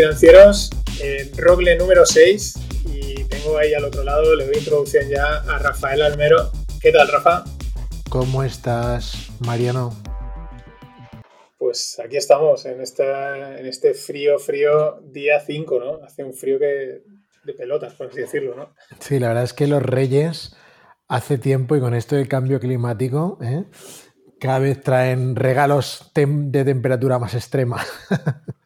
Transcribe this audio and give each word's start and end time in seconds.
financieros, 0.00 0.70
en 1.02 1.36
Roble 1.36 1.76
número 1.76 2.06
6 2.06 2.54
y 2.86 3.24
tengo 3.24 3.58
ahí 3.58 3.74
al 3.74 3.84
otro 3.84 4.02
lado, 4.02 4.34
le 4.34 4.46
doy 4.46 4.56
introducción 4.56 5.06
ya 5.10 5.42
a 5.46 5.58
Rafael 5.58 6.00
Almero. 6.00 6.50
¿Qué 6.80 6.90
tal, 6.90 7.06
Rafa? 7.06 7.44
¿Cómo 8.08 8.42
estás, 8.42 9.28
Mariano? 9.40 9.94
Pues 11.58 12.00
aquí 12.02 12.16
estamos, 12.16 12.64
en, 12.64 12.80
esta, 12.80 13.58
en 13.58 13.66
este 13.66 13.92
frío, 13.92 14.38
frío 14.38 15.02
día 15.02 15.38
5, 15.38 15.78
¿no? 15.78 16.02
Hace 16.02 16.24
un 16.24 16.32
frío 16.32 16.58
que 16.58 17.02
de 17.44 17.52
pelotas, 17.52 17.92
por 17.92 18.06
así 18.06 18.20
decirlo, 18.20 18.54
¿no? 18.56 18.74
Sí, 19.00 19.18
la 19.18 19.28
verdad 19.28 19.44
es 19.44 19.52
que 19.52 19.66
los 19.66 19.82
reyes 19.82 20.56
hace 21.08 21.36
tiempo 21.36 21.76
y 21.76 21.80
con 21.80 21.92
esto 21.92 22.16
del 22.16 22.26
cambio 22.26 22.58
climático, 22.58 23.36
¿eh? 23.42 23.64
cada 24.40 24.60
vez 24.60 24.82
traen 24.82 25.36
regalos 25.36 26.10
de 26.14 26.64
temperatura 26.64 27.18
más 27.18 27.34
extrema. 27.34 27.84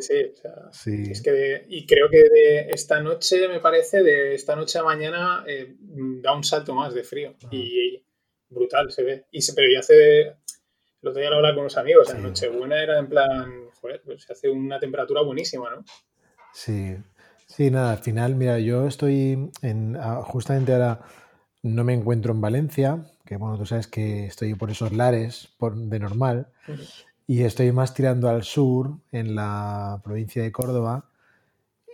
Sí, 0.00 0.32
sí, 0.72 1.10
Es 1.10 1.22
que 1.22 1.64
y 1.68 1.86
creo 1.86 2.08
que 2.10 2.22
de 2.28 2.70
esta 2.70 3.00
noche, 3.00 3.48
me 3.48 3.60
parece, 3.60 4.02
de 4.02 4.34
esta 4.34 4.56
noche 4.56 4.78
a 4.78 4.84
mañana 4.84 5.44
eh, 5.46 5.74
da 5.78 6.32
un 6.34 6.44
salto 6.44 6.74
más 6.74 6.94
de 6.94 7.04
frío. 7.04 7.34
Y, 7.50 8.02
brutal 8.50 8.90
se 8.90 9.02
ve. 9.02 9.26
Y 9.30 9.42
se, 9.42 9.54
pero 9.54 9.68
ya 9.72 9.80
hace. 9.80 10.36
Lo 11.00 11.12
tenía 11.12 11.28
que 11.28 11.36
hablar 11.36 11.54
con 11.54 11.64
los 11.64 11.76
amigos. 11.76 12.10
En 12.12 12.22
Nochebuena 12.22 12.82
era 12.82 12.98
en 12.98 13.08
plan. 13.08 13.70
Joder, 13.80 14.02
pues 14.04 14.24
se 14.24 14.32
hace 14.32 14.48
una 14.48 14.80
temperatura 14.80 15.22
buenísima, 15.22 15.70
¿no? 15.70 15.84
Sí. 16.52 16.96
Sí, 17.46 17.70
nada, 17.70 17.92
al 17.92 17.98
final, 17.98 18.34
mira, 18.34 18.58
yo 18.58 18.86
estoy 18.86 19.50
en. 19.62 19.96
Justamente 20.24 20.72
ahora 20.72 21.00
no 21.62 21.84
me 21.84 21.94
encuentro 21.94 22.32
en 22.32 22.40
Valencia, 22.40 23.04
que 23.24 23.36
bueno, 23.36 23.58
tú 23.58 23.66
sabes 23.66 23.86
que 23.86 24.26
estoy 24.26 24.54
por 24.54 24.70
esos 24.70 24.92
lares 24.92 25.48
por, 25.58 25.76
de 25.76 25.98
normal. 25.98 26.48
Y 27.30 27.42
estoy 27.42 27.72
más 27.72 27.92
tirando 27.92 28.30
al 28.30 28.42
sur, 28.42 29.00
en 29.12 29.34
la 29.34 30.00
provincia 30.02 30.42
de 30.42 30.50
Córdoba. 30.50 31.10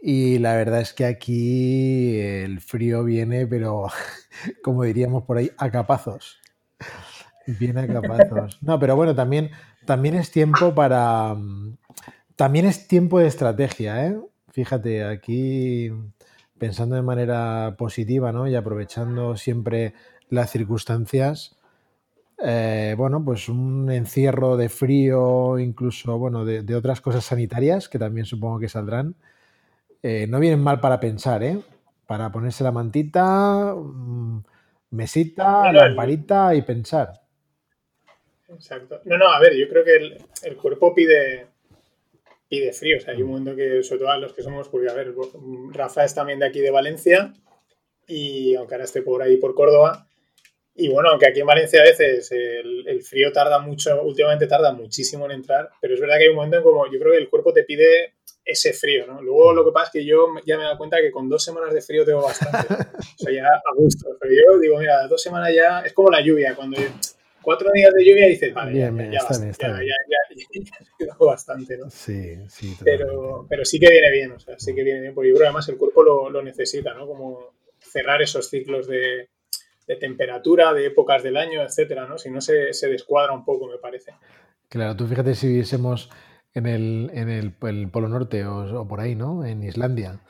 Y 0.00 0.38
la 0.38 0.54
verdad 0.54 0.80
es 0.80 0.92
que 0.92 1.04
aquí 1.04 2.20
el 2.20 2.60
frío 2.60 3.02
viene, 3.02 3.44
pero 3.44 3.88
como 4.62 4.84
diríamos 4.84 5.24
por 5.24 5.38
ahí, 5.38 5.50
a 5.58 5.72
capazos. 5.72 6.38
Viene 7.48 7.80
a 7.80 7.88
capazos. 7.88 8.58
No, 8.62 8.78
pero 8.78 8.94
bueno, 8.94 9.16
también, 9.16 9.50
también 9.84 10.14
es 10.14 10.30
tiempo 10.30 10.72
para. 10.72 11.36
También 12.36 12.66
es 12.66 12.86
tiempo 12.86 13.18
de 13.18 13.26
estrategia, 13.26 14.06
¿eh? 14.06 14.16
Fíjate, 14.52 15.04
aquí 15.04 15.90
pensando 16.58 16.94
de 16.94 17.02
manera 17.02 17.74
positiva, 17.76 18.30
¿no? 18.30 18.46
Y 18.46 18.54
aprovechando 18.54 19.36
siempre 19.36 19.94
las 20.28 20.52
circunstancias, 20.52 21.56
eh, 22.38 22.94
bueno, 22.96 23.24
pues 23.24 23.48
un 23.48 23.90
encierro 23.90 24.56
de 24.56 24.68
frío, 24.68 25.58
incluso, 25.58 26.18
bueno, 26.18 26.44
de, 26.44 26.74
otras 26.74 27.00
cosas 27.00 27.24
sanitarias 27.24 27.88
que 27.88 27.98
también 27.98 28.26
supongo 28.26 28.58
que 28.58 28.68
saldrán, 28.68 29.14
eh, 30.02 30.26
no 30.28 30.40
vienen 30.40 30.60
mal 30.60 30.80
para 30.80 31.00
pensar, 31.00 31.42
¿eh? 31.42 31.58
Para 32.06 32.30
ponerse 32.30 32.64
la 32.64 32.72
mantita, 32.72 33.74
mm, 33.74 34.42
mesita, 34.90 35.72
lamparita 35.72 36.54
y 36.54 36.62
pensar. 36.62 37.22
Exacto. 38.48 39.00
No, 39.04 39.16
no, 39.16 39.30
a 39.30 39.40
ver, 39.40 39.54
yo 39.56 39.68
creo 39.68 39.84
que 39.84 40.18
el, 40.42 40.56
cuerpo 40.56 40.94
pide, 40.94 41.46
pide 42.48 42.72
frío. 42.72 42.98
O 42.98 43.00
sea, 43.00 43.14
hay 43.14 43.22
un 43.22 43.30
momento 43.30 43.56
que, 43.56 43.82
sobre 43.82 44.00
todo 44.00 44.10
a 44.10 44.18
los 44.18 44.32
que 44.32 44.42
somos, 44.42 44.68
porque, 44.68 44.90
a 44.90 44.94
ver, 44.94 45.14
Rafa 45.72 46.04
es 46.04 46.14
también 46.14 46.38
de 46.38 46.46
aquí 46.46 46.60
de 46.60 46.70
Valencia 46.70 47.32
y 48.06 48.54
aunque 48.54 48.74
ahora 48.74 48.84
esté 48.84 49.02
por 49.02 49.22
ahí 49.22 49.38
por 49.38 49.54
Córdoba, 49.54 50.06
y 50.76 50.88
bueno, 50.88 51.10
aunque 51.10 51.28
aquí 51.28 51.40
en 51.40 51.46
Valencia 51.46 51.80
a 51.80 51.84
veces 51.84 52.30
el, 52.32 53.02
frío 53.02 53.30
tarda 53.32 53.58
mucho, 53.60 54.02
últimamente 54.02 54.46
tarda 54.46 54.72
muchísimo 54.72 55.24
en 55.26 55.32
entrar, 55.32 55.70
pero 55.80 55.94
es 55.94 56.00
verdad 56.00 56.16
que 56.18 56.24
hay 56.24 56.30
un 56.30 56.36
momento 56.36 56.56
en 56.56 56.62
como 56.64 56.90
yo 56.90 56.98
creo 56.98 57.12
que 57.12 57.18
el 57.18 57.28
cuerpo 57.28 57.52
te 57.52 57.62
pide 57.62 58.14
ese 58.44 58.72
frío, 58.72 59.06
¿no? 59.06 59.22
Luego 59.22 59.52
lo 59.52 59.64
que 59.64 59.70
pasa 59.70 59.86
es 59.86 59.92
que 59.92 60.04
yo 60.04 60.26
ya 60.44 60.56
me 60.56 60.62
he 60.62 60.66
dado 60.66 60.78
cuenta 60.78 61.00
que 61.00 61.10
con 61.10 61.28
dos 61.28 61.44
semanas 61.44 61.72
de 61.72 61.80
frío 61.80 62.04
tengo 62.04 62.22
bastante. 62.22 62.74
o 62.74 63.18
sea, 63.18 63.32
ya 63.32 63.46
a 63.46 63.74
gusto. 63.76 64.16
Pero 64.20 64.34
yo 64.34 64.58
digo, 64.58 64.78
mira, 64.78 65.06
dos 65.06 65.22
semanas 65.22 65.54
ya 65.54 65.80
es 65.80 65.92
como 65.92 66.10
la 66.10 66.20
lluvia. 66.20 66.54
Cuando 66.54 66.76
cuatro 67.40 67.70
días 67.72 67.92
de 67.94 68.04
lluvia 68.04 68.26
dices, 68.26 68.52
vale, 68.52 68.78
ya, 68.78 68.90
ya, 68.90 69.18
está 69.18 69.38
bien, 69.38 69.50
está 69.50 69.68
ya, 69.68 69.84
ya, 69.84 71.06
ya, 71.06 71.16
bastante, 71.20 71.78
¿no? 71.78 71.88
Sí, 71.88 72.36
sí. 72.48 72.76
Pero, 72.84 73.46
pero 73.48 73.64
sí 73.64 73.78
que 73.78 73.90
viene 73.90 74.10
bien, 74.10 74.32
o 74.32 74.40
sea, 74.40 74.58
sí 74.58 74.74
que 74.74 74.82
viene 74.82 75.00
bien, 75.00 75.14
porque 75.14 75.28
yo 75.28 75.34
creo 75.36 75.44
que 75.44 75.48
además 75.48 75.68
el 75.68 75.76
cuerpo 75.76 76.02
lo, 76.02 76.30
lo 76.30 76.42
necesita, 76.42 76.92
¿no? 76.94 77.06
Como 77.06 77.54
cerrar 77.78 78.20
esos 78.20 78.48
ciclos 78.50 78.88
de 78.88 79.28
de 79.86 79.96
temperatura, 79.96 80.72
de 80.72 80.86
épocas 80.86 81.22
del 81.22 81.36
año, 81.36 81.62
etcétera, 81.62 82.06
¿no? 82.06 82.18
Si 82.18 82.30
no 82.30 82.40
se, 82.40 82.72
descuadra 82.88 83.32
un 83.32 83.44
poco, 83.44 83.68
me 83.68 83.78
parece. 83.78 84.12
Claro, 84.68 84.96
tú 84.96 85.06
fíjate 85.06 85.34
si 85.34 85.48
viviésemos 85.48 86.10
en 86.54 86.66
el, 86.66 87.10
en 87.12 87.28
el, 87.28 87.52
Polo 87.52 88.08
Norte 88.08 88.46
o, 88.46 88.86
por 88.88 89.00
ahí, 89.00 89.14
¿no? 89.14 89.44
En 89.44 89.62
Islandia, 89.62 90.20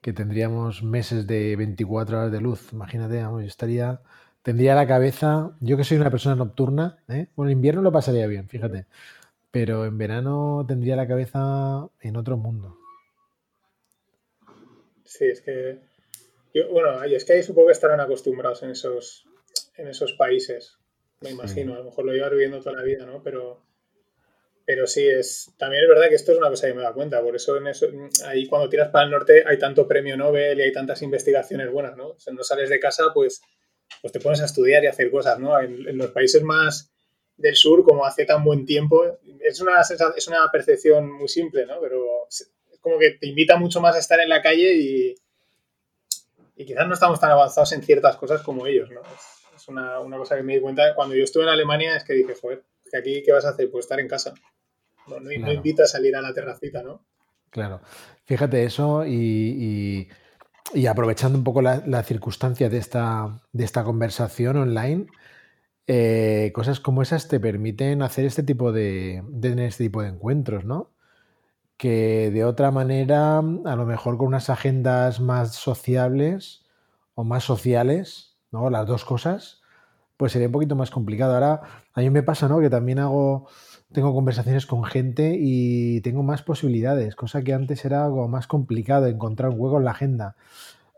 que 0.00 0.12
tendríamos 0.12 0.82
meses 0.82 1.26
de 1.26 1.56
24 1.56 2.18
horas 2.18 2.32
de 2.32 2.40
luz. 2.40 2.72
Imagínate, 2.72 3.22
vamos, 3.22 3.42
yo 3.42 3.48
estaría, 3.48 4.00
tendría 4.42 4.74
la 4.74 4.86
cabeza, 4.86 5.52
yo 5.60 5.76
que 5.76 5.84
soy 5.84 5.98
una 5.98 6.10
persona 6.10 6.36
nocturna, 6.36 6.98
¿eh? 7.08 7.26
bueno, 7.34 7.50
en 7.50 7.58
invierno 7.58 7.82
lo 7.82 7.92
pasaría 7.92 8.26
bien, 8.26 8.48
fíjate, 8.48 8.86
pero 9.50 9.84
en 9.84 9.98
verano 9.98 10.64
tendría 10.66 10.96
la 10.96 11.08
cabeza 11.08 11.88
en 12.00 12.16
otro 12.16 12.36
mundo. 12.36 12.78
Sí, 15.04 15.26
es 15.26 15.42
que 15.42 15.91
bueno, 16.70 17.02
es 17.04 17.24
que 17.24 17.34
ahí 17.34 17.42
supongo 17.42 17.68
que 17.68 17.72
estarán 17.72 18.00
acostumbrados 18.00 18.62
en 18.62 18.70
esos, 18.70 19.24
en 19.76 19.88
esos 19.88 20.12
países, 20.14 20.76
me 21.20 21.30
imagino. 21.30 21.74
A 21.74 21.78
lo 21.78 21.84
mejor 21.84 22.04
lo 22.04 22.12
llevan 22.12 22.30
viviendo 22.30 22.60
toda 22.60 22.76
la 22.76 22.82
vida, 22.82 23.06
¿no? 23.06 23.22
Pero, 23.22 23.64
pero 24.64 24.86
sí, 24.86 25.06
es, 25.06 25.52
también 25.56 25.82
es 25.84 25.88
verdad 25.88 26.08
que 26.08 26.16
esto 26.16 26.32
es 26.32 26.38
una 26.38 26.50
cosa 26.50 26.66
que 26.66 26.74
me 26.74 26.82
da 26.82 26.92
cuenta. 26.92 27.22
Por 27.22 27.34
eso, 27.36 27.56
en 27.56 27.68
eso 27.68 27.86
ahí 28.26 28.46
cuando 28.46 28.68
tiras 28.68 28.90
para 28.90 29.06
el 29.06 29.10
norte 29.10 29.44
hay 29.46 29.58
tanto 29.58 29.86
premio 29.88 30.16
Nobel 30.16 30.58
y 30.58 30.62
hay 30.62 30.72
tantas 30.72 31.02
investigaciones 31.02 31.70
buenas, 31.70 31.96
¿no? 31.96 32.08
O 32.08 32.32
no 32.32 32.44
sales 32.44 32.68
de 32.68 32.80
casa, 32.80 33.04
pues, 33.14 33.40
pues 34.00 34.12
te 34.12 34.20
pones 34.20 34.40
a 34.40 34.46
estudiar 34.46 34.84
y 34.84 34.88
a 34.88 34.90
hacer 34.90 35.10
cosas, 35.10 35.38
¿no? 35.38 35.58
En, 35.58 35.96
los 35.96 36.10
países 36.10 36.42
más 36.42 36.90
del 37.36 37.56
sur, 37.56 37.82
como 37.82 38.04
hace 38.04 38.24
tan 38.26 38.44
buen 38.44 38.66
tiempo, 38.66 39.18
es 39.40 39.60
una, 39.60 39.80
es 39.80 40.28
una 40.28 40.50
percepción 40.52 41.10
muy 41.10 41.28
simple, 41.28 41.66
¿no? 41.66 41.80
Pero 41.80 42.26
es 42.28 42.52
como 42.80 42.98
que 42.98 43.12
te 43.12 43.26
invita 43.26 43.56
mucho 43.56 43.80
más 43.80 43.96
a 43.96 44.00
estar 44.00 44.20
en 44.20 44.28
la 44.28 44.42
calle 44.42 44.74
y 44.74 45.14
y 46.62 46.64
quizás 46.64 46.86
no 46.86 46.94
estamos 46.94 47.20
tan 47.20 47.30
avanzados 47.30 47.72
en 47.72 47.82
ciertas 47.82 48.16
cosas 48.16 48.42
como 48.42 48.66
ellos, 48.66 48.90
¿no? 48.90 49.00
Es 49.54 49.68
una, 49.68 49.98
cosa 50.16 50.36
que 50.36 50.42
me 50.42 50.54
di 50.54 50.60
cuenta 50.60 50.94
cuando 50.94 51.14
yo 51.14 51.24
estuve 51.24 51.42
en 51.42 51.50
Alemania, 51.50 51.96
es 51.96 52.04
que 52.04 52.14
dije, 52.14 52.34
joder, 52.40 52.62
que 52.90 52.96
aquí, 52.96 53.22
¿qué 53.24 53.32
vas 53.32 53.44
a 53.44 53.50
hacer? 53.50 53.70
Pues 53.70 53.84
estar 53.84 54.00
en 54.00 54.08
casa. 54.08 54.34
No, 55.06 55.18
no, 55.20 55.52
invita 55.52 55.82
a 55.84 55.86
salir 55.86 56.14
a 56.16 56.22
la 56.22 56.32
terracita, 56.32 56.82
¿no? 56.82 57.04
Claro. 57.50 57.80
Fíjate 58.24 58.64
eso 58.64 59.04
y, 59.04 60.08
aprovechando 60.88 61.36
un 61.36 61.44
poco 61.44 61.60
la, 61.60 61.82
la, 61.86 62.02
circunstancia 62.02 62.68
de 62.68 62.78
esta, 62.78 63.42
de 63.52 63.64
esta 63.64 63.84
conversación 63.84 64.56
online, 64.56 65.06
eh, 65.86 66.52
cosas 66.54 66.80
como 66.80 67.02
esas 67.02 67.28
te 67.28 67.40
permiten 67.40 68.02
hacer 68.02 68.24
este 68.24 68.42
tipo 68.42 68.72
de, 68.72 69.22
de, 69.28 69.66
este 69.66 69.84
tipo 69.84 70.02
de 70.02 70.08
encuentros, 70.08 70.64
¿no? 70.64 70.92
Que 71.82 72.30
de 72.30 72.44
otra 72.44 72.70
manera, 72.70 73.38
a 73.38 73.76
lo 73.76 73.86
mejor 73.86 74.16
con 74.16 74.28
unas 74.28 74.50
agendas 74.50 75.18
más 75.18 75.56
sociables 75.56 76.64
o 77.16 77.24
más 77.24 77.42
sociales, 77.42 78.36
¿no? 78.52 78.70
Las 78.70 78.86
dos 78.86 79.04
cosas, 79.04 79.62
pues 80.16 80.30
sería 80.30 80.46
un 80.46 80.52
poquito 80.52 80.76
más 80.76 80.92
complicado. 80.92 81.34
Ahora, 81.34 81.62
a 81.92 82.00
mí 82.00 82.08
me 82.08 82.22
pasa, 82.22 82.46
¿no? 82.46 82.60
Que 82.60 82.70
también 82.70 83.00
hago, 83.00 83.48
tengo 83.92 84.14
conversaciones 84.14 84.64
con 84.64 84.84
gente 84.84 85.34
y 85.36 86.00
tengo 86.02 86.22
más 86.22 86.44
posibilidades, 86.44 87.16
cosa 87.16 87.42
que 87.42 87.52
antes 87.52 87.84
era 87.84 88.04
algo 88.04 88.28
más 88.28 88.46
complicado 88.46 89.08
encontrar 89.08 89.50
un 89.50 89.58
hueco 89.58 89.78
en 89.78 89.84
la 89.84 89.90
agenda. 89.90 90.36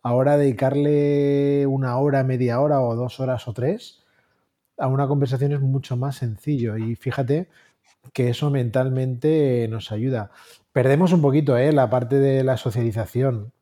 Ahora 0.03 0.37
dedicarle 0.37 1.67
una 1.67 1.97
hora, 1.97 2.25
media 2.25 2.61
hora 2.61 2.83
o 2.83 2.95
dos 2.95 3.21
horas 3.21 3.49
o 3.49 3.55
tres 3.55 4.05
a 4.77 4.89
una 4.89 5.09
conversación 5.09 5.53
es 5.53 5.61
mucho 5.61 5.97
más 5.97 6.17
sencillo 6.17 6.77
y 6.77 6.95
fíjate 6.95 7.49
que 8.13 8.29
eso 8.29 8.51
mentalmente 8.51 9.67
nos 9.71 9.93
ayuda. 9.93 10.31
Perdemos 10.75 11.13
un 11.13 11.23
poquito 11.23 11.57
¿eh? 11.57 11.71
la 11.73 11.89
parte 11.89 12.19
de 12.19 12.43
la 12.43 12.57
socialización, 12.57 13.53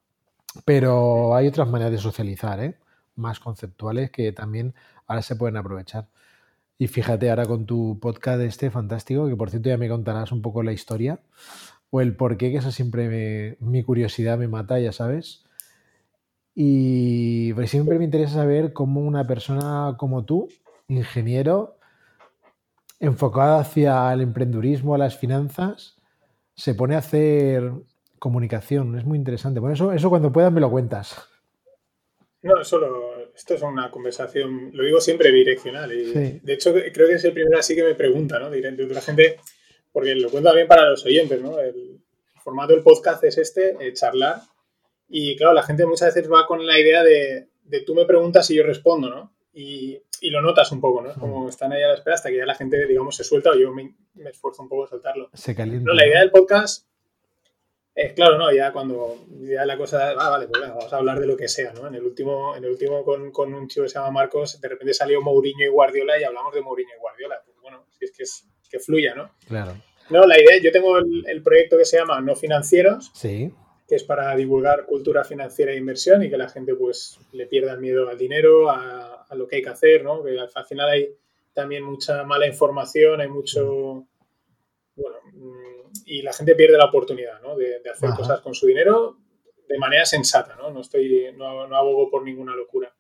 pero 0.64 1.36
hay 1.36 1.46
otras 1.46 1.68
maneras 1.68 1.92
de 1.92 1.98
socializar, 1.98 2.58
¿eh? 2.58 2.78
más 3.16 3.38
conceptuales 3.38 4.10
que 4.10 4.32
también 4.32 4.74
ahora 5.06 5.20
se 5.20 5.36
pueden 5.36 5.58
aprovechar. 5.58 6.08
Y 6.78 6.88
fíjate 6.88 7.28
ahora 7.28 7.44
con 7.44 7.66
tu 7.66 7.98
podcast 8.00 8.40
este 8.40 8.70
fantástico, 8.70 9.28
que 9.28 9.36
por 9.36 9.50
cierto 9.50 9.68
ya 9.68 9.76
me 9.76 9.90
contarás 9.90 10.32
un 10.32 10.40
poco 10.40 10.62
la 10.62 10.72
historia 10.72 11.20
o 11.90 12.00
el 12.00 12.16
por 12.16 12.38
qué, 12.38 12.50
que 12.50 12.56
eso 12.56 12.72
siempre 12.72 13.58
mi 13.60 13.82
curiosidad 13.82 14.38
me 14.38 14.48
mata, 14.48 14.80
ya 14.80 14.92
sabes. 14.92 15.44
Y 16.54 17.52
pues 17.52 17.70
siempre 17.70 17.98
me 17.98 18.06
interesa 18.06 18.36
saber 18.36 18.72
cómo 18.72 19.02
una 19.02 19.26
persona 19.26 19.96
como 19.98 20.24
tú, 20.24 20.48
ingeniero, 20.88 21.76
enfocada 23.00 23.60
hacia 23.60 24.10
el 24.14 24.22
emprendurismo, 24.22 24.94
a 24.94 24.98
las 24.98 25.18
finanzas, 25.18 25.98
se 26.54 26.74
pone 26.74 26.94
a 26.94 26.98
hacer 26.98 27.72
comunicación. 28.18 28.98
Es 28.98 29.04
muy 29.04 29.18
interesante. 29.18 29.60
Bueno, 29.60 29.74
eso, 29.74 29.92
eso 29.92 30.08
cuando 30.08 30.32
puedas 30.32 30.52
me 30.52 30.60
lo 30.60 30.70
cuentas. 30.70 31.28
No, 32.42 32.64
solo, 32.64 33.32
esto 33.34 33.54
es 33.54 33.62
una 33.62 33.90
conversación, 33.90 34.70
lo 34.72 34.84
digo 34.84 35.00
siempre 35.00 35.30
bidireccional. 35.30 35.92
Y 35.92 36.40
De 36.42 36.52
hecho, 36.52 36.72
creo 36.72 37.08
que 37.08 37.14
es 37.14 37.24
el 37.24 37.32
primero 37.32 37.58
así 37.58 37.74
que 37.74 37.84
me 37.84 37.94
pregunta, 37.94 38.38
¿no? 38.38 38.50
De, 38.50 38.60
la 38.60 39.00
gente, 39.00 39.38
porque 39.92 40.14
lo 40.14 40.28
cuento 40.28 40.50
también 40.50 40.66
para 40.66 40.90
los 40.90 41.04
oyentes, 41.04 41.40
¿no? 41.40 41.58
El 41.60 42.00
formato 42.42 42.72
del 42.72 42.82
podcast 42.82 43.22
es 43.24 43.38
este, 43.38 43.76
eh, 43.80 43.92
charlar. 43.92 44.40
Y 45.08 45.36
claro, 45.36 45.52
la 45.52 45.62
gente 45.62 45.86
muchas 45.86 46.14
veces 46.14 46.30
va 46.30 46.46
con 46.46 46.66
la 46.66 46.78
idea 46.78 47.04
de, 47.04 47.48
de 47.62 47.80
tú 47.82 47.94
me 47.94 48.06
preguntas 48.06 48.50
y 48.50 48.56
yo 48.56 48.64
respondo, 48.64 49.08
¿no? 49.08 49.32
Y, 49.52 50.00
y, 50.22 50.30
lo 50.30 50.40
notas 50.40 50.72
un 50.72 50.80
poco, 50.80 51.02
¿no? 51.02 51.12
Como 51.14 51.48
están 51.48 51.72
ahí 51.72 51.82
a 51.82 51.88
la 51.88 51.94
espera 51.94 52.14
hasta 52.14 52.30
que 52.30 52.38
ya 52.38 52.46
la 52.46 52.54
gente, 52.54 52.86
digamos, 52.86 53.16
se 53.16 53.24
suelta 53.24 53.50
o 53.50 53.54
yo 53.54 53.72
me, 53.72 53.94
me 54.14 54.30
esfuerzo 54.30 54.62
un 54.62 54.68
poco 54.68 54.84
a 54.84 54.88
soltarlo. 54.88 55.30
Se 55.34 55.54
calienta. 55.54 55.90
No, 55.90 55.94
la 55.94 56.06
idea 56.06 56.20
del 56.20 56.30
podcast 56.30 56.86
es 57.94 58.14
claro, 58.14 58.38
¿no? 58.38 58.50
Ya 58.52 58.72
cuando 58.72 59.26
ya 59.40 59.66
la 59.66 59.76
cosa, 59.76 60.10
ah, 60.18 60.30
vale, 60.30 60.46
pues 60.46 60.62
vamos 60.62 60.92
a 60.92 60.96
hablar 60.96 61.20
de 61.20 61.26
lo 61.26 61.36
que 61.36 61.48
sea, 61.48 61.72
¿no? 61.72 61.86
En 61.86 61.94
el 61.94 62.04
último, 62.04 62.56
en 62.56 62.64
el 62.64 62.70
último 62.70 63.04
con, 63.04 63.30
con, 63.30 63.52
un 63.52 63.68
chico 63.68 63.82
que 63.82 63.90
se 63.90 63.98
llama 63.98 64.10
Marcos, 64.10 64.60
de 64.60 64.68
repente 64.68 64.94
salió 64.94 65.20
Mourinho 65.20 65.64
y 65.64 65.68
Guardiola 65.68 66.18
y 66.18 66.24
hablamos 66.24 66.54
de 66.54 66.62
Mourinho 66.62 66.94
y 66.96 67.00
Guardiola. 67.00 67.42
Pues 67.44 67.56
bueno, 67.60 67.84
si 67.90 68.06
es 68.06 68.12
que, 68.12 68.22
es, 68.22 68.46
que 68.70 68.78
fluya, 68.78 69.14
¿no? 69.14 69.32
Claro. 69.46 69.74
No, 70.08 70.26
la 70.26 70.40
idea, 70.40 70.58
yo 70.62 70.72
tengo 70.72 70.98
el, 70.98 71.24
el, 71.26 71.42
proyecto 71.42 71.76
que 71.76 71.84
se 71.84 71.98
llama 71.98 72.20
No 72.20 72.34
Financieros, 72.34 73.10
sí. 73.14 73.52
Que 73.92 73.96
es 73.96 74.04
para 74.04 74.34
divulgar 74.34 74.86
cultura 74.86 75.22
financiera 75.22 75.70
e 75.70 75.76
inversión 75.76 76.22
y 76.22 76.30
que 76.30 76.38
la 76.38 76.48
gente 76.48 76.74
pues 76.74 77.20
le 77.32 77.46
pierda 77.46 77.74
el 77.74 77.78
miedo 77.78 78.08
al 78.08 78.16
dinero, 78.16 78.70
a, 78.70 79.26
a 79.28 79.34
lo 79.34 79.46
que 79.46 79.56
hay 79.56 79.62
que 79.62 79.68
hacer, 79.68 80.02
¿no? 80.02 80.24
Que 80.24 80.30
al, 80.30 80.48
al, 80.54 80.64
final 80.64 80.88
hay 80.88 81.14
también 81.52 81.84
mucha 81.84 82.24
mala 82.24 82.46
información, 82.46 83.20
hay 83.20 83.28
mucho, 83.28 84.06
bueno, 84.96 85.16
y 86.06 86.22
la 86.22 86.32
gente 86.32 86.54
pierde 86.54 86.78
la 86.78 86.86
oportunidad, 86.86 87.42
¿no? 87.42 87.54
De, 87.54 87.80
de 87.80 87.90
hacer 87.90 88.08
Ajá. 88.08 88.16
cosas 88.16 88.40
con 88.40 88.54
su 88.54 88.66
dinero 88.66 89.18
de 89.68 89.78
manera 89.78 90.06
sensata, 90.06 90.56
¿no? 90.56 90.70
No, 90.70 90.80
estoy, 90.80 91.34
no, 91.36 91.66
no 91.66 91.76
abogo 91.76 92.08
por 92.08 92.22
ninguna 92.22 92.56
locura. 92.56 92.94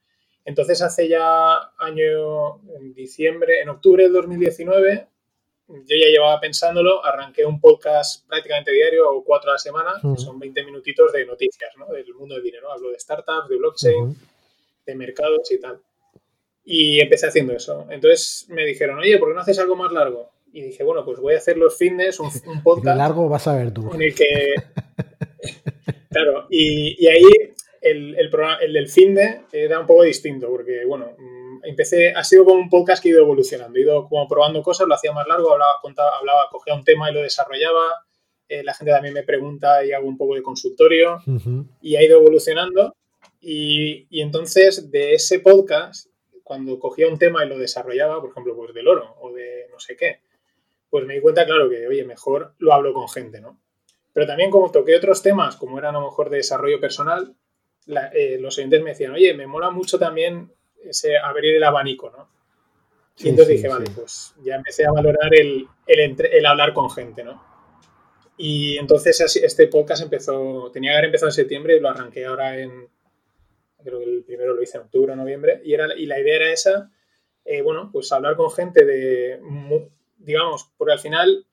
Entonces, 0.44 0.82
hace 0.82 1.08
ya 1.08 1.54
año, 1.78 2.56
en 2.76 2.92
diciembre, 2.92 3.62
en 3.62 3.70
octubre 3.70 4.02
del 4.02 4.12
2019, 4.12 5.08
yo 5.72 5.96
ya 5.96 6.06
llevaba 6.08 6.38
pensándolo, 6.40 7.04
arranqué 7.04 7.44
un 7.44 7.60
podcast 7.60 8.26
prácticamente 8.28 8.72
diario, 8.72 9.10
o 9.10 9.24
cuatro 9.24 9.50
a 9.50 9.54
la 9.54 9.58
semana, 9.58 9.92
uh 10.02 10.08
-huh. 10.08 10.16
que 10.16 10.22
son 10.22 10.38
20 10.38 10.64
minutitos 10.64 11.12
de 11.12 11.24
noticias, 11.24 11.70
¿no? 11.76 11.86
Del 11.86 12.12
mundo 12.14 12.34
del 12.34 12.44
dinero. 12.44 12.70
Hablo 12.70 12.90
de 12.90 12.98
startups, 12.98 13.48
de 13.48 13.56
blockchain, 13.56 14.02
uh 14.02 14.08
-huh. 14.08 14.16
de 14.86 14.94
mercados 14.94 15.50
y 15.50 15.60
tal. 15.60 15.78
Y 16.64 17.00
empecé 17.00 17.26
haciendo 17.26 17.52
eso. 17.54 17.86
Entonces 17.90 18.46
me 18.48 18.64
dijeron, 18.64 18.98
oye, 18.98 19.18
¿por 19.18 19.28
qué 19.28 19.34
no 19.34 19.40
haces 19.40 19.58
algo 19.58 19.74
más 19.76 19.92
largo? 19.92 20.30
Y 20.52 20.62
dije, 20.62 20.84
bueno, 20.84 21.04
pues 21.04 21.18
voy 21.18 21.34
a 21.34 21.38
hacer 21.38 21.56
los 21.56 21.76
fitness, 21.76 22.20
un, 22.20 22.30
un 22.46 22.62
podcast. 22.62 22.96
largo 22.96 23.28
vas 23.28 23.46
a 23.48 23.56
ver 23.56 23.72
tú. 23.72 23.90
En 23.94 24.02
el 24.02 24.14
que. 24.14 24.54
claro, 26.10 26.46
y, 26.50 27.02
y 27.02 27.08
ahí 27.08 27.24
el, 27.80 28.14
el, 28.18 28.30
programa, 28.30 28.58
el 28.58 28.72
del 28.72 28.88
finde 28.88 29.42
era 29.50 29.80
un 29.80 29.86
poco 29.86 30.02
distinto, 30.04 30.48
porque, 30.48 30.84
bueno, 30.84 31.16
empecé, 31.62 32.12
ha 32.12 32.24
sido 32.24 32.44
como 32.44 32.60
un 32.60 32.70
podcast 32.70 33.02
que 33.02 33.08
he 33.08 33.12
ido 33.12 33.22
evolucionando, 33.22 33.78
he 33.78 33.82
ido 33.82 34.08
como 34.08 34.26
probando 34.28 34.62
cosas, 34.62 34.86
lo 34.86 34.94
hacía 34.94 35.12
más 35.12 35.26
largo, 35.26 35.52
hablaba, 35.52 35.72
contaba, 35.80 36.16
hablaba 36.18 36.48
cogía 36.50 36.74
un 36.74 36.84
tema 36.84 37.10
y 37.10 37.14
lo 37.14 37.22
desarrollaba, 37.22 38.04
eh, 38.48 38.62
la 38.62 38.74
gente 38.74 38.92
también 38.92 39.14
me 39.14 39.22
pregunta 39.22 39.84
y 39.84 39.92
hago 39.92 40.06
un 40.06 40.16
poco 40.16 40.34
de 40.34 40.42
consultorio, 40.42 41.14
uh 41.26 41.30
-huh. 41.30 41.66
y 41.80 41.96
ha 41.96 42.02
ido 42.02 42.18
evolucionando. 42.18 42.94
Y, 43.40 44.06
y, 44.10 44.20
entonces 44.20 44.90
de 44.90 45.14
ese 45.14 45.40
podcast, 45.40 46.08
cuando 46.44 46.78
cogía 46.78 47.08
un 47.08 47.18
tema 47.18 47.44
y 47.44 47.48
lo 47.48 47.58
desarrollaba, 47.58 48.20
por 48.20 48.30
ejemplo, 48.30 48.54
pues 48.54 48.72
del 48.74 48.86
oro 48.88 49.16
o 49.20 49.32
de 49.32 49.66
no 49.70 49.78
sé 49.80 49.96
qué, 49.96 50.20
pues 50.90 51.06
me 51.06 51.14
di 51.14 51.20
cuenta, 51.20 51.46
claro, 51.46 51.68
que, 51.70 51.86
oye, 51.86 52.04
mejor 52.04 52.54
lo 52.58 52.72
hablo 52.72 52.92
con 52.92 53.08
gente, 53.08 53.40
¿no? 53.40 53.58
Pero 54.12 54.26
también 54.26 54.50
como 54.50 54.70
toqué 54.70 54.94
otros 54.94 55.22
temas, 55.22 55.56
como 55.56 55.78
eran 55.78 55.96
a 55.96 56.00
lo 56.00 56.04
mejor 56.06 56.28
de 56.28 56.36
desarrollo 56.36 56.78
personal, 56.78 57.34
la, 57.86 58.08
eh, 58.08 58.38
los 58.38 58.58
oyentes 58.58 58.82
me 58.82 58.90
decían, 58.90 59.12
oye, 59.12 59.34
me 59.34 59.46
mola 59.46 59.70
mucho 59.70 59.98
también 59.98 60.52
ese 60.84 61.16
abrir 61.18 61.56
el 61.56 61.64
abanico, 61.64 62.10
¿no? 62.10 62.28
Y 63.16 63.22
sí, 63.22 63.28
entonces 63.28 63.56
sí, 63.56 63.62
dije, 63.62 63.68
vale, 63.68 63.90
pues 63.94 64.34
ya 64.42 64.56
empecé 64.56 64.86
a 64.86 64.92
valorar 64.92 65.34
el, 65.34 65.66
el, 65.86 66.00
entre, 66.00 66.36
el, 66.36 66.46
hablar 66.46 66.72
con 66.72 66.90
gente, 66.90 67.22
¿no? 67.22 67.42
Y 68.36 68.78
entonces 68.78 69.36
este 69.36 69.68
podcast 69.68 70.02
empezó, 70.02 70.70
tenía 70.72 70.90
que 70.92 70.96
haber 70.96 71.04
empezado 71.06 71.28
en 71.28 71.34
septiembre 71.34 71.76
y 71.76 71.80
lo 71.80 71.90
arranqué 71.90 72.24
ahora 72.24 72.58
en, 72.58 72.88
creo 73.82 73.98
que 73.98 74.04
el 74.04 74.24
primero 74.24 74.54
lo 74.54 74.62
hice 74.62 74.78
en 74.78 74.84
octubre 74.84 75.12
o 75.12 75.16
noviembre, 75.16 75.60
y, 75.64 75.74
era, 75.74 75.94
y 75.94 76.06
la 76.06 76.18
idea 76.18 76.36
era 76.36 76.52
esa, 76.52 76.90
eh, 77.44 77.60
bueno, 77.62 77.90
pues 77.92 78.10
hablar 78.12 78.36
con 78.36 78.50
gente 78.50 78.84
de 78.84 79.40
digamos, 80.16 80.72
porque 80.76 80.92
al 80.92 81.00
final 81.00 81.46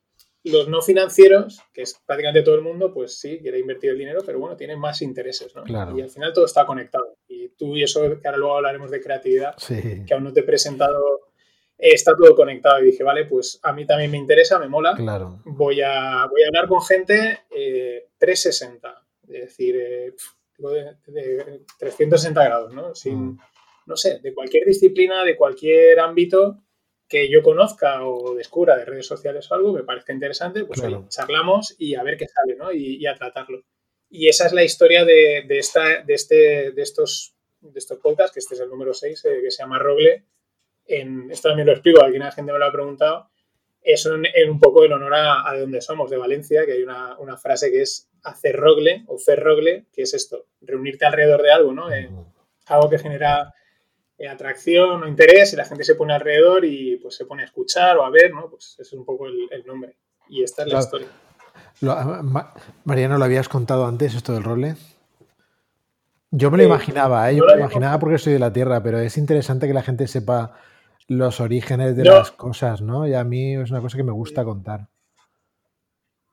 los 0.44 0.68
no 0.68 0.82
financieros, 0.82 1.62
que 1.74 1.82
es 1.82 2.00
prácticamente 2.06 2.44
todo 2.44 2.56
el 2.56 2.62
mundo, 2.62 2.94
pues 2.94 3.20
sí, 3.20 3.40
quiere 3.40 3.60
invertir 3.60 3.92
el 3.92 3.98
dinero, 3.98 4.22
pero 4.26 4.40
bueno, 4.40 4.56
tiene 4.56 4.76
más 4.76 5.02
intereses, 5.02 5.56
¿no? 5.56 5.64
Claro. 5.64 5.98
Y 5.98 6.02
al 6.02 6.10
final 6.10 6.34
todo 6.34 6.46
está 6.46 6.66
conectado. 6.66 7.18
Y 7.40 7.50
tú 7.50 7.76
y 7.76 7.84
eso, 7.84 8.02
que 8.20 8.28
ahora 8.28 8.38
luego 8.38 8.58
hablaremos 8.58 8.92
de 8.92 9.02
creatividad, 9.02 9.56
sí. 9.58 10.04
que 10.06 10.14
aún 10.14 10.24
no 10.24 10.34
te 10.34 10.42
he 10.42 10.44
presentado, 10.44 11.32
eh, 11.78 11.92
está 11.94 12.16
todo 12.16 12.36
conectado. 12.36 12.80
Y 12.82 12.88
dije, 12.88 13.04
vale, 13.04 13.26
pues 13.26 13.60
a 13.64 13.74
mí 13.74 13.86
también 13.86 14.12
me 14.12 14.18
interesa, 14.18 14.60
me 14.60 14.68
mola. 14.68 14.94
Claro. 14.96 15.42
Voy 15.46 15.82
a, 15.82 16.26
voy 16.30 16.44
a 16.44 16.48
hablar 16.48 16.68
con 16.68 16.82
gente 16.82 17.40
eh, 17.50 18.10
360, 18.18 19.06
es 19.24 19.42
decir, 19.42 19.76
eh, 19.78 20.14
de, 20.58 20.98
de, 21.08 21.62
360 21.80 22.44
grados, 22.44 22.74
¿no? 22.74 22.94
Sin, 22.94 23.20
mm. 23.20 23.40
no 23.86 23.96
sé, 23.96 24.20
de 24.20 24.34
cualquier 24.34 24.66
disciplina, 24.66 25.24
de 25.24 25.38
cualquier 25.38 26.00
ámbito 26.00 26.64
que 27.08 27.30
yo 27.30 27.42
conozca 27.42 28.06
o 28.06 28.36
descubra 28.36 28.78
de 28.78 28.86
redes 28.86 29.08
sociales 29.08 29.50
o 29.50 29.56
algo, 29.56 29.74
me 29.74 29.84
parezca 29.84 30.14
interesante, 30.14 30.64
pues 30.66 30.80
claro. 30.80 31.08
charlamos 31.10 31.76
y 31.80 31.96
a 31.96 32.04
ver 32.04 32.18
qué 32.18 32.28
sale, 32.28 32.56
¿no? 32.56 32.72
Y, 32.72 32.98
y, 32.98 33.08
a 33.08 33.16
tratarlo. 33.16 33.64
Y 34.10 34.28
esa 34.28 34.48
es 34.48 34.54
la 34.54 34.64
historia 34.64 35.06
de, 35.06 35.44
de, 35.48 35.60
esta, 35.60 36.04
de, 36.04 36.14
este, 36.14 36.72
de, 36.72 36.82
estos, 36.82 37.36
de 37.62 37.78
estos 37.78 38.00
podcasts, 38.00 38.34
que 38.34 38.40
este 38.40 38.56
es 38.56 38.62
el 38.62 38.70
número 38.70 38.94
6, 38.94 39.26
eh, 39.26 39.40
que 39.44 39.52
se 39.52 39.62
llama 39.62 39.78
Rogle. 39.78 40.26
En, 40.86 41.30
esto 41.30 41.50
también 41.50 41.68
lo 41.68 41.74
explico, 41.74 42.02
alguna 42.02 42.32
gente 42.32 42.52
me 42.52 42.58
lo 42.58 42.66
ha 42.66 42.72
preguntado. 42.72 43.30
Es 43.82 44.06
un, 44.08 44.26
en 44.26 44.50
un 44.50 44.60
poco 44.60 44.84
en 44.84 44.94
honor 44.94 45.14
a, 45.14 45.48
a 45.48 45.54
de 45.54 45.62
donde 45.62 45.82
somos, 45.82 46.10
de 46.10 46.18
Valencia, 46.18 46.66
que 46.66 46.74
hay 46.74 46.84
una, 46.84 47.18
una, 47.20 47.38
frase 47.38 47.72
que 47.72 47.82
es 47.84 48.10
hacer 48.24 48.56
rogle 48.56 49.04
o 49.08 49.18
fer 49.18 49.40
rogle, 49.40 49.86
que 49.94 50.02
es 50.02 50.14
esto, 50.14 50.48
reunirte 50.62 51.06
alrededor 51.06 51.44
de 51.44 51.52
algo, 51.52 51.72
¿no? 51.72 51.94
Eh, 51.94 52.10
algo 52.66 52.90
que 52.90 53.00
genera 53.00 53.54
atracción 54.30 55.02
o 55.02 55.08
interés 55.08 55.54
y 55.54 55.56
la 55.56 55.64
gente 55.64 55.86
se 55.86 55.96
pone 55.96 56.14
alrededor 56.14 56.66
y 56.66 56.98
pues 56.98 57.16
se 57.16 57.26
pone 57.26 57.44
a 57.44 57.46
escuchar 57.46 57.98
o 57.98 58.04
a 58.04 58.10
ver, 58.10 58.34
¿no? 58.34 58.50
Pues 58.50 58.74
ese 58.74 58.82
es 58.82 58.94
un 58.94 59.06
poco 59.06 59.28
el, 59.28 59.48
el 59.52 59.66
nombre. 59.66 59.96
Y 60.28 60.44
esta 60.44 60.64
es 60.64 60.74
la 60.74 60.80
historia. 60.80 61.08
Lo, 61.82 61.96
Ma, 62.24 62.54
Mariano, 62.84 63.18
¿lo 63.18 63.26
habías 63.26 63.50
contado 63.50 63.86
antes 63.86 64.16
esto 64.16 64.34
del 64.34 64.44
role? 64.44 64.76
Yo 66.32 66.52
me 66.52 66.58
lo 66.58 66.64
imaginaba, 66.64 67.32
¿eh? 67.32 67.38
yo 67.38 67.46
me 67.46 67.54
lo 67.54 67.60
imaginaba 67.60 67.98
porque 68.00 68.18
soy 68.18 68.34
de 68.34 68.40
la 68.40 68.54
Tierra, 68.54 68.84
pero 68.84 69.00
es 69.00 69.18
interesante 69.18 69.68
que 69.68 69.74
la 69.74 69.82
gente 69.82 70.08
sepa 70.08 70.54
los 71.08 71.40
orígenes 71.40 71.96
de 71.96 72.04
no. 72.04 72.16
las 72.16 72.32
cosas, 72.32 72.82
¿no? 72.82 73.08
Y 73.08 73.16
a 73.16 73.24
mí 73.24 73.56
es 73.56 73.72
una 73.72 73.82
cosa 73.82 73.98
que 73.98 74.04
me 74.04 74.12
gusta 74.12 74.44
contar. 74.44 74.88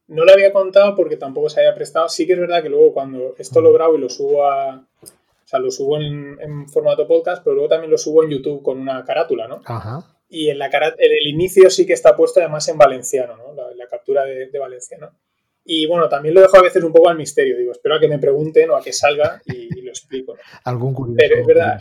No 0.09 0.25
lo 0.25 0.33
había 0.33 0.53
contado 0.53 0.95
porque 0.95 1.17
tampoco 1.17 1.49
se 1.49 1.61
había 1.61 1.75
prestado. 1.75 2.09
Sí 2.09 2.27
que 2.27 2.35
es 2.35 2.39
verdad 2.39 2.63
que 2.63 2.69
luego 2.69 2.93
cuando 2.93 3.35
esto 3.39 3.61
lo 3.61 3.73
grabo 3.73 3.97
y 3.97 4.01
lo 4.01 4.09
subo 4.09 4.45
a, 4.45 4.77
o 4.77 5.49
sea, 5.49 5.59
lo 5.59 5.71
subo 5.71 5.97
en, 5.97 6.37
en, 6.41 6.69
formato 6.69 7.09
podcast, 7.09 7.43
pero 7.43 7.55
luego 7.55 7.71
también 7.71 7.91
lo 7.91 7.99
subo 7.99 8.23
en 8.23 8.31
YouTube 8.31 8.63
con 8.63 8.79
una 8.79 9.05
carátula, 9.05 9.49
¿no? 9.49 9.63
Ajá. 9.65 10.05
Y 10.29 10.51
en, 10.51 10.59
la 10.59 10.67
en 10.67 10.93
el 10.99 11.27
inicio 11.29 11.71
sí 11.71 11.87
que 11.87 11.93
está 11.93 12.15
puesto 12.15 12.41
además 12.41 12.69
en 12.69 12.79
valenciano, 12.79 13.37
¿no? 13.37 13.55
La, 13.55 13.73
la 13.75 13.87
captura 13.89 14.25
de, 14.25 14.49
de, 14.51 14.59
valenciano. 14.59 15.11
Y 15.67 15.87
bueno, 15.87 16.09
también 16.09 16.35
lo 16.35 16.41
dejo 16.41 16.57
a 16.57 16.63
veces 16.63 16.83
un 16.85 16.93
poco 16.93 17.09
al 17.09 17.17
misterio. 17.17 17.57
Digo, 17.59 17.73
espero 17.73 17.97
a 17.97 18.01
que 18.01 18.09
me 18.09 18.19
pregunten 18.19 18.71
o 18.71 18.77
a 18.77 18.83
que 18.83 18.93
salga 18.93 19.43
y, 19.45 19.79
y 19.79 19.83
lo 19.83 19.91
explico. 19.91 20.35
¿no? 20.35 20.41
Algún 20.65 20.95
curioso. 20.95 21.19
Pero 21.19 21.41
es 21.41 21.47
verdad. 21.47 21.81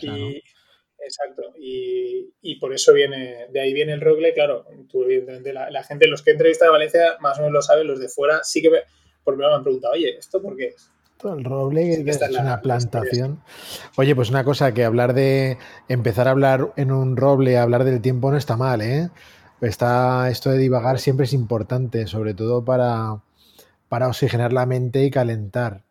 Exacto. 1.00 1.54
Y, 1.60 2.34
y, 2.42 2.56
por 2.56 2.74
eso 2.74 2.92
viene, 2.92 3.46
de 3.51 3.62
ahí 3.62 3.74
viene 3.74 3.94
el 3.94 4.01
rogle. 4.01 4.34
Claro, 4.34 4.65
tú, 4.89 5.04
evidentemente, 5.04 5.54
la, 5.54 5.70
la 5.70 5.84
gente, 5.84 6.08
los 6.08 6.24
que 6.24 6.32
he 6.32 6.34
entrevistado 6.34 6.72
de 6.72 6.77
Valencia, 6.77 7.18
más 7.20 7.38
o 7.38 7.42
menos 7.42 7.54
lo 7.54 7.62
saben, 7.62 7.86
los 7.86 8.00
de 8.00 8.10
fuera 8.10 8.44
sí 8.44 8.60
que 8.63 8.72
me, 8.72 8.80
por 9.24 9.38
me 9.38 9.46
han 9.46 9.62
preguntado, 9.62 9.94
oye, 9.94 10.18
¿esto 10.18 10.42
por 10.42 10.56
qué 10.56 10.70
es? 10.70 10.89
El 11.24 11.44
roble 11.44 11.94
es, 11.94 12.22
es 12.22 12.30
una 12.38 12.62
plantación. 12.62 13.42
Oye, 13.98 14.15
pues 14.15 14.30
una 14.30 14.44
cosa, 14.44 14.74
que 14.74 14.84
hablar 14.84 15.13
de. 15.13 15.58
Empezar 15.88 16.27
a 16.27 16.32
hablar 16.32 16.74
en 16.75 16.92
un 16.92 17.18
roble, 17.18 17.58
hablar 17.58 17.84
del 17.84 18.01
tiempo 18.01 18.32
no 18.32 18.38
está 18.38 18.58
mal, 18.58 18.82
¿eh? 18.82 19.10
Está, 19.62 20.30
esto 20.30 20.51
de 20.51 20.58
divagar 20.58 21.00
siempre 21.00 21.24
es 21.24 21.34
importante, 21.34 22.06
sobre 22.08 22.34
todo 22.34 22.63
para, 22.63 23.22
para 23.89 24.08
oxigenar 24.08 24.54
la 24.54 24.65
mente 24.65 25.04
y 25.04 25.12
calentar. 25.12 25.84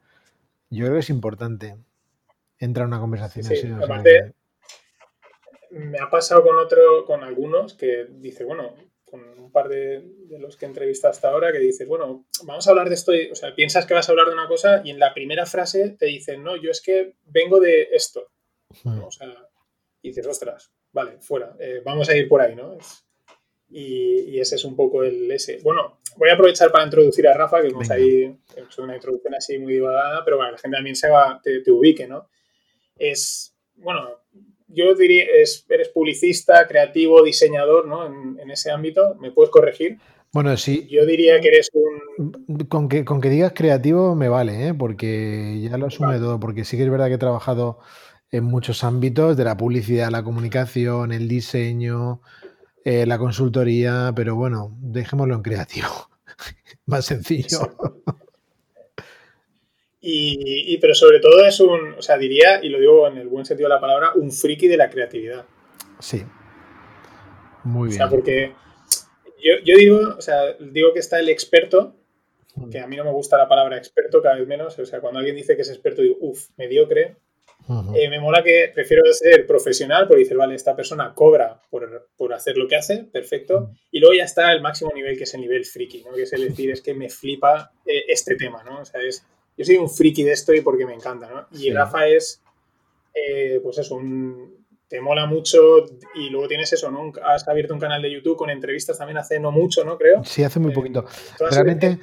Yo 0.70 0.86
creo 0.86 0.94
que 0.94 1.00
es 1.00 1.10
importante. 1.10 1.76
Entra 2.58 2.84
en 2.84 2.88
una 2.88 3.00
conversación 3.00 3.44
sí, 3.44 3.54
así. 3.54 3.70
Aparte, 3.70 4.34
me 5.70 5.98
ha 5.98 6.08
pasado 6.08 6.42
con 6.42 6.58
otro, 6.58 7.04
con 7.04 7.22
algunos 7.22 7.74
que 7.74 8.06
dice, 8.08 8.44
bueno, 8.44 8.74
con 9.04 9.20
un 9.38 9.50
par 9.50 9.68
de, 9.68 10.02
de, 10.28 10.38
los 10.38 10.56
que 10.56 10.64
he 10.64 10.68
entrevistado 10.68 11.12
hasta 11.12 11.28
ahora 11.28 11.52
que 11.52 11.58
dices, 11.58 11.86
bueno, 11.86 12.26
vamos 12.44 12.66
a 12.66 12.70
hablar 12.70 12.88
de 12.88 12.94
esto, 12.94 13.14
y, 13.14 13.30
o 13.30 13.34
sea, 13.34 13.54
piensas 13.54 13.86
que 13.86 13.94
vas 13.94 14.08
a 14.08 14.12
hablar 14.12 14.28
de 14.28 14.34
una 14.34 14.48
cosa 14.48 14.82
y 14.84 14.90
en 14.90 14.98
la 14.98 15.14
primera 15.14 15.46
frase 15.46 15.90
te 15.90 16.06
dicen, 16.06 16.42
no, 16.42 16.56
yo 16.56 16.70
es 16.70 16.80
que 16.80 17.14
vengo 17.26 17.60
de 17.60 17.88
esto. 17.92 18.30
¿no? 18.84 19.06
O 19.06 19.10
sea, 19.10 19.28
y 20.02 20.08
dices, 20.08 20.26
ostras, 20.26 20.72
vale, 20.92 21.20
fuera, 21.20 21.56
eh, 21.58 21.80
vamos 21.84 22.08
a 22.08 22.16
ir 22.16 22.28
por 22.28 22.40
ahí, 22.40 22.54
¿no? 22.54 22.76
Y, 23.68 24.20
y, 24.30 24.40
ese 24.40 24.56
es 24.56 24.64
un 24.64 24.76
poco 24.76 25.02
el 25.02 25.30
ese. 25.30 25.58
Bueno, 25.62 25.98
voy 26.16 26.30
a 26.30 26.34
aprovechar 26.34 26.70
para 26.70 26.84
introducir 26.84 27.26
a 27.28 27.34
Rafa, 27.34 27.60
que 27.60 27.68
hemos 27.68 27.90
ahí 27.90 28.36
es 28.56 28.78
una 28.78 28.94
introducción 28.94 29.34
así 29.34 29.58
muy 29.58 29.74
divagada, 29.74 30.24
pero 30.24 30.36
bueno, 30.36 30.52
la 30.52 30.58
gente 30.58 30.76
también 30.76 30.96
se 30.96 31.08
va, 31.08 31.40
te, 31.42 31.60
te 31.60 31.70
ubique, 31.70 32.06
¿no? 32.06 32.28
Es, 32.96 33.54
bueno, 33.76 34.20
yo 34.68 34.94
diría, 34.94 35.24
es, 35.24 35.66
eres 35.68 35.88
publicista, 35.88 36.66
creativo, 36.66 37.22
diseñador, 37.22 37.86
¿no? 37.86 38.06
En, 38.06 38.38
en, 38.40 38.50
ese 38.50 38.70
ámbito, 38.70 39.16
¿me 39.20 39.30
puedes 39.30 39.50
corregir? 39.50 39.98
Bueno, 40.34 40.56
sí. 40.56 40.88
Yo 40.90 41.06
diría 41.06 41.40
que 41.40 41.46
eres 41.48 41.70
un. 41.72 42.66
Con 42.68 42.88
que, 42.88 43.04
con 43.04 43.20
que 43.20 43.30
digas 43.30 43.52
creativo 43.54 44.16
me 44.16 44.28
vale, 44.28 44.68
¿eh? 44.68 44.74
porque 44.74 45.60
ya 45.62 45.78
lo 45.78 45.86
asume 45.86 46.18
todo. 46.18 46.40
Porque 46.40 46.64
sí 46.64 46.76
que 46.76 46.82
es 46.82 46.90
verdad 46.90 47.06
que 47.06 47.14
he 47.14 47.18
trabajado 47.18 47.78
en 48.32 48.42
muchos 48.42 48.82
ámbitos, 48.82 49.36
de 49.36 49.44
la 49.44 49.56
publicidad, 49.56 50.10
la 50.10 50.24
comunicación, 50.24 51.12
el 51.12 51.28
diseño, 51.28 52.20
eh, 52.84 53.06
la 53.06 53.18
consultoría, 53.18 54.12
pero 54.14 54.36
bueno, 54.36 54.76
dejémoslo 54.80 55.34
en 55.34 55.42
creativo. 55.42 55.88
Más 56.86 57.06
sencillo. 57.06 57.76
Y, 60.06 60.76
pero 60.82 60.94
sobre 60.94 61.18
todo 61.18 61.46
es 61.46 61.58
un, 61.60 61.94
o 61.94 62.02
sea, 62.02 62.18
diría, 62.18 62.62
y 62.62 62.68
lo 62.68 62.78
digo 62.78 63.08
en 63.08 63.16
el 63.16 63.26
buen 63.26 63.46
sentido 63.46 63.70
de 63.70 63.74
la 63.74 63.80
palabra, 63.80 64.12
un 64.14 64.30
friki 64.30 64.68
de 64.68 64.76
la 64.76 64.90
creatividad. 64.90 65.46
Sí. 65.98 66.22
Muy 67.62 67.88
bien. 67.88 68.02
O 68.02 68.04
sea, 68.04 68.10
porque 68.10 68.52
yo, 69.42 69.76
digo, 69.78 70.14
o 70.18 70.20
sea, 70.20 70.52
digo 70.60 70.92
que 70.92 70.98
está 70.98 71.20
el 71.20 71.30
experto, 71.30 71.96
que 72.70 72.80
a 72.80 72.86
mí 72.86 72.96
no 72.96 73.04
me 73.04 73.12
gusta 73.12 73.38
la 73.38 73.48
palabra 73.48 73.78
experto 73.78 74.20
cada 74.20 74.36
vez 74.36 74.46
menos. 74.46 74.78
O 74.78 74.84
sea, 74.84 75.00
cuando 75.00 75.20
alguien 75.20 75.36
dice 75.36 75.56
que 75.56 75.62
es 75.62 75.70
experto, 75.70 76.02
digo, 76.02 76.16
uff, 76.20 76.50
mediocre. 76.58 77.16
Eh, 77.94 78.08
me 78.10 78.20
mola 78.20 78.42
que 78.42 78.70
prefiero 78.74 79.02
ser 79.12 79.46
profesional 79.46 80.06
porque 80.06 80.24
dice, 80.24 80.34
vale, 80.34 80.54
esta 80.54 80.76
persona 80.76 81.14
cobra 81.14 81.60
por, 81.70 82.34
hacer 82.34 82.56
lo 82.56 82.68
que 82.68 82.76
hace, 82.76 83.04
perfecto. 83.04 83.70
Y 83.90 84.00
luego 84.00 84.14
ya 84.14 84.24
está 84.24 84.52
el 84.52 84.60
máximo 84.60 84.92
nivel, 84.94 85.16
que 85.16 85.24
es 85.24 85.34
el 85.34 85.40
nivel 85.40 85.64
friki, 85.64 86.04
¿no? 86.04 86.12
Que 86.12 86.22
es 86.22 86.32
el 86.32 86.48
decir, 86.48 86.70
es 86.70 86.82
que 86.82 86.94
me 86.94 87.08
flipa 87.08 87.72
eh, 87.86 88.04
este 88.08 88.36
tema, 88.36 88.62
¿no? 88.64 88.80
O 88.80 88.84
sea, 88.84 89.00
es, 89.00 89.24
yo 89.56 89.64
soy 89.64 89.76
un 89.76 89.88
friki 89.88 90.24
de 90.24 90.32
esto 90.32 90.52
y 90.52 90.60
porque 90.60 90.84
me 90.84 90.94
encanta, 90.94 91.28
¿no? 91.30 91.58
Y 91.58 91.70
Rafa 91.70 92.06
es, 92.06 92.42
eh, 93.14 93.60
pues 93.62 93.78
eso, 93.78 93.96
un, 93.96 94.66
te 94.88 95.00
mola 95.00 95.26
mucho 95.26 95.86
y 96.14 96.28
luego 96.30 96.48
tienes 96.48 96.72
eso, 96.72 96.90
¿no? 96.90 97.12
Has 97.24 97.48
abierto 97.48 97.72
un 97.72 97.80
canal 97.80 98.02
de 98.02 98.12
YouTube 98.12 98.36
con 98.36 98.50
entrevistas 98.50 98.98
también 98.98 99.18
hace 99.18 99.40
no 99.40 99.50
mucho, 99.50 99.84
¿no? 99.84 99.96
Creo. 99.96 100.22
Sí, 100.24 100.44
hace 100.44 100.60
muy 100.60 100.72
poquito. 100.72 101.04
Realmente, 101.50 101.98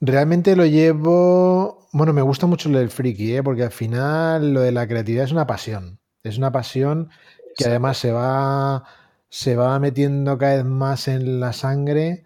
realmente 0.00 0.56
lo 0.56 0.66
llevo. 0.66 1.88
Bueno, 1.92 2.12
me 2.12 2.22
gusta 2.22 2.46
mucho 2.46 2.68
lo 2.68 2.78
del 2.78 2.90
friki, 2.90 3.36
¿eh? 3.36 3.42
porque 3.42 3.62
al 3.64 3.70
final 3.70 4.52
lo 4.52 4.60
de 4.60 4.72
la 4.72 4.86
creatividad 4.86 5.24
es 5.24 5.32
una 5.32 5.46
pasión. 5.46 5.98
Es 6.22 6.38
una 6.38 6.52
pasión 6.52 7.10
que 7.56 7.66
además 7.66 7.98
se 7.98 8.12
va, 8.12 8.84
se 9.28 9.56
va 9.56 9.78
metiendo 9.78 10.36
cada 10.38 10.56
vez 10.56 10.64
más 10.64 11.08
en 11.08 11.40
la 11.40 11.52
sangre 11.52 12.24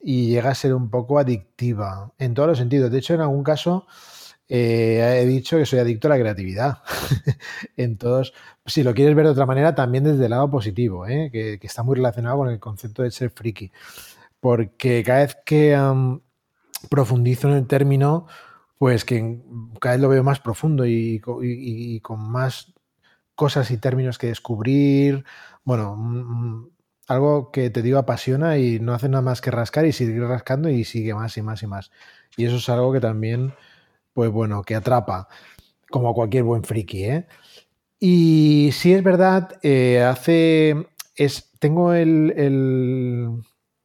y 0.00 0.28
llega 0.28 0.50
a 0.50 0.54
ser 0.54 0.74
un 0.74 0.90
poco 0.90 1.18
adictiva 1.18 2.12
en 2.18 2.34
todos 2.34 2.48
los 2.48 2.58
sentidos. 2.58 2.90
De 2.90 2.98
hecho, 2.98 3.14
en 3.14 3.20
algún 3.20 3.44
caso 3.44 3.86
eh, 4.48 5.20
he 5.22 5.26
dicho 5.26 5.58
que 5.58 5.66
soy 5.66 5.80
adicto 5.80 6.08
a 6.08 6.10
la 6.10 6.18
creatividad. 6.18 6.78
en 7.76 7.98
todos, 7.98 8.32
si 8.64 8.82
lo 8.82 8.94
quieres 8.94 9.14
ver 9.14 9.26
de 9.26 9.32
otra 9.32 9.46
manera, 9.46 9.74
también 9.74 10.04
desde 10.04 10.24
el 10.24 10.30
lado 10.30 10.50
positivo, 10.50 11.06
¿eh? 11.06 11.30
que, 11.32 11.58
está 11.62 11.82
muy 11.82 11.96
relacionado 11.96 12.38
con 12.38 12.48
el 12.50 12.60
concepto 12.60 13.02
de 13.02 13.10
ser 13.10 13.30
friki. 13.30 13.72
Porque 14.40 15.02
cada 15.04 15.20
vez 15.20 15.36
que 15.44 15.74
profundizo 16.90 17.48
en 17.48 17.54
el 17.54 17.66
término, 17.66 18.26
pues 18.78 19.04
que 19.04 19.40
cada 19.80 19.96
vez 19.96 20.02
lo 20.02 20.08
veo 20.08 20.22
más 20.24 20.40
profundo 20.40 20.84
y, 20.86 21.20
con 22.02 22.30
más 22.30 22.72
cosas 23.34 23.70
y 23.70 23.78
términos 23.78 24.18
que 24.18 24.28
descubrir. 24.28 25.24
Bueno, 25.64 25.96
mm, 25.96 26.60
mm, 26.60 26.70
algo 27.08 27.50
que 27.52 27.70
te 27.70 27.82
digo 27.82 27.98
apasiona 27.98 28.58
y 28.58 28.80
no 28.80 28.92
hace 28.94 29.08
nada 29.08 29.22
más 29.22 29.40
que 29.40 29.50
rascar 29.50 29.86
y 29.86 29.92
seguir 29.92 30.22
rascando 30.22 30.68
y 30.68 30.84
sigue 30.84 31.14
más 31.14 31.36
y 31.36 31.42
más 31.42 31.62
y 31.62 31.66
más. 31.66 31.90
Y 32.36 32.46
eso 32.46 32.56
es 32.56 32.68
algo 32.68 32.92
que 32.92 33.00
también 33.00 33.54
pues 34.16 34.30
bueno, 34.30 34.62
que 34.62 34.74
atrapa, 34.74 35.28
como 35.90 36.14
cualquier 36.14 36.44
buen 36.44 36.64
friki, 36.64 37.04
¿eh? 37.04 37.26
Y 38.00 38.70
si 38.72 38.94
es 38.94 39.02
verdad, 39.04 39.58
eh, 39.62 40.02
hace. 40.02 40.86
Es, 41.16 41.52
tengo 41.58 41.92
el, 41.92 42.32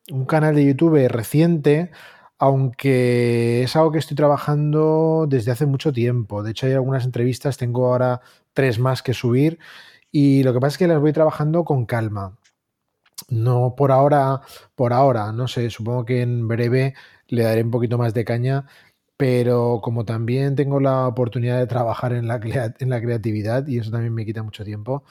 un 0.10 0.26
canal 0.26 0.56
de 0.56 0.66
YouTube 0.66 1.06
reciente, 1.10 1.92
aunque 2.42 3.62
es 3.62 3.76
algo 3.76 3.92
que 3.92 4.00
estoy 4.00 4.18
trabajando 4.18 5.28
desde 5.30 5.52
hace 5.52 5.68
mucho 5.68 5.94
tiempo. 5.94 6.42
De 6.42 6.52
hecho, 6.52 6.66
hay 6.66 6.74
algunas 6.74 7.06
entrevistas, 7.06 7.58
tengo 7.58 7.86
ahora 7.86 8.22
tres 8.54 8.80
más 8.80 9.04
que 9.04 9.14
subir. 9.14 9.60
Y 10.12 10.42
lo 10.42 10.52
que 10.52 10.60
pasa 10.60 10.74
es 10.74 10.78
que 10.80 10.88
las 10.88 11.00
voy 11.00 11.14
trabajando 11.14 11.64
con 11.66 11.86
calma. 11.86 12.40
No 13.30 13.76
por 13.78 13.92
ahora, 13.92 14.42
por 14.76 14.92
ahora, 14.92 15.32
no 15.32 15.48
sé, 15.48 15.70
supongo 15.70 16.04
que 16.06 16.22
en 16.22 16.48
breve 16.48 16.96
le 17.28 17.44
daré 17.44 17.64
un 17.64 17.72
poquito 17.72 18.00
más 18.00 18.14
de 18.16 18.26
caña 18.26 18.66
pero 19.18 19.82
como 19.84 20.04
también 20.04 20.56
tengo 20.56 20.80
la 20.80 21.08
oportunidad 21.08 21.60
de 21.60 21.68
trabajar 21.68 22.14
en 22.14 22.28
la, 22.28 22.40
creatividad 22.40 23.68
y 23.68 23.78
eso 23.78 23.92
también 23.92 24.16
me 24.16 24.26
quita 24.26 24.42
mucho 24.42 24.64
tiempo, 24.66 25.04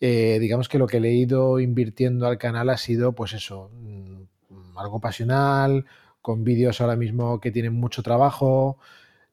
eh, 0.00 0.38
digamos 0.40 0.68
que 0.68 0.78
lo 0.78 0.88
que 0.88 0.98
le 0.98 1.10
he 1.10 1.14
ido 1.14 1.60
invirtiendo 1.60 2.26
al 2.26 2.38
canal 2.38 2.70
ha 2.70 2.76
sido 2.76 3.12
pues 3.12 3.34
eso, 3.34 3.70
mm, 3.72 4.76
algo 4.76 5.00
pasional, 5.00 5.86
con 6.22 6.44
vídeos 6.44 6.80
ahora 6.80 6.96
mismo 6.96 7.40
que 7.40 7.50
tienen 7.50 7.74
mucho 7.74 8.02
trabajo, 8.02 8.78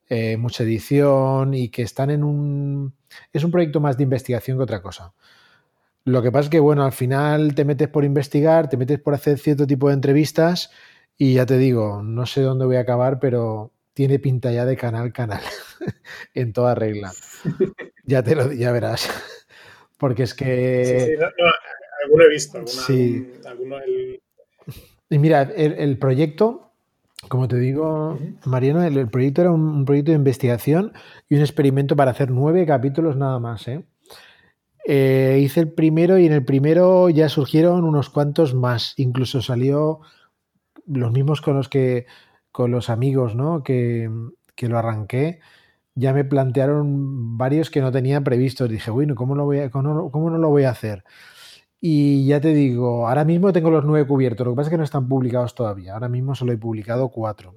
eh, 0.10 0.38
mucha 0.38 0.64
edición 0.64 1.54
y 1.54 1.70
que 1.70 1.84
están 1.84 2.10
en 2.10 2.24
un... 2.24 2.94
Es 3.32 3.44
un 3.44 3.52
proyecto 3.52 3.80
más 3.80 3.98
de 3.98 4.04
investigación 4.04 4.58
que 4.58 4.64
otra 4.64 4.82
cosa. 4.82 5.14
Lo 6.06 6.22
que 6.22 6.32
pasa 6.32 6.46
es 6.46 6.50
que, 6.50 6.60
bueno, 6.60 6.84
al 6.84 6.92
final 6.92 7.56
te 7.56 7.66
metes 7.66 7.88
por 7.88 8.04
investigar, 8.04 8.70
te 8.70 8.78
metes 8.78 9.00
por 9.00 9.14
hacer 9.14 9.38
cierto 9.38 9.68
tipo 9.68 9.88
de 9.88 9.94
entrevistas 9.94 10.72
y 11.18 11.36
ya 11.36 11.46
te 11.46 11.58
digo, 11.58 12.02
no 12.02 12.26
sé 12.26 12.42
dónde 12.42 12.66
voy 12.66 12.78
a 12.78 12.82
acabar, 12.82 13.20
pero 13.20 13.72
tiene 13.94 14.18
pinta 14.18 14.52
ya 14.52 14.66
de 14.66 14.78
canal 14.78 15.12
canal 15.12 15.42
en 16.34 16.54
toda 16.54 16.76
regla. 16.76 17.12
Ya 18.06 18.24
te 18.24 18.34
lo 18.34 18.52
ya 18.52 18.72
verás. 18.72 19.08
Porque 20.00 20.24
es 20.24 20.34
que. 20.34 20.86
Sí, 20.86 21.06
sí, 21.12 21.18
no, 21.20 21.46
alguno 22.04 22.24
he 22.24 22.30
visto. 22.30 22.66
sí. 22.66 23.34
alguno 23.46 23.78
Y 25.12 25.20
mira, 25.20 25.44
el, 25.44 26.00
proyecto, 26.00 26.69
como 27.30 27.48
te 27.48 27.58
digo, 27.58 28.18
Mariano, 28.46 28.84
el, 28.84 29.08
proyecto 29.10 29.42
era 29.42 29.52
un, 29.52 29.86
proyecto 29.86 30.12
de 30.12 30.18
investigación 30.18 30.94
y 31.30 31.36
un 31.36 31.42
experimento 31.42 31.96
para 31.96 32.12
hacer 32.12 32.32
nueve 32.32 32.66
capítulos 32.66 33.16
nada 33.16 33.40
más. 33.40 33.68
¿eh? 33.68 33.86
Eh, 34.86 35.40
hice 35.42 35.62
el 35.62 35.72
primero 35.72 36.18
y 36.18 36.26
en 36.26 36.34
el 36.34 36.44
primero 36.44 37.10
ya 37.10 37.30
surgieron 37.30 37.86
unos 37.86 38.10
cuantos 38.10 38.54
más. 38.54 38.94
Incluso 38.98 39.42
salió 39.42 40.02
los 40.86 41.12
mismos 41.12 41.42
con 41.42 41.56
los 41.56 41.70
que 41.70 42.08
con 42.52 42.72
los 42.72 42.90
amigos 42.90 43.36
¿no? 43.36 43.64
que, 43.64 44.10
lo 44.62 44.78
arranqué, 44.78 45.40
ya 45.96 46.14
me 46.14 46.26
plantearon 46.26 47.38
varios 47.38 47.70
que 47.70 47.82
no 47.82 47.92
tenía 47.92 48.22
previstos. 48.22 48.70
Dije, 48.70 48.92
bueno, 48.92 49.16
¿cómo, 49.16 49.36
lo 49.36 49.46
voy 49.46 49.60
a, 49.60 49.70
cómo, 49.70 50.30
no 50.30 50.38
lo 50.38 50.50
voy 50.50 50.64
a 50.64 50.72
hacer? 50.72 51.04
Y 51.82 52.26
ya 52.26 52.42
te 52.42 52.54
digo, 52.54 53.08
ahora 53.08 53.24
mismo 53.24 53.54
tengo 53.54 53.72
los 53.72 53.86
nueve 53.86 54.06
cubiertos, 54.06 54.46
lo 54.46 54.54
que 54.54 54.58
pasa 54.58 54.68
es 54.68 54.72
que 54.72 54.78
no 54.78 54.84
están 54.84 55.08
publicados 55.08 55.56
todavía. 55.56 55.94
Ahora 55.94 56.10
mismo 56.10 56.36
solo 56.36 56.52
he 56.52 56.58
publicado 56.58 57.10
cuatro. 57.10 57.56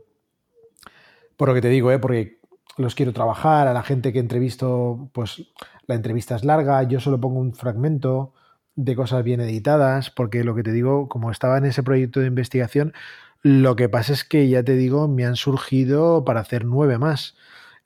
Por 1.36 1.48
lo 1.48 1.54
que 1.54 1.60
te 1.60 1.68
digo, 1.68 1.90
¿eh? 1.90 1.98
porque 1.98 2.40
los 2.76 2.94
quiero 2.94 3.12
trabajar, 3.12 3.66
a 3.66 3.72
la 3.72 3.82
gente 3.82 4.12
que 4.12 4.20
entrevisto, 4.20 5.10
pues 5.12 5.52
la 5.86 5.94
entrevista 5.94 6.36
es 6.36 6.44
larga, 6.44 6.82
yo 6.84 7.00
solo 7.00 7.20
pongo 7.20 7.40
un 7.40 7.54
fragmento 7.54 8.32
de 8.74 8.96
cosas 8.96 9.24
bien 9.24 9.40
editadas, 9.40 10.10
porque 10.10 10.44
lo 10.44 10.54
que 10.54 10.62
te 10.62 10.72
digo, 10.72 11.08
como 11.08 11.30
estaba 11.30 11.58
en 11.58 11.66
ese 11.66 11.82
proyecto 11.82 12.20
de 12.20 12.26
investigación, 12.28 12.94
lo 13.42 13.76
que 13.76 13.88
pasa 13.88 14.12
es 14.12 14.24
que 14.24 14.48
ya 14.48 14.62
te 14.62 14.76
digo, 14.76 15.08
me 15.08 15.26
han 15.26 15.36
surgido 15.36 16.24
para 16.24 16.40
hacer 16.40 16.64
nueve 16.64 16.96
más. 16.96 17.36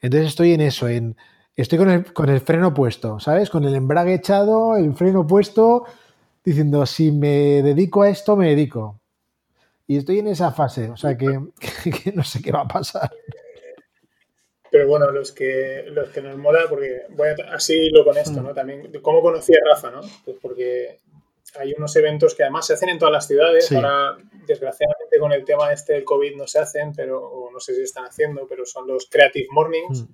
Entonces 0.00 0.28
estoy 0.28 0.52
en 0.52 0.60
eso, 0.60 0.88
en 0.88 1.16
estoy 1.56 1.78
con 1.78 1.90
el, 1.90 2.12
con 2.12 2.28
el 2.28 2.40
freno 2.40 2.74
puesto, 2.74 3.18
¿sabes? 3.18 3.48
Con 3.48 3.64
el 3.64 3.74
embrague 3.74 4.14
echado, 4.14 4.76
el 4.76 4.94
freno 4.94 5.26
puesto, 5.26 5.86
diciendo, 6.46 6.86
si 6.86 7.10
me 7.10 7.60
dedico 7.60 8.02
a 8.02 8.08
esto, 8.08 8.36
me 8.36 8.50
dedico. 8.50 9.00
Y 9.88 9.98
estoy 9.98 10.20
en 10.20 10.28
esa 10.28 10.52
fase, 10.52 10.88
o 10.88 10.96
sea 10.96 11.16
que, 11.18 11.26
no 12.14 12.22
sé 12.22 12.40
qué 12.40 12.52
va 12.52 12.62
a 12.62 12.68
pasar. 12.68 13.10
Pero 14.70 14.86
bueno, 14.86 15.10
los 15.10 15.32
que, 15.32 15.84
los 15.88 16.08
que 16.10 16.22
nos 16.22 16.36
mola, 16.38 16.60
porque 16.68 17.02
voy 17.10 17.28
a, 17.28 17.54
así 17.54 17.90
lo 17.90 18.04
con 18.04 18.16
esto, 18.16 18.40
¿no? 18.42 18.52
Mm. 18.52 18.54
También, 18.54 18.92
¿cómo 19.02 19.20
conocí 19.20 19.52
a 19.54 19.74
Rafa, 19.74 19.90
no? 19.90 20.00
Pues 20.24 20.36
porque 20.40 20.98
hay 21.58 21.72
unos 21.76 21.94
eventos 21.96 22.34
que 22.34 22.44
además 22.44 22.66
se 22.66 22.74
hacen 22.74 22.90
en 22.90 22.98
todas 22.98 23.12
las 23.12 23.26
ciudades. 23.26 23.70
Ahora, 23.72 24.16
desgraciadamente, 24.46 25.18
con 25.18 25.32
el 25.32 25.44
tema 25.44 25.72
este 25.72 25.94
del 25.94 26.04
COVID 26.04 26.36
no 26.36 26.46
se 26.46 26.60
hacen, 26.60 26.92
pero 26.94 27.48
no 27.52 27.58
sé 27.58 27.74
si 27.74 27.82
están 27.82 28.04
haciendo, 28.04 28.46
pero 28.48 28.64
son 28.66 28.86
los 28.86 29.08
Creative 29.10 29.48
Mornings, 29.50 30.02
mm. 30.02 30.06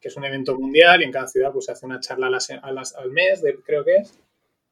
que 0.00 0.08
es 0.08 0.16
un 0.16 0.24
evento 0.26 0.54
mundial 0.58 1.00
y 1.00 1.04
en 1.04 1.12
cada 1.12 1.28
ciudad 1.28 1.50
pues, 1.50 1.64
se 1.64 1.72
hace 1.72 1.86
una 1.86 2.00
charla 2.00 2.26
al 2.26 3.10
mes, 3.10 3.42
creo 3.64 3.84
que 3.84 3.96
es. 3.96 4.18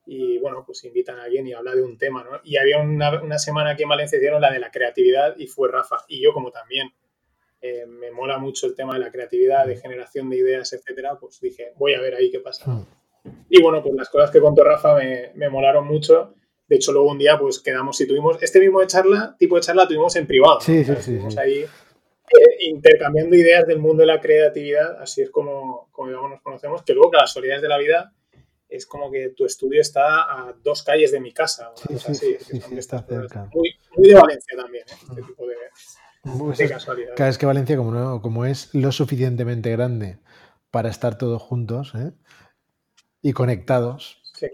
Y 0.06 0.38
bueno, 0.38 0.62
pues 0.64 0.84
invitan 0.84 1.18
a 1.18 1.24
alguien 1.24 1.46
y 1.46 1.52
habla 1.52 1.74
de 1.74 1.82
un 1.82 1.98
tema, 1.98 2.22
¿no? 2.22 2.40
Y 2.44 2.56
había 2.56 2.78
una, 2.78 3.38
semana 3.38 3.70
aquí 3.70 3.82
en 3.82 3.88
Valencia 3.88 4.16
hicieron 4.16 4.40
la 4.40 4.52
de 4.52 4.60
la 4.60 4.70
creatividad 4.70 5.36
y 5.36 5.48
fue 5.48 5.68
Rafa. 5.70 5.96
Y 6.08 6.22
yo, 6.22 6.32
como 6.32 6.52
también 6.52 6.92
eh, 7.60 7.86
me 7.86 8.12
mola 8.12 8.38
mucho 8.38 8.66
el 8.66 8.76
tema 8.76 8.94
de 8.94 9.00
la 9.00 9.10
creatividad, 9.10 9.66
de 9.66 9.76
generación 9.76 10.30
de 10.30 10.36
ideas, 10.36 10.72
etcétera, 10.72 11.18
pues 11.20 11.40
dije, 11.40 11.72
voy 11.76 11.94
a 11.94 12.00
ver 12.00 12.14
ahí 12.14 12.30
qué 12.30 12.38
pasa. 12.38 12.70
Mm. 12.70 12.86
Y 13.50 13.60
bueno, 13.60 13.82
pues 13.82 13.94
las 13.94 14.08
cosas 14.08 14.30
que 14.30 14.40
contó 14.40 14.62
Rafa 14.62 14.94
me, 14.94 15.32
me 15.34 15.48
molaron 15.48 15.86
mucho. 15.86 16.34
De 16.68 16.76
hecho, 16.76 16.92
luego 16.92 17.10
un 17.10 17.18
día 17.18 17.36
pues 17.38 17.58
quedamos 17.58 18.00
y 18.00 18.06
tuvimos 18.06 18.40
este 18.40 18.60
mismo 18.60 18.80
de 18.80 18.86
charla, 18.86 19.34
tipo 19.38 19.56
de 19.56 19.62
charla 19.62 19.88
tuvimos 19.88 20.14
en 20.14 20.26
privado. 20.26 20.60
Sí, 20.60 20.84
sí, 20.84 20.94
sí, 21.00 21.20
sí. 21.28 21.38
ahí 21.38 21.58
eh, 21.58 22.56
intercambiando 22.68 23.36
ideas 23.36 23.66
del 23.66 23.78
mundo 23.78 24.00
de 24.00 24.08
la 24.08 24.20
creatividad, 24.20 25.00
así 25.00 25.22
es 25.22 25.30
como, 25.30 25.88
como 25.92 26.08
digamos, 26.08 26.30
nos 26.30 26.42
conocemos, 26.42 26.82
que 26.82 26.92
luego 26.92 27.12
las 27.12 27.32
solidez 27.32 27.62
de 27.62 27.68
la 27.68 27.78
vida 27.78 28.12
es 28.68 28.86
como 28.86 29.10
que 29.10 29.30
tu 29.30 29.44
estudio 29.44 29.80
está 29.80 30.22
a 30.22 30.54
dos 30.62 30.82
calles 30.82 31.12
de 31.12 31.20
mi 31.20 31.32
casa. 31.32 31.72
Sí, 31.76 31.98
sí, 32.14 32.36
sí, 32.40 32.60
está 32.76 33.02
cerca. 33.02 33.48
Muy, 33.54 33.74
muy 33.96 34.08
de 34.08 34.14
Valencia 34.14 34.56
también, 34.56 34.84
¿eh? 34.88 34.94
este 35.08 35.22
tipo 35.22 35.46
de, 35.46 36.64
de 36.64 36.68
casualidades. 36.68 37.16
Cada 37.16 37.28
vez 37.28 37.38
que 37.38 37.46
Valencia, 37.46 37.76
como, 37.76 37.92
no, 37.92 38.20
como 38.20 38.44
es 38.44 38.74
lo 38.74 38.92
suficientemente 38.92 39.70
grande 39.70 40.18
para 40.70 40.88
estar 40.88 41.16
todos 41.16 41.40
juntos 41.40 41.92
¿eh? 41.94 42.12
y 43.22 43.32
conectados. 43.32 44.20
Se, 44.34 44.52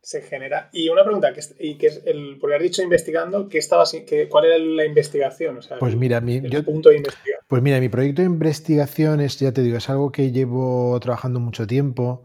se, 0.00 0.22
genera. 0.22 0.70
Y 0.72 0.88
una 0.88 1.04
pregunta, 1.04 1.32
que, 1.32 1.40
y 1.58 1.76
que 1.76 1.88
es 1.88 2.02
el, 2.06 2.38
porque 2.40 2.56
has 2.56 2.62
dicho 2.62 2.82
investigando, 2.82 3.48
¿qué 3.48 3.58
estaba, 3.58 3.84
qué, 4.06 4.28
¿cuál 4.28 4.46
era 4.46 4.58
la 4.58 4.86
investigación? 4.86 5.58
O 5.58 5.62
sea, 5.62 5.78
pues 5.78 5.94
mira, 5.94 6.20
mi, 6.20 6.36
el 6.36 6.50
yo, 6.50 6.64
punto 6.64 6.88
de 6.88 6.96
investigación. 6.96 7.40
Pues 7.46 7.62
mira, 7.62 7.78
mi 7.80 7.90
proyecto 7.90 8.22
de 8.22 8.26
investigación 8.26 9.20
es, 9.20 9.38
ya 9.38 9.52
te 9.52 9.60
digo, 9.60 9.76
es 9.76 9.90
algo 9.90 10.10
que 10.10 10.32
llevo 10.32 10.98
trabajando 11.00 11.38
mucho 11.38 11.66
tiempo 11.66 12.24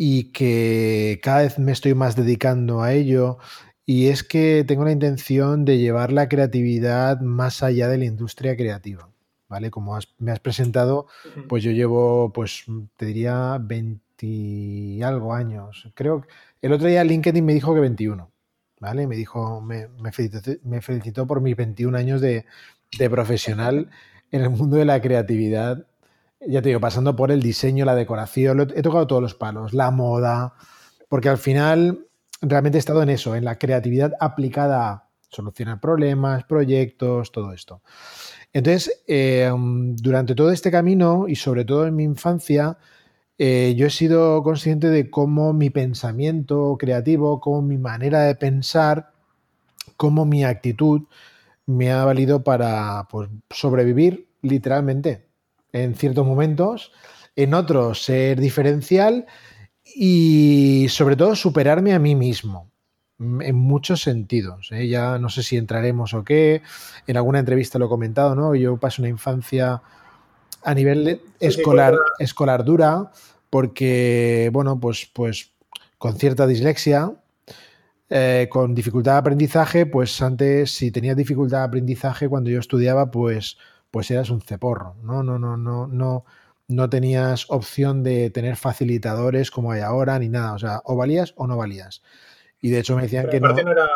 y 0.00 0.30
que 0.30 1.18
cada 1.24 1.42
vez 1.42 1.58
me 1.58 1.72
estoy 1.72 1.92
más 1.94 2.14
dedicando 2.14 2.82
a 2.82 2.92
ello. 2.92 3.38
Y 3.84 4.08
es 4.08 4.22
que 4.22 4.64
tengo 4.66 4.84
la 4.84 4.92
intención 4.92 5.64
de 5.64 5.78
llevar 5.78 6.12
la 6.12 6.28
creatividad 6.28 7.20
más 7.20 7.64
allá 7.64 7.88
de 7.88 7.98
la 7.98 8.04
industria 8.04 8.56
creativa. 8.56 9.10
¿vale? 9.48 9.72
Como 9.72 9.96
has, 9.96 10.06
me 10.18 10.30
has 10.30 10.38
presentado, 10.38 11.08
pues 11.48 11.64
yo 11.64 11.72
llevo, 11.72 12.32
pues 12.32 12.64
te 12.96 13.06
diría 13.06 13.58
20 13.60 15.00
algo 15.02 15.34
años. 15.34 15.90
Creo 15.94 16.20
que 16.20 16.28
el 16.62 16.72
otro 16.72 16.86
día 16.86 17.02
LinkedIn 17.02 17.44
me 17.44 17.54
dijo 17.54 17.74
que 17.74 17.80
21, 17.80 18.30
¿vale? 18.80 19.08
Me 19.08 19.16
dijo, 19.16 19.60
me, 19.60 19.88
me, 20.00 20.12
felicitó, 20.12 20.52
me 20.62 20.80
felicitó, 20.80 21.26
por 21.26 21.40
mis 21.40 21.56
21 21.56 21.98
años 21.98 22.20
de, 22.20 22.44
de, 22.96 23.10
profesional 23.10 23.90
en 24.30 24.42
el 24.42 24.50
mundo 24.50 24.76
de 24.76 24.84
la 24.84 25.00
creatividad. 25.00 25.88
Ya 26.40 26.62
te 26.62 26.68
digo, 26.68 26.80
pasando 26.80 27.16
por 27.16 27.32
el 27.32 27.42
diseño, 27.42 27.84
la 27.84 27.96
decoración, 27.96 28.72
he 28.74 28.82
tocado 28.82 29.06
todos 29.06 29.22
los 29.22 29.34
palos, 29.34 29.74
la 29.74 29.90
moda, 29.90 30.54
porque 31.08 31.28
al 31.28 31.38
final 31.38 32.06
realmente 32.40 32.78
he 32.78 32.80
estado 32.80 33.02
en 33.02 33.10
eso, 33.10 33.34
en 33.34 33.44
la 33.44 33.58
creatividad 33.58 34.12
aplicada 34.20 34.90
a 34.90 35.08
solucionar 35.28 35.80
problemas, 35.80 36.44
proyectos, 36.44 37.32
todo 37.32 37.52
esto. 37.52 37.82
Entonces, 38.52 39.02
eh, 39.08 39.52
durante 39.96 40.34
todo 40.34 40.52
este 40.52 40.70
camino 40.70 41.26
y 41.28 41.34
sobre 41.36 41.64
todo 41.64 41.86
en 41.86 41.96
mi 41.96 42.04
infancia, 42.04 42.78
eh, 43.36 43.74
yo 43.76 43.86
he 43.86 43.90
sido 43.90 44.42
consciente 44.42 44.88
de 44.90 45.10
cómo 45.10 45.52
mi 45.52 45.70
pensamiento 45.70 46.76
creativo, 46.78 47.40
cómo 47.40 47.62
mi 47.62 47.78
manera 47.78 48.22
de 48.22 48.36
pensar, 48.36 49.12
cómo 49.96 50.24
mi 50.24 50.44
actitud 50.44 51.02
me 51.66 51.92
ha 51.92 52.04
valido 52.04 52.44
para 52.44 53.06
pues, 53.10 53.28
sobrevivir 53.50 54.28
literalmente 54.42 55.27
en 55.72 55.94
ciertos 55.94 56.26
momentos, 56.26 56.92
en 57.36 57.54
otros 57.54 58.02
ser 58.02 58.40
diferencial 58.40 59.26
y 59.84 60.86
sobre 60.90 61.16
todo 61.16 61.34
superarme 61.36 61.94
a 61.94 61.98
mí 61.98 62.14
mismo 62.14 62.70
en 63.18 63.56
muchos 63.56 64.02
sentidos. 64.02 64.70
¿eh? 64.72 64.88
Ya 64.88 65.18
no 65.18 65.28
sé 65.28 65.42
si 65.42 65.56
entraremos 65.56 66.14
o 66.14 66.24
qué. 66.24 66.62
En 67.06 67.16
alguna 67.16 67.38
entrevista 67.38 67.78
lo 67.78 67.86
he 67.86 67.88
comentado, 67.88 68.34
¿no? 68.34 68.54
Yo 68.54 68.76
paso 68.76 69.02
una 69.02 69.08
infancia 69.08 69.82
a 70.62 70.74
nivel 70.74 71.20
escolar, 71.40 71.94
escolar 72.18 72.64
dura, 72.64 73.10
porque, 73.50 74.50
bueno, 74.52 74.78
pues, 74.78 75.08
pues 75.12 75.52
con 75.96 76.16
cierta 76.16 76.46
dislexia, 76.46 77.12
eh, 78.10 78.48
con 78.50 78.74
dificultad 78.74 79.12
de 79.12 79.18
aprendizaje, 79.18 79.86
pues 79.86 80.20
antes, 80.22 80.70
si 80.70 80.90
tenías 80.90 81.16
dificultad 81.16 81.58
de 81.58 81.64
aprendizaje 81.64 82.28
cuando 82.28 82.50
yo 82.50 82.60
estudiaba, 82.60 83.10
pues, 83.10 83.58
pues 83.90 84.10
eras 84.10 84.30
un 84.30 84.40
ceporro. 84.40 84.96
No, 85.02 85.22
no, 85.22 85.38
no, 85.38 85.56
no, 85.56 85.86
no, 85.86 86.24
no 86.68 86.90
tenías 86.90 87.46
opción 87.50 88.02
de 88.02 88.30
tener 88.30 88.56
facilitadores 88.56 89.50
como 89.50 89.72
hay 89.72 89.80
ahora, 89.80 90.18
ni 90.18 90.28
nada. 90.28 90.54
O 90.54 90.58
sea, 90.58 90.82
o 90.84 90.96
valías 90.96 91.34
o 91.36 91.46
no 91.46 91.56
valías. 91.56 92.02
Y 92.60 92.70
de 92.70 92.80
hecho 92.80 92.96
me 92.96 93.02
decían 93.02 93.26
Pero 93.30 93.54
que 93.54 93.62
no. 93.62 93.64
no 93.64 93.72
era, 93.72 93.88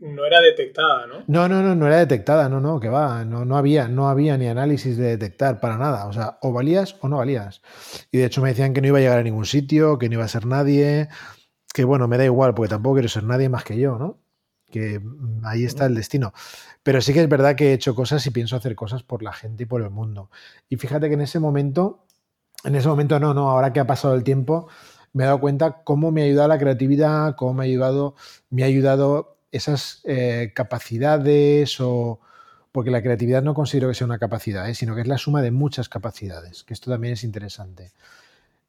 no 0.00 0.24
era 0.24 0.40
detectada, 0.40 1.06
¿no? 1.06 1.24
No, 1.26 1.48
no, 1.48 1.62
no, 1.62 1.74
no 1.74 1.86
era 1.86 1.98
detectada, 1.98 2.48
no, 2.48 2.60
no, 2.60 2.78
que 2.80 2.88
va, 2.88 3.24
no, 3.24 3.44
no, 3.44 3.56
había, 3.56 3.88
no 3.88 4.08
había 4.08 4.36
ni 4.36 4.46
análisis 4.46 4.96
de 4.96 5.08
detectar 5.08 5.60
para 5.60 5.76
nada, 5.76 6.06
o 6.06 6.12
sea, 6.12 6.38
o 6.42 6.52
valías 6.52 6.96
o 7.00 7.08
no 7.08 7.18
valías. 7.18 7.62
Y 8.12 8.18
de 8.18 8.26
hecho 8.26 8.42
me 8.42 8.50
decían 8.50 8.74
que 8.74 8.80
no 8.80 8.88
iba 8.88 8.98
a 8.98 9.00
llegar 9.00 9.18
a 9.18 9.22
ningún 9.22 9.46
sitio, 9.46 9.98
que 9.98 10.08
no 10.08 10.14
iba 10.14 10.24
a 10.24 10.28
ser 10.28 10.46
nadie, 10.46 11.08
que 11.74 11.84
bueno, 11.84 12.08
me 12.08 12.18
da 12.18 12.24
igual, 12.24 12.54
porque 12.54 12.70
tampoco 12.70 12.96
quiero 12.96 13.08
ser 13.08 13.24
nadie 13.24 13.48
más 13.48 13.64
que 13.64 13.78
yo, 13.78 13.98
¿no? 13.98 14.18
Que 14.70 14.98
mm, 14.98 15.44
ahí 15.44 15.64
está 15.64 15.86
el 15.86 15.94
destino. 15.94 16.32
Pero 16.82 17.00
sí 17.00 17.12
que 17.12 17.20
es 17.20 17.28
verdad 17.28 17.56
que 17.56 17.70
he 17.70 17.72
hecho 17.72 17.94
cosas 17.94 18.26
y 18.26 18.30
pienso 18.30 18.56
hacer 18.56 18.74
cosas 18.74 19.02
por 19.02 19.22
la 19.22 19.32
gente 19.32 19.64
y 19.64 19.66
por 19.66 19.82
el 19.82 19.90
mundo. 19.90 20.30
Y 20.68 20.76
fíjate 20.76 21.08
que 21.08 21.14
en 21.14 21.22
ese 21.22 21.38
momento, 21.38 22.04
en 22.64 22.74
ese 22.74 22.88
momento 22.88 23.18
no, 23.20 23.34
no, 23.34 23.50
ahora 23.50 23.72
que 23.72 23.80
ha 23.80 23.86
pasado 23.86 24.14
el 24.14 24.24
tiempo, 24.24 24.68
me 25.12 25.24
he 25.24 25.26
dado 25.26 25.40
cuenta 25.40 25.82
cómo 25.84 26.10
me 26.10 26.22
ha 26.22 26.24
ayudado 26.24 26.48
la 26.48 26.58
creatividad, 26.58 27.34
cómo 27.36 27.54
me 27.54 27.64
ha 27.64 27.66
ayudado, 27.66 28.14
me 28.50 28.62
ha 28.62 28.66
ayudado 28.66 29.38
esas 29.52 30.00
eh, 30.04 30.52
capacidades 30.54 31.80
o... 31.80 32.20
Porque 32.70 32.90
la 32.90 33.02
creatividad 33.02 33.42
no 33.42 33.54
considero 33.54 33.88
que 33.88 33.94
sea 33.94 34.06
una 34.06 34.18
capacidad, 34.18 34.68
¿eh? 34.68 34.74
sino 34.74 34.94
que 34.94 35.00
es 35.00 35.08
la 35.08 35.18
suma 35.18 35.42
de 35.42 35.50
muchas 35.50 35.88
capacidades, 35.88 36.64
que 36.64 36.74
esto 36.74 36.90
también 36.90 37.14
es 37.14 37.24
interesante. 37.24 37.92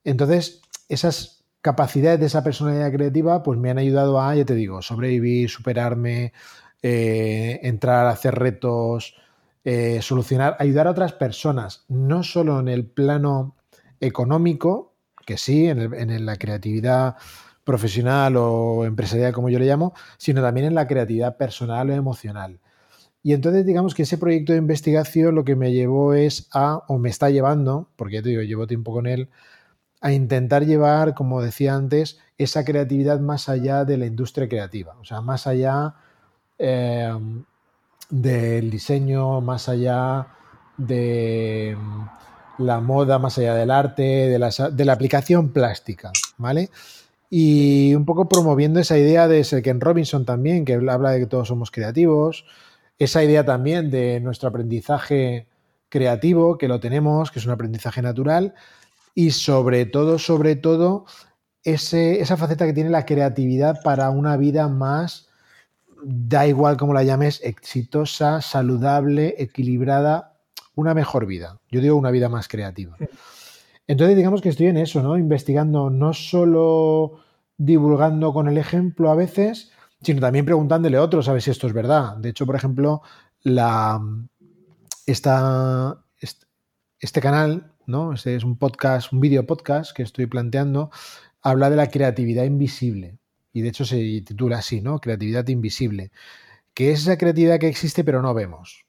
Entonces, 0.03 0.61
esas 0.87 1.38
capacidades 1.61 2.19
de 2.19 2.27
esa 2.27 2.43
personalidad 2.43 2.91
creativa, 2.91 3.43
pues 3.43 3.59
me 3.59 3.69
han 3.69 3.77
ayudado 3.77 4.21
a, 4.21 4.35
ya 4.35 4.45
te 4.45 4.55
digo, 4.55 4.81
sobrevivir, 4.81 5.49
superarme, 5.49 6.33
eh, 6.81 7.59
entrar 7.63 8.05
a 8.05 8.11
hacer 8.11 8.35
retos, 8.35 9.15
eh, 9.63 10.01
solucionar, 10.01 10.55
ayudar 10.59 10.87
a 10.87 10.91
otras 10.91 11.13
personas, 11.13 11.85
no 11.89 12.23
solo 12.23 12.59
en 12.59 12.69
el 12.69 12.85
plano 12.85 13.55
económico, 13.99 14.93
que 15.25 15.37
sí, 15.37 15.67
en, 15.67 15.93
en 15.93 16.25
la 16.25 16.37
creatividad 16.37 17.15
profesional 17.63 18.35
o 18.37 18.85
empresarial, 18.85 19.33
como 19.33 19.49
yo 19.49 19.59
le 19.59 19.67
llamo, 19.67 19.93
sino 20.17 20.41
también 20.41 20.65
en 20.65 20.75
la 20.75 20.87
creatividad 20.87 21.37
personal 21.37 21.89
o 21.89 21.93
emocional. 21.93 22.59
Y 23.21 23.33
entonces 23.33 23.65
digamos 23.65 23.93
que 23.93 24.03
ese 24.03 24.17
proyecto 24.17 24.53
de 24.53 24.59
investigación 24.59 25.35
lo 25.35 25.43
que 25.43 25.55
me 25.55 25.73
llevó 25.73 26.13
es 26.13 26.47
a, 26.53 26.83
o 26.87 26.97
me 26.97 27.09
está 27.09 27.29
llevando, 27.29 27.89
porque 27.95 28.15
ya 28.15 28.21
te 28.21 28.29
digo, 28.29 28.41
llevo 28.41 28.65
tiempo 28.65 28.93
con 28.93 29.05
él, 29.07 29.29
a 30.01 30.11
intentar 30.11 30.65
llevar, 30.65 31.13
como 31.13 31.41
decía 31.41 31.75
antes, 31.75 32.19
esa 32.37 32.63
creatividad 32.63 33.19
más 33.19 33.49
allá 33.49 33.85
de 33.85 33.97
la 33.97 34.05
industria 34.05 34.47
creativa, 34.47 34.95
o 34.99 35.05
sea, 35.05 35.21
más 35.21 35.45
allá 35.45 35.95
eh, 36.57 37.11
del 38.09 38.69
diseño, 38.69 39.41
más 39.41 39.67
allá 39.67 40.27
de 40.77 41.77
la 42.57 42.79
moda, 42.79 43.19
más 43.19 43.37
allá 43.37 43.55
del 43.55 43.71
arte, 43.71 44.03
de 44.03 44.39
la, 44.39 44.49
de 44.49 44.85
la 44.85 44.93
aplicación 44.93 45.49
plástica, 45.49 46.11
¿vale? 46.37 46.69
y 47.29 47.93
un 47.93 48.05
poco 48.05 48.27
promoviendo 48.27 48.79
esa 48.79 48.97
idea 48.97 49.27
de 49.27 49.43
Ken 49.63 49.81
Robinson 49.81 50.25
también, 50.25 50.65
que 50.65 50.73
habla 50.73 51.11
de 51.11 51.19
que 51.19 51.25
todos 51.27 51.47
somos 51.47 51.69
creativos, 51.69 52.45
esa 52.97 53.23
idea 53.23 53.45
también 53.45 53.91
de 53.91 54.19
nuestro 54.19 54.49
aprendizaje 54.49 55.47
creativo, 55.89 56.57
que 56.57 56.67
lo 56.67 56.79
tenemos, 56.79 57.31
que 57.31 57.39
es 57.39 57.45
un 57.45 57.51
aprendizaje 57.51 58.01
natural, 58.01 58.55
y 59.19 59.31
sobre 59.31 59.85
todo, 59.85 60.17
sobre 60.17 60.55
todo, 60.55 61.03
ese, 61.65 62.21
esa 62.21 62.37
faceta 62.37 62.65
que 62.65 62.71
tiene 62.71 62.89
la 62.89 63.05
creatividad 63.05 63.81
para 63.83 64.11
una 64.11 64.37
vida 64.37 64.69
más, 64.69 65.27
da 66.01 66.47
igual 66.47 66.77
como 66.77 66.93
la 66.93 67.03
llames, 67.03 67.41
exitosa, 67.43 68.41
saludable, 68.41 69.35
equilibrada, 69.37 70.39
una 70.73 70.93
mejor 70.93 71.25
vida. 71.25 71.59
Yo 71.69 71.81
digo 71.81 71.97
una 71.97 72.11
vida 72.11 72.29
más 72.29 72.47
creativa. 72.47 72.95
Entonces, 73.87 74.15
digamos 74.15 74.41
que 74.41 74.47
estoy 74.47 74.67
en 74.67 74.77
eso, 74.77 75.03
¿no? 75.03 75.17
Investigando, 75.17 75.89
no 75.89 76.13
solo 76.13 77.19
divulgando 77.57 78.31
con 78.31 78.47
el 78.47 78.57
ejemplo 78.57 79.11
a 79.11 79.15
veces, 79.15 79.73
sino 80.01 80.21
también 80.21 80.45
preguntándole 80.45 80.95
a 80.95 81.03
otros 81.03 81.27
a 81.27 81.33
ver 81.33 81.41
si 81.41 81.51
esto 81.51 81.67
es 81.67 81.73
verdad. 81.73 82.15
De 82.15 82.29
hecho, 82.29 82.45
por 82.45 82.55
ejemplo, 82.55 83.01
la, 83.43 84.01
esta, 85.05 86.05
este 87.01 87.19
canal, 87.19 87.73
¿no? 87.89 88.13
Este 88.13 88.35
es 88.35 88.43
un 88.43 88.55
podcast, 88.55 89.11
un 89.11 89.19
video 89.19 89.45
podcast 89.45 89.95
que 89.95 90.03
estoy 90.03 90.27
planteando, 90.27 90.91
habla 91.41 91.69
de 91.69 91.75
la 91.75 91.89
creatividad 91.89 92.45
invisible. 92.45 93.17
Y 93.51 93.61
de 93.61 93.69
hecho 93.69 93.83
se 93.83 93.97
titula 94.21 94.59
así, 94.59 94.79
¿no? 94.79 94.99
Creatividad 94.99 95.47
invisible. 95.47 96.11
Que 96.73 96.91
es 96.91 97.01
esa 97.01 97.17
creatividad 97.17 97.59
que 97.59 97.67
existe 97.67 98.03
pero 98.03 98.21
no 98.21 98.33
vemos. 98.33 98.85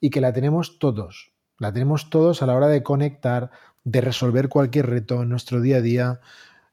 Y 0.00 0.10
que 0.10 0.20
la 0.20 0.32
tenemos 0.32 0.78
todos. 0.78 1.32
La 1.58 1.72
tenemos 1.72 2.10
todos 2.10 2.42
a 2.42 2.46
la 2.46 2.54
hora 2.54 2.68
de 2.68 2.82
conectar, 2.82 3.50
de 3.82 4.00
resolver 4.00 4.48
cualquier 4.48 4.86
reto 4.86 5.22
en 5.22 5.30
nuestro 5.30 5.60
día 5.60 5.78
a 5.78 5.80
día. 5.80 6.20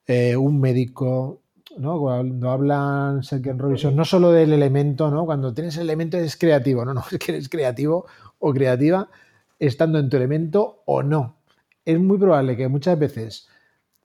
Eh, 0.06 0.38
un 0.38 0.60
médico, 0.60 1.41
¿no? 1.78 2.00
Cuando 2.00 2.52
hablan 2.52 3.24
Sergio 3.24 3.54
Robinson, 3.58 3.96
no 3.96 4.06
solo 4.06 4.32
del 4.32 4.54
elemento, 4.54 5.10
¿no? 5.10 5.26
Cuando 5.26 5.52
tienes 5.54 5.78
el 5.78 5.84
elemento 5.84 6.17
es 6.17 6.38
creativo, 6.38 6.86
no, 6.86 6.94
no, 6.94 7.04
es 7.12 7.17
que 7.17 7.32
eres 7.32 7.50
creativo 7.50 8.06
o 8.38 8.54
creativa 8.54 9.10
estando 9.58 9.98
en 9.98 10.10
tu 10.10 10.17
elemento 10.17 10.84
o 10.86 11.02
no. 11.02 11.41
Es 11.86 12.00
muy 12.00 12.17
probable 12.17 12.58
que 12.58 12.67
muchas 12.67 12.98
veces 12.98 13.48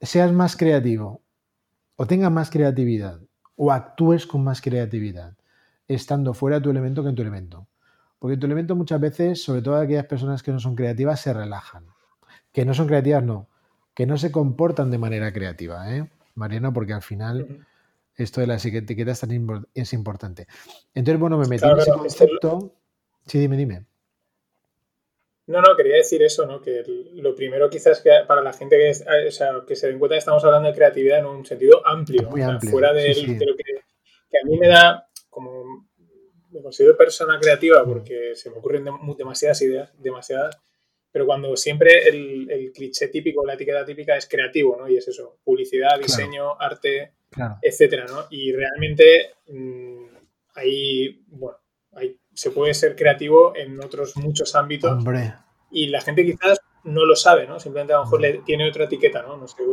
seas 0.01 0.31
más 0.31 0.55
creativo 0.55 1.21
o 1.95 2.05
tengas 2.05 2.31
más 2.31 2.49
creatividad 2.49 3.19
o 3.55 3.71
actúes 3.71 4.25
con 4.25 4.43
más 4.43 4.61
creatividad 4.61 5.35
estando 5.87 6.33
fuera 6.33 6.57
de 6.57 6.63
tu 6.63 6.69
elemento 6.69 7.03
que 7.03 7.09
en 7.09 7.15
tu 7.15 7.21
elemento. 7.21 7.67
Porque 8.19 8.33
en 8.33 8.39
tu 8.39 8.45
elemento 8.45 8.75
muchas 8.75 8.99
veces, 8.99 9.43
sobre 9.43 9.61
todo 9.61 9.77
aquellas 9.77 10.05
personas 10.05 10.43
que 10.43 10.51
no 10.51 10.59
son 10.59 10.75
creativas, 10.75 11.21
se 11.21 11.33
relajan 11.33 11.85
que 12.57 12.65
no 12.65 12.73
son 12.73 12.87
creativas, 12.87 13.23
no, 13.23 13.47
que 13.93 14.07
no 14.07 14.17
se 14.17 14.31
comportan 14.31 14.89
de 14.89 14.97
manera 14.97 15.31
creativa, 15.31 15.95
¿eh? 15.95 16.09
Mariano, 16.33 16.73
porque 16.73 16.93
al 16.93 17.03
final 17.03 17.67
Esto 18.15 18.41
de 18.41 18.47
las 18.47 18.65
etiquetas 18.65 19.23
es 19.75 19.93
importante. 19.93 20.47
Entonces, 20.95 21.19
bueno, 21.19 21.37
me 21.37 21.47
metí 21.47 21.63
en 21.63 21.77
ese 21.77 21.91
concepto. 21.91 22.73
Sí, 23.27 23.37
dime, 23.37 23.57
dime. 23.57 23.85
No, 25.47 25.61
no, 25.61 25.75
quería 25.77 25.95
decir 25.95 26.21
eso, 26.23 26.45
¿no? 26.45 26.61
Que 26.61 26.83
lo 27.13 27.33
primero 27.33 27.69
quizás 27.69 28.01
que 28.01 28.11
para 28.27 28.41
la 28.41 28.51
gente 28.51 28.77
que, 28.77 28.91
o 29.27 29.31
sea, 29.31 29.63
que 29.65 29.75
se 29.75 29.87
den 29.87 29.97
cuenta 29.97 30.15
que 30.15 30.19
estamos 30.19 30.43
hablando 30.43 30.67
de 30.67 30.75
creatividad 30.75 31.19
en 31.19 31.25
un 31.25 31.45
sentido 31.45 31.85
amplio, 31.87 32.29
Muy 32.29 32.41
amplio. 32.41 32.69
fuera 32.69 32.91
de, 32.91 33.15
lo 33.15 33.55
que, 33.55 33.63
que, 34.29 34.37
a 34.43 34.45
mí 34.45 34.57
me 34.57 34.67
da 34.67 35.07
como 35.29 35.87
me 36.51 36.61
considero 36.61 36.97
persona 36.97 37.39
creativa 37.39 37.83
mm. 37.83 37.87
porque 37.87 38.35
se 38.35 38.49
me 38.49 38.57
ocurren 38.57 38.85
demasiadas 39.17 39.61
ideas, 39.61 39.91
demasiadas, 40.01 40.57
pero 41.11 41.25
cuando 41.25 41.55
siempre 41.55 42.07
el, 42.07 42.71
cliché 42.73 43.07
típico, 43.07 43.45
la 43.45 43.53
etiqueta 43.53 43.85
típica 43.85 44.17
es 44.17 44.27
creativo, 44.27 44.77
¿no? 44.77 44.89
Y 44.89 44.97
es 44.97 45.07
eso, 45.07 45.39
publicidad, 45.43 45.99
diseño, 45.99 46.59
arte, 46.59 47.13
etcétera, 47.61 48.05
¿no? 48.05 48.25
Y 48.29 48.51
realmente 48.51 49.31
mmm, 49.47 50.05
ahí, 50.55 51.23
bueno, 51.27 51.57
ahí 51.93 52.19
se 52.37 52.51
puede 52.51 52.75
ser 52.75 52.95
creativo 52.95 53.55
en 53.55 53.83
otros 53.83 54.15
muchos 54.15 54.53
ámbitos. 54.53 54.91
Hombre. 54.91 55.33
Y 55.71 55.87
la 55.87 56.01
gente 56.01 56.23
quizás 56.23 56.59
no 56.83 57.03
lo 57.03 57.15
sabe, 57.15 57.47
¿no? 57.47 57.59
Simplemente 57.59 57.93
a 57.93 57.97
lo 57.97 58.03
mejor 58.03 58.21
le 58.21 58.33
tiene 58.45 58.69
otra 58.69 58.83
etiqueta, 58.83 59.23
¿no? 59.23 59.37
No 59.37 59.47
sé, 59.47 59.63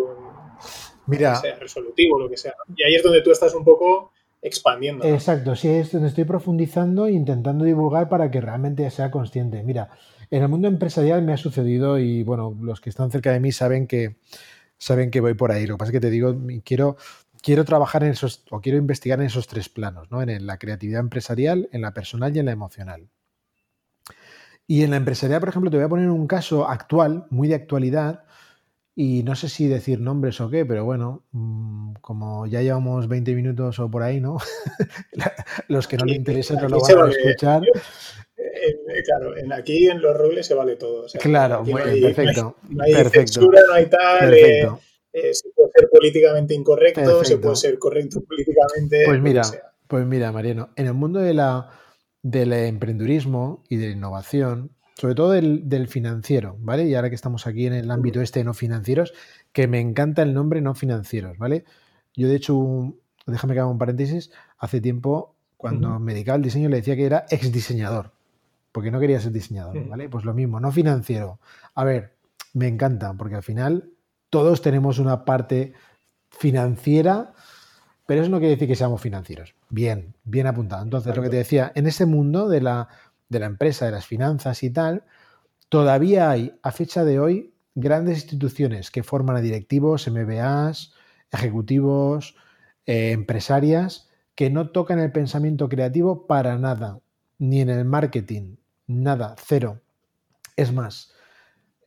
Mira, 1.07 1.35
sea, 1.35 1.57
resolutivo, 1.57 2.19
lo 2.19 2.27
que 2.31 2.39
sea. 2.39 2.55
Y 2.75 2.83
ahí 2.83 2.95
es 2.95 3.03
donde 3.03 3.21
tú 3.21 3.31
estás 3.31 3.55
un 3.55 3.65
poco 3.65 4.13
expandiendo. 4.41 5.05
Exacto, 5.05 5.55
sí, 5.55 5.69
es 5.69 5.93
donde 5.93 6.09
estoy 6.09 6.25
profundizando 6.25 7.07
e 7.07 7.13
intentando 7.13 7.67
divulgar 7.67 8.09
para 8.09 8.31
que 8.31 8.41
realmente 8.41 8.91
sea 8.91 9.11
consciente. 9.11 9.63
Mira, 9.63 9.91
en 10.31 10.43
el 10.43 10.49
mundo 10.49 10.67
empresarial 10.67 11.21
me 11.21 11.35
ha 11.35 11.37
sucedido 11.37 11.99
y 11.99 12.23
bueno, 12.23 12.57
los 12.63 12.81
que 12.81 12.89
están 12.89 13.11
cerca 13.11 13.31
de 13.31 13.41
mí 13.41 13.53
saben 13.53 13.87
que 13.87 14.17
saben 14.79 15.11
que 15.11 15.21
voy 15.21 15.35
por 15.35 15.53
ahí. 15.53 15.67
Lo 15.67 15.75
que 15.75 15.79
pasa 15.81 15.91
es 15.91 15.93
que 15.93 16.01
te 16.01 16.11
digo, 16.11 16.35
quiero 16.65 16.97
quiero 17.45 17.65
trabajar 17.67 18.03
en 18.03 18.13
esos, 18.13 18.43
o 18.51 18.61
quiero 18.63 18.79
investigar 18.79 19.21
en 19.21 19.27
esos 19.27 19.47
tres 19.47 19.69
planos, 19.69 20.11
¿no? 20.11 20.23
En 20.23 20.47
la 20.47 20.59
creatividad 20.59 21.01
empresarial, 21.01 21.69
en 21.73 21.83
la 21.83 21.93
personal 21.93 22.35
y 22.35 22.39
en 22.41 22.47
la 22.47 22.53
emocional. 22.53 23.11
Y 24.67 24.83
en 24.83 24.91
la 24.91 24.97
empresarial, 24.97 25.41
por 25.41 25.51
ejemplo, 25.51 25.71
te 25.71 25.77
voy 25.77 25.85
a 25.85 25.91
poner 25.91 26.09
un 26.09 26.27
caso 26.27 26.67
actual, 26.67 27.27
muy 27.29 27.49
de 27.49 27.57
actualidad, 27.57 28.25
y 28.97 29.25
no 29.25 29.37
sé 29.37 29.51
si 29.51 29.69
decir 29.69 30.01
nombres 30.01 30.41
o 30.41 30.49
qué, 30.49 30.65
pero 30.65 30.87
bueno, 30.87 31.25
mm, 31.33 31.95
como 32.01 32.47
ya 32.47 32.63
llevamos 32.63 33.09
20 33.09 33.35
minutos 33.35 33.79
o 33.79 33.91
por 33.91 34.03
ahí, 34.03 34.21
¿no? 34.21 34.39
Los 35.69 35.87
que 35.87 35.99
no 35.99 36.07
le 36.07 36.15
interesan 36.15 36.57
no 36.57 36.69
lo 36.69 36.81
van 36.81 37.09
a 37.09 37.11
escuchar. 37.11 37.63
claro, 39.05 39.35
aquí 39.55 39.89
en 39.89 40.01
los 40.01 40.17
roles 40.17 40.47
se 40.47 40.55
vale 40.55 40.77
todo. 40.77 41.07
claro, 41.21 41.63
perfecto. 41.63 42.57
No 42.71 42.85
hay, 42.85 42.95
censura, 43.11 43.61
no 43.69 43.75
hay 43.75 43.87
tal. 43.87 44.33
Eh, 44.33 44.69
eh, 45.15 45.33
se 45.33 45.49
puede 45.55 45.71
ser 45.73 45.89
políticamente 45.89 46.55
incorrecto, 46.55 47.25
se 47.25 47.39
puede 47.39 47.55
ser 47.55 47.79
correcto 47.79 48.21
políticamente. 48.23 49.05
Pues 49.07 49.23
mira, 49.23 49.43
pues 49.87 50.05
mira, 50.05 50.33
Mariano, 50.33 50.71
en 50.75 50.87
el 50.87 50.95
mundo 50.95 51.21
de 51.21 51.35
la, 51.35 51.71
del 52.21 52.53
emprendurismo 52.53 53.63
y 53.69 53.77
de 53.77 53.87
la 53.87 53.93
innovación, 53.93 54.73
sobre 54.97 55.15
todo 55.15 55.31
del, 55.31 55.89
financiero, 55.89 56.57
¿vale? 56.59 56.87
Y 56.87 56.97
ahora 56.97 57.11
que 57.11 57.15
estamos 57.15 57.47
aquí 57.47 57.67
en 57.67 57.75
el 57.75 57.93
ámbito 57.93 58.21
este 58.21 58.41
de 58.41 58.45
no 58.45 58.55
financieros, 58.55 59.15
que 59.53 59.69
me 59.69 59.79
encanta 59.79 60.23
el 60.23 60.35
nombre 60.35 60.61
no 60.61 60.75
financieros, 60.75 61.39
¿vale? 61.39 61.65
Yo, 62.17 62.27
de 62.27 62.35
hecho, 62.35 62.95
déjame 63.25 63.55
que 63.55 63.61
haga 63.61 63.71
un 63.71 63.79
paréntesis, 63.79 64.33
hace 64.59 64.81
tiempo, 64.81 65.37
cuando 65.57 66.01
me 66.01 66.13
dedicaba 66.13 66.37
al 66.37 66.43
diseño, 66.43 66.69
le 66.69 66.79
decía 66.79 66.97
que 66.97 67.07
era 67.07 67.25
ex 67.31 67.53
diseñador, 67.53 68.11
porque 68.73 68.91
no 68.91 68.99
quería 68.99 69.21
ser 69.21 69.31
diseñador, 69.31 69.89
¿vale? 69.89 70.09
Pues 70.09 70.25
lo 70.25 70.35
mismo, 70.35 70.59
no 70.59 70.73
financiero. 70.73 71.39
A 71.77 71.85
ver, 71.85 72.17
me 72.53 72.67
encanta, 72.67 73.15
porque 73.15 73.37
al 73.37 73.45
final 73.45 73.94
todos 74.35 74.63
tenemos 74.63 74.99
una 74.99 75.25
parte 75.25 75.75
financiera, 76.29 77.35
pero 78.05 78.21
eso 78.21 78.29
no 78.29 78.39
quiere 78.39 78.55
decir 78.55 78.67
que 78.67 78.75
seamos 78.75 79.01
financieros. 79.01 79.55
Bien, 79.71 80.13
bien 80.25 80.49
apuntado. 80.49 80.83
Entonces, 80.83 81.15
lo 81.15 81.23
que 81.23 81.31
te 81.31 81.37
decía, 81.37 81.71
en 81.77 81.87
ese 81.87 82.05
mundo 82.05 82.49
de 82.49 82.61
la, 82.61 82.89
de 83.29 83.39
la 83.39 83.47
empresa, 83.47 83.85
de 83.87 83.93
las 83.93 84.07
finanzas 84.07 84.65
y 84.65 84.71
tal, 84.71 85.05
todavía 85.69 86.33
hay, 86.33 86.59
a 86.65 86.73
fecha 86.73 87.05
de 87.05 87.21
hoy, 87.21 87.55
grandes 87.77 88.25
instituciones 88.25 88.91
que 88.91 89.05
forman 89.05 89.37
a 89.37 89.41
directivos, 89.41 90.09
MBAs, 90.09 90.95
ejecutivos, 91.31 92.35
eh, 92.87 93.13
empresarias, 93.13 94.11
que 94.35 94.51
no 94.51 94.71
tocan 94.71 94.99
el 94.99 95.13
pensamiento 95.13 95.69
creativo 95.69 96.27
para 96.27 96.59
nada, 96.59 96.99
ni 97.39 97.61
en 97.61 97.71
el 97.71 97.85
marketing, 97.85 98.57
nada, 98.89 99.37
cero. 99.39 99.81
Es 100.57 100.73
más, 100.73 101.14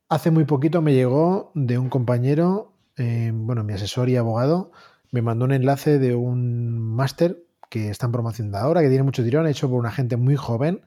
Hace 0.10 0.32
muy 0.32 0.46
poquito 0.46 0.82
me 0.82 0.94
llegó 0.94 1.52
de 1.54 1.78
un 1.78 1.90
compañero, 1.90 2.72
eh, 2.96 3.32
bueno, 3.34 3.66
mi 3.66 3.74
asesor 3.74 4.08
y 4.08 4.16
abogado, 4.16 4.72
me 5.12 5.22
mandó 5.22 5.44
un 5.44 5.52
enlace 5.52 6.00
de 6.00 6.16
un 6.16 6.80
máster 6.80 7.44
que 7.70 7.90
está 7.90 8.06
en 8.06 8.14
promoción 8.14 8.50
de 8.52 8.58
ahora, 8.58 8.82
que 8.82 8.88
tiene 8.88 9.04
mucho 9.04 9.22
tirón, 9.22 9.48
hecho 9.48 9.70
por 9.70 9.80
una 9.80 9.92
gente 9.92 10.16
muy 10.16 10.38
joven 10.38 10.82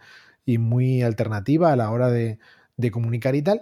y 0.46 0.56
muy 0.56 1.02
alternativa 1.02 1.70
a 1.70 1.76
la 1.76 1.90
hora 1.90 2.08
de 2.10 2.38
comunicar 2.90 3.34
y 3.34 3.42
tal. 3.42 3.60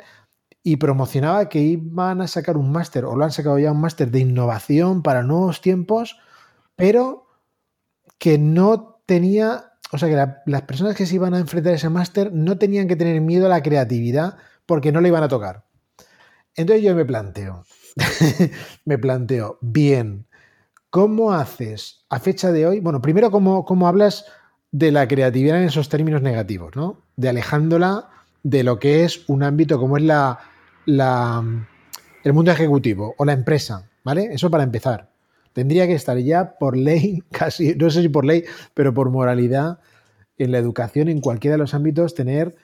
Y 0.63 0.77
promocionaba 0.77 1.49
que 1.49 1.59
iban 1.61 2.21
a 2.21 2.29
sacar 2.29 2.57
un 2.57 2.71
máster, 2.71 3.05
o 3.05 3.17
lo 3.17 3.25
han 3.25 3.33
sacado 3.33 3.59
ya 3.59 3.73
un 3.73 3.81
máster 3.81 4.13
de 4.13 4.21
innovación 4.21 5.03
para 5.03 5.25
nuevos 5.25 5.61
tiempos, 5.61 6.21
pero 6.77 7.27
que 8.19 8.39
no 8.39 9.01
tenía, 9.07 9.73
o 9.91 9.99
sea, 9.99 10.09
que 10.09 10.51
las 10.51 10.63
personas 10.63 10.95
que 10.95 11.07
se 11.07 11.17
iban 11.17 11.35
a 11.35 11.41
enfrentar 11.41 11.73
a 11.73 11.77
ese 11.77 11.89
máster 11.89 12.33
no 12.33 12.59
tenían 12.59 12.87
que 12.87 12.95
tener 12.95 13.21
miedo 13.21 13.47
a 13.47 13.49
la 13.49 13.63
creatividad 13.63 14.37
porque 14.69 14.93
no 14.93 15.01
le 15.01 15.09
iban 15.09 15.23
a 15.23 15.29
tocar. 15.29 15.65
Entonces 16.55 16.85
yo 16.85 16.95
me 16.95 17.07
planteo, 17.07 17.65
me 18.85 18.99
planteo, 18.99 19.59
bien, 19.63 20.27
¿cómo 20.91 21.33
haces 21.33 22.05
a 22.11 22.21
fecha 22.21 22.53
de 22.53 22.67
hoy? 22.67 22.81
Bueno, 22.81 23.01
primero, 23.01 23.31
¿cómo, 23.31 23.65
¿cómo, 23.65 23.89
hablas 23.89 24.27
de 24.71 24.93
la 24.93 25.09
creatividad 25.09 25.57
en 25.57 25.69
esos 25.69 25.89
términos 25.89 26.21
negativos, 26.21 26.77
¿no? 26.77 27.01
De 27.17 27.31
alejándola 27.31 28.11
de 28.43 28.63
lo 28.63 28.79
que 28.79 29.05
es 29.05 29.27
un 29.29 29.43
ámbito 29.43 29.79
como 29.79 29.97
es 29.97 30.03
la, 30.03 30.39
la, 30.85 31.43
el 32.23 32.33
mundo 32.35 32.51
ejecutivo 32.51 33.15
o 33.17 33.25
la 33.25 33.33
empresa, 33.33 33.89
¿vale? 34.05 34.29
Eso 34.33 34.51
para 34.51 34.65
empezar. 34.65 35.11
Tendría 35.55 35.87
que 35.87 35.95
estar 35.95 36.19
ya 36.19 36.59
por 36.59 36.77
ley, 36.77 37.23
casi, 37.33 37.75
no 37.75 37.89
sé 37.89 38.03
si 38.03 38.11
por 38.11 38.27
ley, 38.27 38.45
pero 38.75 38.93
por 38.93 39.09
moralidad, 39.09 39.79
en 40.37 40.53
la 40.53 40.59
educación, 40.59 41.09
en 41.09 41.21
cualquiera 41.23 41.55
de 41.55 41.59
los 41.59 41.73
ámbitos, 41.73 42.15
tener 42.15 42.55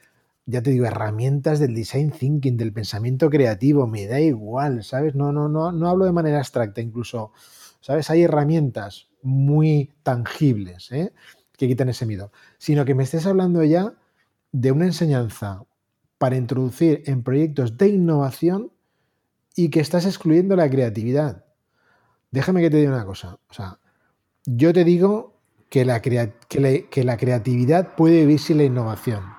ya 0.47 0.63
te 0.63 0.71
digo, 0.71 0.85
herramientas 0.87 1.59
del 1.59 1.75
design 1.75 2.11
thinking, 2.11 2.57
del 2.57 2.73
pensamiento 2.73 3.31
creativo, 3.31 3.87
me 3.87 4.07
da 4.07 4.21
igual, 4.21 4.85
¿sabes? 4.85 5.15
No, 5.15 5.33
no, 5.33 5.49
no, 5.49 5.73
no 5.73 5.89
hablo 5.89 6.05
de 6.05 6.13
manera 6.13 6.39
abstracta, 6.39 6.81
incluso, 6.81 7.33
¿sabes? 7.81 8.11
Hay 8.11 8.23
herramientas 8.23 9.09
muy 9.23 9.93
tangibles 10.03 10.93
¿eh? 10.93 11.13
que 11.57 11.67
quitan 11.67 11.89
ese 11.89 12.05
miedo, 12.05 12.31
sino 12.59 12.85
que 12.85 12.95
me 12.95 13.05
estés 13.05 13.27
hablando 13.27 13.65
ya 13.65 13.95
de 14.53 14.71
una 14.71 14.85
enseñanza 14.85 15.65
para 16.19 16.37
introducir 16.37 17.03
en 17.07 17.23
proyectos 17.23 17.79
de 17.79 17.89
innovación 17.89 18.71
y 19.57 19.71
que 19.71 19.81
estás 19.81 20.05
excluyendo 20.05 20.57
la 20.57 20.69
creatividad. 20.69 21.45
Déjame 22.31 22.61
que 22.61 22.71
te 22.71 22.77
diga 22.79 22.91
una 22.91 23.07
cosa, 23.07 23.39
o 23.49 23.55
sea, 23.55 23.79
yo 24.45 24.73
te 24.73 24.85
digo 24.85 25.41
que 25.71 25.85
la, 25.85 26.03
que 26.03 27.05
la 27.05 27.17
creatividad 27.17 27.95
puede 27.97 28.21
vivir 28.21 28.41
sin 28.41 28.59
la 28.59 28.65
innovación 28.65 29.34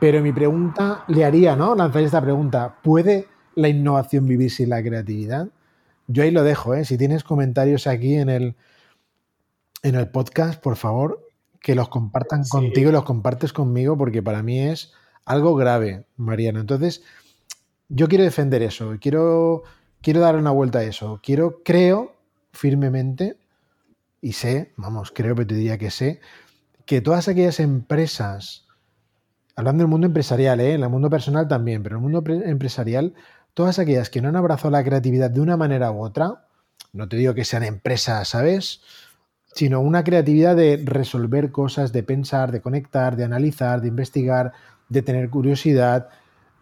pero 0.00 0.22
mi 0.22 0.32
pregunta 0.32 1.04
le 1.08 1.24
haría, 1.24 1.54
¿no? 1.54 1.74
Lanzar 1.74 2.02
esta 2.02 2.22
pregunta. 2.22 2.78
¿Puede 2.82 3.28
la 3.54 3.68
innovación 3.68 4.26
vivir 4.26 4.50
sin 4.50 4.70
la 4.70 4.82
creatividad? 4.82 5.48
Yo 6.06 6.22
ahí 6.22 6.30
lo 6.30 6.42
dejo, 6.42 6.74
¿eh? 6.74 6.84
Si 6.86 6.96
tienes 6.96 7.22
comentarios 7.22 7.86
aquí 7.86 8.14
en 8.14 8.30
el, 8.30 8.56
en 9.82 9.94
el 9.94 10.08
podcast, 10.08 10.60
por 10.60 10.76
favor, 10.76 11.28
que 11.60 11.74
los 11.74 11.90
compartan 11.90 12.44
contigo 12.44 12.88
y 12.88 12.92
los 12.92 13.04
compartes 13.04 13.52
conmigo, 13.52 13.96
porque 13.98 14.22
para 14.22 14.42
mí 14.42 14.58
es 14.58 14.92
algo 15.26 15.54
grave, 15.54 16.06
Mariano. 16.16 16.60
Entonces, 16.60 17.02
yo 17.90 18.08
quiero 18.08 18.24
defender 18.24 18.62
eso, 18.62 18.96
quiero, 19.00 19.64
quiero 20.00 20.20
dar 20.20 20.36
una 20.36 20.50
vuelta 20.50 20.78
a 20.78 20.84
eso. 20.84 21.20
Quiero, 21.22 21.62
creo 21.62 22.16
firmemente, 22.52 23.36
y 24.22 24.32
sé, 24.32 24.72
vamos, 24.76 25.12
creo 25.14 25.34
que 25.36 25.44
te 25.44 25.54
diría 25.54 25.76
que 25.76 25.90
sé, 25.90 26.20
que 26.86 27.02
todas 27.02 27.28
aquellas 27.28 27.60
empresas 27.60 28.66
hablando 29.56 29.82
del 29.82 29.90
mundo 29.90 30.06
empresarial, 30.06 30.60
¿eh? 30.60 30.74
en 30.74 30.82
el 30.82 30.88
mundo 30.88 31.10
personal 31.10 31.48
también, 31.48 31.82
pero 31.82 31.96
en 31.96 32.04
el 32.04 32.10
mundo 32.10 32.24
empresarial, 32.44 33.14
todas 33.54 33.78
aquellas 33.78 34.10
que 34.10 34.20
no 34.20 34.28
han 34.28 34.36
abrazado 34.36 34.70
la 34.70 34.84
creatividad 34.84 35.30
de 35.30 35.40
una 35.40 35.56
manera 35.56 35.90
u 35.90 36.02
otra, 36.02 36.46
no 36.92 37.08
te 37.08 37.16
digo 37.16 37.34
que 37.34 37.44
sean 37.44 37.62
empresas, 37.62 38.28
¿sabes? 38.28 38.80
Sino 39.52 39.80
una 39.80 40.04
creatividad 40.04 40.56
de 40.56 40.80
resolver 40.84 41.50
cosas, 41.50 41.92
de 41.92 42.02
pensar, 42.02 42.52
de 42.52 42.60
conectar, 42.60 43.16
de 43.16 43.24
analizar, 43.24 43.80
de 43.80 43.88
investigar, 43.88 44.52
de 44.88 45.02
tener 45.02 45.30
curiosidad, 45.30 46.08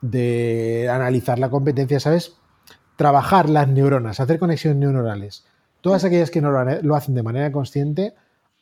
de 0.01 0.89
analizar 0.91 1.39
la 1.39 1.51
competencia, 1.51 2.01
¿sabes? 2.01 2.37
Trabajar 2.97 3.49
las 3.49 3.69
neuronas, 3.69 4.21
hacer 4.21 4.39
conexiones 4.39 4.79
neuronales. 4.79 5.45
Todas 5.81 6.05
aquellas 6.05 6.31
que 6.31 6.41
no 6.41 6.51
lo 6.51 6.97
hacen 6.97 7.15
de 7.15 7.23
manera 7.23 7.53
consciente 7.53 8.15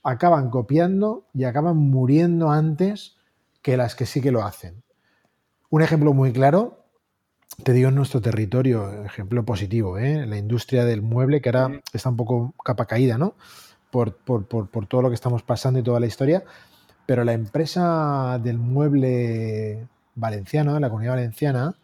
acaban 0.02 0.50
copiando 0.50 1.24
y 1.34 1.44
acaban 1.44 1.76
muriendo 1.76 2.50
antes 2.50 3.15
que 3.66 3.76
las 3.76 3.96
que 3.96 4.06
sí 4.06 4.20
que 4.20 4.30
lo 4.30 4.44
hacen. 4.44 4.84
Un 5.70 5.82
ejemplo 5.82 6.14
muy 6.14 6.32
claro, 6.32 6.84
te 7.64 7.72
digo 7.72 7.88
en 7.88 7.96
nuestro 7.96 8.20
territorio, 8.20 9.02
ejemplo 9.02 9.44
positivo, 9.44 9.98
¿eh? 9.98 10.24
la 10.24 10.36
industria 10.36 10.84
del 10.84 11.02
mueble, 11.02 11.40
que 11.40 11.48
ahora 11.48 11.80
está 11.92 12.10
un 12.10 12.16
poco 12.16 12.54
capa 12.64 12.86
caída, 12.86 13.18
¿no? 13.18 13.34
por, 13.90 14.12
todo 14.86 15.02
lo 15.02 15.08
que 15.08 15.16
estamos 15.16 15.42
pasando 15.42 15.80
y 15.80 15.82
toda 15.82 15.98
la 15.98 16.06
historia, 16.06 16.44
pero 17.06 17.24
la 17.24 17.32
empresa 17.32 18.38
del 18.40 18.58
mueble 18.58 19.88
valenciano, 20.14 20.74
de 20.74 20.78
la 20.78 20.88
comunidad 20.88 21.14
valenciana, 21.14 21.74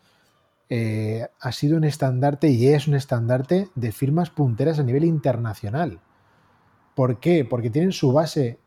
eh, 0.69 1.27
ha 1.41 1.51
sido 1.51 1.79
un 1.79 1.83
estandarte 1.83 2.47
y 2.47 2.69
es 2.69 2.87
un 2.87 2.95
estandarte 2.95 3.71
de 3.75 3.91
firmas 3.91 4.31
punteras 4.31 4.79
a 4.79 4.85
nivel 4.85 5.03
internacional. 5.03 5.99
¿Por 6.95 7.19
qué? 7.19 7.45
Porque 7.45 7.71
tienen 7.71 7.91
su 7.91 8.13
base, 8.13 8.61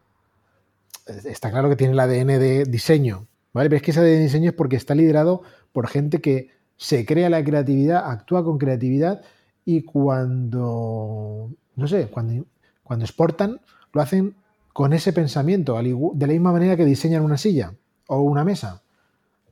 está 1.06 1.52
claro 1.52 1.70
que 1.70 1.76
tiene 1.76 1.94
el 1.94 2.00
ADN 2.00 2.40
de 2.40 2.66
diseño, 2.66 3.28
¿vale? 3.54 3.70
Pero 3.70 3.78
es 3.78 3.84
que 3.84 3.92
ese 3.92 4.00
ADN 4.00 4.10
de 4.10 4.20
diseño 4.22 4.50
es 4.50 4.56
porque 4.56 4.76
está 4.76 4.96
liderado 4.96 5.42
por 5.72 5.88
gente 5.88 6.22
que 6.22 6.50
se 6.78 7.06
crea 7.06 7.30
la 7.30 7.44
creatividad, 7.44 8.10
actúa 8.10 8.44
con 8.44 8.58
creatividad 8.58 9.22
y 9.64 9.84
cuando, 9.84 11.52
no 11.76 11.88
sé, 11.88 12.08
cuando, 12.08 12.46
cuando 12.84 13.06
exportan, 13.06 13.62
lo 13.94 14.02
hacen 14.02 14.36
con 14.76 14.92
ese 14.92 15.14
pensamiento, 15.14 15.78
de 15.82 16.28
la 16.28 16.34
misma 16.34 16.52
manera 16.52 16.76
que 16.76 16.84
diseñan 16.84 17.24
una 17.24 17.38
silla 17.38 17.74
o 18.08 18.20
una 18.20 18.44
mesa. 18.44 18.82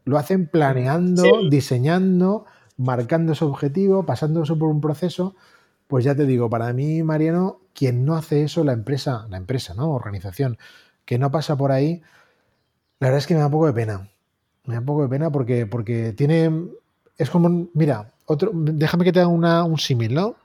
Lo 0.04 0.18
hacen 0.18 0.48
planeando, 0.48 1.24
diseñando, 1.50 2.46
marcando 2.76 3.34
su 3.34 3.48
objetivo, 3.48 4.06
pasándose 4.06 4.54
por 4.56 4.68
un 4.68 4.82
proceso. 4.82 5.34
Pues 5.88 6.04
ya 6.04 6.14
te 6.14 6.26
digo, 6.26 6.50
para 6.50 6.74
mí, 6.74 7.04
Mariano, 7.04 7.62
quien 7.74 8.04
no 8.04 8.16
hace 8.16 8.44
eso, 8.44 8.66
la 8.66 8.74
empresa, 8.74 9.26
la 9.30 9.38
empresa, 9.38 9.74
¿no? 9.74 9.92
Organización, 9.92 10.58
que 11.06 11.18
no 11.18 11.32
pasa 11.32 11.56
por 11.56 11.72
ahí, 11.72 12.02
la 13.00 13.08
verdad 13.08 13.20
es 13.20 13.28
que 13.28 13.34
me 13.34 13.42
da 13.42 13.48
un 13.48 13.52
poco 13.52 13.68
de 13.68 13.74
pena. 13.74 14.10
Me 14.66 14.76
da 14.76 14.80
un 14.80 14.86
poco 14.86 15.04
de 15.04 15.10
pena 15.10 15.30
porque, 15.30 15.66
porque 15.66 16.14
tiene. 16.14 16.70
Es 17.18 17.30
como. 17.30 17.68
Mira, 17.74 18.14
otro, 18.26 18.52
déjame 18.54 19.04
que 19.04 19.12
te 19.12 19.20
haga 19.20 19.28
una, 19.28 19.64
un 19.64 19.78
símil, 19.78 20.14
¿no? 20.14 20.36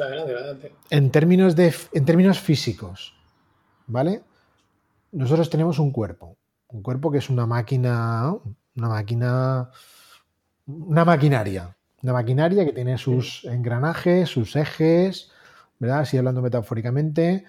Adelante, 0.00 0.32
adelante. 0.32 0.74
En 0.90 1.10
términos, 1.10 1.56
de, 1.56 1.74
en 1.92 2.04
términos 2.04 2.40
físicos, 2.40 3.14
¿vale? 3.86 4.22
Nosotros 5.12 5.48
tenemos 5.50 5.78
un 5.78 5.92
cuerpo. 5.92 6.36
Un 6.68 6.82
cuerpo 6.82 7.10
que 7.10 7.18
es 7.18 7.30
una 7.30 7.46
máquina. 7.46 8.34
Una 8.76 8.88
máquina. 8.88 9.70
Una 10.66 11.04
maquinaria. 11.04 11.76
Una 12.02 12.12
maquinaria 12.12 12.64
que 12.64 12.72
tiene 12.72 12.96
sus 12.98 13.44
engranajes, 13.44 14.28
sus 14.28 14.54
ejes, 14.54 15.30
¿verdad? 15.78 16.00
Así 16.00 16.16
hablando 16.16 16.42
metafóricamente, 16.42 17.44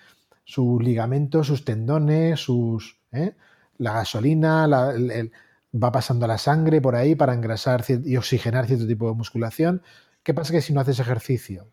sus 0.50 0.84
ligamentos, 0.84 1.46
sus 1.46 1.64
tendones, 1.64 2.40
sus. 2.40 3.00
¿eh? 3.12 3.36
La 3.78 3.94
gasolina, 3.94 4.68
va 4.68 5.92
pasando 5.92 6.26
la 6.26 6.40
sangre 6.40 6.82
por 6.82 6.96
ahí 6.96 7.14
para 7.14 7.36
engrasar 7.36 7.86
y 7.88 8.18
oxigenar 8.18 8.66
cierto 8.66 8.88
tipo 8.88 9.08
de 9.08 9.14
musculación. 9.14 9.84
¿Qué 10.24 10.34
pasa 10.34 10.52
que 10.52 10.62
si 10.62 10.74
no 10.74 10.82
haces 10.82 11.00
ejercicio? 11.00 11.68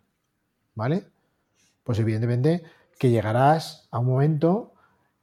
¿Vale? 0.75 1.05
Pues 1.85 1.99
evidentemente 1.99 2.65
que 2.99 3.09
llegarás 3.09 3.89
a 3.91 3.99
un 3.99 4.09
momento 4.09 4.75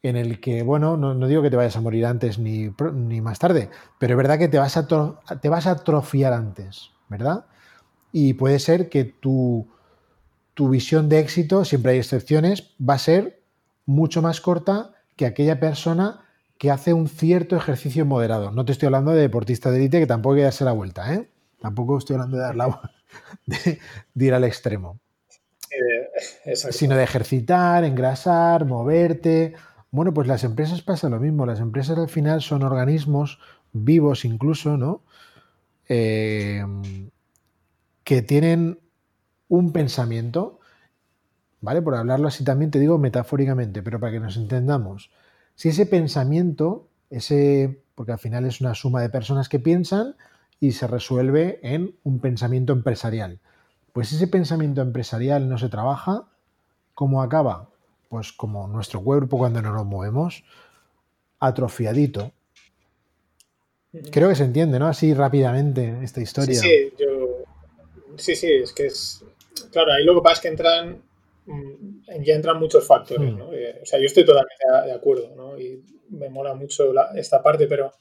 en 0.01 0.15
el 0.17 0.41
que, 0.41 0.63
bueno, 0.63 0.97
no, 0.97 1.27
digo 1.27 1.43
que 1.43 1.51
te 1.51 1.55
vayas 1.55 1.77
a 1.77 1.81
morir 1.81 2.07
antes 2.07 2.39
ni, 2.39 2.73
ni, 2.93 3.21
más 3.21 3.37
tarde, 3.37 3.69
pero 3.99 4.13
es 4.13 4.17
verdad 4.17 4.39
que 4.39 4.47
te 4.47 4.57
vas, 4.57 4.77
a 4.77 4.87
te 4.87 5.49
vas 5.49 5.67
a 5.67 5.71
atrofiar 5.71 6.33
antes, 6.33 6.89
¿verdad? 7.07 7.45
Y 8.11 8.33
puede 8.33 8.57
ser 8.57 8.89
que 8.89 9.05
tu, 9.05 9.67
tu 10.55 10.69
visión 10.69 11.07
de 11.07 11.19
éxito, 11.19 11.63
siempre 11.65 11.93
hay 11.93 11.99
excepciones, 11.99 12.73
va 12.77 12.95
a 12.95 12.99
ser 12.99 13.42
mucho 13.85 14.21
más 14.21 14.41
corta 14.41 14.93
que 15.15 15.25
aquella 15.25 15.59
persona 15.59 16.21
que 16.57 16.71
hace 16.71 16.93
un 16.93 17.07
cierto 17.07 17.55
ejercicio 17.55 18.05
moderado. 18.05 18.51
No 18.51 18.65
te 18.65 18.71
estoy 18.71 18.87
hablando 18.87 19.11
de 19.11 19.21
deportista 19.21 19.71
de 19.71 19.77
élite 19.77 19.99
que 19.99 20.07
tampoco 20.07 20.35
hay 20.35 20.39
que 20.39 20.45
darse 20.45 20.65
la 20.65 20.71
vuelta, 20.71 21.13
¿eh? 21.13 21.29
Tampoco 21.59 21.97
estoy 21.97 22.15
hablando 22.15 22.37
de 22.37 22.43
dar 22.43 22.55
la 22.55 22.91
de, 23.45 23.79
de 24.13 24.25
ir 24.25 24.33
al 24.33 24.43
extremo. 24.43 24.99
Eh, 25.73 26.55
sino 26.55 26.95
de 26.95 27.03
ejercitar, 27.03 27.83
engrasar, 27.83 28.65
moverte. 28.65 29.55
Bueno, 29.91 30.13
pues 30.13 30.27
las 30.27 30.43
empresas 30.43 30.81
pasa 30.81 31.09
lo 31.09 31.19
mismo. 31.19 31.45
Las 31.45 31.59
empresas 31.59 31.97
al 31.97 32.09
final 32.09 32.41
son 32.41 32.63
organismos 32.63 33.39
vivos 33.71 34.25
incluso, 34.25 34.77
¿no? 34.77 35.01
Eh, 35.89 36.63
que 38.03 38.21
tienen 38.21 38.79
un 39.47 39.71
pensamiento, 39.71 40.59
¿vale? 41.63 41.81
Por 41.81 41.95
hablarlo 41.95 42.27
así 42.27 42.43
también 42.43 42.71
te 42.71 42.79
digo 42.79 42.97
metafóricamente, 42.97 43.81
pero 43.81 43.99
para 43.99 44.11
que 44.11 44.19
nos 44.19 44.35
entendamos. 44.35 45.09
Si 45.55 45.69
ese 45.69 45.85
pensamiento, 45.85 46.89
ese, 47.09 47.81
porque 47.95 48.11
al 48.11 48.19
final 48.19 48.45
es 48.45 48.59
una 48.59 48.75
suma 48.75 49.01
de 49.01 49.09
personas 49.09 49.47
que 49.47 49.59
piensan 49.59 50.15
y 50.59 50.73
se 50.73 50.87
resuelve 50.87 51.59
en 51.63 51.95
un 52.03 52.19
pensamiento 52.19 52.73
empresarial. 52.73 53.39
Pues 53.93 54.11
ese 54.11 54.27
pensamiento 54.27 54.81
empresarial 54.81 55.47
no 55.47 55.57
se 55.57 55.69
trabaja, 55.69 56.25
¿cómo 56.93 57.23
acaba? 57.23 57.69
Pues 58.09 58.33
como 58.33 58.67
nuestro 58.67 59.01
cuerpo 59.01 59.37
cuando 59.37 59.61
no 59.61 59.71
nos 59.71 59.85
movemos, 59.85 60.43
atrofiadito. 61.39 62.33
Creo 64.11 64.27
que 64.27 64.35
se 64.35 64.43
entiende, 64.43 64.79
¿no? 64.79 64.87
Así 64.87 65.13
rápidamente 65.13 65.99
esta 66.03 66.19
historia. 66.19 66.59
Sí, 66.59 66.67
sí, 66.67 66.93
yo... 66.99 67.45
sí, 68.17 68.35
sí, 68.35 68.51
es 68.51 68.73
que 68.73 68.87
es... 68.87 69.23
Claro, 69.71 69.93
ahí 69.93 70.03
lo 70.03 70.15
que 70.15 70.21
pasa 70.21 70.33
es 70.33 70.41
que 70.41 70.47
entran 70.49 71.12
ya 71.45 72.35
entran 72.35 72.59
muchos 72.59 72.85
factores, 72.85 73.31
hmm. 73.31 73.37
¿no? 73.37 73.53
Eh, 73.53 73.79
o 73.81 73.85
sea, 73.85 73.99
yo 73.99 74.05
estoy 74.05 74.25
totalmente 74.25 74.63
de 74.85 74.93
acuerdo, 74.93 75.35
¿no? 75.35 75.59
Y 75.59 75.83
me 76.09 76.29
mola 76.29 76.53
mucho 76.53 76.93
esta 77.15 77.41
parte, 77.41 77.67
pero 77.67 77.91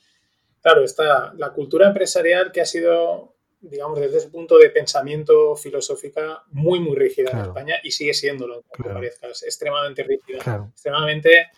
claro, 0.60 0.84
está 0.84 1.32
la 1.36 1.52
cultura 1.52 1.88
empresarial 1.88 2.52
que 2.52 2.60
ha 2.60 2.66
sido, 2.66 3.36
digamos, 3.60 3.98
desde 4.00 4.18
ese 4.18 4.30
punto 4.30 4.58
de 4.58 4.70
pensamiento 4.70 5.56
filosófica 5.56 6.42
muy, 6.50 6.80
muy 6.80 6.96
rígida 6.96 7.30
en 7.30 7.38
España 7.38 7.76
y 7.82 7.90
sigue 7.90 8.14
siéndolo, 8.14 8.62
claro. 8.70 8.94
parezca, 8.94 9.28
es 9.28 9.42
extremadamente 9.42 10.04
rígida, 10.04 10.68
extremadamente 10.72 11.48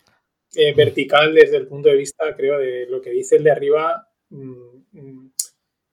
eh, 0.55 0.73
hmm. 0.73 0.77
vertical 0.77 1.35
desde 1.35 1.57
el 1.57 1.67
punto 1.67 1.89
de 1.89 1.97
vista, 1.97 2.35
creo, 2.37 2.59
de 2.59 2.87
lo 2.87 3.01
que 3.01 3.11
dice 3.11 3.37
el 3.37 3.45
de 3.45 3.51
arriba 3.51 4.09
mm, 4.31 4.77
mm, 4.93 5.33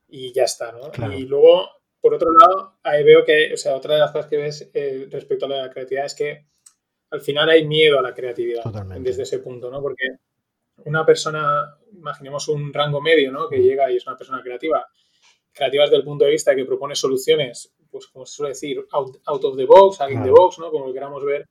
y 0.09 0.33
ya 0.33 0.43
está, 0.43 0.71
¿no? 0.71 1.13
Y 1.13 1.23
luego 1.23 1.80
por 2.01 2.15
otro 2.15 2.31
lado, 2.31 2.77
ahí 2.83 3.03
veo 3.03 3.23
que, 3.23 3.53
o 3.53 3.57
sea, 3.57 3.75
otra 3.75 3.93
de 3.93 3.99
las 4.01 4.11
cosas 4.11 4.27
que 4.27 4.37
ves 4.37 4.69
eh, 4.73 5.07
respecto 5.11 5.45
a 5.45 5.49
la 5.49 5.69
creatividad 5.69 6.07
es 6.07 6.15
que 6.15 6.45
al 7.11 7.21
final 7.21 7.49
hay 7.49 7.67
miedo 7.67 7.99
a 7.99 8.01
la 8.01 8.13
creatividad 8.13 8.63
desde 8.99 9.23
ese 9.23 9.39
punto, 9.39 9.69
¿no? 9.69 9.81
Porque 9.81 10.07
una 10.85 11.05
persona, 11.05 11.77
imaginemos 11.93 12.47
un 12.47 12.73
rango 12.73 13.01
medio, 13.01 13.31
¿no? 13.31 13.47
Que 13.47 13.57
llega 13.57 13.91
y 13.91 13.97
es 13.97 14.07
una 14.07 14.17
persona 14.17 14.41
creativa, 14.41 14.83
creativa 15.53 15.83
desde 15.83 15.97
el 15.97 16.03
punto 16.03 16.25
de 16.25 16.31
vista 16.31 16.51
de 16.51 16.57
que 16.57 16.65
propone 16.65 16.95
soluciones, 16.95 17.73
pues 17.91 18.07
como 18.07 18.25
se 18.25 18.35
suele 18.35 18.49
decir, 18.49 18.83
out, 18.93 19.43
of 19.43 19.55
the 19.55 19.65
box, 19.65 20.01
out 20.01 20.11
of 20.11 20.23
the 20.23 20.31
box, 20.31 20.57
¿no? 20.57 20.71
Como 20.71 20.87
lo 20.87 20.93
queramos 20.93 21.23
ver. 21.23 21.47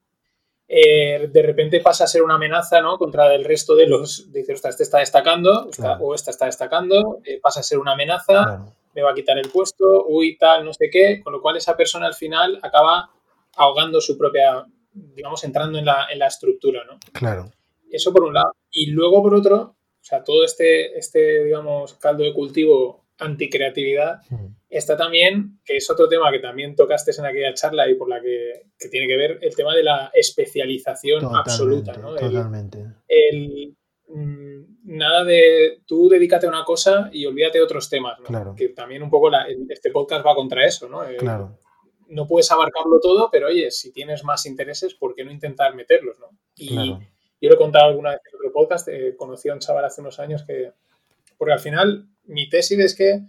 Eh, 0.66 1.28
de 1.30 1.42
repente 1.42 1.80
pasa 1.80 2.04
a 2.04 2.06
ser 2.06 2.22
una 2.22 2.36
amenaza 2.36 2.80
¿no? 2.80 2.96
contra 2.96 3.34
el 3.34 3.44
resto 3.44 3.74
de 3.74 3.86
los. 3.86 4.32
Dice, 4.32 4.54
ostras, 4.54 4.74
este 4.74 4.84
está 4.84 4.98
destacando, 4.98 5.68
o 6.00 6.14
esta 6.14 6.30
está 6.30 6.46
destacando, 6.46 7.18
eh, 7.24 7.38
pasa 7.40 7.60
a 7.60 7.64
ser 7.64 7.78
una 7.78 7.92
amenaza 7.92 8.72
me 8.94 9.02
va 9.02 9.12
a 9.12 9.14
quitar 9.14 9.38
el 9.38 9.50
puesto, 9.50 10.06
uy, 10.06 10.36
tal, 10.36 10.64
no 10.64 10.72
sé 10.72 10.88
qué, 10.90 11.20
con 11.22 11.32
lo 11.32 11.40
cual 11.40 11.56
esa 11.56 11.76
persona 11.76 12.06
al 12.06 12.14
final 12.14 12.58
acaba 12.62 13.10
ahogando 13.56 14.00
su 14.00 14.16
propia, 14.16 14.64
digamos, 14.92 15.44
entrando 15.44 15.78
en 15.78 15.84
la, 15.84 16.06
en 16.10 16.18
la 16.18 16.26
estructura, 16.26 16.84
¿no? 16.84 16.98
Claro. 17.12 17.50
Eso 17.90 18.12
por 18.12 18.24
un 18.24 18.34
lado. 18.34 18.54
Y 18.70 18.86
luego 18.86 19.22
por 19.22 19.34
otro, 19.34 19.56
o 19.56 20.04
sea, 20.04 20.22
todo 20.24 20.44
este, 20.44 20.98
este 20.98 21.44
digamos, 21.44 21.94
caldo 21.94 22.24
de 22.24 22.32
cultivo 22.32 23.06
anticreatividad 23.18 24.22
hmm. 24.30 24.46
está 24.70 24.96
también, 24.96 25.60
que 25.64 25.76
es 25.76 25.90
otro 25.90 26.08
tema 26.08 26.30
que 26.30 26.38
también 26.38 26.74
tocaste 26.74 27.12
en 27.18 27.26
aquella 27.26 27.52
charla 27.54 27.88
y 27.88 27.94
por 27.94 28.08
la 28.08 28.20
que, 28.20 28.62
que 28.78 28.88
tiene 28.88 29.06
que 29.06 29.16
ver 29.16 29.38
el 29.42 29.54
tema 29.54 29.74
de 29.74 29.82
la 29.82 30.10
especialización 30.14 31.24
absoluta, 31.36 31.92
¿no? 31.94 32.14
Totalmente. 32.14 32.78
el 33.06 33.76
nada 34.12 35.24
de 35.24 35.82
tú 35.86 36.08
dedícate 36.08 36.46
a 36.46 36.50
una 36.50 36.64
cosa 36.64 37.10
y 37.12 37.26
olvídate 37.26 37.58
de 37.58 37.64
otros 37.64 37.88
temas, 37.88 38.18
Que 38.56 38.70
también 38.70 39.02
un 39.02 39.10
poco 39.10 39.30
este 39.68 39.90
podcast 39.90 40.26
va 40.26 40.34
contra 40.34 40.64
eso, 40.64 40.88
¿no? 40.88 41.04
Eh, 41.04 41.16
claro. 41.16 41.58
No 42.08 42.26
puedes 42.26 42.50
abarcarlo 42.50 42.98
todo, 43.00 43.28
pero 43.30 43.48
oye, 43.48 43.70
si 43.70 43.92
tienes 43.92 44.24
más 44.24 44.46
intereses, 44.46 44.94
¿por 44.94 45.14
qué 45.14 45.24
no 45.24 45.30
intentar 45.30 45.74
meterlos, 45.74 46.18
no? 46.18 46.30
Y 46.56 46.90
yo 47.40 47.48
lo 47.48 47.54
he 47.54 47.58
contado 47.58 47.86
alguna 47.86 48.10
vez 48.10 48.20
en 48.26 48.36
otro 48.36 48.52
podcast, 48.52 48.88
eh, 48.88 49.14
conocí 49.16 49.48
a 49.48 49.54
un 49.54 49.60
chaval 49.60 49.84
hace 49.84 50.00
unos 50.00 50.18
años 50.18 50.44
que, 50.44 50.72
porque 51.38 51.52
al 51.52 51.60
final 51.60 52.06
mi 52.24 52.48
tesis 52.48 52.78
es 52.78 52.94
que, 52.94 53.20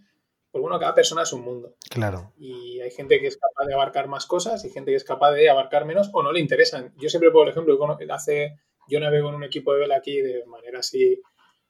pues 0.52 0.62
bueno, 0.62 0.80
cada 0.80 0.96
persona 0.96 1.24
es 1.24 1.32
un 1.32 1.42
mundo. 1.42 1.76
Claro. 1.90 2.34
Y 2.38 2.82
hay 2.82 2.92
gente 2.92 3.20
que 3.20 3.28
es 3.28 3.38
capaz 3.38 3.66
de 3.66 3.74
abarcar 3.74 4.08
más 4.08 4.26
cosas 4.26 4.66
y 4.66 4.70
gente 4.70 4.92
que 4.92 4.98
es 4.98 5.04
capaz 5.04 5.32
de 5.32 5.50
abarcar 5.50 5.86
menos 5.86 6.10
o 6.12 6.24
no 6.24 6.32
le 6.32 6.40
interesan. 6.40 6.94
Yo 6.98 7.08
siempre, 7.08 7.32
por 7.32 7.48
ejemplo, 7.48 7.78
hace 8.10 8.58
yo 8.92 9.00
navego 9.00 9.30
en 9.30 9.36
un 9.36 9.44
equipo 9.46 9.74
de 9.74 9.80
vela 9.80 9.96
aquí 9.96 10.22
de 10.22 10.46
manera 10.46 10.80
así 10.80 11.22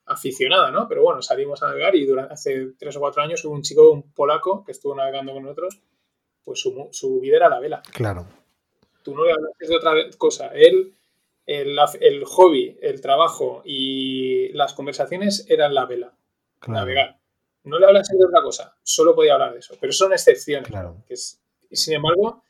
aficionada, 0.05 0.71
¿no? 0.71 0.87
Pero 0.87 1.03
bueno, 1.03 1.21
salimos 1.21 1.61
a 1.61 1.67
navegar 1.67 1.95
y 1.95 2.05
durante, 2.05 2.33
hace 2.33 2.73
tres 2.77 2.95
o 2.97 2.99
cuatro 2.99 3.21
años 3.21 3.45
hubo 3.45 3.53
un 3.53 3.61
chico, 3.61 3.91
un 3.91 4.11
polaco, 4.11 4.63
que 4.65 4.71
estuvo 4.71 4.95
navegando 4.95 5.31
con 5.33 5.43
nosotros, 5.43 5.79
pues 6.43 6.59
su, 6.59 6.89
su 6.91 7.19
vida 7.19 7.37
era 7.37 7.49
la 7.49 7.59
vela. 7.59 7.83
Claro. 7.93 8.25
Tú 9.03 9.15
no 9.15 9.23
le 9.23 9.31
hablas 9.31 9.51
de 9.59 9.75
otra 9.75 9.93
cosa. 10.17 10.47
Él, 10.53 10.95
el, 11.45 11.77
el, 11.99 12.25
hobby, 12.25 12.77
el 12.81 13.01
trabajo 13.01 13.61
y 13.63 14.49
las 14.53 14.73
conversaciones 14.73 15.45
eran 15.47 15.75
la 15.75 15.85
vela. 15.85 16.13
Navegar. 16.67 17.19
No 17.63 17.77
le 17.77 17.85
hablas 17.85 18.07
de 18.07 18.25
otra 18.25 18.41
cosa, 18.41 18.75
solo 18.81 19.13
podía 19.13 19.33
hablar 19.33 19.53
de 19.53 19.59
eso. 19.59 19.75
Pero 19.79 19.93
son 19.93 20.13
excepciones. 20.13 20.67
Claro. 20.67 21.03
Que 21.07 21.13
es, 21.13 21.39
sin 21.71 21.93
embargo, 21.93 22.43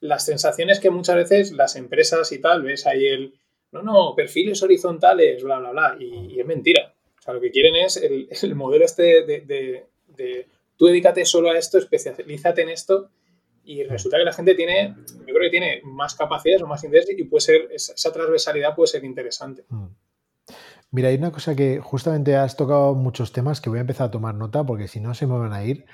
las 0.00 0.24
sensaciones 0.24 0.80
que 0.80 0.90
muchas 0.90 1.16
veces 1.16 1.52
las 1.52 1.76
empresas 1.76 2.32
y 2.32 2.40
tal, 2.40 2.62
ves 2.62 2.86
ahí 2.86 3.06
el, 3.06 3.34
no, 3.74 3.92
no, 3.92 4.14
perfiles 4.14 4.62
horizontales, 4.62 5.42
bla, 5.42 5.58
bla, 5.58 5.70
bla, 5.70 5.96
y, 5.98 6.38
es 6.38 6.46
mentira. 6.46 6.94
O 7.18 7.22
sea, 7.22 7.34
lo 7.34 7.40
que 7.40 7.50
quieren 7.50 7.76
es 7.76 7.96
el, 7.96 8.54
modelo 8.54 8.84
este 8.84 9.24
de, 9.24 9.86
de, 10.06 10.46
tú 10.76 10.86
dedícate 10.86 11.24
solo 11.24 11.50
a 11.50 11.58
esto, 11.58 11.78
especialízate 11.78 12.62
en 12.62 12.68
esto, 12.68 13.10
y 13.64 13.82
resulta 13.82 14.18
que 14.18 14.24
la 14.24 14.32
gente 14.32 14.54
tiene, 14.54 14.94
yo 15.08 15.34
creo 15.34 15.40
que 15.40 15.50
tiene 15.50 15.80
más 15.84 16.14
capacidades 16.14 16.62
o 16.62 16.66
más 16.66 16.84
interés 16.84 17.08
y 17.16 17.24
puede 17.24 17.40
ser, 17.40 17.68
esa 17.72 18.12
transversalidad 18.12 18.74
puede 18.74 18.88
ser 18.88 19.04
interesante. 19.04 19.64
Mm. 19.68 19.86
Mira, 20.94 21.08
hay 21.08 21.16
una 21.16 21.32
cosa 21.32 21.56
que 21.56 21.80
justamente 21.80 22.36
has 22.36 22.56
tocado 22.56 22.94
muchos 22.94 23.32
temas 23.32 23.60
que 23.60 23.68
voy 23.68 23.78
a 23.78 23.80
empezar 23.80 24.06
a 24.06 24.10
tomar 24.12 24.36
nota 24.36 24.62
porque 24.62 24.86
si 24.86 25.00
no 25.00 25.12
se 25.12 25.26
me 25.26 25.36
van 25.36 25.52
a 25.52 25.64
ir, 25.64 25.86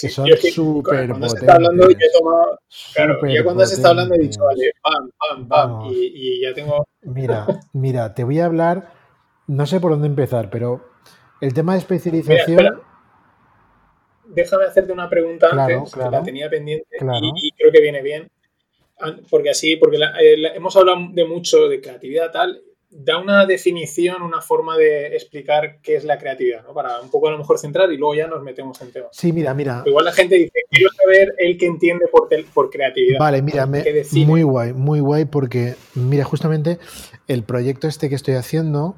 que 0.00 0.08
son 0.08 0.28
súper 0.28 1.08
Cuando 1.08 1.28
se 1.28 1.38
está 1.38 1.56
hablando, 1.56 1.90
yo 1.90 1.96
he 1.98 2.12
tomado, 2.16 2.60
claro, 2.94 3.18
ya 3.26 3.42
cuando 3.42 3.66
se 3.66 3.74
está 3.74 3.88
hablando 3.88 4.14
he 4.14 4.18
dicho, 4.18 4.44
vale, 4.44 4.70
pam, 4.80 5.10
pam, 5.18 5.48
pam, 5.48 5.90
y, 5.90 6.40
ya 6.40 6.54
tengo... 6.54 6.86
Mira, 7.02 7.48
mira, 7.72 8.14
te 8.14 8.22
voy 8.22 8.38
a 8.38 8.44
hablar, 8.44 8.92
no 9.48 9.66
sé 9.66 9.80
por 9.80 9.90
dónde 9.90 10.06
empezar, 10.06 10.50
pero 10.50 10.88
el 11.40 11.52
tema 11.52 11.72
de 11.72 11.80
especialización... 11.80 12.80
Déjame 14.26 14.66
hacerte 14.66 14.92
una 14.92 15.10
pregunta 15.10 15.48
antes, 15.50 15.92
que 15.92 15.98
la 15.98 16.22
tenía 16.22 16.48
pendiente 16.48 16.86
y, 17.00 17.50
creo 17.58 17.72
que 17.72 17.80
viene 17.80 18.02
bien, 18.02 18.30
porque 19.28 19.50
así, 19.50 19.74
porque 19.78 19.96
eh, 19.96 20.52
hemos 20.54 20.76
hablado 20.76 21.08
de 21.10 21.24
mucho 21.24 21.68
de 21.68 21.80
creatividad 21.80 22.30
tal, 22.30 22.62
da 22.96 23.18
una 23.18 23.44
definición, 23.44 24.22
una 24.22 24.40
forma 24.40 24.76
de 24.76 25.08
explicar 25.08 25.78
qué 25.82 25.96
es 25.96 26.04
la 26.04 26.16
creatividad, 26.16 26.62
¿no? 26.62 26.72
Para 26.72 27.00
un 27.00 27.10
poco 27.10 27.26
a 27.26 27.32
lo 27.32 27.38
mejor 27.38 27.58
centrar 27.58 27.92
y 27.92 27.96
luego 27.96 28.14
ya 28.14 28.28
nos 28.28 28.42
metemos 28.42 28.80
en 28.82 28.92
temas. 28.92 29.08
Sí, 29.12 29.32
mira, 29.32 29.52
mira. 29.52 29.82
Igual 29.84 30.04
la 30.04 30.12
gente 30.12 30.36
dice, 30.36 30.60
quiero 30.70 30.90
saber 31.02 31.34
el 31.38 31.58
que 31.58 31.66
entiende 31.66 32.06
por, 32.06 32.28
por 32.52 32.70
creatividad. 32.70 33.18
Vale, 33.18 33.42
mira, 33.42 33.66
muy 33.66 34.42
guay, 34.44 34.72
muy 34.72 35.00
guay 35.00 35.24
porque, 35.24 35.74
mira, 35.94 36.22
justamente 36.24 36.78
el 37.26 37.42
proyecto 37.42 37.88
este 37.88 38.08
que 38.08 38.14
estoy 38.14 38.34
haciendo, 38.34 38.94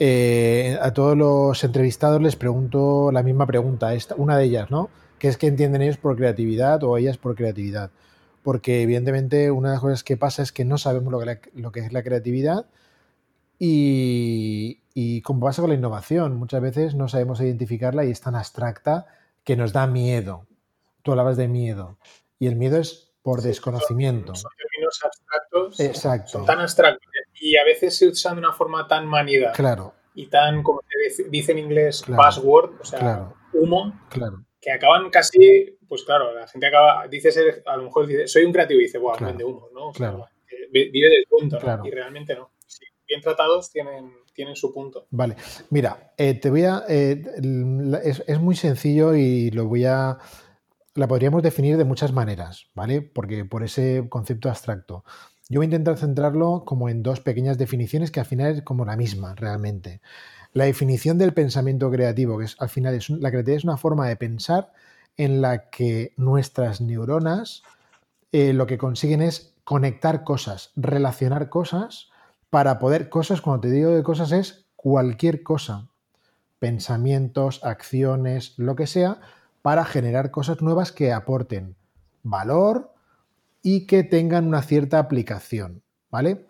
eh, 0.00 0.76
a 0.80 0.92
todos 0.92 1.16
los 1.16 1.62
entrevistados 1.62 2.20
les 2.20 2.34
pregunto 2.34 3.12
la 3.12 3.22
misma 3.22 3.46
pregunta, 3.46 3.94
esta, 3.94 4.16
una 4.16 4.36
de 4.36 4.44
ellas, 4.44 4.68
¿no? 4.68 4.90
¿Qué 5.20 5.28
es 5.28 5.36
que 5.36 5.46
entienden 5.46 5.82
ellos 5.82 5.96
por 5.96 6.16
creatividad 6.16 6.82
o 6.82 6.96
ellas 6.96 7.18
por 7.18 7.36
creatividad? 7.36 7.92
Porque 8.42 8.82
evidentemente 8.82 9.52
una 9.52 9.68
de 9.68 9.74
las 9.74 9.80
cosas 9.80 10.02
que 10.02 10.16
pasa 10.16 10.42
es 10.42 10.50
que 10.50 10.64
no 10.64 10.76
sabemos 10.76 11.12
lo 11.12 11.20
que, 11.20 11.38
lo 11.54 11.70
que 11.70 11.80
es 11.80 11.92
la 11.92 12.02
creatividad 12.02 12.66
y, 13.58 14.82
y 14.94 15.22
como 15.22 15.46
pasa 15.46 15.62
con 15.62 15.70
la 15.70 15.76
innovación, 15.76 16.36
muchas 16.36 16.60
veces 16.60 16.94
no 16.94 17.08
sabemos 17.08 17.40
identificarla 17.40 18.04
y 18.04 18.10
es 18.10 18.20
tan 18.20 18.34
abstracta 18.34 19.06
que 19.44 19.56
nos 19.56 19.72
da 19.72 19.86
miedo. 19.86 20.46
Tú 21.02 21.12
hablabas 21.12 21.36
de 21.36 21.48
miedo. 21.48 21.98
Y 22.38 22.46
el 22.46 22.56
miedo 22.56 22.78
es 22.78 23.12
por 23.22 23.42
desconocimiento. 23.42 24.34
Son, 24.34 24.50
términos 24.56 25.00
abstractos. 25.04 25.80
Exacto. 25.80 26.30
Son 26.30 26.46
tan 26.46 26.60
abstractos 26.60 27.08
y 27.40 27.56
a 27.56 27.64
veces 27.64 27.96
se 27.96 28.08
usan 28.08 28.34
de 28.34 28.40
una 28.40 28.52
forma 28.52 28.86
tan 28.86 29.06
manida. 29.06 29.52
Claro. 29.52 29.94
Y 30.14 30.26
tan, 30.26 30.62
como 30.62 30.80
se 31.14 31.24
dice 31.28 31.52
en 31.52 31.58
inglés, 31.58 32.04
password, 32.16 32.80
o 32.80 32.84
sea, 32.84 33.32
humo. 33.52 34.00
Claro. 34.08 34.44
Que 34.60 34.72
acaban 34.72 35.10
casi, 35.10 35.78
pues 35.88 36.02
claro, 36.02 36.34
la 36.34 36.48
gente 36.48 36.66
acaba, 36.66 37.06
dice 37.06 37.30
ser, 37.30 37.62
a 37.66 37.76
lo 37.76 37.84
mejor 37.84 38.06
dice, 38.06 38.26
soy 38.26 38.44
un 38.44 38.52
creativo 38.52 38.80
y 38.80 38.84
dice, 38.84 38.98
wow, 38.98 39.14
vende 39.20 39.44
humo, 39.44 39.68
¿no? 39.72 39.92
claro. 39.92 40.26
vive 40.72 41.08
del 41.08 41.24
punto, 41.28 41.58
Y 41.84 41.90
realmente 41.90 42.34
no 42.34 42.50
bien 43.08 43.20
tratados 43.20 43.70
tienen, 43.70 44.12
tienen 44.34 44.54
su 44.54 44.72
punto. 44.72 45.06
Vale, 45.10 45.36
mira, 45.70 46.12
eh, 46.16 46.34
te 46.34 46.50
voy 46.50 46.64
a. 46.64 46.84
Eh, 46.88 47.22
es, 48.04 48.40
muy 48.40 48.54
sencillo 48.54 49.14
y 49.14 49.50
lo 49.50 49.66
voy 49.66 49.84
a. 49.86 50.18
La 50.94 51.08
podríamos 51.08 51.42
definir 51.42 51.76
de 51.76 51.84
muchas 51.84 52.12
maneras, 52.12 52.66
¿vale? 52.74 53.02
Porque 53.02 53.44
por 53.44 53.64
ese 53.64 54.06
concepto 54.08 54.48
abstracto. 54.48 55.04
Yo 55.48 55.60
voy 55.60 55.64
a 55.64 55.72
intentar 55.72 55.96
centrarlo 55.96 56.64
como 56.66 56.90
en 56.90 57.02
dos 57.02 57.20
pequeñas 57.20 57.56
definiciones 57.56 58.10
que 58.10 58.20
al 58.20 58.26
final 58.26 58.52
es 58.52 58.62
como 58.62 58.84
la 58.84 58.96
misma, 58.96 59.34
realmente. 59.34 60.02
La 60.52 60.64
definición 60.64 61.16
del 61.16 61.32
pensamiento 61.32 61.90
creativo, 61.90 62.38
que 62.38 62.44
es 62.44 62.56
al 62.58 62.68
final 62.68 62.94
es 62.94 63.08
la 63.08 63.30
creatividad 63.30 63.58
es 63.58 63.64
una 63.64 63.76
forma 63.76 64.08
de 64.08 64.16
pensar 64.16 64.72
en 65.16 65.40
la 65.40 65.70
que 65.70 66.12
nuestras 66.16 66.80
neuronas 66.80 67.62
eh, 68.32 68.52
lo 68.52 68.66
que 68.66 68.76
consiguen 68.76 69.22
es 69.22 69.54
conectar 69.64 70.24
cosas, 70.24 70.72
relacionar 70.76 71.48
cosas 71.48 72.10
para 72.50 72.78
poder 72.78 73.08
cosas, 73.08 73.40
cuando 73.40 73.62
te 73.62 73.70
digo 73.70 73.90
de 73.90 74.02
cosas 74.02 74.32
es 74.32 74.66
cualquier 74.76 75.42
cosa, 75.42 75.88
pensamientos, 76.58 77.64
acciones, 77.64 78.54
lo 78.58 78.76
que 78.76 78.86
sea, 78.86 79.20
para 79.62 79.84
generar 79.84 80.30
cosas 80.30 80.62
nuevas 80.62 80.92
que 80.92 81.12
aporten 81.12 81.76
valor 82.22 82.94
y 83.62 83.86
que 83.86 84.04
tengan 84.04 84.46
una 84.46 84.62
cierta 84.62 84.98
aplicación, 84.98 85.82
¿vale? 86.10 86.46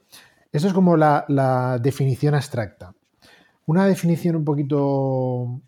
Eso 0.52 0.68
es 0.68 0.72
como 0.74 0.96
la, 0.96 1.78
definición 1.82 2.34
abstracta. 2.34 2.94
Una 3.66 3.86
definición 3.86 4.36
un 4.36 4.44
poquito 4.44 5.60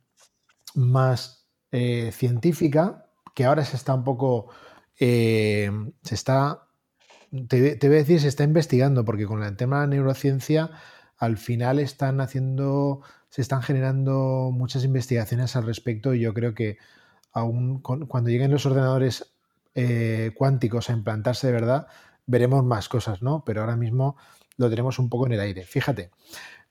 más 0.75 1.47
eh, 1.71 2.11
científica, 2.13 3.07
que 3.35 3.45
ahora 3.45 3.65
se 3.65 3.77
está 3.77 3.95
un 3.95 4.05
poco, 4.05 4.49
eh, 4.99 5.71
se 6.03 6.15
está 6.15 6.67
te, 7.49 7.77
voy 7.83 7.97
a 7.97 7.99
decir, 7.99 8.21
se 8.21 8.29
está 8.29 8.45
investigando, 8.45 9.05
porque 9.05 9.27
con 9.27 9.43
el 9.43 9.57
tema 9.57 9.81
de 9.81 9.87
la 9.87 9.95
neurociencia, 9.95 10.71
al 11.17 11.37
final 11.37 11.79
están 11.79 12.21
haciendo, 12.21 13.03
se 13.29 13.43
están 13.43 13.63
generando 13.63 14.51
muchas 14.53 14.85
investigaciones 14.85 15.55
al 15.57 15.67
respecto 15.67 16.15
y 16.15 16.21
yo 16.21 16.35
creo 16.35 16.55
que 16.55 16.79
aún 17.33 17.81
cuando 17.81 18.31
lleguen 18.31 18.51
los 18.51 18.67
ordenadores 18.67 19.33
eh, 19.75 20.33
cuánticos 20.35 20.91
a 20.91 20.93
implantarse 20.93 21.47
de 21.47 21.53
verdad, 21.53 21.87
veremos 22.27 22.65
más 22.65 22.89
cosas, 22.89 23.23
¿no? 23.23 23.45
Pero 23.45 23.61
ahora 23.61 23.77
mismo 23.77 24.17
lo 24.57 24.69
tenemos 24.69 24.99
un 24.99 25.09
poco 25.09 25.27
en 25.27 25.33
el 25.33 25.41
aire. 25.41 25.65
Fíjate, 25.65 26.11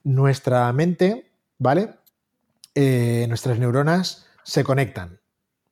nuestra 0.03 0.71
mente, 0.73 1.31
¿vale? 1.57 1.95
Eh, 2.75 3.25
nuestras 3.29 3.59
neuronas 3.59 4.27
se 4.43 4.63
conectan, 4.63 5.21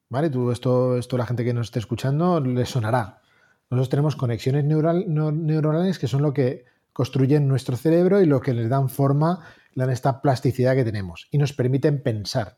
¿vale? 0.10 0.30
Tú, 0.30 0.52
esto, 0.52 0.97
esto 0.97 1.17
la 1.17 1.26
gente 1.26 1.43
que 1.43 1.54
nos 1.54 1.67
esté 1.67 1.80
escuchando 1.80 2.39
le 2.39 2.65
sonará. 2.65 3.21
Nosotros 3.69 3.89
tenemos 3.89 4.15
conexiones 4.15 4.65
neuronales 4.65 5.99
que 5.99 6.08
son 6.08 6.21
lo 6.21 6.34
que 6.34 6.65
construyen 6.93 7.47
nuestro 7.47 7.75
cerebro 7.77 8.21
y 8.21 8.25
lo 8.25 8.41
que 8.41 8.53
les 8.53 8.69
dan 8.69 8.89
forma, 8.89 9.43
le 9.73 9.84
dan 9.84 9.93
esta 9.93 10.21
plasticidad 10.21 10.75
que 10.75 10.86
tenemos 10.86 11.27
y 11.32 11.38
nos 11.38 11.53
permiten 11.53 12.01
pensar. 12.01 12.58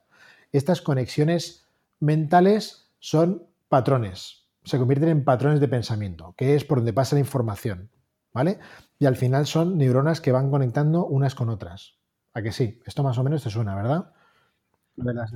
Estas 0.51 0.81
conexiones 0.81 1.67
mentales 1.99 2.91
son 2.99 3.47
patrones, 3.67 4.45
se 4.63 4.77
convierten 4.77 5.09
en 5.09 5.23
patrones 5.23 5.59
de 5.59 5.67
pensamiento, 5.67 6.33
que 6.37 6.55
es 6.55 6.63
por 6.63 6.77
donde 6.77 6.93
pasa 6.93 7.15
la 7.15 7.21
información, 7.21 7.89
¿vale? 8.33 8.59
Y 8.97 9.05
al 9.05 9.15
final 9.15 9.45
son 9.45 9.77
neuronas 9.77 10.21
que 10.21 10.31
van 10.31 10.49
conectando 10.49 11.05
unas 11.05 11.35
con 11.35 11.49
otras. 11.49 11.95
¿A 12.33 12.41
que 12.41 12.51
sí? 12.51 12.79
Esto 12.85 13.03
más 13.03 13.17
o 13.17 13.23
menos 13.23 13.43
te 13.43 13.49
suena, 13.49 13.75
¿verdad? 13.75 14.11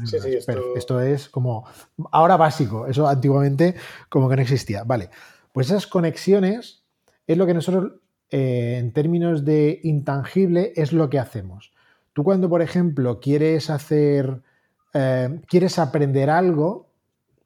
Sí, 0.06 0.20
sí, 0.20 0.36
esto... 0.36 0.76
esto... 0.76 1.02
es 1.02 1.30
como 1.30 1.66
ahora 2.12 2.38
básico, 2.38 2.86
eso 2.86 3.08
antiguamente 3.08 3.76
como 4.10 4.30
que 4.30 4.36
no 4.36 4.42
existía. 4.42 4.84
Vale, 4.84 5.10
pues 5.54 5.68
esas 5.68 5.88
conexiones 5.88 6.84
es 7.26 7.38
lo 7.38 7.46
que 7.46 7.54
nosotros, 7.54 7.94
eh, 8.30 8.78
en 8.80 8.92
términos 8.92 9.46
de 9.46 9.80
intangible, 9.84 10.74
es 10.76 10.92
lo 10.92 11.10
que 11.10 11.20
hacemos. 11.20 11.72
Tú 12.12 12.24
cuando, 12.24 12.50
por 12.50 12.62
ejemplo, 12.62 13.20
quieres 13.22 13.70
hacer, 13.70 14.42
eh, 14.94 15.42
quieres 15.48 15.80
aprender 15.80 16.30
algo, 16.30 16.90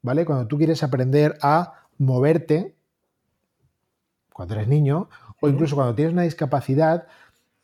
¿vale? 0.02 0.24
Cuando 0.24 0.48
tú 0.48 0.58
quieres 0.58 0.82
aprender 0.82 1.38
a 1.42 1.86
moverte, 1.98 2.74
cuando 4.32 4.54
eres 4.54 4.68
niño, 4.68 5.08
o 5.40 5.48
incluso 5.48 5.76
cuando 5.76 5.94
tienes 5.94 6.12
una 6.12 6.22
discapacidad, 6.22 7.06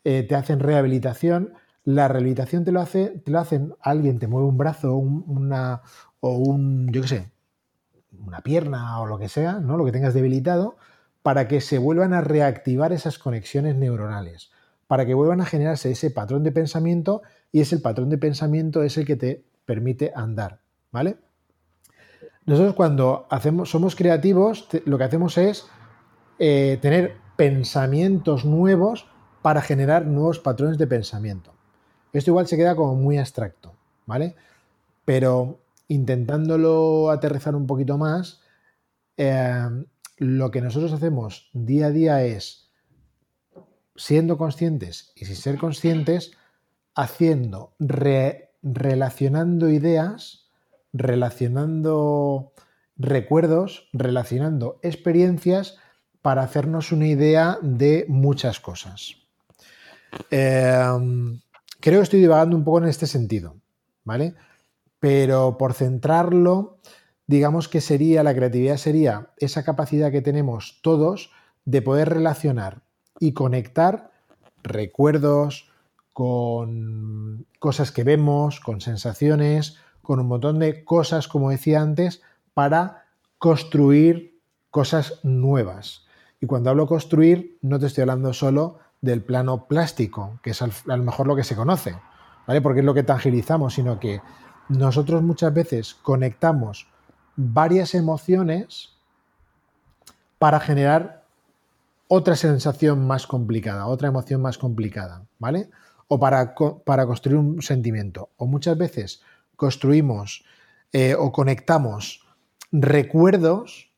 eh, 0.03 0.23
te 0.23 0.35
hacen 0.35 0.59
rehabilitación, 0.59 1.53
la 1.83 2.07
rehabilitación 2.07 2.63
te 2.63 2.71
lo 2.71 2.81
hace, 2.81 3.09
te 3.23 3.31
lo 3.31 3.39
hacen, 3.39 3.73
alguien 3.81 4.19
te 4.19 4.27
mueve 4.27 4.47
un 4.47 4.57
brazo 4.57 4.95
una, 4.95 5.81
o 6.19 6.37
un, 6.37 6.91
yo 6.91 7.01
qué 7.01 7.07
sé, 7.07 7.31
una 8.27 8.41
pierna 8.41 8.99
o 8.99 9.05
lo 9.05 9.17
que 9.17 9.29
sea, 9.29 9.59
¿no? 9.59 9.77
Lo 9.77 9.85
que 9.85 9.91
tengas 9.91 10.13
debilitado, 10.13 10.77
para 11.21 11.47
que 11.47 11.61
se 11.61 11.77
vuelvan 11.77 12.13
a 12.13 12.21
reactivar 12.21 12.93
esas 12.93 13.17
conexiones 13.17 13.75
neuronales, 13.75 14.51
para 14.87 15.05
que 15.05 15.13
vuelvan 15.13 15.41
a 15.41 15.45
generarse 15.45 15.91
ese 15.91 16.11
patrón 16.11 16.43
de 16.43 16.51
pensamiento 16.51 17.21
y 17.51 17.61
ese 17.61 17.79
patrón 17.79 18.09
de 18.09 18.17
pensamiento 18.17 18.83
es 18.83 18.97
el 18.97 19.05
que 19.05 19.15
te 19.15 19.43
permite 19.65 20.11
andar, 20.15 20.59
¿vale? 20.91 21.17
Nosotros 22.45 22.75
cuando 22.75 23.25
hacemos, 23.31 23.69
somos 23.71 23.95
creativos, 23.95 24.67
lo 24.85 24.97
que 24.97 25.03
hacemos 25.03 25.37
es 25.37 25.65
eh, 26.37 26.77
tener 26.81 27.17
pensamientos 27.35 28.45
nuevos 28.45 29.07
para 29.41 29.61
generar 29.61 30.05
nuevos 30.05 30.39
patrones 30.39 30.77
de 30.77 30.87
pensamiento. 30.87 31.53
Esto 32.13 32.31
igual 32.31 32.47
se 32.47 32.55
queda 32.55 32.75
como 32.75 32.95
muy 32.95 33.17
abstracto, 33.17 33.73
¿vale? 34.05 34.35
Pero 35.05 35.59
intentándolo 35.87 37.09
aterrizar 37.09 37.55
un 37.55 37.67
poquito 37.67 37.97
más, 37.97 38.41
eh, 39.17 39.69
lo 40.17 40.51
que 40.51 40.61
nosotros 40.61 40.93
hacemos 40.93 41.49
día 41.53 41.87
a 41.87 41.91
día 41.91 42.23
es, 42.23 42.71
siendo 43.95 44.37
conscientes 44.37 45.11
y 45.15 45.25
sin 45.25 45.35
ser 45.35 45.57
conscientes, 45.57 46.31
haciendo, 46.95 47.73
relacionando 47.79 49.69
ideas, 49.69 50.49
relacionando 50.93 52.53
recuerdos, 52.97 53.89
relacionando 53.91 54.79
experiencias 54.81 55.77
para 56.21 56.43
hacernos 56.43 56.91
una 56.91 57.07
idea 57.07 57.57
de 57.61 58.05
muchas 58.07 58.59
cosas. 58.59 59.15
Em, 60.31 61.39
creo 61.79 61.99
que 61.99 62.03
estoy 62.03 62.21
divagando 62.21 62.55
un 62.55 62.63
poco 62.63 62.79
en 62.79 62.85
este 62.85 63.05
sentido, 63.05 63.57
¿vale? 64.03 64.33
Pero 65.05 65.59
por 65.59 65.75
centrarlo, 65.75 66.79
digamos 67.27 67.67
que 67.67 67.79
sería, 67.79 68.23
la 68.23 68.33
creatividad 68.33 68.77
sería 68.77 69.29
esa 69.37 69.63
capacidad 69.63 70.11
que 70.11 70.23
tenemos 70.23 70.79
todos 70.81 71.29
de 71.63 71.83
poder 71.83 72.09
relacionar 72.09 72.81
y 73.19 73.33
conectar 73.33 74.09
recuerdos 74.63 75.69
con 76.11 77.45
cosas 77.59 77.91
que 77.91 78.03
vemos, 78.03 78.59
con 78.59 78.81
sensaciones, 78.81 79.77
con 80.01 80.19
un 80.19 80.25
montón 80.25 80.57
de 80.57 80.83
cosas, 80.83 81.27
como 81.27 81.51
decía 81.51 81.81
antes, 81.81 82.23
para 82.55 83.05
construir 83.37 84.39
cosas 84.71 85.19
nuevas. 85.21 86.07
Y 86.41 86.47
cuando 86.47 86.71
hablo 86.71 86.87
construir, 86.87 87.59
no 87.61 87.77
te 87.77 87.85
estoy 87.85 88.01
hablando 88.01 88.33
solo 88.33 88.79
del 89.01 89.21
plano 89.21 89.67
plástico, 89.67 90.39
que 90.41 90.49
es 90.49 90.63
a 90.63 90.67
lo 90.87 91.03
mejor 91.03 91.27
lo 91.27 91.35
que 91.35 91.43
se 91.43 91.55
conoce, 91.55 91.95
¿vale? 92.47 92.59
Porque 92.59 92.79
es 92.79 92.85
lo 92.87 92.95
que 92.95 93.03
tangilizamos, 93.03 93.75
sino 93.75 93.99
que 93.99 94.19
nosotros 94.69 95.21
muchas 95.21 95.53
veces 95.53 95.95
conectamos 95.95 96.87
varias 97.35 97.93
emociones 97.93 98.95
para 100.39 100.59
generar 100.59 101.23
otra 102.07 102.35
sensación 102.35 103.05
más 103.07 103.27
complicada, 103.27 103.87
otra 103.87 104.09
emoción 104.09 104.41
más 104.41 104.57
complicada, 104.57 105.25
¿vale? 105.39 105.69
O 106.07 106.19
para, 106.19 106.53
para 106.85 107.05
construir 107.05 107.37
un 107.37 107.61
sentimiento. 107.61 108.29
O 108.37 108.45
muchas 108.45 108.77
veces 108.77 109.21
construimos 109.55 110.45
eh, 110.93 111.15
o 111.17 111.31
conectamos 111.31 112.25
recuerdos, 112.71 113.91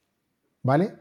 ¿vale? 0.63 0.95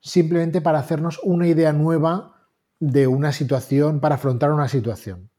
Simplemente 0.00 0.60
para 0.60 0.78
hacernos 0.78 1.20
una 1.22 1.46
idea 1.46 1.72
nueva 1.72 2.46
de 2.78 3.06
una 3.06 3.32
situación, 3.32 4.00
para 4.00 4.14
afrontar 4.14 4.52
una 4.52 4.68
situación. 4.68 5.30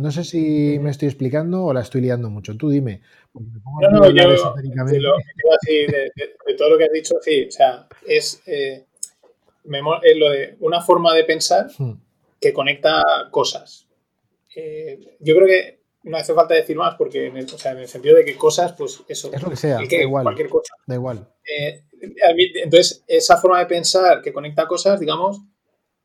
No 0.00 0.10
sé 0.10 0.24
si 0.24 0.78
me 0.78 0.90
estoy 0.90 1.08
explicando 1.08 1.62
o 1.62 1.74
la 1.74 1.82
estoy 1.82 2.00
liando 2.00 2.30
mucho. 2.30 2.56
Tú 2.56 2.70
dime. 2.70 3.02
No, 3.34 3.90
no, 3.90 4.10
yo 4.10 4.30
de, 4.30 4.98
lo, 4.98 5.12
de, 6.46 6.54
todo 6.56 6.70
lo 6.70 6.78
que 6.78 6.84
has 6.84 6.92
dicho, 6.92 7.16
sí, 7.20 7.46
o 7.46 7.50
sea, 7.50 7.86
es, 8.06 8.42
eh, 8.46 8.86
lo 9.64 10.30
de 10.30 10.56
una 10.60 10.80
forma 10.80 11.14
de 11.14 11.24
pensar 11.24 11.66
hmm. 11.78 11.92
que 12.40 12.52
conecta 12.52 13.02
cosas. 13.30 13.86
Eh, 14.56 15.18
yo 15.20 15.34
creo 15.36 15.46
que 15.46 15.80
no 16.04 16.16
hace 16.16 16.32
falta 16.32 16.54
decir 16.54 16.76
más 16.76 16.94
porque 16.96 17.26
en 17.26 17.36
el, 17.36 17.44
o 17.44 17.58
sea, 17.58 17.72
en 17.72 17.78
el 17.80 17.88
sentido 17.88 18.16
de 18.16 18.24
que 18.24 18.36
cosas, 18.36 18.72
pues 18.72 19.02
eso. 19.06 19.30
Es 19.32 19.42
lo 19.42 19.50
que 19.50 19.56
sea, 19.56 19.76
da 19.76 19.84
igual. 19.84 20.24
Cualquier 20.24 20.48
cosa. 20.48 20.74
Da 20.86 20.94
igual. 20.94 21.28
Eh, 21.44 21.84
entonces, 22.62 23.04
esa 23.06 23.36
forma 23.36 23.58
de 23.58 23.66
pensar 23.66 24.22
que 24.22 24.32
conecta 24.32 24.66
cosas, 24.66 24.98
digamos, 24.98 25.42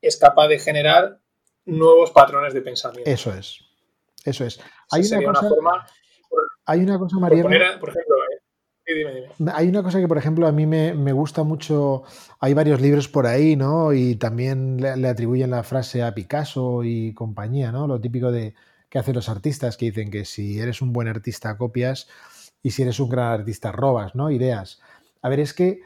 es 0.02 0.18
capaz 0.18 0.50
de 0.50 0.60
generar 0.60 1.22
nuevos 1.64 2.12
patrones 2.12 2.54
de 2.54 2.62
pensamiento. 2.62 3.10
Eso 3.10 3.34
es. 3.34 3.65
Eso 4.26 4.44
es. 4.44 4.60
Hay 4.92 5.04
una, 5.04 5.24
cosa, 5.24 5.50
hay 6.66 6.80
una 6.82 7.00
cosa, 7.00 7.20
María. 7.20 7.44
Por, 7.44 7.54
ejemplo, 7.54 8.16
eh, 8.88 8.94
dime, 8.96 9.14
dime. 9.38 9.52
Hay 9.54 9.70
una 9.70 9.84
cosa 9.84 10.00
que, 10.00 10.08
por 10.08 10.18
ejemplo, 10.18 10.48
a 10.48 10.52
mí 10.52 10.66
me, 10.66 11.12
gusta 11.14 11.44
mucho. 11.44 12.04
Hay 12.40 12.56
varios 12.56 12.82
libros 12.82 13.08
por 13.08 13.28
ahí, 13.28 13.56
¿no? 13.56 13.94
Y 13.94 14.16
también 14.16 14.78
le, 14.82 15.08
atribuyen 15.08 15.52
la 15.52 15.64
frase 15.64 16.04
a 16.04 16.14
Picasso 16.16 16.84
y 16.84 17.14
compañía, 17.14 17.72
¿no? 17.72 17.88
Lo 17.88 18.02
típico 18.02 18.32
de 18.32 18.56
que 18.90 18.98
hacen 18.98 19.16
los 19.16 19.30
artistas 19.30 19.78
que 19.78 19.86
dicen 19.86 20.10
que 20.10 20.26
si 20.26 20.60
eres 20.60 20.82
un 20.82 20.92
buen 20.92 21.08
artista 21.08 21.58
copias 21.58 22.08
y 22.64 22.72
si 22.72 22.82
eres 22.82 23.00
un 23.00 23.10
gran 23.10 23.32
artista 23.40 23.72
robas, 23.72 24.16
¿no? 24.16 24.32
Ideas. 24.32 24.82
A 25.22 25.30
ver, 25.30 25.40
es 25.40 25.54
que 25.54 25.82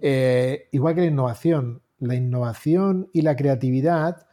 eh, 0.00 0.68
igual 0.72 0.94
que 0.94 1.02
la 1.02 1.06
innovación, 1.08 1.82
la 1.98 2.14
innovación 2.14 3.10
y 3.12 3.22
la 3.22 3.36
creatividad 3.36 4.26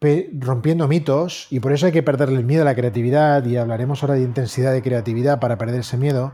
rompiendo 0.00 0.86
mitos, 0.86 1.48
y 1.50 1.60
por 1.60 1.72
eso 1.72 1.86
hay 1.86 1.92
que 1.92 2.02
perderle 2.02 2.38
el 2.38 2.44
miedo 2.44 2.62
a 2.62 2.64
la 2.64 2.74
creatividad, 2.74 3.44
y 3.44 3.56
hablaremos 3.56 4.02
ahora 4.02 4.14
de 4.14 4.22
intensidad 4.22 4.72
de 4.72 4.82
creatividad 4.82 5.40
para 5.40 5.58
perder 5.58 5.80
ese 5.80 5.96
miedo. 5.96 6.32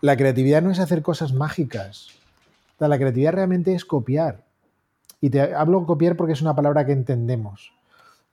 La 0.00 0.16
creatividad 0.16 0.62
no 0.62 0.70
es 0.70 0.78
hacer 0.78 1.02
cosas 1.02 1.32
mágicas. 1.32 2.08
La 2.78 2.98
creatividad 2.98 3.32
realmente 3.32 3.74
es 3.74 3.84
copiar. 3.84 4.44
Y 5.20 5.30
te 5.30 5.54
hablo 5.54 5.86
copiar 5.86 6.16
porque 6.16 6.34
es 6.34 6.42
una 6.42 6.54
palabra 6.54 6.84
que 6.84 6.92
entendemos. 6.92 7.72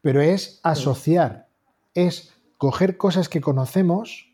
Pero 0.02 0.22
es 0.22 0.60
asociar, 0.64 1.48
es 1.94 2.34
coger 2.58 2.98
cosas 2.98 3.30
que 3.30 3.40
conocemos, 3.40 4.30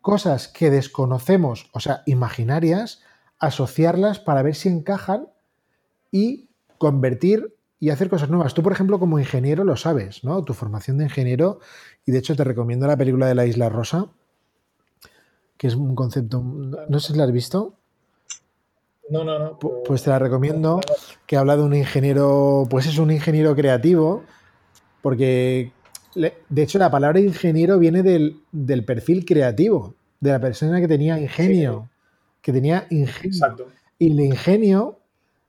cosas 0.00 0.48
que 0.48 0.70
desconocemos, 0.70 1.70
o 1.72 1.80
sea, 1.80 2.02
imaginarias, 2.06 3.02
asociarlas 3.38 4.18
para 4.18 4.42
ver 4.42 4.54
si 4.54 4.68
encajan 4.68 5.28
y 6.10 6.48
convertir 6.78 7.54
y 7.84 7.90
hacer 7.90 8.08
cosas 8.08 8.30
nuevas. 8.30 8.54
Tú, 8.54 8.62
por 8.62 8.72
ejemplo, 8.72 8.98
como 8.98 9.18
ingeniero 9.18 9.62
lo 9.62 9.76
sabes, 9.76 10.24
¿no? 10.24 10.42
Tu 10.42 10.54
formación 10.54 10.96
de 10.96 11.04
ingeniero, 11.04 11.60
y 12.06 12.12
de 12.12 12.18
hecho 12.18 12.34
te 12.34 12.42
recomiendo 12.42 12.86
la 12.86 12.96
película 12.96 13.26
de 13.26 13.34
la 13.34 13.44
Isla 13.44 13.68
Rosa, 13.68 14.06
que 15.58 15.66
es 15.66 15.74
un 15.74 15.94
concepto, 15.94 16.42
no 16.42 16.98
sé 16.98 17.12
si 17.12 17.18
la 17.18 17.24
has 17.24 17.32
visto. 17.32 17.74
No, 19.10 19.22
no, 19.22 19.38
no. 19.38 19.58
Pues 19.58 20.02
te 20.02 20.08
la 20.08 20.18
recomiendo, 20.18 20.80
que 21.26 21.36
habla 21.36 21.58
de 21.58 21.62
un 21.62 21.74
ingeniero, 21.74 22.66
pues 22.70 22.86
es 22.86 22.96
un 22.96 23.10
ingeniero 23.10 23.54
creativo, 23.54 24.24
porque 25.02 25.72
de 26.14 26.62
hecho 26.62 26.78
la 26.78 26.90
palabra 26.90 27.20
ingeniero 27.20 27.78
viene 27.78 28.02
del, 28.02 28.84
perfil 28.86 29.26
creativo, 29.26 29.94
de 30.20 30.30
la 30.30 30.40
persona 30.40 30.80
que 30.80 30.88
tenía 30.88 31.20
ingenio, 31.20 31.90
que 32.40 32.50
tenía 32.50 32.86
ingenio. 32.88 33.36
Exacto. 33.36 33.66
Y 33.98 34.10
el 34.10 34.20
ingenio 34.20 35.00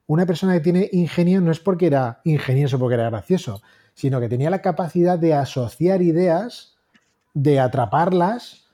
una 0.08 0.26
persona 0.26 0.54
que 0.54 0.60
tiene 0.60 0.90
ingenio 0.92 1.42
no 1.42 1.52
es 1.52 1.60
porque 1.60 1.88
era 1.88 2.22
ingenioso, 2.24 2.78
porque 2.78 2.96
era 2.96 3.10
gracioso, 3.10 3.62
sino 3.94 4.20
que 4.20 4.30
tenía 4.30 4.50
la 4.50 4.62
capacidad 4.62 5.18
de 5.18 5.34
asociar 5.34 6.02
ideas, 6.02 6.78
de 7.34 7.60
atraparlas, 7.60 8.68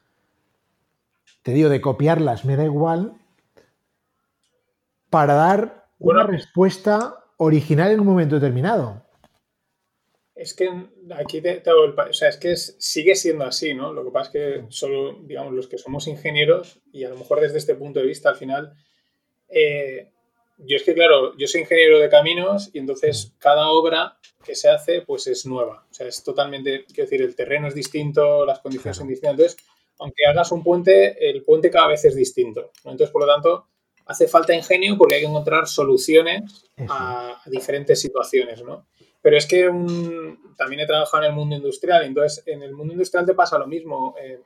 te 1.43 1.53
digo, 1.53 1.69
de 1.69 1.81
copiarlas, 1.81 2.45
me 2.45 2.55
da 2.55 2.65
igual, 2.65 3.13
para 5.09 5.33
dar 5.33 5.87
una 5.99 6.25
respuesta 6.25 7.23
original 7.37 7.91
en 7.91 7.99
un 7.99 8.07
momento 8.07 8.35
determinado. 8.35 9.05
Es 10.35 10.53
que 10.55 10.69
aquí 11.15 11.41
te, 11.41 11.61
o 11.69 12.13
sea, 12.13 12.29
es 12.29 12.37
que 12.37 12.55
sigue 12.55 13.15
siendo 13.15 13.45
así, 13.45 13.73
¿no? 13.73 13.93
Lo 13.93 14.03
que 14.03 14.11
pasa 14.11 14.29
es 14.29 14.31
que 14.31 14.65
solo, 14.69 15.19
digamos, 15.21 15.53
los 15.53 15.67
que 15.67 15.77
somos 15.77 16.07
ingenieros, 16.07 16.81
y 16.91 17.03
a 17.03 17.09
lo 17.09 17.17
mejor 17.17 17.41
desde 17.41 17.59
este 17.59 17.75
punto 17.75 17.99
de 17.99 18.07
vista, 18.07 18.29
al 18.29 18.37
final, 18.37 18.73
eh, 19.49 20.11
yo 20.57 20.75
es 20.75 20.83
que, 20.83 20.93
claro, 20.93 21.35
yo 21.37 21.47
soy 21.47 21.61
ingeniero 21.61 21.99
de 21.99 22.09
caminos 22.09 22.69
y 22.73 22.79
entonces 22.79 23.33
cada 23.39 23.69
obra 23.69 24.17
que 24.43 24.55
se 24.55 24.69
hace, 24.69 25.01
pues 25.01 25.27
es 25.27 25.45
nueva. 25.45 25.85
O 25.89 25.93
sea, 25.93 26.07
es 26.07 26.23
totalmente, 26.23 26.85
quiero 26.85 27.09
decir, 27.09 27.21
el 27.21 27.35
terreno 27.35 27.67
es 27.67 27.75
distinto, 27.75 28.45
las 28.45 28.59
condiciones 28.59 28.97
son 28.97 29.07
distintas. 29.07 29.31
Entonces, 29.31 29.57
aunque 29.99 30.25
hagas 30.25 30.51
un 30.51 30.63
puente, 30.63 31.29
el 31.29 31.43
puente 31.43 31.69
cada 31.69 31.87
vez 31.87 32.05
es 32.05 32.15
distinto. 32.15 32.71
Entonces, 32.83 33.11
por 33.11 33.25
lo 33.25 33.33
tanto, 33.33 33.67
hace 34.05 34.27
falta 34.27 34.53
ingenio 34.53 34.97
porque 34.97 35.15
hay 35.15 35.21
que 35.21 35.27
encontrar 35.27 35.67
soluciones 35.67 36.69
a, 36.89 37.41
diferentes 37.45 37.99
situaciones, 37.99 38.63
¿no? 38.63 38.87
Pero 39.21 39.37
es 39.37 39.45
que 39.45 39.65
también 40.57 40.81
he 40.81 40.87
trabajado 40.87 41.23
en 41.23 41.29
el 41.29 41.35
mundo 41.35 41.55
industrial, 41.55 42.03
entonces 42.05 42.43
en 42.47 42.63
el 42.63 42.73
mundo 42.73 42.93
industrial 42.93 43.25
te 43.25 43.35
pasa 43.35 43.59
lo 43.59 43.67
mismo, 43.67 44.15
eh, 44.19 44.41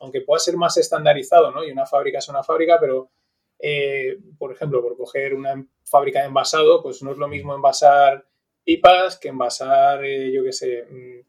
aunque 0.00 0.22
pueda 0.22 0.40
ser 0.40 0.56
más 0.56 0.76
estandarizado, 0.76 1.52
¿no? 1.52 1.64
Y 1.64 1.70
una 1.70 1.86
fábrica 1.86 2.18
es 2.18 2.28
una 2.28 2.42
fábrica, 2.42 2.78
pero 2.80 3.10
eh, 3.58 4.18
por 4.38 4.52
ejemplo, 4.52 4.82
por 4.82 4.96
coger 4.96 5.34
una 5.34 5.66
fábrica 5.84 6.20
de 6.20 6.26
envasado, 6.26 6.82
pues 6.82 7.02
no 7.02 7.12
es 7.12 7.18
lo 7.18 7.28
mismo 7.28 7.54
envasar 7.54 8.26
pipas 8.64 9.18
que 9.18 9.28
envasar, 9.28 10.04
eh, 10.04 10.32
yo 10.32 10.42
qué 10.42 10.52
sé, 10.52 10.84
mm, 10.90 11.20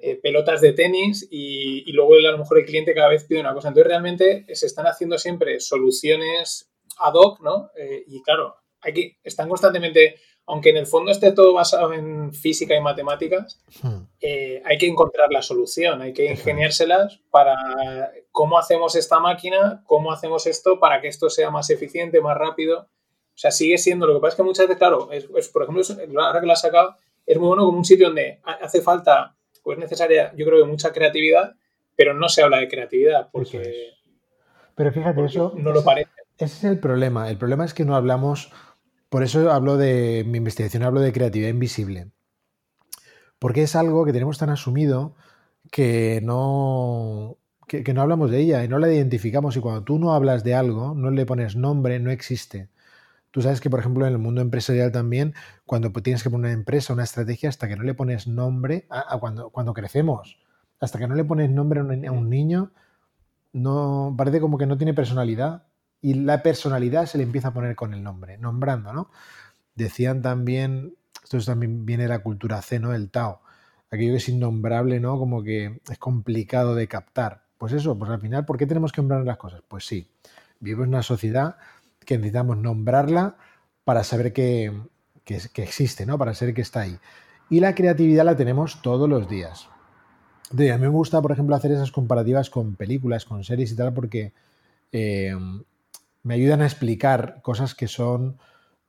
eh, 0.00 0.16
pelotas 0.22 0.60
de 0.60 0.72
tenis 0.72 1.26
y, 1.30 1.90
luego 1.92 2.14
a 2.14 2.32
lo 2.32 2.38
mejor 2.38 2.58
el 2.58 2.64
cliente 2.64 2.94
cada 2.94 3.08
vez 3.08 3.24
pide 3.24 3.40
una 3.40 3.52
cosa. 3.52 3.68
Entonces 3.68 3.88
realmente 3.88 4.46
se 4.54 4.66
están 4.66 4.86
haciendo 4.86 5.18
siempre 5.18 5.60
soluciones 5.60 6.70
ad 7.00 7.14
hoc, 7.14 7.40
¿no? 7.42 7.70
y 8.06 8.22
claro, 8.22 8.56
aquí 8.80 9.16
están 9.22 9.48
constantemente 9.48 10.16
aunque 10.48 10.70
en 10.70 10.78
el 10.78 10.86
fondo 10.86 11.10
esté 11.10 11.32
todo 11.32 11.52
basado 11.52 11.92
en 11.92 12.32
física 12.32 12.74
y 12.74 12.80
matemáticas, 12.80 13.60
hmm. 13.82 13.98
eh, 14.20 14.62
hay 14.64 14.78
que 14.78 14.86
encontrar 14.86 15.30
la 15.30 15.42
solución, 15.42 16.00
hay 16.00 16.14
que 16.14 16.30
ingeniárselas 16.30 17.20
para 17.30 17.54
cómo 18.32 18.58
hacemos 18.58 18.96
esta 18.96 19.20
máquina, 19.20 19.82
cómo 19.86 20.10
hacemos 20.10 20.46
esto 20.46 20.80
para 20.80 21.02
que 21.02 21.08
esto 21.08 21.28
sea 21.28 21.50
más 21.50 21.68
eficiente, 21.68 22.22
más 22.22 22.36
rápido. 22.36 22.80
O 22.80 23.40
sea, 23.40 23.50
sigue 23.50 23.76
siendo, 23.76 24.06
lo 24.06 24.14
que 24.14 24.20
pasa 24.20 24.32
es 24.32 24.36
que 24.36 24.42
muchas 24.42 24.66
veces, 24.66 24.78
claro, 24.78 25.12
es, 25.12 25.48
por 25.48 25.62
ejemplo, 25.62 25.84
ahora 26.18 26.40
que 26.40 26.46
lo 26.46 26.52
has 26.52 26.62
sacado, 26.62 26.96
es 27.26 27.38
muy 27.38 27.48
bueno 27.48 27.66
como 27.66 27.78
un 27.78 27.84
sitio 27.84 28.06
donde 28.06 28.40
hace 28.42 28.80
falta, 28.80 29.36
pues 29.62 29.78
necesaria, 29.78 30.32
yo 30.34 30.46
creo 30.46 30.64
que 30.64 30.70
mucha 30.70 30.92
creatividad, 30.92 31.54
pero 31.94 32.14
no 32.14 32.30
se 32.30 32.42
habla 32.42 32.58
de 32.58 32.68
creatividad 32.68 33.28
porque... 33.30 33.90
Pero 34.74 34.92
fíjate, 34.92 35.24
eso... 35.24 35.52
No 35.56 35.72
lo 35.72 35.84
parece. 35.84 36.10
Ese 36.38 36.56
es 36.56 36.64
el 36.64 36.78
problema. 36.78 37.28
El 37.28 37.36
problema 37.36 37.64
es 37.64 37.74
que 37.74 37.84
no 37.84 37.96
hablamos 37.96 38.52
por 39.08 39.22
eso 39.22 39.50
hablo 39.52 39.76
de 39.76 40.24
mi 40.26 40.38
investigación, 40.38 40.82
hablo 40.82 41.00
de 41.00 41.12
creatividad 41.12 41.50
invisible. 41.50 42.10
Porque 43.38 43.62
es 43.62 43.76
algo 43.76 44.04
que 44.04 44.12
tenemos 44.12 44.38
tan 44.38 44.50
asumido 44.50 45.14
que 45.70 46.20
no, 46.22 47.38
que, 47.68 47.94
no 47.94 48.02
hablamos 48.02 48.30
de 48.30 48.40
ella 48.40 48.64
y 48.64 48.68
no 48.68 48.78
la 48.78 48.92
identificamos. 48.92 49.56
Y 49.56 49.60
cuando 49.60 49.84
tú 49.84 49.98
no 49.98 50.14
hablas 50.14 50.44
de 50.44 50.54
algo, 50.54 50.94
no 50.94 51.10
le 51.10 51.26
pones 51.26 51.56
nombre, 51.56 52.00
no 52.00 52.10
existe. 52.10 52.68
Tú 53.30 53.42
sabes 53.42 53.60
que, 53.60 53.70
por 53.70 53.80
ejemplo, 53.80 54.06
en 54.06 54.12
el 54.12 54.18
mundo 54.18 54.40
empresarial 54.40 54.90
también, 54.90 55.34
cuando 55.66 55.92
tienes 55.92 56.22
que 56.22 56.30
poner 56.30 56.46
una 56.50 56.58
empresa, 56.58 56.94
una 56.94 57.04
estrategia, 57.04 57.48
hasta 57.48 57.68
que 57.68 57.76
no 57.76 57.84
le 57.84 57.94
pones 57.94 58.26
nombre, 58.26 58.86
a, 58.90 59.18
cuando, 59.18 59.50
cuando 59.50 59.74
crecemos, 59.74 60.38
hasta 60.80 60.98
que 60.98 61.06
no 61.06 61.14
le 61.14 61.24
pones 61.24 61.50
nombre 61.50 61.80
a 61.80 62.12
un, 62.12 62.30
niño, 62.30 62.72
no 63.52 64.14
parece 64.16 64.40
como 64.40 64.58
que 64.58 64.66
no 64.66 64.76
tiene 64.78 64.94
personalidad. 64.94 65.67
Y 66.00 66.14
la 66.14 66.42
personalidad 66.42 67.06
se 67.06 67.18
le 67.18 67.24
empieza 67.24 67.48
a 67.48 67.54
poner 67.54 67.74
con 67.74 67.92
el 67.92 68.02
nombre, 68.02 68.38
nombrando, 68.38 68.92
¿no? 68.92 69.10
Decían 69.74 70.22
también, 70.22 70.94
esto 71.22 71.38
también 71.40 71.84
viene 71.84 72.04
de 72.04 72.08
la 72.08 72.20
cultura 72.20 72.62
C, 72.62 72.78
¿no? 72.78 72.94
El 72.94 73.10
Tao. 73.10 73.40
Aquello 73.90 74.12
que 74.12 74.18
es 74.18 74.28
innombrable, 74.28 75.00
¿no? 75.00 75.18
Como 75.18 75.42
que 75.42 75.80
es 75.90 75.98
complicado 75.98 76.74
de 76.74 76.88
captar. 76.88 77.42
Pues 77.58 77.72
eso, 77.72 77.98
pues 77.98 78.10
al 78.10 78.20
final, 78.20 78.44
¿por 78.44 78.58
qué 78.58 78.66
tenemos 78.66 78.92
que 78.92 79.00
nombrar 79.00 79.24
las 79.24 79.36
cosas? 79.36 79.62
Pues 79.66 79.84
sí, 79.86 80.10
vivimos 80.60 80.84
en 80.84 80.90
una 80.90 81.02
sociedad 81.02 81.56
que 82.04 82.16
necesitamos 82.16 82.56
nombrarla 82.56 83.36
para 83.84 84.04
saber 84.04 84.32
que, 84.32 84.72
existe, 85.26 86.06
¿no? 86.06 86.18
Para 86.18 86.34
saber 86.34 86.54
que 86.54 86.62
está 86.62 86.80
ahí. 86.80 86.98
Y 87.50 87.60
la 87.60 87.74
creatividad 87.74 88.24
la 88.24 88.36
tenemos 88.36 88.80
todos 88.82 89.08
los 89.08 89.28
días. 89.28 89.68
a 90.52 90.54
mí 90.54 90.78
me 90.78 90.88
gusta, 90.88 91.20
por 91.20 91.32
ejemplo, 91.32 91.56
hacer 91.56 91.72
esas 91.72 91.90
comparativas 91.90 92.50
con 92.50 92.76
películas, 92.76 93.24
con 93.24 93.44
series 93.44 93.72
y 93.72 93.76
tal, 93.76 93.92
porque 93.92 94.32
eh, 94.92 95.34
me 96.22 96.34
ayudan 96.34 96.62
a 96.62 96.66
explicar 96.66 97.40
cosas 97.42 97.74
que 97.74 97.88
son 97.88 98.38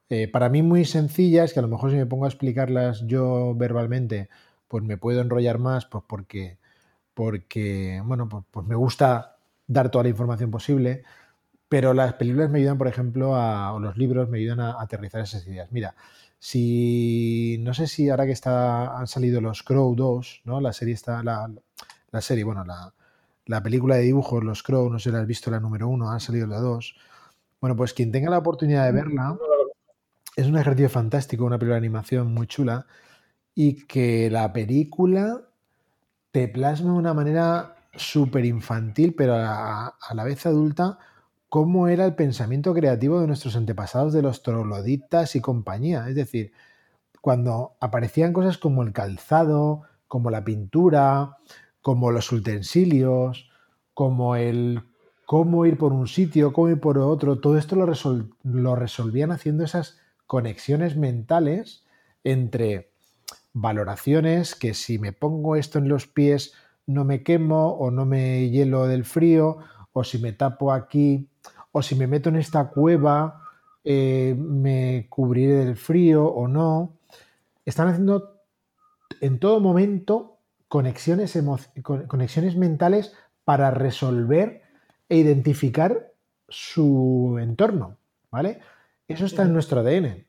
eh, 0.09 0.27
para 0.27 0.49
mí 0.49 0.63
muy 0.63 0.85
sencillas, 0.85 1.53
que 1.53 1.59
a 1.59 1.61
lo 1.61 1.67
mejor 1.67 1.91
si 1.91 1.97
me 1.97 2.05
pongo 2.05 2.25
a 2.25 2.29
explicarlas 2.29 3.05
yo 3.05 3.53
verbalmente, 3.55 4.29
pues 4.67 4.83
me 4.83 4.97
puedo 4.97 5.21
enrollar 5.21 5.59
más, 5.59 5.85
pues 5.85 6.03
porque, 6.07 6.57
porque 7.13 8.01
bueno, 8.05 8.27
pues, 8.29 8.45
pues 8.51 8.65
me 8.67 8.75
gusta 8.75 9.37
dar 9.67 9.91
toda 9.91 10.03
la 10.03 10.09
información 10.09 10.51
posible. 10.51 11.03
Pero 11.69 11.93
las 11.93 12.15
películas 12.15 12.49
me 12.49 12.59
ayudan, 12.59 12.77
por 12.79 12.87
ejemplo, 12.87 13.35
a, 13.35 13.73
o 13.73 13.79
los 13.79 13.97
libros 13.97 14.29
me 14.29 14.39
ayudan 14.39 14.59
a, 14.61 14.81
aterrizar 14.81 15.21
esas 15.21 15.45
ideas. 15.47 15.71
Mira, 15.71 15.95
si 16.39 17.57
no 17.61 17.73
sé 17.73 17.87
si 17.87 18.09
ahora 18.09 18.25
que 18.25 18.31
está, 18.33 18.97
han 18.97 19.07
salido 19.07 19.41
los 19.41 19.63
Crow 19.63 19.95
2, 19.95 20.41
¿no? 20.45 20.61
La 20.61 20.73
serie 20.73 20.95
está, 20.95 21.23
la, 21.23 21.51
la 22.11 22.21
serie, 22.21 22.43
bueno, 22.43 22.65
la, 22.65 22.93
la, 23.45 23.63
película 23.63 23.95
de 23.97 24.03
dibujos, 24.03 24.43
los 24.43 24.63
Crow, 24.63 24.89
no 24.89 24.99
sé 24.99 25.09
si 25.09 25.13
la 25.13 25.21
has 25.21 25.27
visto 25.27 25.51
la 25.51 25.59
número 25.59 25.87
uno, 25.87 26.11
ha 26.11 26.19
salido 26.19 26.47
la 26.47 26.59
2. 26.59 26.95
Bueno, 27.61 27.75
pues 27.75 27.93
quien 27.93 28.11
tenga 28.11 28.29
la 28.29 28.37
oportunidad 28.37 28.85
de 28.85 28.91
verla, 28.91 29.37
es 30.35 30.47
un 30.47 30.57
ejercicio 30.57 30.89
fantástico, 30.89 31.45
una 31.45 31.57
película 31.57 31.75
de 31.75 31.85
animación 31.85 32.33
muy 32.33 32.47
chula 32.47 32.85
y 33.53 33.85
que 33.87 34.29
la 34.29 34.53
película 34.53 35.41
te 36.31 36.47
plasma 36.47 36.93
de 36.93 36.97
una 36.97 37.13
manera 37.13 37.75
súper 37.93 38.45
infantil, 38.45 39.15
pero 39.15 39.35
a, 39.35 39.93
la 40.13 40.23
vez 40.23 40.45
adulta, 40.45 40.97
cómo 41.49 41.87
era 41.87 42.05
el 42.05 42.15
pensamiento 42.15 42.73
creativo 42.73 43.19
de 43.19 43.27
nuestros 43.27 43.55
antepasados, 43.55 44.13
de 44.13 44.21
los 44.21 44.43
trogloditas 44.43 45.35
y 45.35 45.41
compañía. 45.41 46.07
Es 46.07 46.15
decir, 46.15 46.53
cuando 47.21 47.75
aparecían 47.81 48.31
cosas 48.31 48.57
como 48.57 48.83
el 48.83 48.93
calzado, 48.93 49.81
como 50.07 50.29
la 50.31 50.43
pintura, 50.43 51.37
como 51.81 52.11
los 52.11 52.31
utensilios, 52.31 53.49
como 53.93 54.35
el 54.35 54.83
cómo 55.29 55.67
ir 55.67 55.77
por 55.77 55.93
un 55.93 56.07
sitio, 56.07 56.53
cómo 56.53 56.69
ir 56.69 56.79
por 56.79 56.97
otro, 56.97 57.37
todo 57.37 57.59
esto 57.59 57.75
lo, 57.75 57.85
resolvían 58.75 59.31
haciendo 59.31 59.63
esas 59.63 59.99
conexiones 60.25 60.97
mentales 60.97 61.85
entre 62.23 62.89
valoraciones, 63.53 64.55
que 64.55 64.73
si 64.73 64.97
me 64.97 65.13
pongo 65.13 65.55
esto 65.55 65.77
en 65.77 65.87
los 65.87 66.07
pies 66.07 66.55
no 66.87 67.05
me 67.05 67.21
quemo 67.21 67.73
o 67.73 67.91
no 67.91 68.07
me 68.07 68.49
hielo 68.49 68.87
del 68.87 69.05
frío, 69.05 69.59
o 69.93 70.03
si 70.03 70.17
me 70.17 70.33
tapo 70.33 70.73
aquí 70.73 71.29
o 71.73 71.83
si 71.83 71.93
me 71.93 72.07
meto 72.07 72.29
en 72.29 72.37
esta 72.37 72.69
cueva, 72.69 73.43
eh, 73.83 74.35
me 74.35 75.05
cubriré 75.09 75.63
del 75.63 75.77
frío 75.77 76.25
o 76.25 76.47
no. 76.47 76.97
Están 77.65 77.89
haciendo 77.89 78.41
en 79.21 79.37
todo 79.37 79.59
momento 79.59 80.39
conexiones, 80.67 81.37
conexiones 81.83 82.55
mentales 82.55 83.13
para 83.43 83.69
resolver 83.69 84.67
e 85.09 85.17
identificar 85.17 86.13
su 86.47 87.37
entorno, 87.41 87.97
¿vale? 88.31 88.59
Eso 89.07 89.25
está 89.25 89.43
en 89.43 89.53
nuestro 89.53 89.81
ADN. 89.81 90.25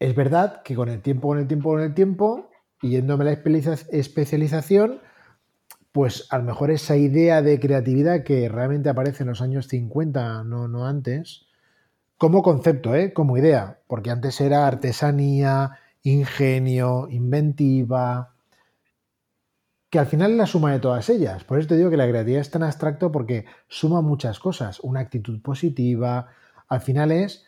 Es 0.00 0.14
verdad 0.14 0.62
que 0.62 0.74
con 0.74 0.88
el 0.88 1.00
tiempo, 1.00 1.28
con 1.28 1.38
el 1.38 1.46
tiempo, 1.46 1.70
con 1.70 1.80
el 1.80 1.94
tiempo, 1.94 2.50
yéndome 2.80 3.24
la 3.24 3.32
especialización, 3.32 5.00
pues 5.92 6.26
a 6.30 6.38
lo 6.38 6.44
mejor 6.44 6.70
esa 6.70 6.96
idea 6.96 7.42
de 7.42 7.60
creatividad 7.60 8.24
que 8.24 8.48
realmente 8.48 8.88
aparece 8.88 9.22
en 9.22 9.28
los 9.28 9.42
años 9.42 9.68
50, 9.68 10.42
no, 10.44 10.66
no 10.66 10.86
antes, 10.86 11.46
como 12.16 12.42
concepto, 12.42 12.94
¿eh? 12.94 13.12
como 13.12 13.36
idea, 13.36 13.80
porque 13.86 14.10
antes 14.10 14.40
era 14.40 14.66
artesanía, 14.66 15.72
ingenio, 16.02 17.08
inventiva, 17.10 18.34
que 19.92 19.98
al 19.98 20.06
final 20.06 20.30
es 20.30 20.36
la 20.38 20.46
suma 20.46 20.72
de 20.72 20.80
todas 20.80 21.10
ellas. 21.10 21.44
Por 21.44 21.58
eso 21.58 21.68
te 21.68 21.76
digo 21.76 21.90
que 21.90 21.98
la 21.98 22.08
creatividad 22.08 22.40
es 22.40 22.50
tan 22.50 22.62
abstracto 22.62 23.12
porque 23.12 23.44
suma 23.68 24.00
muchas 24.00 24.38
cosas, 24.38 24.80
una 24.80 25.00
actitud 25.00 25.42
positiva, 25.42 26.28
al 26.66 26.80
final 26.80 27.12
es 27.12 27.44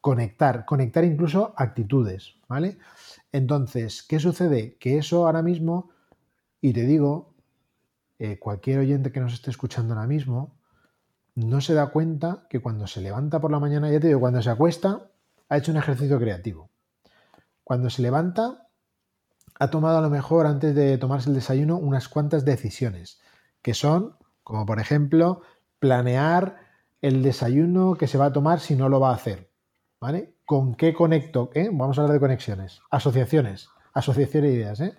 conectar, 0.00 0.66
conectar 0.66 1.02
incluso 1.02 1.52
actitudes, 1.56 2.36
¿vale? 2.46 2.78
Entonces, 3.32 4.04
¿qué 4.04 4.20
sucede? 4.20 4.76
Que 4.78 4.98
eso 4.98 5.26
ahora 5.26 5.42
mismo, 5.42 5.90
y 6.60 6.72
te 6.72 6.86
digo, 6.86 7.34
eh, 8.20 8.38
cualquier 8.38 8.78
oyente 8.78 9.10
que 9.10 9.18
nos 9.18 9.34
esté 9.34 9.50
escuchando 9.50 9.94
ahora 9.94 10.06
mismo 10.06 10.54
no 11.34 11.60
se 11.60 11.74
da 11.74 11.88
cuenta 11.88 12.46
que 12.48 12.62
cuando 12.62 12.86
se 12.86 13.00
levanta 13.00 13.40
por 13.40 13.50
la 13.50 13.58
mañana, 13.58 13.90
ya 13.90 13.98
te 13.98 14.06
digo, 14.06 14.20
cuando 14.20 14.40
se 14.40 14.50
acuesta, 14.50 15.10
ha 15.48 15.56
hecho 15.56 15.72
un 15.72 15.78
ejercicio 15.78 16.20
creativo. 16.20 16.70
Cuando 17.64 17.90
se 17.90 18.00
levanta, 18.00 18.63
ha 19.58 19.70
tomado 19.70 19.98
a 19.98 20.00
lo 20.00 20.10
mejor 20.10 20.46
antes 20.46 20.74
de 20.74 20.98
tomarse 20.98 21.28
el 21.28 21.34
desayuno 21.34 21.76
unas 21.76 22.08
cuantas 22.08 22.44
decisiones, 22.44 23.20
que 23.62 23.74
son, 23.74 24.16
como 24.42 24.66
por 24.66 24.80
ejemplo, 24.80 25.42
planear 25.78 26.56
el 27.02 27.22
desayuno 27.22 27.94
que 27.94 28.06
se 28.06 28.18
va 28.18 28.26
a 28.26 28.32
tomar 28.32 28.60
si 28.60 28.76
no 28.76 28.88
lo 28.88 29.00
va 29.00 29.10
a 29.10 29.14
hacer. 29.14 29.50
¿Vale? 30.00 30.34
¿Con 30.44 30.74
qué 30.74 30.92
conecto? 30.92 31.50
Eh? 31.54 31.70
Vamos 31.72 31.98
a 31.98 32.02
hablar 32.02 32.14
de 32.14 32.20
conexiones. 32.20 32.82
Asociaciones. 32.90 33.68
Asociación 33.94 34.44
de 34.44 34.52
ideas. 34.52 34.80
¿eh? 34.80 34.94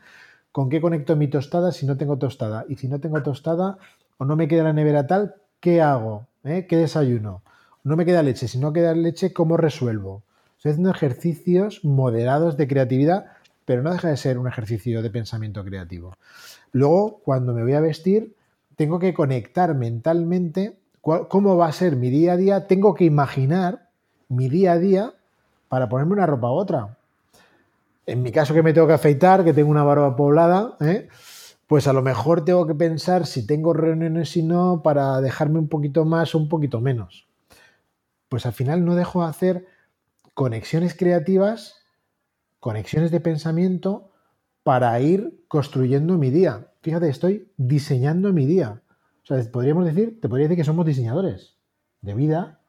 ¿Con 0.52 0.70
qué 0.70 0.82
conecto 0.82 1.16
mi 1.16 1.28
tostada 1.28 1.72
si 1.72 1.86
no 1.86 1.98
tengo 1.98 2.18
tostada? 2.18 2.66
Y 2.68 2.78
si 2.78 2.88
no 2.88 3.00
tengo 3.00 3.22
tostada 3.22 3.78
o 4.18 4.26
no 4.26 4.36
me 4.36 4.48
queda 4.48 4.64
la 4.64 4.74
nevera 4.74 5.06
tal, 5.06 5.36
¿qué 5.60 5.82
hago? 5.82 6.28
¿Eh? 6.44 6.66
¿Qué 6.68 6.78
desayuno? 6.78 7.44
No 7.84 7.96
me 7.96 8.06
queda 8.06 8.24
leche. 8.24 8.48
Si 8.48 8.58
no 8.58 8.74
queda 8.74 8.96
leche, 8.96 9.34
¿cómo 9.34 9.58
resuelvo? 9.58 10.24
Estoy 10.58 10.72
haciendo 10.72 10.92
ejercicios 10.92 11.84
moderados 11.84 12.58
de 12.58 12.68
creatividad, 12.68 13.26
pero 13.66 13.82
no 13.82 13.92
deja 13.92 14.10
de 14.10 14.18
ser 14.18 14.38
un 14.38 14.48
ejercicio 14.48 15.02
de 15.02 15.10
pensamiento 15.10 15.64
creativo. 15.64 16.14
Luego, 16.72 17.20
cuando 17.24 17.54
me 17.54 17.64
voy 17.64 17.74
a 17.74 17.82
vestir, 17.82 18.36
tengo 18.76 19.00
que 19.00 19.14
conectar 19.14 19.74
mentalmente 19.76 20.78
cómo 21.02 21.58
va 21.58 21.68
a 21.68 21.72
ser 21.72 21.96
mi 21.96 22.10
día 22.10 22.34
a 22.34 22.38
día. 22.38 22.68
Tengo 22.68 22.94
que 22.94 23.06
imaginar 23.06 23.90
mi 24.30 24.50
día 24.50 24.74
a 24.74 24.80
día 24.80 25.14
para 25.68 25.90
ponerme 25.90 26.14
una 26.14 26.26
ropa 26.26 26.52
u 26.52 26.54
otra 26.54 26.98
en 28.06 28.22
mi 28.22 28.32
caso 28.32 28.54
que 28.54 28.64
me 28.64 28.74
tengo 28.74 28.88
que 28.88 28.94
afeitar, 28.94 29.44
que 29.44 29.54
tengo 29.54 29.70
una 29.70 29.84
barba 29.84 30.16
poblada, 30.16 30.78
¿eh? 30.80 31.08
pues 31.68 31.88
a 31.88 31.94
lo 31.94 32.02
mejor 32.02 32.46
tengo 32.46 32.68
que 32.68 32.76
pensar 32.76 33.26
si 33.26 33.46
tengo 33.46 33.74
reuniones 33.74 34.38
y 34.38 34.44
no 34.44 34.82
para 34.84 35.20
dejarme 35.22 35.60
un 35.60 35.68
poquito 35.68 36.06
más 36.06 36.36
o 36.36 36.38
un 36.38 36.48
poquito 36.48 36.82
menos. 36.82 37.28
Pues 38.30 38.46
al 38.46 38.54
final 38.54 38.86
no 38.86 38.96
dejo 38.96 39.24
de 39.24 39.30
hacer 39.30 39.66
conexiones 40.34 40.96
creativas, 40.96 41.85
conexiones 42.66 43.12
de 43.12 43.20
pensamiento 43.20 44.12
para 44.64 45.00
ir 45.00 45.46
construyendo 45.48 46.18
mi 46.18 46.32
día. 46.32 46.72
Fíjate, 46.82 47.10
estoy 47.10 47.54
diseñando 47.58 48.34
mi 48.34 48.48
día. 48.48 48.82
O 49.22 49.26
sea, 49.28 49.52
podríamos 49.52 49.86
decir, 49.86 50.20
te 50.20 50.28
podría 50.28 50.48
decir 50.48 50.58
que 50.58 50.64
somos 50.64 50.84
diseñadores 50.84 51.58
de 52.02 52.16
vida. 52.16 52.62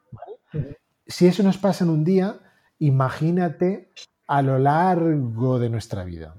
Si 1.07 1.27
eso 1.27 1.43
nos 1.43 1.57
pasa 1.57 1.85
en 1.85 1.89
un 1.89 2.05
día, 2.05 2.41
imagínate 2.79 3.91
a 4.27 4.43
lo 4.43 4.59
largo 4.59 5.59
de 5.59 5.71
nuestra 5.71 6.05
vida. 6.05 6.35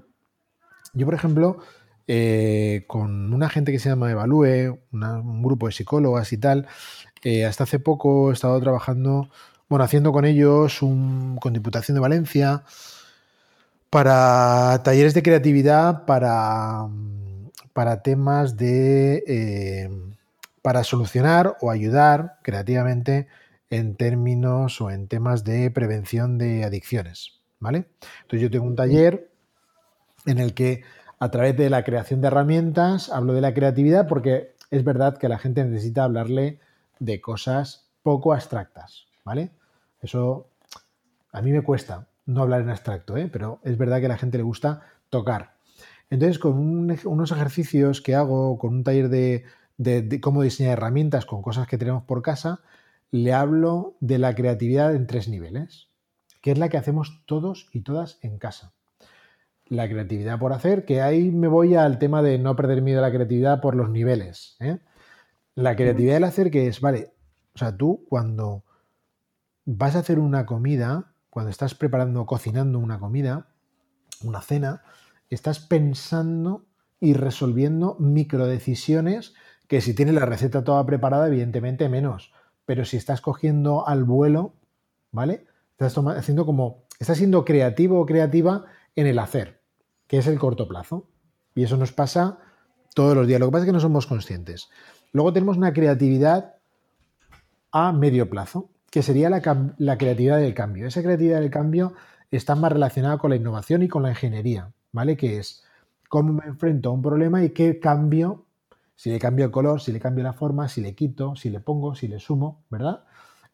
Yo, 0.94 1.04
por 1.04 1.14
ejemplo, 1.14 1.58
eh, 2.06 2.84
con 2.86 3.34
una 3.34 3.48
gente 3.48 3.72
que 3.72 3.80
se 3.80 3.88
llama 3.88 4.12
Evalúe, 4.12 4.78
un 4.92 5.42
grupo 5.42 5.66
de 5.66 5.72
psicólogas 5.72 6.32
y 6.32 6.38
tal, 6.38 6.68
eh, 7.24 7.44
hasta 7.44 7.64
hace 7.64 7.80
poco 7.80 8.30
he 8.30 8.34
estado 8.34 8.60
trabajando, 8.60 9.30
bueno, 9.68 9.84
haciendo 9.84 10.12
con 10.12 10.26
ellos 10.26 10.80
un, 10.80 11.38
con 11.40 11.54
Diputación 11.54 11.96
de 11.96 12.00
Valencia 12.00 12.62
para 13.90 14.82
talleres 14.82 15.14
de 15.14 15.22
creatividad 15.22 16.04
para, 16.04 16.88
para 17.72 18.02
temas 18.02 18.56
de... 18.56 19.24
Eh, 19.26 19.90
para 20.62 20.84
solucionar 20.84 21.56
o 21.62 21.70
ayudar 21.70 22.38
creativamente 22.42 23.28
en 23.70 23.94
términos 23.96 24.80
o 24.80 24.90
en 24.90 25.08
temas 25.08 25.44
de 25.44 25.70
prevención 25.70 26.36
de 26.36 26.64
adicciones. 26.64 27.38
¿vale? 27.60 27.86
Entonces 28.22 28.40
yo 28.40 28.50
tengo 28.50 28.66
un 28.66 28.76
taller 28.76 29.30
en 30.26 30.38
el 30.38 30.54
que 30.54 30.82
a 31.18 31.30
través 31.30 31.56
de 31.56 31.70
la 31.70 31.84
creación 31.84 32.20
de 32.20 32.28
herramientas 32.28 33.10
hablo 33.10 33.32
de 33.32 33.40
la 33.40 33.54
creatividad 33.54 34.06
porque 34.08 34.54
es 34.70 34.84
verdad 34.84 35.18
que 35.18 35.28
la 35.28 35.38
gente 35.38 35.64
necesita 35.64 36.04
hablarle 36.04 36.60
de 36.98 37.20
cosas 37.20 37.88
poco 38.02 38.32
abstractas, 38.32 39.06
¿vale? 39.24 39.50
Eso 40.00 40.48
a 41.32 41.42
mí 41.42 41.50
me 41.50 41.62
cuesta 41.62 42.06
no 42.28 42.42
hablar 42.42 42.60
en 42.60 42.68
abstracto, 42.68 43.16
¿eh? 43.16 43.28
pero 43.32 43.58
es 43.64 43.78
verdad 43.78 44.00
que 44.00 44.06
a 44.06 44.10
la 44.10 44.18
gente 44.18 44.36
le 44.36 44.44
gusta 44.44 44.82
tocar. 45.08 45.54
Entonces, 46.10 46.38
con 46.38 46.58
unos 46.58 47.32
ejercicios 47.32 48.00
que 48.00 48.14
hago, 48.14 48.58
con 48.58 48.74
un 48.74 48.84
taller 48.84 49.08
de, 49.08 49.44
de, 49.78 50.20
cómo 50.20 50.42
diseñar 50.42 50.74
herramientas 50.74 51.24
con 51.24 51.42
cosas 51.42 51.66
que 51.66 51.78
tenemos 51.78 52.02
por 52.02 52.22
casa, 52.22 52.60
le 53.10 53.32
hablo 53.32 53.96
de 54.00 54.18
la 54.18 54.34
creatividad 54.34 54.94
en 54.94 55.06
tres 55.06 55.28
niveles, 55.28 55.88
que 56.42 56.52
es 56.52 56.58
la 56.58 56.68
que 56.68 56.76
hacemos 56.76 57.22
todos 57.24 57.68
y 57.72 57.80
todas 57.80 58.18
en 58.22 58.38
casa. 58.38 58.72
La 59.66 59.88
creatividad 59.88 60.38
por 60.38 60.52
hacer, 60.52 60.84
que 60.84 61.00
ahí 61.00 61.30
me 61.30 61.48
voy 61.48 61.74
al 61.74 61.98
tema 61.98 62.22
de 62.22 62.38
no 62.38 62.56
perder 62.56 62.82
miedo 62.82 62.98
a 62.98 63.02
la 63.02 63.12
creatividad 63.12 63.60
por 63.62 63.74
los 63.74 63.88
niveles. 63.88 64.56
¿eh? 64.60 64.78
La 65.54 65.76
creatividad 65.76 66.14
del 66.14 66.24
hacer, 66.24 66.50
que 66.50 66.68
es, 66.68 66.80
vale, 66.80 67.12
o 67.54 67.58
sea, 67.58 67.74
tú 67.76 68.04
cuando 68.08 68.64
vas 69.64 69.96
a 69.96 70.00
hacer 70.00 70.18
una 70.18 70.46
comida, 70.46 71.12
cuando 71.38 71.52
estás 71.52 71.76
preparando, 71.76 72.26
cocinando 72.26 72.80
una 72.80 72.98
comida, 72.98 73.46
una 74.24 74.40
cena, 74.40 74.82
estás 75.30 75.60
pensando 75.60 76.66
y 76.98 77.12
resolviendo 77.12 77.94
microdecisiones 78.00 79.34
que 79.68 79.80
si 79.80 79.94
tienes 79.94 80.16
la 80.16 80.26
receta 80.26 80.64
toda 80.64 80.84
preparada, 80.84 81.28
evidentemente 81.28 81.88
menos. 81.88 82.32
Pero 82.66 82.84
si 82.84 82.96
estás 82.96 83.20
cogiendo 83.20 83.86
al 83.86 84.02
vuelo, 84.02 84.56
¿vale? 85.12 85.46
Estás 85.78 85.96
haciendo 85.96 86.44
como. 86.44 86.82
Estás 86.98 87.18
siendo 87.18 87.44
creativo 87.44 88.00
o 88.00 88.06
creativa 88.06 88.64
en 88.96 89.06
el 89.06 89.20
hacer, 89.20 89.62
que 90.08 90.18
es 90.18 90.26
el 90.26 90.40
corto 90.40 90.66
plazo. 90.66 91.08
Y 91.54 91.62
eso 91.62 91.76
nos 91.76 91.92
pasa 91.92 92.40
todos 92.96 93.14
los 93.14 93.28
días. 93.28 93.38
Lo 93.38 93.46
que 93.46 93.52
pasa 93.52 93.62
es 93.62 93.66
que 93.66 93.72
no 93.74 93.78
somos 93.78 94.08
conscientes. 94.08 94.70
Luego 95.12 95.32
tenemos 95.32 95.56
una 95.56 95.72
creatividad 95.72 96.56
a 97.70 97.92
medio 97.92 98.28
plazo, 98.28 98.70
que 98.90 99.02
sería 99.02 99.30
la, 99.30 99.40
creatividad 99.98 100.38
del 100.38 100.54
cambio. 100.54 100.86
Esa 100.86 101.02
creatividad 101.02 101.40
del 101.40 101.50
cambio 101.50 101.92
está 102.30 102.54
más 102.54 102.72
relacionada 102.72 103.18
con 103.18 103.30
la 103.30 103.36
innovación 103.36 103.82
y 103.82 103.88
con 103.88 104.02
la 104.02 104.10
ingeniería, 104.10 104.72
¿vale? 104.92 105.16
Que 105.16 105.38
es 105.38 105.64
cómo 106.08 106.32
me 106.32 106.46
enfrento 106.46 106.90
a 106.90 106.92
un 106.92 107.02
problema 107.02 107.44
y 107.44 107.50
qué 107.50 107.78
cambio 107.78 108.46
si 108.98 109.10
le 109.10 109.20
cambio 109.20 109.44
el 109.44 109.52
color, 109.52 109.80
si 109.80 109.92
le 109.92 110.00
cambio 110.00 110.24
la 110.24 110.32
forma, 110.32 110.68
si 110.68 110.80
le 110.80 110.92
quito, 110.92 111.36
si 111.36 111.50
le 111.50 111.60
pongo, 111.60 111.94
si 111.94 112.08
le 112.08 112.18
sumo, 112.18 112.64
¿verdad? 112.68 113.04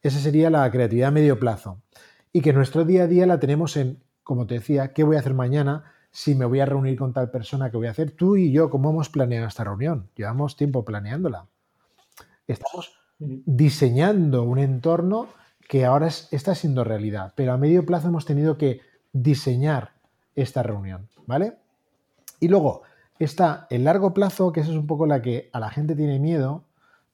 Esa 0.01 0.19
sería 0.19 0.49
la 0.49 0.69
creatividad 0.71 1.09
a 1.09 1.11
medio 1.11 1.39
plazo. 1.39 1.83
Y 2.33 2.41
que 2.41 2.51
nuestro 2.51 2.83
día 2.83 3.03
a 3.03 3.07
día 3.07 3.27
la 3.27 3.39
tenemos 3.39 3.77
en, 3.77 4.01
como 4.23 4.47
te 4.47 4.55
decía, 4.55 4.91
¿qué 4.91 5.03
voy 5.03 5.17
a 5.17 5.19
hacer 5.19 5.35
mañana? 5.35 5.83
Si 6.09 6.33
me 6.33 6.45
voy 6.45 6.61
a 6.61 6.65
reunir 6.65 6.97
con 6.97 7.13
tal 7.13 7.29
persona, 7.29 7.69
¿qué 7.69 7.77
voy 7.77 7.85
a 7.85 7.91
hacer? 7.91 8.09
Tú 8.09 8.37
y 8.37 8.51
yo, 8.51 8.71
¿cómo 8.71 8.89
hemos 8.89 9.09
planeado 9.09 9.47
esta 9.47 9.63
reunión? 9.63 10.09
Llevamos 10.15 10.55
tiempo 10.55 10.83
planeándola. 10.83 11.45
Estamos 12.47 13.04
diseñando 13.19 14.43
un 14.43 14.59
entorno 14.59 15.27
que 15.67 15.85
ahora 15.85 16.07
está 16.07 16.53
siendo 16.55 16.83
realidad, 16.83 17.33
pero 17.35 17.53
a 17.53 17.57
medio 17.57 17.85
plazo 17.85 18.07
hemos 18.09 18.25
tenido 18.25 18.57
que 18.57 18.81
diseñar 19.13 19.91
esta 20.35 20.61
reunión, 20.63 21.07
¿vale? 21.25 21.57
Y 22.39 22.49
luego, 22.49 22.83
está 23.19 23.67
el 23.69 23.85
largo 23.85 24.13
plazo, 24.13 24.51
que 24.51 24.59
eso 24.59 24.71
es 24.71 24.77
un 24.77 24.87
poco 24.87 25.05
la 25.05 25.21
que 25.21 25.49
a 25.53 25.59
la 25.59 25.69
gente 25.69 25.95
tiene 25.95 26.19
miedo, 26.19 26.65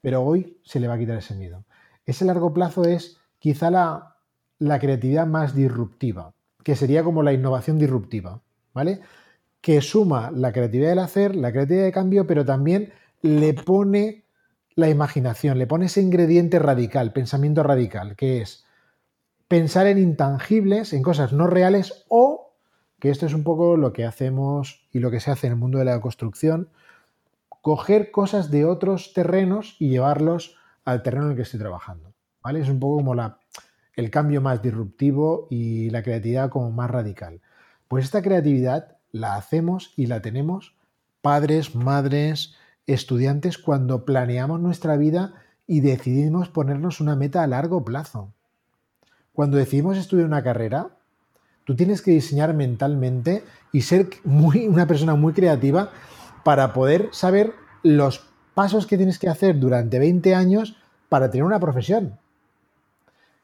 pero 0.02 0.24
hoy 0.24 0.58
se 0.64 0.80
le 0.80 0.88
va 0.88 0.96
a 0.96 0.98
quitar 0.98 1.18
ese 1.18 1.36
miedo. 1.36 1.64
Ese 2.06 2.26
largo 2.26 2.54
plazo 2.54 2.84
es 2.84 3.18
quizá 3.40 3.70
la, 3.70 4.16
la 4.60 4.80
creatividad 4.80 5.28
más 5.28 5.56
disruptiva, 5.56 6.34
que 6.64 6.76
sería 6.76 7.04
como 7.04 7.24
la 7.24 7.34
innovación 7.34 7.78
disruptiva, 7.78 8.42
¿vale? 8.74 9.02
Que 9.62 9.82
suma 9.82 10.32
la 10.32 10.52
creatividad 10.52 10.90
del 10.90 11.00
hacer, 11.00 11.36
la 11.36 11.52
creatividad 11.52 11.86
de 11.86 11.92
cambio, 11.92 12.26
pero 12.26 12.44
también 12.44 12.92
le 13.22 13.54
pone 13.54 14.21
la 14.82 14.90
imaginación, 14.90 15.58
le 15.58 15.68
pone 15.68 15.86
ese 15.86 16.02
ingrediente 16.02 16.60
radical, 16.60 17.14
pensamiento 17.14 17.64
radical, 17.64 18.18
que 18.18 18.42
es 18.42 18.66
pensar 19.48 19.88
en 19.88 19.98
intangibles, 19.98 20.92
en 20.94 21.04
cosas 21.04 21.32
no 21.32 21.48
reales 21.48 22.06
o 22.10 22.54
que 23.00 23.10
esto 23.10 23.26
es 23.26 23.34
un 23.34 23.44
poco 23.44 23.78
lo 23.78 23.94
que 23.94 24.06
hacemos 24.06 24.88
y 24.92 25.00
lo 25.00 25.10
que 25.10 25.20
se 25.20 25.32
hace 25.32 25.48
en 25.48 25.54
el 25.54 25.60
mundo 25.60 25.80
de 25.80 25.86
la 25.86 26.00
construcción, 26.02 26.70
coger 27.62 28.12
cosas 28.12 28.52
de 28.52 28.66
otros 28.66 29.14
terrenos 29.14 29.76
y 29.80 29.90
llevarlos 29.90 30.56
al 30.86 31.02
terreno 31.02 31.26
en 31.26 31.32
el 31.32 31.36
que 31.36 31.42
estoy 31.42 31.60
trabajando. 31.60 32.14
¿vale? 32.44 32.60
Es 32.60 32.70
un 32.70 32.80
poco 32.80 32.98
como 32.98 33.16
la, 33.16 33.40
el 33.96 34.12
cambio 34.12 34.40
más 34.42 34.62
disruptivo 34.62 35.48
y 35.50 35.90
la 35.90 36.04
creatividad 36.04 36.50
como 36.50 36.72
más 36.72 36.92
radical. 36.92 37.42
Pues 37.88 38.06
esta 38.06 38.22
creatividad 38.22 38.98
la 39.12 39.36
hacemos 39.36 39.94
y 39.98 40.06
la 40.06 40.22
tenemos 40.22 40.76
padres, 41.22 41.76
madres, 41.76 42.56
estudiantes 42.94 43.58
cuando 43.58 44.06
planeamos 44.06 44.60
nuestra 44.60 44.98
vida 44.98 45.34
y 45.68 45.82
decidimos 45.82 46.50
ponernos 46.50 47.00
una 47.00 47.16
meta 47.16 47.44
a 47.44 47.48
largo 47.48 47.84
plazo. 47.86 48.34
Cuando 49.34 49.58
decidimos 49.58 49.98
estudiar 49.98 50.28
una 50.28 50.44
carrera, 50.44 50.98
Tú 51.66 51.76
tienes 51.76 52.02
que 52.02 52.12
diseñar 52.12 52.54
mentalmente 52.54 53.44
y 53.72 53.82
ser 53.82 54.10
una 54.26 54.88
persona 54.88 55.16
muy 55.16 55.34
creativa 55.34 55.92
para 56.44 56.74
poder 56.74 57.10
saber 57.12 57.54
los 57.84 58.28
pasos 58.56 58.88
que 58.88 58.98
tienes 58.98 59.20
que 59.20 59.30
hacer 59.30 59.60
durante 59.60 60.00
20 60.00 60.34
años 60.36 60.76
para 61.08 61.30
tener 61.30 61.44
una 61.44 61.60
profesión. 61.60 62.20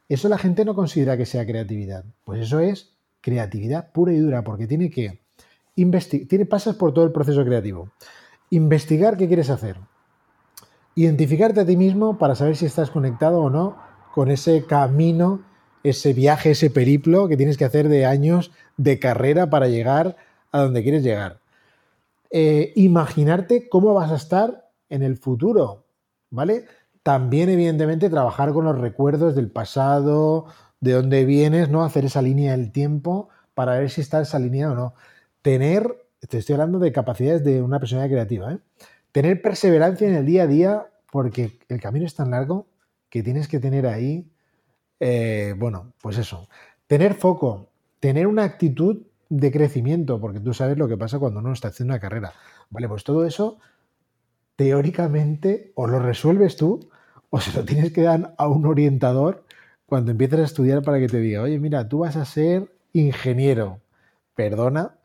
Eso 0.08 0.28
la 0.28 0.38
gente 0.38 0.64
no 0.64 0.74
considera 0.74 1.16
que 1.16 1.26
sea 1.26 1.46
creatividad. 1.46 2.04
Pues 2.24 2.40
eso 2.42 2.60
es 2.60 2.96
creatividad 3.20 3.92
pura 3.92 4.12
y 4.12 4.18
dura, 4.18 4.42
porque 4.42 4.66
tiene 4.66 4.90
que 4.90 5.20
investigar, 5.76 6.28
tiene, 6.28 6.44
pasas 6.44 6.76
por 6.76 6.92
todo 6.92 7.04
el 7.04 7.12
proceso 7.12 7.44
creativo. 7.44 7.90
Investigar 8.50 9.16
qué 9.16 9.26
quieres 9.26 9.50
hacer. 9.50 9.76
Identificarte 10.94 11.60
a 11.60 11.66
ti 11.66 11.76
mismo 11.76 12.18
para 12.18 12.34
saber 12.34 12.56
si 12.56 12.66
estás 12.66 12.90
conectado 12.90 13.40
o 13.40 13.50
no 13.50 13.76
con 14.14 14.30
ese 14.30 14.64
camino 14.66 15.42
ese 15.82 16.12
viaje, 16.12 16.52
ese 16.52 16.70
periplo 16.70 17.28
que 17.28 17.36
tienes 17.36 17.56
que 17.56 17.64
hacer 17.64 17.88
de 17.88 18.06
años 18.06 18.52
de 18.76 18.98
carrera 18.98 19.50
para 19.50 19.68
llegar 19.68 20.16
a 20.52 20.60
donde 20.60 20.82
quieres 20.82 21.02
llegar. 21.02 21.40
Eh, 22.30 22.72
imaginarte 22.76 23.68
cómo 23.68 23.94
vas 23.94 24.10
a 24.10 24.16
estar 24.16 24.70
en 24.88 25.02
el 25.02 25.16
futuro, 25.16 25.84
¿vale? 26.30 26.66
También, 27.02 27.48
evidentemente, 27.48 28.10
trabajar 28.10 28.52
con 28.52 28.64
los 28.64 28.78
recuerdos 28.78 29.34
del 29.34 29.50
pasado, 29.50 30.46
de 30.80 30.92
dónde 30.92 31.24
vienes, 31.24 31.70
¿no? 31.70 31.84
Hacer 31.84 32.04
esa 32.04 32.22
línea 32.22 32.52
del 32.52 32.72
tiempo 32.72 33.28
para 33.54 33.78
ver 33.78 33.90
si 33.90 34.00
estás 34.00 34.34
alineado 34.34 34.72
o 34.72 34.76
no. 34.76 34.94
Tener, 35.42 36.06
te 36.26 36.38
estoy 36.38 36.54
hablando 36.54 36.78
de 36.78 36.92
capacidades 36.92 37.44
de 37.44 37.62
una 37.62 37.78
persona 37.78 38.06
creativa, 38.08 38.52
¿eh? 38.52 38.58
Tener 39.12 39.40
perseverancia 39.40 40.08
en 40.08 40.14
el 40.14 40.26
día 40.26 40.42
a 40.42 40.46
día, 40.46 40.86
porque 41.10 41.58
el 41.68 41.80
camino 41.80 42.06
es 42.06 42.14
tan 42.14 42.30
largo 42.30 42.66
que 43.08 43.22
tienes 43.22 43.48
que 43.48 43.58
tener 43.58 43.86
ahí 43.86 44.30
eh, 45.00 45.54
bueno, 45.56 45.92
pues 46.02 46.18
eso, 46.18 46.48
tener 46.86 47.14
foco, 47.14 47.70
tener 48.00 48.26
una 48.26 48.44
actitud 48.44 49.06
de 49.28 49.52
crecimiento, 49.52 50.20
porque 50.20 50.40
tú 50.40 50.54
sabes 50.54 50.78
lo 50.78 50.88
que 50.88 50.96
pasa 50.96 51.18
cuando 51.18 51.40
uno 51.40 51.52
está 51.52 51.68
haciendo 51.68 51.94
una 51.94 52.00
carrera. 52.00 52.32
Vale, 52.70 52.88
pues 52.88 53.04
todo 53.04 53.24
eso, 53.24 53.58
teóricamente, 54.56 55.72
o 55.74 55.86
lo 55.86 56.00
resuelves 56.00 56.56
tú, 56.56 56.88
o 57.30 57.40
se 57.40 57.56
lo 57.56 57.64
tienes 57.64 57.92
que 57.92 58.02
dar 58.02 58.34
a 58.38 58.48
un 58.48 58.66
orientador 58.66 59.44
cuando 59.86 60.10
empieces 60.10 60.40
a 60.40 60.44
estudiar 60.44 60.82
para 60.82 60.98
que 60.98 61.08
te 61.08 61.20
diga, 61.20 61.42
oye, 61.42 61.58
mira, 61.58 61.88
tú 61.88 62.00
vas 62.00 62.16
a 62.16 62.24
ser 62.24 62.72
ingeniero, 62.92 63.80
perdona, 64.34 64.96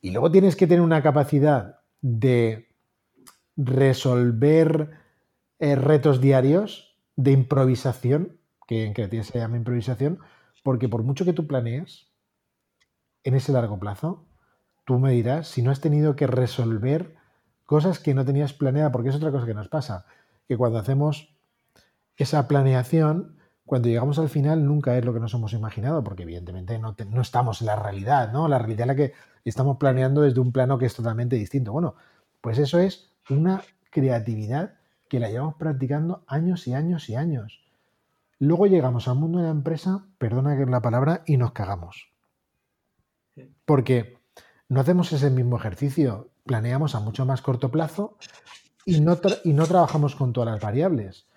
y 0.00 0.10
luego 0.10 0.30
tienes 0.30 0.56
que 0.56 0.66
tener 0.66 0.80
una 0.80 1.02
capacidad 1.02 1.80
de 2.00 2.68
resolver 3.56 4.90
eh, 5.58 5.76
retos 5.76 6.20
diarios, 6.20 6.96
de 7.16 7.32
improvisación, 7.32 8.38
que 8.66 8.86
en 8.86 8.94
creatividad 8.94 9.26
se 9.26 9.38
llama 9.38 9.56
improvisación, 9.56 10.20
porque 10.62 10.88
por 10.88 11.02
mucho 11.02 11.24
que 11.24 11.32
tú 11.32 11.46
planees, 11.46 12.10
en 13.24 13.34
ese 13.34 13.52
largo 13.52 13.78
plazo, 13.78 14.26
tú 14.86 14.98
me 14.98 15.12
dirás 15.12 15.48
si 15.48 15.62
no 15.62 15.70
has 15.70 15.80
tenido 15.80 16.16
que 16.16 16.26
resolver 16.26 17.16
cosas 17.66 17.98
que 17.98 18.14
no 18.14 18.24
tenías 18.24 18.52
planeada, 18.52 18.90
porque 18.90 19.10
es 19.10 19.16
otra 19.16 19.30
cosa 19.30 19.46
que 19.46 19.54
nos 19.54 19.68
pasa, 19.68 20.06
que 20.48 20.56
cuando 20.56 20.78
hacemos 20.78 21.36
esa 22.16 22.48
planeación, 22.48 23.36
cuando 23.70 23.88
llegamos 23.88 24.18
al 24.18 24.28
final 24.28 24.66
nunca 24.66 24.98
es 24.98 25.04
lo 25.04 25.14
que 25.14 25.20
nos 25.20 25.32
hemos 25.32 25.52
imaginado, 25.52 26.02
porque 26.02 26.24
evidentemente 26.24 26.76
no, 26.80 26.96
no 27.08 27.20
estamos 27.20 27.60
en 27.60 27.68
la 27.68 27.76
realidad, 27.76 28.32
¿no? 28.32 28.48
La 28.48 28.58
realidad 28.58 28.80
es 28.80 28.86
la 28.88 28.96
que 28.96 29.12
estamos 29.44 29.76
planeando 29.76 30.22
desde 30.22 30.40
un 30.40 30.50
plano 30.50 30.76
que 30.76 30.86
es 30.86 30.94
totalmente 30.96 31.36
distinto. 31.36 31.70
Bueno, 31.70 31.94
pues 32.40 32.58
eso 32.58 32.80
es 32.80 33.12
una 33.28 33.62
creatividad 33.90 34.74
que 35.08 35.20
la 35.20 35.30
llevamos 35.30 35.54
practicando 35.54 36.24
años 36.26 36.66
y 36.66 36.74
años 36.74 37.08
y 37.10 37.14
años. 37.14 37.60
Luego 38.40 38.66
llegamos 38.66 39.06
al 39.06 39.14
mundo 39.14 39.38
de 39.38 39.44
la 39.44 39.50
empresa, 39.50 40.04
perdona 40.18 40.56
que 40.56 40.66
la 40.66 40.82
palabra, 40.82 41.22
y 41.24 41.36
nos 41.36 41.52
cagamos. 41.52 42.10
Porque 43.66 44.18
no 44.68 44.80
hacemos 44.80 45.12
ese 45.12 45.30
mismo 45.30 45.56
ejercicio, 45.56 46.30
planeamos 46.44 46.96
a 46.96 46.98
mucho 46.98 47.24
más 47.24 47.40
corto 47.40 47.70
plazo 47.70 48.16
y 48.84 49.00
no, 49.00 49.16
y 49.44 49.52
no 49.52 49.64
trabajamos 49.66 50.16
con 50.16 50.32
todas 50.32 50.50
las 50.54 50.60
variables. 50.60 51.29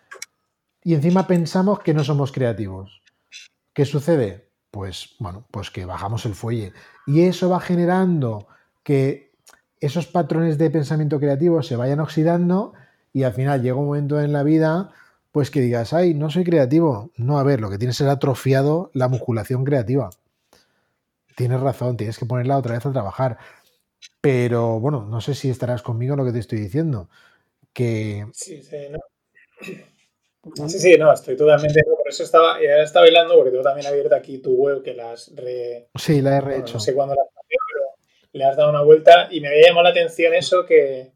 Y 0.83 0.93
encima 0.93 1.27
pensamos 1.27 1.79
que 1.79 1.93
no 1.93 2.03
somos 2.03 2.31
creativos. 2.31 3.01
¿Qué 3.73 3.85
sucede? 3.85 4.49
Pues 4.71 5.15
bueno, 5.19 5.45
pues 5.51 5.71
que 5.71 5.85
bajamos 5.85 6.25
el 6.25 6.35
fuelle. 6.35 6.73
Y 7.07 7.23
eso 7.23 7.49
va 7.49 7.59
generando 7.59 8.47
que 8.83 9.31
esos 9.79 10.07
patrones 10.07 10.57
de 10.57 10.69
pensamiento 10.69 11.19
creativo 11.19 11.61
se 11.63 11.75
vayan 11.75 11.99
oxidando 11.99 12.73
y 13.11 13.23
al 13.23 13.33
final 13.33 13.61
llega 13.61 13.75
un 13.75 13.85
momento 13.85 14.19
en 14.19 14.33
la 14.33 14.43
vida 14.43 14.91
pues 15.31 15.49
que 15.49 15.61
digas, 15.61 15.93
ay, 15.93 16.13
no 16.13 16.29
soy 16.29 16.43
creativo. 16.43 17.11
No, 17.17 17.39
a 17.39 17.43
ver, 17.43 17.59
lo 17.59 17.69
que 17.71 17.79
tienes 17.79 17.99
es 17.99 18.07
atrofiado 18.07 18.91
la 18.93 19.07
musculación 19.07 19.65
creativa. 19.65 20.11
Tienes 21.35 21.59
razón, 21.59 21.97
tienes 21.97 22.19
que 22.19 22.27
ponerla 22.27 22.57
otra 22.57 22.75
vez 22.75 22.85
a 22.85 22.91
trabajar. 22.91 23.39
Pero 24.21 24.79
bueno, 24.79 25.05
no 25.05 25.21
sé 25.21 25.33
si 25.33 25.49
estarás 25.49 25.81
conmigo 25.81 26.13
en 26.13 26.19
lo 26.19 26.25
que 26.25 26.33
te 26.33 26.39
estoy 26.39 26.59
diciendo. 26.59 27.09
Que. 27.73 28.27
Sí, 28.31 28.61
sí, 28.61 28.77
no. 28.91 28.99
Sí, 30.67 30.79
sí, 30.79 30.97
no, 30.97 31.11
estoy 31.13 31.37
totalmente. 31.37 31.83
Por 31.83 32.09
eso 32.09 32.23
estaba, 32.23 32.61
ya 32.61 32.83
estaba 32.83 33.05
bailando, 33.05 33.35
porque 33.35 33.51
tengo 33.51 33.63
también 33.63 33.87
abierta 33.87 34.17
aquí 34.17 34.39
tu 34.39 34.53
web 34.55 34.83
que 34.83 34.93
la 34.93 35.13
has 35.13 35.31
re. 35.35 35.87
Sí, 35.95 36.21
la 36.21 36.37
he 36.37 36.41
rehecho. 36.41 36.73
no 36.73 36.79
sé 36.79 36.93
cuándo 36.93 37.15
la 37.15 37.21
has 37.21 37.29
pero 37.47 37.83
le 38.33 38.43
has 38.43 38.57
dado 38.57 38.69
una 38.69 38.81
vuelta 38.81 39.29
y 39.31 39.39
me 39.39 39.47
había 39.47 39.67
llamado 39.67 39.83
la 39.83 39.89
atención 39.91 40.33
eso 40.33 40.65
que. 40.65 41.13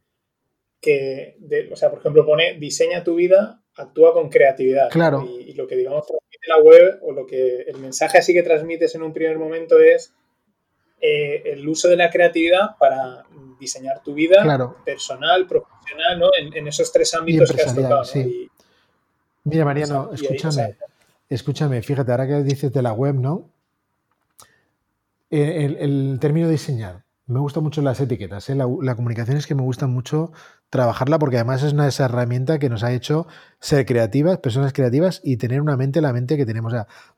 que 0.80 1.38
o 1.71 1.75
sea, 1.75 1.89
por 1.89 1.99
ejemplo, 1.99 2.25
pone 2.25 2.57
diseña 2.57 3.03
tu 3.03 3.15
vida 3.15 3.61
actúa 3.78 4.13
con 4.13 4.30
creatividad. 4.30 4.89
Claro. 4.89 5.23
Y, 5.23 5.53
lo 5.53 5.67
que 5.67 5.75
digamos 5.75 6.05
transmite 6.05 6.47
la 6.47 6.59
web 6.59 6.99
o 7.01 7.11
lo 7.11 7.25
que 7.25 7.61
el 7.61 7.78
mensaje 7.78 8.17
así 8.17 8.34
que 8.34 8.43
transmites 8.43 8.93
en 8.95 9.03
un 9.03 9.13
primer 9.13 9.39
momento 9.39 9.80
es 9.80 10.13
eh, 10.99 11.41
el 11.45 11.67
uso 11.67 11.88
de 11.88 11.95
la 11.95 12.09
creatividad 12.09 12.78
para 12.80 13.23
diseñar 13.59 14.03
tu 14.03 14.13
vida 14.13 14.45
personal, 14.86 15.47
profesional, 15.47 16.19
¿no? 16.19 16.30
En, 16.38 16.67
esos 16.67 16.91
tres 16.91 17.13
ámbitos 17.13 17.51
que 17.51 17.61
has 17.61 17.75
tocado. 17.75 18.03
Mira, 19.47 19.65
Mariano, 19.65 20.11
escúchame. 20.11 20.75
escúchame, 21.29 21.81
fíjate, 21.81 22.11
ahora 22.11 22.27
que 22.27 22.43
dices 22.43 22.71
de 22.71 22.81
la 22.81 22.93
web, 22.93 23.15
¿no? 23.15 23.49
El, 25.29 25.77
el 25.77 26.17
término 26.19 26.49
diseñar. 26.49 27.03
Me 27.27 27.39
gustan 27.41 27.61
mucho 27.63 27.81
las 27.81 27.99
etiquetas. 27.99 28.49
¿eh? 28.49 28.55
La, 28.55 28.95
comunicación 28.95 29.35
es 29.35 29.47
que 29.47 29.53
me 29.55 29.61
gusta 29.61 29.85
mucho 29.85 30.31
trabajarla 30.69 31.19
porque 31.19 31.35
además 31.35 31.61
es 31.61 31.73
una 31.73 31.83
de 31.83 31.89
esas 31.89 32.09
herramientas 32.09 32.57
que 32.57 32.69
nos 32.69 32.83
ha 32.83 32.93
hecho 32.93 33.27
ser 33.59 33.85
creativas, 33.85 34.37
personas 34.37 34.71
creativas 34.71 35.19
y 35.25 35.35
tener 35.35 35.59
una 35.61 35.75
mente, 35.75 35.99
la 35.99 36.13
mente 36.13 36.37
que 36.37 36.45
tenemos. 36.45 36.73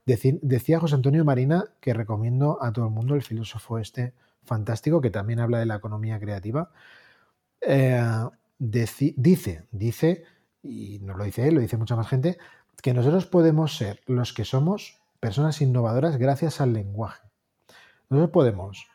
decía 0.05 0.79
José 0.79 0.95
Antonio 0.95 1.23
Marina 1.23 1.65
que 1.79 1.93
recomiendo 1.93 2.57
a 2.59 2.71
todo 2.71 2.85
el 2.85 2.91
mundo 2.91 3.13
el 3.13 3.21
filósofo 3.21 3.77
este 3.77 4.13
fantástico 4.43 4.99
que 4.99 5.11
también 5.11 5.39
habla 5.39 5.59
de 5.59 5.67
la 5.67 5.75
economía 5.75 6.19
creativa. 6.19 6.71
Eh, 7.61 8.01
dice, 8.57 9.13
dice, 9.71 10.23
y 10.61 10.99
no 10.99 11.15
lo 11.15 11.23
dice 11.23 11.47
él, 11.47 11.55
lo 11.55 11.61
dice 11.61 11.77
mucha 11.77 11.95
más 11.95 12.07
gente, 12.07 12.37
que 12.81 12.93
nosotros 12.93 13.25
podemos 13.25 13.75
ser 13.75 14.01
los 14.05 14.33
que 14.33 14.45
somos 14.45 15.01
personas 15.19 15.61
innovadoras 15.61 16.17
gracias 16.17 16.61
al 16.61 16.73
lenguaje. 16.73 17.27
Nosotros 18.09 18.31
podemos 18.31 18.87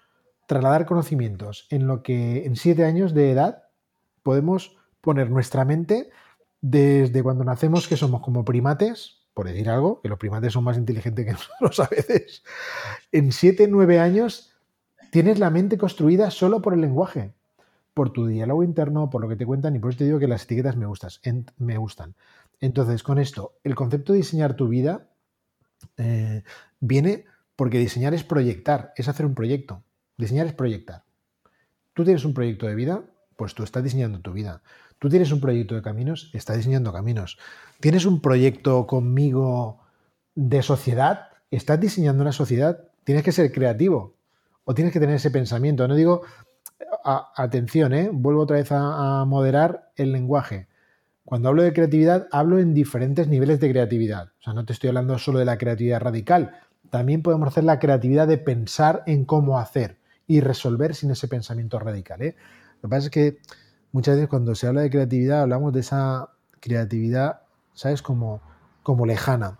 trasladar 0.46 0.86
conocimientos 0.86 1.66
en 1.70 1.86
lo 1.86 2.02
que 2.02 2.44
en 2.44 2.56
siete 2.56 2.84
años 2.84 3.14
de 3.14 3.30
edad 3.30 3.64
podemos 4.22 4.76
poner 5.00 5.30
nuestra 5.30 5.64
mente 5.64 6.10
desde 6.60 7.22
cuando 7.22 7.44
nacemos, 7.44 7.88
que 7.88 7.96
somos 7.96 8.22
como 8.22 8.44
primates, 8.44 9.20
por 9.34 9.46
decir 9.46 9.68
algo, 9.68 10.00
que 10.00 10.08
los 10.08 10.18
primates 10.18 10.52
son 10.52 10.64
más 10.64 10.78
inteligentes 10.78 11.26
que 11.26 11.32
nosotros 11.60 11.80
a 11.80 11.88
veces, 11.88 12.42
en 13.12 13.32
siete, 13.32 13.68
nueve 13.68 14.00
años 14.00 14.52
tienes 15.10 15.38
la 15.38 15.50
mente 15.50 15.78
construida 15.78 16.30
solo 16.30 16.62
por 16.62 16.74
el 16.74 16.80
lenguaje, 16.80 17.34
por 17.94 18.12
tu 18.12 18.26
diálogo 18.26 18.64
interno, 18.64 19.08
por 19.08 19.22
lo 19.22 19.28
que 19.28 19.36
te 19.36 19.46
cuentan, 19.46 19.76
y 19.76 19.78
por 19.78 19.90
eso 19.90 19.98
te 19.98 20.04
digo 20.04 20.18
que 20.18 20.28
las 20.28 20.44
etiquetas 20.44 20.76
me, 20.76 20.86
gustas, 20.86 21.20
me 21.58 21.78
gustan. 21.78 22.14
Entonces, 22.60 23.02
con 23.02 23.18
esto, 23.18 23.54
el 23.62 23.74
concepto 23.74 24.12
de 24.12 24.18
diseñar 24.18 24.54
tu 24.54 24.68
vida 24.68 25.08
eh, 25.96 26.42
viene 26.80 27.24
porque 27.56 27.78
diseñar 27.78 28.14
es 28.14 28.24
proyectar, 28.24 28.92
es 28.96 29.08
hacer 29.08 29.26
un 29.26 29.34
proyecto. 29.34 29.82
Diseñar 30.16 30.46
es 30.46 30.52
proyectar. 30.52 31.04
Tú 31.92 32.04
tienes 32.04 32.24
un 32.24 32.34
proyecto 32.34 32.66
de 32.66 32.74
vida, 32.74 33.04
pues 33.36 33.54
tú 33.54 33.62
estás 33.62 33.84
diseñando 33.84 34.20
tu 34.20 34.32
vida. 34.32 34.62
Tú 34.98 35.08
tienes 35.08 35.30
un 35.32 35.40
proyecto 35.40 35.74
de 35.74 35.82
caminos, 35.82 36.30
estás 36.34 36.56
diseñando 36.56 36.92
caminos. 36.92 37.38
Tienes 37.80 38.06
un 38.06 38.20
proyecto 38.20 38.86
conmigo 38.86 39.80
de 40.34 40.62
sociedad, 40.62 41.28
estás 41.50 41.80
diseñando 41.80 42.22
una 42.22 42.32
sociedad. 42.32 42.88
Tienes 43.04 43.22
que 43.22 43.32
ser 43.32 43.52
creativo 43.52 44.14
o 44.64 44.74
tienes 44.74 44.92
que 44.92 45.00
tener 45.00 45.16
ese 45.16 45.30
pensamiento. 45.30 45.86
No 45.86 45.94
digo, 45.94 46.22
atención, 47.04 47.92
¿eh? 47.92 48.10
vuelvo 48.12 48.42
otra 48.42 48.56
vez 48.56 48.72
a 48.72 49.24
moderar 49.26 49.90
el 49.96 50.12
lenguaje. 50.12 50.68
Cuando 51.24 51.48
hablo 51.48 51.62
de 51.62 51.72
creatividad, 51.72 52.28
hablo 52.32 52.58
en 52.58 52.74
diferentes 52.74 53.28
niveles 53.28 53.58
de 53.58 53.70
creatividad. 53.70 54.28
O 54.40 54.42
sea, 54.42 54.52
no 54.52 54.66
te 54.66 54.74
estoy 54.74 54.88
hablando 54.88 55.18
solo 55.18 55.38
de 55.38 55.46
la 55.46 55.56
creatividad 55.56 56.00
radical. 56.00 56.60
También 56.90 57.22
podemos 57.22 57.48
hacer 57.48 57.64
la 57.64 57.78
creatividad 57.78 58.28
de 58.28 58.36
pensar 58.36 59.02
en 59.06 59.24
cómo 59.24 59.58
hacer 59.58 59.98
y 60.26 60.40
resolver 60.40 60.94
sin 60.94 61.10
ese 61.10 61.26
pensamiento 61.26 61.78
radical. 61.78 62.20
¿eh? 62.20 62.36
Lo 62.82 62.88
que 62.88 62.90
pasa 62.90 63.06
es 63.06 63.10
que 63.10 63.38
muchas 63.90 64.16
veces 64.16 64.28
cuando 64.28 64.54
se 64.54 64.66
habla 64.66 64.82
de 64.82 64.90
creatividad 64.90 65.42
hablamos 65.42 65.72
de 65.72 65.80
esa 65.80 66.28
creatividad, 66.60 67.40
¿sabes? 67.72 68.02
Como, 68.02 68.42
como 68.82 69.06
lejana. 69.06 69.58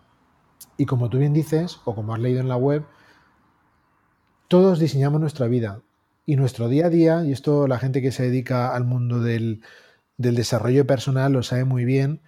Y 0.77 0.85
como 0.85 1.09
tú 1.09 1.19
bien 1.19 1.33
dices, 1.33 1.81
o 1.87 1.95
como 1.95 2.15
has 2.15 2.21
leído 2.21 2.41
en 2.41 2.49
la 2.49 2.57
web, 2.57 2.85
todos 4.49 4.79
diseñamos 4.79 5.19
nuestra 5.21 5.47
vida 5.47 5.81
y 6.27 6.37
nuestro 6.37 6.69
día 6.69 6.87
a 6.87 6.91
día, 6.91 7.25
y 7.25 7.33
esto 7.33 7.67
la 7.67 7.79
gente 7.79 8.01
que 8.01 8.13
se 8.13 8.25
dedica 8.25 8.75
al 8.75 8.85
mundo 8.85 9.21
del, 9.21 9.63
del 10.17 10.35
desarrollo 10.35 10.87
personal 10.87 11.33
lo 11.33 11.43
sabe 11.43 11.65
muy 11.65 11.85
bien, 11.85 12.23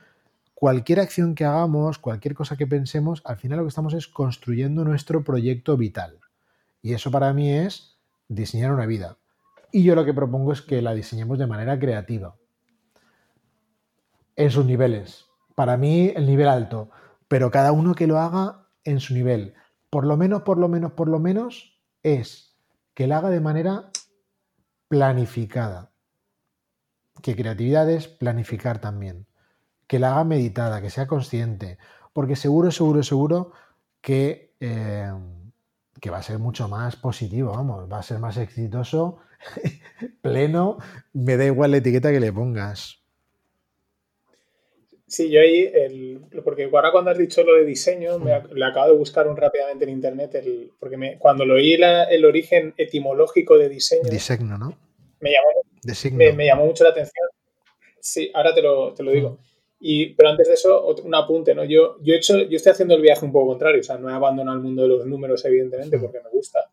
cualquier 0.55 1.01
acción 1.01 1.34
que 1.34 1.44
hagamos, 1.44 1.99
cualquier 1.99 2.34
cosa 2.34 2.57
que 2.57 2.66
pensemos, 2.66 3.22
al 3.24 3.36
final 3.36 3.59
lo 3.59 3.64
que 3.64 3.70
estamos 3.70 3.94
es 3.94 4.09
construyendo 4.09 4.84
nuestro 4.84 5.24
proyecto 5.24 5.76
vital. 5.76 6.18
Y 6.82 6.94
eso 6.94 7.11
para 7.11 7.32
mí 7.32 7.53
es 7.53 7.99
diseñar 8.28 8.72
una 8.72 8.86
vida. 8.86 9.18
Y 9.72 9.82
yo 9.82 9.94
lo 9.94 10.05
que 10.05 10.14
propongo 10.14 10.53
es 10.53 10.62
que 10.62 10.80
la 10.82 10.94
diseñemos 10.94 11.38
de 11.38 11.47
manera 11.47 11.78
creativa. 11.78 12.36
En 14.36 14.51
sus 14.51 14.64
niveles. 14.64 15.26
Para 15.55 15.76
mí 15.76 16.12
el 16.14 16.26
nivel 16.26 16.49
alto. 16.49 16.90
Pero 17.28 17.51
cada 17.51 17.72
uno 17.72 17.94
que 17.94 18.07
lo 18.07 18.18
haga 18.18 18.68
en 18.84 19.01
su 19.01 19.14
nivel. 19.14 19.55
Por 19.90 20.07
lo 20.07 20.16
menos, 20.16 20.42
por 20.42 20.59
lo 20.59 20.68
menos, 20.68 20.92
por 20.92 21.09
lo 21.09 21.18
menos 21.18 21.80
es 22.03 22.45
que 22.97 23.07
lo 23.07 23.14
haga 23.14 23.28
de 23.28 23.40
manera 23.40 23.90
planificada. 24.88 25.92
Que 27.20 27.36
creatividad 27.36 27.90
es 27.90 28.09
planificar 28.09 28.80
también. 28.80 29.26
Que 29.86 29.99
la 29.99 30.12
haga 30.12 30.24
meditada, 30.24 30.80
que 30.80 30.88
sea 30.88 31.07
consciente. 31.07 31.76
Porque 32.14 32.36
seguro, 32.36 32.70
seguro, 32.70 33.03
seguro 33.03 33.53
que... 34.01 34.57
Eh, 34.61 35.12
que 36.01 36.11
va 36.11 36.18
a 36.18 36.22
ser 36.22 36.38
mucho 36.38 36.68
más 36.68 36.97
positivo, 36.97 37.53
vamos, 37.53 37.90
va 37.90 37.99
a 37.99 38.03
ser 38.03 38.18
más 38.18 38.36
exitoso, 38.36 39.16
pleno, 40.20 40.76
me 41.14 41.38
da 41.38 41.47
igual 41.47 41.70
la 41.70 41.78
etiqueta 41.78 42.11
que 42.11 42.20
le 42.20 42.32
pongas. 42.34 43.06
Sí, 45.09 45.31
yo 45.31 45.41
ahí, 45.41 45.71
el, 45.73 46.21
porque 46.43 46.65
ahora 46.65 46.91
cuando 46.91 47.13
has 47.13 47.19
dicho 47.19 47.45
lo 47.45 47.55
de 47.55 47.65
diseño, 47.65 48.19
me, 48.19 48.33
le 48.53 48.65
acabo 48.65 48.89
de 48.89 48.99
buscar 48.99 49.29
un 49.29 49.37
rápidamente 49.37 49.85
en 49.85 49.91
internet, 49.91 50.35
el, 50.35 50.73
porque 50.81 50.97
me, 50.97 51.17
cuando 51.19 51.45
lo 51.45 51.55
oí 51.55 51.75
el 51.75 52.25
origen 52.25 52.75
etimológico 52.77 53.57
de 53.57 53.69
diseño, 53.69 54.11
diseño, 54.11 54.59
¿no? 54.59 54.77
Me 55.21 55.31
llamó, 55.31 56.17
me, 56.17 56.33
me, 56.33 56.47
llamó 56.47 56.67
mucho 56.67 56.83
la 56.83 56.91
atención. 56.91 57.29
Sí, 58.01 58.31
ahora 58.35 58.53
te 58.53 58.63
lo, 58.63 58.93
te 58.95 59.03
lo 59.05 59.13
digo. 59.13 59.39
Y, 59.79 60.15
pero 60.15 60.31
antes 60.31 60.49
de 60.49 60.55
eso, 60.55 60.87
un 60.87 61.15
apunte, 61.15 61.55
¿no? 61.55 61.65
Yo, 61.65 61.99
yo, 62.03 62.15
he 62.15 62.17
hecho, 62.17 62.39
yo 62.39 62.57
estoy 62.57 62.73
haciendo 62.73 62.95
el 62.95 63.03
viaje 63.03 63.25
un 63.25 63.33
poco 63.33 63.49
contrario, 63.49 63.81
o 63.81 63.85
sea, 63.85 63.99
no 63.99 64.11
he 64.11 64.13
abandonado 64.13 64.57
el 64.57 64.63
mundo 64.63 64.83
de 64.83 64.89
los 64.89 65.07
números, 65.07 65.45
evidentemente, 65.45 65.99
porque 65.99 66.21
me 66.21 66.31
gusta. 66.31 66.71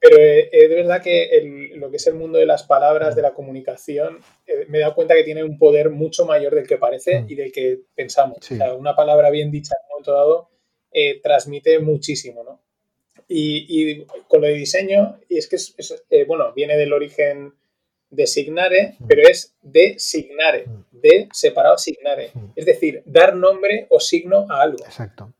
Pero 0.00 0.16
eh, 0.16 0.48
es 0.50 0.68
de 0.70 0.74
verdad 0.74 1.02
que 1.02 1.70
lo 1.74 1.90
que 1.90 1.98
es 1.98 2.06
el 2.06 2.14
mundo 2.14 2.38
de 2.38 2.46
las 2.46 2.62
palabras, 2.62 3.14
de 3.14 3.22
la 3.22 3.34
comunicación, 3.34 4.18
eh, 4.46 4.64
me 4.68 4.78
he 4.78 4.80
dado 4.80 4.94
cuenta 4.94 5.14
que 5.14 5.24
tiene 5.24 5.44
un 5.44 5.58
poder 5.58 5.90
mucho 5.90 6.24
mayor 6.24 6.54
del 6.54 6.66
que 6.66 6.78
parece 6.78 7.24
y 7.28 7.34
del 7.34 7.52
que 7.52 7.80
pensamos. 7.94 8.38
O 8.38 8.42
sea, 8.42 8.74
una 8.74 8.96
palabra 8.96 9.28
bien 9.30 9.50
dicha 9.50 9.74
en 9.78 9.84
un 9.84 9.90
momento 9.90 10.12
dado 10.12 10.48
eh, 10.90 11.20
transmite 11.20 11.78
muchísimo, 11.80 12.42
¿no? 12.42 12.60
Y, 13.28 13.66
y, 13.68 14.06
con 14.26 14.40
lo 14.40 14.48
de 14.48 14.54
diseño, 14.54 15.20
y 15.28 15.38
es 15.38 15.46
que, 15.46 15.56
es, 15.56 16.02
bueno, 16.26 16.52
viene 16.52 16.76
del 16.76 16.92
origen 16.92 17.52
designare, 18.08 18.96
mm. 18.98 19.06
pero 19.06 19.22
es 19.28 19.54
designare, 19.62 20.66
mm. 20.66 20.84
de 20.92 21.28
separado 21.32 21.78
signare. 21.78 22.30
Mm. 22.34 22.52
Es 22.56 22.66
decir, 22.66 23.02
dar 23.04 23.36
nombre 23.36 23.86
o 23.90 24.00
signo 24.00 24.46
a 24.48 24.62
algo. 24.62 24.84
Exacto. 24.84 25.32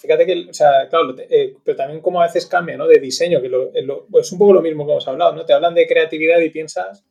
Fíjate 0.00 0.24
que, 0.24 0.46
o 0.48 0.54
sea, 0.54 0.88
claro, 0.88 1.14
eh, 1.18 1.56
pero 1.62 1.76
también 1.76 2.00
como 2.00 2.20
a 2.20 2.26
veces 2.26 2.46
cambia, 2.46 2.76
¿no? 2.76 2.86
De 2.86 2.98
diseño, 2.98 3.40
que 3.40 3.48
eh, 3.48 3.86
es 4.18 4.32
un 4.32 4.38
poco 4.38 4.54
lo 4.54 4.62
mismo 4.62 4.86
que 4.86 4.92
hemos 4.92 5.06
hablado, 5.06 5.34
¿no? 5.34 5.44
Te 5.44 5.52
hablan 5.52 5.74
de 5.74 5.86
creatividad 5.86 6.38
y 6.40 6.50
piensas 6.50 7.04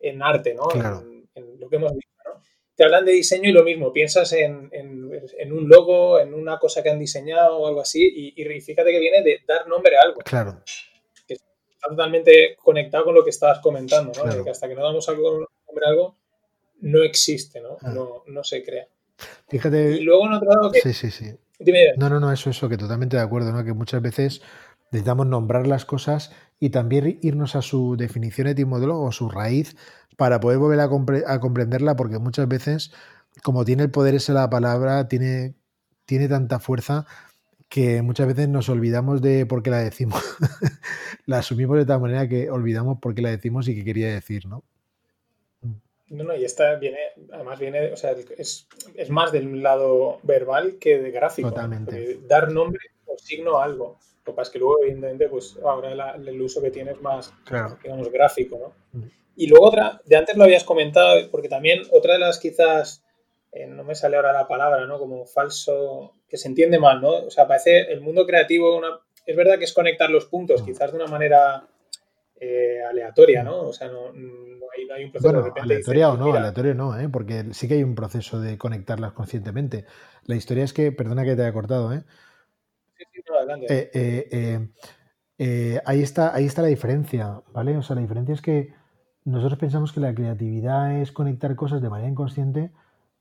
en 0.00 0.22
arte, 0.22 0.54
¿no? 0.54 0.68
En, 0.72 1.60
lo 1.60 1.68
que 1.68 1.76
hemos 1.76 1.94
visto, 1.94 2.12
¿no? 2.24 2.42
Te 2.74 2.84
hablan 2.84 3.04
de 3.04 3.12
diseño 3.12 3.48
y 3.48 3.52
lo 3.52 3.62
mismo, 3.62 3.92
piensas 3.92 4.32
en, 4.32 4.70
un 5.52 5.68
logo, 5.68 6.18
en 6.18 6.34
una 6.34 6.58
cosa 6.58 6.82
que 6.82 6.90
han 6.90 6.98
diseñado 6.98 7.58
o 7.58 7.68
algo 7.68 7.80
así, 7.80 8.02
y, 8.02 8.42
y 8.42 8.60
fíjate 8.60 8.90
que 8.90 8.98
viene 8.98 9.22
de 9.22 9.40
dar 9.46 9.68
nombre 9.68 9.96
a 9.96 10.00
algo. 10.02 10.20
Claro 10.22 10.60
totalmente 11.88 12.56
conectado 12.56 13.04
con 13.04 13.14
lo 13.14 13.24
que 13.24 13.30
estabas 13.30 13.60
comentando, 13.60 14.12
¿no? 14.24 14.44
que 14.44 14.50
hasta 14.50 14.68
que 14.68 14.74
no 14.74 14.82
damos 14.82 15.08
algo, 15.08 15.46
algo 15.86 16.16
no 16.80 17.02
existe, 17.02 17.60
¿no? 17.60 17.78
Ah. 17.82 17.92
¿no? 17.92 18.24
No, 18.26 18.44
se 18.44 18.62
crea. 18.62 18.88
Fíjate. 19.48 19.92
Y 19.92 20.00
luego 20.00 20.26
en 20.26 20.32
otro 20.34 20.50
lado 20.50 20.72
que... 20.72 20.80
Sí, 20.80 20.92
sí, 20.92 21.10
sí. 21.10 21.36
No, 21.96 22.08
no, 22.08 22.20
no, 22.20 22.32
eso, 22.32 22.50
eso, 22.50 22.68
que 22.68 22.76
totalmente 22.76 23.16
de 23.16 23.22
acuerdo, 23.22 23.52
¿no? 23.52 23.64
Que 23.64 23.72
muchas 23.72 24.02
veces 24.02 24.42
necesitamos 24.90 25.26
nombrar 25.26 25.66
las 25.66 25.84
cosas 25.84 26.32
y 26.60 26.70
también 26.70 27.18
irnos 27.22 27.56
a 27.56 27.62
su 27.62 27.96
definición 27.96 28.46
etimológica 28.46 28.94
o 28.96 29.12
su 29.12 29.28
raíz 29.28 29.76
para 30.16 30.40
poder 30.40 30.58
volver 30.58 30.80
a, 30.80 31.40
comprenderla, 31.40 31.96
porque 31.96 32.18
muchas 32.18 32.48
veces 32.48 32.92
como 33.42 33.64
tiene 33.64 33.82
el 33.82 33.90
poder 33.90 34.14
ese 34.14 34.32
la 34.32 34.48
palabra, 34.48 35.08
tiene, 35.08 35.54
tiene 36.06 36.28
tanta 36.28 36.60
fuerza 36.60 37.06
que 37.68 38.02
muchas 38.02 38.28
veces 38.28 38.48
nos 38.48 38.68
olvidamos 38.68 39.20
de 39.20 39.46
por 39.46 39.62
qué 39.62 39.70
la 39.70 39.78
decimos. 39.78 40.22
la 41.26 41.38
asumimos 41.38 41.76
de 41.76 41.86
tal 41.86 42.00
manera 42.00 42.28
que 42.28 42.50
olvidamos 42.50 42.98
por 43.00 43.14
qué 43.14 43.22
la 43.22 43.30
decimos 43.30 43.66
y 43.66 43.74
qué 43.74 43.84
quería 43.84 44.08
decir, 44.08 44.46
¿no? 44.46 44.62
No, 46.08 46.24
no, 46.24 46.36
y 46.36 46.44
esta 46.44 46.74
viene, 46.76 46.98
además 47.32 47.58
viene, 47.58 47.92
o 47.92 47.96
sea, 47.96 48.14
es, 48.36 48.68
más 49.08 49.32
del 49.32 49.62
lado 49.62 50.18
verbal 50.22 50.76
que 50.78 50.98
de 50.98 51.10
gráfico. 51.10 51.48
Totalmente. 51.48 52.20
Dar 52.26 52.52
nombre 52.52 52.80
o 53.06 53.16
signo 53.16 53.58
a 53.58 53.64
algo. 53.64 53.98
Lo 54.24 54.32
que 54.32 54.36
pasa 54.36 54.48
es 54.48 54.52
que 54.52 54.58
luego, 54.58 54.82
evidentemente, 54.82 55.28
pues 55.28 55.58
ahora 55.62 56.14
el 56.14 56.40
uso 56.40 56.60
que 56.62 56.70
tiene 56.70 56.92
es 56.92 57.00
más, 57.00 57.32
digamos, 57.82 58.10
gráfico, 58.10 58.58
¿no? 58.58 59.00
Mm. 59.00 59.08
Y 59.36 59.46
luego 59.48 59.66
otra, 59.66 60.00
de 60.04 60.16
antes 60.16 60.36
lo 60.36 60.44
habías 60.44 60.64
comentado, 60.64 61.30
porque 61.30 61.48
también 61.48 61.82
otra 61.90 62.14
de 62.14 62.20
las 62.20 62.38
quizás, 62.38 63.02
eh, 63.52 63.66
no 63.66 63.82
me 63.82 63.94
sale 63.94 64.16
ahora 64.16 64.32
la 64.32 64.46
palabra, 64.46 64.86
¿no? 64.86 64.98
Como 64.98 65.26
falso, 65.26 66.14
que 66.28 66.36
se 66.36 66.48
entiende 66.48 66.78
mal, 66.78 67.00
¿no? 67.00 67.10
O 67.26 67.30
sea, 67.30 67.48
parece 67.48 67.92
el 67.92 68.00
mundo 68.00 68.26
creativo, 68.26 68.76
una, 68.76 69.00
es 69.26 69.36
verdad 69.36 69.58
que 69.58 69.64
es 69.64 69.72
conectar 69.72 70.10
los 70.10 70.26
puntos, 70.26 70.62
mm. 70.62 70.64
quizás 70.64 70.92
de 70.92 70.98
una 70.98 71.06
manera 71.06 71.66
eh, 72.40 72.82
aleatoria, 72.88 73.42
¿no? 73.44 73.62
O 73.62 73.72
sea, 73.72 73.88
no, 73.88 74.08
hay, 74.08 75.04
un 75.04 75.12
proceso 75.12 75.32
de 75.32 75.42
repente 75.42 75.60
aleatoria 75.60 76.10
o 76.10 76.16
no, 76.16 76.34
aleatorio 76.34 76.74
no, 76.74 76.98
¿eh? 76.98 77.08
porque 77.08 77.44
sí 77.52 77.68
que 77.68 77.74
hay 77.74 77.82
un 77.82 77.94
proceso 77.94 78.40
de 78.40 78.58
conectarlas 78.58 79.12
conscientemente. 79.12 79.84
La 80.24 80.36
historia 80.36 80.64
es 80.64 80.72
que, 80.72 80.92
perdona 80.92 81.24
que 81.24 81.36
te 81.36 81.42
haya 81.42 81.52
cortado, 81.52 81.92
¿eh? 81.92 82.02
Sí, 82.96 83.04
sí, 83.12 83.20
no, 83.28 83.36
adelante. 83.36 83.66
Eh, 83.70 84.28
eh, 84.30 84.68
eh, 85.38 85.80
ahí, 85.84 86.02
está, 86.02 86.34
ahí 86.34 86.44
está 86.44 86.62
la 86.62 86.68
diferencia, 86.68 87.42
¿vale? 87.52 87.76
O 87.76 87.82
sea, 87.82 87.96
la 87.96 88.02
diferencia 88.02 88.34
es 88.34 88.42
que 88.42 88.72
nosotros 89.24 89.58
pensamos 89.58 89.92
que 89.92 90.00
la 90.00 90.14
creatividad 90.14 91.00
es 91.00 91.12
conectar 91.12 91.54
cosas 91.56 91.82
de 91.82 91.90
manera 91.90 92.10
inconsciente, 92.10 92.72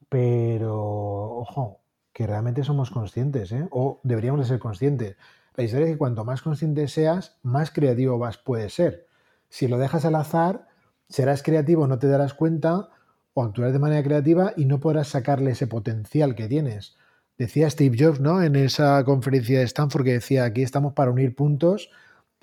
pero, 0.09 0.75
ojo, 0.75 1.81
que 2.13 2.27
realmente 2.27 2.63
somos 2.63 2.91
conscientes, 2.91 3.51
¿eh? 3.51 3.67
O 3.71 3.99
deberíamos 4.03 4.41
de 4.41 4.47
ser 4.47 4.59
conscientes. 4.59 5.17
La 5.55 5.63
historia 5.63 5.85
es 5.85 5.93
que 5.93 5.97
cuanto 5.97 6.25
más 6.25 6.41
consciente 6.41 6.87
seas, 6.87 7.37
más 7.43 7.71
creativo 7.71 8.17
vas 8.17 8.37
puedes 8.37 8.73
ser. 8.73 9.07
Si 9.49 9.67
lo 9.67 9.77
dejas 9.77 10.03
al 10.05 10.15
azar, 10.15 10.67
serás 11.09 11.43
creativo, 11.43 11.87
no 11.87 11.99
te 11.99 12.07
darás 12.07 12.33
cuenta 12.33 12.89
o 13.35 13.43
actuarás 13.43 13.73
de 13.73 13.79
manera 13.79 14.03
creativa 14.03 14.53
y 14.57 14.65
no 14.65 14.79
podrás 14.79 15.09
sacarle 15.09 15.51
ese 15.51 15.67
potencial 15.67 16.35
que 16.35 16.47
tienes. 16.47 16.95
Decía 17.37 17.69
Steve 17.69 17.97
Jobs, 17.99 18.19
¿no? 18.19 18.41
En 18.41 18.55
esa 18.55 19.03
conferencia 19.03 19.59
de 19.59 19.65
Stanford 19.65 20.03
que 20.03 20.13
decía, 20.13 20.43
aquí 20.45 20.63
estamos 20.63 20.93
para 20.93 21.11
unir 21.11 21.35
puntos 21.35 21.89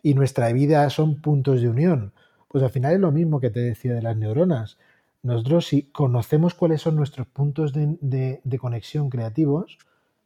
y 0.03 0.15
nuestra 0.15 0.53
vida 0.53 0.89
son 0.91 1.21
puntos 1.21 1.63
de 1.63 1.69
unión. 1.69 2.13
Pues 2.49 2.63
al 2.63 2.71
final 2.71 2.95
es 2.95 3.01
lo 3.01 3.13
mismo 3.13 3.41
que 3.41 3.51
te 3.51 3.61
decía 3.61 3.95
de 3.95 4.03
las 4.03 4.17
neuronas. 4.17 4.79
Nosotros 5.23 5.67
si 5.67 5.83
conocemos 5.83 6.55
cuáles 6.55 6.81
son 6.81 6.97
nuestros 6.97 7.27
puntos 7.27 7.73
de, 7.73 8.41
de 8.43 8.59
conexión 8.59 9.11
creativos, 9.11 9.79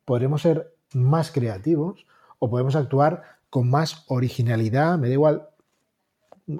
podremos 0.05 0.43
ser 0.43 0.75
más 0.93 1.31
creativos 1.31 2.07
o 2.45 2.51
podemos 2.51 2.77
actuar 2.77 3.23
con 3.49 3.71
más 3.71 4.05
originalidad, 4.09 4.99
me 4.99 5.09
da 5.09 5.15
igual 5.15 5.49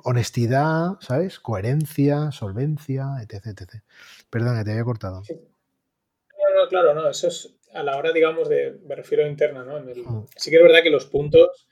honestidad, 0.05 0.93
¿sabes? 1.01 1.39
Coherencia, 1.39 2.33
solvencia, 2.33 3.05
etc. 3.23 3.47
etc. 3.47 3.83
Perdón, 4.31 4.65
te 4.65 4.71
había 4.71 4.85
cortado. 4.85 5.23
No, 5.29 6.63
no, 6.63 6.69
claro, 6.69 6.95
no, 6.95 7.11
eso 7.11 7.29
es 7.29 7.55
a 7.75 7.83
la 7.83 7.97
hora, 7.97 8.13
digamos, 8.13 8.49
de, 8.49 8.79
me 8.87 8.95
refiero 8.95 9.25
a 9.25 9.29
interna, 9.29 9.65
¿no? 9.65 9.79
Mm. 9.79 10.27
Sí 10.37 10.51
que 10.51 10.57
es 10.57 10.63
verdad 10.63 10.83
que 10.83 10.91
los 10.91 11.07
puntos 11.07 11.69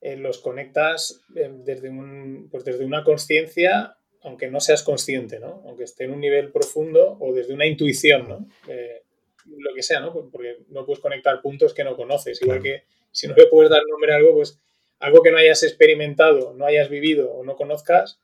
eh, 0.00 0.16
los 0.16 0.38
conectas 0.38 1.20
eh, 1.36 1.50
desde, 1.52 1.90
un, 1.90 2.48
pues 2.50 2.64
desde 2.64 2.84
una 2.84 3.04
conciencia, 3.04 3.96
aunque 4.22 4.50
no 4.50 4.60
seas 4.60 4.82
consciente, 4.82 5.38
¿no? 5.38 5.62
Aunque 5.66 5.84
esté 5.84 6.04
en 6.04 6.12
un 6.12 6.20
nivel 6.20 6.50
profundo 6.50 7.18
o 7.20 7.34
desde 7.34 7.52
una 7.52 7.66
intuición, 7.66 8.28
¿no? 8.28 8.48
Eh, 8.68 9.02
lo 9.46 9.74
que 9.74 9.82
sea, 9.82 10.00
¿no? 10.00 10.12
Porque 10.30 10.58
no 10.70 10.86
puedes 10.86 11.00
conectar 11.00 11.42
puntos 11.42 11.74
que 11.74 11.84
no 11.84 11.96
conoces, 11.96 12.40
igual 12.40 12.62
que 12.62 12.84
si 13.12 13.28
no 13.28 13.34
le 13.34 13.46
puedes 13.46 13.70
dar 13.70 13.82
nombre 13.88 14.12
a 14.12 14.16
algo, 14.16 14.34
pues 14.34 14.58
algo 14.98 15.22
que 15.22 15.30
no 15.30 15.38
hayas 15.38 15.62
experimentado, 15.62 16.54
no 16.54 16.64
hayas 16.64 16.88
vivido 16.88 17.30
o 17.32 17.44
no 17.44 17.56
conozcas, 17.56 18.20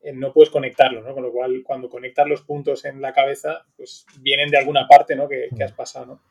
eh, 0.00 0.12
no 0.12 0.32
puedes 0.32 0.50
conectarlo, 0.50 1.02
¿no? 1.02 1.14
Con 1.14 1.22
lo 1.22 1.32
cual, 1.32 1.62
cuando 1.64 1.88
conectas 1.88 2.26
los 2.26 2.42
puntos 2.42 2.84
en 2.84 3.00
la 3.00 3.12
cabeza, 3.12 3.66
pues 3.76 4.06
vienen 4.20 4.50
de 4.50 4.58
alguna 4.58 4.86
parte, 4.88 5.16
¿no? 5.16 5.28
Que, 5.28 5.48
has 5.62 5.72
pasado, 5.72 6.06
¿no? 6.06 6.22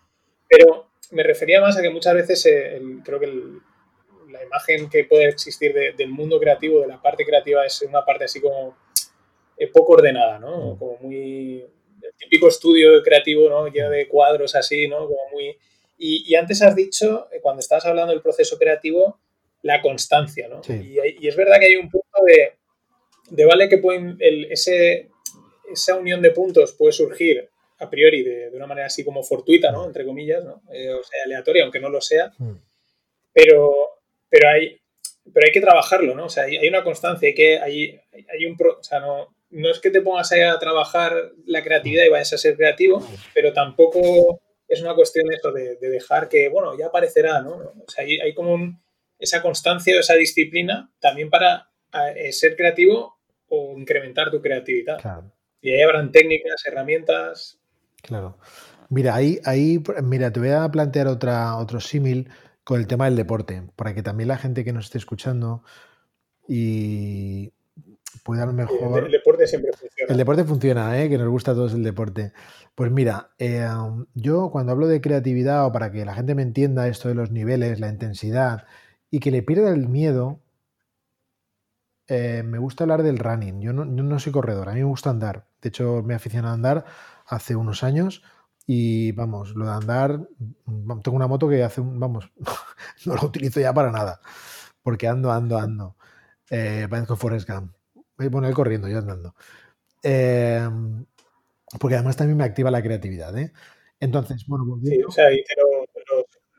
Pero 0.47 0.91
me 1.12 1.24
refería 1.24 1.62
más 1.62 1.78
a 1.78 1.82
que 1.82 1.89
muchas 1.89 2.14
veces 2.14 2.45
eh, 2.45 2.82
creo 3.03 3.20
que 3.20 3.28
la 4.30 4.43
imagen 4.43 4.89
que 4.89 5.06
puede 5.06 5.30
existir 5.30 5.74
del 5.74 6.10
mundo 6.10 6.39
creativo, 6.39 6.82
de 6.82 6.88
la 6.88 7.01
parte 7.01 7.26
creativa, 7.26 7.66
es 7.66 7.82
una 7.82 8.03
parte 8.03 8.26
así 8.26 8.41
como 8.41 8.78
eh, 9.58 9.68
poco 9.68 9.93
ordenada, 9.93 10.39
¿no? 10.39 10.78
Como 10.78 10.97
muy... 11.01 11.66
El 12.01 12.14
típico 12.18 12.47
estudio 12.49 13.01
creativo, 13.01 13.49
¿no? 13.49 13.68
Lleno 13.68 13.89
de 13.89 14.08
cuadros 14.08 14.56
así, 14.56 14.88
¿no? 14.88 14.99
Como 15.08 15.30
muy... 15.32 15.58
Y, 15.97 16.24
y 16.28 16.36
antes 16.36 16.62
has 16.62 16.76
dicho, 16.76 17.28
cuando 17.45 17.59
estabas 17.59 17.85
hablando 17.85 18.11
del 18.11 18.23
proceso 18.23 18.57
creativo, 18.57 19.19
la 19.61 19.79
constancia, 19.79 20.47
¿no? 20.47 20.61
Y, 20.67 21.27
es 21.27 21.35
verdad 21.35 21.59
que 21.59 21.67
hay 21.67 21.75
un 21.75 21.91
punto 21.91 22.17
de, 22.25 23.45
vale 23.45 23.69
que 23.69 23.77
pueden, 23.77 24.17
ese, 24.19 25.11
esa 25.71 25.95
unión 25.95 26.23
de 26.23 26.31
puntos 26.31 26.73
puede 26.73 26.91
surgir 26.91 27.47
a 27.77 27.87
priori 27.87 28.23
de, 28.23 28.49
una 28.51 28.65
manera 28.65 28.87
así 28.87 29.05
como 29.05 29.21
fortuita, 29.21 29.71
¿no? 29.71 29.85
Entre 29.85 30.03
comillas, 30.05 30.43
¿no? 30.43 30.63
Eh, 30.73 30.91
o 30.91 31.03
sea, 31.03 31.19
aleatoria, 31.23 31.61
aunque 31.61 31.79
no 31.79 31.89
lo 31.89 32.01
sea. 32.01 32.33
Mm. 32.39 32.55
Pero, 33.31 33.99
pero, 34.27 34.49
hay, 34.49 34.81
pero 35.31 35.45
hay 35.45 35.51
que 35.51 35.61
trabajarlo, 35.61 36.15
¿no? 36.15 36.25
O 36.25 36.29
sea, 36.29 36.45
hay, 36.45 36.67
una 36.67 36.83
constancia, 36.83 37.27
hay, 37.27 37.35
que, 37.35 37.59
hay, 37.59 38.01
hay 38.11 38.45
un... 38.47 38.57
o 38.59 38.83
sea, 38.83 39.01
no, 39.01 39.35
no 39.51 39.69
es 39.69 39.77
que 39.77 39.91
te 39.91 40.01
pongas 40.01 40.31
a 40.31 40.57
trabajar 40.57 41.13
la 41.45 41.63
creatividad 41.63 42.05
y 42.05 42.09
vayas 42.09 42.33
a 42.33 42.39
ser 42.39 42.57
creativo, 42.57 43.01
mm. 43.01 43.15
pero 43.35 43.53
tampoco 43.53 44.41
es 44.68 44.82
una 44.82 44.95
cuestión 44.95 45.32
eso 45.32 45.51
de, 45.51 45.78
dejar 45.78 46.28
que, 46.28 46.49
bueno, 46.49 46.78
ya 46.78 46.88
aparecerá, 46.88 47.41
¿no? 47.41 47.55
O 47.55 47.86
sea, 47.88 48.03
hay, 48.03 48.20
hay 48.20 48.34
como 48.34 48.53
un, 48.53 48.82
esa 49.20 49.41
constancia 49.41 49.95
o 49.95 49.99
esa 49.99 50.16
disciplina 50.16 50.91
también 50.99 51.30
para 51.30 51.70
eh, 52.16 52.32
ser 52.32 52.55
creativo 52.55 53.20
o 53.47 53.78
incrementar 53.78 54.32
tu 54.32 54.41
creatividad. 54.41 54.97
Y 55.61 55.72
ahí 55.72 55.82
habrán 55.82 56.11
técnicas, 56.11 56.66
herramientas. 56.66 57.59
Claro. 58.01 58.38
Mira, 58.89 59.16
ahí, 59.16 59.39
ahí, 59.45 59.82
mira, 60.03 60.32
te 60.32 60.39
voy 60.39 60.49
a 60.49 60.70
plantear 60.70 61.07
otra, 61.07 61.57
otro 61.57 61.80
símil 61.80 62.30
con 62.63 62.80
el 62.80 62.88
tema 62.88 63.05
del 63.05 63.16
deporte, 63.16 63.63
para 63.76 63.93
que 63.93 64.03
también 64.03 64.28
la 64.28 64.38
gente 64.38 64.63
que 64.63 64.74
nos 64.74 64.86
esté 64.86 64.97
escuchando 64.97 65.63
y 66.47 67.53
pueda 68.26 68.41
a 68.41 68.45
lo 68.47 68.53
mejor... 68.53 69.05
El, 69.05 69.11
deporte 69.11 69.45
siempre 69.45 69.71
funciona. 69.71 70.11
El 70.11 70.17
deporte 70.17 70.43
funciona, 70.43 70.99
¿eh? 70.99 71.09
que 71.09 71.17
nos 71.19 71.30
gusta 71.30 71.51
a 71.51 71.53
todos 71.53 71.76
el 71.76 71.84
deporte. 71.84 72.34
Pues 72.73 72.91
mira, 72.91 73.30
eh, 73.38 73.69
yo 74.15 74.49
cuando 74.49 74.71
hablo 74.71 74.88
de 74.88 74.99
creatividad 74.99 75.67
o 75.67 75.71
para 75.71 75.91
que 75.91 76.03
la 76.05 76.15
gente 76.15 76.34
me 76.34 76.41
entienda 76.41 76.88
esto 76.88 77.07
de 77.07 77.13
los 77.13 77.30
niveles, 77.30 77.80
la 77.80 77.88
intensidad 77.88 78.65
y 79.11 79.19
que 79.19 79.30
le 79.30 79.43
pierda 79.43 79.69
el 79.69 79.88
miedo, 79.88 80.41
eh, 82.07 82.41
me 82.43 82.57
gusta 82.57 82.84
hablar 82.84 83.03
del 83.03 83.19
running. 83.19 83.61
Yo 83.61 83.73
no, 83.73 84.19
soy 84.19 84.32
corredor, 84.32 84.69
a 84.69 84.73
mí 84.73 84.80
me 84.80 84.88
gusta 84.88 85.11
andar. 85.11 85.45
De 85.61 85.69
hecho, 85.69 86.01
me 86.03 86.15
aficioné 86.15 86.47
a 86.47 86.53
andar 86.53 86.84
hace 87.28 87.55
unos 87.55 87.84
años 87.84 88.23
y 88.65 89.11
vamos, 89.11 89.53
lo 89.55 89.67
de 89.67 89.71
andar, 89.71 90.28
mm, 90.65 91.01
tengo 91.01 91.15
una 91.15 91.28
moto 91.28 91.47
que 91.47 91.63
hace, 91.63 91.80
un, 91.80 91.99
vamos, 91.99 92.32
no 93.05 93.13
lo 93.15 93.26
utilizo 93.26 93.59
ya 93.59 93.71
para 93.71 93.91
nada, 93.91 94.19
porque 94.82 95.07
ando, 95.07 95.32
ando, 95.32 95.59
ando. 95.59 95.95
Eh, 96.49 96.88
parezco 96.89 97.15
Forrest 97.15 97.47
Gump. 97.47 97.76
Voy 98.18 98.28
a 98.28 98.32
poner 98.32 98.53
corriendo, 98.53 98.88
yo 98.88 98.97
andando. 98.97 99.36
Eh, 100.03 100.68
porque 101.80 101.95
además 101.95 102.18
también 102.18 102.38
me 102.38 102.43
activa 102.43 102.72
la 102.72 102.82
creatividad. 102.82 103.38
¿eh? 103.38 103.51
Entonces, 103.99 104.45
bueno, 104.47 104.80
Sí, 104.84 105.01
o 105.03 105.11
sea, 105.11 105.30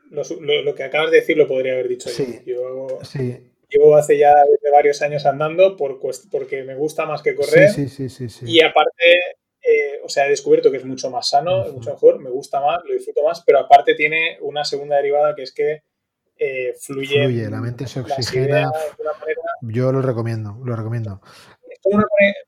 lo, 0.09 0.75
que 0.75 0.83
acabas 0.83 1.11
de 1.11 1.17
decir 1.17 1.37
lo 1.37 1.47
podría 1.47 1.73
haber 1.73 1.87
dicho 1.87 2.09
yo. 2.45 2.87
Llevo 3.69 3.97
hace 3.97 4.17
ya 4.17 4.33
varios 4.71 5.01
años 5.01 5.25
andando 5.25 5.75
por, 5.75 5.99
porque 6.31 6.63
me 6.63 6.75
gusta 6.75 7.05
más 7.05 7.21
que 7.21 7.35
correr. 7.35 7.69
y 8.43 8.61
aparte, 8.61 9.19
eh, 9.61 9.99
o 10.03 10.09
sea, 10.09 10.25
he 10.25 10.29
descubierto 10.29 10.71
que 10.71 10.77
es 10.77 10.85
mucho 10.85 11.09
más 11.09 11.29
sano, 11.29 11.65
es 11.65 11.73
mucho 11.73 11.91
mejor, 11.91 12.19
me 12.19 12.29
gusta 12.29 12.61
más, 12.61 12.79
lo 12.85 12.93
disfruto 12.93 13.23
más, 13.23 13.43
pero 13.45 13.59
aparte 13.59 13.93
tiene 13.95 14.37
una 14.39 14.63
segunda 14.63 14.95
derivada 14.95 15.35
que 15.35 15.43
es 15.43 15.53
que 15.53 15.81
eh, 16.39 16.73
fluye. 16.79 17.23
Fluye, 17.23 17.49
la 17.49 17.61
mente 17.61 17.87
se 17.87 17.99
oxigena. 18.01 18.71
Yo 19.61 19.91
lo 19.91 20.01
recomiendo, 20.01 20.59
lo 20.63 20.75
recomiendo 20.75 21.21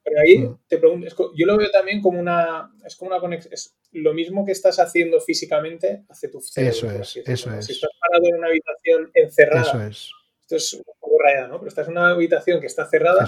pero 0.03 0.21
ahí 0.21 0.39
mm. 0.39 0.59
te 0.67 0.77
pregunto, 0.77 1.31
yo 1.35 1.45
lo 1.45 1.57
veo 1.57 1.69
también 1.71 2.01
como 2.01 2.19
una, 2.19 2.71
es 2.85 2.95
como 2.95 3.11
una 3.11 3.19
conexión, 3.19 3.53
es 3.53 3.75
lo 3.91 4.13
mismo 4.13 4.45
que 4.45 4.51
estás 4.51 4.79
haciendo 4.79 5.19
físicamente 5.21 6.03
hace 6.09 6.29
tu 6.29 6.41
cerebro. 6.41 6.71
Eso 6.71 6.91
es, 6.91 7.17
eso 7.17 7.53
es. 7.53 7.65
Si 7.65 7.73
estás 7.73 7.91
parado 7.99 8.27
en 8.27 8.35
una 8.35 8.47
habitación 8.47 9.11
encerrada, 9.13 9.61
eso 9.61 9.81
es. 9.81 10.11
esto 10.41 10.55
es 10.55 10.73
un 10.73 10.83
poco 10.99 11.17
rayada, 11.23 11.47
¿no? 11.47 11.59
Pero 11.59 11.69
estás 11.69 11.87
en 11.87 11.93
una 11.93 12.09
habitación 12.09 12.59
que 12.59 12.67
está 12.67 12.85
cerrada, 12.85 13.25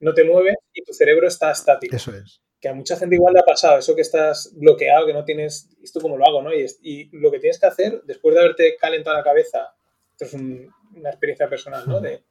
no 0.00 0.14
te 0.14 0.24
mueves 0.24 0.56
y 0.72 0.82
tu 0.82 0.92
cerebro 0.92 1.26
está 1.26 1.50
estático. 1.50 1.94
Eso 1.94 2.14
es. 2.14 2.40
Que 2.60 2.68
a 2.68 2.74
mucha 2.74 2.96
gente 2.96 3.16
igual 3.16 3.34
le 3.34 3.40
ha 3.40 3.44
pasado, 3.44 3.78
eso 3.78 3.94
que 3.94 4.02
estás 4.02 4.52
bloqueado, 4.56 5.06
que 5.06 5.12
no 5.12 5.24
tienes, 5.24 5.68
esto 5.82 6.00
como 6.00 6.16
lo 6.16 6.26
hago, 6.26 6.42
¿no? 6.42 6.54
Y, 6.54 6.66
y 6.82 7.08
lo 7.16 7.30
que 7.30 7.38
tienes 7.38 7.60
que 7.60 7.66
hacer, 7.66 8.02
después 8.04 8.34
de 8.34 8.40
haberte 8.40 8.76
calentado 8.76 9.16
la 9.16 9.22
cabeza, 9.22 9.75
esto 10.18 10.24
es 10.24 10.34
una 10.34 11.10
experiencia 11.10 11.48
personal, 11.48 11.84
¿no? 11.86 12.00
De, 12.00 12.22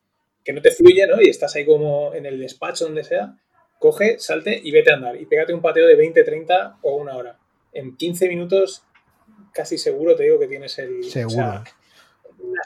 que 0.43 0.53
no 0.53 0.61
te 0.61 0.71
fluye, 0.71 1.05
¿no? 1.07 1.21
Y 1.21 1.29
estás 1.29 1.55
ahí 1.55 1.65
como 1.65 2.13
en 2.13 2.25
el 2.25 2.39
despacho, 2.39 2.85
donde 2.85 3.03
sea, 3.03 3.35
coge, 3.79 4.17
salte 4.19 4.59
y 4.63 4.71
vete 4.71 4.91
a 4.91 4.95
andar. 4.95 5.19
Y 5.19 5.25
pégate 5.25 5.53
un 5.53 5.61
pateo 5.61 5.87
de 5.87 5.95
20, 5.95 6.23
30 6.23 6.79
o 6.81 6.95
una 6.95 7.15
hora. 7.15 7.37
en 7.73 7.95
15 7.95 8.29
minutos 8.29 8.83
casi 9.51 9.77
seguro 9.77 10.15
te 10.15 10.23
digo 10.23 10.39
que 10.39 10.47
tienes 10.47 10.77
el, 10.79 11.03
seguro. 11.03 11.41
la 11.41 11.63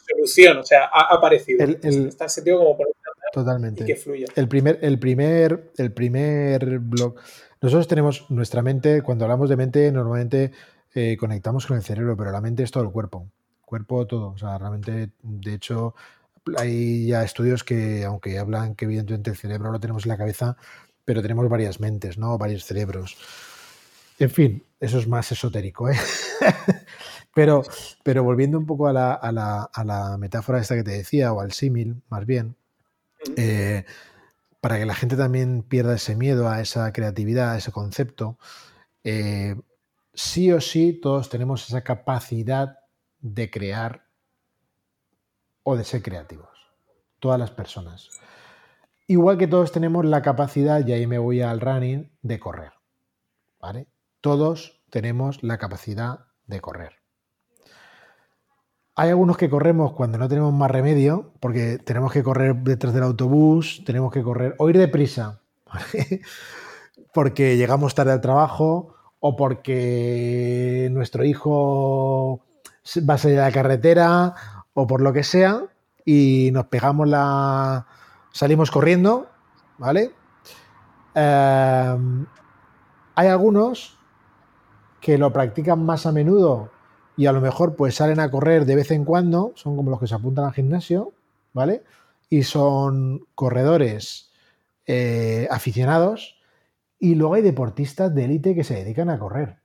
solución, 0.08 0.58
o 0.58 0.64
sea, 0.64 0.86
ha, 0.86 1.14
aparecido. 1.14 1.64
El, 1.64 1.80
el, 1.84 2.08
Está 2.08 2.28
sentido 2.28 2.60
como 2.60 2.78
por 2.78 2.88
totalmente. 3.32 3.84
y 3.84 3.88
que 3.88 3.96
fluya. 3.96 4.28
El 4.36 4.48
primer, 4.48 4.80
el 4.82 5.00
primer, 5.00 5.72
el 5.78 5.94
primer 5.94 6.80
blog. 6.80 7.16
Nosotros 7.62 7.88
tenemos 7.88 8.30
nuestra 8.30 8.62
mente, 8.62 9.02
cuando 9.02 9.26
hablamos 9.26 9.50
de 9.50 9.58
mente, 9.58 9.92
normalmente 9.92 10.52
eh, 10.96 11.18
conectamos 11.18 11.66
con 11.68 11.78
el 11.78 11.84
cerebro, 11.84 12.18
pero 12.18 12.32
la 12.32 12.42
mente 12.42 12.64
es 12.64 12.72
todo 12.72 12.84
el 12.84 12.92
cuerpo. 12.92 13.30
Cuerpo, 13.70 14.08
todo. 14.08 14.32
O 14.32 14.38
sea, 14.40 14.58
realmente, 14.58 15.12
de 15.22 15.54
hecho, 15.54 15.94
hay 16.58 17.06
ya 17.06 17.24
estudios 17.24 17.64
que, 17.64 18.04
aunque 18.04 18.40
hablan 18.40 18.74
que 18.74 18.86
evidentemente 18.86 19.30
el 19.30 19.38
cerebro 19.38 19.72
lo 19.72 19.80
tenemos 19.80 20.06
en 20.06 20.10
la 20.10 20.18
cabeza, 20.18 20.58
pero 21.06 21.22
tenemos 21.22 21.48
varias 21.48 21.80
mentes, 21.80 22.18
¿no? 22.18 22.36
Varios 22.40 22.66
cerebros. 22.66 23.16
En 24.18 24.32
fin, 24.32 24.64
eso 24.80 24.98
es 24.98 25.08
más 25.08 25.32
esotérico, 25.32 25.88
¿eh? 25.88 25.96
pero, 27.36 27.62
pero 28.04 28.24
volviendo 28.24 28.58
un 28.58 28.66
poco 28.66 28.88
a 28.88 28.94
la, 28.94 29.14
a, 29.14 29.32
la, 29.32 29.70
a 29.72 29.84
la, 29.84 30.18
metáfora 30.18 30.60
esta 30.60 30.76
que 30.76 30.84
te 30.84 30.92
decía, 30.92 31.32
o 31.32 31.40
al 31.40 31.52
símil, 31.52 32.02
más 32.10 32.26
bien, 32.26 32.56
eh, 33.38 33.86
para 34.62 34.80
que 34.80 34.88
la 34.88 34.96
gente 34.96 35.16
también 35.16 35.62
pierda 35.62 35.94
ese 35.94 36.16
miedo 36.16 36.50
a 36.50 36.60
esa 36.60 36.92
creatividad, 36.92 37.52
a 37.52 37.58
ese 37.60 37.72
concepto, 37.72 38.40
eh, 39.04 39.56
sí 40.16 40.52
o 40.52 40.60
sí 40.60 40.94
todos 40.94 41.30
tenemos 41.30 41.68
esa 41.68 41.84
capacidad 41.84 42.80
de 43.22 43.50
crear 43.50 44.06
o 45.64 45.76
de 45.76 45.84
ser 45.84 46.02
creativos. 46.02 46.50
Todas 47.20 47.40
las 47.40 47.52
personas. 47.52 48.10
Igual 49.08 49.38
que 49.38 49.48
todos 49.48 49.72
tenemos 49.72 50.06
la 50.06 50.22
capacidad, 50.22 50.86
y 50.86 50.94
ahí 50.94 51.08
me 51.08 51.18
voy 51.18 51.42
al 51.42 51.62
running, 51.62 52.12
de 52.22 52.40
correr. 52.40 52.74
¿Vale? 53.60 53.88
Todos 54.22 54.82
tenemos 54.90 55.44
la 55.44 55.58
capacidad 55.58 56.28
de 56.48 56.62
correr. 56.62 56.94
Hay 58.96 59.10
algunos 59.10 59.38
que 59.38 59.50
corremos 59.50 59.94
cuando 59.94 60.18
no 60.18 60.28
tenemos 60.28 60.54
más 60.54 60.70
remedio, 60.70 61.34
porque 61.40 61.78
tenemos 61.78 62.12
que 62.12 62.24
correr 62.24 62.56
detrás 62.56 62.94
del 62.94 63.04
autobús, 63.04 63.82
tenemos 63.86 64.12
que 64.12 64.24
correr 64.24 64.56
o 64.58 64.70
ir 64.70 64.78
deprisa, 64.78 65.42
¿vale? 65.66 66.22
porque 67.14 67.58
llegamos 67.58 67.96
tarde 67.96 68.12
al 68.12 68.22
trabajo 68.22 68.96
o 69.20 69.36
porque 69.36 70.90
nuestro 70.92 71.24
hijo 71.24 72.46
va 72.98 73.16
a 73.16 73.18
salir 73.18 73.40
a 73.40 73.46
la 73.46 73.52
carretera 73.52 74.36
o 74.74 74.88
por 74.88 75.02
lo 75.02 75.14
que 75.14 75.24
sea 75.24 75.64
y 76.06 76.50
nos 76.54 76.68
pegamos 76.68 77.08
la... 77.08 77.86
salimos 78.32 78.72
corriendo, 78.72 79.30
¿vale? 79.78 80.12
Eh, 81.16 81.98
hay 83.16 83.28
algunos 83.28 83.98
que 85.02 85.18
lo 85.18 85.32
practican 85.32 85.84
más 85.86 86.06
a 86.06 86.12
menudo 86.12 86.72
y 87.18 87.26
a 87.26 87.32
lo 87.32 87.42
mejor 87.42 87.76
pues 87.76 87.96
salen 87.96 88.20
a 88.20 88.32
correr 88.32 88.66
de 88.66 88.76
vez 88.76 88.92
en 88.92 89.06
cuando, 89.06 89.52
son 89.56 89.76
como 89.76 89.92
los 89.92 90.00
que 90.00 90.08
se 90.08 90.16
apuntan 90.16 90.46
al 90.46 90.54
gimnasio, 90.54 91.14
¿vale? 91.54 91.84
Y 92.30 92.44
son 92.44 93.26
corredores 93.36 94.32
eh, 94.86 95.48
aficionados 95.52 96.40
y 96.98 97.16
luego 97.16 97.36
hay 97.36 97.42
deportistas 97.42 98.14
de 98.16 98.26
élite 98.26 98.56
que 98.56 98.64
se 98.64 98.76
dedican 98.76 99.10
a 99.10 99.20
correr, 99.20 99.58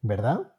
¿verdad? 0.00 0.55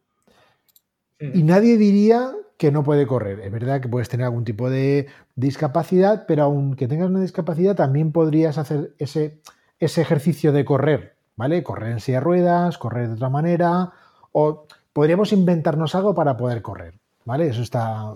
Y 1.20 1.44
nadie 1.44 1.78
diría 1.78 2.32
que 2.58 2.72
no 2.72 2.84
puede 2.84 3.08
correr. 3.08 3.40
Es 3.40 3.52
verdad 3.52 3.82
que 3.82 3.90
puedes 3.90 4.10
tener 4.10 4.26
algún 4.26 4.44
tipo 4.44 4.70
de 4.70 5.08
discapacidad, 5.36 6.26
pero 6.28 6.44
aunque 6.44 6.88
tengas 6.88 7.10
una 7.10 7.22
discapacidad, 7.22 7.76
también 7.76 8.12
podrías 8.12 8.58
hacer 8.58 8.94
ese, 8.98 9.40
ese 9.80 10.02
ejercicio 10.02 10.52
de 10.52 10.66
correr, 10.66 11.16
¿vale? 11.36 11.64
Correr 11.64 11.92
en 11.92 12.00
silla 12.00 12.18
de 12.18 12.24
ruedas, 12.24 12.78
correr 12.78 13.08
de 13.08 13.14
otra 13.14 13.30
manera, 13.30 13.92
o 14.32 14.66
podríamos 14.94 15.32
inventarnos 15.34 15.94
algo 15.96 16.16
para 16.16 16.36
poder 16.38 16.62
correr, 16.62 16.96
¿vale? 17.26 17.48
Eso 17.48 17.62
está, 17.62 18.14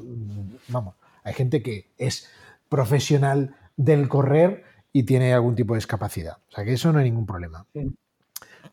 vamos, 0.70 0.96
hay 1.24 1.34
gente 1.34 1.62
que 1.62 1.92
es 1.98 2.28
profesional 2.70 3.56
del 3.78 4.08
correr 4.10 4.64
y 4.92 5.04
tiene 5.04 5.34
algún 5.34 5.56
tipo 5.56 5.74
de 5.74 5.78
discapacidad. 5.78 6.38
O 6.50 6.52
sea 6.56 6.66
que 6.66 6.74
eso 6.74 6.92
no 6.92 7.00
hay 7.00 7.06
ningún 7.06 7.26
problema. 7.26 7.66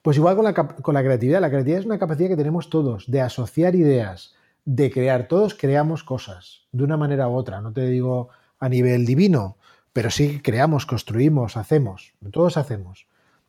Pues 0.03 0.17
igual 0.17 0.37
con 0.37 0.45
la, 0.45 0.55
con 0.55 0.95
la 0.95 1.03
creatividad. 1.03 1.41
La 1.41 1.49
creatividad 1.49 1.81
es 1.81 1.87
una 1.87 1.99
capacidad 1.99 2.29
que 2.29 2.37
tenemos 2.37 2.71
todos 2.71 3.11
de 3.11 3.21
asociar 3.21 3.75
ideas, 3.75 4.35
de 4.65 4.91
crear. 4.91 5.29
Todos 5.29 5.55
creamos 5.55 6.05
cosas 6.05 6.67
de 6.73 6.85
una 6.85 6.97
manera 6.97 7.29
u 7.29 7.35
otra. 7.35 7.61
No 7.61 7.73
te 7.73 7.87
digo 7.87 8.29
a 8.59 8.69
nivel 8.69 9.07
divino, 9.07 9.57
pero 9.93 10.11
sí 10.11 10.41
creamos, 10.43 10.87
construimos, 10.87 11.57
hacemos. 11.57 12.15
Todos 12.33 12.57
hacemos. 12.57 13.07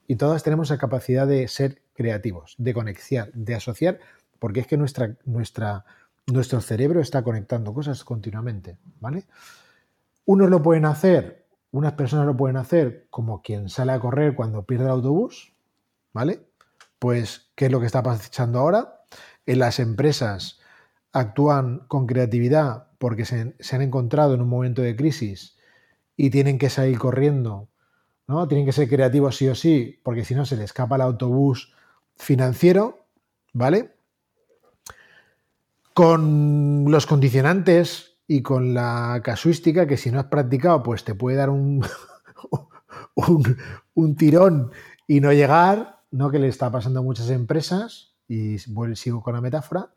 Y 0.07 0.15
todas 0.15 0.43
tenemos 0.43 0.69
la 0.69 0.77
capacidad 0.77 1.27
de 1.27 1.47
ser 1.47 1.81
creativos, 1.93 2.55
de 2.57 2.73
conectar, 2.73 3.31
de 3.33 3.55
asociar, 3.55 3.99
porque 4.39 4.61
es 4.61 4.67
que 4.67 4.77
nuestra, 4.77 5.15
nuestra, 5.25 5.85
nuestro 6.25 6.61
cerebro 6.61 6.99
está 6.99 7.23
conectando 7.23 7.73
cosas 7.73 8.03
continuamente. 8.03 8.77
¿vale? 8.99 9.25
Unos 10.25 10.49
lo 10.49 10.63
pueden 10.63 10.85
hacer 10.85 11.39
unas 11.71 11.93
personas 11.93 12.25
lo 12.25 12.35
pueden 12.35 12.57
hacer 12.57 13.07
como 13.09 13.41
quien 13.41 13.69
sale 13.69 13.91
a 13.91 13.99
correr 13.99 14.35
cuando 14.35 14.63
pierde 14.63 14.85
el 14.85 14.91
autobús, 14.91 15.53
¿vale? 16.13 16.47
Pues, 16.99 17.51
¿qué 17.55 17.65
es 17.65 17.71
lo 17.71 17.79
que 17.79 17.85
está 17.85 18.03
pasando 18.03 18.59
ahora? 18.59 19.05
En 19.45 19.59
las 19.59 19.79
empresas 19.79 20.59
actúan 21.11 21.85
con 21.87 22.05
creatividad 22.05 22.87
porque 22.97 23.25
se, 23.25 23.53
han 23.71 23.81
encontrado 23.81 24.33
en 24.33 24.41
un 24.41 24.49
momento 24.49 24.81
de 24.81 24.95
crisis 24.95 25.57
y 26.15 26.29
tienen 26.29 26.59
que 26.59 26.69
salir 26.69 26.99
corriendo, 26.99 27.69
¿no? 28.27 28.47
Tienen 28.47 28.65
que 28.65 28.73
ser 28.73 28.89
creativos 28.89 29.37
sí 29.37 29.47
o 29.47 29.55
sí, 29.55 29.99
porque 30.03 30.25
si 30.25 30.35
no 30.35 30.45
se 30.45 30.57
les 30.57 30.65
escapa 30.65 30.97
el 30.97 31.01
autobús 31.01 31.73
financiero, 32.15 33.07
¿vale? 33.53 33.95
Con 35.93 36.85
los 36.89 37.05
condicionantes 37.05 38.17
y 38.27 38.43
con 38.43 38.73
la 38.73 39.21
casuística 39.23 39.87
que 39.87 39.97
si 39.97 40.11
no 40.11 40.19
has 40.19 40.25
practicado, 40.25 40.83
pues 40.83 41.03
te 41.03 41.15
puede 41.15 41.37
dar 41.37 41.49
un, 41.49 41.83
un, 43.95 44.15
tirón 44.15 44.71
y 45.07 45.21
no 45.21 45.31
llegar, 45.33 45.98
¿no? 46.11 46.31
Que 46.31 46.39
le 46.39 46.47
está 46.47 46.71
pasando 46.71 46.99
a 46.99 47.03
muchas 47.03 47.29
empresas, 47.29 48.13
y 48.27 48.57
sigo 48.95 49.21
con 49.21 49.33
la 49.33 49.41
metáfora. 49.41 49.89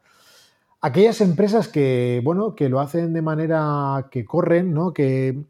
Aquellas 0.81 1.21
empresas 1.21 1.69
que, 1.69 2.21
bueno, 2.25 2.55
que 2.57 2.69
lo 2.69 2.81
hacen 2.81 3.13
de 3.13 3.23
manera 3.23 4.09
que 4.11 4.25
corren, 4.25 4.73
¿no? 4.75 4.93
Que 4.93 5.45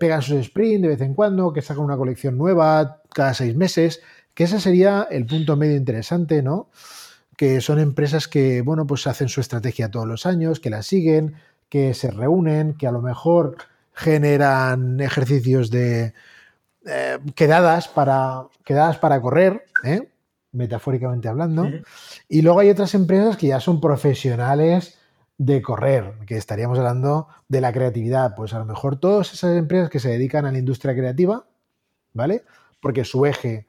pegan 0.00 0.22
sus 0.22 0.38
sprint 0.38 0.82
de 0.82 0.88
vez 0.88 1.00
en 1.00 1.14
cuando, 1.14 1.52
que 1.52 1.62
sacan 1.62 1.84
una 1.84 1.96
colección 1.96 2.36
nueva 2.36 3.02
cada 3.14 3.34
seis 3.34 3.54
meses, 3.54 4.00
que 4.34 4.44
ese 4.44 4.60
sería 4.60 5.06
el 5.10 5.26
punto 5.26 5.56
medio 5.56 5.76
interesante, 5.76 6.42
¿no? 6.42 6.70
Que 7.36 7.60
son 7.60 7.78
empresas 7.78 8.28
que, 8.28 8.62
bueno, 8.62 8.86
pues 8.86 9.06
hacen 9.06 9.28
su 9.28 9.40
estrategia 9.40 9.90
todos 9.90 10.06
los 10.06 10.26
años, 10.26 10.58
que 10.58 10.70
la 10.70 10.82
siguen, 10.82 11.34
que 11.68 11.94
se 11.94 12.10
reúnen, 12.10 12.74
que 12.74 12.86
a 12.86 12.92
lo 12.92 13.02
mejor 13.02 13.56
generan 13.92 15.00
ejercicios 15.00 15.70
de 15.70 16.14
eh, 16.86 17.18
quedadas, 17.34 17.88
para, 17.88 18.46
quedadas 18.64 18.98
para 18.98 19.20
correr, 19.20 19.64
¿eh? 19.84 20.08
metafóricamente 20.52 21.28
hablando. 21.28 21.68
Y 22.28 22.42
luego 22.42 22.60
hay 22.60 22.70
otras 22.70 22.94
empresas 22.94 23.36
que 23.36 23.48
ya 23.48 23.60
son 23.60 23.80
profesionales 23.80 24.98
de 25.38 25.62
correr, 25.62 26.14
que 26.26 26.36
estaríamos 26.36 26.78
hablando 26.78 27.28
de 27.48 27.60
la 27.60 27.72
creatividad. 27.72 28.34
Pues 28.34 28.52
a 28.52 28.58
lo 28.58 28.64
mejor 28.64 28.96
todas 28.96 29.32
esas 29.32 29.56
empresas 29.56 29.90
que 29.90 30.00
se 30.00 30.10
dedican 30.10 30.44
a 30.44 30.52
la 30.52 30.58
industria 30.58 30.94
creativa, 30.94 31.46
¿vale? 32.12 32.44
Porque 32.80 33.04
su 33.04 33.26
eje 33.26 33.66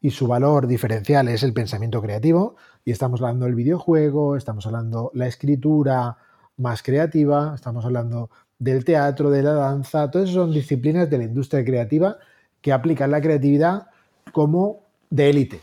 y 0.00 0.10
su 0.10 0.26
valor 0.26 0.66
diferencial 0.66 1.28
es 1.28 1.42
el 1.42 1.52
pensamiento 1.52 2.00
creativo. 2.00 2.56
Y 2.84 2.92
estamos 2.92 3.20
hablando 3.20 3.44
del 3.44 3.54
videojuego, 3.54 4.36
estamos 4.36 4.66
hablando 4.66 5.10
la 5.14 5.26
escritura, 5.26 6.16
más 6.56 6.82
creativa, 6.82 7.52
estamos 7.54 7.84
hablando 7.84 8.30
del 8.58 8.84
teatro, 8.84 9.30
de 9.30 9.42
la 9.42 9.54
danza, 9.54 10.10
todas 10.10 10.28
esas 10.28 10.42
son 10.42 10.52
disciplinas 10.52 11.10
de 11.10 11.18
la 11.18 11.24
industria 11.24 11.64
creativa 11.64 12.18
que 12.62 12.72
aplican 12.72 13.10
la 13.10 13.20
creatividad 13.20 13.88
como 14.32 14.86
de 15.10 15.28
élite, 15.28 15.60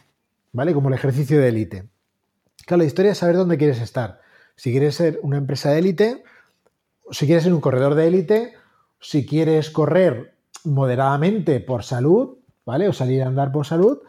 ¿vale? 0.52 0.74
Como 0.74 0.90
el 0.90 0.96
ejercicio 0.96 1.40
de 1.40 1.48
élite. 1.48 1.86
Claro, 2.68 2.84
la 2.84 2.88
historia 2.88 3.14
es 3.14 3.18
saber 3.18 3.36
dónde 3.36 3.58
quieres 3.58 3.82
estar. 3.82 4.22
Si 4.56 4.72
quieres 4.72 4.96
ser 4.96 5.20
una 5.24 5.38
empresa 5.38 5.72
de 5.72 5.80
élite, 5.80 6.24
si 7.10 7.26
quieres 7.26 7.44
ser 7.44 7.54
un 7.54 7.62
corredor 7.62 7.96
de 7.96 8.08
élite, 8.08 8.54
si 9.00 9.26
quieres 9.26 9.72
correr 9.72 10.36
moderadamente 10.66 11.60
por 11.62 11.84
salud, 11.84 12.38
¿vale? 12.66 12.88
O 12.88 12.94
salir 12.94 13.24
a 13.24 13.28
andar 13.28 13.52
por 13.52 13.66
salud, 13.66 14.00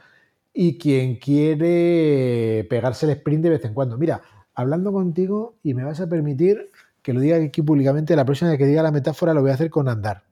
y 0.52 0.78
quien 0.78 1.16
quiere 1.16 2.66
pegarse 2.68 3.06
el 3.06 3.12
sprint 3.12 3.44
de 3.44 3.50
vez 3.50 3.64
en 3.64 3.72
cuando. 3.72 3.96
Mira, 3.96 4.20
hablando 4.54 4.92
contigo 4.92 5.54
y 5.62 5.74
me 5.74 5.84
vas 5.84 6.00
a 6.00 6.08
permitir 6.08 6.70
que 7.02 7.12
lo 7.12 7.20
diga 7.20 7.36
aquí 7.36 7.62
públicamente, 7.62 8.16
la 8.16 8.24
próxima 8.24 8.50
vez 8.50 8.58
que 8.58 8.66
diga 8.66 8.82
la 8.82 8.90
metáfora 8.90 9.32
lo 9.32 9.40
voy 9.40 9.52
a 9.52 9.54
hacer 9.54 9.70
con 9.70 9.88
andar. 9.88 10.24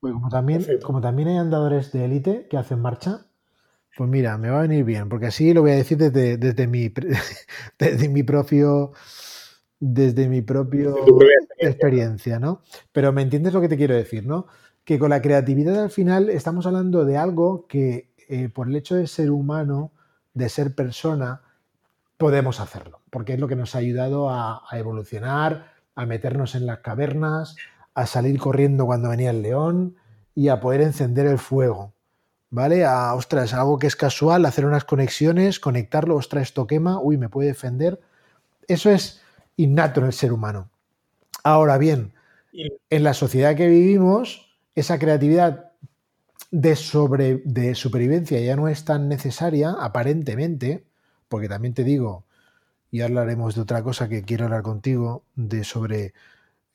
Pues 0.00 0.12
como 0.12 0.28
también, 0.28 0.64
como 0.82 1.00
también 1.00 1.28
hay 1.28 1.36
andadores 1.38 1.92
de 1.92 2.04
élite 2.04 2.46
que 2.48 2.56
hacen 2.56 2.80
marcha, 2.80 3.26
pues 3.96 4.10
mira, 4.10 4.36
me 4.38 4.50
va 4.50 4.58
a 4.58 4.62
venir 4.62 4.84
bien, 4.84 5.08
porque 5.08 5.26
así 5.26 5.54
lo 5.54 5.62
voy 5.62 5.70
a 5.70 5.76
decir 5.76 5.96
desde, 5.96 6.36
desde, 6.36 6.66
mi, 6.66 6.92
desde 7.78 8.08
mi 8.08 8.22
propio 8.22 8.92
desde 9.78 10.28
mi 10.28 10.42
propio 10.42 10.96
experiencia, 11.58 12.38
¿no? 12.38 12.62
Pero 12.92 13.12
me 13.12 13.22
entiendes 13.22 13.52
lo 13.52 13.60
que 13.60 13.68
te 13.68 13.76
quiero 13.76 13.94
decir, 13.94 14.26
¿no? 14.26 14.46
Que 14.84 14.98
con 14.98 15.10
la 15.10 15.20
creatividad 15.20 15.82
al 15.82 15.90
final 15.90 16.30
estamos 16.30 16.66
hablando 16.66 17.04
de 17.04 17.16
algo 17.16 17.66
que 17.66 18.10
eh, 18.28 18.48
por 18.48 18.68
el 18.68 18.76
hecho 18.76 18.96
de 18.96 19.06
ser 19.06 19.30
humano 19.30 19.92
de 20.34 20.48
ser 20.50 20.74
persona, 20.74 21.40
podemos 22.18 22.60
hacerlo, 22.60 23.00
porque 23.10 23.34
es 23.34 23.40
lo 23.40 23.48
que 23.48 23.56
nos 23.56 23.74
ha 23.74 23.78
ayudado 23.78 24.28
a, 24.30 24.62
evolucionar, 24.72 25.72
a 25.94 26.04
meternos 26.04 26.54
en 26.54 26.66
las 26.66 26.80
cavernas, 26.80 27.56
a 27.96 28.06
salir 28.06 28.38
corriendo 28.38 28.84
cuando 28.84 29.08
venía 29.08 29.30
el 29.30 29.40
león 29.40 29.96
y 30.34 30.48
a 30.48 30.60
poder 30.60 30.82
encender 30.82 31.26
el 31.26 31.38
fuego. 31.38 31.94
¿Vale? 32.50 32.84
A, 32.84 33.14
ostras, 33.14 33.54
algo 33.54 33.78
que 33.78 33.86
es 33.86 33.96
casual, 33.96 34.44
hacer 34.44 34.66
unas 34.66 34.84
conexiones, 34.84 35.58
conectarlo, 35.58 36.14
ostras, 36.14 36.42
esto 36.44 36.66
quema, 36.66 37.00
uy, 37.00 37.16
me 37.16 37.30
puede 37.30 37.48
defender. 37.48 37.98
Eso 38.68 38.90
es 38.90 39.22
innato 39.56 40.00
en 40.00 40.06
el 40.06 40.12
ser 40.12 40.32
humano. 40.32 40.68
Ahora 41.42 41.78
bien, 41.78 42.12
en 42.52 43.02
la 43.02 43.14
sociedad 43.14 43.56
que 43.56 43.66
vivimos, 43.66 44.58
esa 44.74 44.98
creatividad 44.98 45.72
de, 46.50 46.76
sobre, 46.76 47.38
de 47.46 47.74
supervivencia 47.74 48.38
ya 48.40 48.56
no 48.56 48.68
es 48.68 48.84
tan 48.84 49.08
necesaria, 49.08 49.74
aparentemente, 49.80 50.84
porque 51.28 51.48
también 51.48 51.72
te 51.72 51.82
digo, 51.82 52.26
y 52.90 53.00
hablaremos 53.00 53.54
de 53.54 53.62
otra 53.62 53.82
cosa 53.82 54.08
que 54.10 54.22
quiero 54.22 54.44
hablar 54.44 54.62
contigo, 54.62 55.24
de 55.34 55.64
sobre 55.64 56.12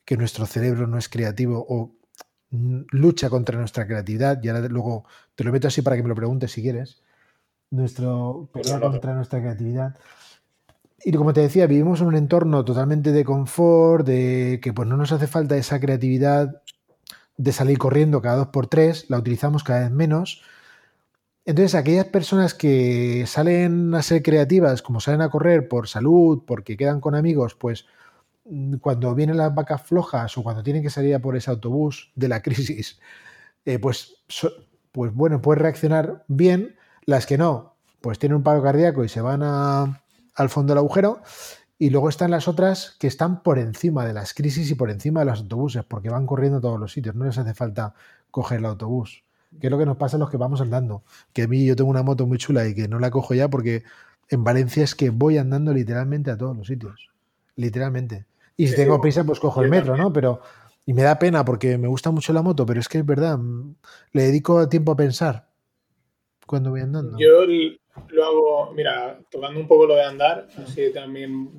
que 0.04 0.16
nuestro 0.16 0.46
cerebro 0.46 0.86
no 0.86 0.98
es 0.98 1.08
creativo 1.08 1.64
o 1.68 1.94
lucha 2.90 3.30
contra 3.30 3.58
nuestra 3.58 3.86
creatividad, 3.86 4.42
y 4.42 4.48
ahora 4.48 4.68
luego 4.68 5.04
te 5.34 5.44
lo 5.44 5.52
meto 5.52 5.68
así 5.68 5.80
para 5.82 5.96
que 5.96 6.02
me 6.02 6.10
lo 6.10 6.14
preguntes 6.14 6.52
si 6.52 6.62
quieres, 6.62 7.02
nuestro 7.70 8.50
pelea 8.52 8.78
contra 8.78 9.14
nuestra 9.14 9.40
creatividad. 9.40 9.96
Y 11.04 11.12
como 11.12 11.32
te 11.32 11.40
decía, 11.40 11.66
vivimos 11.66 12.00
en 12.00 12.08
un 12.08 12.14
entorno 12.14 12.64
totalmente 12.64 13.10
de 13.10 13.24
confort, 13.24 14.06
de 14.06 14.60
que 14.62 14.72
pues 14.72 14.86
no 14.86 14.96
nos 14.96 15.12
hace 15.12 15.26
falta 15.26 15.56
esa 15.56 15.80
creatividad 15.80 16.62
de 17.36 17.52
salir 17.52 17.78
corriendo 17.78 18.20
cada 18.20 18.36
dos 18.36 18.48
por 18.48 18.66
tres, 18.66 19.08
la 19.08 19.18
utilizamos 19.18 19.64
cada 19.64 19.80
vez 19.80 19.90
menos. 19.90 20.42
Entonces, 21.44 21.74
aquellas 21.74 22.06
personas 22.06 22.54
que 22.54 23.24
salen 23.26 23.94
a 23.94 24.02
ser 24.02 24.22
creativas, 24.22 24.80
como 24.80 25.00
salen 25.00 25.22
a 25.22 25.30
correr 25.30 25.66
por 25.66 25.88
salud, 25.88 26.44
porque 26.46 26.76
quedan 26.76 27.00
con 27.00 27.16
amigos, 27.16 27.56
pues 27.56 27.86
cuando 28.80 29.14
vienen 29.14 29.36
las 29.36 29.54
vacas 29.54 29.82
flojas 29.82 30.36
o 30.36 30.42
cuando 30.42 30.62
tienen 30.62 30.82
que 30.82 30.90
salir 30.90 31.14
a 31.14 31.20
por 31.20 31.36
ese 31.36 31.50
autobús 31.50 32.12
de 32.14 32.28
la 32.28 32.42
crisis, 32.42 32.98
eh, 33.64 33.78
pues, 33.78 34.16
pues 34.90 35.14
bueno, 35.14 35.40
puede 35.40 35.60
reaccionar 35.60 36.24
bien. 36.28 36.76
Las 37.04 37.26
que 37.26 37.36
no, 37.36 37.74
pues 38.00 38.18
tienen 38.18 38.36
un 38.36 38.42
paro 38.42 38.62
cardíaco 38.62 39.04
y 39.04 39.08
se 39.08 39.20
van 39.20 39.42
al 39.42 40.48
fondo 40.48 40.72
del 40.72 40.78
agujero. 40.78 41.22
Y 41.78 41.90
luego 41.90 42.08
están 42.08 42.30
las 42.30 42.46
otras 42.46 42.94
que 43.00 43.08
están 43.08 43.42
por 43.42 43.58
encima 43.58 44.06
de 44.06 44.12
las 44.12 44.34
crisis 44.34 44.70
y 44.70 44.76
por 44.76 44.88
encima 44.90 45.20
de 45.20 45.26
los 45.26 45.40
autobuses, 45.40 45.84
porque 45.84 46.10
van 46.10 46.26
corriendo 46.26 46.58
a 46.58 46.60
todos 46.60 46.78
los 46.78 46.92
sitios, 46.92 47.16
no 47.16 47.24
les 47.24 47.38
hace 47.38 47.54
falta 47.54 47.94
coger 48.30 48.60
el 48.60 48.66
autobús. 48.66 49.24
Que 49.60 49.66
es 49.66 49.70
lo 49.70 49.78
que 49.78 49.86
nos 49.86 49.96
pasa 49.96 50.16
a 50.16 50.20
los 50.20 50.30
que 50.30 50.36
vamos 50.36 50.60
andando. 50.60 51.02
Que 51.32 51.42
a 51.42 51.48
mí 51.48 51.66
yo 51.66 51.74
tengo 51.74 51.90
una 51.90 52.04
moto 52.04 52.26
muy 52.26 52.38
chula 52.38 52.66
y 52.68 52.74
que 52.74 52.86
no 52.86 53.00
la 53.00 53.10
cojo 53.10 53.34
ya 53.34 53.48
porque 53.48 53.82
en 54.28 54.44
Valencia 54.44 54.84
es 54.84 54.94
que 54.94 55.10
voy 55.10 55.38
andando 55.38 55.74
literalmente 55.74 56.30
a 56.30 56.36
todos 56.36 56.56
los 56.56 56.68
sitios. 56.68 57.10
Literalmente. 57.56 58.26
Y 58.56 58.68
si 58.68 58.76
tengo 58.76 59.00
prisa, 59.00 59.24
pues 59.24 59.40
cojo 59.40 59.62
el 59.62 59.70
metro, 59.70 59.96
¿no? 59.96 60.12
Pero. 60.12 60.40
Y 60.84 60.94
me 60.94 61.02
da 61.02 61.16
pena 61.16 61.44
porque 61.44 61.78
me 61.78 61.86
gusta 61.86 62.10
mucho 62.10 62.32
la 62.32 62.42
moto, 62.42 62.66
pero 62.66 62.80
es 62.80 62.88
que 62.88 62.98
es 62.98 63.06
verdad, 63.06 63.38
le 64.12 64.22
dedico 64.22 64.68
tiempo 64.68 64.90
a 64.92 64.96
pensar 64.96 65.46
cuando 66.44 66.70
voy 66.70 66.80
andando. 66.80 67.16
Yo 67.18 67.44
lo 68.08 68.24
hago, 68.24 68.72
mira, 68.72 69.18
tocando 69.30 69.60
un 69.60 69.68
poco 69.68 69.86
lo 69.86 69.94
de 69.94 70.02
andar, 70.02 70.48
así 70.56 70.92
también 70.92 71.50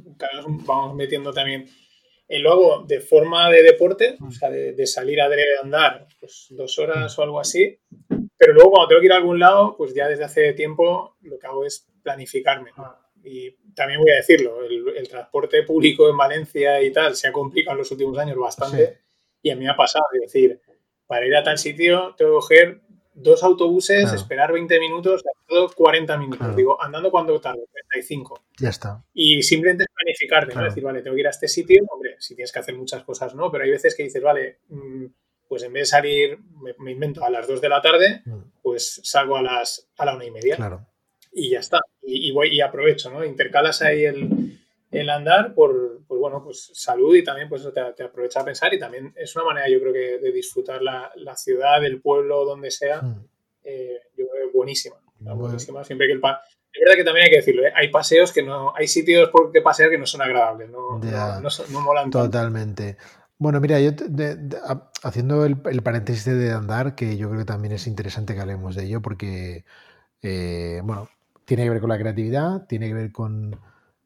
vamos 0.65 0.95
metiendo 0.95 1.31
también. 1.31 1.69
Eh, 2.27 2.39
lo 2.39 2.51
hago 2.51 2.85
de 2.85 2.99
forma 2.99 3.49
de 3.49 3.63
deporte, 3.63 4.17
o 4.25 4.31
sea, 4.31 4.49
de, 4.49 4.87
salir 4.87 5.21
a 5.21 5.29
andar 5.61 6.07
pues, 6.19 6.47
dos 6.49 6.77
horas 6.79 7.17
o 7.17 7.23
algo 7.23 7.39
así, 7.39 7.79
pero 8.37 8.53
luego 8.53 8.71
cuando 8.71 8.87
tengo 8.89 9.01
que 9.01 9.05
ir 9.05 9.13
a 9.13 9.17
algún 9.17 9.39
lado, 9.39 9.75
pues 9.77 9.93
ya 9.93 10.07
desde 10.07 10.23
hace 10.23 10.53
tiempo 10.53 11.15
lo 11.21 11.37
que 11.37 11.47
hago 11.47 11.65
es 11.65 11.87
planificarme. 12.01 12.71
Y 13.23 13.55
también 13.75 13.99
voy 13.99 14.11
a 14.11 14.17
decirlo, 14.17 14.63
el, 14.63 15.07
transporte 15.07 15.63
público 15.63 16.09
en 16.09 16.17
Valencia 16.17 16.81
y 16.81 16.91
tal 16.91 17.15
se 17.15 17.27
ha 17.27 17.31
complicado 17.31 17.73
en 17.73 17.79
los 17.79 17.91
últimos 17.91 18.17
años 18.17 18.37
bastante 18.37 18.99
y 19.41 19.49
a 19.49 19.55
mí 19.55 19.65
me 19.65 19.71
ha 19.71 19.75
pasado, 19.75 20.05
es 20.13 20.21
decir, 20.21 20.59
para 21.05 21.25
ir 21.25 21.35
a 21.35 21.43
tal 21.43 21.57
sitio 21.57 22.15
tengo 22.17 22.31
que 22.31 22.35
coger 22.35 22.81
dos 23.13 23.43
autobuses, 23.43 24.11
esperar 24.11 24.51
20 24.51 24.79
minutos, 24.79 25.23
todo 25.47 25.69
40 25.69 26.17
minutos. 26.17 26.55
Digo, 26.55 26.81
andando 26.81 27.11
cuando 27.11 27.39
tarde, 27.39 27.61
35. 27.71 28.43
Ya 28.57 28.69
está. 28.69 29.03
Y 29.13 29.43
simplemente 29.43 29.83
es 29.83 29.89
planificarte, 29.93 30.55
¿no? 30.55 30.63
Decir, 30.63 30.83
vale, 30.83 31.01
tengo 31.01 31.15
que 31.15 31.21
ir 31.21 31.27
a 31.27 31.31
este 31.31 31.47
sitio, 31.47 31.83
hombre, 31.91 32.15
si 32.19 32.35
tienes 32.35 32.51
que 32.51 32.59
hacer 32.59 32.75
muchas 32.75 33.03
cosas, 33.03 33.35
¿no? 33.35 33.51
Pero 33.51 33.63
hay 33.63 33.71
veces 33.71 33.95
que 33.95 34.03
dices, 34.03 34.21
vale, 34.21 34.59
mm, 34.69 35.05
pues 35.47 35.63
en 35.63 35.73
vez 35.73 35.83
de 35.83 35.85
salir, 35.85 36.39
me, 36.79 36.91
invento 36.91 37.23
a 37.23 37.29
las 37.29 37.47
2 37.47 37.61
de 37.61 37.69
la 37.69 37.81
tarde, 37.81 38.21
mm. 38.25 38.39
pues 38.61 39.01
salgo 39.03 39.37
a 39.37 39.41
las 39.41 39.87
a 39.97 40.05
la 40.05 40.15
una 40.15 40.25
y 40.25 40.31
media. 40.31 40.55
Claro. 40.55 40.85
Y 41.31 41.51
ya 41.51 41.59
está. 41.59 41.79
Y, 42.05 42.31
voy 42.31 42.49
y 42.49 42.61
aprovecho, 42.61 43.09
¿no? 43.09 43.23
Intercalas 43.23 43.81
ahí 43.81 44.03
el, 44.03 44.59
el 44.91 45.09
andar 45.09 45.53
por, 45.53 46.01
pues 46.07 46.19
bueno, 46.19 46.43
pues 46.43 46.71
salud 46.73 47.15
y 47.15 47.23
también 47.23 47.49
pues 47.49 47.63
te, 47.73 47.81
te, 47.95 48.03
aprovecha 48.03 48.41
a 48.41 48.45
pensar 48.45 48.73
y 48.73 48.79
también 48.79 49.13
es 49.15 49.35
una 49.35 49.45
manera 49.45 49.69
yo 49.69 49.79
creo 49.79 49.93
que 49.93 50.19
de 50.19 50.31
disfrutar 50.31 50.81
la, 50.81 51.11
la 51.15 51.35
ciudad, 51.35 51.83
el 51.83 52.01
pueblo, 52.01 52.45
donde 52.45 52.71
sea, 52.71 53.01
hmm. 53.01 53.25
eh, 53.63 53.99
yo 54.17 54.25
creo 54.29 54.51
buenísima, 54.53 54.95
buenísima, 55.19 55.83
siempre 55.83 56.07
que 56.07 56.13
el 56.13 56.19
pan... 56.19 56.35
Es 56.71 56.81
verdad 56.81 56.95
que 56.95 57.03
también 57.03 57.25
hay 57.25 57.29
que 57.29 57.37
decirlo, 57.37 57.63
¿eh? 57.67 57.73
hay 57.75 57.89
paseos 57.89 58.31
que 58.31 58.41
no, 58.41 58.73
hay 58.75 58.87
sitios 58.87 59.29
por 59.29 59.51
que 59.51 59.61
pasear 59.61 59.91
que 59.91 59.97
no 59.99 60.07
son 60.07 60.23
agradables, 60.23 60.71
no, 60.71 60.97
no, 60.97 61.49
no, 61.69 61.81
molan 61.81 62.09
Totalmente. 62.09 62.97
Bueno, 63.37 63.61
mira, 63.61 63.79
yo 63.79 63.91
haciendo 65.03 65.45
el, 65.45 65.57
el, 65.69 65.83
paréntesis 65.83 66.25
de 66.25 66.51
andar, 66.51 66.95
que 66.95 67.15
yo 67.15 67.27
creo 67.29 67.41
que 67.41 67.45
también 67.45 67.73
es 67.73 67.85
interesante 67.85 68.33
que 68.33 68.41
hablemos 68.41 68.75
de 68.75 68.85
ello, 68.85 69.01
porque, 69.03 69.65
eh, 70.23 70.81
bueno, 70.83 71.09
tiene 71.45 71.63
que 71.63 71.69
ver 71.69 71.79
con 71.79 71.89
la 71.89 71.97
creatividad, 71.97 72.65
tiene 72.67 72.87
que 72.87 72.93
ver 72.93 73.11
con, 73.11 73.59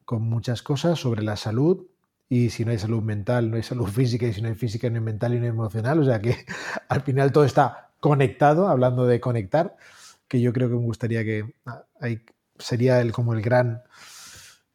con 0.05 0.21
muchas 0.23 0.61
cosas 0.61 0.99
sobre 0.99 1.23
la 1.23 1.35
salud 1.35 1.85
y 2.29 2.49
si 2.49 2.65
no 2.65 2.71
hay 2.71 2.79
salud 2.79 3.01
mental, 3.01 3.49
no 3.49 3.57
hay 3.57 3.63
salud 3.63 3.87
física 3.91 4.25
y 4.25 4.33
si 4.33 4.41
no 4.41 4.49
hay 4.49 4.55
física, 4.55 4.89
no 4.89 4.95
hay 4.95 5.01
mental 5.01 5.33
y 5.33 5.37
no 5.37 5.43
hay 5.43 5.49
emocional. 5.49 5.99
O 5.99 6.05
sea 6.05 6.21
que 6.21 6.45
al 6.89 7.01
final 7.01 7.31
todo 7.31 7.45
está 7.45 7.91
conectado, 7.99 8.67
hablando 8.67 9.05
de 9.05 9.19
conectar, 9.19 9.75
que 10.27 10.41
yo 10.41 10.53
creo 10.53 10.69
que 10.69 10.75
me 10.75 10.81
gustaría 10.81 11.23
que 11.23 11.53
ah, 11.65 11.83
sería 12.59 13.01
el, 13.01 13.11
como 13.11 13.33
el 13.33 13.41
gran, 13.41 13.81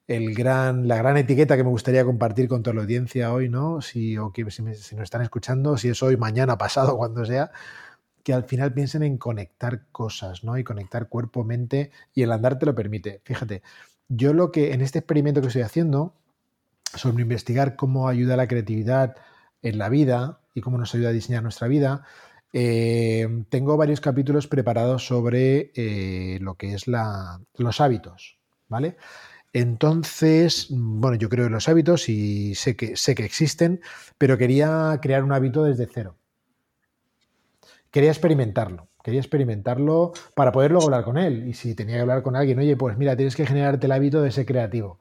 el 0.08 0.34
gran, 0.34 0.88
la 0.88 0.96
gran 0.96 1.16
etiqueta 1.16 1.56
que 1.56 1.64
me 1.64 1.70
gustaría 1.70 2.04
compartir 2.04 2.48
con 2.48 2.62
toda 2.62 2.74
la 2.74 2.82
audiencia 2.82 3.32
hoy, 3.32 3.48
¿no? 3.48 3.80
Si, 3.80 4.18
o 4.18 4.32
que, 4.32 4.50
si, 4.50 4.62
si 4.74 4.96
nos 4.96 5.04
están 5.04 5.22
escuchando, 5.22 5.76
si 5.76 5.88
es 5.88 6.02
hoy, 6.02 6.16
mañana, 6.16 6.59
pasado, 6.59 6.97
cuando 6.98 7.24
sea, 7.24 7.51
que 8.24 8.32
al 8.32 8.44
final 8.44 8.73
piensen 8.73 9.03
en 9.03 9.19
conectar 9.19 9.86
cosas, 9.93 10.44
¿no? 10.44 10.59
Y 10.59 10.65
conectar 10.65 11.09
cuerpo, 11.09 11.44
mente, 11.44 11.90
y 12.15 12.23
el 12.23 12.32
andar 12.32 12.59
te 12.59 12.66
lo 12.66 12.74
permite. 12.74 13.20
Fíjate, 13.24 13.62
yo 14.09 14.32
lo 14.32 14.53
que 14.53 14.73
en 14.73 14.81
este 14.81 15.01
experimento 15.01 15.40
que 15.40 15.49
estoy 15.49 15.62
haciendo, 15.62 16.15
sobre 16.94 17.23
investigar 17.23 17.77
cómo 17.77 18.09
ayuda 18.09 18.36
la 18.36 18.49
creatividad 18.49 19.16
en 19.62 19.78
la 19.78 19.89
vida 19.89 20.40
y 20.55 20.61
cómo 20.61 20.78
nos 20.78 20.94
ayuda 20.94 21.11
a 21.11 21.12
diseñar 21.12 21.43
nuestra 21.43 21.69
vida, 21.69 22.05
eh, 22.53 23.27
tengo 23.49 23.77
varios 23.77 24.01
capítulos 24.01 24.47
preparados 24.47 25.07
sobre 25.07 25.73
eh, 25.74 26.39
lo 26.40 26.55
que 26.55 26.74
es 26.74 26.86
la, 26.86 27.40
los 27.57 27.81
hábitos, 27.81 28.39
¿vale? 28.69 28.97
Entonces, 29.55 30.69
bueno, 30.70 31.16
yo 31.16 31.28
creo 31.28 31.47
en 31.47 31.53
los 31.53 31.69
hábitos 31.69 32.09
y 32.09 32.55
sé 32.55 32.77
que, 32.77 32.97
sé 32.97 33.15
que 33.15 33.24
existen, 33.24 33.81
pero 34.19 34.39
quería 34.39 34.99
crear 35.03 35.24
un 35.24 35.32
hábito 35.32 35.65
desde 35.65 35.86
cero. 35.86 36.16
Quería 37.93 38.10
experimentarlo. 38.10 38.89
Quería 39.05 39.20
experimentarlo 39.20 40.12
para 40.35 40.51
poder 40.51 40.73
hablar 40.73 41.05
con 41.05 41.19
él. 41.19 41.47
Y 41.47 41.52
si 41.52 41.74
tenía 41.74 41.97
que 41.97 42.01
hablar 42.01 42.23
con 42.23 42.35
alguien, 42.36 42.59
oye, 42.59 42.74
pues 42.74 42.97
mira, 42.97 43.16
tienes 43.16 43.36
que 43.36 43.47
generarte 43.47 43.86
el 43.86 43.93
hábito 43.93 44.23
de 44.23 44.32
ser 44.32 44.47
creativo. 44.47 44.98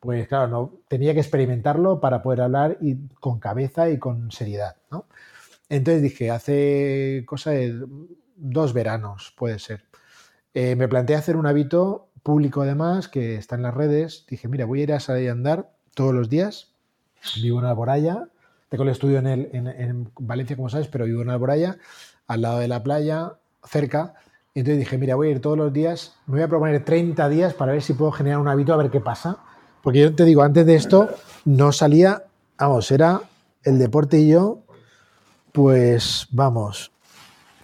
Pues 0.00 0.26
claro, 0.28 0.48
no, 0.48 0.80
tenía 0.88 1.12
que 1.12 1.20
experimentarlo 1.20 2.00
para 2.00 2.22
poder 2.22 2.40
hablar 2.40 2.78
y, 2.80 3.06
con 3.20 3.38
cabeza 3.38 3.90
y 3.90 3.98
con 3.98 4.30
seriedad. 4.30 4.76
¿no? 4.90 5.06
Entonces 5.68 6.02
dije, 6.02 6.30
hace 6.30 7.22
cosa 7.26 7.50
de 7.50 7.84
dos 8.36 8.72
veranos, 8.72 9.34
puede 9.36 9.58
ser. 9.58 9.84
Eh, 10.54 10.74
me 10.74 10.88
planteé 10.88 11.16
hacer 11.16 11.36
un 11.36 11.46
hábito 11.46 12.08
público 12.22 12.62
además, 12.62 13.08
que 13.08 13.36
está 13.36 13.56
en 13.56 13.62
las 13.62 13.74
redes. 13.74 14.24
Dije, 14.26 14.48
mira, 14.48 14.64
voy 14.64 14.80
a 14.80 14.82
ir 14.84 14.92
a 14.94 15.00
salir 15.00 15.28
a 15.28 15.32
andar 15.32 15.70
todos 15.94 16.14
los 16.14 16.30
días. 16.30 16.72
Vivo 17.42 17.58
en 17.58 17.66
Alboraya. 17.66 18.28
Tengo 18.70 18.84
el 18.84 18.90
estudio 18.90 19.18
en, 19.18 19.26
el, 19.26 19.50
en 19.52 20.10
Valencia, 20.18 20.56
como 20.56 20.70
sabes, 20.70 20.88
pero 20.88 21.04
vivo 21.04 21.20
en 21.20 21.28
Alboraya 21.28 21.76
al 22.26 22.42
lado 22.42 22.58
de 22.58 22.68
la 22.68 22.82
playa, 22.82 23.34
cerca. 23.64 24.14
Y 24.54 24.60
entonces 24.60 24.80
dije, 24.80 24.98
mira, 24.98 25.14
voy 25.14 25.28
a 25.28 25.30
ir 25.32 25.40
todos 25.40 25.56
los 25.56 25.72
días, 25.72 26.14
me 26.26 26.34
voy 26.34 26.42
a 26.42 26.48
proponer 26.48 26.84
30 26.84 27.28
días 27.28 27.54
para 27.54 27.72
ver 27.72 27.82
si 27.82 27.94
puedo 27.94 28.12
generar 28.12 28.38
un 28.38 28.48
hábito, 28.48 28.72
a 28.72 28.76
ver 28.76 28.90
qué 28.90 29.00
pasa. 29.00 29.38
Porque 29.82 30.00
yo 30.00 30.14
te 30.14 30.24
digo, 30.24 30.42
antes 30.42 30.66
de 30.66 30.74
esto 30.74 31.08
no 31.44 31.72
salía, 31.72 32.24
vamos, 32.58 32.90
era 32.90 33.22
el 33.64 33.78
deporte 33.78 34.18
y 34.18 34.28
yo, 34.28 34.60
pues 35.52 36.28
vamos, 36.30 36.92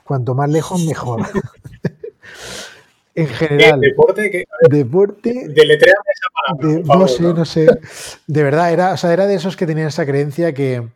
cuanto 0.04 0.34
más 0.34 0.48
lejos 0.48 0.84
mejor. 0.84 1.22
en 3.14 3.28
general. 3.28 3.80
¿Deporte? 3.80 4.30
¿qué? 4.30 4.44
Deporte. 4.70 5.30
esa 5.30 6.96
no 6.96 7.08
sé, 7.08 7.22
no 7.22 7.44
sé. 7.44 7.66
De 8.26 8.42
verdad, 8.42 8.72
era, 8.72 8.92
o 8.92 8.96
sea, 8.96 9.12
era 9.12 9.26
de 9.26 9.34
esos 9.34 9.56
que 9.56 9.66
tenían 9.66 9.88
esa 9.88 10.06
creencia 10.06 10.54
que, 10.54 10.88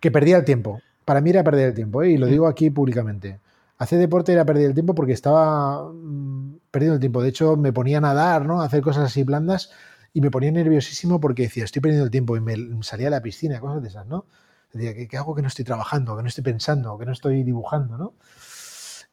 que 0.00 0.10
perdía 0.10 0.36
el 0.36 0.44
tiempo 0.44 0.80
para 1.08 1.22
mí 1.22 1.30
era 1.30 1.42
perder 1.42 1.68
el 1.68 1.74
tiempo, 1.74 2.02
¿eh? 2.02 2.10
y 2.10 2.18
lo 2.18 2.26
digo 2.26 2.46
aquí 2.46 2.68
públicamente. 2.68 3.40
Hacer 3.78 3.98
deporte 3.98 4.30
era 4.30 4.44
perder 4.44 4.66
el 4.66 4.74
tiempo 4.74 4.94
porque 4.94 5.14
estaba 5.14 5.90
mm, 5.90 6.58
perdiendo 6.70 6.96
el 6.96 7.00
tiempo. 7.00 7.22
De 7.22 7.30
hecho, 7.30 7.56
me 7.56 7.72
ponía 7.72 7.96
a 7.96 8.02
nadar, 8.02 8.44
¿no? 8.44 8.60
A 8.60 8.66
hacer 8.66 8.82
cosas 8.82 9.04
así 9.04 9.22
blandas 9.22 9.70
y 10.12 10.20
me 10.20 10.30
ponía 10.30 10.52
nerviosísimo 10.52 11.18
porque 11.18 11.44
decía, 11.44 11.64
estoy 11.64 11.80
perdiendo 11.80 12.04
el 12.04 12.10
tiempo 12.10 12.36
y 12.36 12.42
me 12.42 12.82
salía 12.82 13.06
a 13.06 13.10
la 13.10 13.22
piscina, 13.22 13.58
cosas 13.58 13.80
de 13.80 13.88
esas, 13.88 14.06
¿no? 14.06 14.26
Decía, 14.70 15.08
¿qué, 15.08 15.16
hago 15.16 15.34
que 15.34 15.40
no 15.40 15.48
estoy 15.48 15.64
trabajando, 15.64 16.14
que 16.14 16.22
no 16.22 16.28
estoy 16.28 16.44
pensando, 16.44 16.98
que 16.98 17.06
no 17.06 17.12
estoy 17.12 17.42
dibujando, 17.42 17.96
¿no? 17.96 18.12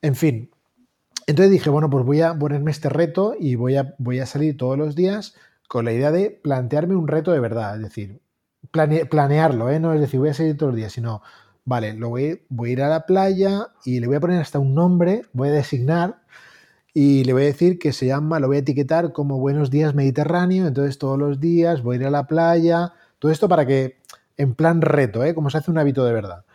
En 0.02 0.16
fin. 0.16 0.52
Entonces 1.28 1.50
dije, 1.50 1.70
bueno, 1.70 1.90
pues 1.90 2.04
voy 2.04 2.20
a 2.20 2.38
ponerme 2.38 2.72
este 2.72 2.90
reto 2.90 3.36
y 3.40 3.56
voy 3.56 3.78
a, 3.78 3.96
voy 4.00 4.20
a 4.20 4.26
salir 4.26 4.58
todos 4.58 4.78
los 4.78 4.96
días 4.96 5.34
con 5.70 5.86
la 5.86 5.94
idea 5.94 6.12
de 6.12 6.30
plantearme 6.30 6.98
un 6.98 7.08
reto 7.08 7.32
de 7.32 7.40
verdad, 7.40 7.78
es 7.78 7.84
decir, 7.84 8.20
planearlo, 8.70 9.70
¿eh? 9.70 9.80
No 9.80 9.94
es 9.94 10.02
decir, 10.02 10.20
voy 10.20 10.30
a 10.30 10.34
salir 10.34 10.58
todos 10.58 10.74
los 10.74 10.78
días, 10.78 10.92
sino, 10.92 11.22
vale, 11.66 11.94
lo 11.94 12.10
voy, 12.10 12.42
voy 12.50 12.70
a 12.70 12.74
ir 12.74 12.82
a 12.84 12.90
la 12.90 13.06
playa 13.06 13.70
y 13.84 14.00
le 14.00 14.08
voy 14.08 14.16
a 14.16 14.20
poner 14.20 14.40
hasta 14.40 14.60
un 14.60 14.74
nombre, 14.76 15.24
voy 15.34 15.50
a 15.50 15.52
designar 15.52 16.22
y 16.94 17.24
le 17.26 17.34
voy 17.34 17.44
a 17.44 17.46
decir 17.48 17.78
que 17.80 17.92
se 17.92 18.06
llama, 18.06 18.40
lo 18.40 18.48
voy 18.48 18.58
a 18.58 18.60
etiquetar 18.60 19.12
como 19.12 19.40
Buenos 19.40 19.72
Días 19.72 19.96
Mediterráneo, 19.96 20.68
entonces 20.68 20.98
todos 20.98 21.18
los 21.18 21.40
días 21.40 21.82
voy 21.82 21.98
a 21.98 22.00
ir 22.00 22.06
a 22.08 22.12
la 22.12 22.28
playa, 22.28 22.94
todo 23.20 23.32
esto 23.32 23.50
para 23.50 23.66
que, 23.66 23.98
en 24.38 24.56
plan 24.56 24.82
reto, 24.82 25.24
¿eh? 25.24 25.34
como 25.36 25.50
se 25.50 25.58
hace 25.58 25.72
un 25.72 25.78
hábito 25.78 26.06
de 26.06 26.14
verdad. 26.14 26.46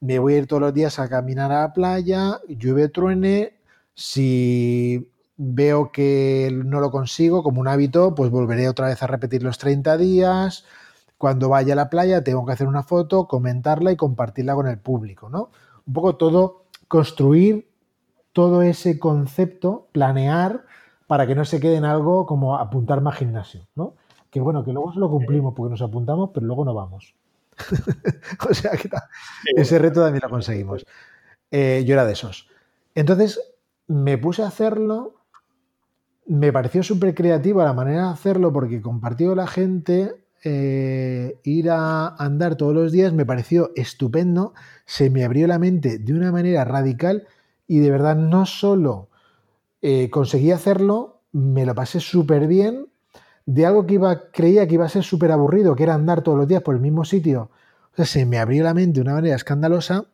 Me 0.00 0.18
voy 0.18 0.34
a 0.34 0.38
ir 0.38 0.46
todos 0.46 0.62
los 0.62 0.74
días 0.74 0.98
a 0.98 1.08
caminar 1.08 1.52
a 1.52 1.62
la 1.62 1.72
playa, 1.72 2.40
llueve, 2.48 2.88
truene, 2.88 3.54
si 3.94 5.10
veo 5.36 5.92
que 5.92 6.50
no 6.52 6.80
lo 6.80 6.90
consigo 6.90 7.42
como 7.42 7.60
un 7.60 7.68
hábito, 7.68 8.14
pues 8.14 8.30
volveré 8.30 8.68
otra 8.68 8.88
vez 8.88 9.02
a 9.02 9.06
repetir 9.06 9.42
los 9.42 9.58
30 9.58 9.96
días, 9.96 10.64
cuando 11.20 11.50
vaya 11.50 11.74
a 11.74 11.76
la 11.76 11.90
playa 11.90 12.24
tengo 12.24 12.46
que 12.46 12.52
hacer 12.52 12.66
una 12.66 12.82
foto, 12.82 13.28
comentarla 13.28 13.92
y 13.92 13.96
compartirla 13.96 14.54
con 14.54 14.66
el 14.66 14.78
público, 14.78 15.28
¿no? 15.28 15.50
Un 15.86 15.92
poco 15.92 16.16
todo, 16.16 16.64
construir 16.88 17.68
todo 18.32 18.62
ese 18.62 18.98
concepto, 18.98 19.88
planear 19.92 20.64
para 21.06 21.26
que 21.26 21.34
no 21.34 21.44
se 21.44 21.60
quede 21.60 21.76
en 21.76 21.84
algo 21.84 22.24
como 22.24 22.56
apuntar 22.56 23.02
más 23.02 23.18
gimnasio, 23.18 23.68
¿no? 23.74 23.96
Que 24.30 24.40
bueno, 24.40 24.64
que 24.64 24.72
luego 24.72 24.94
lo 24.96 25.10
cumplimos 25.10 25.52
porque 25.54 25.72
nos 25.72 25.82
apuntamos, 25.82 26.30
pero 26.32 26.46
luego 26.46 26.64
no 26.64 26.72
vamos. 26.72 27.14
o 28.48 28.54
sea, 28.54 28.70
que 28.70 28.88
ese 29.56 29.78
reto 29.78 30.02
también 30.02 30.22
lo 30.22 30.30
conseguimos. 30.30 30.86
Eh, 31.50 31.84
yo 31.86 31.92
era 31.92 32.06
de 32.06 32.14
esos. 32.14 32.48
Entonces 32.94 33.38
me 33.88 34.16
puse 34.16 34.42
a 34.42 34.46
hacerlo, 34.46 35.16
me 36.24 36.50
pareció 36.50 36.82
súper 36.82 37.14
creativa 37.14 37.62
la 37.62 37.74
manera 37.74 38.04
de 38.06 38.12
hacerlo 38.14 38.54
porque 38.54 38.80
compartió 38.80 39.34
la 39.34 39.46
gente 39.46 40.19
eh, 40.42 41.38
ir 41.44 41.70
a 41.70 42.08
andar 42.16 42.56
todos 42.56 42.74
los 42.74 42.92
días 42.92 43.12
me 43.12 43.26
pareció 43.26 43.72
estupendo, 43.76 44.54
se 44.86 45.10
me 45.10 45.24
abrió 45.24 45.46
la 45.46 45.58
mente 45.58 45.98
de 45.98 46.14
una 46.14 46.32
manera 46.32 46.64
radical 46.64 47.26
y 47.66 47.80
de 47.80 47.90
verdad 47.90 48.16
no 48.16 48.46
solo 48.46 49.08
eh, 49.82 50.10
conseguí 50.10 50.50
hacerlo, 50.50 51.20
me 51.32 51.66
lo 51.66 51.74
pasé 51.74 52.00
súper 52.00 52.46
bien 52.46 52.86
de 53.46 53.66
algo 53.66 53.86
que 53.86 53.94
iba, 53.94 54.30
creía 54.30 54.66
que 54.66 54.74
iba 54.74 54.84
a 54.84 54.88
ser 54.88 55.02
súper 55.02 55.32
aburrido, 55.32 55.74
que 55.74 55.82
era 55.82 55.94
andar 55.94 56.22
todos 56.22 56.38
los 56.38 56.48
días 56.48 56.62
por 56.62 56.74
el 56.74 56.80
mismo 56.80 57.04
sitio. 57.04 57.50
O 57.92 57.96
sea, 57.96 58.04
se 58.04 58.24
me 58.24 58.38
abrió 58.38 58.62
la 58.64 58.74
mente 58.74 59.00
de 59.00 59.02
una 59.02 59.14
manera 59.14 59.34
escandalosa. 59.34 60.06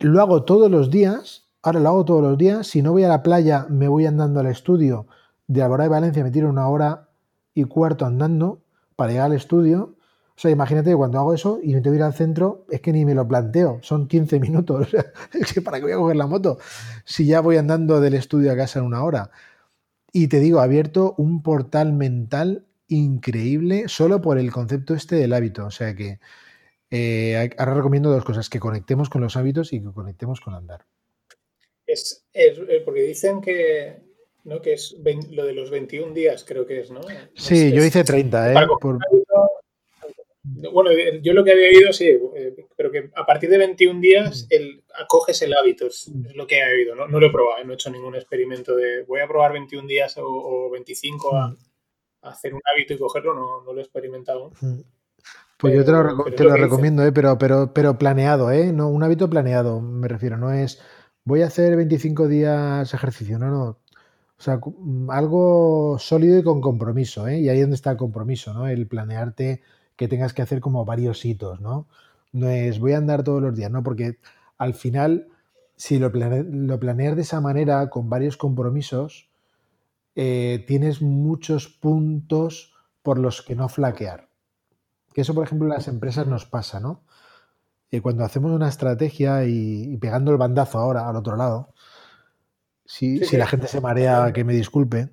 Lo 0.00 0.20
hago 0.20 0.44
todos 0.44 0.70
los 0.70 0.90
días, 0.90 1.46
ahora 1.62 1.80
lo 1.80 1.88
hago 1.88 2.04
todos 2.04 2.22
los 2.22 2.36
días. 2.36 2.66
Si 2.66 2.82
no 2.82 2.92
voy 2.92 3.04
a 3.04 3.08
la 3.08 3.22
playa, 3.22 3.66
me 3.70 3.88
voy 3.88 4.04
andando 4.06 4.40
al 4.40 4.46
estudio 4.46 5.06
de 5.46 5.62
Alborá 5.62 5.84
de 5.84 5.90
Valencia, 5.90 6.24
me 6.24 6.30
tiro 6.30 6.50
una 6.50 6.68
hora 6.68 7.08
y 7.54 7.64
cuarto 7.64 8.04
andando 8.04 8.60
para 8.96 9.12
llegar 9.12 9.26
al 9.26 9.36
estudio. 9.36 9.94
O 10.36 10.38
sea, 10.38 10.50
imagínate 10.50 10.94
cuando 10.94 11.18
hago 11.18 11.32
eso 11.32 11.60
y 11.62 11.80
que 11.80 11.88
ir 11.88 12.02
al 12.02 12.12
centro, 12.12 12.66
es 12.70 12.80
que 12.80 12.92
ni 12.92 13.04
me 13.06 13.14
lo 13.14 13.26
planteo, 13.26 13.78
son 13.82 14.06
15 14.08 14.40
minutos. 14.40 14.88
Es 15.32 15.52
que 15.52 15.62
¿para 15.62 15.78
qué 15.78 15.84
voy 15.84 15.92
a 15.92 15.96
coger 15.96 16.16
la 16.16 16.26
moto? 16.26 16.58
Si 17.04 17.26
ya 17.26 17.40
voy 17.40 17.56
andando 17.56 18.00
del 18.00 18.14
estudio 18.14 18.52
a 18.52 18.56
casa 18.56 18.80
en 18.80 18.84
una 18.84 19.02
hora. 19.02 19.30
Y 20.12 20.28
te 20.28 20.40
digo, 20.40 20.60
abierto 20.60 21.14
un 21.18 21.42
portal 21.42 21.92
mental 21.92 22.66
increíble 22.88 23.88
solo 23.88 24.20
por 24.20 24.38
el 24.38 24.52
concepto 24.52 24.94
este 24.94 25.16
del 25.16 25.32
hábito. 25.32 25.66
O 25.66 25.70
sea 25.70 25.94
que 25.94 26.20
eh, 26.90 27.50
ahora 27.58 27.74
recomiendo 27.74 28.10
dos 28.10 28.24
cosas, 28.24 28.48
que 28.48 28.60
conectemos 28.60 29.08
con 29.08 29.22
los 29.22 29.36
hábitos 29.36 29.72
y 29.72 29.80
que 29.80 29.92
conectemos 29.92 30.40
con 30.40 30.54
andar. 30.54 30.84
es 31.86 32.24
eh, 32.34 32.82
porque 32.84 33.02
dicen 33.02 33.40
que 33.40 34.05
¿no? 34.46 34.62
Que 34.62 34.72
es 34.72 34.96
lo 35.30 35.44
de 35.44 35.52
los 35.52 35.70
21 35.70 36.14
días, 36.14 36.44
creo 36.44 36.66
que 36.66 36.80
es, 36.80 36.90
¿no? 36.90 37.00
Sí, 37.34 37.72
yo 37.72 37.84
hice 37.84 38.04
30, 38.04 38.52
¿eh? 38.52 38.66
Bueno, 40.72 40.90
yo 41.22 41.32
lo 41.32 41.42
que 41.44 41.50
había 41.50 41.68
oído, 41.68 41.92
sí, 41.92 42.06
eh, 42.06 42.54
pero 42.76 42.92
que 42.92 43.10
a 43.16 43.26
partir 43.26 43.50
de 43.50 43.58
21 43.58 44.00
días 44.00 44.46
el, 44.48 44.84
acoges 44.94 45.42
el 45.42 45.52
hábito, 45.54 45.88
es, 45.88 46.10
lo 46.34 46.46
que 46.46 46.58
he 46.58 46.74
oído, 46.74 46.94
¿no? 46.94 47.08
No 47.08 47.18
lo 47.18 47.26
he 47.26 47.32
probado, 47.32 47.60
¿eh? 47.60 47.64
no 47.64 47.72
he 47.72 47.74
hecho 47.74 47.90
ningún 47.90 48.14
experimento 48.14 48.76
de 48.76 49.02
voy 49.02 49.20
a 49.20 49.26
probar 49.26 49.52
21 49.52 49.88
días 49.88 50.14
o, 50.18 50.70
25 50.70 51.32
mm. 51.32 51.36
a, 51.36 51.56
hacer 52.30 52.54
un 52.54 52.60
hábito 52.72 52.94
y 52.94 52.98
cogerlo, 52.98 53.34
no, 53.34 53.72
lo 53.72 53.78
he 53.78 53.82
experimentado. 53.82 54.52
Pues 55.58 55.74
yo 55.74 55.84
te 55.84 55.90
lo, 55.90 56.54
recomiendo, 56.54 57.04
¿eh? 57.04 57.10
pero, 57.10 57.38
pero, 57.38 57.72
pero 57.74 57.98
planeado, 57.98 58.52
¿eh? 58.52 58.72
No, 58.72 58.88
un 58.88 59.02
hábito 59.02 59.28
planeado, 59.28 59.80
me 59.80 60.06
refiero, 60.06 60.36
no 60.36 60.52
es 60.52 60.80
voy 61.26 61.42
a 61.42 61.46
hacer 61.46 61.76
25 61.76 62.28
días 62.28 62.94
ejercicio, 62.94 63.38
no, 63.38 63.50
no, 63.50 63.78
o 64.38 64.42
sea, 64.42 64.58
mm, 64.58 65.10
algo 65.10 65.96
sólido 65.98 66.38
y 66.38 66.42
con 66.42 66.60
compromiso, 66.60 67.26
¿eh? 67.28 67.40
Y 67.40 67.48
ahí 67.48 67.58
es 67.58 67.62
donde 67.64 67.76
está 67.76 67.92
el 67.92 67.96
compromiso, 67.96 68.52
¿no? 68.52 68.66
El 68.68 68.86
planearte 68.86 69.62
que 69.96 70.08
tengas 70.08 70.34
que 70.34 70.42
hacer 70.42 70.60
como 70.60 70.84
varios 70.84 71.24
hitos, 71.24 71.60
¿no? 71.60 71.86
No 72.32 72.48
es 72.48 72.78
voy 72.78 72.92
a 72.92 72.98
andar 72.98 73.22
todos 73.24 73.42
los 73.42 73.54
días, 73.56 73.70
¿no? 73.70 73.82
Porque 73.82 74.18
al 74.58 74.74
final, 74.74 75.28
si 75.76 75.98
lo, 75.98 76.12
planeas 76.12 77.16
de 77.16 77.22
esa 77.22 77.40
manera, 77.40 77.88
con 77.90 78.10
varios 78.10 78.36
compromisos, 78.36 79.30
eh, 80.16 80.64
tienes 80.66 81.02
muchos 81.02 81.68
puntos 81.68 82.74
por 83.02 83.18
los 83.18 83.42
que 83.42 83.54
no 83.54 83.68
flaquear. 83.68 84.28
Que 85.14 85.22
eso, 85.22 85.34
por 85.34 85.44
ejemplo, 85.44 85.66
en 85.66 85.74
las 85.74 85.88
empresas 85.88 86.26
nos 86.26 86.44
pasa, 86.46 86.80
¿no? 86.80 87.02
Y 87.90 88.00
cuando 88.00 88.24
hacemos 88.24 88.52
una 88.52 88.68
estrategia 88.68 89.44
y 89.46 89.96
pegando 89.98 90.32
el 90.32 90.38
bandazo 90.38 90.78
ahora 90.78 91.08
al 91.08 91.16
otro 91.16 91.36
lado, 91.36 91.72
si, 92.86 93.18
si 93.24 93.36
la 93.36 93.46
gente 93.46 93.68
se 93.68 93.80
marea, 93.80 94.32
que 94.32 94.44
me 94.44 94.52
disculpe, 94.52 95.10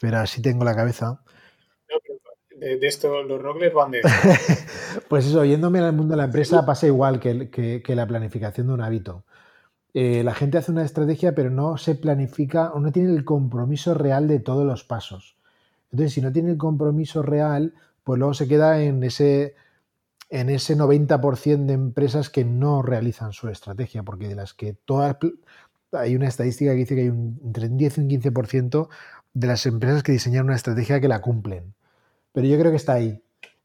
pero 0.00 0.18
así 0.18 0.42
tengo 0.42 0.64
la 0.64 0.74
cabeza. 0.74 1.22
de, 2.56 2.78
esto, 2.86 3.22
los 3.22 3.40
rockles 3.40 3.72
van 3.72 3.90
de. 3.92 4.00
pues 5.08 5.26
eso, 5.26 5.44
yéndome 5.44 5.78
al 5.80 5.92
mundo 5.92 6.12
de 6.12 6.18
la 6.18 6.24
empresa 6.24 6.64
pasa 6.64 6.86
igual 6.86 7.20
que, 7.20 7.82
la 7.86 8.06
planificación 8.06 8.68
de 8.68 8.72
un 8.72 8.80
hábito. 8.80 9.24
Eh, 9.92 10.22
la 10.22 10.34
gente 10.34 10.56
hace 10.56 10.70
una 10.70 10.84
estrategia, 10.84 11.34
pero 11.34 11.50
no 11.50 11.76
se 11.76 11.96
planifica 11.96 12.72
o 12.72 12.80
no 12.80 12.92
tiene 12.92 13.10
el 13.10 13.24
compromiso 13.24 13.94
real 13.94 14.28
de 14.28 14.38
todos 14.38 14.64
los 14.64 14.84
pasos. 14.84 15.36
Entonces, 15.90 16.14
si 16.14 16.20
no 16.20 16.32
tiene 16.32 16.50
el 16.50 16.58
compromiso 16.58 17.22
real, 17.22 17.74
pues 18.04 18.18
luego 18.18 18.34
se 18.34 18.46
queda 18.46 18.80
en 18.80 19.02
ese, 19.02 19.56
en 20.28 20.48
ese 20.48 20.76
90% 20.76 21.66
de 21.66 21.72
empresas 21.72 22.30
que 22.30 22.44
no 22.44 22.82
realizan 22.82 23.32
su 23.32 23.48
estrategia, 23.48 24.04
porque 24.04 24.28
de 24.28 24.36
las 24.36 24.54
que 24.54 24.74
todas 24.84 25.16
hay 25.92 26.16
una 26.16 26.28
estadística 26.28 26.72
que 26.72 26.78
dice 26.78 26.94
que 26.94 27.02
hay 27.02 27.08
un, 27.08 27.40
entre 27.44 27.66
un 27.66 27.76
10 27.76 27.98
y 27.98 28.00
un 28.00 28.08
15% 28.08 28.88
de 29.34 29.46
las 29.46 29.66
empresas 29.66 30.02
que 30.02 30.12
diseñan 30.12 30.44
una 30.44 30.56
estrategia 30.56 31.00
que 31.00 31.08
la 31.08 31.20
cumplen. 31.20 31.74
Pero 32.32 32.46
yo 32.46 32.58
creo 32.58 32.70
que 32.70 32.76
está 32.76 32.94
ahí, 32.94 33.22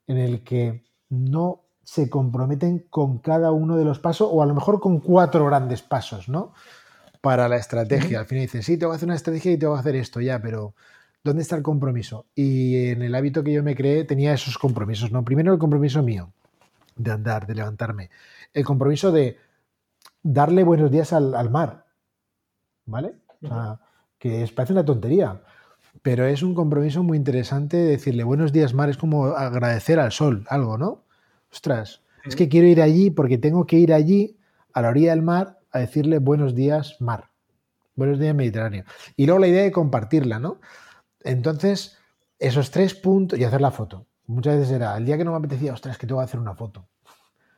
en 0.08 0.18
el 0.18 0.44
que 0.44 0.84
no 1.10 1.62
se 1.84 2.10
comprometen 2.10 2.80
con 2.90 3.20
cada 3.20 3.52
uno 3.52 3.78
de 3.78 3.86
los 3.86 4.00
pasos, 4.00 4.28
o 4.32 4.42
a 4.42 4.46
lo 4.46 4.56
mejor 4.56 4.80
con 4.80 5.00
cuatro 5.00 5.46
grandes 5.46 5.82
pasos, 5.82 6.30
¿no? 6.30 6.54
Para 7.22 7.48
la 7.48 7.58
estrategia. 7.58 8.20
Al 8.20 8.26
final 8.26 8.46
dicen, 8.46 8.64
sí, 8.64 8.78
tengo 8.78 8.92
que 8.92 8.98
hacer 8.98 9.08
una 9.08 9.16
estrategia 9.16 9.52
y 9.52 9.58
tengo 9.58 9.74
que 9.74 9.80
hacer 9.80 9.96
esto, 9.96 10.20
ya, 10.20 10.42
pero 10.42 10.74
¿dónde 11.24 11.44
está 11.44 11.56
el 11.56 11.64
compromiso? 11.64 12.26
Y 12.34 12.90
en 12.90 13.04
el 13.04 13.14
hábito 13.14 13.44
que 13.44 13.54
yo 13.54 13.64
me 13.64 13.76
creé 13.76 14.04
tenía 14.04 14.34
esos 14.34 14.58
compromisos, 14.58 15.12
¿no? 15.12 15.24
Primero 15.24 15.54
el 15.54 15.60
compromiso 15.60 16.02
mío, 16.02 16.32
de 16.96 17.12
andar, 17.12 17.46
de 17.46 17.56
levantarme. 17.56 18.10
El 18.54 18.66
compromiso 18.66 19.12
de 19.12 19.38
darle 20.24 20.64
buenos 20.64 20.90
días 20.90 21.14
al 21.14 21.50
mar, 21.52 21.85
¿vale? 22.86 23.16
O 23.42 23.48
sea, 23.48 23.80
que 24.18 24.44
es, 24.44 24.52
parece 24.52 24.74
una 24.74 24.86
tontería, 24.86 25.42
pero 26.02 26.26
es 26.26 26.44
un 26.44 26.54
compromiso 26.54 27.04
muy 27.04 27.18
interesante 27.18 27.78
decirle 27.78 28.24
buenos 28.24 28.52
días, 28.52 28.74
mar, 28.74 28.90
es 28.90 28.98
como 28.98 29.26
agradecer 29.26 30.00
al 30.00 30.12
sol, 30.12 30.46
algo, 30.50 30.78
¿no? 30.78 31.04
Ostras, 31.52 32.02
es 32.26 32.36
que 32.36 32.50
quiero 32.50 32.68
ir 32.68 32.82
allí 32.82 33.12
porque 33.12 33.38
tengo 33.38 33.66
que 33.66 33.78
ir 33.78 33.94
allí, 33.94 34.38
a 34.74 34.82
la 34.82 34.90
orilla 34.90 35.12
del 35.12 35.22
mar, 35.22 35.60
a 35.72 35.80
decirle 35.80 36.20
buenos 36.20 36.54
días, 36.54 36.98
mar. 37.00 37.30
Buenos 37.96 38.20
días, 38.20 38.36
Mediterráneo. 38.36 38.84
Y 39.16 39.26
luego 39.26 39.40
la 39.40 39.48
idea 39.48 39.64
de 39.64 39.72
compartirla, 39.72 40.38
¿no? 40.38 40.60
Entonces, 41.22 41.98
esos 42.40 42.72
tres 42.72 42.94
puntos, 42.94 43.40
y 43.40 43.46
hacer 43.46 43.62
la 43.62 43.72
foto. 43.72 44.06
Muchas 44.28 44.58
veces 44.58 44.72
era, 44.72 44.98
el 44.98 45.06
día 45.06 45.18
que 45.18 45.24
no 45.24 45.32
me 45.32 45.38
apetecía, 45.38 45.72
ostras, 45.72 45.98
que 45.98 46.08
tengo 46.08 46.20
que 46.20 46.26
hacer 46.26 46.40
una 46.40 46.56
foto. 46.56 46.88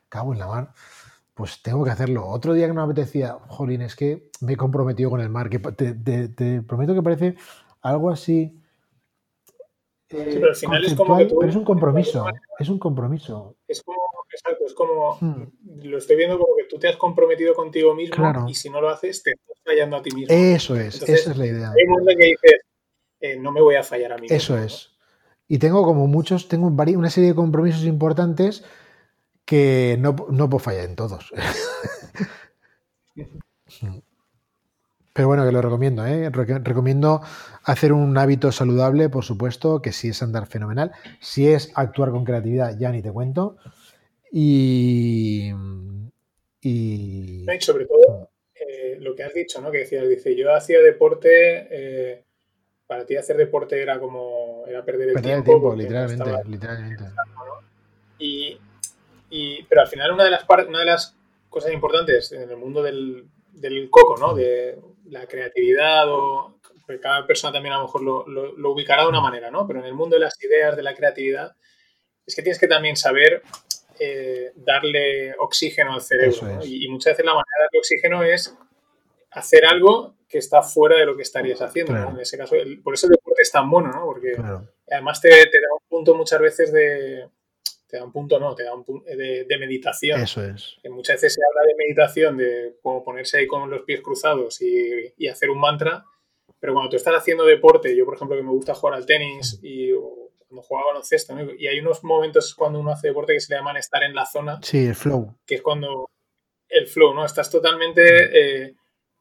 Cago 0.08 0.32
en 0.32 0.38
la 0.38 0.46
mar 0.46 0.72
pues 1.38 1.62
tengo 1.62 1.84
que 1.84 1.90
hacerlo. 1.90 2.26
Otro 2.26 2.52
día 2.52 2.66
que 2.66 2.72
no 2.74 2.84
me 2.84 2.92
apetecía, 2.92 3.38
jolín, 3.46 3.80
es 3.82 3.94
que 3.94 4.28
me 4.40 4.54
he 4.54 4.56
comprometido 4.56 5.08
con 5.08 5.20
el 5.20 5.28
mar, 5.28 5.48
que 5.48 5.60
te, 5.60 6.62
prometo 6.62 6.94
que 6.94 7.02
parece 7.02 7.36
algo 7.80 8.10
así 8.10 8.60
eh, 10.10 10.30
pero 10.34 10.48
al 10.48 10.56
final 10.56 10.84
es 10.84 10.94
como 10.94 11.16
que 11.16 11.24
conceptual, 11.24 11.28
tú- 11.28 11.38
pero 11.38 11.50
es 11.50 11.56
un 11.56 11.64
compromiso, 11.64 12.26
es 12.58 12.68
un 12.68 12.78
compromiso. 12.78 13.56
Es 13.68 13.82
como, 13.82 13.98
exacto, 14.32 14.64
es 14.66 14.74
como, 14.74 15.18
Hmm. 15.20 15.44
lo 15.84 15.98
estoy 15.98 16.16
viendo 16.16 16.38
como 16.40 16.56
que 16.56 16.64
tú 16.64 16.76
te 16.78 16.88
has 16.88 16.96
comprometido 16.96 17.54
contigo 17.54 17.94
mismo 17.94 18.16
Claro. 18.16 18.46
y 18.48 18.54
si 18.54 18.68
no 18.68 18.80
lo 18.80 18.88
haces 18.88 19.22
te 19.22 19.30
estás 19.30 19.58
fallando 19.64 19.96
a 19.96 20.02
ti 20.02 20.10
mismo. 20.10 20.34
Eso 20.34 20.74
es, 20.74 20.94
Entonces, 20.94 21.20
esa 21.20 21.30
es 21.30 21.36
la 21.36 21.46
idea. 21.46 21.70
Hay 21.70 21.84
un 21.86 22.10
en 22.10 22.18
que 22.18 22.24
dices, 22.24 22.60
eh, 23.20 23.36
no 23.36 23.52
me 23.52 23.60
voy 23.60 23.76
a 23.76 23.84
fallar 23.84 24.12
a 24.12 24.16
mí 24.16 24.22
mismo. 24.22 24.36
Eso 24.36 24.58
es. 24.58 24.90
Y 25.46 25.58
tengo 25.58 25.84
como 25.84 26.08
muchos, 26.08 26.48
tengo 26.48 26.66
una 26.66 27.10
serie 27.10 27.30
de 27.30 27.36
compromisos 27.36 27.84
importantes 27.84 28.64
que 29.48 29.96
no, 29.98 30.14
no 30.28 30.50
puedo 30.50 30.58
fallar 30.58 30.84
en 30.84 30.94
todos. 30.94 31.32
Pero 35.14 35.26
bueno, 35.26 35.44
que 35.44 35.52
lo 35.52 35.62
recomiendo, 35.62 36.06
¿eh? 36.06 36.30
Reco- 36.30 36.62
Recomiendo 36.62 37.22
hacer 37.64 37.92
un 37.92 38.16
hábito 38.18 38.52
saludable, 38.52 39.08
por 39.08 39.24
supuesto, 39.24 39.80
que 39.82 39.92
sí 39.92 40.08
es 40.10 40.22
andar 40.22 40.46
fenomenal. 40.46 40.92
Si 41.20 41.48
es 41.48 41.72
actuar 41.74 42.10
con 42.10 42.24
creatividad, 42.24 42.78
ya 42.78 42.92
ni 42.92 43.02
te 43.02 43.10
cuento. 43.10 43.56
Y. 44.30 45.50
Y. 46.60 47.46
Sobre 47.60 47.86
todo, 47.86 48.30
eh, 48.54 48.98
lo 49.00 49.14
que 49.16 49.24
has 49.24 49.32
dicho, 49.34 49.60
¿no? 49.60 49.70
Que 49.72 49.78
decías, 49.78 50.06
dice, 50.08 50.36
yo 50.36 50.54
hacía 50.54 50.80
deporte, 50.80 51.66
eh, 51.70 52.24
para 52.86 53.04
ti 53.04 53.16
hacer 53.16 53.36
deporte 53.38 53.80
era 53.82 53.98
como, 53.98 54.64
era 54.68 54.84
perder 54.84 55.08
el 55.08 55.14
Perder 55.14 55.38
el 55.38 55.42
tiempo. 55.42 55.50
tiempo, 55.52 55.70
no 55.70 55.82
literalmente, 55.82 56.48
literalmente. 56.48 57.04
Y, 58.20 58.58
y- 59.30 59.62
pero 59.64 59.82
al 59.82 59.88
final 59.88 60.12
una 60.12 60.24
de 60.24 60.30
las 60.30 60.44
par- 60.44 60.66
una 60.66 60.80
de 60.80 60.86
las 60.86 61.14
cosas 61.48 61.72
importantes 61.72 62.32
en 62.32 62.50
el 62.50 62.56
mundo 62.56 62.82
del, 62.82 63.24
del 63.52 63.88
coco, 63.90 64.16
¿no? 64.16 64.34
De 64.34 64.78
la 65.10 65.26
creatividad 65.26 66.04
o 66.08 66.54
cada 67.02 67.26
persona 67.26 67.52
también 67.52 67.74
a 67.74 67.78
lo 67.78 67.82
mejor 67.84 68.02
lo, 68.02 68.26
lo- 68.28 68.52
lo 68.56 68.70
ubicará 68.72 69.02
de 69.02 69.08
una 69.08 69.20
manera, 69.20 69.50
¿no? 69.50 69.66
Pero 69.66 69.80
en 69.80 69.86
el 69.86 69.94
mundo 69.94 70.16
de 70.16 70.20
las 70.20 70.42
ideas, 70.42 70.74
de 70.76 70.82
la 70.82 70.94
creatividad, 70.94 71.52
es 72.26 72.34
que 72.34 72.42
tienes 72.42 72.58
que 72.58 72.68
también 72.68 72.96
saber 72.96 73.42
eh, 74.00 74.52
darle 74.56 75.34
oxígeno 75.38 75.92
al 75.94 76.00
cerebro. 76.02 76.36
¿no? 76.42 76.64
Y, 76.64 76.84
y 76.84 76.88
muchas 76.88 77.12
veces 77.14 77.24
la 77.26 77.32
manera 77.32 77.50
de 77.58 77.62
darle 77.64 77.78
oxígeno 77.78 78.22
es 78.22 78.56
hacer 79.32 79.66
algo 79.66 80.14
que 80.28 80.38
está 80.38 80.62
fuera 80.62 80.96
de 80.96 81.04
lo 81.06 81.16
que 81.16 81.22
estarías 81.22 81.60
haciendo. 81.60 81.92
¿no? 81.92 81.98
Claro. 82.00 82.14
En 82.16 82.20
ese 82.22 82.38
caso, 82.38 82.54
el- 82.54 82.80
por 82.80 82.94
eso 82.94 83.06
el 83.06 83.12
deporte 83.12 83.42
es 83.42 83.50
tan 83.50 83.68
bueno, 83.68 83.90
¿no? 83.90 84.04
Porque 84.04 84.32
Claro. 84.32 84.68
Además 84.90 85.20
te, 85.20 85.28
te 85.28 85.60
da 85.60 85.68
un 85.78 85.88
punto 85.88 86.14
muchas 86.14 86.40
veces 86.40 86.72
de... 86.72 87.28
Te 87.88 87.96
da 87.96 88.04
un 88.04 88.12
punto, 88.12 88.38
no, 88.38 88.54
te 88.54 88.64
da 88.64 88.74
un 88.74 88.84
punto 88.84 89.04
de, 89.08 89.44
de 89.44 89.58
meditación. 89.58 90.20
Eso 90.20 90.44
es. 90.44 90.76
Que 90.82 90.90
muchas 90.90 91.16
veces 91.16 91.34
se 91.34 91.40
habla 91.42 91.66
de 91.66 91.74
meditación, 91.74 92.36
de 92.36 92.76
como 92.82 93.02
ponerse 93.02 93.38
ahí 93.38 93.46
con 93.46 93.68
los 93.70 93.82
pies 93.82 94.02
cruzados 94.02 94.60
y, 94.60 95.14
y 95.16 95.26
hacer 95.26 95.48
un 95.48 95.58
mantra, 95.58 96.04
pero 96.60 96.74
cuando 96.74 96.90
tú 96.90 96.96
estás 96.96 97.14
haciendo 97.14 97.44
deporte, 97.44 97.96
yo 97.96 98.04
por 98.04 98.14
ejemplo 98.16 98.36
que 98.36 98.42
me 98.42 98.50
gusta 98.50 98.74
jugar 98.74 98.94
al 98.94 99.06
tenis 99.06 99.58
y 99.62 99.92
o 99.92 100.28
cuando 100.48 100.62
jugaba 100.62 100.88
baloncesto, 100.88 101.34
¿no? 101.34 101.50
y 101.52 101.66
hay 101.66 101.78
unos 101.80 102.02
momentos 102.04 102.54
cuando 102.54 102.78
uno 102.80 102.90
hace 102.90 103.08
deporte 103.08 103.34
que 103.34 103.40
se 103.40 103.52
le 103.52 103.58
llaman 103.58 103.76
estar 103.76 104.02
en 104.02 104.14
la 104.14 104.24
zona, 104.26 104.58
Sí, 104.62 104.86
el 104.86 104.94
flow. 104.94 105.34
que 105.46 105.56
es 105.56 105.62
cuando 105.62 106.08
el 106.70 106.86
flow, 106.86 107.14
¿no? 107.14 107.24
Estás 107.24 107.50
totalmente, 107.50 108.02
eh, 108.66 108.74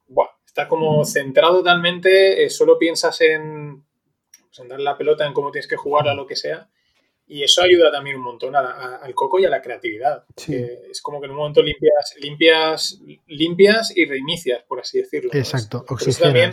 buah, 0.08 0.28
estás 0.46 0.68
como 0.68 1.04
centrado 1.06 1.60
totalmente, 1.60 2.44
eh, 2.44 2.50
solo 2.50 2.78
piensas 2.78 3.20
en, 3.22 3.84
pues, 4.48 4.60
en 4.60 4.68
dar 4.70 4.80
la 4.80 4.98
pelota, 4.98 5.26
en 5.26 5.34
cómo 5.34 5.52
tienes 5.52 5.68
que 5.68 5.76
jugarla, 5.78 6.14
lo 6.14 6.26
que 6.28 6.36
sea. 6.36 6.70
Y 7.30 7.44
eso 7.44 7.62
ayuda 7.62 7.92
también 7.92 8.16
un 8.16 8.24
montón 8.24 8.56
a 8.56 8.60
a- 8.60 8.96
al 8.98 9.14
coco 9.14 9.38
y 9.40 9.46
a 9.46 9.50
la 9.50 9.62
creatividad. 9.62 10.24
Sí. 10.38 10.56
es 10.56 11.02
como 11.02 11.20
que 11.20 11.26
en 11.26 11.32
un 11.32 11.38
momento 11.38 11.62
limpias, 11.62 12.16
limpias, 12.22 13.02
limpias 13.28 13.96
y 13.98 14.06
reinicias, 14.06 14.64
por 14.64 14.80
así 14.80 15.00
decirlo. 15.00 15.30
¿no? 15.34 15.40
Exacto, 15.40 15.86
eso 16.06 16.24
también 16.24 16.52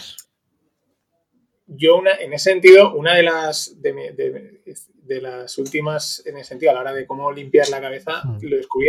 yo 1.66 1.96
una, 1.96 2.12
en 2.16 2.32
ese 2.32 2.50
sentido, 2.50 2.94
una 2.94 3.14
de 3.14 3.22
las 3.22 3.80
de, 3.80 3.92
de- 4.12 4.60
de 5.04 5.20
las 5.20 5.58
últimas, 5.58 6.22
en 6.26 6.36
ese 6.38 6.48
sentido, 6.50 6.70
a 6.70 6.74
la 6.74 6.80
hora 6.80 6.92
de 6.94 7.06
cómo 7.06 7.30
limpiar 7.32 7.68
la 7.68 7.80
cabeza, 7.80 8.22
Mm. 8.24 8.38
lo 8.42 8.56
descubrí 8.56 8.88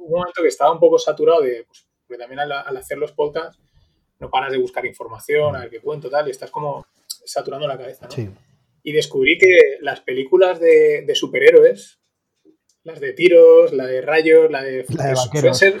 un 0.00 0.10
momento 0.10 0.42
que 0.42 0.48
estaba 0.48 0.72
un 0.72 0.80
poco 0.80 0.98
saturado 0.98 1.40
de, 1.40 1.64
pues, 1.64 1.86
porque 2.06 2.18
también 2.20 2.40
al, 2.40 2.50
al 2.52 2.76
hacer 2.76 2.98
los 2.98 3.12
podcasts 3.12 3.60
no 4.18 4.28
paras 4.30 4.50
de 4.52 4.58
buscar 4.58 4.84
información, 4.86 5.54
a 5.56 5.60
ver 5.60 5.70
qué 5.70 5.80
cuento, 5.80 6.10
tal, 6.10 6.26
y 6.28 6.30
estás 6.32 6.50
como 6.50 6.84
saturando 7.24 7.66
la 7.66 7.76
cabeza, 7.78 8.06
¿no? 8.06 8.10
Sí. 8.12 8.28
Y 8.82 8.92
descubrí 8.92 9.38
que 9.38 9.78
las 9.80 10.00
películas 10.00 10.58
de, 10.60 11.02
de 11.06 11.14
superhéroes, 11.14 12.00
las 12.84 12.98
de 13.00 13.12
tiros, 13.12 13.72
la 13.72 13.86
de 13.86 14.00
rayos, 14.00 14.50
la 14.50 14.62
de... 14.62 14.84
La 14.96 15.06
de 15.06 15.14
que 15.14 15.14
vaqueros. 15.14 15.58
suelen 15.58 15.80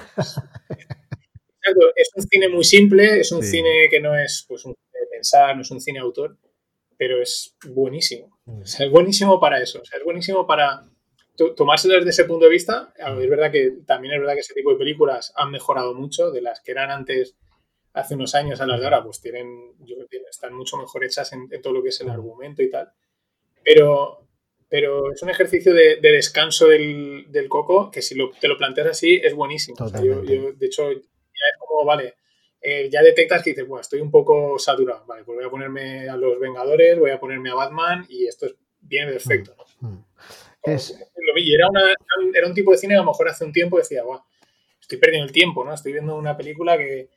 es 1.96 2.10
un 2.16 2.22
cine 2.22 2.48
muy 2.48 2.64
simple, 2.64 3.20
es 3.20 3.32
un 3.32 3.42
Sí. 3.42 3.50
cine 3.58 3.86
que 3.90 4.00
no 4.00 4.18
es 4.18 4.44
pues, 4.48 4.64
un 4.64 4.74
cine 4.74 5.00
de 5.00 5.06
pensar, 5.10 5.54
no 5.56 5.62
es 5.62 5.70
un 5.70 5.80
cine 5.80 5.98
autor, 6.00 6.36
pero 6.96 7.20
es 7.22 7.56
buenísimo. 7.68 8.38
Mm. 8.44 8.62
O 8.62 8.66
sea, 8.66 8.86
es 8.86 8.92
buenísimo 8.92 9.38
para 9.40 9.60
eso. 9.60 9.80
O 9.80 9.84
sea, 9.84 9.98
es 9.98 10.04
buenísimo 10.04 10.46
para 10.46 10.84
to- 11.36 11.54
tomárselo 11.54 11.94
desde 11.94 12.10
ese 12.10 12.24
punto 12.24 12.44
de 12.46 12.50
vista. 12.50 12.92
Es 12.96 13.30
verdad 13.30 13.50
que 13.52 13.72
también 13.86 14.14
es 14.14 14.20
verdad 14.20 14.34
que 14.34 14.40
ese 14.40 14.54
tipo 14.54 14.72
de 14.72 14.76
películas 14.78 15.32
han 15.36 15.50
mejorado 15.50 15.94
mucho 15.94 16.30
de 16.30 16.42
las 16.42 16.60
que 16.60 16.72
eran 16.72 16.90
antes, 16.90 17.36
hace 17.94 18.14
unos 18.14 18.34
años 18.34 18.60
a 18.60 18.66
las 18.66 18.78
de 18.80 18.86
ahora, 18.86 19.02
pues 19.04 19.20
tienen, 19.20 19.74
yo 19.80 19.96
creo 19.96 20.08
que 20.08 20.16
están 20.30 20.54
mucho 20.54 20.76
mejor 20.76 21.04
hechas 21.04 21.32
en, 21.32 21.48
en 21.50 21.60
todo 21.62 21.72
lo 21.74 21.82
que 21.82 21.90
es 21.90 22.00
el 22.00 22.10
argumento 22.10 22.62
y 22.62 22.70
tal. 22.70 22.90
Pero, 23.64 24.26
pero 24.68 25.12
es 25.12 25.22
un 25.22 25.30
ejercicio 25.30 25.74
de, 25.74 25.96
de 25.96 26.12
descanso 26.12 26.68
del, 26.68 27.26
del 27.28 27.48
coco 27.48 27.90
que 27.90 28.02
si 28.02 28.14
lo- 28.14 28.30
te 28.30 28.48
lo 28.48 28.56
planteas 28.56 28.88
así 28.88 29.20
es 29.22 29.34
buenísimo. 29.34 29.76
O 29.80 29.88
sea, 29.88 30.00
yo- 30.02 30.52
de 30.52 30.66
hecho, 30.66 30.90
ya 30.90 30.98
es 30.98 31.58
como, 31.58 31.84
vale, 31.84 32.14
eh, 32.60 32.88
ya 32.90 33.02
detectas 33.02 33.42
que 33.42 33.50
dices, 33.50 33.66
bueno, 33.66 33.80
estoy 33.82 34.00
un 34.00 34.10
poco 34.10 34.58
saturado. 34.58 35.04
Vale, 35.06 35.24
pues 35.24 35.36
voy 35.36 35.44
a 35.44 35.50
ponerme 35.50 36.08
a 36.08 36.16
los 36.16 36.38
Vengadores, 36.40 36.98
voy 36.98 37.10
a 37.10 37.20
ponerme 37.20 37.50
a 37.50 37.54
Batman 37.54 38.06
y 38.08 38.26
esto 38.26 38.46
es 38.46 38.54
bien 38.80 39.08
perfecto. 39.08 39.54
Mm. 39.80 39.98
Es, 40.64 40.92
Lo 41.16 41.34
vi, 41.34 41.52
era, 41.54 41.68
una- 41.68 41.94
era 42.34 42.46
un- 42.46 42.54
tipo 42.54 42.70
de 42.70 42.78
cine 42.78 42.92
que 42.94 42.98
a 42.98 43.02
lo 43.02 43.06
mejor 43.10 43.28
hace 43.28 43.44
un 43.44 43.52
tiempo 43.52 43.78
decía, 43.78 44.04
"Buah, 44.04 44.22
estoy 44.80 44.98
perdiendo 44.98 45.26
el 45.26 45.32
tiempo, 45.32 45.64
¿no? 45.64 45.74
Estoy 45.74 45.92
viendo 45.92 46.14
una 46.16 46.36
película 46.36 46.78
que, 46.78 47.10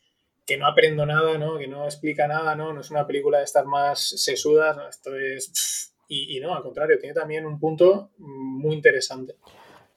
que 0.46 0.58
no 0.58 0.68
aprendo 0.68 1.06
nada, 1.06 1.38
¿no? 1.38 1.58
Que 1.58 1.68
no 1.68 1.86
explica 1.86 2.28
nada, 2.28 2.56
¿no? 2.56 2.74
No 2.74 2.82
es 2.82 2.92
una 2.92 3.08
película 3.08 3.40
de 3.40 3.46
estas 3.46 3.66
más 3.66 4.00
sesudas. 4.00 4.78
Esto 4.90 5.16
es... 5.16 5.94
Y, 6.08 6.40
no, 6.40 6.54
al 6.54 6.62
contrario, 6.62 7.00
tiene 7.00 7.16
también 7.16 7.48
un 7.48 7.60
punto 7.60 8.12
muy 8.20 8.76
interesante. 8.76 9.36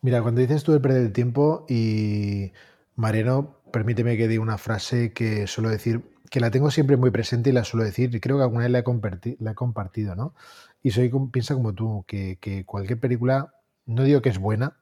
Mira, 0.01 0.23
cuando 0.23 0.41
dices 0.41 0.65
tú 0.65 0.73
de 0.73 0.81
perder 0.81 1.03
el 1.03 1.13
tiempo 1.13 1.67
y 1.69 2.51
Mariano, 2.97 3.61
permíteme 3.73 4.17
que 4.17 4.27
diga 4.27 4.41
una 4.41 4.57
frase 4.57 5.13
que 5.13 5.47
suelo 5.47 5.69
decir, 5.69 6.01
que 6.31 6.41
la 6.41 6.51
tengo 6.51 6.71
siempre 6.71 6.97
muy 6.97 7.11
presente 7.11 7.51
y 7.51 7.53
la 7.53 7.65
suelo 7.65 7.85
decir, 7.85 8.15
y 8.15 8.21
creo 8.21 8.39
que 8.39 8.45
alguna 8.45 8.63
vez 8.63 8.71
la 8.71 8.79
he, 8.79 8.85
comparti- 8.85 9.37
la 9.39 9.51
he 9.51 9.55
compartido, 9.55 10.15
¿no? 10.15 10.35
Y 10.83 10.93
soy 10.93 11.11
piensa 11.31 11.53
como 11.55 11.75
tú, 11.75 12.05
que, 12.07 12.39
que 12.41 12.65
cualquier 12.65 12.99
película, 12.99 13.53
no 13.85 14.05
digo 14.05 14.23
que 14.23 14.31
es 14.31 14.39
buena, 14.39 14.79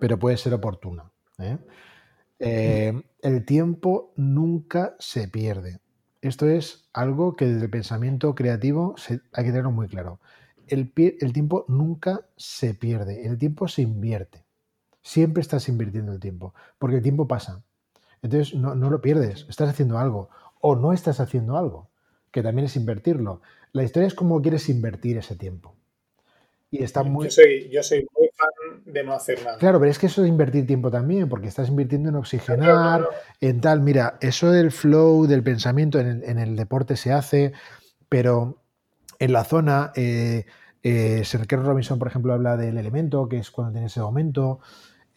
pero 0.00 0.18
puede 0.18 0.38
ser 0.38 0.54
oportuna. 0.54 1.04
¿eh? 1.38 1.58
Eh, 2.40 3.02
el 3.22 3.44
tiempo 3.44 4.12
nunca 4.16 4.96
se 4.98 5.28
pierde. 5.28 5.80
Esto 6.20 6.46
es 6.48 6.88
algo 6.92 7.36
que 7.36 7.46
desde 7.46 7.64
el 7.64 7.70
pensamiento 7.70 8.34
creativo 8.34 8.94
se- 8.96 9.20
hay 9.32 9.44
que 9.44 9.50
tenerlo 9.50 9.70
muy 9.70 9.88
claro. 9.88 10.20
El, 10.66 10.92
tiempo 10.92 11.64
nunca 11.68 12.26
se 12.36 12.74
pierde, 12.74 13.26
el 13.26 13.38
tiempo 13.38 13.68
se 13.68 13.82
invierte. 13.82 14.44
Siempre 15.02 15.40
estás 15.40 15.68
invirtiendo 15.68 16.12
el 16.12 16.20
tiempo, 16.20 16.54
porque 16.78 16.96
el 16.96 17.02
tiempo 17.02 17.26
pasa. 17.26 17.64
Entonces 18.22 18.54
no, 18.54 18.74
no 18.74 18.90
lo 18.90 19.00
pierdes, 19.00 19.46
estás 19.48 19.70
haciendo 19.70 19.98
algo 19.98 20.28
o 20.60 20.76
no 20.76 20.92
estás 20.92 21.20
haciendo 21.20 21.56
algo, 21.56 21.88
que 22.30 22.42
también 22.42 22.66
es 22.66 22.76
invertirlo. 22.76 23.40
La 23.72 23.84
historia 23.84 24.08
es 24.08 24.14
cómo 24.14 24.42
quieres 24.42 24.68
invertir 24.68 25.16
ese 25.16 25.36
tiempo. 25.36 25.74
Y 26.70 26.82
está 26.82 27.02
muy... 27.02 27.26
Yo, 27.26 27.30
soy, 27.30 27.70
yo 27.70 27.82
soy 27.82 28.06
muy 28.18 28.27
de 28.84 29.04
no 29.04 29.12
hacer 29.12 29.42
nada. 29.44 29.58
Claro, 29.58 29.78
pero 29.78 29.90
es 29.90 29.98
que 29.98 30.06
eso 30.06 30.22
es 30.22 30.28
invertir 30.28 30.66
tiempo 30.66 30.90
también, 30.90 31.28
porque 31.28 31.48
estás 31.48 31.68
invirtiendo 31.68 32.08
en 32.08 32.16
oxigenar, 32.16 33.06
en 33.40 33.60
tal. 33.60 33.80
Mira, 33.80 34.18
eso 34.20 34.50
del 34.50 34.70
flow, 34.70 35.26
del 35.26 35.42
pensamiento 35.42 35.98
en 35.98 36.06
el, 36.06 36.24
en 36.24 36.38
el 36.38 36.56
deporte 36.56 36.96
se 36.96 37.12
hace, 37.12 37.52
pero 38.08 38.62
en 39.18 39.32
la 39.32 39.44
zona, 39.44 39.92
eh, 39.96 40.46
eh, 40.82 41.22
Sergio 41.24 41.62
Robinson, 41.62 41.98
por 41.98 42.08
ejemplo, 42.08 42.32
habla 42.32 42.56
del 42.56 42.78
elemento, 42.78 43.28
que 43.28 43.38
es 43.38 43.50
cuando 43.50 43.72
tienes 43.72 43.92
ese 43.92 44.00
momento. 44.00 44.60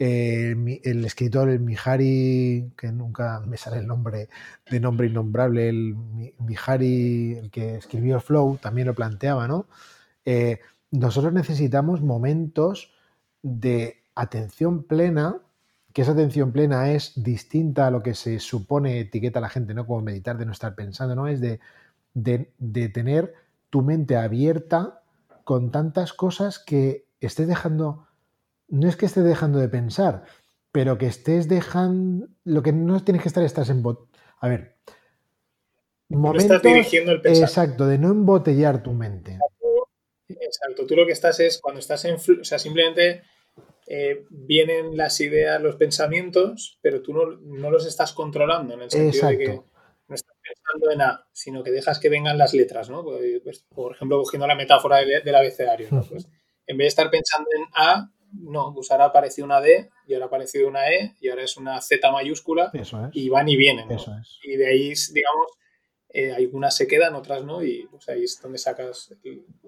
Eh, 0.04 0.56
el 0.84 1.06
escritor, 1.06 1.48
el 1.50 1.60
Mihari, 1.60 2.72
que 2.76 2.92
nunca 2.92 3.40
me 3.46 3.58
sale 3.58 3.78
el 3.78 3.86
nombre, 3.86 4.30
de 4.72 4.80
nombre 4.80 5.06
innombrable, 5.06 5.70
el 5.70 5.96
Mi- 5.96 6.34
Mihari, 6.40 7.36
el 7.36 7.52
que 7.52 7.76
escribió 7.76 8.16
el 8.16 8.22
flow, 8.22 8.58
también 8.58 8.88
lo 8.88 8.96
planteaba, 8.96 9.48
¿no? 9.48 9.68
Eh, 10.26 10.60
nosotros 10.90 11.32
necesitamos 11.34 12.02
momentos 12.02 12.92
de 13.42 14.04
atención 14.16 14.84
plena, 14.84 15.40
que 15.94 16.04
esa 16.04 16.12
atención 16.12 16.52
plena 16.52 16.92
es 16.92 17.22
distinta 17.22 17.88
a 17.88 17.92
lo 17.92 18.02
que 18.04 18.14
se 18.14 18.40
supone 18.40 19.00
etiqueta 19.00 19.40
a 19.40 19.42
la 19.42 19.50
gente, 19.50 19.74
¿no? 19.74 19.86
Como 19.86 20.02
meditar, 20.02 20.38
de 20.38 20.46
no 20.46 20.52
estar 20.52 20.76
pensando, 20.76 21.16
¿no? 21.16 21.28
Es 21.28 21.42
de, 21.42 21.60
de, 22.14 22.52
de 22.58 22.90
tener 22.90 23.34
tu 23.70 23.82
mente 23.82 24.16
abierta 24.16 25.02
con 25.44 25.72
tantas 25.72 26.14
cosas 26.14 26.60
que 26.60 27.06
estés 27.20 27.48
dejando, 27.48 28.08
no 28.70 28.88
es 28.88 28.96
que 28.96 29.06
estés 29.06 29.24
dejando 29.24 29.60
de 29.60 29.70
pensar, 29.70 30.24
pero 30.72 30.98
que 30.98 31.08
estés 31.08 31.48
dejando, 31.50 32.28
lo 32.46 32.64
que 32.64 32.72
no 32.72 33.04
tienes 33.04 33.22
que 33.22 33.28
estar, 33.28 33.44
estás 33.44 33.70
en... 33.70 33.84
bot- 33.84 34.08
A 34.40 34.48
ver, 34.48 34.78
No 36.10 36.20
momentos... 36.20 36.44
estás 36.46 36.62
dirigiendo 36.62 37.12
el 37.12 37.22
pensamiento. 37.22 37.50
Exacto, 37.50 37.88
de 37.88 37.98
no 37.98 38.10
embotellar 38.12 38.82
tu 38.82 38.94
mente. 38.94 39.40
Exacto, 40.30 40.86
tú 40.86 40.96
lo 40.96 41.06
que 41.06 41.12
estás 41.12 41.40
es, 41.42 41.60
cuando 41.60 41.80
estás 41.80 42.06
en, 42.06 42.16
o 42.16 42.44
sea, 42.44 42.60
simplemente 42.60 43.24
eh, 43.94 44.24
vienen 44.30 44.96
las 44.96 45.20
ideas, 45.20 45.62
los 45.62 45.76
pensamientos, 45.76 46.80
pero 46.82 47.02
tú 47.02 47.14
no, 47.14 47.70
los 47.70 47.86
estás 47.86 48.14
controlando 48.14 48.74
en 48.74 48.84
el 48.84 48.90
sentido 48.90 49.28
de 49.28 49.38
que 49.38 49.48
no 50.08 50.16
estás 50.16 50.38
pensando 50.42 50.92
en 50.92 51.02
A, 51.02 51.28
sino 51.34 51.62
que 51.62 51.72
dejas 51.72 52.00
que 52.00 52.08
vengan 52.08 52.38
las 52.38 52.54
letras, 52.54 52.90
¿no? 52.90 53.04
Pues, 53.04 53.42
pues, 53.44 53.66
por 53.68 53.94
ejemplo, 53.94 54.20
cogiendo 54.20 54.48
la 54.48 54.56
metáfora 54.56 55.00
del, 55.00 55.36
abecedario, 55.36 55.90
pues, 56.10 56.26
en 56.68 56.78
vez 56.78 56.86
de 56.86 56.88
estar 56.88 57.12
pensando 57.12 57.50
en 57.54 57.66
A, 57.76 58.10
no, 58.32 58.74
pues 58.74 58.90
ahora 58.92 59.04
ha 59.04 59.08
aparecido 59.08 59.46
una 59.46 59.60
D 59.60 59.90
y 60.08 60.14
ahora 60.14 60.28
ha 60.28 60.28
aparecido 60.28 60.70
una 60.70 60.90
E 60.90 61.18
y 61.20 61.28
ahora 61.28 61.44
es 61.44 61.58
una 61.58 61.82
Z 61.82 62.10
mayúscula 62.14 62.72
y 63.12 63.28
van 63.28 63.50
y 63.50 63.58
vienen. 63.58 63.90
Y 64.42 64.56
de 64.56 64.68
ahí, 64.68 64.94
digamos, 65.12 65.48
eh, 66.08 66.32
algunas 66.32 66.78
se 66.78 66.88
quedan, 66.88 67.14
otras 67.16 67.44
no, 67.44 67.62
y 67.62 67.90
pues 67.92 68.08
ahí 68.08 68.24
es 68.24 68.40
donde 68.42 68.58
sacas 68.58 69.14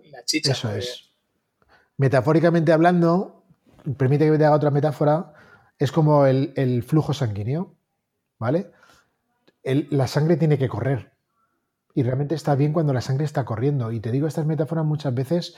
la 0.06 0.24
chicha. 0.24 0.54
Eso 0.54 0.74
es. 0.74 1.10
Metafóricamente 1.98 2.72
hablando, 2.72 3.43
permite 3.98 4.30
que 4.30 4.38
te 4.38 4.46
haga 4.46 4.56
otra 4.56 4.72
metáfora, 4.72 5.34
es 5.78 5.92
como 5.92 6.26
el, 6.26 6.84
flujo 6.84 7.14
sanguíneo, 7.14 7.76
¿vale? 8.40 8.72
la 9.64 10.08
sangre 10.08 10.38
tiene 10.38 10.58
que 10.58 10.70
correr. 10.70 11.14
Y 11.96 12.04
realmente 12.04 12.36
está 12.36 12.56
bien 12.56 12.74
cuando 12.74 12.92
la 12.94 13.02
sangre 13.02 13.26
está 13.26 13.46
corriendo. 13.46 13.92
Y 13.92 14.00
te 14.00 14.12
digo 14.12 14.28
estas 14.28 14.46
metáforas 14.46 14.86
muchas 14.86 15.14
veces 15.14 15.56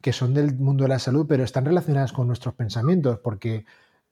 que 0.00 0.12
son 0.12 0.34
del 0.34 0.54
mundo 0.56 0.84
de 0.84 0.88
la 0.88 0.98
salud, 0.98 1.26
pero 1.28 1.44
están 1.44 1.64
relacionadas 1.64 2.12
con 2.12 2.26
nuestros 2.26 2.54
pensamientos, 2.54 3.18
porque 3.20 3.64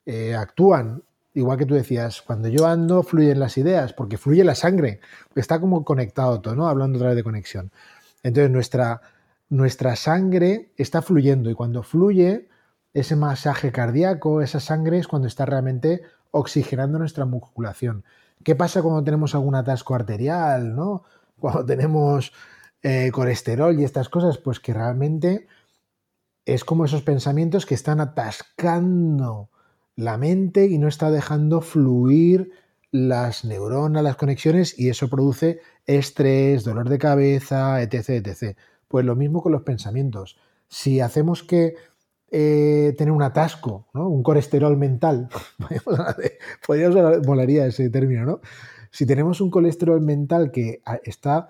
eh, 0.05 0.35
actúan, 0.35 1.03
igual 1.33 1.57
que 1.57 1.65
tú 1.65 1.75
decías, 1.75 2.21
cuando 2.21 2.47
yo 2.47 2.65
ando 2.65 3.03
fluyen 3.03 3.39
las 3.39 3.57
ideas, 3.57 3.93
porque 3.93 4.17
fluye 4.17 4.43
la 4.43 4.55
sangre, 4.55 4.99
está 5.35 5.59
como 5.59 5.83
conectado 5.83 6.41
todo, 6.41 6.55
¿no? 6.55 6.67
Hablando 6.67 6.97
otra 6.97 7.09
vez 7.09 7.17
de 7.17 7.23
conexión. 7.23 7.71
Entonces 8.23 8.51
nuestra, 8.51 9.01
nuestra 9.49 9.95
sangre 9.95 10.71
está 10.77 11.01
fluyendo 11.01 11.49
y 11.49 11.53
cuando 11.53 11.83
fluye, 11.83 12.47
ese 12.95 13.17
masaje 13.17 13.73
cardíaco, 13.73 14.41
esa 14.41 14.61
sangre 14.61 14.97
es 14.97 15.07
cuando 15.07 15.27
está 15.27 15.45
realmente 15.45 16.01
oxigenando 16.31 16.97
nuestra 16.97 17.25
musculación. 17.25 18.05
¿Qué 18.41 18.55
pasa 18.55 18.81
cuando 18.81 19.03
tenemos 19.03 19.35
algún 19.35 19.53
atasco 19.53 19.95
arterial, 19.95 20.75
¿no? 20.75 21.03
Cuando 21.37 21.65
tenemos 21.65 22.31
eh, 22.81 23.11
colesterol 23.11 23.77
y 23.77 23.83
estas 23.83 24.07
cosas, 24.07 24.37
pues 24.37 24.61
que 24.61 24.73
realmente 24.73 25.47
es 26.45 26.63
como 26.63 26.85
esos 26.85 27.01
pensamientos 27.01 27.65
que 27.65 27.75
están 27.75 27.99
atascando 27.99 29.49
la 29.97 30.17
mente 30.17 30.65
y 30.67 30.77
no 30.77 30.87
está 30.87 31.11
dejando 31.11 31.59
fluir 31.59 32.51
las 32.91 33.43
neuronas, 33.43 34.03
las 34.03 34.15
conexiones 34.15 34.79
y 34.79 34.87
eso 34.87 35.09
produce 35.09 35.59
estrés, 35.85 36.63
dolor 36.63 36.87
de 36.87 36.97
cabeza, 36.97 37.81
etc. 37.81 38.09
etc. 38.25 38.57
Pues 38.87 39.05
lo 39.05 39.17
mismo 39.17 39.43
con 39.43 39.51
los 39.51 39.63
pensamientos. 39.63 40.37
Si 40.69 41.01
hacemos 41.01 41.43
que 41.43 41.75
eh, 42.31 42.93
tener 42.97 43.11
un 43.11 43.21
atasco, 43.21 43.87
¿no? 43.93 44.09
un 44.09 44.23
colesterol 44.23 44.75
mental, 44.77 45.29
podríamos 46.67 47.25
volaría 47.25 47.67
ese 47.67 47.89
término, 47.89 48.25
¿no? 48.25 48.41
Si 48.89 49.05
tenemos 49.05 49.41
un 49.41 49.51
colesterol 49.51 50.01
mental 50.01 50.51
que 50.51 50.81
está, 51.03 51.49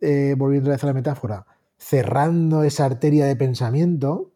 eh, 0.00 0.34
volviendo 0.36 0.72
a 0.72 0.76
la 0.76 0.92
metáfora, 0.92 1.46
cerrando 1.78 2.64
esa 2.64 2.84
arteria 2.84 3.24
de 3.24 3.36
pensamiento 3.36 4.32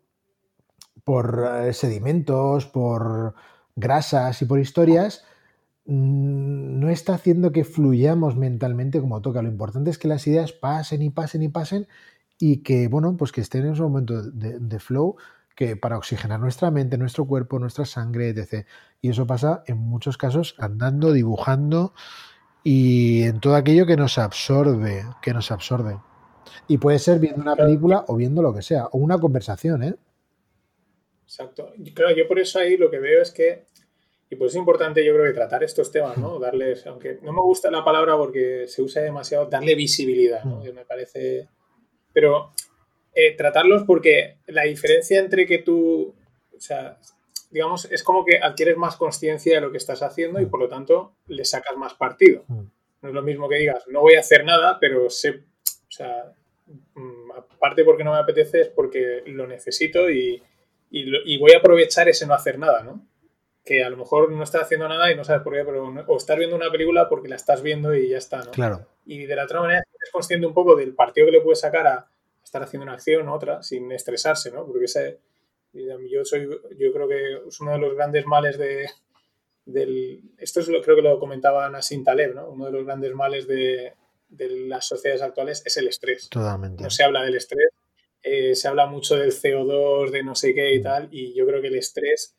por 1.05 1.44
eh, 1.44 1.73
sedimentos, 1.73 2.66
por 2.66 3.35
grasas 3.74 4.40
y 4.43 4.44
por 4.44 4.61
historias, 4.61 5.24
mm, 5.86 6.78
no 6.81 6.89
está 6.89 7.15
haciendo 7.15 7.53
que 7.53 7.65
fluyamos 7.65 8.36
mentalmente 8.36 9.01
como 9.01 9.20
toca. 9.20 9.43
Lo 9.43 9.48
importante 9.48 9.90
es 9.90 9.98
que 9.98 10.09
las 10.09 10.27
ideas 10.27 10.53
pasen 10.53 11.03
y 11.03 11.11
pasen 11.11 11.43
y 11.43 11.48
pasen 11.48 11.86
y 12.39 12.62
que, 12.62 12.89
bueno, 12.89 13.16
pues 13.16 13.32
que 13.32 13.40
estén 13.40 13.66
en 13.66 13.73
ese 13.73 13.82
momento 13.82 14.23
de 14.23 14.78
flow 14.78 15.16
que 15.57 15.74
para 15.74 15.97
oxigenar 15.97 16.39
nuestra 16.39 16.70
mente, 16.70 16.99
nuestro 16.99 17.27
cuerpo, 17.27 17.59
nuestra 17.59 17.87
sangre, 17.87 18.28
etc. 18.28 18.66
Y 19.01 19.09
eso 19.09 19.27
pasa 19.27 19.65
en 19.66 19.78
muchos 19.78 20.19
casos 20.19 20.55
andando, 20.59 21.12
dibujando 21.12 21.95
y 22.62 23.23
en 23.23 23.41
todo 23.41 23.57
aquello 23.57 23.87
que 23.87 23.97
nos 23.97 24.19
absorbe, 24.19 25.05
que 25.23 25.33
nos 25.33 25.51
absorbe. 25.51 25.99
Y 26.69 26.78
puede 26.78 26.99
ser 26.99 27.19
viendo 27.19 27.41
una 27.41 27.57
película 27.57 28.05
o 28.07 28.16
viendo 28.16 28.43
lo 28.43 28.55
que 28.55 28.62
sea, 28.62 28.87
o 28.87 28.99
una 28.99 29.19
conversación, 29.19 29.83
¿eh? 29.83 29.95
Exacto. 31.24 31.73
Claro, 31.95 32.15
yo 32.15 32.28
por 32.28 32.39
eso 32.39 32.59
ahí 32.59 32.77
lo 32.77 32.91
que 32.91 32.99
veo 32.99 33.23
es 33.23 33.31
que, 33.31 33.65
y 34.28 34.37
pues 34.37 34.53
es 34.53 34.57
importante 34.57 35.05
yo 35.05 35.15
creo 35.15 35.24
que 35.24 35.33
tratar 35.33 35.65
estos 35.65 35.91
temas, 35.91 36.19
¿no? 36.19 36.39
Darles, 36.39 36.87
aunque 36.87 37.19
no 37.23 37.33
me 37.33 37.41
gusta 37.41 37.70
la 37.70 37.85
palabra 37.85 38.16
porque 38.16 38.66
se 38.69 38.83
usa 38.83 39.01
demasiado, 39.01 39.47
darle 39.47 39.74
visibilidad, 39.74 40.45
¿no? 40.45 40.57
Mm. 40.57 40.74
me 40.74 40.85
parece... 40.85 41.49
Pero 42.12 42.53
eh, 43.18 43.34
tratarlos 43.34 43.84
porque 43.84 44.36
la 44.47 44.64
diferencia 44.64 45.18
entre 45.18 45.47
que 45.47 45.56
tú, 45.56 46.14
o 46.55 46.60
sea, 46.60 46.98
digamos, 47.51 47.90
es 47.90 48.02
como 48.02 48.26
que 48.26 48.36
adquieres 48.36 48.76
más 48.76 48.97
conciencia 48.97 49.55
de 49.55 49.62
lo 49.62 49.72
que 49.72 49.78
estás 49.78 50.02
haciendo 50.02 50.38
y 50.38 50.44
por 50.44 50.60
lo 50.60 50.68
tanto 50.68 51.14
le 51.26 51.47
sacas 51.47 51.78
más 51.78 51.94
partido. 51.94 52.44
Mm. 52.47 52.64
No 53.01 53.09
es 53.09 53.14
lo 53.14 53.22
mismo 53.22 53.48
que 53.48 53.56
digas, 53.56 53.84
no 53.88 54.02
voy 54.02 54.16
a 54.16 54.20
hacer 54.20 54.44
nada, 54.44 54.76
pero 54.78 55.09
sé, 55.09 55.30
o 55.30 55.90
sea, 55.90 56.30
mm, 56.66 57.30
aparte 57.55 57.84
porque 57.84 58.05
no 58.05 58.12
me 58.12 58.18
apetece 58.18 58.60
es 58.60 58.68
porque 58.68 59.22
lo 59.24 59.47
necesito 59.47 60.10
y, 60.10 60.43
voy 61.40 61.52
a 61.55 61.59
aprovechar 61.59 62.10
ese 62.10 62.26
no 62.26 62.34
hacer 62.34 62.59
nada, 62.59 62.82
¿no? 62.82 63.01
Que 63.64 63.82
a 63.82 63.88
lo 63.88 63.97
mejor 63.97 64.30
no 64.30 64.44
estás 64.44 64.64
haciendo 64.64 64.88
nada 64.88 65.10
y 65.10 65.16
no 65.16 65.24
sabes 65.24 65.43
por 65.43 65.55
qué, 65.55 65.64
pero 65.64 65.86
o 66.06 66.16
estás 66.18 66.36
viendo 66.36 66.55
una 66.55 66.70
película 66.70 67.09
porque 67.09 67.28
la 67.30 67.36
estás 67.36 67.62
viendo 67.62 67.94
y 67.94 68.10
ya 68.10 68.18
está, 68.18 68.44
¿no? 68.44 68.51
Claro. 68.51 68.86
Y 69.06 69.24
de 69.24 69.36
la 69.36 69.44
otra 69.44 69.62
manera, 69.62 69.78
eres 69.78 70.10
consciente 70.12 70.47
un 70.47 70.52
poco 70.52 70.76
del 70.76 70.94
partido 70.94 71.26
que 71.26 71.32
le 71.32 71.40
puedes 71.40 71.60
sacar 71.60 71.86
a 71.86 72.06
estar 72.57 72.69
haciendo 72.69 72.85
una 72.85 72.95
acción, 72.95 73.28
otra, 73.28 73.62
sin 73.62 73.93
estresarse, 73.93 74.51
¿no? 74.51 74.66
Porque 74.66 74.87
ese, 74.87 75.19
yo, 75.73 76.24
soy, 76.24 76.49
yo 76.78 76.93
creo 76.93 77.09
que 77.09 77.49
es 77.49 77.61
uno 77.61 77.73
de 77.73 77.78
los 77.78 77.95
grandes 77.95 78.27
males 78.27 78.59
de, 78.59 78.89
del... 79.65 80.23
Esto 80.39 80.61
es 80.61 80.69
lo, 80.69 80.81
creo 80.83 80.97
que 80.97 81.03
lo 81.03 81.19
comentaba 81.19 81.69
Nassim 81.69 82.05
Taleb, 82.05 82.35
¿no? 82.35 82.49
Uno 82.49 82.66
de 82.66 82.73
los 82.73 82.85
grandes 82.85 83.12
males 83.15 83.47
de, 83.47 83.93
las 84.39 84.87
sociedades 84.87 85.23
actuales 85.23 85.62
es 85.65 85.77
el 85.77 85.89
estrés. 85.89 86.28
Totalmente. 86.28 86.83
No 86.83 86.91
se 86.91 87.05
habla 87.05 87.23
del 87.23 87.37
estrés, 87.37 87.69
eh, 88.23 88.55
se 88.55 88.69
habla 88.69 88.87
mucho 88.87 89.16
del 89.16 89.33
CO2, 89.33 90.11
de 90.11 90.23
no 90.23 90.35
sé 90.35 90.55
qué 90.55 90.74
y 90.74 90.83
tal, 90.83 91.09
y 91.11 91.35
yo 91.35 91.47
creo 91.47 91.61
que 91.61 91.69
el 91.69 91.77
estrés 91.77 92.35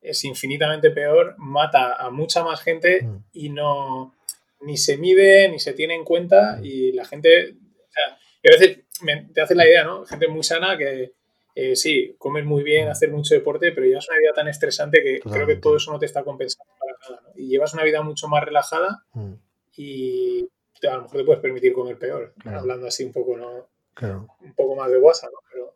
es 0.00 0.24
infinitamente 0.24 0.90
peor, 0.90 1.34
mata 1.38 1.94
a 1.94 2.10
mucha 2.10 2.44
más 2.44 2.60
gente 2.60 3.02
mm. 3.02 3.24
y 3.32 3.48
no 3.48 4.14
ni 4.60 4.76
se 4.76 4.96
mide, 4.96 5.48
ni 5.48 5.58
se 5.58 5.72
tiene 5.72 5.94
en 5.94 6.04
cuenta, 6.04 6.58
mm. 6.58 6.64
y 6.64 6.92
la 6.92 7.04
gente... 7.04 7.52
O 7.52 7.92
sea, 7.92 8.14
a 8.14 8.58
veces 8.58 8.83
te 9.32 9.40
hace 9.40 9.54
la 9.54 9.66
idea, 9.66 9.84
¿no? 9.84 10.04
Gente 10.04 10.28
muy 10.28 10.42
sana 10.42 10.76
que 10.76 11.12
eh, 11.54 11.76
sí, 11.76 12.16
comes 12.18 12.44
muy 12.44 12.64
bien, 12.64 12.88
hacer 12.88 13.12
mucho 13.12 13.34
deporte, 13.34 13.70
pero 13.72 13.86
llevas 13.86 14.08
una 14.08 14.18
vida 14.18 14.32
tan 14.34 14.48
estresante 14.48 15.02
que 15.02 15.20
creo 15.20 15.46
que 15.46 15.56
todo 15.56 15.76
eso 15.76 15.92
no 15.92 15.98
te 15.98 16.06
está 16.06 16.24
compensando 16.24 16.72
para 16.78 16.96
nada. 17.00 17.22
¿no? 17.22 17.40
Y 17.40 17.48
llevas 17.48 17.74
una 17.74 17.84
vida 17.84 18.02
mucho 18.02 18.26
más 18.26 18.42
relajada 18.44 19.04
mm. 19.12 19.32
y 19.76 20.48
a 20.88 20.96
lo 20.96 21.02
mejor 21.02 21.18
te 21.18 21.24
puedes 21.24 21.42
permitir 21.42 21.72
comer 21.72 21.98
peor, 21.98 22.34
hablando 22.44 22.86
así 22.86 23.04
un 23.04 23.12
poco, 23.12 23.36
¿no? 23.36 23.68
Un 24.02 24.54
poco 24.54 24.76
más 24.76 24.90
de 24.90 24.98
WhatsApp, 24.98 25.30
¿no? 25.32 25.38
Pero... 25.50 25.74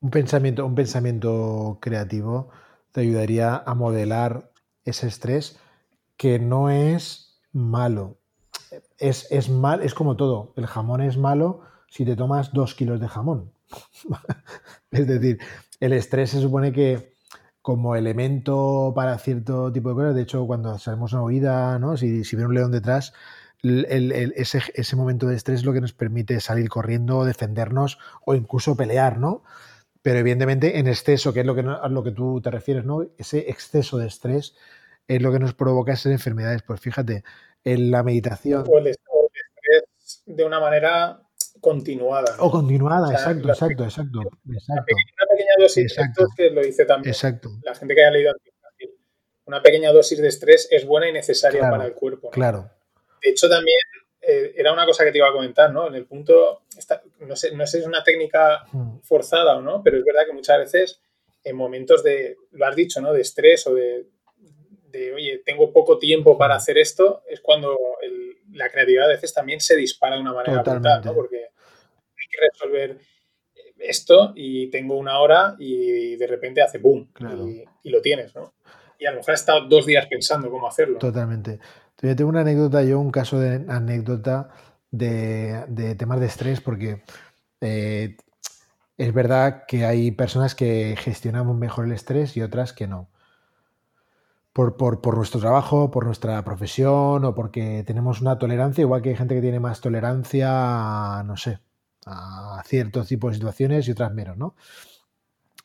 Un 0.00 0.10
pensamiento, 0.10 0.66
un 0.66 0.74
pensamiento 0.74 1.78
creativo 1.80 2.50
te 2.92 3.00
ayudaría 3.00 3.56
a 3.56 3.74
modelar 3.74 4.50
ese 4.84 5.06
estrés 5.06 5.58
que 6.16 6.38
no 6.38 6.70
es 6.70 7.40
malo. 7.52 8.18
Es, 8.98 9.30
es 9.32 9.48
mal, 9.48 9.82
es 9.82 9.94
como 9.94 10.16
todo. 10.16 10.52
El 10.56 10.66
jamón 10.66 11.00
es 11.00 11.16
malo 11.16 11.62
si 11.92 12.06
te 12.06 12.16
tomas 12.16 12.54
dos 12.54 12.74
kilos 12.74 13.00
de 13.00 13.06
jamón. 13.06 13.52
es 14.90 15.06
decir, 15.06 15.38
el 15.78 15.92
estrés 15.92 16.30
se 16.30 16.40
supone 16.40 16.72
que 16.72 17.12
como 17.60 17.96
elemento 17.96 18.92
para 18.96 19.18
cierto 19.18 19.70
tipo 19.70 19.90
de 19.90 19.94
cosas, 19.94 20.14
de 20.14 20.22
hecho, 20.22 20.46
cuando 20.46 20.78
salimos 20.78 21.12
una 21.12 21.22
huida, 21.22 21.78
¿no? 21.78 21.98
si, 21.98 22.24
si 22.24 22.34
viene 22.34 22.48
un 22.48 22.54
león 22.54 22.72
detrás, 22.72 23.12
ese, 23.62 24.96
momento 24.96 25.26
de 25.26 25.36
estrés 25.36 25.60
es 25.60 25.66
lo 25.66 25.74
que 25.74 25.82
nos 25.82 25.92
permite 25.92 26.40
salir 26.40 26.70
corriendo, 26.70 27.26
defendernos 27.26 27.98
o 28.24 28.34
incluso 28.34 28.74
pelear, 28.74 29.18
¿no? 29.18 29.44
Pero 30.00 30.18
evidentemente 30.18 30.78
en 30.78 30.88
exceso, 30.88 31.34
que 31.34 31.40
es 31.40 31.46
lo 31.46 31.54
que, 31.54 31.60
a 31.60 31.88
lo 31.88 32.02
que 32.02 32.10
tú 32.10 32.40
te 32.40 32.50
refieres, 32.50 32.86
¿no? 32.86 33.06
Ese 33.18 33.50
exceso 33.50 33.98
de 33.98 34.06
estrés 34.06 34.56
es 35.06 35.20
lo 35.20 35.30
que 35.30 35.38
nos 35.38 35.52
provoca 35.52 35.92
esas 35.92 36.12
enfermedades. 36.12 36.62
Pues 36.62 36.80
fíjate, 36.80 37.22
en 37.62 37.90
la 37.90 38.02
meditación... 38.02 38.64
O 38.66 38.78
el 38.78 38.86
estrés 38.88 40.24
de 40.26 40.44
una 40.44 40.58
manera 40.58 41.22
continuada. 41.62 42.34
O 42.40 42.50
continuada, 42.50 43.12
exacto, 43.12 43.48
exacto, 43.48 43.84
exacto, 43.84 44.18
Una 44.18 44.82
pequeña 45.30 45.54
dosis 45.60 45.94
de 45.96 46.02
estrés, 46.02 46.28
que 46.36 46.50
lo 46.50 46.60
dice 46.60 46.84
también 46.84 47.14
la 47.62 47.74
gente 47.76 47.94
que 47.94 48.00
haya 48.02 48.10
leído 48.10 48.32
una 49.44 49.62
pequeña 49.62 49.92
dosis 49.92 50.18
de 50.18 50.28
estrés 50.28 50.68
es 50.70 50.84
buena 50.84 51.08
y 51.08 51.12
necesaria 51.12 51.60
para 51.62 51.86
el 51.86 51.94
cuerpo. 51.94 52.30
Claro. 52.30 52.68
De 53.22 53.30
hecho, 53.30 53.48
también 53.48 53.78
eh, 54.20 54.54
era 54.56 54.72
una 54.72 54.86
cosa 54.86 55.04
que 55.04 55.12
te 55.12 55.18
iba 55.18 55.28
a 55.28 55.32
comentar, 55.32 55.72
¿no? 55.72 55.86
En 55.86 55.94
el 55.94 56.04
punto, 56.04 56.62
no, 57.20 57.36
sé, 57.36 57.54
no 57.54 57.66
sé 57.66 57.78
si 57.78 57.82
es 57.82 57.86
una 57.86 58.02
técnica 58.02 58.64
hmm. 58.72 59.00
forzada 59.02 59.56
o 59.56 59.62
no, 59.62 59.82
pero 59.82 59.98
es 59.98 60.04
verdad 60.04 60.22
que 60.26 60.32
muchas 60.32 60.58
veces 60.58 61.00
en 61.44 61.56
momentos 61.56 62.02
de, 62.02 62.36
lo 62.52 62.66
has 62.66 62.74
dicho, 62.74 63.00
¿no? 63.00 63.12
De 63.12 63.20
estrés 63.20 63.66
o 63.66 63.74
de, 63.74 64.06
de 64.90 65.12
oye, 65.12 65.42
tengo 65.44 65.72
poco 65.72 65.98
tiempo 65.98 66.36
para 66.36 66.54
hmm. 66.54 66.58
hacer 66.58 66.78
esto, 66.78 67.22
es 67.28 67.40
cuando 67.40 67.78
la 68.52 68.70
creatividad 68.70 69.06
a 69.06 69.14
veces 69.14 69.32
también 69.32 69.60
se 69.60 69.76
dispara 69.76 70.16
de 70.16 70.22
una 70.22 70.32
manera 70.32 70.62
brutal, 70.62 71.02
¿no? 71.04 71.14
Porque 71.14 71.51
resolver. 72.40 72.98
esto 73.78 74.32
y 74.36 74.70
tengo 74.70 74.96
una 74.96 75.18
hora 75.18 75.56
y 75.58 76.16
de 76.16 76.26
repente 76.26 76.62
hace 76.62 76.78
boom 76.78 77.08
y, 77.82 77.90
lo 77.90 78.00
tienes, 78.00 78.34
¿no? 78.34 78.54
Y 78.98 79.06
a 79.06 79.10
lo 79.10 79.18
mejor 79.18 79.34
has 79.34 79.40
estado 79.40 79.66
dos 79.68 79.86
días 79.86 80.06
pensando 80.06 80.50
cómo 80.50 80.68
hacerlo. 80.68 80.98
Totalmente. 80.98 81.58
tengo 81.96 82.28
una 82.28 82.42
anécdota, 82.42 82.82
yo 82.84 83.00
un 83.00 83.10
caso 83.10 83.40
de 83.40 83.64
anécdota 83.68 84.50
de, 84.92 85.96
temas 85.98 86.20
de 86.20 86.26
estrés 86.26 86.60
porque 86.60 87.02
eh, 87.60 88.16
es 88.98 89.12
verdad 89.12 89.64
que 89.66 89.84
hay 89.84 90.12
personas 90.12 90.54
que 90.54 90.94
gestionamos 90.98 91.56
mejor 91.56 91.86
el 91.86 91.92
estrés 91.92 92.36
y 92.36 92.42
otras 92.42 92.72
que 92.72 92.86
no. 92.86 93.08
Por, 94.52 94.76
por, 94.76 95.16
nuestro 95.16 95.40
trabajo, 95.40 95.90
por 95.90 96.04
nuestra 96.04 96.44
profesión 96.44 97.24
o 97.24 97.34
porque 97.34 97.84
tenemos 97.86 98.20
una 98.20 98.38
tolerancia, 98.38 98.82
igual 98.82 99.00
que 99.00 99.08
hay 99.08 99.16
gente 99.16 99.34
que 99.34 99.40
tiene 99.40 99.60
más 99.60 99.80
tolerancia, 99.80 101.22
no 101.24 101.38
sé, 101.38 101.58
a 102.06 102.62
ciertos 102.66 103.08
tipos 103.08 103.32
de 103.32 103.36
situaciones 103.36 103.88
y 103.88 103.92
otras 103.92 104.12
menos, 104.12 104.36
¿no? 104.36 104.54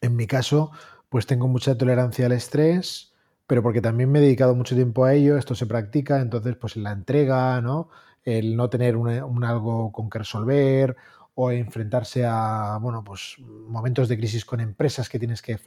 En 0.02 0.16
mi 0.16 0.28
caso, 0.28 0.72
pues 1.10 1.26
tengo 1.26 1.48
mucha 1.48 1.78
tolerancia 1.78 2.26
al 2.26 2.34
estrés, 2.34 3.14
pero 3.48 3.64
porque 3.64 3.82
también 3.82 4.12
me 4.12 4.20
he 4.20 4.22
dedicado 4.22 4.56
mucho 4.56 4.76
tiempo 4.76 5.06
a 5.06 5.14
ello, 5.14 5.38
esto 5.38 5.56
se 5.56 5.66
practica, 5.66 6.20
entonces 6.20 6.56
pues 6.58 6.76
en 6.76 6.84
la 6.84 6.92
entrega, 6.92 7.62
¿no? 7.62 7.90
El 8.24 8.56
no 8.56 8.70
tener 8.70 8.98
un, 8.98 9.44
algo 9.44 9.92
con 9.92 10.10
que 10.10 10.20
resolver 10.20 10.96
o 11.34 11.52
enfrentarse 11.52 12.26
a, 12.26 12.78
bueno, 12.82 13.04
pues 13.04 13.38
momentos 13.40 14.10
de 14.10 14.18
crisis 14.18 14.44
con 14.44 14.60
empresas 14.60 15.08
que 15.08 15.20
tienes 15.20 15.42
que 15.42 15.58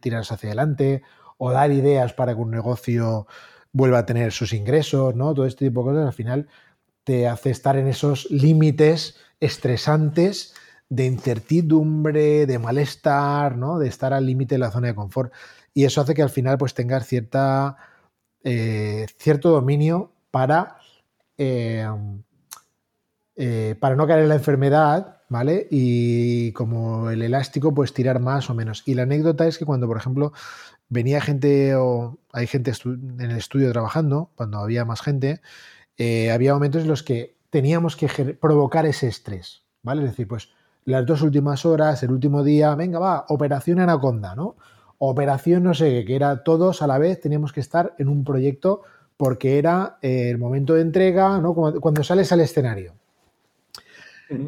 tirarse 0.00 0.34
hacia 0.34 0.50
adelante 0.50 1.02
o 1.38 1.50
dar 1.50 1.72
ideas 1.72 2.12
para 2.12 2.34
que 2.34 2.40
un 2.40 2.50
negocio 2.50 3.26
vuelva 3.72 3.98
a 3.98 4.06
tener 4.06 4.32
sus 4.32 4.52
ingresos, 4.52 5.14
¿no? 5.14 5.34
Todo 5.34 5.46
este 5.46 5.66
tipo 5.66 5.80
de 5.80 5.90
cosas 5.90 6.06
al 6.06 6.12
final 6.12 6.48
te 7.04 7.26
hace 7.26 7.50
estar 7.50 7.76
en 7.76 7.88
esos 7.88 8.30
límites 8.30 9.16
estresantes 9.40 10.54
de 10.90 11.06
incertidumbre, 11.06 12.46
de 12.46 12.58
malestar, 12.58 13.56
¿no? 13.56 13.78
de 13.78 13.88
estar 13.88 14.12
al 14.12 14.26
límite 14.26 14.56
de 14.56 14.58
la 14.58 14.70
zona 14.70 14.88
de 14.88 14.94
confort. 14.94 15.32
Y 15.72 15.84
eso 15.84 16.00
hace 16.00 16.14
que 16.14 16.22
al 16.22 16.30
final 16.30 16.58
pues 16.58 16.74
tengas 16.74 17.06
cierta, 17.06 17.76
eh, 18.42 19.06
cierto 19.16 19.50
dominio 19.50 20.12
para, 20.30 20.78
eh, 21.38 21.88
eh, 23.36 23.76
para 23.80 23.94
no 23.94 24.06
caer 24.06 24.22
en 24.22 24.28
la 24.28 24.34
enfermedad, 24.34 25.22
¿vale? 25.28 25.68
Y 25.70 26.52
como 26.52 27.10
el 27.10 27.22
elástico, 27.22 27.72
pues 27.72 27.94
tirar 27.94 28.18
más 28.18 28.50
o 28.50 28.54
menos. 28.54 28.82
Y 28.84 28.94
la 28.94 29.04
anécdota 29.04 29.46
es 29.46 29.58
que 29.58 29.64
cuando, 29.64 29.86
por 29.86 29.96
ejemplo, 29.96 30.32
venía 30.88 31.20
gente 31.20 31.76
o 31.76 32.18
hay 32.32 32.48
gente 32.48 32.72
en 32.84 33.20
el 33.20 33.36
estudio 33.36 33.70
trabajando, 33.70 34.32
cuando 34.34 34.58
había 34.58 34.84
más 34.84 35.02
gente, 35.02 35.40
había 36.32 36.54
momentos 36.54 36.82
en 36.82 36.88
los 36.88 37.02
que 37.02 37.39
teníamos 37.50 37.96
que 37.96 38.08
provocar 38.40 38.86
ese 38.86 39.08
estrés, 39.08 39.62
¿vale? 39.82 40.04
Es 40.04 40.10
decir, 40.10 40.28
pues 40.28 40.50
las 40.84 41.04
dos 41.04 41.22
últimas 41.22 41.66
horas, 41.66 42.02
el 42.02 42.12
último 42.12 42.42
día, 42.42 42.74
venga, 42.74 42.98
va, 42.98 43.26
operación 43.28 43.80
Anaconda, 43.80 44.34
¿no? 44.34 44.56
Operación 44.98 45.64
no 45.64 45.74
sé 45.74 45.90
qué, 45.90 46.04
que 46.04 46.16
era 46.16 46.42
todos 46.42 46.82
a 46.82 46.86
la 46.86 46.98
vez, 46.98 47.20
teníamos 47.20 47.52
que 47.52 47.60
estar 47.60 47.94
en 47.98 48.08
un 48.08 48.24
proyecto 48.24 48.82
porque 49.16 49.58
era 49.58 49.98
eh, 50.00 50.30
el 50.30 50.38
momento 50.38 50.74
de 50.74 50.82
entrega, 50.82 51.38
¿no? 51.38 51.54
Cuando, 51.54 52.02
sales 52.02 52.32
al 52.32 52.40
escenario. 52.40 52.94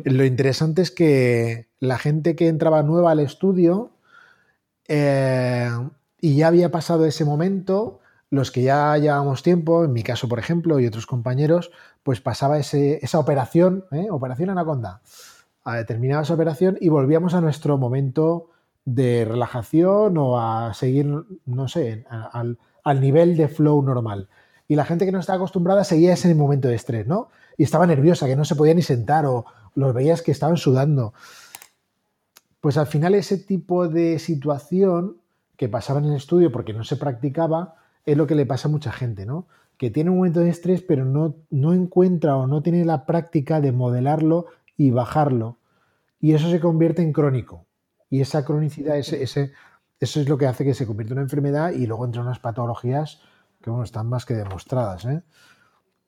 Lo 0.05 0.25
interesante 0.25 0.81
es 0.81 0.91
que 0.91 1.67
la 1.81 1.99
gente 1.99 2.37
que 2.37 2.49
entraba 2.49 2.83
nueva 2.83 3.11
al 3.11 3.21
estudio 3.21 3.91
eh, 4.87 5.69
y 6.21 6.37
ya 6.37 6.47
había 6.47 6.71
pasado 6.71 7.05
ese 7.05 7.25
momento, 7.25 8.01
los 8.33 8.51
que 8.51 8.63
ya 8.63 8.97
llevábamos 8.97 9.43
tiempo, 9.43 9.85
en 9.85 9.93
mi 9.93 10.03
caso, 10.03 10.27
por 10.27 10.39
ejemplo, 10.39 10.81
y 10.81 10.87
otros 10.87 11.05
compañeros, 11.05 11.71
pues 12.03 12.23
pasaba 12.23 12.59
esa 12.59 13.19
operación, 13.19 13.85
¿eh? 13.93 14.07
operación 14.11 14.49
Anaconda. 14.49 15.03
Terminaba 15.87 16.23
esa 16.23 16.33
operación 16.33 16.79
y 16.81 16.89
volvíamos 16.89 17.35
a 17.35 17.43
nuestro 17.43 17.77
momento 17.77 18.49
de 18.87 19.27
relajación 19.27 20.17
o 20.17 20.41
a 20.41 20.73
seguir, 20.73 21.07
no 21.45 21.69
sé, 21.69 22.07
al, 22.09 22.57
nivel 23.03 23.37
de 23.37 23.49
flow 23.49 23.83
normal. 23.83 24.31
Y 24.67 24.77
la 24.77 24.87
gente 24.87 25.05
que 25.05 25.13
no 25.13 25.21
estaba 25.21 25.37
acostumbrada 25.37 25.85
seguía 25.85 26.15
ese 26.15 26.35
momento 26.35 26.69
de 26.69 26.77
estrés, 26.77 27.07
¿no? 27.07 27.29
Y 27.59 27.65
estaba 27.65 27.87
nerviosa, 27.87 28.27
que 28.27 28.35
no 28.35 28.47
se 28.47 28.57
podía 28.57 28.73
ni 28.73 28.81
sentar 28.81 29.27
o 29.27 29.45
los 29.75 29.93
veías 29.93 30.23
que 30.23 30.33
estaban 30.33 30.57
sudando. 30.57 31.13
Pues 32.63 32.79
al 32.79 32.87
final 32.87 33.15
ese 33.15 33.37
tipo 33.37 33.89
de 33.89 34.19
situación 34.19 35.19
que 35.59 35.69
pasaba 35.69 35.99
en 35.99 36.07
el 36.07 36.17
estudio 36.17 36.51
porque 36.51 36.73
no 36.73 36.83
se 36.83 36.97
practicaba, 36.97 37.77
es 38.07 38.17
lo 38.17 38.27
que 38.27 38.35
le 38.35 38.47
pasa 38.47 38.69
a 38.69 38.71
mucha 38.71 38.93
gente, 38.93 39.27
¿no? 39.27 39.47
Que 39.77 39.91
tiene 39.91 40.11
un 40.11 40.17
momento 40.17 40.41
de 40.41 40.51
estrés, 40.51 40.83
pero 40.83 41.05
no, 41.05 41.37
no 41.51 41.73
encuentra 41.73 42.37
o 42.37 42.47
no 42.47 42.63
tiene 42.63 42.85
la 42.85 43.07
práctica 43.07 43.61
de 43.61 43.73
modelarlo 43.73 44.47
y 44.77 44.91
bajarlo. 44.91 45.59
Y 46.21 46.35
eso 46.35 46.51
se 46.51 46.61
convierte 46.61 47.03
en 47.03 47.13
crónico. 47.13 47.67
Y 48.11 48.21
esa 48.21 48.45
cronicidad, 48.45 48.97
ese, 48.97 49.23
ese, 49.23 49.53
eso 49.99 50.21
es 50.21 50.29
lo 50.29 50.39
que 50.39 50.47
hace 50.47 50.65
que 50.65 50.75
se 50.75 50.87
convierta 50.87 51.13
en 51.13 51.19
una 51.19 51.25
enfermedad 51.25 51.73
y 51.73 51.87
luego 51.87 52.05
entre 52.05 52.21
unas 52.21 52.39
patologías 52.39 53.21
que 53.63 53.71
bueno, 53.71 53.85
están 53.85 54.09
más 54.09 54.27
que 54.27 54.35
demostradas, 54.35 55.05
¿eh? 55.05 55.23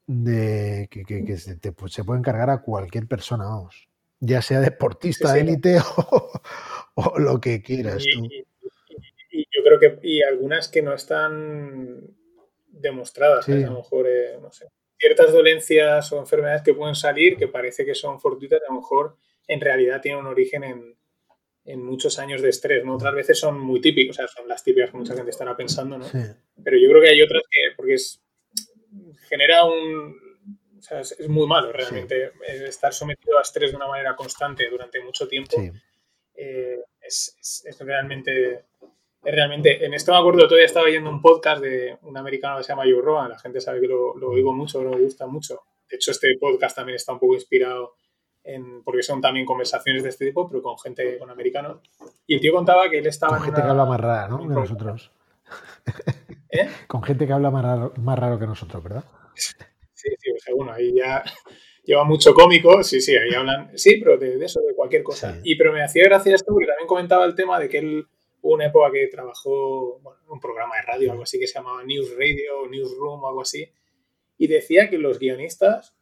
de 0.07 0.89
que, 0.91 1.05
que, 1.05 1.37
se, 1.39 1.57
pues, 1.73 1.93
se, 1.93 2.05
pueden 2.05 2.23
cargar 2.23 2.51
a 2.51 2.61
cualquier 2.61 3.07
persona, 3.07 3.45
vamos, 3.45 3.89
ya 4.21 4.43
sea 4.43 4.61
deportista 4.61 5.39
élite 5.39 5.79
o, 6.95 7.19
lo 7.19 7.41
que 7.41 7.62
quieras. 7.62 8.05
tú 8.12 8.29
creo 9.65 9.81
que, 9.81 9.99
y 10.07 10.23
algunas 10.23 10.69
que 10.69 10.82
no 10.82 10.95
están 10.95 12.01
demostradas, 12.66 13.49
a 13.49 13.53
lo 13.53 13.78
mejor, 13.78 14.07
eh, 14.09 14.39
no 14.41 14.53
sé, 14.53 14.66
ciertas 14.99 15.32
dolencias 15.32 16.12
o 16.12 16.19
enfermedades 16.19 16.62
que 16.62 16.74
pueden 16.74 16.95
salir 16.95 17.36
que 17.36 17.49
parece 17.49 17.85
que 17.85 17.95
son 17.95 18.20
fortuitas, 18.20 18.61
a 18.62 18.73
lo 18.73 18.81
mejor 18.81 19.16
en 19.47 19.61
realidad 19.61 20.01
tienen 20.01 20.20
un 20.20 20.27
origen 20.27 20.65
en, 20.65 20.95
muchos 21.82 22.19
años 22.19 22.43
de 22.43 22.51
estrés, 22.51 22.85
¿no? 22.85 22.97
Otras 22.97 23.15
veces 23.15 23.39
son 23.39 23.59
muy 23.59 23.81
típicos, 23.81 24.16
o 24.16 24.19
sea, 24.19 24.28
son 24.28 24.47
las 24.47 24.62
típicas 24.62 24.91
que 24.91 24.99
mucha 24.99 25.15
gente 25.15 25.31
estará 25.31 25.57
pensando, 25.57 25.97
¿no? 25.97 26.05
Pero 26.62 26.77
yo 26.77 26.91
creo 26.91 27.03
que 27.03 27.09
hay 27.09 27.23
otras 27.23 27.43
que, 27.51 27.61
porque 27.74 27.95
es, 27.95 28.23
genera 29.28 29.65
un, 29.65 30.15
o 30.78 30.82
sea, 30.82 31.01
es, 31.01 31.27
muy 31.27 31.47
malo 31.47 31.73
realmente 31.73 32.32
estar 32.66 32.93
sometido 32.93 33.39
a 33.39 33.43
estrés 33.43 33.70
de 33.70 33.77
una 33.78 33.89
manera 33.89 34.15
constante 34.15 34.69
durante 34.69 35.03
mucho 35.03 35.27
tiempo. 35.27 35.57
Eh, 36.35 36.81
es, 37.01 37.65
es, 37.65 37.78
realmente 37.81 38.65
realmente, 39.24 39.84
en 39.84 39.94
esto 39.94 40.12
me 40.12 40.18
acuerdo, 40.18 40.46
todavía 40.46 40.66
estaba 40.66 40.86
viendo 40.86 41.10
un 41.10 41.20
podcast 41.20 41.62
de 41.62 41.98
un 42.02 42.16
americano 42.16 42.59
que 42.59 42.64
se 42.64 42.72
llama 42.72 42.84
Joe 42.84 43.02
Rogan, 43.02 43.30
la 43.30 43.38
gente 43.38 43.60
sabe 43.60 43.80
que 43.80 43.88
lo, 43.88 44.16
lo 44.16 44.30
oigo 44.30 44.52
mucho, 44.52 44.82
lo 44.82 44.90
me 44.90 45.01
gusta 45.01 45.26
mucho. 45.26 45.62
De 45.88 45.96
hecho, 45.96 46.10
este 46.10 46.36
podcast 46.40 46.76
también 46.76 46.96
está 46.96 47.12
un 47.12 47.18
poco 47.18 47.34
inspirado 47.34 47.94
en, 48.42 48.82
porque 48.82 49.02
son 49.02 49.20
también 49.20 49.46
conversaciones 49.46 50.02
de 50.02 50.10
este 50.10 50.26
tipo, 50.26 50.48
pero 50.48 50.62
con 50.62 50.78
gente, 50.78 51.18
con 51.18 51.30
americanos. 51.30 51.78
Y 52.26 52.34
el 52.34 52.40
tío 52.40 52.52
contaba 52.52 52.88
que 52.90 52.98
él 52.98 53.06
estaba... 53.06 53.36
Con 53.36 53.46
gente 53.46 53.62
que 53.62 53.68
habla 53.68 53.84
más 53.84 54.01
rara, 54.01 54.28
¿no? 54.28 54.38
Que 54.40 54.55
nosotros. 54.55 55.10
¿Eh? 56.51 56.68
Con 56.86 57.02
gente 57.02 57.26
que 57.26 57.32
habla 57.32 57.51
más 57.51 57.64
raro, 57.64 57.92
más 57.98 58.18
raro 58.18 58.38
que 58.38 58.46
nosotros, 58.46 58.82
¿verdad? 58.82 59.05
Sí, 59.34 60.09
sí, 60.18 60.30
o 60.30 60.38
sea, 60.38 60.55
bueno, 60.55 60.72
ahí 60.72 60.94
ya 60.94 61.22
lleva 61.82 62.05
mucho 62.05 62.34
cómico, 62.34 62.82
sí, 62.82 63.01
sí, 63.01 63.16
ahí 63.16 63.34
hablan, 63.34 63.76
sí, 63.76 64.01
pero 64.02 64.16
de, 64.16 64.42
eso, 64.44 64.60
de 64.60 64.74
cualquier 64.74 65.02
cosa. 65.02 65.38
Y 65.42 65.56
pero 65.56 65.72
me 65.72 65.82
hacía 65.82 66.05
gracia 66.05 66.34
esto 66.34 66.52
porque 66.52 66.66
también 66.66 66.86
comentaba 66.86 67.24
el 67.24 67.34
tema 67.34 67.59
de 67.59 67.68
que 67.68 67.78
él 67.78 68.06
Hubo 68.45 68.57
una 68.57 68.66
época 68.66 68.91
que 68.93 69.07
trabajó 69.07 70.03
en 70.27 70.31
un 70.31 70.39
programa 70.39 70.77
de 70.77 70.83
radio, 70.83 71.12
algo 71.12 71.23
así 71.23 71.39
que 71.39 71.47
se 71.47 71.55
llamaba 71.55 71.83
News 71.83 72.11
Radio, 72.11 72.69
Newsroom 72.71 73.25
o 73.25 73.29
algo 73.29 73.41
así, 73.41 73.66
y 74.37 74.47
decía 74.47 74.91
que 74.91 74.99
los 74.99 75.19
guionistas 75.19 75.97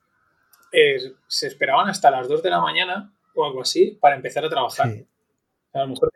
eh, 0.72 0.98
se 1.28 1.46
esperaban 1.46 1.88
hasta 1.88 2.10
las 2.10 2.26
2 2.26 2.42
de 2.42 2.50
la 2.50 2.60
mañana 2.60 3.14
o 3.36 3.44
algo 3.44 3.62
así 3.62 3.96
para 4.00 4.16
empezar 4.16 4.44
a 4.44 4.48
trabajar. 4.48 4.88
A 5.72 5.78
lo 5.82 5.86
mejor 5.86 6.10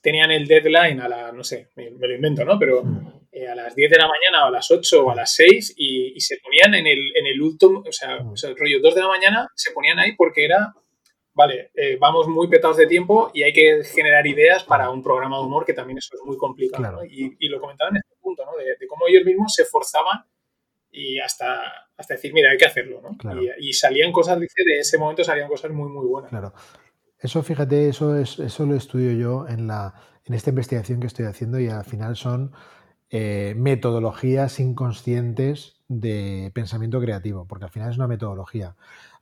tenían 0.00 0.32
el 0.32 0.48
deadline 0.48 1.00
a 1.00 1.08
la, 1.08 1.30
no 1.30 1.44
sé, 1.44 1.68
me, 1.76 1.90
lo 1.90 2.12
invento, 2.12 2.44
¿no? 2.44 2.58
Pero 2.58 2.82
mm. 2.82 3.28
eh, 3.30 3.46
a 3.46 3.54
las 3.54 3.76
10 3.76 3.88
de 3.88 3.98
la 3.98 4.08
mañana 4.08 4.46
o 4.46 4.48
a 4.48 4.50
las 4.50 4.68
8 4.68 5.06
o 5.06 5.10
a 5.12 5.14
las 5.14 5.32
6 5.36 5.74
y, 5.76 6.20
se 6.20 6.38
ponían 6.38 6.74
en 6.74 6.88
el, 6.88 7.16
en 7.16 7.26
el 7.26 7.40
último, 7.40 7.84
o 7.86 7.92
sea, 7.92 8.18
mm. 8.18 8.32
o 8.32 8.36
sea, 8.36 8.50
el 8.50 8.56
rollo 8.56 8.80
2 8.82 8.96
de 8.96 9.00
la 9.00 9.06
mañana 9.06 9.48
se 9.54 9.70
ponían 9.70 10.00
ahí 10.00 10.16
porque 10.16 10.44
era 10.44 10.74
vale, 11.38 11.70
eh, 11.72 11.96
vamos 12.00 12.26
muy 12.26 12.48
petados 12.48 12.78
de 12.78 12.88
tiempo 12.88 13.30
y 13.32 13.44
hay 13.44 13.52
que 13.52 13.84
generar 13.84 14.26
ideas 14.26 14.64
para 14.64 14.90
un 14.90 15.04
programa 15.04 15.38
de 15.38 15.44
humor 15.44 15.64
que 15.64 15.72
también 15.72 15.98
eso 15.98 16.16
es 16.16 16.20
muy 16.24 16.36
complicado. 16.36 17.04
Y, 17.04 17.48
lo 17.48 17.60
comentaba 17.60 17.90
en 17.90 17.98
este 17.98 18.16
punto, 18.20 18.44
¿no? 18.44 18.56
de, 18.56 18.86
cómo 18.88 19.06
ellos 19.06 19.24
mismos 19.24 19.54
se 19.54 19.64
forzaban 19.64 20.24
y 20.90 21.20
hasta, 21.20 21.62
hasta 21.96 22.14
decir, 22.14 22.34
mira, 22.34 22.50
hay 22.50 22.58
que 22.58 22.66
hacerlo. 22.66 23.00
¿no? 23.00 23.42
Y, 23.56 23.72
salían 23.72 24.10
cosas, 24.10 24.40
dice, 24.40 24.64
de 24.66 24.80
ese 24.80 24.98
momento 24.98 25.22
salían 25.22 25.48
cosas 25.48 25.70
muy, 25.70 25.88
muy 25.88 26.06
buenas. 26.06 26.28
Claro. 26.28 26.52
Eso, 27.20 27.40
fíjate, 27.44 27.88
eso, 27.88 28.16
es, 28.16 28.40
eso 28.40 28.66
lo 28.66 28.74
estudio 28.74 29.12
yo 29.12 29.46
en, 29.46 29.68
la, 29.68 29.94
en 30.24 30.34
esta 30.34 30.50
investigación 30.50 30.98
que 30.98 31.06
estoy 31.06 31.26
haciendo 31.26 31.60
y 31.60 31.68
al 31.68 31.84
final 31.84 32.16
son 32.16 32.52
eh, 33.10 33.54
metodologías 33.56 34.58
inconscientes 34.58 35.76
de 35.86 36.50
pensamiento 36.52 37.00
creativo, 37.00 37.46
porque 37.46 37.66
al 37.66 37.70
final 37.70 37.90
es 37.90 37.96
una 37.96 38.08
metodología. 38.08 38.74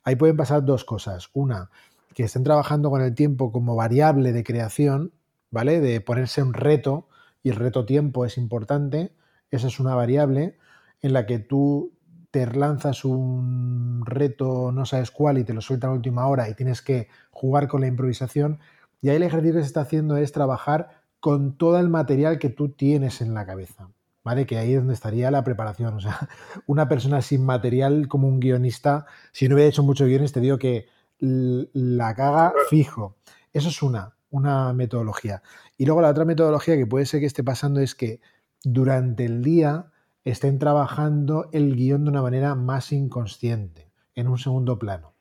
Ahí 0.07 0.15
pueden 0.15 0.37
pasar 0.37 0.63
dos 0.63 0.85
cosas. 0.85 1.29
Una, 1.33 1.69
que 2.17 2.23
estén 2.23 2.43
trabajando 2.43 2.89
con 2.89 3.03
el 3.03 3.13
tiempo 3.13 3.51
como 3.51 3.75
variable 3.75 4.33
de 4.33 4.43
creación, 4.43 5.13
¿vale? 5.51 5.79
De 5.79 6.01
ponerse 6.01 6.41
un 6.41 6.55
reto, 6.55 7.07
y 7.43 7.49
el 7.49 7.57
reto 7.57 7.85
tiempo 7.85 8.25
es 8.25 8.39
importante, 8.39 9.13
esa 9.51 9.67
es 9.67 9.79
una 9.79 9.93
variable 9.93 10.57
en 11.03 11.13
la 11.13 11.27
que 11.27 11.37
tú 11.37 11.93
te 12.31 12.47
lanzas 12.47 13.05
un 13.05 14.01
reto, 14.03 14.71
no 14.71 14.87
sabes 14.87 15.11
cuál, 15.11 15.37
y 15.37 15.43
te 15.43 15.53
lo 15.53 15.61
suelta 15.61 15.85
a 15.85 15.91
la 15.91 15.95
última 15.95 16.25
hora 16.25 16.49
y 16.49 16.55
tienes 16.55 16.81
que 16.81 17.07
jugar 17.29 17.67
con 17.67 17.81
la 17.81 17.87
improvisación, 17.87 18.61
Y 18.99 19.09
ahí 19.09 19.17
el 19.17 19.21
ejercicio 19.21 19.57
que 19.57 19.61
se 19.61 19.67
está 19.67 19.81
haciendo 19.81 20.17
es 20.17 20.31
trabajar 20.31 21.03
con 21.19 21.55
todo 21.55 21.79
el 21.79 21.87
material 21.87 22.39
que 22.39 22.49
tú 22.49 22.69
tienes 22.69 23.21
en 23.21 23.35
la 23.35 23.45
cabeza. 23.45 23.91
¿Vale? 24.23 24.47
Que 24.47 24.57
ahí 24.57 24.73
es 24.73 24.79
donde 24.79 24.95
estaría 24.95 25.29
la 25.29 25.43
preparación. 25.43 25.93
O 25.93 25.99
sea, 25.99 26.27
una 26.65 26.89
persona 26.89 27.21
sin 27.21 27.45
material 27.45 28.07
como 28.07 28.27
un 28.27 28.39
guionista, 28.39 29.05
si 29.31 29.47
no 29.47 29.53
hubiera 29.53 29.69
hecho 29.69 29.83
muchos 29.83 30.07
guiones, 30.07 30.31
te 30.31 30.39
digo 30.41 30.57
que 30.57 30.87
la 31.19 32.15
caga 32.15 32.53
fijo. 32.69 33.15
Eso 33.53 33.69
es 33.69 33.81
una, 33.81 34.15
una 34.29 34.73
metodología. 34.73 35.41
Y 35.77 35.85
luego 35.85 36.01
la 36.01 36.09
otra 36.09 36.25
metodología 36.25 36.75
que 36.75 36.85
puede 36.85 37.05
ser 37.05 37.19
que 37.19 37.25
esté 37.25 37.43
pasando 37.43 37.79
es 37.79 37.95
que 37.95 38.21
durante 38.63 39.25
el 39.25 39.43
día 39.43 39.91
estén 40.23 40.59
trabajando 40.59 41.49
el 41.53 41.75
guion 41.75 42.03
de 42.03 42.11
una 42.11 42.21
manera 42.21 42.55
más 42.55 42.91
inconsciente, 42.91 43.91
en 44.15 44.27
un 44.27 44.37
segundo 44.37 44.77
plano. 44.77 45.13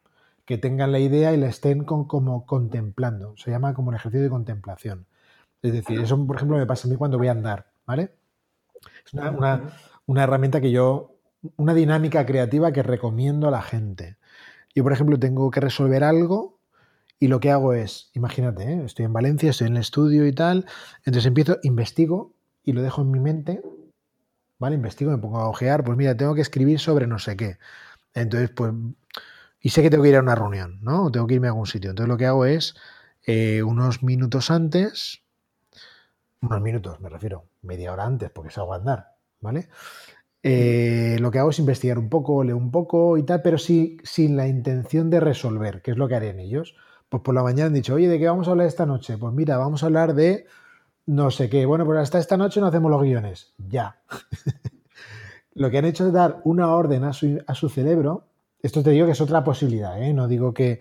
Que 0.44 0.58
tengan 0.58 0.92
la 0.92 0.98
idea 0.98 1.32
y 1.32 1.36
la 1.36 1.46
estén 1.46 1.84
como 1.84 2.46
contemplando. 2.46 3.36
Se 3.36 3.50
llama 3.50 3.74
como 3.74 3.88
un 3.88 3.94
ejercicio 3.94 4.22
de 4.22 4.30
contemplación. 4.30 5.06
Es 5.62 5.72
decir, 5.72 6.00
eso, 6.00 6.24
por 6.26 6.36
ejemplo, 6.36 6.56
me 6.56 6.66
pasa 6.66 6.86
a 6.86 6.90
mí 6.90 6.96
cuando 6.96 7.18
voy 7.18 7.28
a 7.28 7.32
andar, 7.32 7.66
¿vale? 7.86 8.14
Es 9.04 9.12
una, 9.12 9.72
una 10.06 10.22
herramienta 10.22 10.60
que 10.60 10.70
yo, 10.70 11.16
una 11.56 11.74
dinámica 11.74 12.24
creativa 12.26 12.72
que 12.72 12.82
recomiendo 12.82 13.48
a 13.48 13.50
la 13.50 13.62
gente. 13.62 14.15
Yo, 14.76 14.84
por 14.84 14.92
ejemplo, 14.92 15.18
tengo 15.18 15.50
que 15.50 15.60
resolver 15.60 16.04
algo 16.04 16.60
y 17.18 17.28
lo 17.28 17.40
que 17.40 17.50
hago 17.50 17.72
es, 17.72 18.10
imagínate, 18.12 18.62
¿eh? 18.62 18.82
estoy 18.84 19.06
en 19.06 19.12
Valencia, 19.14 19.48
estoy 19.48 19.68
en 19.68 19.76
el 19.76 19.80
estudio 19.80 20.26
y 20.26 20.32
tal, 20.34 20.66
entonces 20.98 21.24
empiezo, 21.24 21.58
investigo 21.62 22.34
y 22.62 22.72
lo 22.72 22.82
dejo 22.82 23.00
en 23.00 23.10
mi 23.10 23.18
mente, 23.18 23.62
¿vale? 24.58 24.76
Investigo, 24.76 25.10
me 25.10 25.16
pongo 25.16 25.38
a 25.38 25.48
ojear, 25.48 25.82
pues 25.82 25.96
mira, 25.96 26.14
tengo 26.14 26.34
que 26.34 26.42
escribir 26.42 26.78
sobre 26.78 27.06
no 27.06 27.18
sé 27.18 27.38
qué. 27.38 27.56
Entonces, 28.12 28.50
pues, 28.50 28.74
y 29.60 29.70
sé 29.70 29.80
que 29.80 29.88
tengo 29.88 30.02
que 30.02 30.10
ir 30.10 30.16
a 30.16 30.20
una 30.20 30.34
reunión, 30.34 30.78
¿no? 30.82 31.04
O 31.06 31.10
tengo 31.10 31.26
que 31.26 31.34
irme 31.34 31.46
a 31.46 31.52
algún 31.52 31.66
sitio. 31.66 31.88
Entonces 31.88 32.08
lo 32.10 32.18
que 32.18 32.26
hago 32.26 32.44
es, 32.44 32.74
eh, 33.26 33.62
unos 33.62 34.02
minutos 34.02 34.50
antes, 34.50 35.22
unos 36.42 36.60
minutos, 36.60 37.00
me 37.00 37.08
refiero, 37.08 37.46
media 37.62 37.94
hora 37.94 38.04
antes, 38.04 38.30
porque 38.30 38.50
salgo 38.50 38.74
a 38.74 38.76
andar, 38.76 39.14
¿vale? 39.40 39.70
Eh, 40.48 41.16
lo 41.18 41.32
que 41.32 41.40
hago 41.40 41.50
es 41.50 41.58
investigar 41.58 41.98
un 41.98 42.08
poco, 42.08 42.44
leo 42.44 42.56
un 42.56 42.70
poco 42.70 43.18
y 43.18 43.24
tal, 43.24 43.42
pero 43.42 43.58
sí 43.58 43.96
sin 44.04 44.36
la 44.36 44.46
intención 44.46 45.10
de 45.10 45.18
resolver, 45.18 45.82
que 45.82 45.90
es 45.90 45.96
lo 45.96 46.06
que 46.06 46.14
harían 46.14 46.38
ellos. 46.38 46.76
Pues 47.08 47.20
por 47.24 47.34
la 47.34 47.42
mañana 47.42 47.66
han 47.66 47.74
dicho, 47.74 47.94
oye, 47.94 48.06
¿de 48.06 48.16
qué 48.20 48.28
vamos 48.28 48.46
a 48.46 48.52
hablar 48.52 48.68
esta 48.68 48.86
noche? 48.86 49.18
Pues 49.18 49.34
mira, 49.34 49.58
vamos 49.58 49.82
a 49.82 49.86
hablar 49.86 50.14
de 50.14 50.46
no 51.06 51.32
sé 51.32 51.48
qué. 51.48 51.66
Bueno, 51.66 51.84
pues 51.84 51.98
hasta 51.98 52.20
esta 52.20 52.36
noche 52.36 52.60
no 52.60 52.68
hacemos 52.68 52.92
los 52.92 53.02
guiones. 53.02 53.54
Ya. 53.58 53.98
lo 55.54 55.68
que 55.68 55.78
han 55.78 55.84
hecho 55.84 56.06
es 56.06 56.12
dar 56.12 56.40
una 56.44 56.72
orden 56.72 57.02
a 57.02 57.12
su, 57.12 57.68
cerebro. 57.68 58.28
Esto 58.62 58.84
te 58.84 58.90
digo 58.90 59.06
que 59.06 59.12
es 59.12 59.20
otra 59.20 59.42
posibilidad, 59.42 60.00
¿eh? 60.00 60.12
No 60.12 60.28
digo 60.28 60.54
que. 60.54 60.78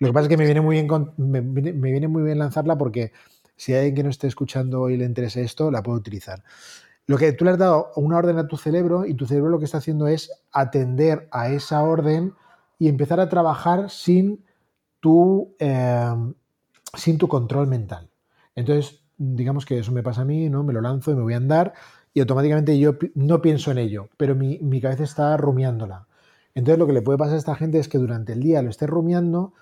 Lo 0.00 0.08
que 0.08 0.12
pasa 0.12 0.24
es 0.24 0.28
que 0.28 0.36
me 0.36 0.44
viene 0.44 0.60
muy 0.60 0.82
bien, 0.82 1.12
me 1.16 1.90
viene 1.92 2.08
muy 2.08 2.24
bien 2.24 2.40
lanzarla 2.40 2.76
porque 2.76 3.12
si 3.56 3.72
hay 3.72 3.78
alguien 3.78 3.94
que 3.94 4.02
no 4.02 4.10
esté 4.10 4.26
escuchando 4.26 4.90
y 4.90 4.96
le 4.96 5.04
interese 5.04 5.42
esto, 5.42 5.70
la 5.70 5.84
puedo 5.84 5.98
utilizar. 5.98 6.42
Lo 7.06 7.18
que 7.18 7.32
tú 7.32 7.44
le 7.44 7.50
has 7.52 7.58
dado 7.58 7.90
una 7.96 8.16
orden 8.16 8.38
a 8.38 8.48
tu 8.48 8.56
cerebro 8.56 9.04
y 9.04 9.14
tu 9.14 9.26
cerebro 9.26 9.50
lo 9.50 9.58
que 9.58 9.66
está 9.66 9.78
haciendo 9.78 10.06
es 10.06 10.30
atender 10.52 11.28
a 11.30 11.50
esa 11.50 11.82
orden 11.82 12.34
y 12.78 12.88
empezar 12.88 13.20
a 13.20 13.28
trabajar 13.28 13.90
sin 13.90 14.44
tu, 15.00 15.54
em, 15.58 16.34
sin 16.94 17.18
tu 17.18 17.28
control 17.28 17.66
mental. 17.66 18.10
Entonces, 18.54 19.02
digamos 19.18 19.66
que 19.66 19.78
eso 19.78 19.92
me 19.92 20.02
pasa 20.02 20.22
a 20.22 20.24
mí, 20.24 20.48
¿no? 20.48 20.64
Me 20.64 20.72
lo 20.72 20.80
lanzo 20.80 21.10
y 21.10 21.14
me 21.14 21.22
voy 21.22 21.34
a 21.34 21.38
andar 21.38 21.74
y 22.14 22.20
automáticamente 22.20 22.78
yo 22.78 22.96
no 23.14 23.42
pienso 23.42 23.70
en 23.70 23.78
ello, 23.78 24.08
pero 24.16 24.34
mi, 24.34 24.58
mi 24.60 24.80
cabeza 24.80 25.04
está 25.04 25.36
rumiándola. 25.36 26.06
Entonces 26.54 26.78
lo 26.78 26.86
que 26.86 26.92
le 26.92 27.02
puede 27.02 27.18
pasar 27.18 27.34
a 27.34 27.38
esta 27.38 27.56
gente 27.56 27.78
es 27.78 27.88
que 27.88 27.98
durante 27.98 28.32
el 28.32 28.40
día 28.40 28.62
lo 28.62 28.70
esté 28.70 28.86
rumiando 28.86 29.52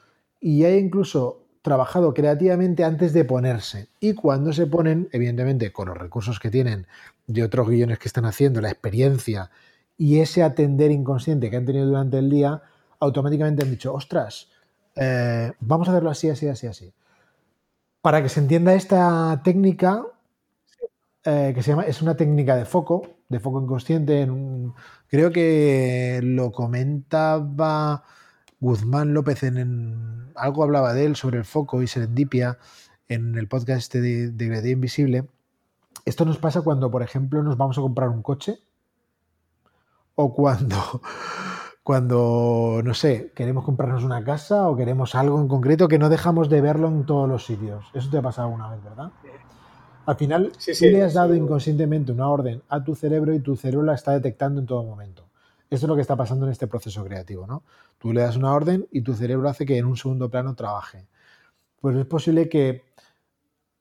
y 0.41 0.65
haya 0.65 0.77
incluso 0.77 1.42
trabajado 1.63 2.13
creativamente 2.13 2.85
antes 2.85 3.13
de 3.13 3.25
ponerse. 3.25 3.89
Y 4.01 4.15
cuando 4.15 4.53
se 4.53 4.67
ponen, 4.67 5.09
evidentemente, 5.13 5.73
con 5.73 5.89
los 5.89 5.97
recursos 5.97 6.41
que 6.41 6.51
tienen 6.51 6.87
de 7.27 7.45
otros 7.45 7.69
guiones 7.69 7.99
que 7.99 8.09
están 8.09 8.25
haciendo, 8.25 8.61
la 8.61 8.71
experiencia 8.71 9.51
y 9.97 10.19
ese 10.19 10.43
atender 10.43 10.91
inconsciente 10.91 11.49
que 11.51 11.57
han 11.57 11.65
tenido 11.65 11.87
durante 11.87 12.19
el 12.19 12.29
día, 12.29 12.63
automáticamente 12.99 13.63
han 13.63 13.71
dicho, 13.71 13.95
ostras, 13.95 14.49
eh, 14.97 15.53
vamos 15.61 15.89
a 15.89 15.93
hacerlo 15.93 16.11
así, 16.11 16.29
así, 16.29 16.49
así, 16.49 16.67
así. 16.67 16.93
Para 18.01 18.21
que 18.23 18.29
se 18.29 18.41
entienda 18.41 18.75
esta 18.75 19.41
técnica, 19.45 20.05
eh, 21.25 21.53
que 21.55 21.63
se 21.63 21.71
llama, 21.71 21.85
es 21.85 22.03
una 22.03 22.17
técnica 22.17 22.57
de 22.57 22.65
foco, 22.65 23.03
de 23.29 23.39
foco 23.39 23.63
inconsciente, 23.63 24.23
en 24.23 24.75
creo 25.09 25.31
que 25.31 26.21
lo 26.23 26.51
comentaba 26.51 28.03
Guzmán 28.63 29.13
López 29.13 29.43
en, 29.43 30.31
algo 30.37 30.63
hablaba 30.63 30.95
de 30.95 31.05
él 31.05 31.17
sobre 31.17 31.37
el 31.37 31.45
foco 31.45 31.83
y 31.83 31.89
serendipia 31.89 32.59
en 33.09 33.37
el 33.37 33.49
podcast 33.49 33.79
este 33.81 34.01
de, 34.01 34.31
de 34.31 34.71
Invisible. 34.71 35.27
Esto 36.05 36.25
nos 36.25 36.39
pasa 36.39 36.63
cuando, 36.63 36.89
por 36.89 37.03
ejemplo, 37.03 37.43
nos 37.43 37.57
vamos 37.57 37.77
a 37.77 37.81
comprar 37.81 38.09
un 38.09 38.23
coche 38.23 38.61
o 40.15 40.33
cuando, 40.33 40.77
cuando, 41.83 42.83
no 42.85 42.95
sé, 42.95 43.33
queremos 43.35 43.65
comprarnos 43.65 44.05
una 44.05 44.23
casa 44.23 44.69
o 44.69 44.77
queremos 44.77 45.17
algo 45.17 45.41
en 45.41 45.49
concreto 45.49 45.89
que 45.89 45.99
no 45.99 46.09
dejamos 46.09 46.49
de 46.49 46.61
verlo 46.61 46.87
en 46.87 47.05
todos 47.05 47.29
los 47.29 47.45
sitios. 47.45 47.85
Eso 47.95 48.11
te 48.11 48.19
ha 48.19 48.23
pasado 48.23 48.47
una 48.47 48.71
vez, 48.71 48.85
¿verdad? 48.85 49.11
Al 50.07 50.15
final, 50.15 50.53
sí, 50.57 50.89
le 50.89 51.03
has 51.03 51.15
dado 51.15 51.35
inconscientemente 51.35 52.13
una 52.13 52.29
orden 52.29 52.63
a 52.69 52.85
tu 52.85 52.95
cerebro 52.95 53.35
y 53.35 53.41
tu 53.41 53.57
cerebro 53.57 53.85
la 53.85 53.95
está 53.95 54.13
detectando 54.13 54.61
en 54.61 54.67
todo 54.67 54.85
momento. 54.85 55.25
Esto 55.73 55.87
es 55.87 55.89
lo 55.89 55.95
que 55.95 56.03
está 56.03 56.17
pasando 56.17 56.45
en 56.45 56.53
este 56.53 56.67
proceso 56.67 57.03
creativo, 57.03 57.47
¿no? 57.47 57.65
Tú 57.97 58.13
le 58.13 58.21
das 58.21 58.37
una 58.37 58.53
orden 58.53 58.87
y 58.91 59.01
tu 59.01 59.15
cerebro 59.15 59.49
hace 59.49 59.65
que 59.65 59.79
en 59.79 59.87
un 59.87 59.97
segundo 59.97 60.31
plano 60.31 60.55
trabaje. 60.55 61.07
Pues 61.81 61.97
es 61.97 62.05
posible 62.05 62.51
que 62.51 62.85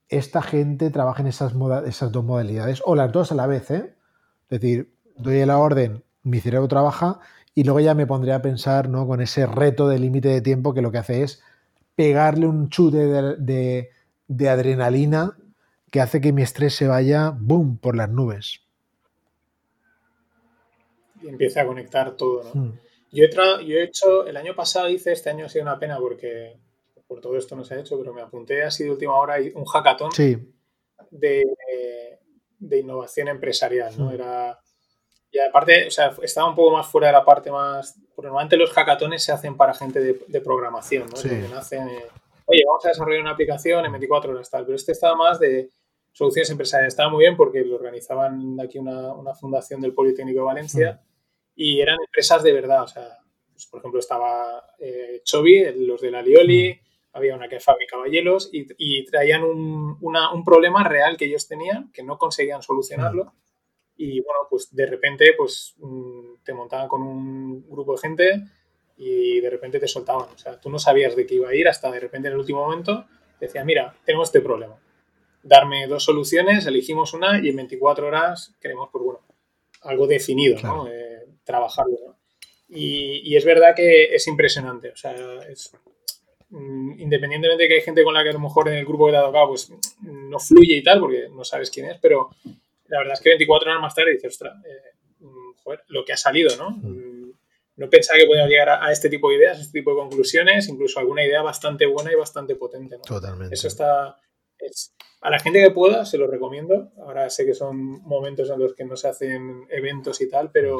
esta 0.07 0.41
gente 0.41 0.89
trabaje 0.89 1.21
en 1.21 1.27
esas, 1.27 1.53
esas 1.85 2.13
dos 2.13 2.23
modalidades, 2.23 2.81
o 2.85 2.95
las 2.95 3.11
dos 3.11 3.33
a 3.33 3.35
la 3.35 3.45
vez, 3.45 3.69
¿eh? 3.71 3.93
Es 4.49 4.61
decir, 4.61 4.95
doy 5.17 5.45
la 5.45 5.57
orden, 5.57 6.01
mi 6.23 6.39
cerebro 6.39 6.69
trabaja 6.69 7.19
y 7.53 7.65
luego 7.65 7.81
ya 7.81 7.93
me 7.93 8.07
pondré 8.07 8.31
a 8.31 8.41
pensar, 8.41 8.87
¿no? 8.87 9.05
Con 9.05 9.19
ese 9.19 9.45
reto 9.45 9.89
de 9.89 9.99
límite 9.99 10.29
de 10.29 10.39
tiempo 10.39 10.73
que 10.73 10.81
lo 10.81 10.93
que 10.93 10.99
hace 10.99 11.23
es 11.23 11.43
pegarle 11.95 12.47
un 12.47 12.69
chute 12.69 13.05
de, 13.05 13.89
de 14.29 14.49
adrenalina 14.49 15.35
que 15.89 15.99
hace 15.99 16.21
que 16.21 16.31
mi 16.31 16.41
estrés 16.41 16.73
se 16.73 16.87
vaya, 16.87 17.35
boom, 17.37 17.77
por 17.79 17.97
las 17.97 18.09
nubes 18.09 18.60
y 21.21 21.29
empieza 21.29 21.61
a 21.61 21.65
conectar 21.65 22.15
todo, 22.15 22.43
¿no? 22.43 22.51
Hmm. 22.53 22.79
Yo, 23.11 23.25
he 23.25 23.65
yo 23.65 23.77
he 23.77 23.83
hecho, 23.83 24.25
el 24.25 24.37
año 24.37 24.55
pasado 24.55 24.89
hice, 24.89 25.11
este 25.11 25.29
año 25.29 25.45
ha 25.45 25.49
sido 25.49 25.63
una 25.63 25.77
pena 25.77 25.97
porque 25.97 26.57
por 27.07 27.19
todo 27.19 27.37
esto 27.37 27.55
no 27.55 27.65
se 27.65 27.75
ha 27.75 27.79
hecho, 27.79 27.97
pero 27.97 28.13
me 28.13 28.21
apunté 28.21 28.63
así 28.63 28.85
de 28.85 28.91
última 28.91 29.17
hora 29.17 29.35
un 29.53 29.65
hackathon 29.65 30.11
de, 31.09 31.43
de, 32.57 32.77
innovación 32.79 33.27
empresarial, 33.27 33.97
¿no? 33.97 34.09
Hmm. 34.09 34.13
Era, 34.13 34.59
y 35.31 35.39
aparte, 35.39 35.87
o 35.87 35.91
sea, 35.91 36.13
estaba 36.21 36.49
un 36.49 36.55
poco 36.55 36.75
más 36.75 36.87
fuera 36.87 37.07
de 37.07 37.13
la 37.13 37.23
parte 37.23 37.49
más... 37.51 37.95
Porque 38.13 38.27
normalmente 38.27 38.57
los 38.57 38.71
hackatones 38.71 39.23
se 39.23 39.31
hacen 39.31 39.55
para 39.55 39.73
gente 39.73 40.01
de, 40.01 40.41
programación, 40.41 41.07
¿no? 41.07 41.21
Que 41.21 41.47
nacen, 41.47 41.87
oye, 42.45 42.63
vamos 42.67 42.85
a 42.85 42.89
desarrollar 42.89 43.21
una 43.21 43.31
aplicación 43.31 43.85
en 43.85 43.93
24 43.93 44.33
horas, 44.33 44.49
tal. 44.49 44.65
Pero 44.65 44.75
este 44.75 44.91
estaba 44.91 45.15
más 45.15 45.39
de 45.39 45.69
soluciones 46.11 46.49
empresariales. 46.49 46.93
Estaba 46.93 47.09
muy 47.09 47.23
bien 47.23 47.37
porque 47.37 47.63
lo 47.63 47.75
organizaban 47.75 48.59
aquí 48.59 48.77
una, 48.77 49.13
una 49.13 49.33
fundación 49.33 49.79
del 49.79 49.93
Politécnico 49.93 50.39
de 50.39 50.45
Valencia. 50.45 51.01
Y 51.63 51.79
eran 51.79 51.99
empresas 52.03 52.41
de 52.41 52.53
verdad. 52.53 52.81
O 52.81 52.87
sea, 52.87 53.19
pues, 53.53 53.67
por 53.67 53.79
ejemplo, 53.79 53.99
estaba 53.99 54.65
eh, 54.79 55.21
Chobi, 55.23 55.63
los 55.85 56.01
de 56.01 56.09
la 56.09 56.23
Lioli, 56.23 56.75
había 57.13 57.35
una 57.35 57.47
que 57.47 57.59
fabricaba 57.59 58.07
hielos 58.07 58.49
y, 58.51 58.65
y 58.79 59.05
traían 59.05 59.43
un, 59.43 59.95
un, 60.01 60.43
problema 60.43 60.83
real 60.83 61.17
que 61.17 61.25
ellos 61.25 61.47
tenían, 61.47 61.91
que 61.91 62.01
no 62.01 62.17
conseguían 62.17 62.63
solucionarlo. 62.63 63.35
Y 63.95 64.21
bueno, 64.21 64.47
pues 64.49 64.73
de 64.75 64.87
repente 64.87 65.35
pues 65.37 65.75
mm, 65.77 66.41
te 66.43 66.53
montaban 66.53 66.87
con 66.87 67.03
un 67.03 67.69
grupo 67.69 67.93
de 67.93 67.99
gente 67.99 68.43
y 68.97 69.39
de 69.39 69.49
repente 69.51 69.79
te 69.79 69.87
soltaban. 69.87 70.29
O 70.33 70.37
sea, 70.39 70.59
tú 70.59 70.71
no 70.71 70.79
sabías 70.79 71.15
de 71.15 71.27
qué 71.27 71.35
iba 71.35 71.49
a 71.49 71.55
ir 71.55 71.67
hasta 71.67 71.91
de 71.91 71.99
repente 71.99 72.29
en 72.29 72.33
el 72.33 72.39
último 72.39 72.63
momento 72.63 73.05
te 73.37 73.45
decían, 73.45 73.67
mira, 73.67 73.95
tenemos 74.03 74.29
este 74.29 74.41
problema. 74.41 74.79
Darme 75.43 75.85
dos 75.85 76.05
soluciones, 76.05 76.65
elegimos 76.65 77.13
una 77.13 77.39
y 77.39 77.49
en 77.49 77.57
24 77.57 78.07
horas 78.07 78.55
queremos, 78.59 78.89
pues 78.91 79.03
bueno, 79.03 79.19
algo 79.83 80.07
definido, 80.07 80.59
¿no? 80.63 80.87
Eh, 80.87 81.10
trabajarlo. 81.43 82.17
Y, 82.73 83.35
es 83.35 83.43
verdad 83.43 83.75
que 83.75 84.15
es 84.15 84.27
impresionante. 84.27 84.91
O 84.91 84.95
sea, 84.95 85.13
mm, 86.49 86.99
independientemente 86.99 87.63
de 87.63 87.67
que 87.67 87.75
hay 87.75 87.81
gente 87.81 88.03
con 88.03 88.13
la 88.13 88.23
que 88.23 88.29
a 88.29 88.33
lo 88.33 88.39
mejor 88.39 88.69
en 88.69 88.75
el 88.75 88.85
grupo 88.85 89.07
que 89.07 89.11
te 89.11 89.17
ha 89.17 89.23
tocado 89.23 89.49
pues 89.49 89.71
no 90.01 90.39
fluye 90.39 90.75
y 90.75 90.83
tal, 90.83 91.01
porque 91.01 91.27
no 91.29 91.43
sabes 91.43 91.69
quién 91.69 91.87
es, 91.87 91.99
pero 92.01 92.29
la 92.87 92.99
verdad 92.99 93.13
es 93.13 93.21
que 93.21 93.29
24 93.29 93.71
horas 93.71 93.81
más 93.81 93.95
tarde 93.95 94.13
dices, 94.13 94.33
ostras, 94.33 94.55
eh, 94.65 94.95
mm, 95.19 95.53
joder, 95.63 95.83
lo 95.87 96.05
que 96.05 96.13
ha 96.13 96.17
salido, 96.17 96.55
¿no? 96.57 96.71
Mm, 96.71 97.31
no 97.75 97.89
pensaba 97.89 98.19
que 98.19 98.25
podíamos 98.25 98.49
llegar 98.49 98.69
a, 98.69 98.91
este 98.91 99.09
tipo 99.09 99.29
de 99.29 99.37
ideas, 99.37 99.57
a 99.57 99.61
este 99.61 99.79
tipo 99.79 99.91
de 99.91 99.97
conclusiones, 99.97 100.67
incluso 100.69 100.99
alguna 100.99 101.25
idea 101.25 101.41
bastante 101.41 101.85
buena 101.85 102.11
y 102.11 102.15
bastante 102.15 102.55
potente. 102.55 102.97
Totalmente. 103.05 103.55
Eso 103.55 103.67
está. 103.67 104.17
a 105.21 105.29
la 105.29 105.39
gente 105.39 105.63
que 105.63 105.71
pueda, 105.71 106.05
se 106.05 106.17
lo 106.17 106.27
recomiendo. 106.27 106.91
Ahora 106.97 107.29
sé 107.29 107.45
que 107.45 107.53
son 107.53 108.01
momentos 108.03 108.49
en 108.49 108.59
los 108.59 108.75
que 108.75 108.85
no 108.85 108.95
se 108.95 109.07
hacen 109.07 109.65
eventos 109.69 110.21
y 110.21 110.29
tal, 110.29 110.51
pero 110.51 110.77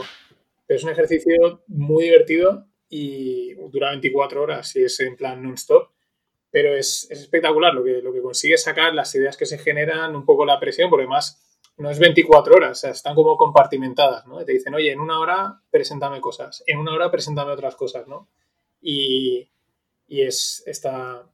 es 0.76 0.84
un 0.84 0.90
ejercicio 0.90 1.64
muy 1.68 2.06
divertido 2.06 2.68
y 2.90 3.54
dura 3.70 3.90
24 3.92 4.42
horas 4.42 4.76
y 4.76 4.84
es 4.84 5.00
en 5.00 5.16
plan 5.16 5.42
non-stop. 5.42 5.90
pero 6.52 6.76
es, 6.76 7.10
espectacular 7.10 7.74
lo 7.74 7.84
que, 7.84 8.02
lo 8.02 8.12
que 8.12 8.22
consigue 8.22 8.58
sacar, 8.58 8.94
las 8.94 9.16
ideas 9.16 9.38
que 9.38 9.46
se 9.46 9.58
generan, 9.58 10.16
un 10.16 10.26
poco 10.26 10.46
la 10.46 10.60
presión, 10.60 10.90
porque 10.90 11.04
además 11.04 11.42
no 11.78 11.90
es 11.90 12.00
24 12.00 12.56
horas, 12.56 12.72
o 12.72 12.76
sea, 12.82 12.92
están 12.92 13.16
como 13.16 13.38
compartimentadas, 13.38 14.28
¿no? 14.28 14.44
Te 14.44 14.52
dicen, 14.52 14.74
oye, 14.74 14.92
en 14.92 15.00
una 15.00 15.20
hora 15.20 15.62
preséntame 15.72 16.20
cosas, 16.20 16.64
en 16.68 16.78
una 16.78 16.94
hora 16.94 17.10
preséntame 17.10 17.52
otras 17.52 17.76
cosas, 17.76 18.08
¿no? 18.08 18.28
Y, 18.82 19.50
y 20.08 20.22
es 20.24 20.62
esta, 20.66 21.26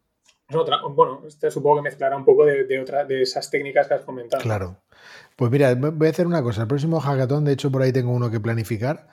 otra, 0.53 0.81
bueno, 0.89 1.23
este 1.27 1.49
supongo 1.51 1.77
que 1.77 1.89
mezclará 1.89 2.15
un 2.15 2.23
poco 2.23 2.45
de, 2.45 2.65
de, 2.65 2.79
otra, 2.79 3.03
de 3.03 3.23
esas 3.23 3.49
técnicas 3.49 3.87
que 3.87 3.95
has 3.95 4.05
comentado. 4.05 4.41
Claro. 4.43 4.77
Pues 5.35 5.51
mira, 5.51 5.75
voy 5.75 6.07
a 6.07 6.11
hacer 6.11 6.27
una 6.27 6.41
cosa. 6.41 6.61
El 6.61 6.67
próximo 6.67 6.99
hackathon, 6.99 7.45
de 7.45 7.53
hecho, 7.53 7.71
por 7.71 7.81
ahí 7.81 7.91
tengo 7.91 8.11
uno 8.11 8.31
que 8.31 8.39
planificar. 8.39 9.07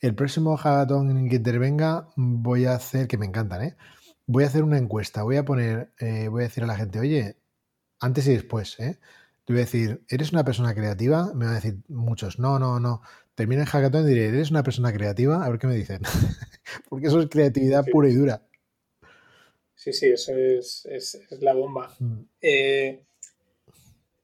El 0.00 0.14
próximo 0.14 0.56
hackathon 0.56 1.10
en 1.10 1.28
que 1.28 1.36
intervenga, 1.36 2.08
voy 2.16 2.66
a 2.66 2.74
hacer, 2.74 3.08
que 3.08 3.18
me 3.18 3.26
encantan, 3.26 3.62
¿eh? 3.62 3.76
Voy 4.26 4.44
a 4.44 4.48
hacer 4.48 4.62
una 4.62 4.78
encuesta. 4.78 5.22
Voy 5.22 5.36
a 5.36 5.44
poner, 5.44 5.90
eh, 5.98 6.28
voy 6.28 6.42
a 6.42 6.48
decir 6.48 6.64
a 6.64 6.66
la 6.66 6.76
gente, 6.76 6.98
oye, 6.98 7.36
antes 8.00 8.26
y 8.26 8.32
después, 8.32 8.78
¿eh? 8.78 8.98
Te 9.44 9.52
voy 9.52 9.62
a 9.62 9.64
decir, 9.64 10.02
¿eres 10.08 10.32
una 10.32 10.44
persona 10.44 10.74
creativa? 10.74 11.32
Me 11.34 11.44
van 11.44 11.54
a 11.54 11.60
decir 11.60 11.78
muchos, 11.88 12.38
no, 12.38 12.58
no, 12.58 12.80
no. 12.80 13.00
Termina 13.34 13.62
el 13.62 13.68
hackathon 13.68 14.04
y 14.06 14.08
diré, 14.08 14.28
¿eres 14.28 14.50
una 14.50 14.62
persona 14.62 14.92
creativa? 14.92 15.44
A 15.44 15.48
ver 15.48 15.58
qué 15.58 15.66
me 15.66 15.76
dicen. 15.76 16.02
Porque 16.88 17.06
eso 17.06 17.20
es 17.20 17.28
creatividad 17.28 17.84
pura 17.90 18.08
y 18.08 18.14
dura. 18.14 18.42
Sí, 19.74 19.92
sí, 19.92 20.06
eso 20.06 20.32
es, 20.34 21.20
la 21.40 21.54
bomba. 21.54 21.94
Mm. 22.00 22.22
Eh, 22.40 23.04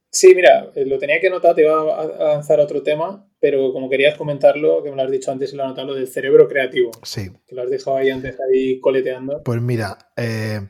sí, 0.09 0.33
mira, 0.35 0.71
eh, 0.75 0.85
lo 0.85 0.97
tenía 0.97 1.21
que 1.21 1.29
notar, 1.29 1.55
te 1.55 1.61
iba 1.61 1.73
a 1.73 2.01
avanzar 2.31 2.59
a 2.59 2.63
otro 2.63 2.83
tema, 2.83 3.25
pero 3.43 3.73
como 3.73 3.89
querías 3.89 4.17
comentarlo, 4.17 4.81
que 4.81 4.89
me 4.89 4.95
lo 4.95 5.03
has 5.03 5.11
dicho 5.11 5.29
antes 5.29 5.51
y 5.51 5.57
lo 5.57 5.65
he 5.65 5.67
notado, 5.67 5.87
lo 5.87 5.95
del 5.95 6.07
cerebro 6.07 6.47
creativo. 6.47 6.91
Sí. 7.03 7.29
Que 7.45 7.53
lo 7.53 7.63
has 7.63 7.69
dejado 7.69 7.97
ahí 7.97 8.09
antes, 8.09 8.37
ahí 8.39 8.79
coleteando. 8.79 9.43
Pues 9.43 9.61
mira, 9.61 9.97
eh, 10.15 10.61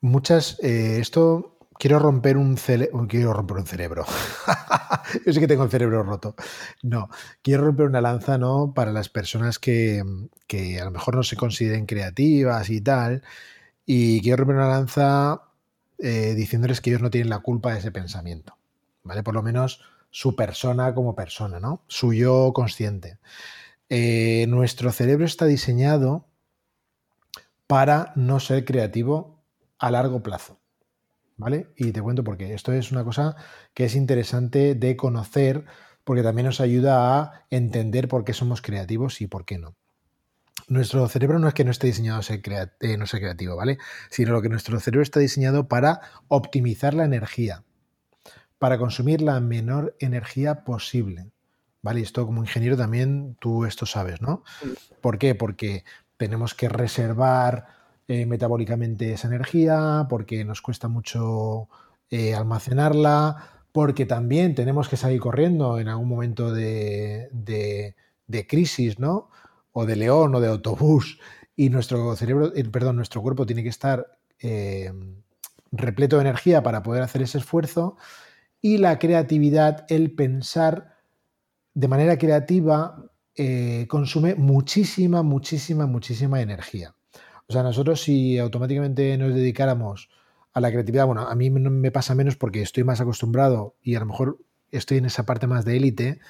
muchas, 0.00 0.58
esto 0.58 1.60
quiero 1.78 2.00
romper 2.00 2.36
un 2.36 2.56
cerebro. 2.56 3.06
Quiero 3.08 3.32
romper 3.32 3.58
un 3.58 3.66
cerebro. 3.66 4.04
Yo 5.26 5.32
sé 5.32 5.38
que 5.38 5.46
tengo 5.46 5.62
el 5.62 5.70
cerebro 5.70 6.02
roto. 6.02 6.34
No, 6.82 7.08
quiero 7.40 7.62
romper 7.62 7.86
una 7.86 8.00
lanza, 8.00 8.36
¿no? 8.36 8.72
Para 8.74 8.90
las 8.90 9.08
personas 9.08 9.60
que, 9.60 10.02
que, 10.48 10.80
a 10.80 10.86
lo 10.86 10.90
mejor 10.90 11.14
no 11.14 11.22
se 11.22 11.36
consideren 11.36 11.86
creativas 11.86 12.68
y 12.68 12.80
tal. 12.80 13.22
Y 13.86 14.20
quiero 14.22 14.38
romper 14.38 14.56
una 14.56 14.70
lanza 14.70 15.42
eh, 15.98 16.34
diciéndoles 16.34 16.80
que 16.80 16.90
ellos 16.90 17.02
no 17.02 17.10
tienen 17.10 17.30
la 17.30 17.38
culpa 17.38 17.74
de 17.74 17.78
ese 17.78 17.92
pensamiento. 17.92 18.56
¿Vale? 19.04 19.22
Por 19.22 19.34
lo 19.34 19.44
menos 19.44 19.84
su 20.10 20.36
persona 20.36 20.94
como 20.94 21.14
persona, 21.14 21.60
¿no? 21.60 21.82
Su 21.88 22.12
yo 22.12 22.52
consciente. 22.54 23.18
Eh, 23.88 24.46
nuestro 24.48 24.92
cerebro 24.92 25.24
está 25.24 25.46
diseñado 25.46 26.26
para 27.66 28.12
no 28.16 28.40
ser 28.40 28.64
creativo 28.64 29.42
a 29.78 29.90
largo 29.90 30.22
plazo. 30.22 30.58
¿vale? 31.38 31.68
Y 31.76 31.92
te 31.92 32.02
cuento 32.02 32.22
porque 32.22 32.52
esto 32.52 32.72
es 32.72 32.92
una 32.92 33.04
cosa 33.04 33.36
que 33.72 33.84
es 33.84 33.94
interesante 33.94 34.74
de 34.74 34.96
conocer 34.96 35.64
porque 36.04 36.22
también 36.22 36.46
nos 36.46 36.60
ayuda 36.60 37.20
a 37.20 37.46
entender 37.48 38.08
por 38.08 38.24
qué 38.24 38.34
somos 38.34 38.60
creativos 38.60 39.20
y 39.22 39.26
por 39.26 39.46
qué 39.46 39.56
no. 39.56 39.76
Nuestro 40.66 41.08
cerebro 41.08 41.38
no 41.38 41.48
es 41.48 41.54
que 41.54 41.64
no 41.64 41.70
esté 41.70 41.86
diseñado 41.86 42.18
a 42.18 42.22
ser, 42.22 42.42
eh, 42.80 42.98
ser 43.06 43.20
creativo, 43.20 43.56
¿vale? 43.56 43.78
Sino 44.10 44.32
lo 44.32 44.42
que 44.42 44.48
nuestro 44.48 44.78
cerebro 44.80 45.02
está 45.02 45.20
diseñado 45.20 45.68
para 45.68 46.00
optimizar 46.26 46.92
la 46.92 47.04
energía, 47.04 47.64
para 48.58 48.78
consumir 48.78 49.22
la 49.22 49.40
menor 49.40 49.96
energía 49.98 50.64
posible. 50.64 51.30
¿Vale? 51.80 52.00
Esto 52.00 52.26
como 52.26 52.42
ingeniero 52.42 52.76
también 52.76 53.36
tú 53.40 53.64
esto 53.64 53.86
sabes, 53.86 54.20
¿no? 54.20 54.42
¿Por 55.00 55.16
qué? 55.16 55.36
Porque 55.36 55.84
tenemos 56.16 56.54
que 56.54 56.68
reservar 56.68 57.66
eh, 58.08 58.26
metabólicamente 58.26 59.12
esa 59.12 59.28
energía, 59.28 60.06
porque 60.08 60.44
nos 60.44 60.60
cuesta 60.60 60.88
mucho 60.88 61.68
eh, 62.10 62.34
almacenarla, 62.34 63.64
porque 63.70 64.06
también 64.06 64.54
tenemos 64.54 64.88
que 64.88 64.96
salir 64.96 65.20
corriendo 65.20 65.78
en 65.78 65.88
algún 65.88 66.08
momento 66.08 66.52
de, 66.52 67.94
crisis, 68.48 68.98
¿no? 68.98 69.30
O 69.72 69.86
de 69.86 69.96
león 69.96 70.34
o 70.34 70.40
de 70.40 70.48
autobús, 70.48 71.20
y 71.54 71.70
nuestro 71.70 72.16
cerebro, 72.16 72.52
eh, 72.54 72.64
perdón, 72.64 72.96
nuestro 72.96 73.22
cuerpo 73.22 73.46
tiene 73.46 73.62
que 73.62 73.68
estar 73.68 74.18
repleto 75.70 76.16
de 76.16 76.22
energía 76.22 76.62
para 76.62 76.82
poder 76.82 77.02
hacer 77.02 77.22
ese 77.22 77.38
esfuerzo. 77.38 77.96
Y 78.60 78.78
la 78.78 78.98
creatividad, 78.98 79.86
el 79.88 80.12
pensar 80.12 80.96
de 81.74 81.88
manera 81.88 82.18
creativa, 82.18 83.04
consume 83.86 84.34
muchísima, 84.34 85.22
muchísima, 85.22 85.86
muchísima 85.86 86.40
energía. 86.40 86.94
O 87.48 87.52
sea, 87.52 87.62
nosotros 87.62 88.02
si 88.02 88.38
automáticamente 88.38 89.16
nos 89.16 89.34
dedicáramos 89.34 90.10
a 90.52 90.60
la 90.60 90.70
creatividad, 90.70 91.06
bueno, 91.06 91.22
a 91.22 91.34
mí 91.34 91.50
me 91.50 91.90
pasa 91.90 92.14
menos 92.14 92.36
porque 92.36 92.60
estoy 92.60 92.84
más 92.84 93.00
acostumbrado 93.00 93.74
y 93.82 93.94
a 93.94 94.00
lo 94.00 94.06
mejor 94.06 94.38
estoy 94.70 94.98
en 94.98 95.06
esa 95.06 95.24
parte 95.24 95.46
más 95.46 95.64
de 95.64 95.76
élite, 95.76 96.20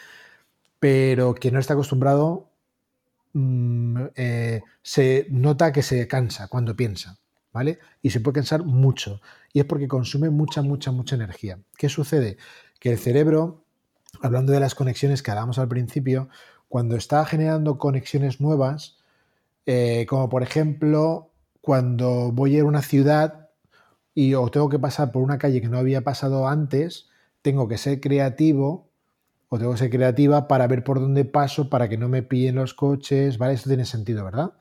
pero 0.78 1.34
quien 1.34 1.54
no 1.54 1.60
está 1.60 1.74
acostumbrado 1.74 2.50
mm, 3.32 4.04
eh, 4.14 4.62
se 4.82 5.26
nota 5.30 5.72
que 5.72 5.82
se 5.82 6.06
cansa 6.06 6.46
cuando 6.46 6.76
piensa, 6.76 7.18
¿vale? 7.52 7.78
Y 8.02 8.10
se 8.10 8.20
puede 8.20 8.36
cansar 8.36 8.64
mucho. 8.64 9.20
Y 9.52 9.60
es 9.60 9.66
porque 9.66 9.88
consume 9.88 10.30
mucha, 10.30 10.62
mucha, 10.62 10.92
mucha 10.92 11.16
energía. 11.16 11.58
¿Qué 11.76 11.88
sucede? 11.88 12.36
Que 12.80 12.92
el 12.92 12.98
cerebro, 12.98 13.64
hablando 14.22 14.52
de 14.52 14.60
las 14.60 14.74
conexiones 14.74 15.22
que 15.22 15.30
hablábamos 15.30 15.58
al 15.58 15.68
principio, 15.68 16.28
cuando 16.68 16.96
está 16.96 17.24
generando 17.24 17.78
conexiones 17.78 18.40
nuevas, 18.40 18.98
eh, 19.66 20.06
como 20.08 20.28
por 20.28 20.42
ejemplo, 20.42 21.30
cuando 21.60 22.32
voy 22.32 22.54
a 22.54 22.58
ir 22.58 22.62
a 22.62 22.66
una 22.66 22.82
ciudad 22.82 23.50
y 24.14 24.34
o 24.34 24.50
tengo 24.50 24.68
que 24.68 24.78
pasar 24.78 25.12
por 25.12 25.22
una 25.22 25.38
calle 25.38 25.60
que 25.60 25.68
no 25.68 25.78
había 25.78 26.02
pasado 26.02 26.48
antes, 26.48 27.08
tengo 27.42 27.68
que 27.68 27.78
ser 27.78 28.00
creativo 28.00 28.88
o 29.48 29.58
tengo 29.58 29.72
que 29.72 29.78
ser 29.78 29.90
creativa 29.90 30.48
para 30.48 30.66
ver 30.66 30.84
por 30.84 31.00
dónde 31.00 31.24
paso, 31.24 31.70
para 31.70 31.88
que 31.88 31.96
no 31.96 32.08
me 32.08 32.22
pillen 32.22 32.56
los 32.56 32.74
coches, 32.74 33.38
¿vale? 33.38 33.54
Esto 33.54 33.70
tiene 33.70 33.84
sentido, 33.84 34.24
¿verdad? 34.24 34.52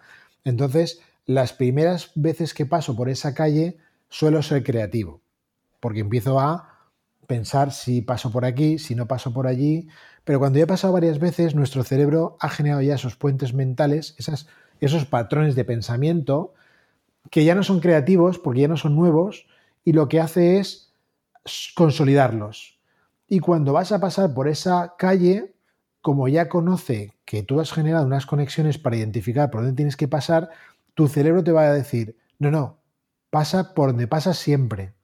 Entonces, 0.43 1.01
las 1.27 1.53
primeras 1.53 2.11
veces 2.15 2.53
que 2.53 2.65
paso 2.65 2.95
por 2.95 3.09
esa 3.09 3.35
calle, 3.35 3.77
suelo 4.09 4.41
ser 4.41 4.63
creativo, 4.63 5.21
porque 5.79 5.99
empiezo 5.99 6.39
a 6.39 6.87
pensar 7.27 7.73
si 7.73 8.01
paso 8.01 8.31
por 8.31 8.45
aquí, 8.45 8.79
si 8.79 8.95
no 8.95 9.07
paso 9.07 9.33
por 9.33 9.45
allí, 9.45 9.89
pero 10.23 10.39
cuando 10.39 10.57
ya 10.57 10.63
he 10.63 10.67
pasado 10.67 10.93
varias 10.93 11.19
veces, 11.19 11.53
nuestro 11.53 11.83
cerebro 11.83 12.37
ha 12.39 12.49
generado 12.49 12.81
ya 12.81 12.95
esos 12.95 13.17
puentes 13.17 13.53
mentales, 13.53 14.15
esos 14.79 15.05
patrones 15.05 15.55
de 15.55 15.65
pensamiento 15.65 16.53
que 17.29 17.43
ya 17.43 17.55
no 17.55 17.63
son 17.63 17.81
creativos 17.81 18.39
porque 18.39 18.61
ya 18.61 18.67
no 18.69 18.77
son 18.77 18.95
nuevos 18.95 19.47
y 19.83 19.91
lo 19.91 20.07
que 20.07 20.21
hace 20.21 20.59
es 20.59 20.93
consolidarlos. 21.75 22.79
Y 23.27 23.39
cuando 23.39 23.73
vas 23.73 23.91
a 23.91 23.99
pasar 23.99 24.33
por 24.33 24.47
esa 24.47 24.95
calle, 24.97 25.53
como 26.01 26.29
ya 26.29 26.47
conoce 26.47 27.13
que 27.25 27.43
tú 27.43 27.59
has 27.59 27.73
generado 27.73 28.05
unas 28.05 28.25
conexiones 28.25 28.77
para 28.77 28.95
identificar 28.95 29.51
por 29.51 29.61
dónde 29.61 29.75
tienes 29.75 29.97
que 29.97 30.07
pasar, 30.07 30.49
tu 30.97 31.07
cerebro 31.07 31.43
te 31.43 31.51
va 31.51 31.61
a 31.61 31.73
decir, 31.73 32.17
no, 32.39 32.49
no, 32.49 32.79
pasa 33.29 33.75
por 33.75 33.89
donde 33.89 34.07
pasas 34.07 34.39
siempre. 34.39 34.95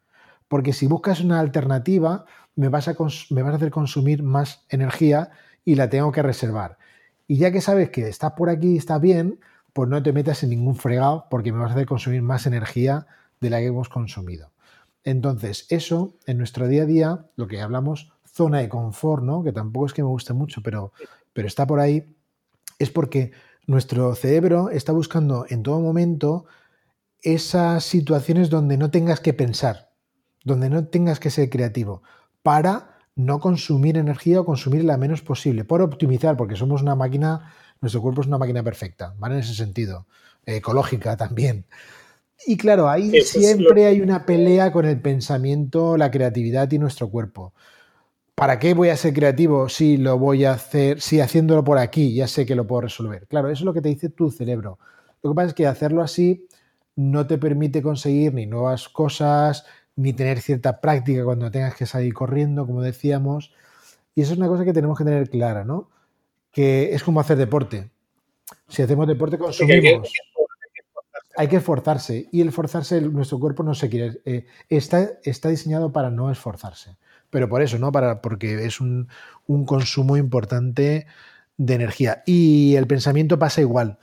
Porque 0.47 0.73
si 0.73 0.87
buscas 0.87 1.21
una 1.21 1.39
alternativa, 1.39 2.25
me 2.55 2.67
vas 2.69 2.87
a, 2.87 2.95
me 3.29 3.43
vas 3.43 3.53
a 3.53 3.55
hacer 3.57 3.69
consumir 3.69 4.23
más 4.23 4.65
energía 4.69 5.29
y 5.63 5.75
la 5.75 5.91
tengo 5.91 6.11
que 6.11 6.23
reservar. 6.23 6.79
Y 7.27 7.37
ya 7.37 7.51
que 7.51 7.61
sabes 7.61 7.91
que 7.91 8.07
estás 8.07 8.31
por 8.31 8.49
aquí 8.49 8.69
y 8.69 8.77
está 8.77 8.97
bien, 8.97 9.39
pues 9.71 9.87
no 9.87 10.01
te 10.01 10.13
metas 10.13 10.41
en 10.41 10.49
ningún 10.49 10.75
fregado 10.75 11.27
porque 11.29 11.51
me 11.51 11.59
vas 11.59 11.69
a 11.69 11.73
hacer 11.75 11.85
consumir 11.85 12.23
más 12.23 12.47
energía 12.47 13.05
de 13.39 13.51
la 13.51 13.59
que 13.59 13.67
hemos 13.67 13.87
consumido. 13.87 14.49
Entonces, 15.03 15.67
eso 15.69 16.17
en 16.25 16.39
nuestro 16.39 16.67
día 16.67 16.83
a 16.83 16.87
día, 16.87 17.25
lo 17.35 17.47
que 17.47 17.61
hablamos, 17.61 18.11
zona 18.25 18.61
de 18.61 18.69
confort, 18.69 19.21
¿no? 19.21 19.43
que 19.43 19.51
tampoco 19.51 19.85
es 19.85 19.93
que 19.93 20.01
me 20.01 20.09
guste 20.09 20.33
mucho, 20.33 20.63
pero, 20.63 20.91
pero 21.33 21.47
está 21.47 21.67
por 21.67 21.79
ahí, 21.79 22.15
es 22.79 22.89
porque 22.89 23.31
nuestro 23.67 24.13
cerebro 24.15 24.69
está 24.69 24.91
buscando 24.91 25.45
en 25.49 25.63
todo 25.63 25.79
momento 25.79 26.45
esas 27.21 27.83
situaciones 27.83 28.49
donde 28.49 28.77
no 28.77 28.91
tengas 28.91 29.19
que 29.19 29.33
pensar, 29.33 29.91
donde 30.43 30.69
no 30.69 30.85
tengas 30.87 31.19
que 31.19 31.29
ser 31.29 31.49
creativo, 31.49 32.03
para 32.41 32.97
no 33.15 33.39
consumir 33.39 33.97
energía 33.97 34.41
o 34.41 34.45
consumir 34.45 34.83
la 34.83 34.97
menos 34.97 35.21
posible, 35.21 35.63
por 35.63 35.81
optimizar, 35.81 36.35
porque 36.35 36.55
somos 36.55 36.81
una 36.81 36.95
máquina 36.95 37.53
nuestro 37.83 38.01
cuerpo 38.01 38.21
es 38.21 38.27
una 38.27 38.37
máquina 38.37 38.63
perfecta, 38.63 39.13
¿vale? 39.19 39.35
En 39.35 39.41
ese 39.41 39.53
sentido. 39.53 40.07
Ecológica 40.45 41.17
también. 41.17 41.65
Y 42.47 42.55
claro, 42.55 42.89
ahí 42.89 43.21
siempre 43.21 43.85
hay 43.85 44.01
una 44.01 44.25
pelea 44.25 44.71
con 44.71 44.85
el 44.85 45.01
pensamiento, 45.01 45.97
la 45.97 46.09
creatividad 46.09 46.71
y 46.71 46.79
nuestro 46.79 47.09
cuerpo. 47.09 47.53
¿Para 48.35 48.59
qué 48.59 48.73
voy 48.73 48.89
a 48.89 48.97
ser 48.97 49.13
creativo 49.13 49.69
si 49.69 49.97
lo 49.97 50.17
voy 50.17 50.45
a 50.45 50.53
hacer, 50.53 51.01
si 51.01 51.19
haciéndolo 51.19 51.63
por 51.63 51.77
aquí 51.77 52.13
ya 52.13 52.27
sé 52.27 52.45
que 52.45 52.55
lo 52.55 52.65
puedo 52.67 52.81
resolver? 52.81 53.27
Claro, 53.27 53.49
eso 53.49 53.61
es 53.61 53.65
lo 53.65 53.73
que 53.73 53.81
te 53.81 53.89
dice 53.89 54.09
tu 54.09 54.31
cerebro. 54.31 54.79
Lo 55.21 55.31
que 55.31 55.35
pasa 55.35 55.47
es 55.49 55.53
que 55.53 55.67
hacerlo 55.67 56.01
así 56.01 56.47
no 56.95 57.27
te 57.27 57.37
permite 57.37 57.81
conseguir 57.81 58.33
ni 58.33 58.45
nuevas 58.45 58.89
cosas, 58.89 59.65
ni 59.95 60.13
tener 60.13 60.41
cierta 60.41 60.81
práctica 60.81 61.23
cuando 61.23 61.51
tengas 61.51 61.75
que 61.75 61.85
salir 61.85 62.13
corriendo, 62.13 62.65
como 62.65 62.81
decíamos. 62.81 63.53
Y 64.15 64.21
eso 64.21 64.33
es 64.33 64.39
una 64.39 64.47
cosa 64.47 64.65
que 64.65 64.73
tenemos 64.73 64.97
que 64.97 65.05
tener 65.05 65.29
clara, 65.29 65.63
¿no? 65.63 65.89
que 66.53 66.93
es 66.93 67.03
como 67.03 67.19
hacer 67.19 67.37
deporte. 67.37 67.89
Si 68.69 68.81
hacemos 68.81 69.07
deporte, 69.07 69.37
consumimos. 69.37 70.09
hay 71.35 71.47
que 71.47 71.57
esforzarse 71.57 72.29
y 72.31 72.41
el 72.41 72.49
esforzarse, 72.49 73.01
nuestro 73.01 73.39
cuerpo 73.39 73.63
no 73.63 73.73
se 73.73 73.89
quiere, 73.89 74.21
eh, 74.23 74.45
está, 74.69 75.09
está 75.23 75.49
diseñado 75.49 75.91
para 75.91 76.11
no 76.11 76.31
esforzarse, 76.31 76.95
pero 77.33 77.49
por 77.49 77.63
eso, 77.63 77.79
¿no? 77.79 77.91
Para, 77.91 78.21
porque 78.21 78.63
es 78.63 78.79
un, 78.79 79.09
un 79.47 79.65
consumo 79.65 80.17
importante 80.17 81.07
de 81.57 81.73
energía. 81.73 82.21
Y 82.27 82.75
el 82.75 82.85
pensamiento 82.85 83.39
pasa 83.39 83.59
igual. 83.59 83.97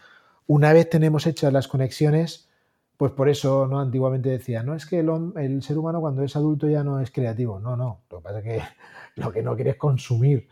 Una 0.48 0.72
vez 0.72 0.90
tenemos 0.90 1.28
hechas 1.28 1.52
las 1.52 1.68
conexiones, 1.68 2.48
pues 2.96 3.12
por 3.12 3.28
eso 3.28 3.68
no 3.68 3.78
antiguamente 3.78 4.30
decía, 4.30 4.64
no 4.64 4.74
es 4.74 4.84
que 4.84 4.98
el, 4.98 5.62
ser 5.62 5.78
humano 5.78 6.00
cuando 6.00 6.24
es 6.24 6.34
adulto 6.34 6.68
ya 6.68 6.82
no 6.82 6.98
es 6.98 7.12
creativo. 7.12 7.60
No, 7.60 7.76
no. 7.76 8.00
Lo 8.10 8.18
que 8.18 8.24
pasa 8.24 8.38
es 8.40 8.44
que 8.44 8.62
lo 9.14 9.30
que 9.30 9.44
no 9.44 9.54
quiere 9.54 9.70
es 9.70 9.76
consumir. 9.76 10.48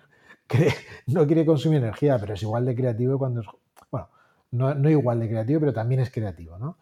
no 1.09 1.27
quiere 1.27 1.45
consumir 1.45 1.79
energía, 1.79 2.17
pero 2.17 2.35
es 2.35 2.43
igual 2.45 2.65
de 2.65 2.77
creativo 2.77 3.19
cuando 3.19 3.41
es. 3.41 3.47
Bueno, 3.91 4.09
no, 4.53 4.73
no 4.73 4.89
igual 4.89 5.19
de 5.19 5.29
creativo, 5.29 5.59
pero 5.59 5.73
también 5.73 6.01
es 6.01 6.13
creativo, 6.13 6.57
¿no? 6.59 6.79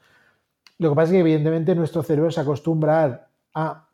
Lo 0.76 0.90
que 0.90 0.94
pasa 0.94 1.06
es 1.06 1.12
que 1.12 1.20
evidentemente 1.20 1.74
nuestro 1.74 2.02
cerebro 2.02 2.30
se 2.30 2.42
acostumbra 2.42 3.30
a 3.54 3.85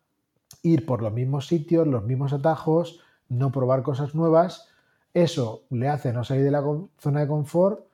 ir 0.63 0.87
por 0.87 1.03
los 1.03 1.13
mismos 1.13 1.47
sitios, 1.47 1.87
los 1.87 2.05
mismos 2.05 2.33
atajos, 2.33 3.01
no 3.29 3.51
probar 3.51 3.83
cosas 3.83 4.15
nuevas. 4.15 4.69
Eso 5.15 5.65
le 5.71 5.89
hace 5.89 6.13
no 6.13 6.25
salir 6.25 6.45
de 6.45 6.51
la 6.51 6.63
zona 6.99 7.21
de 7.21 7.29
confort 7.29 7.87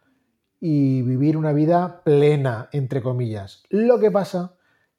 y 0.61 1.03
vivir 1.03 1.37
una 1.37 1.53
vida 1.53 2.03
plena, 2.05 2.69
entre 2.73 3.03
comillas. 3.03 3.63
Lo 3.71 3.99
que 3.99 4.11
pasa 4.11 4.55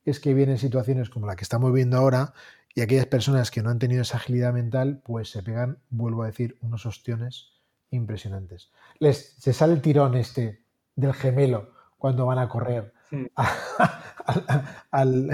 es 0.06 0.20
que 0.20 0.34
vienen 0.34 0.58
situaciones 0.58 1.10
como 1.10 1.28
la 1.28 1.36
que 1.36 1.44
estamos 1.44 1.72
viendo 1.74 1.98
ahora 1.98 2.34
y 2.74 2.82
aquellas 2.82 3.06
personas 3.06 3.52
que 3.52 3.62
no 3.62 3.70
han 3.70 3.80
tenido 3.80 4.02
esa 4.02 4.18
agilidad 4.18 4.54
mental, 4.54 5.02
pues 5.04 5.30
se 5.30 5.44
pegan, 5.44 5.80
vuelvo 5.90 6.24
a 6.24 6.28
decir, 6.28 6.58
unos 6.62 6.86
ostiones 6.86 7.54
impresionantes. 7.92 8.72
Les, 9.00 9.36
se 9.40 9.54
sale 9.54 9.74
el 9.74 9.82
tirón 9.82 10.16
este 10.16 10.64
del 10.96 11.14
gemelo 11.14 11.74
cuando 11.98 12.26
van 12.26 12.40
a 12.40 12.48
correr, 12.48 12.94
hmm. 13.12 13.26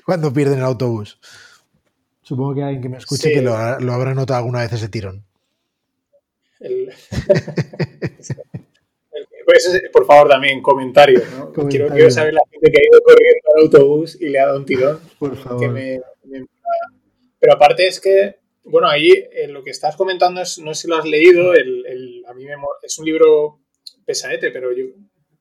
cuando 0.06 0.32
pierden 0.32 0.58
el 0.58 0.64
autobús. 0.64 1.20
Supongo 2.30 2.54
que 2.54 2.62
alguien 2.62 2.80
que 2.80 2.88
me 2.88 2.98
escuche 2.98 3.32
que 3.32 3.42
lo, 3.42 3.56
habrá 3.56 4.14
notado 4.14 4.38
alguna 4.38 4.60
vez 4.60 4.72
ese 4.72 4.88
tirón. 4.88 5.24
Pues, 9.44 9.82
por 9.92 10.06
favor, 10.06 10.28
también 10.28 10.62
comentarios. 10.62 11.24
¿no? 11.32 11.50
Quiero, 11.68 12.08
saber 12.12 12.34
la 12.34 12.42
gente 12.48 12.70
que 12.70 12.78
ha 12.78 12.88
ido 12.88 13.00
corriendo 13.02 13.48
al 13.52 13.62
autobús 13.64 14.16
y 14.20 14.28
le 14.28 14.38
ha 14.38 14.46
dado 14.46 14.58
un 14.58 14.64
tirón. 14.64 15.00
Por 15.18 15.34
favor. 15.34 15.74
Pero 17.40 17.52
aparte 17.52 17.88
es 17.88 18.00
que, 18.00 18.36
bueno, 18.62 18.88
ahí 18.88 19.10
eh, 19.10 19.48
lo 19.48 19.64
que 19.64 19.70
estás 19.70 19.96
comentando 19.96 20.40
es, 20.40 20.60
no 20.60 20.72
sé 20.72 20.82
si 20.82 20.88
lo 20.88 20.98
has 20.98 21.04
leído, 21.04 21.52
el, 21.52 22.24
a 22.28 22.32
mí 22.32 22.44
me, 22.44 22.54
es 22.84 22.96
un 23.00 23.06
libro 23.06 23.58
pesadete, 24.04 24.52
pero 24.52 24.72
yo, 24.72 24.84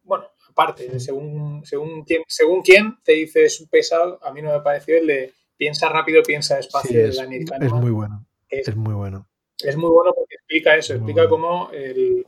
bueno, 0.02 0.26
aparte, 0.50 1.00
según, 1.00 1.64
según, 1.64 2.04
quién, 2.04 2.24
según 2.28 2.64
quién 2.64 2.98
te 3.04 3.12
dice 3.12 3.46
es 3.46 3.62
un 3.62 3.68
pesado, 3.68 4.18
a 4.24 4.34
mí 4.34 4.42
no 4.42 4.52
me 4.52 4.62
pareció 4.62 4.98
el 4.98 5.06
de 5.06 5.34
piensa 5.60 5.90
rápido, 5.90 6.24
piensa 6.24 6.56
despacio. 6.56 7.06
es, 7.06 7.20
es, 7.20 7.72
muy 7.72 7.92
bueno. 7.92 8.26
Es, 8.50 8.76
muy 8.76 8.94
bueno. 8.94 9.28
Es 9.62 9.76
muy 9.76 9.90
bueno 9.92 10.14
porque 10.16 10.36
explica 10.36 10.76
eso, 10.76 10.94
explica 10.96 11.28
cómo 11.28 11.70
el, 11.72 12.26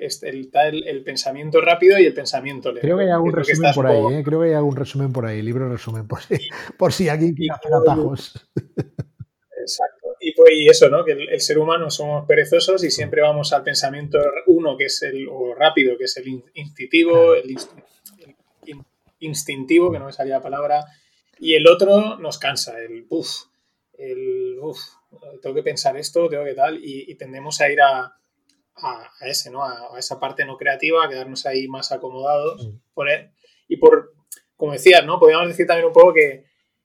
el, 0.00 0.50
el, 0.86 1.02
pensamiento 1.02 1.60
rápido 1.62 1.98
y 1.98 2.04
el 2.04 2.12
pensamiento 2.12 2.68
lento. 2.68 2.82
Creo 2.82 2.98
que 2.98 3.04
hay 3.04 3.10
algún 3.10 3.32
resumen 3.32 3.72
por 3.74 3.86
ahí, 3.86 4.14
¿eh? 4.14 4.22
creo 4.22 4.40
que 4.42 4.48
hay 4.48 4.54
algún 4.54 4.76
resumen 4.76 5.12
por 5.12 5.24
ahí, 5.24 5.40
libro 5.40 5.68
resumen, 5.68 6.06
por 6.06 6.20
si, 6.20 6.36
por 6.78 6.92
si 6.92 7.08
alguien 7.08 7.34
quiere 7.34 7.54
hacer 7.54 7.72
atajos. 7.72 8.48
Exacto. 9.58 10.16
Y, 10.20 10.32
pues, 10.34 10.52
y 10.52 10.68
eso, 10.68 10.90
¿no? 10.90 11.04
Que 11.04 11.12
el, 11.12 11.40
ser 11.40 11.58
humano 11.58 11.90
somos 11.90 12.26
perezosos 12.26 12.84
y 12.84 12.90
siempre 12.90 13.22
vamos 13.22 13.52
al 13.54 13.62
pensamiento 13.62 14.18
uno, 14.46 14.76
que 14.76 14.84
es 14.84 15.02
el 15.02 15.26
o 15.28 15.54
rápido, 15.54 15.96
que 15.96 16.04
es 16.04 16.16
el 16.18 16.42
instintivo, 16.54 17.34
el, 17.34 17.56
instintivo, 19.20 19.90
que 19.90 19.98
no 19.98 20.06
me 20.06 20.12
salía 20.12 20.34
la 20.34 20.42
palabra, 20.42 20.84
y 21.44 21.54
el 21.54 21.66
otro 21.66 22.18
nos 22.18 22.38
cansa, 22.38 22.78
el 22.80 23.06
uff, 23.08 23.44
el 23.98 24.58
uff, 24.60 24.80
tengo 25.42 25.54
que 25.54 25.62
pensar 25.62 25.96
esto, 25.96 26.28
tengo 26.28 26.44
que 26.44 26.54
tal, 26.54 26.78
y 26.82 27.14
tendemos 27.14 27.60
a 27.60 27.70
ir 27.70 27.80
a, 27.80 28.16
a, 28.76 29.10
ese, 29.22 29.50
¿no? 29.50 29.64
A, 29.64 29.98
esa 29.98 30.18
parte 30.18 30.44
no 30.44 30.56
creativa, 30.56 31.04
a 31.04 31.08
quedarnos 31.08 31.46
ahí 31.46 31.68
más 31.68 31.92
acomodados. 31.92 32.66
Mm. 32.66 32.78
Por 32.92 33.08
y 33.68 33.76
por, 33.76 34.14
como 34.56 34.72
decías, 34.72 35.04
¿no? 35.04 35.18
Podríamos 35.18 35.48
decir 35.48 35.66
también 35.66 35.86
un 35.86 35.92
poco 35.92 36.12
que 36.12 36.44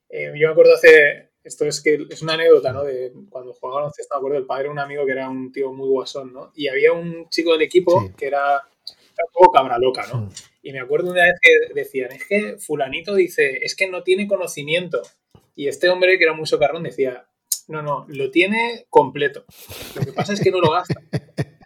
eh, 0.09 0.31
yo 0.35 0.47
me 0.47 0.51
acuerdo 0.51 0.75
hace, 0.75 1.31
esto 1.43 1.65
es 1.65 1.81
que 1.81 2.05
es 2.09 2.21
una 2.21 2.33
anécdota, 2.33 2.71
¿no? 2.71 2.83
De 2.83 3.11
cuando 3.29 3.53
jugaba 3.53 3.81
baloncesto, 3.81 4.15
me 4.15 4.19
acuerdo, 4.19 4.37
el 4.37 4.45
padre 4.45 4.65
de 4.65 4.69
un 4.69 4.79
amigo 4.79 5.05
que 5.05 5.11
era 5.11 5.29
un 5.29 5.51
tío 5.51 5.71
muy 5.73 5.87
guasón, 5.87 6.33
¿no? 6.33 6.51
Y 6.55 6.67
había 6.67 6.93
un 6.93 7.29
chico 7.29 7.53
del 7.53 7.63
equipo 7.63 8.11
que 8.17 8.27
era, 8.27 8.55
un 8.55 9.33
poco 9.33 9.51
cabra 9.51 9.77
loca, 9.77 10.05
¿no? 10.11 10.21
Mm. 10.21 10.29
Y 10.61 10.73
me 10.73 10.79
acuerdo 10.79 11.11
una 11.11 11.23
vez 11.23 11.35
que 11.41 11.73
decían, 11.73 12.11
es 12.11 12.25
que 12.25 12.57
fulanito 12.57 13.15
dice, 13.15 13.59
es 13.63 13.75
que 13.75 13.87
no 13.87 14.03
tiene 14.03 14.27
conocimiento. 14.27 15.01
Y 15.55 15.67
este 15.67 15.89
hombre, 15.89 16.17
que 16.17 16.25
era 16.25 16.33
muy 16.33 16.47
socarrón, 16.47 16.83
decía, 16.83 17.27
no, 17.67 17.81
no, 17.81 18.05
lo 18.09 18.31
tiene 18.31 18.85
completo. 18.89 19.45
Lo 19.95 20.01
que 20.01 20.13
pasa 20.13 20.33
es 20.33 20.41
que 20.41 20.51
no 20.51 20.59
lo 20.59 20.71
gasta. 20.71 20.95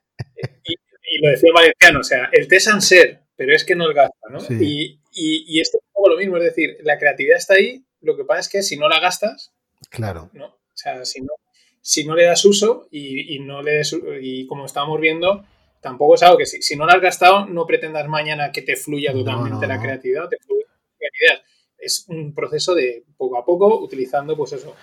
y 1.14 1.24
lo 1.24 1.30
decía 1.30 1.52
valenciano, 1.54 2.00
o 2.00 2.04
sea, 2.04 2.30
el 2.32 2.48
tesan 2.48 2.82
ser, 2.82 3.22
pero 3.36 3.56
es 3.56 3.64
que 3.64 3.76
no 3.76 3.86
el 3.86 3.94
gasta, 3.94 4.30
¿no? 4.30 4.40
Y, 4.60 5.00
y, 5.12 5.60
esto 5.60 5.78
es 5.78 5.84
un 5.84 5.94
poco 5.94 6.10
lo 6.10 6.18
mismo, 6.18 6.38
es 6.38 6.44
decir, 6.44 6.78
la 6.82 6.98
creatividad 6.98 7.38
está 7.38 7.56
ahí, 7.56 7.86
lo 8.02 8.18
que 8.18 8.26
pasa 8.26 8.40
es 8.42 8.50
que 8.50 8.64
si 8.64 8.78
no 8.78 8.90
la 8.90 9.00
gastas, 9.00 9.54
claro. 9.90 10.30
¿no? 10.34 10.46
O 10.46 10.76
sea, 10.76 11.06
si 11.06 11.22
no, 11.22 11.34
si 11.82 12.06
no 12.06 12.16
le 12.16 12.24
das 12.24 12.46
uso 12.46 12.88
y, 12.90 13.40
no 13.40 13.62
le 13.62 13.82
y 14.22 14.48
como 14.48 14.66
estábamos 14.66 15.00
viendo, 15.00 15.46
tampoco 15.84 16.16
es 16.16 16.24
algo 16.24 16.38
que 16.38 16.46
si, 16.48 16.76
no 16.76 16.88
la 16.88 16.94
has 16.94 17.02
gastado, 17.02 17.46
no 17.46 17.68
pretendas 17.68 18.08
mañana 18.08 18.52
que 18.52 18.64
te 18.64 18.76
fluya 18.76 19.14
totalmente 19.14 19.68
la 19.68 19.80
creatividad, 19.80 20.28
te 20.30 20.38
fluya 20.40 20.66
la 20.68 20.98
creatividad. 20.98 21.46
Es 21.78 22.06
un 22.08 22.34
proceso 22.34 22.74
de 22.74 23.04
poco 23.18 23.38
a 23.38 23.46
poco, 23.46 23.80
utilizando 23.80 24.36
pues 24.36 24.54
eso. 24.54 24.76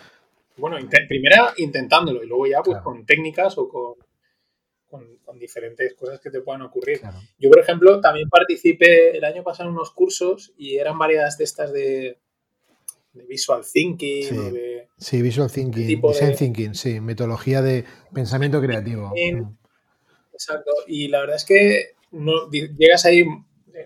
Bueno, 0.57 0.77
primero 1.09 1.49
intentándolo 1.57 2.23
y 2.23 2.27
luego 2.27 2.47
ya 2.47 2.63
pues 2.63 2.79
con 2.83 3.05
técnicas 3.07 3.57
o 3.57 3.69
con 3.69 3.97
con, 4.91 5.39
diferentes 5.39 5.95
cosas 5.95 6.21
que 6.21 6.31
te 6.31 6.41
puedan 6.41 6.63
ocurrir. 6.63 7.01
Yo, 7.39 7.49
por 7.49 7.61
ejemplo, 7.61 8.01
también 8.01 8.29
participé 8.29 9.17
el 9.17 9.25
año 9.25 9.43
pasado 9.43 9.69
en 9.69 9.77
unos 9.77 9.93
cursos 9.93 10.53
y 10.59 10.77
eran 10.77 10.99
varias 10.99 11.39
de 11.39 11.45
estas 11.45 11.73
de, 11.73 12.19
visual 13.13 13.63
thinking. 13.73 14.25
Sí, 14.25 14.37
de, 14.37 14.89
sí 14.99 15.23
visual 15.23 15.51
thinking, 15.51 16.01
design 16.01 16.37
thinking, 16.37 16.75
sí, 16.75 17.01
metodología 17.01 17.63
de 17.63 17.85
pensamiento 18.13 18.61
creativo. 18.61 19.13
Mm. 19.15 19.60
Exacto, 20.41 20.73
y 20.87 21.09
la 21.09 21.21
verdad 21.21 21.37
es 21.37 21.45
que 21.45 21.97
no, 22.13 22.51
llegas 22.51 23.05
ahí, 23.05 23.25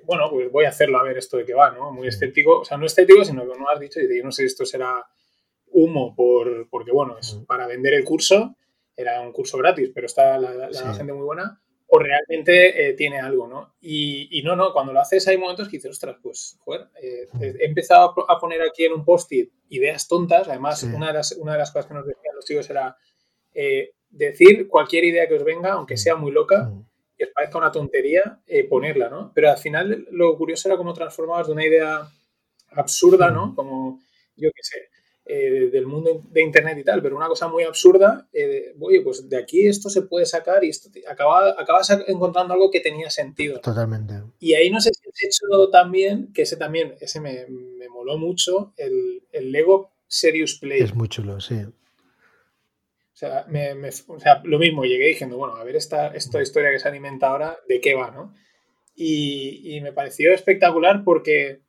bueno, 0.05 0.31
pues 0.31 0.53
voy 0.53 0.67
a 0.67 0.69
hacerlo 0.69 0.99
a 0.99 1.03
ver 1.03 1.19
esto 1.19 1.37
de 1.37 1.45
qué 1.45 1.53
va, 1.53 1.73
¿no? 1.73 1.91
Muy 1.91 2.07
escéptico, 2.07 2.61
o 2.61 2.65
sea, 2.65 2.77
no 2.77 2.87
escéptico, 2.87 3.25
sino 3.25 3.43
que 3.43 3.59
no 3.59 3.69
has 3.69 3.81
dicho, 3.81 3.99
y 4.01 4.17
yo 4.17 4.23
no 4.23 4.31
sé 4.31 4.43
si 4.43 4.47
esto 4.47 4.65
será 4.65 5.05
humo 5.67 6.15
por, 6.15 6.69
porque, 6.71 6.93
bueno, 6.93 7.19
es 7.19 7.41
para 7.49 7.67
vender 7.67 7.95
el 7.95 8.05
curso 8.05 8.57
era 8.97 9.21
un 9.21 9.33
curso 9.33 9.59
gratis, 9.59 9.91
pero 9.93 10.07
está 10.07 10.39
la, 10.39 10.95
gente 10.95 11.13
muy 11.13 11.25
buena, 11.25 11.61
o 11.89 11.99
realmente 11.99 12.89
eh, 12.89 12.93
tiene 12.95 13.19
algo, 13.19 13.49
¿no? 13.49 13.75
Y, 13.81 14.41
no, 14.45 14.55
no, 14.55 14.73
cuando 14.73 14.93
lo 14.93 15.01
haces 15.01 15.27
hay 15.27 15.37
momentos 15.37 15.69
que 15.69 15.79
dices, 15.79 15.91
ostras, 15.91 16.17
pues, 16.23 16.57
joder, 16.61 16.89
eh, 17.03 17.27
he 17.41 17.67
empezado 17.67 18.15
a 18.29 18.39
poner 18.39 18.63
aquí 18.63 18.85
en 18.85 18.93
un 18.93 19.05
post-it 19.05 19.51
ideas 19.71 20.07
tontas, 20.07 20.49
además, 20.49 20.85
una, 20.85 21.09
de 21.09 21.15
las, 21.15 21.33
una 21.33 21.53
de 21.53 21.59
las 21.59 21.73
cosas 21.73 21.87
que 21.87 21.95
nos 21.95 22.07
decían 22.07 22.37
los 22.37 22.45
chicos 22.45 22.71
era 22.71 22.97
eh, 23.53 23.93
decir 24.17 24.69
cualquier 24.69 25.05
idea 25.05 25.29
que 25.29 25.35
os 25.35 25.45
venga, 25.45 25.73
aunque 25.73 25.97
sea 25.97 26.17
muy 26.17 26.33
loca, 26.33 26.65
mm. 26.65 26.87
y 27.19 27.25
os 27.25 27.31
parezca 27.31 27.59
una 27.59 27.73
tontería, 27.73 28.41
ponerla, 28.69 29.09
¿no? 29.09 29.33
Pero 29.35 29.51
al 29.51 29.59
final 29.59 30.07
lo 30.11 30.37
curioso 30.37 30.69
era 30.69 30.77
cómo 30.77 30.93
transformabas 30.93 31.47
de 31.47 31.53
una 31.53 31.67
idea 31.67 32.09
absurda, 32.71 33.31
¿no? 33.31 33.49
Mm. 33.49 33.55
Como, 33.55 34.01
yo 34.37 34.51
qué 34.55 34.63
sé, 34.63 34.89
eh, 35.27 35.71
del 35.73 35.87
mundo 35.87 36.23
de 36.31 36.43
Internet 36.43 36.77
y 36.77 36.85
tal, 36.85 37.01
pero 37.01 37.17
una 37.17 37.29
cosa 37.29 37.49
muy 37.49 37.63
absurda, 37.65 38.29
eh, 38.31 38.75
oye, 38.79 39.01
pues 39.01 39.27
de 39.27 39.39
aquí 39.39 39.67
esto 39.67 39.89
se 39.89 40.03
puede 40.03 40.27
sacar 40.27 40.63
y 40.65 40.69
esto 40.69 40.91
acabas 41.09 41.89
encontrando 42.07 42.53
algo 42.53 42.71
que 42.71 42.81
tenía 42.81 43.09
sentido. 43.09 43.59
Totalmente. 43.61 44.17
Y 44.39 44.53
ahí 44.53 44.69
no 44.69 44.83
sé 44.83 44.91
si 44.93 45.09
has 45.09 45.25
hecho 45.25 45.71
también, 45.71 46.31
que 46.35 46.43
ese 46.43 46.59
también, 46.59 46.97
ese 47.01 47.21
me, 47.21 47.47
me 47.49 47.89
moló 47.89 48.19
mucho, 48.19 48.75
el, 48.77 49.23
el, 49.33 49.51
Lego 49.51 49.93
Serious 50.07 50.59
Play. 50.59 50.83
Es 50.83 50.95
muy 50.95 51.09
chulo, 51.09 51.41
sí. 51.41 51.57
O 53.15 53.17
sea, 53.17 53.47
o 54.09 54.21
sea, 54.21 54.41
lo 54.43 54.59
mismo, 54.59 54.85
llegué 54.85 55.07
diciendo, 55.07 55.37
bueno, 55.37 55.55
a 55.55 55.63
ver 55.63 55.77
esta, 55.77 56.09
esta 56.09 56.43
historia 56.43 56.73
que 56.73 56.81
se 56.81 56.89
alimenta 56.89 57.29
ahora, 57.29 57.57
¿de 57.69 57.81
qué 57.81 57.95
va, 57.95 58.11
no? 58.11 58.35
Y, 58.97 59.77
y 59.77 59.81
me 59.81 59.93
pareció 59.93 60.33
espectacular 60.33 61.05
porque 61.05 61.61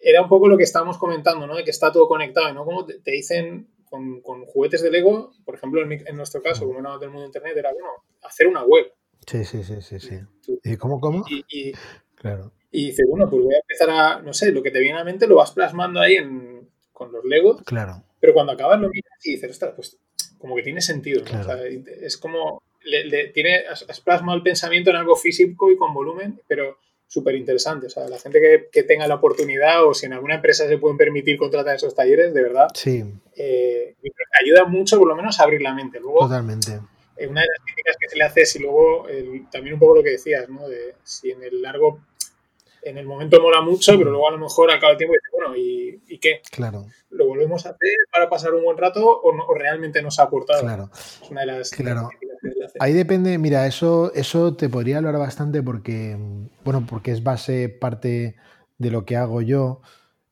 era 0.00 0.22
un 0.22 0.28
poco 0.28 0.48
lo 0.48 0.56
que 0.56 0.64
estábamos 0.64 0.98
comentando, 0.98 1.46
¿no? 1.46 1.56
De 1.56 1.64
que 1.64 1.70
está 1.70 1.92
todo 1.92 2.08
conectado, 2.08 2.52
¿no? 2.52 2.64
Como 2.64 2.84
te, 2.84 3.10
dicen 3.10 3.68
con, 3.88 4.20
juguetes 4.46 4.82
de 4.82 4.90
Lego, 4.90 5.32
por 5.44 5.54
ejemplo, 5.54 5.82
en, 5.82 6.16
nuestro 6.16 6.42
caso, 6.42 6.66
como 6.66 6.80
era 6.80 6.98
del 6.98 7.10
mundo 7.10 7.22
de 7.22 7.26
Internet, 7.26 7.56
era, 7.56 7.72
bueno, 7.72 7.88
hacer 8.22 8.46
una 8.46 8.64
web. 8.64 8.92
Sí, 9.26 9.44
sí, 9.44 9.62
sí, 9.62 9.80
sí. 9.80 9.98
sí. 9.98 10.18
¿Y 10.64 10.76
cómo, 10.76 11.00
cómo? 11.00 11.24
Y, 11.28 11.72
claro. 12.14 12.52
y 12.70 12.86
dice, 12.88 13.04
bueno, 13.08 13.28
pues 13.30 13.42
voy 13.42 13.54
a 13.54 13.58
empezar 13.58 13.90
a, 13.90 14.22
no 14.22 14.32
sé, 14.32 14.52
lo 14.52 14.62
que 14.62 14.70
te 14.70 14.80
viene 14.80 14.96
a 14.96 15.00
la 15.00 15.04
mente 15.04 15.26
lo 15.26 15.36
vas 15.36 15.52
plasmando 15.52 16.00
ahí 16.00 16.14
en, 16.14 16.68
con 16.92 17.12
los 17.12 17.24
Legos. 17.24 17.62
Claro. 17.62 18.02
Pero 18.20 18.34
cuando 18.34 18.52
acabas 18.52 18.80
lo 18.80 18.88
miras 18.88 19.24
y 19.24 19.32
dices, 19.32 19.50
ostras, 19.50 19.72
pues 19.74 19.98
como 20.38 20.56
que 20.56 20.62
tiene 20.62 20.80
sentido. 20.80 21.22
¿no? 21.24 21.40
O 21.40 21.44
sea, 21.44 21.58
es 21.64 22.16
como, 22.16 22.62
le, 22.84 23.28
tiene, 23.28 23.64
has 23.68 24.00
plasmado 24.00 24.36
el 24.36 24.42
pensamiento 24.42 24.90
en 24.90 24.96
algo 24.96 25.16
físico 25.16 25.70
y 25.70 25.76
con 25.76 25.92
volumen, 25.92 26.40
pero 26.46 26.78
súper 27.06 27.34
interesante. 27.34 27.86
O 27.86 27.90
sea, 27.90 28.08
la 28.08 28.18
gente 28.18 28.68
que, 28.72 28.82
tenga 28.82 29.06
la 29.06 29.16
oportunidad 29.16 29.84
o 29.84 29.94
si 29.94 30.06
en 30.06 30.12
alguna 30.12 30.36
empresa 30.36 30.66
se 30.66 30.78
pueden 30.78 30.96
permitir 30.96 31.38
contratar 31.38 31.76
esos 31.76 31.94
talleres, 31.94 32.34
de 32.34 32.42
verdad, 32.42 32.68
sí. 32.74 33.04
Eh, 33.36 33.94
ayuda 34.42 34.64
mucho 34.64 34.98
por 34.98 35.08
lo 35.08 35.16
menos 35.16 35.38
a 35.40 35.44
abrir 35.44 35.62
la 35.62 35.74
mente. 35.74 36.00
Luego, 36.00 36.20
Totalmente. 36.20 36.80
Eh, 37.16 37.26
una 37.26 37.40
de 37.40 37.46
las 37.46 37.64
críticas 37.64 37.96
que 37.98 38.08
se 38.08 38.16
le 38.16 38.24
hace 38.24 38.42
es 38.42 38.56
y 38.56 38.58
luego 38.58 39.06
también 39.50 39.74
un 39.74 39.80
poco 39.80 39.96
lo 39.96 40.02
que 40.02 40.10
decías, 40.10 40.48
¿no? 40.48 40.68
De 40.68 40.94
si 41.02 41.30
en 41.30 41.42
el 41.42 41.62
largo 41.62 42.00
en 42.88 42.98
el 42.98 43.06
momento 43.06 43.40
mola 43.40 43.60
mucho, 43.60 43.96
pero 43.98 44.10
luego 44.10 44.28
a 44.28 44.32
lo 44.32 44.38
mejor 44.38 44.70
al 44.70 44.78
cabo 44.78 44.90
del 44.90 44.98
tiempo 44.98 45.14
dices, 45.14 45.30
bueno, 45.32 45.56
¿y, 45.56 46.18
qué? 46.18 46.40
Claro. 46.50 46.86
¿Lo 47.10 47.26
volvemos 47.26 47.66
a 47.66 47.70
hacer 47.70 47.90
para 48.12 48.30
pasar 48.30 48.54
un 48.54 48.64
buen 48.64 48.76
rato 48.76 49.04
o, 49.04 49.54
realmente 49.54 50.02
nos 50.02 50.18
ha 50.18 50.24
aportado? 50.24 50.62
Claro. 50.62 50.90
Es 50.92 51.30
una 51.30 51.40
de 51.42 51.46
las 51.46 51.70
claro. 51.70 52.08
Ahí 52.78 52.92
depende, 52.92 53.38
mira, 53.38 53.66
eso, 53.66 54.12
eso 54.14 54.56
te 54.56 54.68
podría 54.68 54.98
hablar 54.98 55.18
bastante 55.18 55.62
porque, 55.62 56.16
bueno, 56.64 56.86
porque 56.88 57.10
es 57.10 57.22
base, 57.22 57.68
parte 57.68 58.36
de 58.78 58.90
lo 58.90 59.04
que 59.04 59.16
hago 59.16 59.42
yo. 59.42 59.80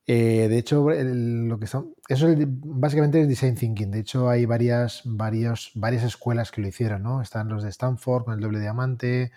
Eh, 0.07 0.49
de 0.49 0.59
hecho, 0.59 0.87
lo 0.91 1.59
que 1.59 1.65
eso 1.65 1.95
es, 2.09 2.19
básicamente 2.47 3.21
es 3.21 3.29
design 3.29 3.55
thinking. 3.55 3.91
De 3.91 4.01
hecho, 4.01 4.29
hay 4.29 4.45
varias, 4.45 5.03
varios, 5.05 5.73
varias 5.75 6.05
escuelas 6.05 6.51
que 6.51 6.61
lo 6.61 6.69
hicieron, 6.69 7.03
¿no? 7.03 7.23
Están 7.23 7.49
los 7.49 7.63
de 7.63 7.71
Stanford 7.71 8.25
con 8.25 8.35
el 8.35 8.41
doble 8.41 8.61
diamante, 8.61 9.33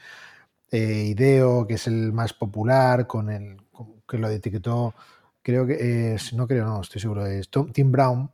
eh, 0.71 1.05
IDEO, 1.09 1.65
que 1.67 1.75
es 1.75 1.87
el 1.87 2.13
más 2.13 2.33
popular, 2.33 3.07
con 3.07 3.29
el 3.29 3.57
que 4.07 4.17
lo 4.17 4.29
etiquetó, 4.29 4.93
creo 5.41 5.65
que 5.65 6.13
es, 6.13 6.33
no 6.33 6.47
creo, 6.47 6.65
no, 6.65 6.81
estoy 6.81 7.01
seguro, 7.01 7.25
es 7.25 7.49
Tim 7.73 7.91
Brown, 7.91 8.31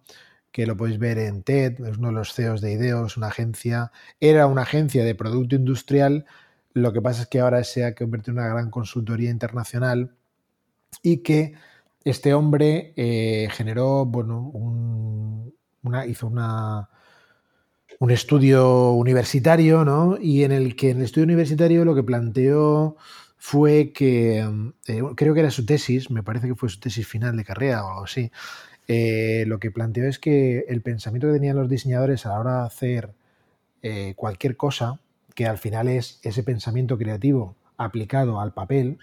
que 0.52 0.66
lo 0.66 0.78
podéis 0.78 1.00
ver 1.00 1.18
en 1.18 1.44
TED, 1.44 1.86
es 1.86 1.98
uno 1.98 2.10
de 2.10 2.14
los 2.14 2.34
CEOs 2.34 2.62
de 2.62 2.74
IDEO, 2.74 3.06
es 3.08 3.18
una 3.18 3.28
agencia, 3.28 3.92
era 4.20 4.48
una 4.48 4.64
agencia 4.64 5.04
de 5.04 5.16
producto 5.16 5.56
industrial, 5.56 6.26
lo 6.74 6.92
que 6.94 7.02
pasa 7.02 7.24
es 7.24 7.28
que 7.28 7.40
ahora 7.40 7.64
se 7.64 7.86
ha 7.86 7.96
convertido 7.96 8.34
en 8.34 8.40
una 8.40 8.54
gran 8.54 8.72
consultoría 8.72 9.30
internacional 9.30 10.16
y 11.02 11.18
que 11.18 11.54
este 12.04 12.34
hombre 12.34 12.94
eh, 12.96 13.48
generó, 13.52 14.06
bueno, 14.06 14.52
una, 15.84 16.06
hizo 16.06 16.28
una, 16.28 16.90
un 18.04 18.12
estudio 18.12 18.92
universitario, 18.92 19.86
¿no? 19.86 20.18
Y 20.20 20.44
en 20.44 20.52
el 20.52 20.76
que 20.76 20.90
en 20.90 20.98
el 20.98 21.04
estudio 21.04 21.24
universitario 21.24 21.86
lo 21.86 21.96
que 21.96 22.04
planteó 22.04 22.98
fue 23.38 23.94
que, 23.94 24.40
eh, 24.88 25.02
creo 25.16 25.34
que 25.34 25.40
era 25.40 25.52
su 25.52 25.66
tesis, 25.66 26.12
me 26.12 26.22
parece 26.22 26.48
que 26.48 26.56
fue 26.56 26.68
su 26.68 26.82
tesis 26.82 27.08
final 27.08 27.38
de 27.38 27.46
carrera 27.46 27.86
o 27.86 27.88
algo 27.88 28.04
así, 28.04 28.30
eh, 28.90 29.46
lo 29.48 29.58
que 29.58 29.72
planteó 29.72 30.06
es 30.06 30.20
que 30.20 30.66
el 30.68 30.82
pensamiento 30.82 31.28
que 31.28 31.34
tenían 31.36 31.56
los 31.56 31.70
diseñadores 31.70 32.26
a 32.26 32.30
la 32.32 32.40
hora 32.42 32.60
de 32.60 32.66
hacer 32.66 33.14
eh, 33.84 34.16
cualquier 34.18 34.58
cosa, 34.58 35.00
que 35.34 35.46
al 35.46 35.58
final 35.58 35.88
es 35.88 36.20
ese 36.24 36.44
pensamiento 36.44 36.98
creativo 36.98 37.56
aplicado 37.78 38.42
al 38.42 38.54
papel, 38.54 38.98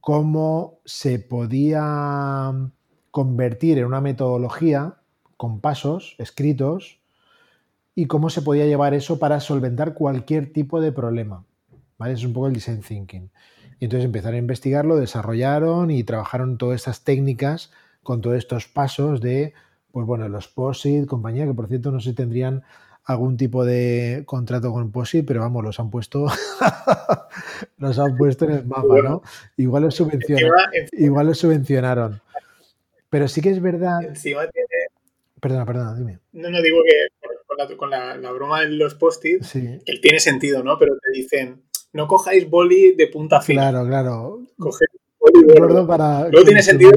cómo 0.00 0.80
se 0.84 1.20
podía 1.20 2.52
convertir 3.12 3.78
en 3.78 3.84
una 3.84 4.00
metodología 4.00 4.96
con 5.36 5.60
pasos 5.60 6.16
escritos 6.18 6.97
y 7.98 8.06
cómo 8.06 8.30
se 8.30 8.42
podía 8.42 8.64
llevar 8.64 8.94
eso 8.94 9.18
para 9.18 9.40
solventar 9.40 9.94
cualquier 9.94 10.52
tipo 10.52 10.80
de 10.80 10.92
problema. 10.92 11.44
¿Vale? 11.98 12.14
Es 12.14 12.22
un 12.22 12.32
poco 12.32 12.46
el 12.46 12.52
design 12.52 12.80
thinking. 12.80 13.28
Y 13.80 13.86
entonces 13.86 14.04
empezaron 14.04 14.36
a 14.36 14.38
investigarlo, 14.38 14.94
desarrollaron 14.94 15.90
y 15.90 16.04
trabajaron 16.04 16.58
todas 16.58 16.76
estas 16.76 17.02
técnicas 17.02 17.72
con 18.04 18.20
todos 18.20 18.36
estos 18.36 18.68
pasos 18.68 19.20
de, 19.20 19.52
pues 19.90 20.06
bueno, 20.06 20.28
los 20.28 20.46
POSIT, 20.46 21.06
compañía, 21.06 21.44
que 21.44 21.54
por 21.54 21.66
cierto 21.66 21.90
no 21.90 21.98
sé 21.98 22.10
si 22.10 22.14
tendrían 22.14 22.62
algún 23.02 23.36
tipo 23.36 23.64
de 23.64 24.22
contrato 24.26 24.70
con 24.72 24.92
POSIT, 24.92 25.26
pero 25.26 25.40
vamos, 25.40 25.64
los 25.64 25.80
han 25.80 25.90
puesto, 25.90 26.26
los 27.78 27.98
han 27.98 28.16
puesto 28.16 28.44
en 28.44 28.50
el 28.52 28.64
mapa, 28.64 29.02
¿no? 29.02 29.22
Igual 29.56 29.82
los 29.82 29.96
subvencionaron. 29.96 30.56
igual 30.92 31.26
los 31.26 31.38
subvencionaron. 31.38 32.22
Pero 33.10 33.26
sí 33.26 33.40
que 33.40 33.50
es 33.50 33.60
verdad. 33.60 34.02
Perdona, 35.40 35.66
perdona, 35.66 35.94
dime. 35.94 36.18
No, 36.32 36.48
no 36.50 36.62
digo 36.62 36.78
que 36.84 37.17
con 37.76 37.90
la, 37.90 38.16
broma 38.32 38.60
de 38.60 38.70
los 38.70 38.94
post-it, 38.94 39.44
que 39.52 39.98
tiene 40.00 40.20
sentido, 40.20 40.62
¿no? 40.62 40.78
Pero 40.78 40.94
te 40.96 41.10
dicen, 41.18 41.62
no 41.92 42.06
cojáis 42.06 42.48
boli 42.48 42.94
de 42.94 43.06
punta 43.08 43.40
fina. 43.40 43.70
Claro, 43.70 43.86
claro. 43.86 44.46
Coged 44.58 44.86
boli 45.18 45.42
gordo. 45.42 45.86
Para 45.86 46.28
no 46.28 46.44
tiene 46.44 46.62
sentido. 46.62 46.92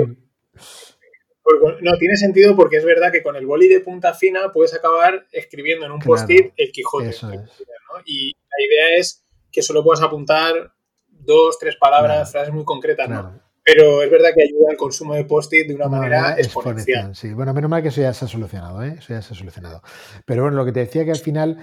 No, 1.82 1.98
tiene 1.98 2.16
sentido 2.16 2.56
porque 2.56 2.78
es 2.78 2.86
verdad 2.86 3.12
que 3.12 3.24
con 3.24 3.36
el 3.36 3.46
boli 3.46 3.68
de 3.68 3.82
punta 3.82 4.14
fina 4.14 4.52
puedes 4.54 4.74
acabar 4.74 5.26
escribiendo 5.32 5.86
en 5.86 5.92
un 5.92 6.00
post-it 6.00 6.54
el 6.56 6.72
Quijote. 6.72 7.12
Y 8.06 8.32
la 8.32 8.66
idea 8.66 9.00
es 9.00 9.26
que 9.52 9.62
solo 9.62 9.84
puedas 9.84 10.02
apuntar 10.02 10.74
dos, 11.08 11.58
tres 11.60 11.76
palabras, 11.76 12.32
frases 12.32 12.54
muy 12.54 12.64
concretas, 12.64 13.10
¿no? 13.10 13.41
Pero 13.64 14.02
es 14.02 14.10
verdad 14.10 14.30
que 14.36 14.44
ayuda 14.44 14.72
al 14.72 14.78
consumo 14.78 15.14
de 15.14 15.26
post-it 15.26 15.68
de 15.68 15.76
una 15.76 15.88
manera 15.88 16.36
exponencial. 16.38 17.16
Sí, 17.16 17.34
bueno, 17.34 17.54
menos 17.54 17.70
mal 17.70 17.82
que 17.82 17.90
eso 17.90 18.02
ya 18.02 18.14
se 18.14 18.26
ha 18.26 18.28
solucionado, 18.28 18.84
¿eh? 18.84 18.96
Eso 18.98 19.14
ya 19.14 19.22
se 19.22 19.34
ha 19.34 19.38
solucionado. 19.38 19.84
Pero 20.26 20.44
bueno, 20.44 20.58
lo 20.58 20.66
que 20.66 20.72
te 20.72 20.80
decía 20.80 21.06
que 21.06 21.12
al 21.12 21.18
final 21.18 21.58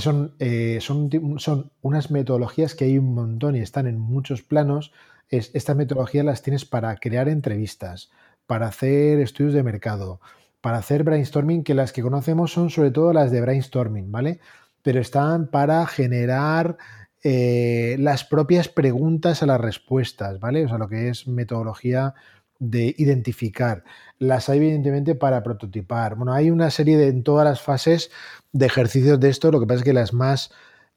son, 0.00 0.34
eh, 0.38 0.78
son, 0.80 1.10
son 1.38 1.70
unas 1.82 2.10
metodologías 2.10 2.74
que 2.74 2.86
hay 2.86 2.98
un 2.98 3.14
montón 3.14 3.56
y 3.56 3.60
están 3.60 3.86
en 3.86 3.98
muchos 3.98 4.42
planos. 4.42 4.92
Es, 5.28 5.50
estas 5.54 5.76
metodologías 5.76 6.24
las 6.24 6.42
tienes 6.42 6.64
para 6.64 6.96
crear 6.96 7.28
entrevistas, 7.28 8.10
para 8.46 8.68
hacer 8.68 9.20
estudios 9.20 9.52
de 9.52 9.62
mercado, 9.62 10.20
para 10.62 10.78
hacer 10.78 11.04
brainstorming, 11.04 11.64
que 11.64 11.74
las 11.74 11.92
que 11.92 12.02
conocemos 12.02 12.52
son 12.52 12.70
sobre 12.70 12.90
todo 12.90 13.12
las 13.12 13.30
de 13.30 13.40
brainstorming, 13.42 14.10
¿vale? 14.10 14.40
Pero 14.82 15.00
están 15.00 15.48
para 15.48 15.86
generar 15.86 16.78
eh, 17.22 17.96
las 17.98 18.24
propias 18.24 18.68
preguntas 18.68 19.42
a 19.42 19.46
las 19.46 19.60
respuestas, 19.60 20.40
¿vale? 20.40 20.64
O 20.64 20.68
sea, 20.68 20.78
lo 20.78 20.88
que 20.88 21.08
es 21.08 21.28
metodología 21.28 22.14
de 22.58 22.94
identificar. 22.96 23.84
Las 24.18 24.48
hay 24.48 24.58
evidentemente 24.58 25.14
para 25.14 25.42
prototipar. 25.42 26.14
Bueno, 26.14 26.32
hay 26.32 26.50
una 26.50 26.70
serie 26.70 26.96
de 26.96 27.08
en 27.08 27.22
todas 27.22 27.44
las 27.44 27.60
fases 27.60 28.10
de 28.52 28.66
ejercicios 28.66 29.18
de 29.18 29.30
esto, 29.30 29.50
lo 29.50 29.60
que 29.60 29.66
pasa 29.66 29.78
es 29.78 29.84
que 29.84 29.92
las 29.92 30.12
más 30.12 30.52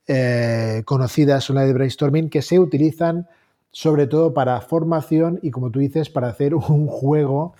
eh, 0.08 0.84
conocidas 0.86 1.44
son 1.44 1.56
las 1.56 1.66
de 1.68 1.74
brainstorming, 1.74 2.30
que 2.30 2.42
se 2.42 2.60
utilizan 2.60 3.28
sobre 3.72 4.08
todo 4.08 4.34
para 4.34 4.62
formación 4.62 5.40
y, 5.42 5.52
como 5.52 5.72
tú 5.72 5.80
dices, 5.80 6.10
para 6.10 6.28
hacer 6.28 6.56
un 6.56 6.88
juego 6.88 7.54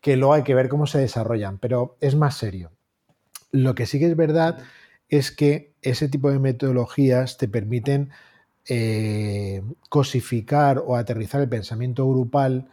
que 0.00 0.16
luego 0.16 0.34
hay 0.34 0.42
que 0.42 0.54
ver 0.54 0.68
cómo 0.68 0.86
se 0.86 0.98
desarrollan, 0.98 1.58
pero 1.58 1.96
es 2.00 2.16
más 2.16 2.36
serio. 2.36 2.72
Lo 3.52 3.74
que 3.74 3.86
sí 3.86 3.98
que 3.98 4.06
es 4.06 4.16
verdad 4.16 4.58
es 5.12 5.30
que 5.30 5.74
ese 5.82 6.08
tipo 6.08 6.30
de 6.30 6.38
metodologías 6.38 7.36
te 7.36 7.46
permiten 7.46 8.08
eh, 8.66 9.62
cosificar 9.90 10.82
o 10.84 10.96
aterrizar 10.96 11.42
el 11.42 11.50
pensamiento 11.50 12.08
grupal 12.08 12.66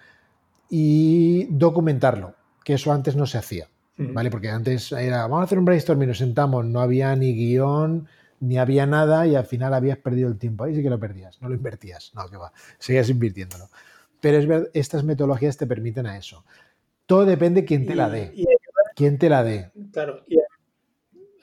y 0.69 1.47
documentarlo, 1.49 2.35
que 2.63 2.75
eso 2.75 2.93
antes 2.93 3.17
no 3.17 3.25
se 3.25 3.39
hacía, 3.39 3.67
¿vale? 3.97 4.31
Porque 4.31 4.49
antes 4.49 4.93
era, 4.93 5.23
vamos 5.23 5.41
a 5.41 5.43
hacer 5.43 5.59
un 5.59 5.65
brainstorming, 5.65 6.07
nos 6.07 6.19
sentamos, 6.19 6.65
no 6.65 6.79
había 6.79 7.13
ni 7.17 7.33
guion, 7.33 8.07
ni 8.39 8.57
había 8.57 8.85
nada 8.85 9.27
y 9.27 9.35
al 9.35 9.45
final 9.45 9.73
habías 9.73 9.97
perdido 9.97 10.29
el 10.29 10.37
tiempo. 10.37 10.63
Ahí 10.63 10.73
sí 10.75 10.81
que 10.81 10.89
lo 10.89 10.99
perdías, 10.99 11.41
no 11.41 11.49
lo 11.49 11.55
invertías, 11.55 12.13
no, 12.15 12.29
que 12.29 12.37
va, 12.37 12.53
seguías 12.77 13.09
invirtiéndolo. 13.09 13.67
Pero 14.21 14.37
es 14.37 14.47
ver, 14.47 14.71
estas 14.73 15.03
metodologías 15.03 15.57
te 15.57 15.67
permiten 15.67 16.05
a 16.05 16.17
eso. 16.17 16.45
Todo 17.05 17.25
depende 17.25 17.65
quién 17.65 17.85
te 17.85 17.95
la 17.95 18.09
dé. 18.09 18.33
quién 18.95 19.17
te 19.17 19.27
la 19.27 19.43
dé. 19.43 19.71
Claro, 19.91 20.23
y 20.25 20.37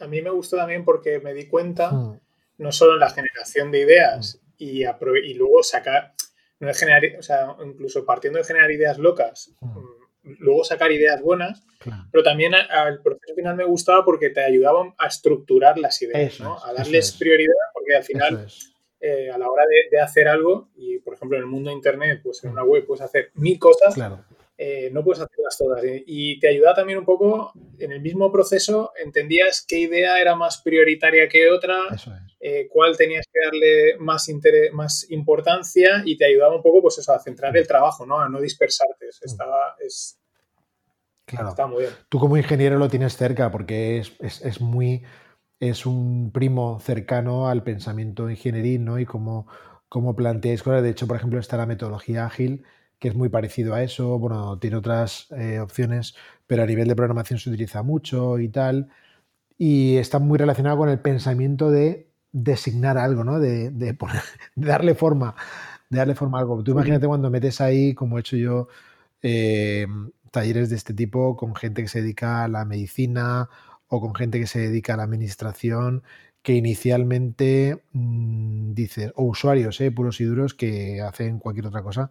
a 0.01 0.07
mí 0.07 0.23
me 0.23 0.31
gustó 0.31 0.57
también 0.57 0.85
porque 0.85 1.21
me 1.21 1.35
di 1.35 1.47
cuenta, 1.47 1.91
hmm. 1.91 2.21
no 2.59 2.73
solo 2.73 2.95
en 2.95 3.01
la 3.01 3.11
generación 3.11 3.71
de 3.71 3.81
ideas 3.81 4.41
hmm. 4.43 4.55
y, 4.59 4.85
y, 4.85 5.35
luego 5.35 5.63
sacar, 5.63 6.15
no 6.61 6.73
generar, 6.75 7.03
o 7.19 7.23
sea, 7.23 7.57
incluso 7.65 8.05
partiendo 8.05 8.39
de 8.39 8.45
generar 8.45 8.71
ideas 8.71 8.99
locas, 8.99 9.53
hmm. 9.61 9.79
mm, 9.79 10.37
luego 10.41 10.65
sacar 10.65 10.93
ideas 10.93 11.21
buenas, 11.21 11.65
pero 12.11 12.25
también 12.25 12.55
al 12.55 13.01
proceso 13.01 13.35
final 13.35 13.55
me 13.55 13.65
gustaba 13.65 14.05
porque 14.05 14.31
te 14.31 14.41
ayudaban 14.41 14.95
a 14.99 15.07
estructurar 15.07 15.79
las 15.79 16.01
ideas, 16.03 16.41
¿no? 16.41 16.59
a 16.65 16.73
darles 16.73 17.13
prioridad, 17.13 17.55
porque 17.73 17.95
al 17.95 18.03
final, 18.03 18.47
eh, 18.99 19.31
a 19.31 19.39
la 19.39 19.49
hora 19.49 19.63
de, 19.69 19.97
de, 19.97 20.03
hacer 20.03 20.27
algo, 20.27 20.71
y 20.75 20.99
por 20.99 21.15
ejemplo 21.15 21.37
en 21.37 21.45
el 21.45 21.49
mundo 21.49 21.71
de 21.71 21.77
Internet, 21.77 22.21
pues 22.25 22.43
en 22.43 22.51
una 22.51 22.65
web 22.65 22.85
puedes 22.85 23.03
hacer 23.03 23.31
mil 23.35 23.59
cosas. 23.61 23.95
Claro 23.95 24.25
eh, 24.59 24.91
no 24.91 25.05
puedes 25.05 25.23
hacerlas 25.23 25.59
todas. 25.59 25.83
Y 26.07 26.41
te 26.41 26.49
ayuda 26.49 26.75
también 26.75 26.99
un 26.99 27.05
poco, 27.05 27.53
en 27.79 27.93
el 27.93 28.01
mismo 28.01 28.33
proceso, 28.33 28.93
entendías 29.03 29.65
qué 29.67 29.81
idea 29.81 30.21
era 30.21 30.35
más 30.35 30.63
prioritaria 30.63 31.29
que 31.29 31.51
otra, 31.51 31.77
eh, 32.41 32.67
cuál 32.71 32.97
tenías 32.97 33.27
que 33.31 33.41
darle 33.45 33.99
más, 33.99 34.31
más 34.73 35.11
importancia 35.11 36.03
y 36.05 36.17
te 36.17 36.25
ayudaba 36.25 36.57
un 36.57 36.63
poco 36.63 36.81
pues 36.81 36.99
eso, 36.99 37.13
a 37.13 37.19
centrar 37.19 37.57
el 37.57 37.67
trabajo, 37.67 38.07
¿no? 38.07 38.19
a 38.19 38.29
no 38.29 38.41
dispersarte. 38.41 39.07
Mm. 39.07 39.27
Estaba, 39.27 39.77
es, 39.81 40.19
claro. 41.27 41.51
Está 41.51 41.67
muy 41.67 41.83
bien. 41.83 41.93
Tú 42.09 42.19
como 42.19 42.39
ingeniero 42.39 42.79
lo 42.79 42.89
tienes 42.89 43.17
cerca 43.17 43.51
porque 43.51 43.99
es, 43.99 44.17
es, 44.21 44.61
muy... 44.61 45.05
Es 45.59 45.87
un 45.87 46.33
primo 46.33 46.79
cercano 46.81 47.49
al 47.49 47.63
pensamiento 47.63 48.29
ingenieril, 48.29 48.85
¿no? 48.85 48.99
Y 48.99 49.07
cómo, 49.07 49.47
cómo 49.89 50.15
planteáis 50.15 50.63
cosas. 50.63 50.83
De 50.83 50.91
hecho, 50.91 51.07
por 51.07 51.17
ejemplo, 51.17 51.41
está 51.41 51.57
la 51.57 51.65
metodología 51.65 52.27
ágil, 52.27 52.67
que 52.99 53.09
es 53.09 53.15
muy 53.15 53.29
parecido 53.29 53.75
a 53.75 53.83
eso. 53.83 54.19
Bueno, 54.19 54.59
tiene 54.59 54.77
otras 54.77 55.29
eh, 55.33 55.61
opciones, 55.61 56.15
pero 56.47 56.63
a 56.63 56.67
nivel 56.67 56.89
de 56.89 56.97
programación 56.97 57.39
se 57.39 57.51
utiliza 57.51 57.83
mucho 57.83 58.39
y 58.39 58.49
tal. 58.49 58.89
Y 59.59 59.97
está 59.97 60.19
muy 60.19 60.39
relacionado 60.39 60.79
con 60.79 60.89
el 60.89 61.01
pensamiento 61.01 61.71
de 61.71 62.11
designar 62.33 62.99
algo, 62.99 63.25
¿no? 63.25 63.41
De, 63.41 63.71
darle 64.57 64.95
forma 64.95 65.35
darle 65.89 66.15
forma 66.15 66.39
a 66.39 66.41
algo. 66.43 66.63
Tú 66.63 66.73
imagínate 66.73 67.07
cuando 67.07 67.31
metes 67.31 67.61
ahí, 67.61 67.95
como 67.95 68.19
he 68.19 68.21
hecho 68.21 68.37
yo, 68.37 68.69
eh, 69.23 69.87
talleres 70.31 70.71
de 70.71 70.77
este 70.77 70.95
tipo 70.95 71.37
con 71.37 71.55
gente 71.55 71.83
que 71.83 71.89
se 71.89 72.03
dedica 72.03 72.45
a 72.45 72.49
la 72.49 72.65
medicina 72.65 73.49
o 73.89 74.01
con 74.01 74.15
gente 74.15 74.39
que 74.41 74.47
se 74.47 74.61
dedica 74.61 74.95
a 74.95 74.97
la 74.99 75.05
administración, 75.05 76.03
que 76.43 76.55
inicialmente 76.55 77.83
mm, 77.93 78.73
dicen, 78.75 79.13
o 79.17 79.25
usuarios 79.25 79.81
eh, 79.81 79.91
puros 79.91 80.21
y 80.21 80.25
duros 80.25 80.55
que 80.55 81.01
hacen 81.01 81.39
cualquier 81.39 81.67
otra 81.67 81.83
cosa, 81.83 82.11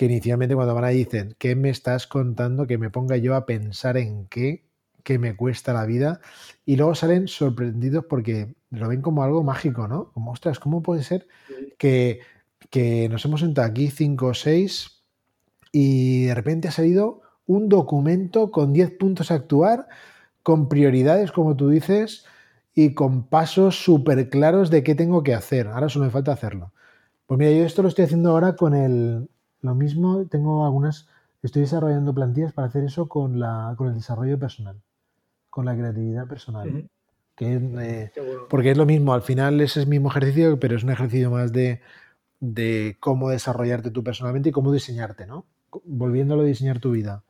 que 0.00 0.06
inicialmente 0.06 0.54
cuando 0.54 0.74
van 0.74 0.84
ahí 0.84 0.96
dicen, 0.96 1.36
¿qué 1.38 1.54
me 1.54 1.68
estás 1.68 2.06
contando? 2.06 2.66
Que 2.66 2.78
me 2.78 2.88
ponga 2.88 3.18
yo 3.18 3.34
a 3.34 3.44
pensar 3.44 3.98
en 3.98 4.24
qué, 4.28 4.64
que 5.04 5.18
me 5.18 5.36
cuesta 5.36 5.74
la 5.74 5.84
vida, 5.84 6.22
y 6.64 6.76
luego 6.76 6.94
salen 6.94 7.28
sorprendidos 7.28 8.06
porque 8.08 8.54
lo 8.70 8.88
ven 8.88 9.02
como 9.02 9.22
algo 9.22 9.42
mágico, 9.42 9.88
¿no? 9.88 10.10
Como, 10.12 10.32
ostras, 10.32 10.58
¿cómo 10.58 10.80
puede 10.82 11.02
ser 11.02 11.28
que, 11.76 12.20
que 12.70 13.10
nos 13.10 13.26
hemos 13.26 13.40
sentado 13.40 13.68
aquí 13.68 13.90
cinco 13.90 14.28
o 14.28 14.34
seis 14.34 15.02
y 15.70 16.24
de 16.24 16.34
repente 16.34 16.68
ha 16.68 16.72
salido 16.72 17.20
un 17.44 17.68
documento 17.68 18.50
con 18.50 18.72
10 18.72 18.92
puntos 18.92 19.30
a 19.30 19.34
actuar, 19.34 19.86
con 20.42 20.70
prioridades, 20.70 21.30
como 21.30 21.56
tú 21.56 21.68
dices, 21.68 22.24
y 22.74 22.94
con 22.94 23.24
pasos 23.28 23.84
súper 23.84 24.30
claros 24.30 24.70
de 24.70 24.82
qué 24.82 24.94
tengo 24.94 25.22
que 25.22 25.34
hacer. 25.34 25.66
Ahora 25.66 25.90
solo 25.90 26.06
me 26.06 26.10
falta 26.10 26.32
hacerlo. 26.32 26.72
Pues 27.26 27.38
mira, 27.38 27.52
yo 27.52 27.66
esto 27.66 27.82
lo 27.82 27.88
estoy 27.90 28.06
haciendo 28.06 28.30
ahora 28.30 28.56
con 28.56 28.74
el... 28.74 29.28
Lo 29.62 29.74
mismo, 29.74 30.26
tengo 30.26 30.64
algunas... 30.64 31.08
Estoy 31.42 31.62
desarrollando 31.62 32.14
plantillas 32.14 32.52
para 32.52 32.68
hacer 32.68 32.84
eso 32.84 33.08
con, 33.08 33.40
la, 33.40 33.74
con 33.76 33.88
el 33.88 33.94
desarrollo 33.94 34.38
personal, 34.38 34.76
con 35.48 35.64
la 35.64 35.74
creatividad 35.74 36.26
personal. 36.26 36.88
que 37.34 37.54
eh, 37.54 38.12
Porque 38.50 38.72
es 38.72 38.76
lo 38.76 38.84
mismo, 38.84 39.14
al 39.14 39.22
final 39.22 39.60
es 39.60 39.76
el 39.78 39.86
mismo 39.86 40.10
ejercicio, 40.10 40.60
pero 40.60 40.76
es 40.76 40.84
un 40.84 40.90
ejercicio 40.90 41.30
más 41.30 41.52
de, 41.52 41.80
de 42.40 42.96
cómo 43.00 43.30
desarrollarte 43.30 43.90
tú 43.90 44.04
personalmente 44.04 44.50
y 44.50 44.52
cómo 44.52 44.72
diseñarte, 44.72 45.26
¿no? 45.26 45.46
Volviéndolo 45.84 46.42
a 46.42 46.46
diseñar 46.46 46.78
tu 46.78 46.90
vida. 46.90 47.22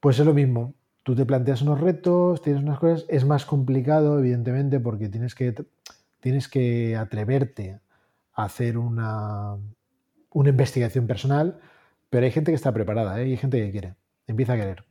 Pues 0.00 0.18
es 0.18 0.26
lo 0.26 0.34
mismo. 0.34 0.74
Tú 1.02 1.14
te 1.14 1.26
planteas 1.26 1.60
unos 1.62 1.80
retos, 1.80 2.40
tienes 2.40 2.62
unas 2.62 2.78
cosas. 2.78 3.04
Es 3.08 3.26
más 3.26 3.44
complicado, 3.44 4.18
evidentemente, 4.18 4.80
porque 4.80 5.08
tienes 5.08 5.34
que, 5.34 5.54
tienes 6.20 6.48
que 6.48 6.96
atreverte 6.96 7.80
a 8.34 8.44
hacer 8.44 8.78
una, 8.78 9.56
una 10.34 10.50
investigación 10.50 11.06
personal, 11.06 11.58
pero 12.10 12.26
hay 12.26 12.32
gente 12.32 12.52
que 12.52 12.56
está 12.56 12.72
preparada 12.74 13.18
¿eh? 13.22 13.28
y 13.28 13.30
hay 13.30 13.36
gente 13.38 13.58
que 13.58 13.70
quiere, 13.70 13.94
empieza 14.26 14.52
a 14.52 14.56
querer. 14.56 14.84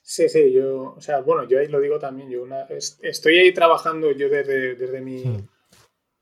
Sí, 0.00 0.30
sí, 0.30 0.50
yo, 0.50 0.94
o 0.96 1.00
sea, 1.02 1.20
bueno, 1.20 1.46
yo 1.46 1.60
ahí 1.60 1.68
lo 1.68 1.80
digo 1.80 1.98
también, 1.98 2.30
yo 2.30 2.42
una, 2.42 2.62
estoy 3.02 3.38
ahí 3.38 3.52
trabajando 3.52 4.10
yo 4.12 4.30
desde, 4.30 4.74
desde 4.74 5.02
mi, 5.02 5.22
hmm 5.22 5.48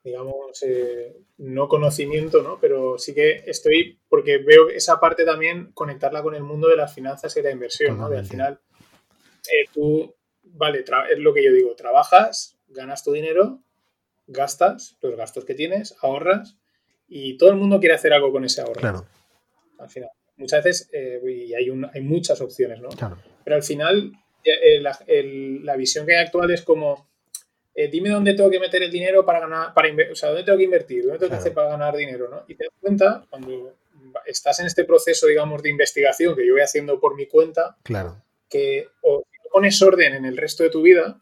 digamos, 0.07 0.63
eh, 0.63 1.17
no 1.39 1.67
conocimiento, 1.67 2.41
¿no? 2.41 2.61
Pero 2.61 2.97
sí 2.97 3.13
que 3.13 3.43
estoy, 3.45 3.99
porque 4.09 4.39
veo 4.39 4.69
esa 4.69 5.01
parte 5.01 5.25
también, 5.25 5.73
conectarla 5.73 6.23
con 6.23 6.37
el 6.37 6.45
mundo 6.45 6.69
de 6.69 6.77
las 6.77 6.95
finanzas 6.95 7.37
y 7.37 7.43
la 7.43 7.51
inversión, 7.51 7.99
¿no? 7.99 8.09
De 8.09 8.19
al 8.19 8.25
final, 8.25 8.61
eh, 9.51 9.69
tú, 9.73 10.15
vale, 10.45 10.85
es 11.11 11.19
lo 11.19 11.35
que 11.35 11.43
yo 11.43 11.53
digo, 11.53 11.75
trabajas, 11.75 12.57
ganas 12.69 13.03
tu 13.03 13.11
dinero, 13.11 13.59
gastas 14.29 14.97
los 15.01 15.17
gastos 15.17 15.45
que 15.45 15.57
tienes, 15.57 15.97
ahorras, 16.01 16.57
y 17.09 17.37
todo 17.37 17.51
el 17.51 17.57
mundo 17.57 17.79
quiere 17.81 17.95
hacer 17.95 18.13
algo 18.13 18.33
con 18.33 18.45
ese 18.45 18.61
ahorro. 18.61 18.81
Claro. 18.81 19.07
Al 19.79 19.89
final. 19.89 20.11
Muchas 20.37 20.65
veces, 20.65 20.91
eh, 20.93 21.21
y 21.25 21.55
hay, 21.55 21.71
hay 21.95 22.01
muchas 22.03 22.41
opciones, 22.41 22.81
¿no? 22.81 22.91
Claro. 22.91 23.17
Pero 23.43 23.57
al 23.57 23.63
final, 23.63 24.13
la, 24.81 24.99
la 25.07 25.77
visión 25.77 26.05
que 26.05 26.17
hay 26.17 26.25
actual 26.25 26.51
es 26.51 26.63
como 26.63 27.07
eh, 27.79 27.89
dime 27.89 28.09
dónde 28.09 28.33
tengo 28.33 28.49
que 28.49 28.59
meter 28.59 28.83
el 28.83 28.91
dinero 28.91 29.27
para 29.27 29.39
ganar, 29.39 29.75
para 29.75 29.91
o 30.11 30.15
sea, 30.15 30.31
dónde 30.31 30.45
tengo 30.45 30.57
que 30.57 30.65
invertir, 30.65 31.03
dónde 31.03 31.19
tengo 31.19 31.31
que 31.31 31.37
hacer 31.37 31.53
para 31.53 31.69
ganar 31.69 31.95
dinero, 31.95 32.27
¿no? 32.27 32.43
Y 32.49 32.55
te 32.55 32.65
das 32.65 32.73
cuenta 32.81 33.27
cuando 33.29 33.75
estás 34.25 34.61
en 34.61 34.67
este 34.67 34.85
proceso, 34.85 35.27
digamos, 35.27 35.63
de 35.63 35.69
investigación 35.69 36.35
que 36.35 36.47
yo 36.47 36.55
voy 36.55 36.63
haciendo 36.63 36.99
por 36.99 37.15
mi 37.15 37.27
cuenta, 37.27 37.77
claro. 37.83 38.17
que 38.49 38.89
o 39.03 39.25
pones 39.53 39.81
orden 39.83 40.15
en 40.15 40.25
el 40.25 40.39
resto 40.39 40.63
de 40.63 40.71
tu 40.71 40.81
vida 40.81 41.21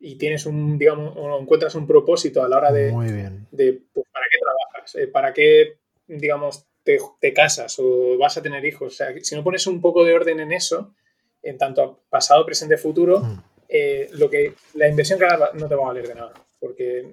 y 0.00 0.16
tienes 0.16 0.44
un, 0.44 0.76
digamos, 0.76 1.14
o 1.16 1.38
encuentras 1.38 1.76
un 1.76 1.86
propósito 1.86 2.42
a 2.42 2.48
la 2.48 2.56
hora 2.58 2.72
de, 2.72 2.90
Muy 2.90 3.12
bien. 3.12 3.46
de 3.52 3.80
pues, 3.92 4.06
para 4.12 4.26
qué 4.28 4.38
eh, 4.94 5.06
para 5.06 5.32
qué, 5.32 5.78
digamos, 6.06 6.66
te, 6.82 7.32
casas 7.32 7.78
o 7.78 8.18
vas 8.18 8.36
a 8.36 8.42
tener 8.42 8.64
hijos. 8.64 8.92
O 8.92 8.96
sea, 8.96 9.14
si 9.22 9.34
no 9.34 9.42
pones 9.44 9.66
un 9.66 9.80
poco 9.80 10.04
de 10.04 10.14
orden 10.14 10.40
en 10.40 10.52
eso, 10.52 10.94
en 11.42 11.58
tanto 11.58 12.02
pasado, 12.10 12.44
presente, 12.44 12.76
futuro, 12.76 13.20
mm. 13.20 13.42
Eh, 13.76 14.08
lo 14.12 14.28
que 14.30 14.54
la 14.74 14.88
inversión 14.88 15.18
que 15.18 15.24
hagas 15.24 15.54
no 15.54 15.66
te 15.68 15.74
va 15.74 15.84
a 15.84 15.86
valer 15.86 16.06
de 16.06 16.14
nada, 16.14 16.32
porque 16.60 17.12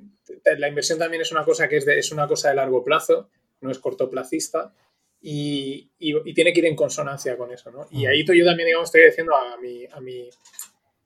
la 0.57 0.68
inversión 0.68 0.99
también 0.99 1.22
es 1.22 1.31
una 1.31 1.45
cosa 1.45 1.68
que 1.68 1.77
es, 1.77 1.88
es 1.88 2.11
una 2.11 2.27
cosa 2.27 2.49
de 2.49 2.56
largo 2.56 2.84
plazo, 2.84 3.30
no 3.61 3.72
es 3.72 3.80
cortoplacista 3.80 4.73
y, 5.22 5.89
y, 5.98 6.34
tiene 6.34 6.52
que 6.52 6.60
ir 6.60 6.65
en 6.65 6.76
consonancia 6.76 7.38
con 7.38 7.52
eso, 7.52 7.72
¿no? 7.72 7.88
Y 7.91 8.06
ahí 8.06 8.26
yo 8.26 8.45
también, 8.45 8.68
digamos, 8.68 8.89
estoy 8.89 9.06
diciendo 9.06 9.34
a 9.35 9.57
mi, 9.57 9.85
a 9.85 10.02
mi, 10.02 10.30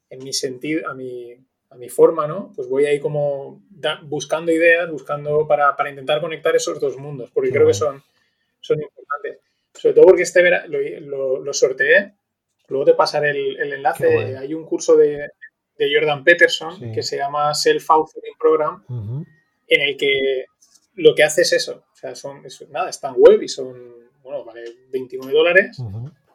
en 0.10 0.24
mi 0.24 0.34
sentido, 0.34 0.90
a 0.90 0.94
mi, 0.94 1.38
a 1.76 1.78
mi 1.78 1.90
forma, 1.90 2.26
¿no? 2.28 2.52
Pues 2.56 2.68
voy 2.68 2.86
ahí 2.86 3.00
como 3.00 3.62
buscando 4.04 4.52
ideas, 4.52 4.90
buscando 4.90 5.48
para, 5.48 5.76
para, 5.76 5.90
intentar 5.90 6.22
conectar 6.22 6.56
esos 6.56 6.80
dos 6.80 6.98
mundos, 6.98 7.30
porque 7.32 7.52
creo 7.52 7.68
que 7.68 7.74
son, 7.74 8.02
son 8.62 8.82
importantes. 8.82 9.40
Sobre 9.74 9.94
todo 9.94 10.06
porque 10.06 10.24
este 10.24 10.42
verano 10.42 10.68
lo, 10.70 11.00
lo, 11.02 11.40
lo 11.40 11.54
sorteé 11.54 12.14
Luego 12.68 12.86
te 12.86 12.94
pasaré 12.94 13.32
el, 13.32 13.58
el 13.58 13.74
enlace. 13.74 14.38
Hay 14.38 14.54
un 14.54 14.66
curso 14.66 14.96
de, 14.96 15.30
de 15.78 15.94
Jordan 15.94 16.24
Peterson 16.24 16.94
que 16.94 17.04
se 17.04 17.18
llama 17.18 17.54
Self-Authoring 17.54 18.38
Program, 18.40 18.84
en 19.68 19.82
el 19.82 19.98
que 19.98 20.46
lo 20.96 21.14
que 21.14 21.24
hace 21.24 21.42
es 21.42 21.54
eso. 21.54 21.84
O 21.94 21.96
sea, 21.96 22.16
son, 22.16 22.44
nada, 22.70 22.90
está 22.90 23.10
en 23.10 23.16
web 23.18 23.42
y 23.42 23.48
son, 23.48 23.76
bueno, 24.24 24.44
vale 24.44 24.64
29 24.92 25.32
dólares, 25.32 25.78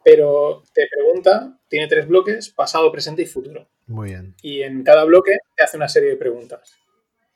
pero 0.03 0.63
te 0.73 0.87
pregunta, 0.89 1.59
tiene 1.67 1.87
tres 1.87 2.07
bloques, 2.07 2.49
pasado, 2.49 2.91
presente 2.91 3.21
y 3.21 3.25
futuro. 3.25 3.67
Muy 3.91 4.09
bien. 4.09 4.35
Y 4.41 4.63
en 4.63 4.83
cada 4.83 5.03
bloque 5.03 5.37
te 5.55 5.63
hace 5.63 5.77
una 5.77 5.89
serie 5.89 6.09
de 6.09 6.15
preguntas. 6.17 6.77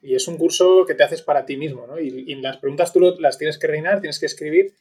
Y 0.02 0.16
es 0.16 0.28
un 0.28 0.38
curso 0.38 0.86
que 0.86 0.94
te 0.94 1.04
haces 1.04 1.22
para 1.22 1.46
ti 1.46 1.58
mismo, 1.58 1.88
¿no? 1.88 2.00
Y, 2.00 2.26
y 2.28 2.36
las 2.36 2.58
preguntas 2.58 2.94
tú 2.94 3.00
las 3.20 3.38
tienes 3.38 3.58
que 3.58 3.68
reinar, 3.68 4.02
tienes 4.02 4.20
que 4.20 4.28
escribir 4.28 4.74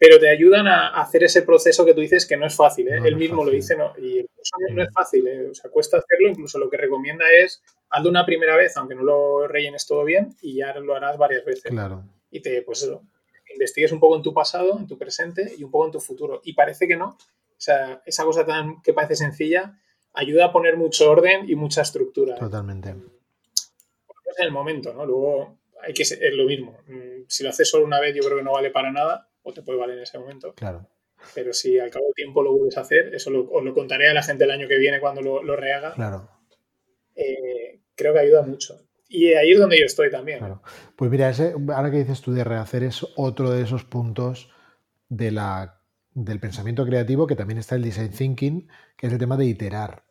pero 0.00 0.18
te 0.18 0.30
ayudan 0.30 0.66
a 0.66 0.98
hacer 0.98 1.24
ese 1.24 1.42
proceso 1.42 1.84
que 1.84 1.92
tú 1.92 2.00
dices 2.00 2.24
que 2.24 2.38
no 2.38 2.46
es 2.46 2.56
fácil. 2.56 2.88
¿eh? 2.88 3.02
Él 3.04 3.16
mismo 3.16 3.44
lo 3.44 3.50
dice, 3.50 3.76
¿no? 3.76 3.92
Y 3.98 4.24
no 4.70 4.82
es 4.82 4.88
fácil, 4.94 5.28
¿eh? 5.28 5.50
o 5.50 5.54
sea, 5.54 5.70
cuesta 5.70 5.98
hacerlo. 5.98 6.30
Incluso 6.30 6.58
lo 6.58 6.70
que 6.70 6.78
recomienda 6.78 7.26
es 7.38 7.62
hazlo 7.90 8.08
una 8.08 8.24
primera 8.24 8.56
vez, 8.56 8.74
aunque 8.78 8.94
no 8.94 9.02
lo 9.02 9.46
rellenes 9.46 9.86
todo 9.86 10.02
bien, 10.04 10.34
y 10.40 10.54
ya 10.54 10.72
lo 10.78 10.94
harás 10.96 11.18
varias 11.18 11.44
veces. 11.44 11.64
Claro. 11.64 12.02
Y 12.30 12.40
te, 12.40 12.62
pues 12.62 12.82
eso, 12.82 13.02
investigues 13.52 13.92
un 13.92 14.00
poco 14.00 14.16
en 14.16 14.22
tu 14.22 14.32
pasado, 14.32 14.78
en 14.78 14.86
tu 14.86 14.96
presente 14.96 15.52
y 15.58 15.64
un 15.64 15.70
poco 15.70 15.84
en 15.84 15.92
tu 15.92 16.00
futuro. 16.00 16.40
Y 16.44 16.54
parece 16.54 16.88
que 16.88 16.96
no. 16.96 17.08
O 17.08 17.60
sea, 17.62 18.00
esa 18.06 18.24
cosa 18.24 18.46
tan 18.46 18.80
que 18.80 18.94
parece 18.94 19.16
sencilla 19.16 19.78
ayuda 20.14 20.46
a 20.46 20.52
poner 20.52 20.76
mucho 20.76 21.10
orden 21.10 21.48
y 21.48 21.54
mucha 21.54 21.82
estructura. 21.82 22.36
Totalmente. 22.36 22.90
En 22.90 24.44
el 24.44 24.50
momento, 24.50 24.94
¿no? 24.94 25.04
Luego 25.04 25.58
hay 25.82 25.92
que 25.92 26.04
ser, 26.04 26.22
es 26.22 26.34
lo 26.34 26.44
mismo. 26.44 26.78
Mm, 26.86 27.24
si 27.26 27.42
lo 27.42 27.50
haces 27.50 27.68
solo 27.68 27.84
una 27.84 28.00
vez, 28.00 28.14
yo 28.14 28.22
creo 28.22 28.38
que 28.38 28.44
no 28.44 28.52
vale 28.52 28.70
para 28.70 28.90
nada 28.90 29.28
o 29.42 29.52
te 29.52 29.62
puede 29.62 29.78
valer 29.78 29.96
en 29.96 30.02
ese 30.02 30.18
momento. 30.18 30.54
Claro. 30.54 30.86
Pero 31.34 31.52
si 31.52 31.78
al 31.78 31.90
cabo 31.90 32.06
del 32.06 32.14
tiempo 32.14 32.42
lo 32.42 32.52
vuelves 32.52 32.78
a 32.78 32.82
hacer, 32.82 33.14
eso 33.14 33.30
lo, 33.30 33.50
os 33.50 33.62
lo 33.62 33.74
contaré 33.74 34.08
a 34.08 34.14
la 34.14 34.22
gente 34.22 34.44
el 34.44 34.50
año 34.50 34.68
que 34.68 34.78
viene 34.78 35.00
cuando 35.00 35.20
lo, 35.20 35.42
lo 35.42 35.56
rehaga. 35.56 35.94
Claro. 35.94 36.28
Eh, 37.14 37.80
creo 37.94 38.12
que 38.14 38.20
ayuda 38.20 38.42
mucho. 38.42 38.80
Y 39.08 39.32
ahí 39.34 39.52
es 39.52 39.58
donde 39.58 39.78
yo 39.78 39.84
estoy 39.84 40.10
también. 40.10 40.38
Claro. 40.38 40.62
Pues 40.96 41.10
mira, 41.10 41.28
ese, 41.28 41.54
ahora 41.74 41.90
que 41.90 41.98
dices 41.98 42.20
tú 42.20 42.32
de 42.32 42.44
rehacer 42.44 42.84
es 42.84 43.04
otro 43.16 43.50
de 43.50 43.62
esos 43.62 43.84
puntos 43.84 44.50
de 45.08 45.32
la, 45.32 45.79
del 46.14 46.40
pensamiento 46.40 46.84
creativo 46.84 47.26
que 47.26 47.36
también 47.36 47.58
está 47.58 47.76
el 47.76 47.82
design 47.82 48.10
thinking, 48.10 48.68
que 48.96 49.06
es 49.06 49.12
el 49.12 49.18
tema 49.18 49.36
de 49.36 49.46
iterar, 49.46 50.04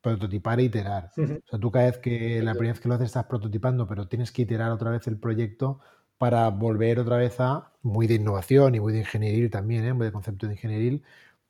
prototipar 0.00 0.60
e 0.60 0.64
iterar. 0.64 1.10
O 1.16 1.26
sea, 1.26 1.58
tú 1.60 1.70
cada 1.70 1.86
vez 1.86 1.98
que 1.98 2.42
la 2.42 2.52
primera 2.52 2.74
vez 2.74 2.80
que 2.80 2.88
lo 2.88 2.94
haces 2.94 3.06
estás 3.06 3.24
prototipando, 3.26 3.86
pero 3.86 4.08
tienes 4.08 4.32
que 4.32 4.42
iterar 4.42 4.70
otra 4.70 4.90
vez 4.90 5.06
el 5.06 5.18
proyecto 5.18 5.80
para 6.18 6.48
volver 6.50 6.98
otra 6.98 7.16
vez 7.16 7.40
a, 7.40 7.72
muy 7.82 8.06
de 8.06 8.14
innovación 8.14 8.74
y 8.74 8.80
muy 8.80 8.92
de 8.92 9.00
ingeniería 9.00 9.50
también, 9.50 9.84
¿eh? 9.84 9.92
muy 9.92 10.06
de 10.06 10.12
concepto 10.12 10.46
de 10.46 10.54
ingeniería, 10.54 11.00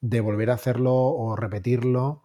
de 0.01 0.20
volver 0.20 0.51
a 0.51 0.55
hacerlo 0.55 0.95
o 0.95 1.37
repetirlo 1.37 2.23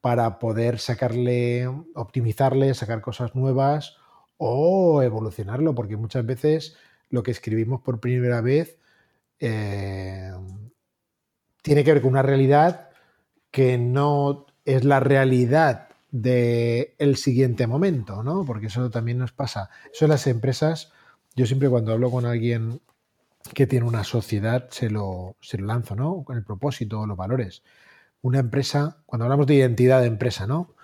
para 0.00 0.38
poder 0.38 0.78
sacarle, 0.78 1.66
optimizarle, 1.94 2.74
sacar 2.74 3.00
cosas 3.00 3.34
nuevas 3.34 3.96
o 4.36 5.02
evolucionarlo, 5.02 5.74
porque 5.74 5.96
muchas 5.96 6.26
veces 6.26 6.76
lo 7.08 7.22
que 7.22 7.30
escribimos 7.30 7.80
por 7.80 8.00
primera 8.00 8.40
vez 8.40 8.78
eh, 9.40 10.32
tiene 11.64 11.82
que 11.82 11.94
ver 11.94 12.02
con 12.02 12.10
una 12.10 12.22
realidad 12.22 12.90
que 13.50 13.78
no 13.78 14.44
es 14.66 14.84
la 14.84 15.00
realidad 15.00 15.88
del 16.10 17.16
siguiente 17.16 17.66
momento, 17.66 18.22
¿no? 18.22 18.44
Porque 18.44 18.66
eso 18.66 18.90
también 18.90 19.16
nos 19.16 19.32
pasa. 19.32 19.70
Eso 19.90 20.04
en 20.04 20.10
las 20.10 20.26
empresas 20.26 20.92
yo 21.34 21.46
siempre 21.46 21.70
cuando 21.70 21.92
hablo 21.92 22.10
con 22.10 22.26
alguien 22.26 22.80
que 23.54 23.66
tiene 23.66 23.86
una 23.86 24.04
sociedad 24.04 24.68
se 24.68 24.90
lo, 24.90 25.36
se 25.40 25.56
lo 25.56 25.66
lanzo, 25.66 25.96
¿no? 25.96 26.22
Con 26.22 26.36
el 26.36 26.44
propósito 26.44 27.00
o 27.00 27.06
los 27.06 27.16
valores. 27.16 27.62
Una 28.20 28.40
empresa, 28.40 28.98
cuando 29.06 29.24
hablamos 29.24 29.46
de 29.46 29.54
identidad 29.54 30.02
de 30.02 30.08
empresa, 30.08 30.46
¿no? 30.46 30.74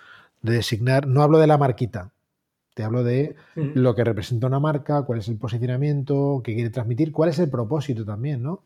De 0.41 0.53
designar, 0.53 1.05
no 1.05 1.21
hablo 1.21 1.37
de 1.37 1.47
la 1.47 1.59
marquita, 1.59 2.11
Te 2.73 2.83
hablo 2.83 3.03
de 3.03 3.35
lo 3.55 3.95
que 3.95 4.03
representa 4.03 4.47
una 4.47 4.59
marca, 4.59 5.03
cuál 5.03 5.19
es 5.19 5.27
el 5.27 5.37
posicionamiento, 5.37 6.41
qué 6.43 6.55
quiere 6.55 6.71
transmitir, 6.71 7.11
cuál 7.11 7.29
es 7.29 7.37
el 7.37 7.49
propósito 7.49 8.03
también, 8.05 8.41
¿no? 8.41 8.63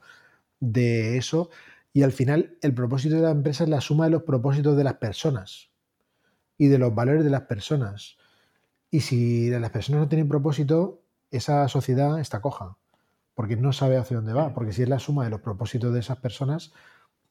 De 0.60 1.18
eso. 1.18 1.50
Y 1.96 2.04
al 2.04 2.12
final, 2.12 2.58
el 2.62 2.74
propósito 2.74 3.16
de 3.16 3.22
la 3.22 3.32
empresa 3.32 3.64
es 3.64 3.70
la 3.70 3.80
suma 3.80 4.04
de 4.04 4.12
los 4.12 4.24
propósitos 4.24 4.76
de 4.76 4.84
las 4.84 4.96
personas 4.96 5.72
y 6.58 6.68
de 6.68 6.78
los 6.78 6.94
valores 6.94 7.24
de 7.24 7.30
las 7.30 7.44
personas. 7.44 8.18
Y 8.92 9.00
si 9.00 9.50
las 9.50 9.70
personas 9.70 10.02
no 10.02 10.10
tienen 10.10 10.28
propósito, 10.28 11.06
esa 11.32 11.66
sociedad 11.70 12.20
está 12.20 12.42
coja, 12.42 12.76
porque 13.34 13.56
no 13.56 13.72
sabe 13.72 13.96
hacia 13.96 14.18
dónde 14.18 14.34
va, 14.34 14.54
porque 14.54 14.74
si 14.74 14.84
es 14.84 14.90
la 14.90 15.00
suma 15.00 15.24
de 15.24 15.30
los 15.30 15.40
propósitos 15.40 15.94
de 15.94 16.02
esas 16.02 16.18
personas, 16.18 16.74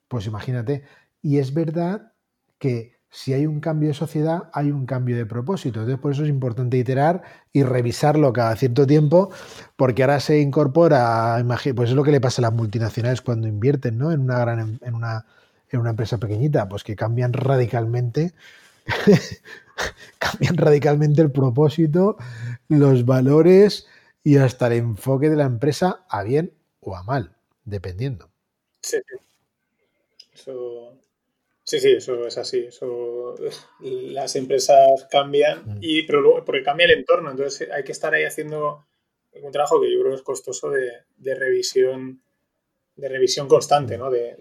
pues 0.08 0.24
imagínate. 0.24 0.84
Y 1.20 1.36
es 1.40 1.52
verdad 1.52 2.14
que 2.58 2.93
si 3.14 3.32
hay 3.32 3.46
un 3.46 3.60
cambio 3.60 3.90
de 3.90 3.94
sociedad, 3.94 4.50
hay 4.52 4.72
un 4.72 4.86
cambio 4.86 5.16
de 5.16 5.24
propósito. 5.24 5.78
Entonces, 5.78 6.00
por 6.00 6.10
eso 6.10 6.24
es 6.24 6.28
importante 6.28 6.76
iterar 6.76 7.22
y 7.52 7.62
revisarlo 7.62 8.32
cada 8.32 8.56
cierto 8.56 8.88
tiempo, 8.88 9.30
porque 9.76 10.02
ahora 10.02 10.18
se 10.18 10.40
incorpora, 10.40 11.40
pues 11.76 11.90
es 11.90 11.94
lo 11.94 12.02
que 12.02 12.10
le 12.10 12.20
pasa 12.20 12.42
a 12.42 12.50
las 12.50 12.52
multinacionales 12.52 13.22
cuando 13.22 13.46
invierten 13.46 13.98
¿no? 13.98 14.10
en, 14.10 14.20
una 14.20 14.40
gran, 14.40 14.80
en, 14.82 14.94
una, 14.96 15.26
en 15.70 15.78
una 15.78 15.90
empresa 15.90 16.18
pequeñita, 16.18 16.68
pues 16.68 16.82
que 16.82 16.96
cambian 16.96 17.32
radicalmente, 17.32 18.34
cambian 20.18 20.56
radicalmente 20.56 21.22
el 21.22 21.30
propósito, 21.30 22.16
los 22.66 23.06
valores 23.06 23.86
y 24.24 24.38
hasta 24.38 24.66
el 24.66 24.72
enfoque 24.72 25.30
de 25.30 25.36
la 25.36 25.44
empresa 25.44 26.04
a 26.08 26.24
bien 26.24 26.52
o 26.80 26.96
a 26.96 27.04
mal, 27.04 27.36
dependiendo. 27.64 28.28
Sí, 28.82 28.96
Sí, 31.74 31.80
sí, 31.80 31.92
eso 31.96 32.26
es 32.26 32.38
así. 32.38 32.66
Eso, 32.66 33.34
las 33.80 34.36
empresas 34.36 35.08
cambian, 35.10 35.62
mm. 35.64 35.78
y, 35.80 36.02
pero 36.06 36.20
luego, 36.20 36.44
porque 36.44 36.62
cambia 36.62 36.86
el 36.86 36.92
entorno. 36.92 37.30
Entonces 37.30 37.68
hay 37.70 37.82
que 37.82 37.92
estar 37.92 38.14
ahí 38.14 38.24
haciendo 38.24 38.86
un 39.42 39.50
trabajo 39.50 39.80
que 39.80 39.92
yo 39.92 39.98
creo 39.98 40.12
que 40.12 40.16
es 40.16 40.22
costoso 40.22 40.70
de, 40.70 40.92
revisión 41.34 42.22
de 42.94 43.08
revisión 43.08 43.48
constante, 43.48 43.98
¿no? 43.98 44.08
De, 44.08 44.36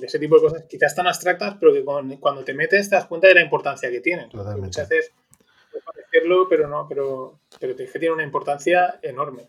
ese 0.00 0.20
tipo 0.20 0.36
de 0.36 0.42
cosas 0.42 0.64
quizás 0.68 0.94
tan 0.94 1.08
abstractas, 1.08 1.56
pero 1.58 1.72
que 1.72 1.84
cuando 1.84 2.44
te 2.44 2.54
metes 2.54 2.88
te 2.88 2.94
das 2.94 3.06
cuenta 3.06 3.26
de 3.26 3.34
la 3.34 3.42
importancia 3.42 3.90
que 3.90 4.00
tienen. 4.00 4.30
Muchas 4.32 4.88
veces 4.88 5.12
parecerlo, 5.84 6.48
pero 6.48 6.68
no, 6.68 6.86
pero, 6.88 7.40
pero 7.58 7.74
que 7.74 7.86
tiene 7.86 8.12
una 8.12 8.22
importancia 8.22 9.00
enorme. 9.02 9.48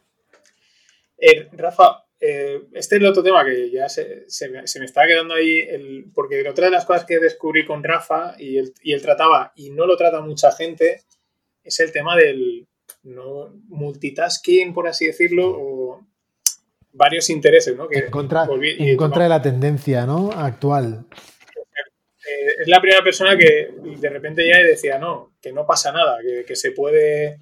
Eh, 1.15 1.47
Rafa, 1.51 2.05
eh, 2.23 2.61
este 2.73 2.95
es 2.95 3.01
el 3.01 3.07
otro 3.07 3.23
tema 3.23 3.43
que 3.43 3.71
ya 3.71 3.89
se, 3.89 4.27
me, 4.51 4.67
se, 4.67 4.85
está 4.85 5.07
quedando 5.07 5.33
ahí, 5.33 5.57
el, 5.67 6.05
porque 6.13 6.47
otra 6.47 6.65
de 6.65 6.71
las 6.71 6.85
cosas 6.85 7.05
que 7.05 7.17
descubrí 7.17 7.65
con 7.65 7.83
Rafa 7.83 8.35
y 8.37 8.59
él, 8.59 8.73
y 8.83 8.93
él 8.93 9.01
trataba, 9.01 9.51
y 9.55 9.71
no 9.71 9.87
lo 9.87 9.97
trata 9.97 10.21
mucha 10.21 10.51
gente, 10.51 11.01
es 11.63 11.79
el 11.79 11.91
tema 11.91 12.15
del 12.15 12.67
¿no? 13.01 13.51
multitasking, 13.69 14.71
por 14.71 14.87
así 14.87 15.07
decirlo, 15.07 15.49
o 15.49 16.07
varios 16.93 17.27
intereses, 17.31 17.75
¿no? 17.75 17.87
en 17.89 18.11
contra, 18.11 18.47
en 18.61 18.97
contra 18.97 19.23
de 19.23 19.29
la 19.29 19.41
tendencia 19.41 20.05
¿no? 20.05 20.31
actual. 20.31 21.07
Eh, 21.09 22.55
es 22.59 22.67
la 22.67 22.79
primera 22.79 23.03
persona 23.03 23.35
que 23.35 23.73
de 23.99 24.09
repente 24.09 24.47
ya 24.47 24.59
decía, 24.59 24.99
no, 24.99 25.33
que 25.41 25.51
no 25.51 25.65
pasa 25.65 25.91
nada, 25.91 26.19
que, 26.21 26.45
que 26.45 26.55
se 26.55 26.71
puede, 26.71 27.39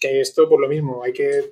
que 0.00 0.20
esto 0.20 0.48
por 0.48 0.60
lo 0.60 0.66
mismo, 0.66 1.04
hay 1.04 1.12
que 1.12 1.50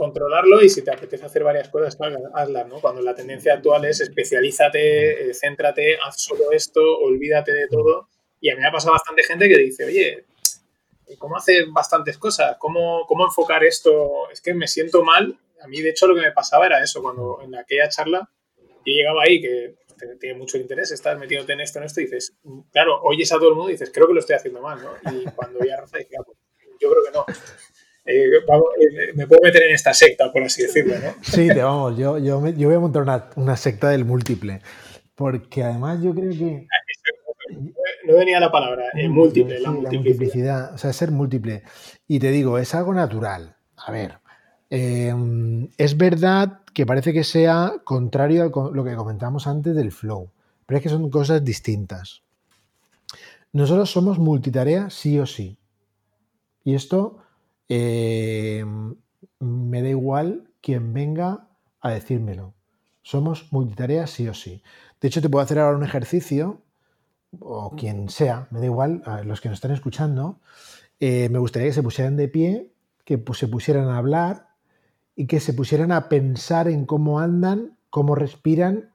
controlarlo 0.00 0.62
y 0.62 0.70
si 0.70 0.80
te 0.80 0.90
apetece 0.90 1.26
hacer 1.26 1.44
varias 1.44 1.68
cosas, 1.68 1.98
hazlas, 2.32 2.66
¿no? 2.68 2.80
Cuando 2.80 3.02
la 3.02 3.14
tendencia 3.14 3.52
actual 3.52 3.84
es 3.84 4.00
especialízate, 4.00 5.28
eh, 5.28 5.34
céntrate, 5.34 5.98
haz 6.02 6.22
solo 6.22 6.52
esto, 6.52 6.80
olvídate 7.00 7.52
de 7.52 7.68
todo. 7.68 8.08
Y 8.40 8.48
a 8.48 8.54
mí 8.54 8.62
me 8.62 8.68
ha 8.68 8.72
pasado 8.72 8.94
bastante 8.94 9.22
gente 9.24 9.46
que 9.46 9.58
dice, 9.58 9.84
oye, 9.84 10.24
¿cómo 11.18 11.36
hacer 11.36 11.66
bastantes 11.70 12.16
cosas? 12.16 12.56
¿Cómo, 12.58 13.04
¿Cómo 13.06 13.26
enfocar 13.26 13.62
esto? 13.62 14.30
Es 14.32 14.40
que 14.40 14.54
me 14.54 14.66
siento 14.66 15.04
mal. 15.04 15.38
A 15.60 15.68
mí, 15.68 15.82
de 15.82 15.90
hecho, 15.90 16.06
lo 16.06 16.14
que 16.14 16.22
me 16.22 16.32
pasaba 16.32 16.64
era 16.64 16.82
eso, 16.82 17.02
cuando 17.02 17.38
en 17.42 17.54
aquella 17.56 17.90
charla 17.90 18.26
yo 18.56 18.94
llegaba 18.94 19.24
ahí, 19.24 19.38
que 19.38 19.74
tiene 20.18 20.38
mucho 20.38 20.56
interés, 20.56 20.92
estás 20.92 21.18
metiéndote 21.18 21.52
en 21.52 21.60
esto, 21.60 21.78
en 21.78 21.84
esto, 21.84 22.00
y 22.00 22.04
dices, 22.04 22.32
claro, 22.72 23.02
oyes 23.02 23.30
a 23.32 23.36
todo 23.36 23.50
el 23.50 23.54
mundo 23.54 23.68
y 23.68 23.72
dices, 23.72 23.90
creo 23.92 24.06
que 24.06 24.14
lo 24.14 24.20
estoy 24.20 24.36
haciendo 24.36 24.62
mal, 24.62 24.80
¿no? 24.82 25.12
Y 25.12 25.26
cuando 25.32 25.58
vi 25.60 25.68
a 25.68 25.76
Rafa 25.76 25.98
dije, 25.98 26.16
ah, 26.18 26.22
pues, 26.24 26.38
yo 26.80 26.90
creo 26.90 27.04
que 27.04 27.10
no. 27.10 27.26
Eh, 28.04 28.24
eh, 28.26 29.12
me 29.14 29.26
puedo 29.26 29.42
meter 29.42 29.62
en 29.64 29.74
esta 29.74 29.92
secta, 29.92 30.32
por 30.32 30.42
así 30.42 30.62
decirlo, 30.62 30.94
¿no? 30.98 31.14
Sí, 31.22 31.48
te 31.48 31.62
vamos, 31.62 31.98
yo, 31.98 32.18
yo, 32.18 32.46
yo 32.48 32.68
voy 32.68 32.76
a 32.76 32.80
montar 32.80 33.02
una, 33.02 33.30
una, 33.36 33.56
secta 33.56 33.90
del 33.90 34.04
múltiple, 34.04 34.60
porque 35.14 35.62
además 35.62 36.02
yo 36.02 36.14
creo 36.14 36.30
que... 36.30 36.66
No 38.06 38.14
venía 38.14 38.40
la 38.40 38.50
palabra, 38.50 38.84
el 38.94 39.10
múltiple, 39.10 39.60
la, 39.60 39.70
multiplicidad. 39.70 40.74
O 40.74 40.78
sea, 40.78 40.92
ser 40.92 41.10
múltiple. 41.10 41.62
Y 42.08 42.18
te 42.18 42.30
digo, 42.30 42.58
es 42.58 42.74
algo 42.74 42.94
natural. 42.94 43.56
A 43.76 43.92
ver, 43.92 44.18
eh, 44.70 45.14
es 45.76 45.96
verdad 45.96 46.60
que 46.72 46.86
parece 46.86 47.12
que 47.12 47.24
sea 47.24 47.74
contrario 47.84 48.44
a 48.44 48.72
lo 48.72 48.84
que 48.84 48.94
comentamos 48.94 49.46
antes 49.46 49.74
del 49.74 49.92
flow, 49.92 50.30
pero 50.66 50.78
es 50.78 50.82
que 50.82 50.88
son 50.88 51.10
cosas 51.10 51.44
distintas. 51.44 52.22
Nosotros 53.52 53.90
somos 53.90 54.18
multitarea 54.18 54.90
sí 54.90 55.18
o 55.18 55.26
sí. 55.26 55.58
Y 56.64 56.74
esto 56.74 57.19
eh, 57.70 58.64
me 59.38 59.82
da 59.82 59.88
igual 59.88 60.50
quien 60.60 60.92
venga 60.92 61.48
a 61.80 61.90
decírmelo. 61.90 62.52
Somos 63.02 63.52
multitarea 63.52 64.06
sí 64.06 64.28
o 64.28 64.34
sí. 64.34 64.62
De 65.00 65.08
hecho, 65.08 65.22
te 65.22 65.30
puedo 65.30 65.42
hacer 65.42 65.58
ahora 65.58 65.78
un 65.78 65.84
ejercicio, 65.84 66.60
o 67.38 67.70
quien 67.76 68.08
sea, 68.08 68.48
me 68.50 68.58
da 68.58 68.66
igual, 68.66 69.02
a 69.06 69.22
los 69.22 69.40
que 69.40 69.48
nos 69.48 69.56
están 69.56 69.70
escuchando, 69.70 70.40
eh, 70.98 71.28
me 71.30 71.38
gustaría 71.38 71.68
que 71.68 71.74
se 71.74 71.82
pusieran 71.82 72.16
de 72.16 72.28
pie, 72.28 72.72
que 73.04 73.22
se 73.34 73.46
pusieran 73.48 73.88
a 73.88 73.98
hablar 73.98 74.48
y 75.14 75.26
que 75.26 75.38
se 75.38 75.54
pusieran 75.54 75.92
a 75.92 76.08
pensar 76.08 76.68
en 76.68 76.86
cómo 76.86 77.20
andan, 77.20 77.78
cómo 77.88 78.16
respiran 78.16 78.90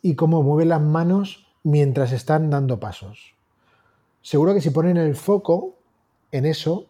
y 0.00 0.14
cómo 0.14 0.42
mueven 0.42 0.68
las 0.68 0.80
manos 0.80 1.48
mientras 1.64 2.12
están 2.12 2.50
dando 2.50 2.78
pasos. 2.78 3.34
Seguro 4.22 4.54
que 4.54 4.60
si 4.60 4.70
ponen 4.70 4.96
el 4.96 5.16
foco 5.16 5.76
en 6.30 6.46
eso, 6.46 6.89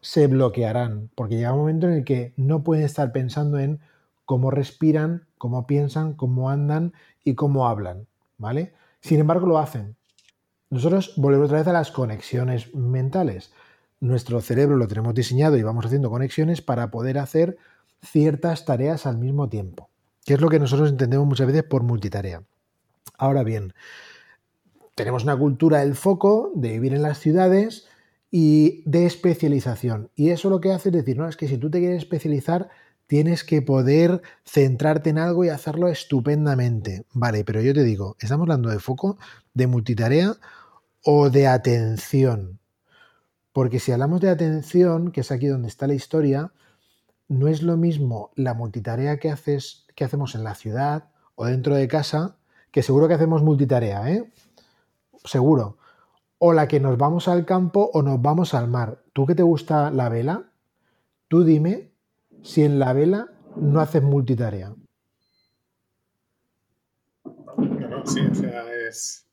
se 0.00 0.26
bloquearán, 0.26 1.10
porque 1.14 1.36
llega 1.36 1.52
un 1.52 1.60
momento 1.60 1.86
en 1.86 1.94
el 1.94 2.04
que 2.04 2.32
no 2.36 2.62
pueden 2.62 2.84
estar 2.84 3.12
pensando 3.12 3.58
en 3.58 3.80
cómo 4.24 4.50
respiran, 4.50 5.26
cómo 5.38 5.66
piensan, 5.66 6.14
cómo 6.14 6.50
andan 6.50 6.92
y 7.24 7.34
cómo 7.34 7.68
hablan, 7.68 8.06
¿vale? 8.38 8.74
Sin 9.00 9.20
embargo, 9.20 9.46
lo 9.46 9.58
hacen. 9.58 9.96
Nosotros 10.70 11.14
volvemos 11.16 11.46
otra 11.46 11.58
vez 11.58 11.66
a 11.66 11.72
las 11.72 11.90
conexiones 11.90 12.74
mentales. 12.74 13.52
Nuestro 13.98 14.40
cerebro 14.40 14.76
lo 14.76 14.86
tenemos 14.86 15.14
diseñado 15.14 15.56
y 15.56 15.62
vamos 15.62 15.84
haciendo 15.84 16.10
conexiones 16.10 16.62
para 16.62 16.90
poder 16.90 17.18
hacer 17.18 17.58
ciertas 18.02 18.64
tareas 18.64 19.04
al 19.04 19.18
mismo 19.18 19.48
tiempo, 19.48 19.90
que 20.24 20.34
es 20.34 20.40
lo 20.40 20.48
que 20.48 20.60
nosotros 20.60 20.88
entendemos 20.88 21.26
muchas 21.26 21.48
veces 21.48 21.64
por 21.64 21.82
multitarea. 21.82 22.44
Ahora 23.18 23.42
bien, 23.42 23.74
tenemos 24.94 25.24
una 25.24 25.36
cultura 25.36 25.80
del 25.80 25.94
foco, 25.94 26.52
de 26.54 26.70
vivir 26.70 26.94
en 26.94 27.02
las 27.02 27.18
ciudades, 27.18 27.88
y 28.30 28.82
de 28.88 29.06
especialización. 29.06 30.10
Y 30.14 30.30
eso 30.30 30.50
lo 30.50 30.60
que 30.60 30.72
hace 30.72 30.90
es 30.90 30.94
decir, 30.94 31.16
no, 31.16 31.28
es 31.28 31.36
que 31.36 31.48
si 31.48 31.58
tú 31.58 31.70
te 31.70 31.80
quieres 31.80 31.98
especializar, 31.98 32.68
tienes 33.06 33.42
que 33.42 33.60
poder 33.60 34.22
centrarte 34.44 35.10
en 35.10 35.18
algo 35.18 35.44
y 35.44 35.48
hacerlo 35.48 35.88
estupendamente. 35.88 37.04
Vale, 37.12 37.44
pero 37.44 37.60
yo 37.60 37.74
te 37.74 37.82
digo, 37.82 38.16
estamos 38.20 38.44
hablando 38.44 38.70
de 38.70 38.78
foco, 38.78 39.18
de 39.52 39.66
multitarea 39.66 40.36
o 41.04 41.28
de 41.28 41.48
atención. 41.48 42.60
Porque 43.52 43.80
si 43.80 43.90
hablamos 43.90 44.20
de 44.20 44.30
atención, 44.30 45.10
que 45.10 45.22
es 45.22 45.32
aquí 45.32 45.48
donde 45.48 45.66
está 45.66 45.88
la 45.88 45.94
historia, 45.94 46.52
no 47.26 47.48
es 47.48 47.62
lo 47.62 47.76
mismo 47.76 48.30
la 48.36 48.54
multitarea 48.54 49.18
que, 49.18 49.30
haces, 49.30 49.86
que 49.96 50.04
hacemos 50.04 50.36
en 50.36 50.44
la 50.44 50.54
ciudad 50.54 51.10
o 51.34 51.46
dentro 51.46 51.74
de 51.74 51.88
casa, 51.88 52.36
que 52.70 52.84
seguro 52.84 53.08
que 53.08 53.14
hacemos 53.14 53.42
multitarea, 53.42 54.08
¿eh? 54.08 54.32
Seguro 55.24 55.79
o 56.42 56.54
la 56.54 56.68
que 56.68 56.80
nos 56.80 56.96
vamos 56.96 57.28
al 57.28 57.44
campo 57.44 57.90
o 57.92 58.02
nos 58.02 58.20
vamos 58.20 58.54
al 58.54 58.66
mar. 58.66 59.04
¿Tú 59.12 59.26
que 59.26 59.34
te 59.34 59.42
gusta 59.42 59.90
la 59.90 60.08
vela? 60.08 60.50
Tú 61.28 61.44
dime 61.44 61.92
si 62.42 62.64
en 62.64 62.78
la 62.78 62.94
vela 62.94 63.28
no 63.56 63.78
haces 63.78 64.02
multitarea. 64.02 64.74
No, 67.56 68.06
sí, 68.06 68.20
o 68.20 68.34
sea, 68.34 68.64
es... 68.88 69.26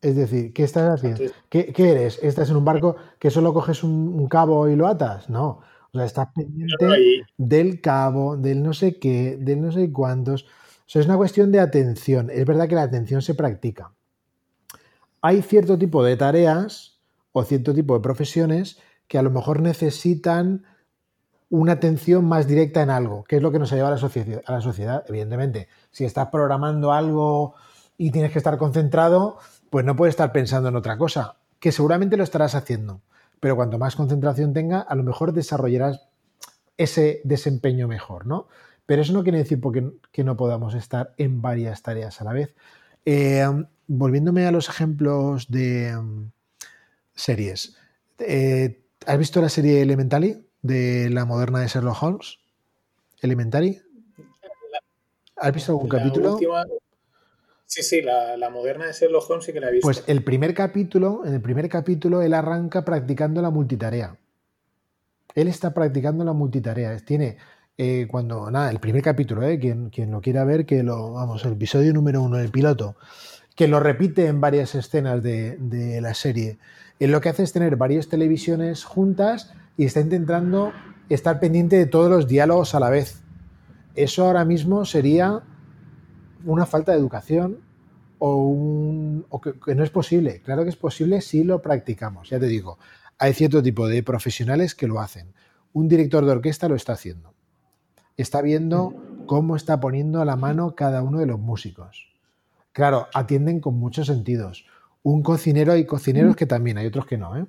Es 0.00 0.16
decir, 0.16 0.54
¿qué 0.54 0.64
estás 0.64 0.88
haciendo? 0.88 1.30
¿Qué, 1.50 1.74
eres? 1.76 2.18
¿Estás 2.22 2.48
en 2.48 2.56
un 2.56 2.64
barco 2.64 2.96
que 3.18 3.30
solo 3.30 3.52
coges 3.52 3.84
un, 3.84 4.26
cabo 4.28 4.66
y 4.66 4.76
lo 4.76 4.86
atas? 4.86 5.28
No. 5.28 5.60
O 5.92 5.98
sea, 5.98 6.06
estás 6.06 6.28
pendiente 6.34 6.86
del 7.36 7.82
cabo, 7.82 8.38
del 8.38 8.62
no 8.62 8.72
sé 8.72 8.98
qué, 8.98 9.36
del 9.38 9.60
no 9.60 9.72
sé 9.72 9.92
cuántos. 9.92 10.44
O 10.44 10.46
sea, 10.86 11.00
es 11.02 11.06
una 11.06 11.18
cuestión 11.18 11.52
de 11.52 11.60
atención. 11.60 12.30
Es 12.30 12.46
verdad 12.46 12.66
que 12.66 12.76
la 12.76 12.82
atención 12.84 13.20
se 13.20 13.34
practica 13.34 13.92
hay 15.22 15.42
cierto 15.42 15.78
tipo 15.78 16.02
de 16.02 16.16
tareas 16.16 17.00
o 17.32 17.44
cierto 17.44 17.74
tipo 17.74 17.94
de 17.94 18.00
profesiones 18.00 18.78
que 19.06 19.18
a 19.18 19.22
lo 19.22 19.30
mejor 19.30 19.60
necesitan 19.60 20.64
una 21.48 21.72
atención 21.72 22.24
más 22.24 22.46
directa 22.46 22.82
en 22.82 22.90
algo, 22.90 23.24
que 23.24 23.36
es 23.36 23.42
lo 23.42 23.50
que 23.50 23.58
nos 23.58 23.72
lleva 23.72 23.88
a 23.88 23.92
la, 23.92 23.98
sociedad, 23.98 24.40
a 24.46 24.52
la 24.52 24.60
sociedad. 24.60 25.04
Evidentemente, 25.08 25.68
si 25.90 26.04
estás 26.04 26.28
programando 26.28 26.92
algo 26.92 27.54
y 27.98 28.12
tienes 28.12 28.32
que 28.32 28.38
estar 28.38 28.56
concentrado, 28.56 29.38
pues 29.68 29.84
no 29.84 29.96
puedes 29.96 30.12
estar 30.12 30.30
pensando 30.32 30.68
en 30.68 30.76
otra 30.76 30.96
cosa, 30.96 31.36
que 31.58 31.72
seguramente 31.72 32.16
lo 32.16 32.24
estarás 32.24 32.54
haciendo. 32.54 33.02
pero 33.40 33.56
cuanto 33.56 33.78
más 33.78 33.96
concentración 33.96 34.52
tenga, 34.52 34.80
a 34.80 34.94
lo 34.94 35.02
mejor 35.02 35.32
desarrollarás 35.32 36.08
ese 36.76 37.20
desempeño 37.24 37.88
mejor, 37.88 38.26
¿no? 38.26 38.48
Pero 38.86 39.02
eso 39.02 39.12
no 39.12 39.22
quiere 39.22 39.38
decir 39.38 39.60
porque, 39.60 39.90
que 40.12 40.24
no 40.24 40.36
podamos 40.36 40.74
estar 40.74 41.14
en 41.16 41.40
varias 41.40 41.82
tareas 41.82 42.20
a 42.20 42.24
la 42.24 42.32
vez. 42.32 42.54
Eh, 43.04 43.46
volviéndome 43.90 44.46
a 44.46 44.52
los 44.52 44.68
ejemplos 44.68 45.50
de 45.50 45.96
mm, 45.96 46.30
series. 47.12 47.76
Eh, 48.18 48.84
¿Has 49.04 49.18
visto 49.18 49.40
la 49.40 49.48
serie 49.48 49.82
Elementary 49.82 50.46
de 50.62 51.10
la 51.10 51.24
moderna 51.24 51.60
de 51.60 51.66
Sherlock 51.66 52.00
Holmes? 52.02 52.38
Elementary. 53.20 53.82
¿Has 55.36 55.52
visto 55.52 55.72
algún 55.72 55.88
capítulo? 55.88 56.38
Sí, 57.66 57.82
sí, 57.82 58.02
la, 58.02 58.50
moderna 58.50 58.86
de 58.86 58.92
Sherlock 58.92 59.28
Holmes 59.28 59.44
sí 59.44 59.52
que 59.52 59.60
la 59.60 59.68
he 59.68 59.72
visto. 59.72 59.86
Pues 59.86 60.04
el 60.06 60.22
primer 60.22 60.54
capítulo, 60.54 61.22
en 61.24 61.34
el 61.34 61.40
primer 61.40 61.68
capítulo, 61.68 62.22
él 62.22 62.34
arranca 62.34 62.84
practicando 62.84 63.42
la 63.42 63.50
multitarea. 63.50 64.16
Él 65.34 65.48
está 65.48 65.74
practicando 65.74 66.24
la 66.24 66.32
multitarea. 66.32 66.96
Tiene, 66.98 67.38
eh, 67.76 68.06
cuando, 68.08 68.50
nada, 68.50 68.70
el 68.70 68.78
primer 68.78 69.02
capítulo, 69.02 69.42
eh, 69.42 69.58
quien, 69.58 69.90
quien, 69.90 70.10
lo 70.10 70.20
quiera 70.20 70.44
ver, 70.44 70.66
que 70.66 70.82
lo, 70.82 71.12
vamos, 71.12 71.44
el 71.44 71.52
episodio 71.52 71.92
número 71.92 72.22
uno, 72.22 72.38
el 72.38 72.50
piloto, 72.50 72.96
que 73.60 73.68
lo 73.68 73.78
repite 73.78 74.26
en 74.26 74.40
varias 74.40 74.74
escenas 74.74 75.22
de, 75.22 75.98
la 76.00 76.14
serie. 76.14 76.58
Él 76.98 77.10
lo 77.10 77.20
que 77.20 77.28
hace 77.28 77.42
es 77.42 77.52
tener 77.52 77.76
varias 77.76 78.08
televisiones 78.08 78.84
juntas 78.84 79.52
y 79.76 79.84
está 79.84 80.00
intentando 80.00 80.72
estar 81.10 81.40
pendiente 81.40 81.76
de 81.76 81.84
todos 81.84 82.10
los 82.10 82.26
diálogos 82.26 82.74
a 82.74 82.80
la 82.80 82.88
vez. 82.88 83.20
Eso 83.94 84.24
ahora 84.24 84.46
mismo 84.46 84.86
sería 84.86 85.42
una 86.46 86.64
falta 86.64 86.92
de 86.92 86.98
educación 86.98 87.58
o, 88.18 89.42
que, 89.42 89.74
no 89.74 89.84
es 89.84 89.90
posible. 89.90 90.40
Claro 90.40 90.64
que 90.64 90.70
es 90.70 90.76
posible 90.76 91.20
si 91.20 91.44
lo 91.44 91.60
practicamos. 91.60 92.30
Ya 92.30 92.40
te 92.40 92.46
digo, 92.46 92.78
hay 93.18 93.34
cierto 93.34 93.62
tipo 93.62 93.88
de 93.88 94.02
profesionales 94.02 94.74
que 94.74 94.88
lo 94.88 95.00
hacen. 95.00 95.34
Un 95.74 95.86
director 95.86 96.24
de 96.24 96.32
orquesta 96.32 96.66
lo 96.66 96.76
está 96.76 96.94
haciendo. 96.94 97.34
Está 98.16 98.40
viendo 98.40 98.94
cómo 99.26 99.54
está 99.54 99.80
poniendo 99.80 100.22
a 100.22 100.24
la 100.24 100.36
mano 100.36 100.74
cada 100.74 101.02
uno 101.02 101.18
de 101.18 101.26
los 101.26 101.38
músicos. 101.38 102.09
Claro, 102.72 103.08
atienden 103.14 103.60
con 103.60 103.74
muchos 103.78 104.06
sentidos. 104.06 104.66
Un 105.02 105.22
cocinero, 105.22 105.72
hay 105.72 105.86
cocineros 105.86 106.36
que 106.36 106.46
también, 106.46 106.78
hay 106.78 106.86
otros 106.86 107.06
que 107.06 107.18
no. 107.18 107.36
¿eh? 107.36 107.46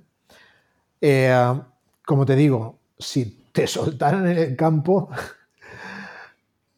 Eh, 1.01 1.61
como 2.05 2.25
te 2.25 2.35
digo, 2.35 2.79
si 2.97 3.45
te 3.51 3.67
soltaran 3.67 4.27
en 4.27 4.37
el 4.37 4.55
campo, 4.55 5.09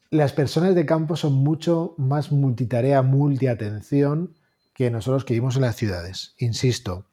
las 0.10 0.34
personas 0.34 0.76
de 0.76 0.86
campo 0.86 1.16
son 1.16 1.34
mucho 1.34 1.96
más 1.98 2.32
multitarea, 2.32 3.02
multiatención 3.02 4.36
que 4.74 4.90
nosotros 4.90 5.26
que 5.26 5.34
vivimos 5.34 5.56
en 5.56 5.62
las 5.62 5.76
ciudades. 5.76 6.34
Insisto, 6.38 7.06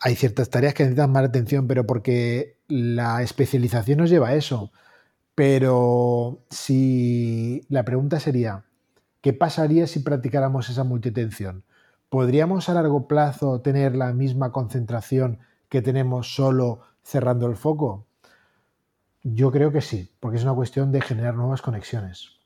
hay 0.00 0.16
ciertas 0.16 0.50
tareas 0.50 0.74
que 0.74 0.82
necesitan 0.82 1.12
más 1.12 1.24
atención, 1.24 1.66
pero 1.66 1.86
porque 1.86 2.58
la 2.68 3.22
especialización 3.22 3.98
nos 3.98 4.10
lleva 4.10 4.28
a 4.28 4.34
eso. 4.34 4.72
Pero 5.34 6.44
si 6.50 7.62
la 7.68 7.84
pregunta 7.84 8.20
sería, 8.20 8.64
¿qué 9.26 9.32
pasaría 9.32 9.88
si 9.88 9.98
practicáramos 9.98 10.70
esa 10.70 10.84
multiatención? 10.84 11.64
¿Podríamos 12.08 12.68
a 12.68 12.74
largo 12.74 13.08
plazo 13.08 13.60
tener 13.60 13.96
la 13.96 14.12
misma 14.12 14.52
concentración 14.52 15.40
que 15.68 15.82
tenemos 15.82 16.32
solo 16.32 16.82
cerrando 17.02 17.48
el 17.48 17.56
foco? 17.56 18.06
Yo 19.24 19.50
creo 19.50 19.72
que 19.72 19.80
sí, 19.80 20.12
porque 20.20 20.36
es 20.36 20.44
una 20.44 20.54
cuestión 20.54 20.92
de 20.92 21.00
generar 21.00 21.34
nuevas 21.34 21.60
conexiones. 21.60 22.36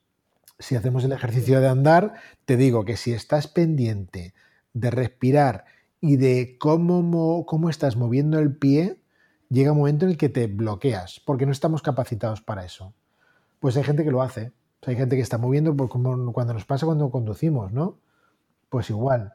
Si 0.59 0.75
hacemos 0.75 1.05
el 1.05 1.13
ejercicio 1.13 1.61
de 1.61 1.69
andar, 1.69 2.15
te 2.47 2.57
digo 2.57 2.87
que 2.87 2.97
si 2.97 3.13
estás 3.13 3.47
pendiente 3.47 4.33
de 4.73 4.91
respirar 4.91 5.67
y 6.01 6.17
de 6.17 6.57
cómo, 6.59 7.45
cómo 7.45 7.69
estás 7.69 7.97
moviendo 7.97 8.39
el 8.39 8.57
pie, 8.57 9.03
llega 9.51 9.73
un 9.73 9.79
momento 9.81 10.07
en 10.07 10.13
el 10.13 10.17
que 10.17 10.31
te 10.31 10.47
bloqueas, 10.47 11.21
porque 11.27 11.45
no 11.45 11.53
estamos 11.53 11.83
capacitados 11.83 12.41
para 12.41 12.65
eso. 12.65 12.95
Pues 13.59 13.77
hay 13.77 13.85
gente 13.85 14.03
que 14.03 14.13
lo 14.13 14.23
hace. 14.23 14.55
Hay 14.87 14.97
gente 14.97 15.17
que 15.17 15.23
está 15.23 15.39
moviendo 15.39 15.75
pues, 15.77 15.91
como 15.91 16.33
cuando 16.33 16.55
nos 16.55 16.65
pasa 16.65 16.87
cuando 16.87 17.11
conducimos, 17.11 17.73
¿no? 17.73 17.99
Pues 18.69 18.91
igual. 18.91 19.35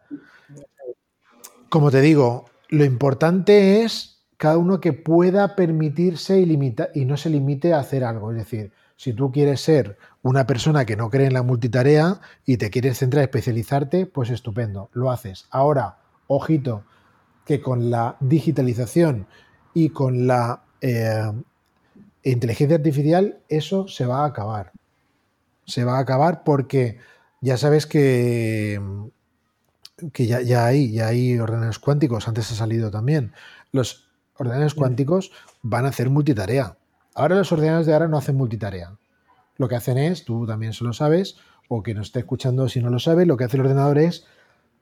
Como 1.70 1.92
te 1.92 2.02
digo, 2.02 2.46
lo 2.70 2.86
importante 2.86 3.84
es 3.84 4.24
cada 4.38 4.58
uno 4.58 4.80
que 4.80 4.94
pueda 4.94 5.56
permitirse 5.56 6.40
y, 6.40 6.76
y 6.94 7.06
no 7.06 7.18
se 7.18 7.30
limite 7.30 7.74
a 7.74 7.80
hacer 7.80 8.04
algo. 8.04 8.32
Es 8.32 8.38
decir, 8.38 8.72
si 8.96 9.14
tú 9.14 9.32
quieres 9.32 9.62
ser 9.62 9.98
una 10.22 10.48
persona 10.48 10.86
que 10.86 10.96
no 10.96 11.10
cree 11.10 11.28
en 11.28 11.34
la 11.34 11.44
multitarea 11.44 12.20
y 12.46 12.58
te 12.58 12.70
quieres 12.70 12.98
centrar, 12.98 13.24
especializarte, 13.24 14.06
pues 14.06 14.30
estupendo, 14.30 14.90
lo 14.94 15.12
haces. 15.12 15.46
Ahora, 15.52 15.98
ojito, 16.28 16.84
que 17.46 17.62
con 17.62 17.92
la 17.92 18.18
digitalización 18.20 19.28
y 19.74 19.90
con 19.90 20.28
la 20.28 20.64
eh, 20.82 21.32
inteligencia 22.24 22.78
artificial 22.78 23.40
eso 23.50 23.88
se 23.88 24.06
va 24.06 24.24
a 24.24 24.28
acabar. 24.28 24.72
Se 25.66 25.84
va 25.84 25.98
a 25.98 26.02
acabar 26.02 26.44
porque 26.44 27.00
ya 27.42 27.58
sabes 27.58 27.86
que, 27.86 28.80
que 30.14 30.26
ya, 30.26 30.42
ya 30.42 30.66
hay, 30.66 30.92
ya 30.92 31.08
hay 31.08 31.38
ordenadores 31.40 31.80
cuánticos, 31.80 32.28
antes 32.28 32.52
ha 32.52 32.56
salido 32.56 32.92
también. 32.92 33.34
Los 33.72 34.10
ordenadores 34.38 34.74
cuánticos 34.74 35.32
van 35.62 35.86
a 35.86 35.90
hacer 35.90 36.10
multitarea. 36.10 36.78
Ahora 37.14 37.36
los 37.36 37.52
ordenadores 37.52 37.88
de 37.88 37.94
ahora 37.94 38.08
no 38.08 38.18
hacen 38.18 38.36
multitarea. 38.36 38.98
Lo 39.58 39.70
que 39.70 39.76
hacen 39.76 39.98
es, 39.98 40.26
tú 40.26 40.46
también 40.46 40.74
se 40.74 40.84
lo 40.84 40.94
sabes, 40.94 41.38
o 41.70 41.82
que 41.82 41.94
nos 41.94 42.08
esté 42.08 42.20
escuchando 42.20 42.68
si 42.70 42.82
no 42.82 42.90
lo 42.90 43.00
sabe, 43.00 43.26
lo 43.26 43.38
que 43.38 43.46
hace 43.46 43.58
el 43.58 43.62
ordenador 43.62 43.98
es 43.98 44.26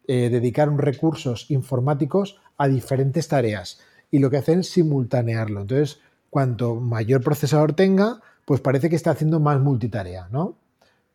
eh, 0.08 0.30
dedicar 0.30 0.70
recursos 0.76 1.50
informáticos 1.52 2.42
a 2.58 2.68
diferentes 2.68 3.28
tareas. 3.28 3.80
Y 4.12 4.20
lo 4.20 4.30
que 4.30 4.38
hacen 4.38 4.60
es 4.60 4.70
simultanearlo. 4.70 5.62
Entonces, 5.62 6.00
cuanto 6.30 6.76
mayor 6.76 7.22
procesador 7.22 7.74
tenga, 7.74 8.20
pues 8.46 8.62
parece 8.62 8.90
que 8.90 8.96
está 8.96 9.12
haciendo 9.12 9.40
más 9.40 9.62
multitarea, 9.62 10.28
¿no? 10.32 10.56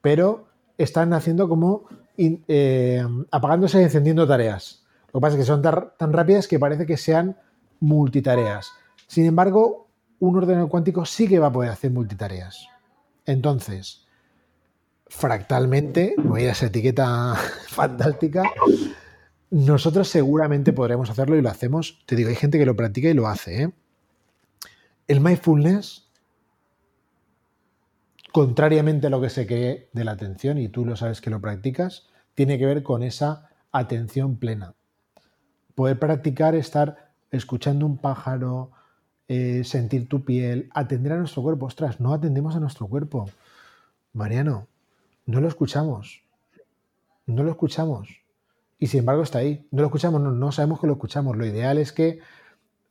Pero 0.00 0.48
están 0.76 1.12
haciendo 1.12 1.48
como 1.48 1.84
eh, 2.16 3.04
apagándose 3.30 3.80
y 3.80 3.84
encendiendo 3.84 4.26
tareas. 4.26 4.84
Lo 5.12 5.20
que 5.20 5.22
pasa 5.22 5.34
es 5.36 5.40
que 5.40 5.46
son 5.46 5.62
tan 5.62 6.12
rápidas 6.12 6.48
que 6.48 6.58
parece 6.58 6.86
que 6.86 6.96
sean 6.96 7.36
multitareas. 7.80 8.72
Sin 9.06 9.24
embargo, 9.24 9.88
un 10.20 10.36
ordenador 10.36 10.68
cuántico 10.68 11.04
sí 11.04 11.28
que 11.28 11.38
va 11.38 11.48
a 11.48 11.52
poder 11.52 11.70
hacer 11.70 11.90
multitareas. 11.90 12.68
Entonces, 13.24 14.06
fractalmente, 15.06 16.14
voy 16.18 16.44
a 16.44 16.52
esa 16.52 16.66
etiqueta 16.66 17.34
fantástica, 17.68 18.42
nosotros 19.50 20.08
seguramente 20.08 20.72
podremos 20.72 21.08
hacerlo 21.10 21.36
y 21.36 21.42
lo 21.42 21.48
hacemos. 21.48 22.02
Te 22.06 22.16
digo, 22.16 22.28
hay 22.28 22.36
gente 22.36 22.58
que 22.58 22.66
lo 22.66 22.76
practica 22.76 23.08
y 23.08 23.14
lo 23.14 23.28
hace. 23.28 23.62
¿eh? 23.62 23.70
El 25.06 25.20
mindfulness, 25.20 26.07
contrariamente 28.32 29.06
a 29.06 29.10
lo 29.10 29.20
que 29.20 29.30
se 29.30 29.46
cree 29.46 29.88
de 29.92 30.04
la 30.04 30.12
atención, 30.12 30.58
y 30.58 30.68
tú 30.68 30.84
lo 30.84 30.96
sabes 30.96 31.20
que 31.20 31.30
lo 31.30 31.40
practicas, 31.40 32.06
tiene 32.34 32.58
que 32.58 32.66
ver 32.66 32.82
con 32.82 33.02
esa 33.02 33.50
atención 33.72 34.36
plena. 34.36 34.74
Poder 35.74 35.98
practicar 35.98 36.54
estar 36.54 37.12
escuchando 37.30 37.86
un 37.86 37.98
pájaro, 37.98 38.70
eh, 39.28 39.62
sentir 39.64 40.08
tu 40.08 40.24
piel, 40.24 40.70
atender 40.72 41.12
a 41.12 41.18
nuestro 41.18 41.42
cuerpo. 41.42 41.66
Ostras, 41.66 42.00
no 42.00 42.14
atendemos 42.14 42.56
a 42.56 42.60
nuestro 42.60 42.86
cuerpo. 42.86 43.28
Mariano, 44.12 44.66
no 45.26 45.40
lo 45.40 45.48
escuchamos. 45.48 46.22
No 47.26 47.42
lo 47.42 47.50
escuchamos. 47.50 48.08
Y 48.78 48.86
sin 48.86 49.00
embargo 49.00 49.22
está 49.22 49.38
ahí. 49.38 49.66
No 49.70 49.82
lo 49.82 49.88
escuchamos, 49.88 50.20
no, 50.20 50.52
sabemos 50.52 50.80
que 50.80 50.86
lo 50.86 50.94
escuchamos. 50.94 51.36
Lo 51.36 51.44
ideal 51.44 51.78
es 51.78 51.92
que 51.92 52.20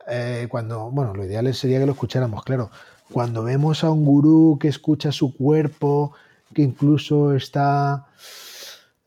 eh, 0.07 0.47
cuando, 0.49 0.91
bueno, 0.91 1.13
lo 1.15 1.25
ideal 1.25 1.51
sería 1.53 1.79
que 1.79 1.85
lo 1.85 1.93
escucháramos, 1.93 2.43
claro. 2.43 2.69
Cuando 3.11 3.43
vemos 3.43 3.83
a 3.83 3.91
un 3.91 4.05
gurú 4.05 4.57
que 4.59 4.67
escucha 4.67 5.11
su 5.11 5.35
cuerpo, 5.35 6.13
que 6.53 6.61
incluso 6.61 7.33
está... 7.33 8.07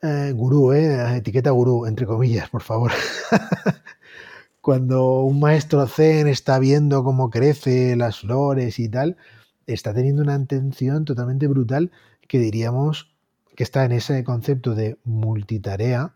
Eh, 0.02 0.32
gurú, 0.35 0.72
eh, 0.72 1.18
etiqueta 1.18 1.51
gurú, 1.51 1.85
entre 1.85 2.06
comillas, 2.06 2.48
por 2.48 2.62
favor. 2.62 2.90
cuando 4.60 5.22
un 5.22 5.40
maestro 5.40 5.86
zen 5.86 6.28
está 6.28 6.59
viendo 6.59 7.02
cómo 7.02 7.31
crece 7.31 7.97
las 7.97 8.20
flores 8.20 8.78
y 8.78 8.89
tal, 8.89 9.16
está 9.66 9.94
teniendo 9.94 10.22
una 10.22 10.35
atención 10.35 11.05
totalmente 11.05 11.47
brutal 11.47 11.90
que 12.28 12.39
diríamos 12.39 13.10
que 13.56 13.62
está 13.62 13.85
en 13.85 13.93
ese 13.93 14.22
concepto 14.24 14.74
de 14.74 14.98
multitarea, 15.05 16.14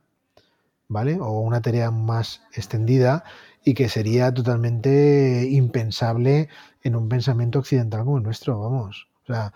¿vale? 0.89 1.19
O 1.21 1.41
una 1.41 1.63
tarea 1.63 1.91
más 1.91 2.43
extendida 2.55 3.25
y 3.65 3.75
que 3.75 3.89
sería 3.89 4.33
totalmente 4.33 5.49
impensable 5.51 6.49
en 6.83 6.97
un 6.97 7.09
pensamiento 7.09 7.59
occidental 7.59 8.05
como 8.05 8.19
el 8.19 8.23
nuestro, 8.23 8.61
vamos. 8.61 9.09
O 9.25 9.27
sea, 9.27 9.53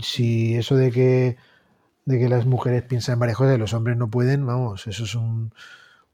si 0.00 0.56
eso 0.56 0.76
de 0.76 0.90
que, 0.92 1.36
de 2.04 2.18
que 2.18 2.28
las 2.28 2.46
mujeres 2.46 2.82
piensan 2.84 3.14
en 3.14 3.20
varias 3.20 3.38
cosas 3.38 3.56
y 3.56 3.58
los 3.58 3.74
hombres 3.74 3.96
no 3.96 4.08
pueden, 4.08 4.46
vamos, 4.46 4.86
eso 4.86 5.04
es 5.04 5.16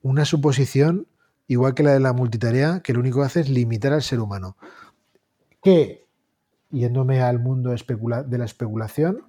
una 0.03 0.25
suposición 0.25 1.07
igual 1.47 1.75
que 1.75 1.83
la 1.83 1.93
de 1.93 2.01
la 2.01 2.13
multitarea, 2.13 2.81
que 2.81 2.93
lo 2.93 3.01
único 3.01 3.21
que 3.21 3.27
hace 3.27 3.41
es 3.41 3.49
limitar 3.49 3.93
al 3.93 4.03
ser 4.03 4.21
humano. 4.21 4.57
Que, 5.63 6.07
yéndome 6.71 7.21
al 7.23 7.39
mundo 7.39 7.71
de 7.71 8.39
la 8.39 8.45
especulación, 8.45 9.25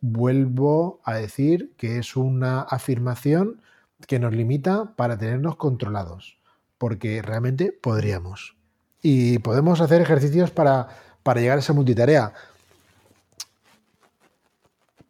vuelvo 0.00 1.00
a 1.04 1.14
decir 1.14 1.74
que 1.76 1.98
es 1.98 2.16
una 2.16 2.62
afirmación 2.62 3.60
que 4.06 4.18
nos 4.18 4.34
limita 4.34 4.94
para 4.96 5.18
tenernos 5.18 5.56
controlados, 5.56 6.39
porque 6.80 7.20
realmente 7.20 7.72
podríamos. 7.72 8.56
y 9.02 9.38
podemos 9.40 9.82
hacer 9.82 10.00
ejercicios 10.00 10.50
para, 10.50 10.88
para 11.22 11.42
llegar 11.42 11.58
a 11.58 11.60
esa 11.60 11.74
multitarea. 11.74 12.32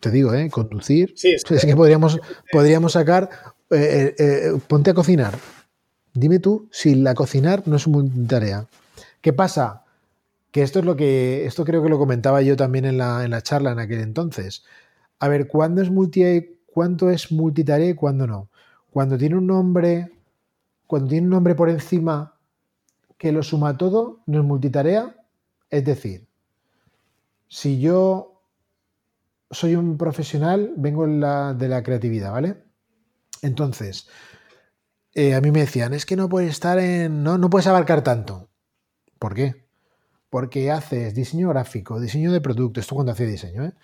Te 0.01 0.11
digo, 0.11 0.35
¿eh? 0.35 0.51
Conducir. 0.51 1.13
Sí, 1.15 1.31
es 1.33 1.45
que 1.65 1.77
podríamos, 1.77 2.19
podríamos 2.53 2.93
sacar. 2.93 3.31
Eh, 3.71 3.77
eh, 3.79 4.15
eh, 4.19 4.61
ponte 4.67 4.91
a 4.91 4.95
cocinar. 4.95 5.39
Dime 6.13 6.41
tú 6.41 6.69
si 6.73 6.97
la 6.97 7.15
cocinar 7.15 7.63
no 7.69 7.77
es 7.77 7.87
una 7.87 7.99
multitarea. 7.99 8.67
¿Qué 9.21 9.33
pasa? 9.33 9.85
Que 10.51 10.63
esto 10.63 10.81
es 10.81 10.85
lo 10.85 10.97
que. 10.97 11.47
Esto 11.47 11.65
creo 11.65 11.85
que 11.85 11.89
lo 11.89 11.99
comentaba 11.99 12.43
yo 12.43 12.57
también 12.57 12.85
en 12.85 12.99
la, 12.99 13.25
en 13.25 13.31
la 13.31 13.43
charla 13.43 13.71
en 13.71 13.79
aquel 13.79 14.01
entonces. 14.01 14.65
A 15.21 15.29
ver, 15.29 15.47
¿cuándo 15.47 15.83
es 15.83 15.91
multi, 15.91 16.25
¿cuánto 16.67 17.11
es 17.11 17.31
multitarea 17.31 17.91
y 17.91 17.95
cuándo 17.95 18.27
no? 18.27 18.51
Cuando 18.91 19.17
tiene 19.17 19.37
un 19.37 19.47
nombre. 19.47 20.11
Cuando 20.91 21.11
tiene 21.11 21.29
un 21.29 21.31
nombre 21.31 21.55
por 21.55 21.71
encima 21.71 22.37
que 23.17 23.31
lo 23.31 23.45
suma 23.45 23.79
todo, 23.79 24.25
no 24.27 24.41
es 24.41 24.45
multitarea. 24.45 25.15
Es 25.71 25.85
decir, 25.85 26.27
si 27.47 27.79
yo 27.79 28.43
soy 29.53 29.77
un 29.77 29.97
profesional, 29.97 30.75
vengo 30.77 31.07
de 31.07 31.69
la 31.69 31.83
creatividad, 31.85 32.33
¿vale? 32.33 32.65
Entonces, 33.41 34.09
eh, 35.15 35.37
a 35.37 35.41
mí 35.41 35.53
me 35.53 35.61
decían, 35.61 35.95
es 35.95 36.05
que 36.05 36.17
no 36.17 36.29
puedes 36.29 36.51
estar 36.51 36.81
en. 36.81 37.23
No, 37.23 37.39
no 37.39 37.51
puedes 37.51 37.69
abarcar 37.69 38.03
tanto. 38.03 38.49
¿Por 39.21 39.35
qué? 39.35 39.65
Porque 40.29 40.73
haces 40.73 41.15
diseño 41.15 41.51
gráfico, 41.51 42.01
diseño 42.01 42.33
de 42.33 42.41
producto, 42.41 42.81
esto 42.81 42.97
cuando 42.97 43.13
hacía 43.13 43.27
diseño, 43.27 43.65
¿eh? 43.65 43.75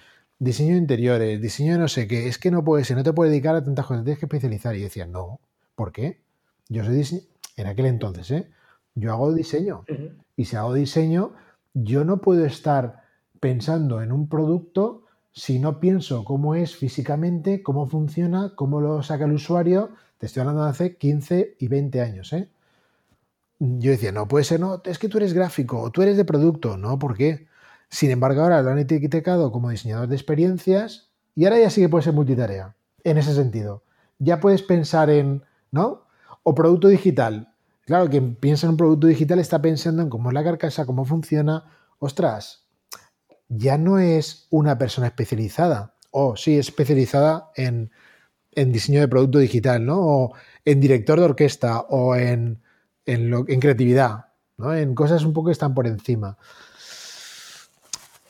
Diseño 0.40 0.72
de 0.72 0.80
interiores, 0.80 1.40
diseño 1.40 1.74
de 1.74 1.78
no 1.78 1.86
sé 1.86 2.08
qué, 2.08 2.26
es 2.26 2.38
que 2.38 2.50
no 2.50 2.64
puedes, 2.64 2.90
no 2.90 3.04
te 3.04 3.12
puedes 3.12 3.30
dedicar 3.30 3.54
a 3.54 3.64
tantas 3.64 3.86
cosas, 3.86 4.02
tienes 4.02 4.18
que 4.18 4.26
especializar. 4.26 4.74
Y 4.74 4.82
decía, 4.82 5.06
no, 5.06 5.38
¿por 5.76 5.92
qué? 5.92 6.25
Yo 6.68 6.84
soy 6.84 7.28
en 7.56 7.66
aquel 7.66 7.86
entonces, 7.86 8.30
¿eh? 8.30 8.50
yo 8.94 9.12
hago 9.12 9.32
diseño. 9.32 9.84
Y 10.36 10.46
si 10.46 10.56
hago 10.56 10.74
diseño, 10.74 11.32
yo 11.74 12.04
no 12.04 12.18
puedo 12.18 12.44
estar 12.44 13.04
pensando 13.40 14.02
en 14.02 14.12
un 14.12 14.28
producto 14.28 15.04
si 15.32 15.58
no 15.58 15.80
pienso 15.80 16.24
cómo 16.24 16.54
es 16.54 16.76
físicamente, 16.76 17.62
cómo 17.62 17.86
funciona, 17.86 18.54
cómo 18.56 18.80
lo 18.80 19.02
saca 19.02 19.26
el 19.26 19.32
usuario. 19.32 19.90
Te 20.16 20.26
estoy 20.26 20.40
hablando 20.40 20.64
de 20.64 20.70
hace 20.70 20.96
15 20.96 21.56
y 21.58 21.68
20 21.68 22.00
años. 22.00 22.32
¿eh? 22.32 22.48
Yo 23.58 23.90
decía, 23.90 24.12
no 24.12 24.28
puede 24.28 24.44
ser, 24.44 24.60
no, 24.60 24.80
es 24.82 24.98
que 24.98 25.10
tú 25.10 25.18
eres 25.18 25.34
gráfico 25.34 25.78
o 25.80 25.90
tú 25.90 26.00
eres 26.00 26.16
de 26.16 26.24
producto. 26.24 26.78
No, 26.78 26.98
¿por 26.98 27.16
qué? 27.16 27.46
Sin 27.90 28.10
embargo, 28.10 28.40
ahora 28.40 28.62
lo 28.62 28.70
han 28.70 28.78
etiquetado 28.78 29.52
como 29.52 29.68
diseñador 29.68 30.08
de 30.08 30.16
experiencias 30.16 31.10
y 31.34 31.44
ahora 31.44 31.60
ya 31.60 31.68
sí 31.68 31.82
que 31.82 31.90
puede 31.90 32.04
ser 32.04 32.14
multitarea. 32.14 32.74
En 33.04 33.18
ese 33.18 33.34
sentido. 33.34 33.82
Ya 34.18 34.40
puedes 34.40 34.62
pensar 34.62 35.10
en, 35.10 35.42
¿no? 35.70 36.05
O 36.48 36.54
producto 36.54 36.86
digital. 36.86 37.52
Claro, 37.86 38.08
quien 38.08 38.36
piensa 38.36 38.66
en 38.66 38.70
un 38.70 38.76
producto 38.76 39.08
digital 39.08 39.40
está 39.40 39.60
pensando 39.60 40.00
en 40.00 40.08
cómo 40.08 40.30
es 40.30 40.34
la 40.34 40.44
carcasa, 40.44 40.86
cómo 40.86 41.04
funciona. 41.04 41.64
Ostras, 41.98 42.68
ya 43.48 43.78
no 43.78 43.98
es 43.98 44.46
una 44.50 44.78
persona 44.78 45.08
especializada. 45.08 45.94
O 46.12 46.36
sí, 46.36 46.56
especializada 46.56 47.50
en, 47.56 47.90
diseño 48.54 49.00
de 49.00 49.08
producto 49.08 49.40
digital, 49.40 49.84
¿no? 49.84 49.98
O 49.98 50.34
en 50.64 50.78
director 50.78 51.18
de 51.18 51.24
orquesta 51.24 51.80
o 51.80 52.14
en, 52.14 52.62
en, 53.06 53.60
creatividad, 53.60 54.26
¿no? 54.56 54.72
En 54.72 54.94
cosas 54.94 55.24
un 55.24 55.32
poco 55.32 55.46
que 55.46 55.52
están 55.52 55.74
por 55.74 55.88
encima. 55.88 56.38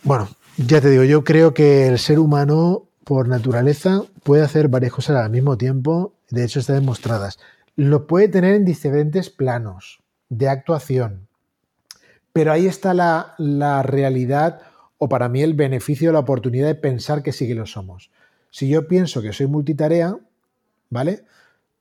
Bueno, 0.04 0.30
ya 0.56 0.80
te 0.80 0.88
digo, 0.88 1.04
yo 1.04 1.22
creo 1.22 1.52
que 1.52 1.88
el 1.88 1.98
ser 1.98 2.18
humano, 2.18 2.88
por 3.04 3.28
naturaleza, 3.28 4.04
puede 4.22 4.42
hacer 4.42 4.68
varias 4.68 4.94
cosas 4.94 5.16
al 5.16 5.28
mismo 5.28 5.58
tiempo. 5.58 6.14
De 6.30 6.44
hecho, 6.44 6.60
están 6.60 6.76
demostradas 6.76 7.38
lo 7.76 8.06
puede 8.06 8.28
tener 8.28 8.54
en 8.54 8.64
diferentes 8.64 9.30
planos 9.30 10.02
de 10.30 10.48
actuación. 10.48 11.28
Pero 12.32 12.52
ahí 12.52 12.66
está 12.66 12.94
la, 12.94 13.82
realidad 13.82 14.62
o 14.98 15.08
para 15.08 15.28
mí 15.28 15.42
el 15.42 15.54
beneficio, 15.54 16.12
la 16.12 16.20
oportunidad 16.20 16.66
de 16.66 16.74
pensar 16.74 17.22
que 17.22 17.32
sí 17.32 17.46
que 17.46 17.54
lo 17.54 17.66
somos. 17.66 18.10
Si 18.50 18.68
yo 18.68 18.88
pienso 18.88 19.20
que 19.20 19.32
soy 19.32 19.46
multitarea, 19.46 20.16
¿vale? 20.88 21.24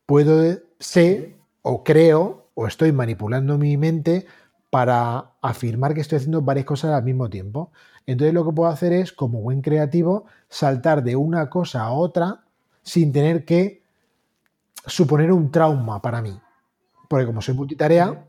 Puedo, 0.06 0.60
sé 0.80 1.36
o 1.62 1.84
creo 1.84 2.48
o 2.54 2.68
estoy 2.68 2.92
manipulando 2.92 3.58
mi 3.58 3.78
mente 3.78 4.26
para 4.70 5.32
afirmar 5.42 5.94
que 5.94 6.02
estoy 6.02 6.18
haciendo 6.18 6.42
varias 6.42 6.66
cosas 6.66 6.92
al 6.92 7.04
mismo 7.04 7.30
tiempo. 7.30 7.72
Entonces 8.06 8.34
lo 8.34 8.46
que 8.46 8.52
puedo 8.52 8.70
hacer 8.70 8.92
es, 8.92 9.14
como 9.14 9.42
buen 9.42 9.62
creativo, 9.62 10.26
saltar 10.50 11.04
de 11.04 11.16
una 11.16 11.50
cosa 11.50 11.84
a 11.84 11.92
otra 11.92 12.44
sin 12.84 13.14
tener 13.14 13.46
que 13.46 13.85
suponer 14.88 15.32
un 15.32 15.52
trauma 15.52 16.02
para 16.02 16.22
mí. 16.22 16.40
Porque 17.10 17.26
como 17.26 17.41
soy 17.41 17.56
multitarea, 17.56 18.26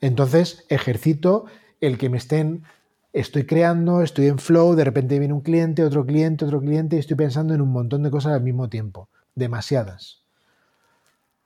entonces 0.00 0.64
ejercito 0.68 1.46
el 1.80 1.98
que 1.98 2.08
me 2.08 2.18
estén, 2.18 2.64
estoy 3.12 3.44
creando, 3.44 4.02
estoy 4.02 4.26
en 4.26 4.38
flow, 4.38 4.74
de 4.74 4.84
repente 4.84 5.18
viene 5.18 5.34
un 5.34 5.40
cliente, 5.40 5.84
otro 5.84 6.06
cliente, 6.06 6.44
otro 6.44 6.60
cliente 6.60 6.96
y 6.96 6.98
estoy 6.98 7.16
pensando 7.16 7.54
en 7.54 7.60
un 7.60 7.70
montón 7.70 8.02
de 8.02 8.10
cosas 8.10 8.32
al 8.32 8.42
mismo 8.42 8.68
tiempo. 8.68 9.08
Demasiadas. 9.34 10.22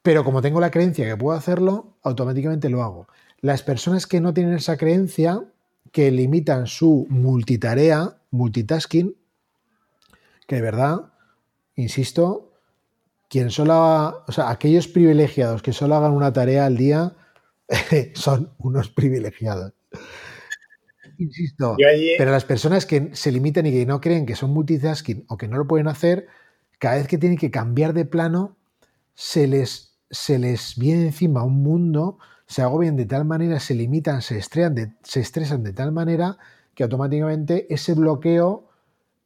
Pero 0.03 0.24
como 0.24 0.43
tengo 0.43 0.61
la 0.61 0.70
creencia 0.70 1.05
que 1.07 1.16
puedo 1.16 1.36
hacerlo, 1.36 1.97
automáticamente 2.03 2.69
lo 2.69 2.82
hago. 2.82 3.09
Las 3.40 3.62
personas 3.62 4.07
que 4.07 4.20
no 4.20 4.32
tienen 4.32 4.55
esa 4.55 4.77
creencia, 4.77 5.43
que 5.90 6.11
limitan 6.11 6.66
su 6.66 7.07
multitarea, 7.09 8.16
multitasking, 8.31 9.16
que 10.47 10.57
de 10.57 10.62
verdad, 10.62 11.12
insisto, 11.74 12.45
quien 13.28 13.51
solo 13.51 14.24
o 14.27 14.32
sea, 14.32 14.51
aquellos 14.51 14.89
privilegiados 14.89 15.62
que 15.62 15.73
solo 15.73 15.97
hagan 15.97 16.12
una 16.12 16.32
tarea 16.32 16.66
al 16.66 16.77
día 16.77 17.15
son 18.15 18.53
unos 18.59 18.89
privilegiados. 18.90 19.73
Insisto, 21.19 21.77
pero 22.19 22.31
las 22.31 22.44
personas 22.44 22.85
que 22.85 23.11
se 23.15 23.32
limitan 23.32 23.65
y 23.66 23.73
que 23.73 23.86
no 23.86 24.01
creen 24.01 24.27
que 24.27 24.36
son 24.36 24.51
multitasking 24.51 25.24
o 25.28 25.39
que 25.39 25.48
no 25.48 25.57
lo 25.57 25.66
pueden 25.66 25.89
hacer, 25.89 26.27
cada 26.78 26.97
vez 26.97 27.09
que 27.09 27.16
tienen 27.16 27.39
que 27.39 27.51
cambiar 27.51 27.94
de 27.94 28.05
plano, 28.05 28.57
se 29.15 29.47
les, 29.47 29.97
se 30.11 30.39
les 30.39 30.77
viene 30.77 31.07
encima 31.07 31.43
un 31.43 31.62
mundo, 31.62 32.19
se 32.47 32.61
agobian 32.61 32.97
de 32.97 33.07
tal 33.07 33.24
manera, 33.24 33.61
se 33.61 33.74
limitan, 33.74 34.20
se, 34.20 34.35
de, 34.35 34.93
se 35.03 35.20
estresan 35.20 35.62
de 35.62 35.73
tal 35.73 35.90
manera 35.90 36.36
que 36.74 36.82
automáticamente 36.82 37.73
ese 37.73 37.94
bloqueo 37.94 38.69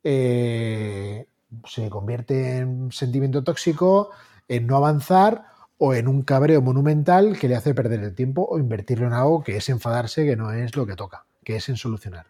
eh, 0.04 1.26
se 1.66 1.88
convierte 1.90 2.58
en 2.58 2.92
sentimiento 2.92 3.44
tóxico, 3.44 4.10
en 4.48 4.66
no 4.66 4.76
avanzar 4.76 5.44
o 5.78 5.94
en 5.94 6.08
un 6.08 6.22
cabreo 6.22 6.60
monumental 6.60 7.38
que 7.38 7.48
le 7.48 7.56
hace 7.56 7.74
perder 7.74 8.00
el 8.00 8.14
tiempo 8.14 8.46
o 8.48 8.58
invertirlo 8.58 9.06
en 9.06 9.12
algo 9.12 9.42
que 9.42 9.56
es 9.56 9.68
enfadarse, 9.68 10.26
que 10.26 10.36
no 10.36 10.52
es 10.52 10.76
lo 10.76 10.86
que 10.86 10.96
toca, 10.96 11.24
que 11.44 11.56
es 11.56 11.68
en 11.68 11.76
solucionar. 11.76 12.26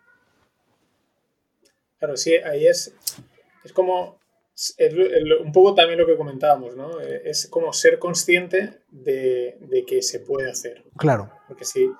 Claro, 1.98 2.16
sí, 2.16 2.34
ahí 2.36 2.66
es, 2.66 2.94
es 3.64 3.72
como, 3.72 4.18
un 5.44 5.52
poco 5.52 5.74
también 5.74 5.98
lo 5.98 6.06
que 6.06 6.16
comentábamos, 6.16 6.76
¿no? 6.76 7.00
Es 7.00 7.46
como 7.48 7.72
ser 7.72 7.98
consciente 7.98 8.82
de, 8.90 9.58
de 9.60 9.84
que 9.84 10.00
se 10.02 10.20
puede 10.20 10.50
hacer. 10.50 10.84
Claro. 10.96 11.30
Porque 11.48 11.64
si, 11.64 11.90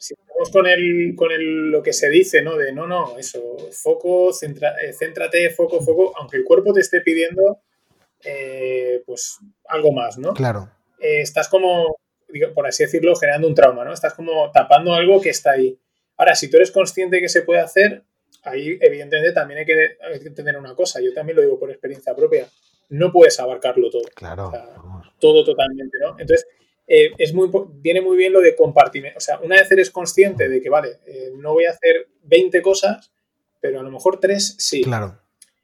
si 0.00 0.14
estamos 0.14 0.50
con, 0.50 0.66
el, 0.66 1.14
con 1.14 1.30
el, 1.30 1.70
lo 1.70 1.82
que 1.82 1.92
se 1.92 2.08
dice, 2.08 2.42
¿no? 2.42 2.56
De 2.56 2.72
no, 2.72 2.86
no, 2.86 3.18
eso, 3.18 3.56
foco, 3.70 4.30
eh, 4.30 4.92
céntrate, 4.92 5.50
foco, 5.50 5.80
foco, 5.80 6.12
aunque 6.16 6.38
el 6.38 6.44
cuerpo 6.44 6.72
te 6.72 6.80
esté 6.80 7.02
pidiendo, 7.02 7.60
eh, 8.24 9.02
pues, 9.04 9.38
algo 9.68 9.92
más, 9.92 10.18
¿no? 10.18 10.32
Claro. 10.32 10.70
Eh, 10.98 11.20
estás 11.20 11.48
como, 11.48 11.96
por 12.54 12.66
así 12.66 12.84
decirlo, 12.84 13.14
generando 13.14 13.46
un 13.46 13.54
trauma, 13.54 13.84
¿no? 13.84 13.92
Estás 13.92 14.14
como 14.14 14.50
tapando 14.50 14.94
algo 14.94 15.20
que 15.20 15.30
está 15.30 15.52
ahí. 15.52 15.78
Ahora, 16.16 16.34
si 16.34 16.50
tú 16.50 16.56
eres 16.56 16.70
consciente 16.70 17.20
que 17.20 17.28
se 17.28 17.42
puede 17.42 17.60
hacer, 17.60 18.02
ahí 18.44 18.78
evidentemente 18.80 19.32
también 19.32 19.60
hay 19.60 19.66
que, 19.66 19.96
entender 20.26 20.56
una 20.56 20.74
cosa, 20.74 21.00
yo 21.00 21.12
también 21.12 21.36
lo 21.36 21.42
digo 21.42 21.58
por 21.58 21.70
experiencia 21.70 22.14
propia, 22.14 22.48
no 22.88 23.12
puedes 23.12 23.38
abarcarlo 23.38 23.90
todo. 23.90 24.02
Claro. 24.14 24.50
todo 25.18 25.44
totalmente, 25.44 25.98
¿no? 26.00 26.18
Entonces, 26.18 26.46
eh, 26.92 27.12
es 27.18 27.32
muy, 27.32 27.48
viene 27.74 28.00
muy 28.00 28.16
bien 28.16 28.32
lo 28.32 28.40
de 28.40 28.56
compartir. 28.56 29.12
O 29.16 29.20
sea, 29.20 29.38
una 29.38 29.54
vez 29.54 29.70
eres 29.70 29.92
consciente 29.92 30.48
de 30.48 30.60
que, 30.60 30.68
vale, 30.68 30.98
eh, 31.06 31.30
no 31.36 31.52
voy 31.52 31.66
a 31.66 31.70
hacer 31.70 32.08
20 32.24 32.60
cosas, 32.62 33.12
pero 33.60 33.78
a 33.78 33.84
lo 33.84 33.92
mejor 33.92 34.18
3 34.18 34.56
sí. 34.58 34.82
Claro. 34.82 35.20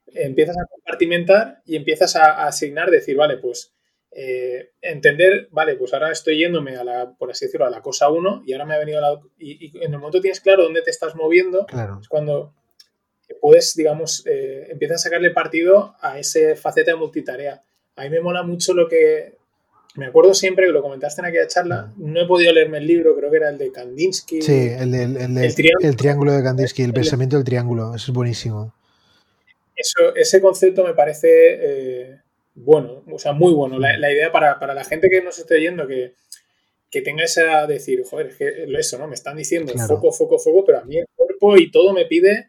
Empiezas 0.07 0.57
a 0.57 0.67
compartimentar 0.67 1.63
y 1.67 1.75
empiezas 1.75 2.15
a, 2.15 2.47
asignar, 2.47 2.93
decir, 2.93 3.17
vale, 3.17 3.39
pues 3.39 3.75
eh, 4.13 4.71
entender, 4.81 5.49
vale, 5.51 5.75
pues 5.75 5.93
ahora 5.93 6.13
estoy 6.13 6.39
yéndome 6.39 6.77
a 6.77 6.85
la, 6.85 7.11
por 7.19 7.33
así 7.33 7.47
decirlo, 7.47 7.67
a 7.67 7.71
la 7.71 7.83
cosa 7.83 8.09
1 8.09 8.45
y 8.47 8.53
ahora 8.53 8.65
me 8.65 8.77
ha 8.77 8.79
venido 8.79 8.99
a 8.99 9.01
la... 9.01 9.21
Y, 9.37 9.77
en 9.79 9.95
el 9.95 9.99
momento 9.99 10.21
tienes 10.21 10.41
claro 10.41 10.63
dónde 10.63 10.83
te 10.83 10.91
estás 10.91 11.17
moviendo, 11.17 11.67
es 12.01 12.09
cuando 12.09 12.55
puedes, 13.41 13.75
digamos, 13.75 14.23
empiezas 14.27 15.01
a 15.01 15.05
sacarle 15.09 15.33
partido 15.33 15.97
a 16.01 16.21
ese 16.21 16.55
faceta 16.55 16.93
de 16.93 16.99
multitarea. 16.99 17.65
A 17.97 18.05
mí 18.05 18.11
me 18.11 18.21
mola 18.21 18.45
mucho 18.45 18.75
lo 18.75 18.87
que, 18.87 19.36
me 19.95 20.07
acuerdo 20.07 20.35
siempre 20.35 20.67
que 20.67 20.73
lo 20.73 20.83
comentaste 20.83 21.21
en 21.21 21.27
aquella 21.27 21.47
charla, 21.47 21.93
no 21.97 22.21
he 22.21 22.27
podido 22.27 22.53
leerme 22.53 22.79
el 22.79 22.87
libro, 22.87 23.17
creo 23.17 23.31
que 23.31 23.37
era 23.37 23.49
el 23.49 23.59
de 23.59 23.73
Kandinsky. 23.73 24.43
Sí, 24.43 24.69
el, 24.69 24.95
el, 24.95 25.97
triángulo, 25.97 26.33
de 26.33 26.43
Kandinsky, 26.43 26.83
el, 26.83 26.93
pensamiento 26.93 27.37
del 27.37 27.45
triángulo, 27.45 27.95
eso 27.95 28.11
es 28.11 28.15
buenísimo. 28.15 28.75
Eso, 29.75 30.15
ese 30.15 30.41
concepto 30.41 30.85
me 30.85 30.95
parece 30.95 31.29
eh, 31.31 32.21
bueno, 32.57 33.05
o 33.13 33.19
sea, 33.19 33.33
muy 33.33 33.53
bueno. 33.53 33.79
La, 33.79 34.11
idea 34.11 34.33
para, 34.33 34.75
la 34.75 34.85
gente 34.85 35.09
que 35.11 35.23
nos 35.23 35.39
esté 35.39 35.57
oyendo, 35.57 35.87
que, 35.87 36.15
que 36.91 37.03
tenga 37.03 37.23
esa 37.23 37.67
decir, 37.67 38.03
joder, 38.09 38.29
es 38.29 38.37
que 38.37 38.67
eso, 38.79 38.99
¿no? 38.99 39.07
Me 39.07 39.15
están 39.15 39.37
diciendo 39.37 39.73
foco, 39.87 40.11
foco, 40.11 40.39
foco, 40.39 40.65
pero 40.65 40.79
a 40.79 40.85
mí 40.85 40.97
el 40.97 41.07
cuerpo 41.15 41.57
y 41.59 41.71
todo 41.71 41.93
me 41.93 42.07
pide 42.07 42.49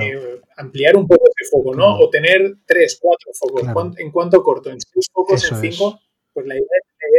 eh, 0.00 0.40
ampliar 0.56 0.96
un 0.96 1.06
poco 1.06 1.26
ese 1.36 1.50
foco, 1.50 1.74
¿no? 1.74 1.98
O 1.98 2.08
tener 2.08 2.56
tres, 2.64 2.98
cuatro 3.00 3.30
focos. 3.34 3.62
¿En 3.98 4.10
cuánto 4.10 4.42
corto? 4.42 4.70
¿En 4.70 4.80
seis 4.80 5.06
focos? 5.12 5.52
¿En 5.52 5.60
cinco? 5.60 6.00
Pues 6.36 6.46
la 6.46 6.54
idea, 6.54 6.66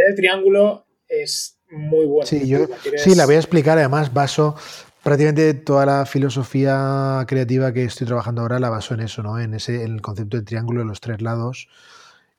del 0.06 0.15
triángulo 0.15 0.85
es 1.07 1.57
muy 1.72 2.06
buena. 2.06 2.27
Sí, 2.27 2.48
yo, 2.48 2.68
sí, 2.98 3.15
la 3.15 3.26
voy 3.26 3.34
a 3.34 3.39
explicar. 3.39 3.76
Además, 3.80 4.14
baso 4.14 4.53
prácticamente 5.02 5.56
toda 5.56 5.88
la 5.88 6.06
filosofía 6.06 7.26
creativa 7.27 7.73
que 7.73 7.85
estoy 7.85 8.06
trabajando 8.06 8.44
ahora 8.44 8.60
la 8.60 8.69
baso 8.69 8.94
en 8.94 8.99
eso, 8.99 9.23
¿no? 9.23 9.39
En, 9.39 9.56
ese, 9.56 9.81
en 9.81 9.95
el 9.95 10.02
concepto 10.03 10.38
de 10.38 10.44
triángulo 10.44 10.81
de 10.81 10.85
los 10.85 11.02
tres 11.02 11.23
lados. 11.23 11.68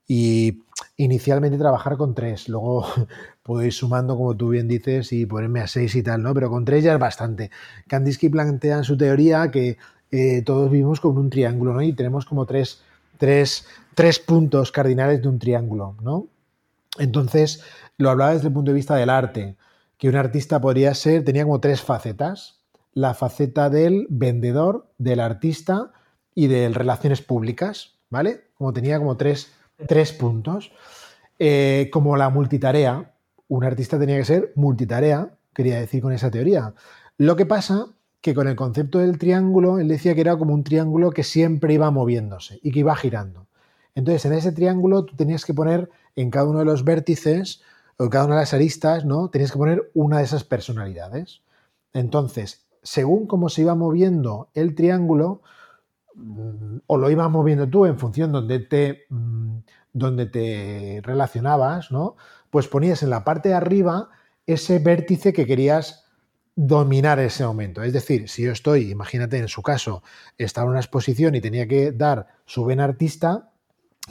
Y 0.06 0.62
inicialmente 0.96 1.58
trabajar 1.58 1.96
con 1.96 2.14
tres, 2.14 2.48
luego 2.48 2.86
puedo 3.42 3.64
ir 3.64 3.72
sumando, 3.72 4.16
como 4.16 4.36
tú 4.36 4.50
bien 4.50 4.68
dices, 4.68 5.12
y 5.12 5.26
ponerme 5.26 5.58
a 5.58 5.66
seis 5.66 5.96
y 5.96 6.04
tal, 6.04 6.22
¿no? 6.22 6.32
Pero 6.32 6.48
con 6.48 6.64
tres 6.64 6.84
ya 6.84 6.92
es 6.92 7.00
bastante. 7.00 7.50
Kandinsky 7.88 8.28
plantea 8.28 8.76
en 8.76 8.84
su 8.84 8.96
teoría 8.96 9.50
que 9.50 9.78
eh, 10.12 10.42
todos 10.42 10.70
vivimos 10.70 11.00
con 11.00 11.18
un 11.18 11.28
triángulo, 11.28 11.74
¿no? 11.74 11.82
Y 11.82 11.92
tenemos 11.92 12.24
como 12.24 12.46
tres, 12.46 12.82
tres, 13.16 13.66
tres 13.96 14.20
puntos 14.20 14.70
cardinales 14.70 15.20
de 15.20 15.26
un 15.26 15.40
triángulo, 15.40 15.96
¿no? 16.00 16.28
Entonces, 16.98 17.62
lo 17.96 18.10
hablaba 18.10 18.32
desde 18.32 18.48
el 18.48 18.52
punto 18.52 18.70
de 18.70 18.76
vista 18.76 18.96
del 18.96 19.10
arte, 19.10 19.56
que 19.96 20.08
un 20.08 20.16
artista 20.16 20.60
podría 20.60 20.94
ser, 20.94 21.24
tenía 21.24 21.44
como 21.44 21.60
tres 21.60 21.82
facetas. 21.82 22.60
La 22.94 23.14
faceta 23.14 23.70
del 23.70 24.06
vendedor, 24.10 24.92
del 24.98 25.20
artista 25.20 25.92
y 26.34 26.46
de 26.46 26.68
relaciones 26.68 27.20
públicas, 27.20 27.98
¿vale? 28.10 28.44
Como 28.54 28.72
tenía 28.72 28.98
como 28.98 29.16
tres, 29.16 29.52
tres 29.86 30.12
puntos. 30.12 30.72
Eh, 31.38 31.90
como 31.92 32.16
la 32.16 32.30
multitarea, 32.30 33.14
un 33.48 33.64
artista 33.64 33.98
tenía 33.98 34.16
que 34.16 34.24
ser 34.24 34.52
multitarea, 34.54 35.36
quería 35.54 35.80
decir 35.80 36.02
con 36.02 36.12
esa 36.12 36.30
teoría. 36.30 36.74
Lo 37.16 37.36
que 37.36 37.46
pasa 37.46 37.86
que 38.20 38.34
con 38.34 38.46
el 38.48 38.56
concepto 38.56 38.98
del 38.98 39.18
triángulo, 39.18 39.78
él 39.78 39.88
decía 39.88 40.14
que 40.14 40.20
era 40.20 40.36
como 40.36 40.54
un 40.54 40.64
triángulo 40.64 41.10
que 41.10 41.24
siempre 41.24 41.74
iba 41.74 41.90
moviéndose 41.90 42.60
y 42.62 42.70
que 42.70 42.80
iba 42.80 42.94
girando. 42.94 43.47
Entonces, 43.98 44.24
en 44.26 44.32
ese 44.34 44.52
triángulo 44.52 45.04
tú 45.04 45.16
tenías 45.16 45.44
que 45.44 45.52
poner 45.52 45.90
en 46.14 46.30
cada 46.30 46.48
uno 46.48 46.60
de 46.60 46.64
los 46.64 46.84
vértices 46.84 47.62
o 47.96 48.04
en 48.04 48.10
cada 48.10 48.26
una 48.26 48.36
de 48.36 48.42
las 48.42 48.54
aristas, 48.54 49.04
¿no? 49.04 49.28
Tenías 49.28 49.50
que 49.50 49.58
poner 49.58 49.90
una 49.92 50.18
de 50.18 50.24
esas 50.24 50.44
personalidades. 50.44 51.42
Entonces, 51.92 52.64
según 52.84 53.26
cómo 53.26 53.48
se 53.48 53.62
iba 53.62 53.74
moviendo 53.74 54.50
el 54.54 54.76
triángulo, 54.76 55.42
mm, 56.14 56.76
o 56.86 56.96
lo 56.96 57.10
ibas 57.10 57.28
moviendo 57.28 57.68
tú 57.68 57.86
en 57.86 57.98
función 57.98 58.30
donde 58.30 58.60
te, 58.60 59.06
mm, 59.08 59.58
donde 59.92 60.26
te 60.26 61.00
relacionabas, 61.02 61.90
¿no? 61.90 62.14
Pues 62.50 62.68
ponías 62.68 63.02
en 63.02 63.10
la 63.10 63.24
parte 63.24 63.48
de 63.48 63.56
arriba 63.56 64.10
ese 64.46 64.78
vértice 64.78 65.32
que 65.32 65.44
querías 65.44 66.04
dominar 66.54 67.18
ese 67.18 67.44
momento. 67.44 67.82
Es 67.82 67.92
decir, 67.92 68.28
si 68.28 68.44
yo 68.44 68.52
estoy, 68.52 68.92
imagínate 68.92 69.38
en 69.38 69.48
su 69.48 69.60
caso, 69.62 70.04
estaba 70.36 70.66
en 70.66 70.70
una 70.70 70.80
exposición 70.80 71.34
y 71.34 71.40
tenía 71.40 71.66
que 71.66 71.90
dar 71.90 72.28
su 72.46 72.62
buen 72.62 72.78
artista, 72.78 73.50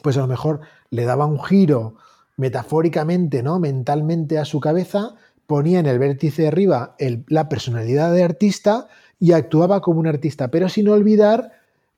pues 0.01 0.17
a 0.17 0.21
lo 0.21 0.27
mejor 0.27 0.61
le 0.89 1.05
daba 1.05 1.25
un 1.25 1.43
giro 1.43 1.95
metafóricamente, 2.37 3.43
¿no? 3.43 3.59
Mentalmente 3.59 4.37
a 4.37 4.45
su 4.45 4.59
cabeza, 4.59 5.15
ponía 5.47 5.79
en 5.79 5.87
el 5.87 5.99
vértice 5.99 6.43
de 6.43 6.47
arriba 6.49 6.95
la 7.27 7.49
personalidad 7.49 8.13
de 8.13 8.23
artista 8.23 8.87
y 9.19 9.31
actuaba 9.31 9.81
como 9.81 9.99
un 9.99 10.07
artista, 10.07 10.49
pero 10.49 10.69
sin 10.69 10.87
olvidar 10.89 11.51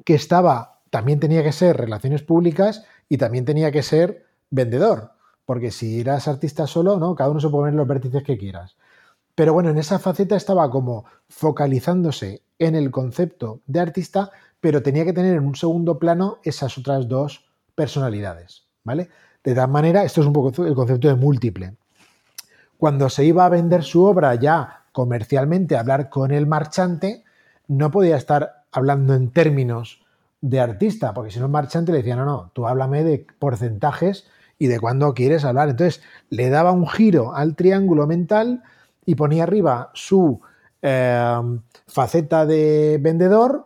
que 0.05 0.15
estaba, 0.15 0.79
también 0.89 1.19
tenía 1.19 1.43
que 1.43 1.51
ser 1.51 1.75
relaciones 1.77 2.23
públicas 2.23 2.85
y 3.09 3.17
también 3.17 3.45
tenía 3.45 3.71
que 3.71 3.83
ser 3.83 4.25
vendedor, 4.49 5.11
porque 5.45 5.71
si 5.71 5.99
eras 5.99 6.27
artista 6.27 6.67
solo, 6.67 6.97
¿no? 6.97 7.15
Cada 7.15 7.31
uno 7.31 7.39
se 7.39 7.49
puede 7.49 7.63
poner 7.63 7.75
los 7.75 7.87
vértices 7.87 8.23
que 8.23 8.37
quieras. 8.37 8.77
Pero 9.35 9.53
bueno, 9.53 9.69
en 9.69 9.77
esa 9.77 9.99
faceta 9.99 10.35
estaba 10.35 10.69
como 10.69 11.05
focalizándose 11.27 12.41
en 12.59 12.75
el 12.75 12.91
concepto 12.91 13.61
de 13.67 13.79
artista, 13.79 14.31
pero 14.59 14.83
tenía 14.83 15.05
que 15.05 15.13
tener 15.13 15.35
en 15.35 15.45
un 15.45 15.55
segundo 15.55 15.97
plano 15.97 16.39
esas 16.43 16.77
otras 16.77 17.07
dos 17.07 17.48
personalidades, 17.79 18.65
¿vale? 18.83 19.07
De 19.41 19.55
tal 19.55 19.69
manera, 19.69 20.03
esto 20.03 20.19
es 20.19 20.27
un 20.27 20.33
poco 20.33 20.65
el 20.65 20.75
concepto 20.75 21.07
de 21.07 21.15
múltiple. 21.15 21.77
Cuando 22.77 23.09
se 23.09 23.23
iba 23.23 23.45
a 23.45 23.49
vender 23.49 23.83
su 23.83 24.03
obra 24.03 24.35
ya 24.35 24.83
comercialmente, 24.91 25.77
a 25.77 25.79
hablar 25.79 26.09
con 26.09 26.31
el 26.31 26.45
marchante, 26.45 27.23
no 27.69 27.89
podía 27.89 28.17
estar 28.17 28.65
hablando 28.73 29.13
en 29.13 29.31
términos 29.31 30.01
de 30.41 30.59
artista, 30.59 31.13
porque 31.13 31.31
si 31.31 31.39
no 31.39 31.45
el 31.45 31.51
marchante 31.53 31.93
le 31.93 31.99
decía, 31.99 32.17
no, 32.17 32.25
no, 32.25 32.51
tú 32.51 32.67
háblame 32.67 33.05
de 33.05 33.25
porcentajes 33.39 34.27
y 34.57 34.67
de 34.67 34.77
cuándo 34.77 35.13
quieres 35.13 35.45
hablar. 35.45 35.69
Entonces, 35.69 36.03
le 36.29 36.49
daba 36.49 36.73
un 36.73 36.85
giro 36.85 37.33
al 37.33 37.55
triángulo 37.55 38.07
mental 38.07 38.61
y 39.05 39.15
ponía 39.15 39.43
arriba 39.43 39.89
su 39.93 40.41
eh, 40.81 41.41
faceta 41.87 42.45
de 42.45 42.99
vendedor, 42.99 43.63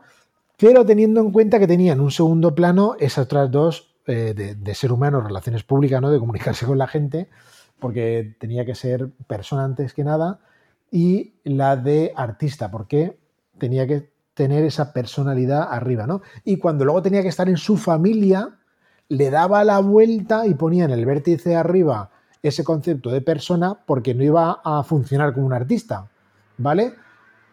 pero 0.58 0.86
teniendo 0.86 1.20
en 1.20 1.32
cuenta 1.32 1.58
que 1.58 1.66
tenía 1.66 1.94
en 1.94 2.00
un 2.00 2.12
segundo 2.12 2.54
plano 2.54 2.96
esas 3.00 3.26
otras 3.26 3.50
dos 3.50 3.93
eh, 4.06 4.56
de, 4.58 4.76
ser 4.76 4.92
humano, 4.92 5.22
relaciones 5.22 5.64
públicas, 5.64 6.02
¿no? 6.02 6.12
de 6.12 6.20
comunicarse 6.20 6.66
con 6.66 6.78
la 6.78 6.88
gente, 6.88 7.30
porque 7.80 8.36
tenía 8.40 8.66
que 8.66 8.76
ser 8.76 9.10
persona 9.28 9.64
antes 9.64 9.94
que 9.94 10.04
nada, 10.04 10.40
y 10.92 11.36
la 11.44 11.76
de 11.76 12.14
artista, 12.16 12.70
porque 12.70 13.18
tenía 13.58 13.88
que 13.88 14.12
tener 14.34 14.64
esa 14.66 14.94
personalidad 14.94 15.68
arriba, 15.72 16.08
¿no? 16.08 16.22
Y 16.44 16.58
cuando 16.58 16.86
luego 16.86 17.02
tenía 17.02 17.22
que 17.22 17.28
estar 17.28 17.50
en 17.50 17.58
su 17.58 17.78
familia, 17.78 18.58
le 19.10 19.30
daba 19.30 19.64
la 19.64 19.80
vuelta 19.80 20.48
y 20.48 20.54
ponía 20.56 20.86
en 20.86 20.92
el 20.92 21.06
vértice 21.06 21.56
arriba 21.56 22.10
ese 22.42 22.64
concepto 22.64 23.10
de 23.10 23.22
persona 23.22 23.80
porque 23.86 24.14
no 24.14 24.24
iba 24.24 24.60
a 24.64 24.84
funcionar 24.84 25.34
como 25.34 25.46
un 25.46 25.54
artista, 25.54 26.10
¿vale? 26.58 26.94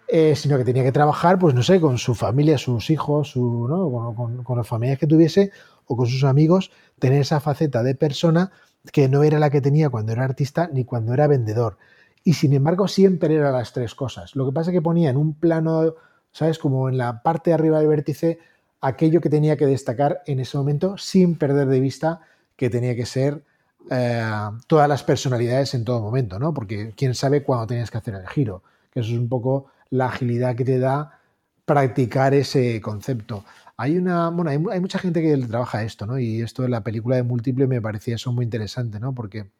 Eh, 0.08 0.34
sino 0.34 0.58
que 0.58 0.64
tenía 0.64 0.82
que 0.82 0.90
trabajar, 0.90 1.38
pues 1.38 1.54
no 1.54 1.62
sé, 1.62 1.80
con 1.80 1.96
su 1.96 2.16
familia, 2.16 2.58
sus 2.58 2.90
hijos, 2.90 3.30
su, 3.30 3.68
¿no? 3.68 4.14
con, 4.14 4.42
con, 4.42 4.58
las 4.58 4.66
familias 4.66 4.98
que 4.98 5.06
tuviese 5.06 5.52
o 5.90 5.96
con 5.96 6.06
sus 6.06 6.22
amigos, 6.22 6.70
tener 7.00 7.20
esa 7.20 7.40
faceta 7.40 7.82
de 7.82 7.96
persona 7.96 8.52
que 8.92 9.08
no 9.08 9.24
era 9.24 9.40
la 9.40 9.50
que 9.50 9.60
tenía 9.60 9.90
cuando 9.90 10.12
era 10.12 10.22
artista 10.22 10.70
ni 10.72 10.84
cuando 10.84 11.12
era 11.12 11.26
vendedor. 11.26 11.78
Y 12.22 12.34
sin 12.34 12.52
embargo 12.52 12.86
siempre 12.86 13.34
eran 13.34 13.54
las 13.54 13.72
tres 13.72 13.96
cosas. 13.96 14.36
Lo 14.36 14.46
que 14.46 14.52
pasa 14.52 14.70
es 14.70 14.74
que 14.74 14.82
ponía 14.82 15.10
en 15.10 15.16
un 15.16 15.34
plano, 15.34 15.96
¿sabes? 16.30 16.60
Como 16.60 16.88
en 16.88 16.96
la 16.96 17.24
parte 17.24 17.50
de 17.50 17.54
arriba 17.54 17.80
del 17.80 17.88
vértice, 17.88 18.38
aquello 18.80 19.20
que 19.20 19.30
tenía 19.30 19.56
que 19.56 19.66
destacar 19.66 20.22
en 20.26 20.38
ese 20.38 20.56
momento 20.56 20.96
sin 20.96 21.36
perder 21.36 21.66
de 21.66 21.80
vista 21.80 22.20
que 22.54 22.70
tenía 22.70 22.94
que 22.94 23.04
ser 23.04 23.42
eh, 23.90 24.22
todas 24.68 24.88
las 24.88 25.02
personalidades 25.02 25.74
en 25.74 25.84
todo 25.84 26.00
momento, 26.00 26.38
¿no? 26.38 26.54
Porque 26.54 26.94
quién 26.96 27.16
sabe 27.16 27.42
cuándo 27.42 27.66
tienes 27.66 27.90
que 27.90 27.98
hacer 27.98 28.14
el 28.14 28.28
giro, 28.28 28.62
que 28.92 29.00
eso 29.00 29.10
es 29.10 29.18
un 29.18 29.28
poco 29.28 29.66
la 29.90 30.06
agilidad 30.06 30.54
que 30.54 30.64
te 30.64 30.78
da 30.78 31.18
practicar 31.64 32.34
ese 32.34 32.80
concepto. 32.80 33.44
Hay 33.80 33.96
una, 33.96 34.28
bueno, 34.28 34.50
hay, 34.50 34.78
mucha 34.78 34.98
gente 34.98 35.22
que 35.22 35.34
trabaja 35.38 35.82
esto, 35.82 36.04
¿no? 36.04 36.18
Y 36.18 36.42
esto 36.42 36.62
de 36.62 36.68
la 36.68 36.84
película 36.84 37.16
de 37.16 37.22
múltiple 37.22 37.66
me 37.66 37.80
parecía 37.80 38.16
eso 38.16 38.30
muy 38.30 38.44
interesante, 38.44 39.00
¿no? 39.00 39.14
Porque 39.14 39.50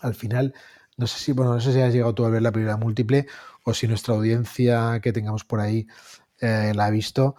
al 0.00 0.16
final, 0.16 0.52
no 0.96 1.06
sé 1.06 1.20
si, 1.20 1.30
bueno, 1.30 1.54
no 1.54 1.60
sé 1.60 1.72
si 1.72 1.80
has 1.80 1.92
llegado 1.92 2.12
tú 2.12 2.24
a 2.24 2.28
ver 2.28 2.42
la 2.42 2.50
película 2.50 2.76
múltiple 2.76 3.28
o 3.62 3.72
si 3.72 3.86
nuestra 3.86 4.14
audiencia 4.14 4.98
que 5.00 5.12
tengamos 5.12 5.44
por 5.44 5.60
ahí 5.60 5.86
eh, 6.40 6.72
la 6.74 6.86
ha 6.86 6.90
visto, 6.90 7.36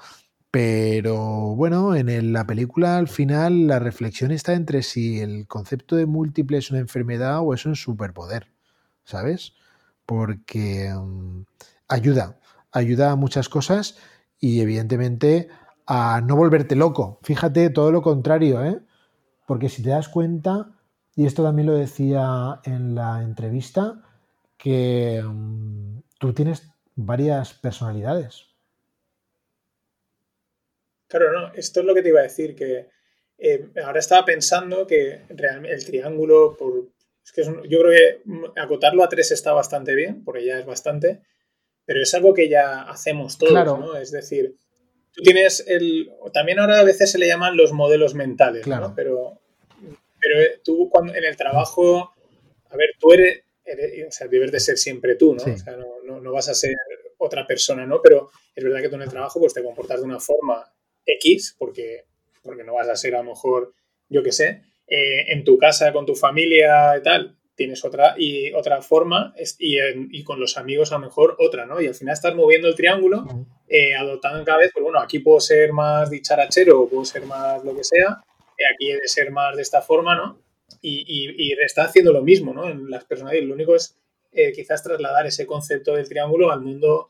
pero 0.50 1.18
bueno, 1.58 1.94
en 1.94 2.32
la 2.32 2.48
película 2.48 2.96
al 2.96 3.10
final 3.10 3.68
la 3.68 3.80
reflexión 3.80 4.32
está 4.32 4.54
entre 4.54 4.82
si 4.82 5.20
el 5.20 5.46
concepto 5.46 5.98
de 5.98 6.06
múltiple 6.06 6.58
es 6.58 6.72
una 6.72 6.80
enfermedad 6.80 7.42
o 7.42 7.54
es 7.54 7.66
un 7.66 7.76
superpoder, 7.76 8.48
¿sabes? 9.04 9.56
Porque 10.06 10.90
mm, 10.90 11.42
ayuda, 11.90 12.40
ayuda 12.72 13.12
a 13.12 13.18
muchas 13.18 13.50
cosas 13.50 13.98
y 14.40 14.62
evidentemente 14.62 15.50
a 15.86 16.22
no 16.22 16.36
volverte 16.36 16.76
loco. 16.76 17.20
Fíjate, 17.24 17.70
todo 17.70 17.92
lo 17.92 18.02
contrario, 18.02 18.64
¿eh? 18.64 18.80
Porque 19.46 19.70
si 19.70 19.84
te 19.84 19.90
das 19.90 20.10
cuenta, 20.10 20.72
y 21.16 21.26
esto 21.26 21.44
también 21.44 21.68
lo 21.68 21.74
decía 21.74 22.60
en 22.64 22.96
la 22.96 23.22
entrevista, 23.22 24.02
que 24.58 25.22
mm, 25.24 26.00
tú 26.20 26.34
tienes 26.34 26.70
varias 26.96 27.54
personalidades. 27.54 28.46
Claro, 31.08 31.32
no, 31.32 31.54
esto 31.54 31.82
es 31.82 31.86
lo 31.86 31.94
que 31.94 32.02
te 32.02 32.10
iba 32.10 32.22
a 32.22 32.24
decir, 32.24 32.56
que 32.56 32.90
eh, 33.38 33.70
ahora 33.84 34.00
estaba 34.00 34.26
pensando 34.26 34.88
que 34.88 35.26
realmente 35.30 35.76
el 35.76 35.86
triángulo, 35.86 36.56
por, 36.58 36.88
es 37.24 37.32
que 37.32 37.44
yo 37.44 37.80
creo 37.80 37.92
que 37.92 38.60
acotarlo 38.60 39.04
a 39.04 39.10
tres 39.10 39.32
está 39.32 39.54
bastante 39.54 39.96
bien, 39.96 40.24
porque 40.24 40.46
ya 40.46 40.60
es 40.60 40.66
bastante, 40.66 41.22
pero 41.86 42.02
es 42.02 42.14
algo 42.14 42.34
que 42.34 42.50
ya 42.50 42.84
hacemos 42.84 43.38
todos, 43.38 43.80
¿no? 43.80 43.98
Es 43.98 44.12
decir, 44.12 44.56
tú 45.14 45.22
tienes 45.22 45.64
el... 45.68 46.12
También 46.34 46.60
ahora 46.60 46.80
a 46.80 46.84
veces 46.84 47.12
se 47.12 47.20
le 47.20 47.28
llaman 47.28 47.56
los 47.56 47.72
modelos 47.72 48.16
mentales, 48.16 48.64
claro. 48.64 48.90
¿no? 48.90 48.96
Pero, 48.96 49.40
pero 50.20 50.42
eh, 50.42 50.60
tú 50.64 50.90
cuando, 50.90 51.14
en 51.16 51.24
el 51.24 51.38
trabajo, 51.38 52.14
a 52.70 52.76
ver, 52.78 52.90
tú 53.00 53.14
eres, 53.14 53.44
o 54.08 54.12
sea, 54.12 54.28
debes 54.28 54.52
de 54.52 54.60
ser 54.60 54.78
siempre 54.78 55.16
tú, 55.16 55.36
¿no? 55.36 55.44
O 55.44 55.58
sea, 55.58 55.78
no, 55.78 55.88
no, 56.06 56.20
no, 56.20 56.32
vas 56.32 56.50
a 56.50 56.54
ser 56.54 56.76
otra 57.18 57.48
persona, 57.48 57.86
¿no? 57.86 58.02
Pero 58.02 58.30
es 58.56 58.64
verdad 58.64 58.82
que 58.82 58.90
tú 58.90 58.96
en 58.96 59.04
el 59.04 59.10
trabajo 59.10 59.40
pues 59.40 59.54
te 59.54 59.64
comportas 59.64 60.00
de 60.00 60.06
una 60.06 60.20
forma 60.20 60.64
X, 61.06 61.56
porque, 61.58 62.06
porque 62.42 62.64
no 62.64 62.74
vas 62.74 62.90
a 62.90 62.96
ser 62.96 63.16
a 63.16 63.20
lo 63.20 63.32
mejor, 63.32 63.74
yo 64.10 64.24
qué 64.24 64.32
sé, 64.32 64.64
eh, 64.88 65.32
en 65.32 65.44
tu 65.44 65.58
casa 65.58 65.94
con 65.94 66.06
tu 66.06 66.16
familia 66.16 66.98
y 66.98 67.02
tal, 67.02 67.38
tienes 67.56 67.86
otra 67.86 68.16
y 68.18 68.52
otra 68.54 68.82
forma 68.82 69.34
y, 69.60 70.24
con 70.24 70.40
los 70.40 70.58
amigos 70.58 70.92
a 70.92 70.96
lo 70.96 71.06
mejor 71.06 71.36
otra, 71.40 71.66
¿no? 71.66 71.82
Y 71.82 71.88
al 71.88 71.96
final 71.96 72.14
estás 72.14 72.36
moviendo 72.36 72.68
el 72.68 72.76
triángulo, 72.76 73.26
eh, 73.76 73.96
adoptando 73.96 74.46
cada 74.46 74.60
vez, 74.60 74.70
pues 74.72 74.84
bueno, 74.84 75.00
aquí 75.00 75.18
puedo 75.18 75.40
ser 75.40 75.74
más 75.74 76.08
dicharachero 76.12 76.82
o 76.82 76.88
puedo 76.88 77.04
ser 77.06 77.26
más 77.26 77.64
lo 77.64 77.76
que 77.76 77.84
sea, 77.84 78.22
eh, 78.56 78.64
aquí 78.72 78.92
he 78.92 78.98
de 78.98 79.08
ser 79.08 79.32
más 79.32 79.56
de 79.56 79.64
esta 79.64 79.82
forma, 79.82 80.14
¿no? 80.14 80.38
Y, 80.80 81.04
y, 81.08 81.54
está 81.54 81.86
haciendo 81.86 82.14
lo 82.14 82.22
mismo, 82.22 82.54
¿no? 82.54 82.70
En 82.70 82.88
las 82.88 83.04
personalidades. 83.06 83.48
Lo 83.48 83.56
único 83.56 83.76
es 83.76 83.98
eh, 84.32 84.52
quizás 84.52 84.84
trasladar 84.84 85.26
ese 85.26 85.48
concepto 85.48 85.96
del 85.96 86.08
triángulo 86.08 86.52
al 86.52 86.62
mundo 86.62 87.10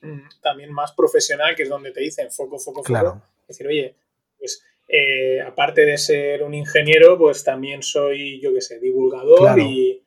mm, 0.00 0.40
también 0.40 0.72
más 0.72 0.92
profesional, 0.92 1.54
que 1.54 1.64
es 1.64 1.68
donde 1.68 1.90
te 1.92 2.00
dicen 2.00 2.30
foco, 2.30 2.58
foco, 2.58 2.82
foco. 2.82 3.22
Es 3.42 3.48
decir, 3.48 3.66
oye, 3.66 3.94
pues 4.38 4.64
eh, 4.88 5.42
aparte 5.42 5.84
de 5.84 5.98
ser 5.98 6.42
un 6.42 6.54
ingeniero, 6.54 7.18
pues 7.18 7.44
también 7.44 7.82
soy, 7.82 8.40
yo 8.40 8.54
qué 8.54 8.62
sé, 8.62 8.78
divulgador 8.78 9.58
y, 9.58 10.02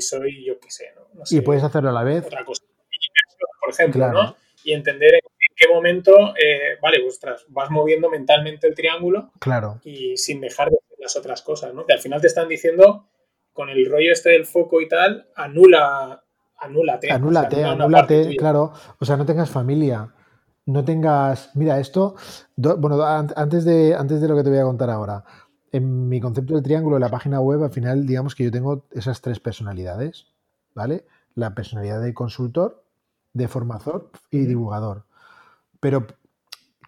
soy, 0.00 0.42
yo 0.42 0.58
qué 0.58 0.70
sé, 0.70 0.94
¿no? 0.96 1.22
Y 1.28 1.42
puedes 1.42 1.62
hacerlo 1.62 1.90
a 1.90 1.92
la 1.92 2.02
vez. 2.02 2.24
Otra 2.24 2.46
cosa. 2.46 2.64
Por 3.60 3.74
ejemplo, 3.74 4.10
¿no? 4.10 4.36
Y 4.64 4.72
entender 4.72 5.14
en, 5.14 5.20
qué 5.56 5.68
momento, 5.68 6.34
eh, 6.36 6.78
vale, 6.80 7.00
pues 7.00 7.20
vas 7.48 7.70
moviendo 7.70 8.08
mentalmente 8.08 8.66
el 8.66 8.74
triángulo. 8.74 9.32
Claro. 9.38 9.80
Y 9.84 10.16
sin 10.16 10.40
dejar 10.40 10.70
de 10.70 10.78
hacer 10.78 10.98
las 10.98 11.16
otras 11.16 11.42
cosas, 11.42 11.74
¿no? 11.74 11.84
Que 11.84 11.92
al 11.92 12.00
final 12.00 12.20
te 12.20 12.28
están 12.28 12.48
diciendo, 12.48 13.08
con 13.52 13.68
el 13.68 13.84
rollo 13.90 14.12
este 14.12 14.30
del 14.30 14.46
foco 14.46 14.80
y 14.80 14.88
tal, 14.88 15.28
anula 15.34 16.24
anúlate. 16.56 17.10
Anúlate, 17.10 17.64
anúlate, 17.64 18.36
claro. 18.36 18.72
O 18.98 19.04
sea, 19.04 19.16
no 19.16 19.26
tengas 19.26 19.50
familia 19.50 20.14
no 20.70 20.84
tengas. 20.84 21.50
Mira, 21.54 21.78
esto. 21.78 22.14
bueno, 22.56 23.02
antes 23.04 23.64
de, 23.64 23.94
antes 23.94 24.20
de 24.20 24.28
lo 24.28 24.36
que 24.36 24.44
te 24.44 24.50
voy 24.50 24.58
a 24.58 24.64
contar 24.64 24.90
ahora. 24.90 25.24
En 25.72 26.08
mi 26.08 26.20
concepto 26.20 26.54
del 26.54 26.64
triángulo 26.64 26.96
de 26.96 27.00
la 27.00 27.10
página 27.10 27.40
web, 27.40 27.62
al 27.62 27.70
final, 27.70 28.04
digamos 28.04 28.34
que 28.34 28.44
yo 28.44 28.50
tengo 28.50 28.86
esas 28.90 29.20
tres 29.20 29.38
personalidades, 29.38 30.26
¿vale? 30.74 31.06
La 31.34 31.54
personalidad 31.54 32.00
de 32.02 32.12
consultor, 32.12 32.82
de 33.32 33.48
formador 33.48 34.10
y 34.30 34.44
divulgador. 34.46 35.04
Pero, 35.80 36.06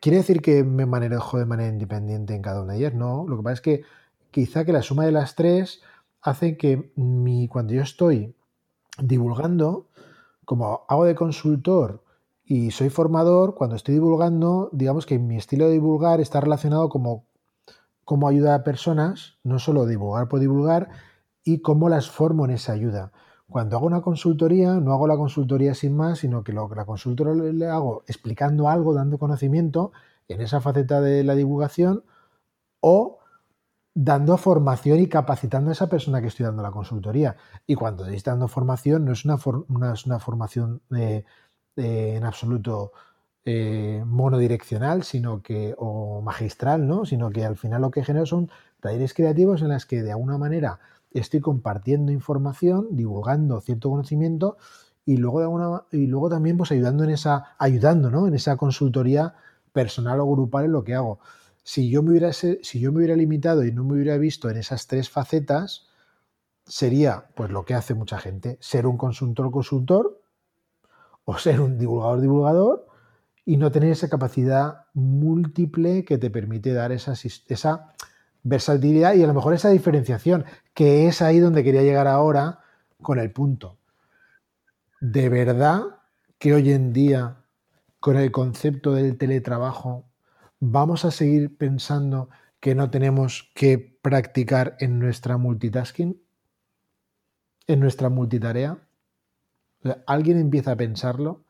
¿quiere 0.00 0.18
decir 0.18 0.42
que 0.42 0.64
me 0.64 0.86
manejo 0.86 1.38
de 1.38 1.46
manera 1.46 1.72
independiente 1.72 2.34
en 2.34 2.42
cada 2.42 2.62
una 2.62 2.74
de 2.74 2.80
ellas? 2.80 2.94
No, 2.94 3.24
lo 3.28 3.36
que 3.36 3.42
pasa 3.42 3.54
es 3.54 3.60
que 3.60 3.82
quizá 4.30 4.64
que 4.64 4.72
la 4.72 4.82
suma 4.82 5.04
de 5.04 5.12
las 5.12 5.34
tres 5.34 5.82
hace 6.20 6.56
que 6.56 6.92
mi, 6.96 7.48
cuando 7.48 7.74
yo 7.74 7.82
estoy 7.82 8.34
divulgando, 8.98 9.88
como 10.44 10.84
hago 10.88 11.04
de 11.04 11.14
consultor 11.14 12.04
y 12.44 12.70
soy 12.70 12.90
formador, 12.90 13.54
cuando 13.54 13.76
estoy 13.76 13.94
divulgando, 13.94 14.68
digamos 14.72 15.06
que 15.06 15.18
mi 15.18 15.36
estilo 15.36 15.66
de 15.66 15.72
divulgar 15.72 16.20
está 16.20 16.40
relacionado 16.40 16.88
como 16.88 17.24
cómo 18.04 18.28
ayuda 18.28 18.54
a 18.54 18.64
personas, 18.64 19.38
no 19.44 19.58
solo 19.58 19.86
divulgar 19.86 20.28
por 20.28 20.40
divulgar, 20.40 20.90
y 21.44 21.60
cómo 21.60 21.88
las 21.88 22.10
formo 22.10 22.44
en 22.44 22.52
esa 22.52 22.72
ayuda. 22.72 23.12
Cuando 23.52 23.76
hago 23.76 23.86
una 23.86 24.00
consultoría, 24.00 24.72
no 24.80 24.92
hago 24.94 25.06
la 25.06 25.16
consultoría 25.16 25.74
sin 25.74 25.94
más, 25.94 26.20
sino 26.20 26.42
que 26.42 26.52
lo 26.54 26.68
la 26.74 26.86
consultoría 26.86 27.34
le 27.34 27.66
hago 27.66 28.02
explicando 28.06 28.68
algo, 28.68 28.94
dando 28.94 29.18
conocimiento 29.18 29.92
en 30.26 30.40
esa 30.40 30.62
faceta 30.62 31.02
de 31.02 31.22
la 31.22 31.34
divulgación 31.34 32.02
o 32.80 33.18
dando 33.94 34.38
formación 34.38 35.00
y 35.00 35.08
capacitando 35.08 35.68
a 35.68 35.74
esa 35.74 35.88
persona 35.88 36.22
que 36.22 36.28
estoy 36.28 36.46
dando 36.46 36.62
la 36.62 36.70
consultoría. 36.70 37.36
Y 37.66 37.74
cuando 37.74 38.06
estoy 38.06 38.32
dando 38.32 38.48
formación, 38.48 39.04
no 39.04 39.12
es 39.12 39.24
una, 39.26 39.36
formación 40.18 40.80
de 40.88 41.26
eh, 41.76 42.14
en 42.16 42.24
absoluto 42.24 42.92
eh, 43.44 44.02
monodireccional, 44.06 45.02
sino 45.02 45.42
que, 45.42 45.74
o 45.76 46.22
magistral, 46.22 46.86
¿no? 46.88 47.04
Sino 47.04 47.30
que 47.30 47.44
al 47.44 47.56
final 47.58 47.82
lo 47.82 47.90
que 47.90 48.04
genero 48.04 48.24
son 48.24 48.50
talleres 48.80 49.12
creativos 49.12 49.60
en 49.60 49.68
las 49.68 49.84
que 49.84 50.02
de 50.02 50.12
alguna 50.12 50.38
manera 50.38 50.80
estoy 51.14 51.40
compartiendo 51.40 52.12
información, 52.12 52.88
divulgando 52.90 53.60
cierto 53.60 53.90
conocimiento 53.90 54.56
y 55.04 55.16
luego 55.16 55.40
de 55.40 55.44
alguna, 55.44 55.82
y 55.90 56.06
luego 56.06 56.28
también 56.28 56.56
pues 56.56 56.70
ayudando 56.72 57.04
en 57.04 57.10
esa, 57.10 57.54
ayudando, 57.58 58.10
¿no? 58.10 58.26
En 58.26 58.34
esa 58.34 58.56
consultoría 58.56 59.34
personal 59.72 60.20
o 60.20 60.26
grupal 60.26 60.66
en 60.66 60.72
lo 60.72 60.84
que 60.84 60.94
hago. 60.94 61.18
Si 61.64 61.90
yo 61.90 62.02
me 62.02 62.10
hubiera, 62.10 62.32
si 62.32 62.80
yo 62.80 62.92
me 62.92 62.98
hubiera 62.98 63.16
limitado 63.16 63.64
y 63.64 63.72
no 63.72 63.84
me 63.84 63.94
hubiera 63.94 64.16
visto 64.18 64.50
en 64.50 64.56
esas 64.56 64.86
tres 64.86 65.10
facetas, 65.10 65.88
sería 66.66 67.26
pues 67.34 67.50
lo 67.50 67.64
que 67.64 67.74
hace 67.74 67.94
mucha 67.94 68.18
gente, 68.18 68.58
ser 68.60 68.86
un 68.86 68.96
consultor 68.96 69.50
consultor 69.50 70.20
o 71.24 71.38
ser 71.38 71.60
un 71.60 71.78
divulgador 71.78 72.20
divulgador 72.20 72.86
y 73.44 73.56
no 73.56 73.70
tener 73.72 73.90
esa 73.90 74.08
capacidad 74.08 74.86
múltiple 74.94 76.04
que 76.04 76.18
te 76.18 76.30
permite 76.30 76.72
dar 76.72 76.92
esa, 76.92 77.12
esa 77.12 77.92
versatilidad 78.42 79.14
y 79.14 79.22
a 79.22 79.26
lo 79.26 79.34
mejor 79.34 79.54
esa 79.54 79.70
diferenciación, 79.70 80.44
que 80.74 81.06
es 81.06 81.22
ahí 81.22 81.38
donde 81.38 81.64
quería 81.64 81.82
llegar 81.82 82.06
ahora 82.06 82.60
con 83.00 83.18
el 83.18 83.30
punto. 83.30 83.78
De 85.00 85.28
verdad 85.28 85.82
que 86.38 86.54
hoy 86.54 86.72
en 86.72 86.92
día, 86.92 87.44
con 88.00 88.16
el 88.16 88.30
concepto 88.30 88.94
del 88.94 89.18
teletrabajo, 89.18 90.04
vamos 90.60 91.04
a 91.04 91.10
seguir 91.10 91.56
pensando 91.56 92.30
que 92.60 92.74
no 92.74 92.90
tenemos 92.90 93.50
que 93.54 93.98
practicar 94.02 94.76
en 94.80 94.98
nuestra 94.98 95.36
multitasking, 95.36 96.20
en 97.66 97.80
nuestra 97.80 98.08
multitarea 98.08 98.78
alguien 100.06 100.38
empieza 100.38 100.72
a 100.72 100.76
pensarlo, 100.76 101.44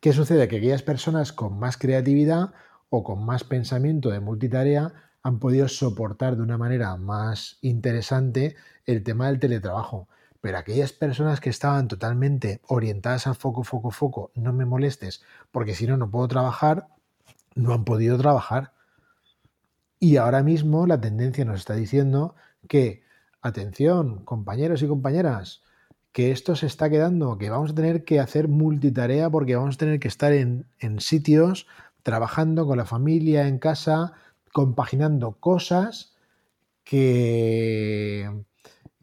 ¿qué 0.00 0.12
sucede? 0.12 0.48
Que 0.48 0.56
aquellas 0.56 0.82
personas 0.82 1.32
con 1.32 1.58
más 1.58 1.76
creatividad 1.76 2.52
o 2.90 3.04
con 3.04 3.24
más 3.24 3.44
pensamiento 3.44 4.10
de 4.10 4.20
multitarea 4.20 4.92
han 5.28 5.38
podido 5.38 5.68
soportar 5.68 6.36
de 6.36 6.42
una 6.42 6.56
manera 6.56 6.96
más 6.96 7.58
interesante 7.60 8.56
el 8.86 9.02
tema 9.02 9.26
del 9.28 9.38
teletrabajo. 9.38 10.08
Pero 10.40 10.58
aquellas 10.58 10.92
personas 10.92 11.40
que 11.40 11.50
estaban 11.50 11.86
totalmente 11.88 12.60
orientadas 12.66 13.26
al 13.26 13.34
foco, 13.34 13.62
foco, 13.62 13.90
foco, 13.90 14.30
no 14.34 14.52
me 14.52 14.64
molestes, 14.64 15.22
porque 15.50 15.74
si 15.74 15.86
no, 15.86 15.96
no 15.96 16.10
puedo 16.10 16.28
trabajar, 16.28 16.88
no 17.54 17.74
han 17.74 17.84
podido 17.84 18.16
trabajar. 18.16 18.72
Y 20.00 20.16
ahora 20.16 20.42
mismo 20.42 20.86
la 20.86 21.00
tendencia 21.00 21.44
nos 21.44 21.60
está 21.60 21.74
diciendo 21.74 22.34
que, 22.68 23.02
atención, 23.42 24.24
compañeros 24.24 24.82
y 24.82 24.88
compañeras, 24.88 25.62
que 26.12 26.30
esto 26.30 26.56
se 26.56 26.66
está 26.66 26.88
quedando, 26.88 27.36
que 27.36 27.50
vamos 27.50 27.72
a 27.72 27.74
tener 27.74 28.04
que 28.04 28.18
hacer 28.20 28.48
multitarea 28.48 29.28
porque 29.28 29.56
vamos 29.56 29.74
a 29.74 29.78
tener 29.78 30.00
que 30.00 30.08
estar 30.08 30.32
en, 30.32 30.66
sitios 31.00 31.66
trabajando 32.02 32.66
con 32.66 32.78
la 32.78 32.86
familia, 32.86 33.46
en 33.46 33.58
casa, 33.58 34.14
compaginando 34.52 35.32
cosas 35.32 36.16
que, 36.84 38.44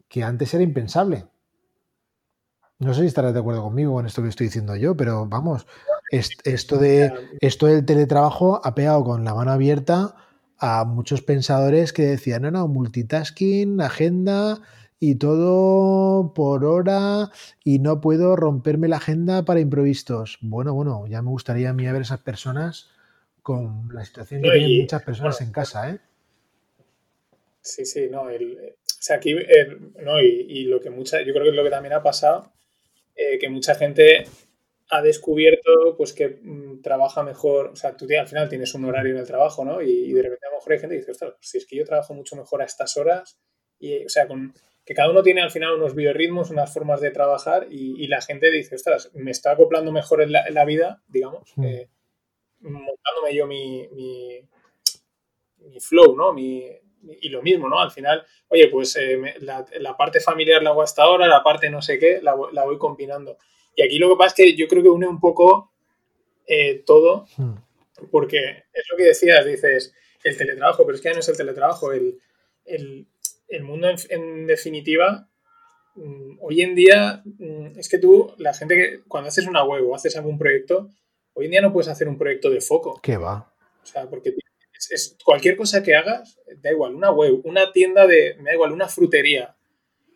que 0.08 0.22
antes 0.22 0.52
era 0.54 0.62
impensable. 0.62 1.26
No 2.78 2.92
sé 2.92 3.02
si 3.02 3.06
estarás 3.06 3.32
de 3.32 3.40
acuerdo 3.40 3.62
conmigo 3.62 3.94
con 3.94 4.06
esto 4.06 4.22
que 4.22 4.28
estoy 4.28 4.46
diciendo 4.48 4.76
yo, 4.76 4.96
pero 4.96 5.26
vamos, 5.26 5.66
esto, 6.10 6.76
de, 6.76 7.10
esto 7.40 7.66
del 7.66 7.86
teletrabajo 7.86 8.60
ha 8.62 8.74
pegado 8.74 9.02
con 9.02 9.24
la 9.24 9.34
mano 9.34 9.52
abierta 9.52 10.14
a 10.58 10.84
muchos 10.84 11.22
pensadores 11.22 11.92
que 11.92 12.02
decían, 12.02 12.42
no, 12.42 12.50
no, 12.50 12.68
multitasking, 12.68 13.80
agenda, 13.80 14.60
y 14.98 15.16
todo 15.16 16.32
por 16.34 16.64
hora 16.64 17.30
y 17.62 17.78
no 17.78 18.00
puedo 18.00 18.36
romperme 18.36 18.88
la 18.88 18.96
agenda 18.96 19.44
para 19.44 19.60
improvistos. 19.60 20.38
Bueno, 20.40 20.74
bueno, 20.74 21.06
ya 21.06 21.22
me 21.22 21.30
gustaría 21.30 21.70
a 21.70 21.72
mí 21.72 21.84
ver 21.84 22.02
esas 22.02 22.20
personas 22.20 22.88
con 23.46 23.88
la 23.94 24.04
situación 24.04 24.42
que 24.42 24.50
tienen 24.50 24.80
muchas 24.80 25.04
personas 25.04 25.40
en 25.40 25.52
casa, 25.52 25.88
¿eh? 25.88 26.00
Sí, 27.60 27.84
sí, 27.84 28.08
no, 28.10 28.28
el, 28.28 28.74
o 28.74 28.82
sea, 28.84 29.18
aquí, 29.18 29.36
no, 30.02 30.20
y, 30.20 30.64
lo 30.64 30.80
que 30.80 30.90
mucha, 30.90 31.22
yo 31.22 31.32
creo 31.32 31.44
que 31.44 31.50
es 31.50 31.54
lo 31.54 31.62
que 31.62 31.70
también 31.70 31.92
ha 31.92 32.02
pasado, 32.02 32.52
eh, 33.14 33.38
que 33.38 33.48
mucha 33.48 33.76
gente 33.76 34.24
ha 34.90 35.00
descubierto 35.00 35.94
pues 35.96 36.12
que 36.12 36.40
mm, 36.42 36.82
trabaja 36.82 37.22
mejor, 37.22 37.68
o 37.68 37.76
sea, 37.76 37.96
tú 37.96 38.08
al 38.18 38.26
final 38.26 38.48
tienes 38.48 38.74
un 38.74 38.84
horario 38.84 39.12
en 39.12 39.20
el 39.20 39.26
trabajo, 39.28 39.64
¿no? 39.64 39.80
Y, 39.80 40.12
de 40.12 40.22
repente 40.22 40.44
a 40.48 40.50
lo 40.50 40.56
mejor 40.56 40.72
hay 40.72 40.78
gente 40.80 40.94
que 40.96 41.00
dice, 41.02 41.12
ostras, 41.12 41.34
si 41.40 41.58
es 41.58 41.66
que 41.66 41.76
yo 41.76 41.84
trabajo 41.84 42.14
mucho 42.14 42.34
mejor 42.34 42.62
a 42.62 42.64
estas 42.64 42.96
horas, 42.96 43.38
y, 43.78 44.06
o 44.06 44.08
sea, 44.08 44.26
con, 44.26 44.54
que 44.84 44.94
cada 44.94 45.08
uno 45.08 45.22
tiene 45.22 45.40
al 45.40 45.52
final 45.52 45.74
unos 45.74 45.94
biorritmos, 45.94 46.50
unas 46.50 46.74
formas 46.74 47.00
de 47.00 47.12
trabajar 47.12 47.68
y, 47.70 48.08
la 48.08 48.20
gente 48.22 48.50
dice, 48.50 48.74
ostras, 48.74 49.12
me 49.14 49.30
está 49.30 49.52
acoplando 49.52 49.92
mejor 49.92 50.20
en 50.20 50.32
la, 50.32 50.64
vida, 50.64 51.00
digamos, 51.06 51.52
mm. 51.54 51.64
eh, 51.64 51.88
montándome 52.70 53.34
yo 53.34 53.46
mi, 53.46 53.86
mi, 53.88 54.42
flow, 55.80 56.16
¿no? 56.16 56.36
y 56.38 57.28
lo 57.28 57.42
mismo, 57.42 57.68
¿no? 57.68 57.78
Al 57.78 57.90
final, 57.90 58.24
oye, 58.48 58.68
pues 58.68 58.96
eh, 58.96 59.34
la, 59.40 59.96
parte 59.96 60.20
familiar 60.20 60.62
la 60.62 60.70
hago 60.70 60.82
hasta 60.82 61.02
ahora, 61.02 61.28
la 61.28 61.42
parte 61.42 61.70
no 61.70 61.82
sé 61.82 61.98
qué, 61.98 62.20
la, 62.22 62.34
voy 62.34 62.78
combinando. 62.78 63.38
Y 63.74 63.82
aquí 63.82 63.98
lo 63.98 64.08
que 64.08 64.16
pasa 64.16 64.28
es 64.28 64.34
que 64.34 64.56
yo 64.56 64.66
creo 64.68 64.82
que 64.82 64.88
une 64.88 65.06
un 65.06 65.20
poco 65.20 65.72
eh, 66.46 66.82
todo, 66.86 67.26
mm. 67.36 67.54
porque 68.10 68.64
es 68.72 68.84
lo 68.90 68.96
que 68.96 69.04
decías, 69.04 69.44
dices, 69.44 69.94
el 70.24 70.36
teletrabajo, 70.36 70.84
pero 70.84 70.96
es 70.96 71.02
que 71.02 71.08
ya 71.08 71.14
no 71.14 71.20
es 71.20 71.28
el 71.28 71.36
teletrabajo, 71.36 71.92
el, 71.92 72.18
el 72.64 73.06
el 73.48 73.62
mundo 73.62 73.88
en, 74.08 74.46
definitiva, 74.46 75.28
mm, 75.94 76.38
hoy 76.40 76.62
en 76.62 76.74
día 76.74 77.22
mm, 77.24 77.78
es 77.78 77.88
que 77.88 77.98
tú, 77.98 78.34
la 78.38 78.54
gente 78.54 78.74
que 78.74 79.00
cuando 79.08 79.28
haces 79.28 79.46
una 79.46 79.64
web 79.64 79.88
o 79.88 79.94
haces 79.94 80.16
algún 80.16 80.38
proyecto, 80.38 80.90
hoy 81.36 81.44
en 81.44 81.50
día 81.52 81.60
no 81.60 81.72
puedes 81.72 81.88
hacer 81.88 82.08
un 82.08 82.18
proyecto 82.18 82.50
de 82.50 82.60
foco. 82.60 82.98
¿Qué 83.02 83.16
va? 83.16 83.52
O 83.82 83.86
sea, 83.86 84.08
porque 84.08 84.34
es, 84.90 85.16
cualquier 85.24 85.56
cosa 85.56 85.82
que 85.82 85.94
hagas, 85.94 86.38
da 86.60 86.72
igual, 86.72 86.94
una 86.94 87.10
web, 87.10 87.40
una 87.44 87.72
tienda 87.72 88.06
de, 88.06 88.34
me 88.38 88.50
da 88.50 88.54
igual, 88.54 88.72
una 88.72 88.88
frutería, 88.88 89.56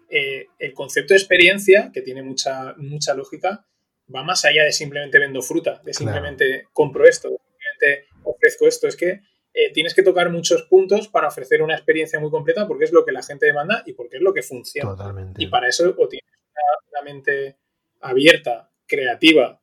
eh, 0.08 0.46
el 0.58 0.74
concepto 0.74 1.14
de 1.14 1.18
experiencia, 1.18 1.90
que 1.92 2.02
tiene 2.02 2.22
mucha, 2.22 2.74
mucha 2.78 3.14
lógica, 3.14 3.64
va 4.12 4.24
más 4.24 4.44
allá 4.44 4.64
de 4.64 4.72
simplemente 4.72 5.18
vendo 5.18 5.40
fruta, 5.42 5.80
de 5.84 5.94
simplemente 5.94 6.66
compro 6.72 7.06
esto, 7.06 7.30
de 7.30 7.38
simplemente 7.38 8.08
ofrezco 8.24 8.66
esto. 8.66 8.88
Es 8.88 8.96
que 8.96 9.20
eh, 9.52 9.72
tienes 9.72 9.94
que 9.94 10.02
tocar 10.02 10.30
muchos 10.30 10.62
puntos 10.62 11.08
para 11.08 11.28
ofrecer 11.28 11.62
una 11.62 11.74
experiencia 11.74 12.18
muy 12.18 12.30
completa 12.30 12.66
porque 12.66 12.84
es 12.84 12.92
lo 12.92 13.04
que 13.04 13.12
la 13.12 13.22
gente 13.22 13.46
demanda 13.46 13.82
y 13.86 13.92
porque 13.92 14.16
es 14.16 14.22
lo 14.22 14.32
que 14.32 14.42
funciona. 14.42 14.90
Totalmente. 14.90 15.42
Y 15.42 15.48
para 15.48 15.68
eso 15.68 15.94
o 15.96 16.08
tienes 16.08 16.28
una, 16.92 17.02
mente 17.02 17.56
abierta, 18.00 18.70
creativa 18.86 19.59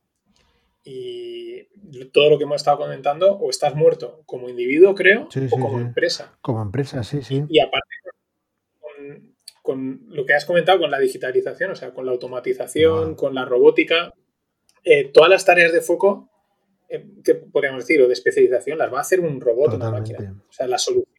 y 0.88 2.06
todo 2.12 2.30
lo 2.30 2.38
que 2.38 2.44
hemos 2.44 2.58
estado 2.58 2.78
comentando, 2.78 3.34
o 3.34 3.50
estás 3.50 3.76
muerto 3.76 4.24
como 4.26 4.50
individuo, 4.50 4.96
creo, 4.96 5.28
o 5.28 5.50
como 5.50 5.80
empresa. 5.80 6.38
Como 6.42 6.62
empresa, 6.62 7.04
sí, 7.04 7.22
sí. 7.22 7.44
Y 7.50 7.60
aparte, 7.60 7.88
con, 9.62 10.06
lo 10.10 10.26
que 10.26 10.34
has 10.34 10.46
comentado, 10.46 10.80
con 10.80 10.92
la 10.92 11.00
digitalización, 11.00 11.72
o 11.72 11.76
sea, 11.76 11.94
con 11.94 12.06
la 12.06 12.12
automatización, 12.12 13.16
con 13.16 13.36
la 13.36 13.46
robótica, 13.46 14.14
eh, 14.84 15.06
todas 15.14 15.30
las 15.30 15.46
tareas 15.46 15.74
de 15.74 15.82
foco 15.82 16.30
eh, 16.90 17.06
que 17.24 17.36
podríamos 17.36 17.84
decir, 17.84 18.02
o 18.02 18.08
de 18.08 18.14
especialización, 18.14 18.78
las 18.78 18.92
va 18.94 19.00
a 19.00 19.02
hacer 19.02 19.20
un 19.20 19.42
robot 19.42 19.74
o 19.74 19.76
una 19.76 19.92
máquina. 19.92 20.42
O 20.50 20.54
sea, 20.54 20.68
la 20.68 20.78
solución, 20.78 21.14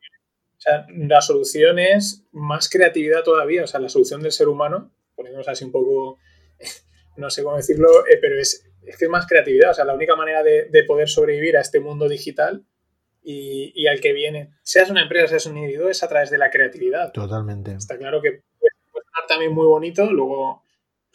o 0.57 0.61
sea, 0.61 0.87
la 0.89 1.21
solución 1.21 1.79
es 1.79 2.25
más 2.33 2.69
creatividad 2.69 3.23
todavía. 3.23 3.65
O 3.65 3.67
sea, 3.67 3.81
la 3.81 3.89
solución 3.89 4.23
del 4.23 4.33
ser 4.33 4.49
humano, 4.49 4.91
ponemos 5.15 5.47
así 5.47 5.65
un 5.65 5.73
poco, 5.73 6.19
no 7.17 7.31
sé 7.31 7.43
cómo 7.43 7.57
decirlo, 7.57 7.89
eh, 8.07 8.19
pero 8.21 8.41
es, 8.41 8.68
es, 8.89 8.97
que 8.97 9.05
es 9.05 9.11
más 9.11 9.27
creatividad. 9.27 9.71
O 9.71 9.75
sea, 9.75 9.85
la 9.85 9.95
única 9.95 10.17
manera 10.17 10.43
de, 10.43 10.85
poder 10.87 11.09
sobrevivir 11.09 11.57
a 11.57 11.61
este 11.61 11.81
mundo 11.81 12.09
digital 12.09 12.65
y, 13.23 13.87
al 13.87 14.01
que 14.01 14.13
viene, 14.13 14.51
seas 14.63 14.91
una 14.91 15.03
empresa, 15.03 15.29
seas 15.29 15.47
un 15.47 15.59
individuo, 15.59 15.89
es 15.89 16.03
a 16.03 16.09
través 16.09 16.31
de 16.31 16.39
la 16.39 16.51
creatividad. 16.51 17.13
Totalmente. 17.13 17.73
Está 17.73 17.99
claro 17.99 18.23
que 18.23 18.43
puede, 18.59 18.73
puede 18.91 19.05
también 19.29 19.53
muy 19.53 19.67
bonito, 19.67 20.11
luego 20.11 20.63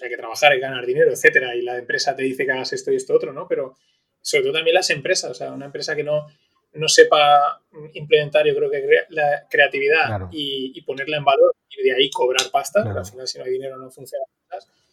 hay 0.02 0.10
que 0.10 0.18
trabajar 0.18 0.56
y 0.56 0.60
ganar 0.60 0.86
dinero, 0.86 1.12
etcétera, 1.12 1.56
y 1.56 1.62
la 1.62 1.78
empresa 1.78 2.16
te 2.16 2.24
dice 2.24 2.46
que 2.46 2.52
hagas 2.52 2.74
esto 2.74 2.92
y 2.92 2.96
esto 2.96 3.16
otro, 3.16 3.34
¿no? 3.34 3.48
Pero 3.48 3.78
sobre 4.22 4.44
todo 4.44 4.54
también 4.54 4.76
las 4.76 4.90
empresas, 4.90 5.32
o 5.32 5.34
sea, 5.34 5.52
una 5.52 5.66
empresa 5.66 5.96
que 5.96 6.04
no, 6.04 6.28
no 6.74 6.88
sepa 6.88 7.62
implementar, 7.94 8.46
yo 8.46 8.56
creo 8.56 8.70
que 8.70 9.06
la 9.10 9.46
creatividad 9.50 10.28
y, 10.32 10.82
ponerla 10.82 11.18
en 11.18 11.26
valor 11.26 11.56
y 11.70 11.84
de 11.84 11.96
ahí 11.96 12.10
cobrar 12.10 12.50
pasta, 12.52 12.82
al 12.82 13.06
final 13.06 13.28
si 13.28 13.38
no 13.38 13.46
hay 13.46 13.52
dinero 13.52 13.78
no 13.78 13.90
funciona, 13.90 14.26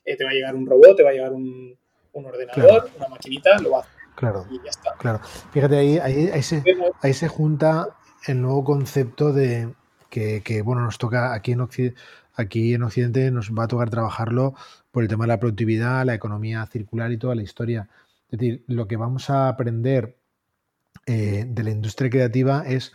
eh, 0.04 0.16
te 0.16 0.24
va 0.24 0.30
a 0.30 0.34
llegar 0.34 0.54
un 0.54 0.66
robot, 0.66 0.96
te 0.96 1.02
va 1.02 1.10
a 1.10 1.12
llegar 1.12 1.32
un, 1.32 1.78
ordenador, 2.12 2.90
una 2.96 3.08
maquinita, 3.08 3.58
lo 3.58 3.78
hacer. 3.78 3.92
Claro, 4.14 4.46
y 4.50 4.56
ya 4.56 4.70
está. 4.70 4.94
Claro. 4.98 5.20
Fíjate, 5.52 5.78
ahí, 5.78 5.98
ahí, 5.98 6.42
se, 6.42 6.62
ahí 7.02 7.14
se 7.14 7.28
junta 7.28 7.88
el 8.26 8.42
nuevo 8.42 8.64
concepto 8.64 9.32
de 9.32 9.72
que, 10.10 10.42
que 10.42 10.62
bueno, 10.62 10.82
nos 10.82 10.98
toca 10.98 11.32
aquí 11.32 11.52
en 11.52 11.60
Occidente, 11.60 12.00
aquí 12.34 12.74
en 12.74 12.82
Occidente 12.82 13.30
nos 13.30 13.50
va 13.50 13.64
a 13.64 13.68
tocar 13.68 13.90
trabajarlo 13.90 14.54
por 14.90 15.02
el 15.02 15.08
tema 15.08 15.24
de 15.24 15.28
la 15.28 15.40
productividad, 15.40 16.04
la 16.04 16.14
economía 16.14 16.66
circular 16.66 17.12
y 17.12 17.16
toda 17.16 17.34
la 17.34 17.42
historia. 17.42 17.88
Es 18.30 18.38
decir, 18.38 18.64
lo 18.66 18.86
que 18.86 18.96
vamos 18.96 19.30
a 19.30 19.48
aprender 19.48 20.16
eh, 21.06 21.44
de 21.48 21.62
la 21.62 21.70
industria 21.70 22.10
creativa 22.10 22.64
es 22.66 22.92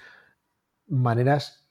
maneras 0.88 1.65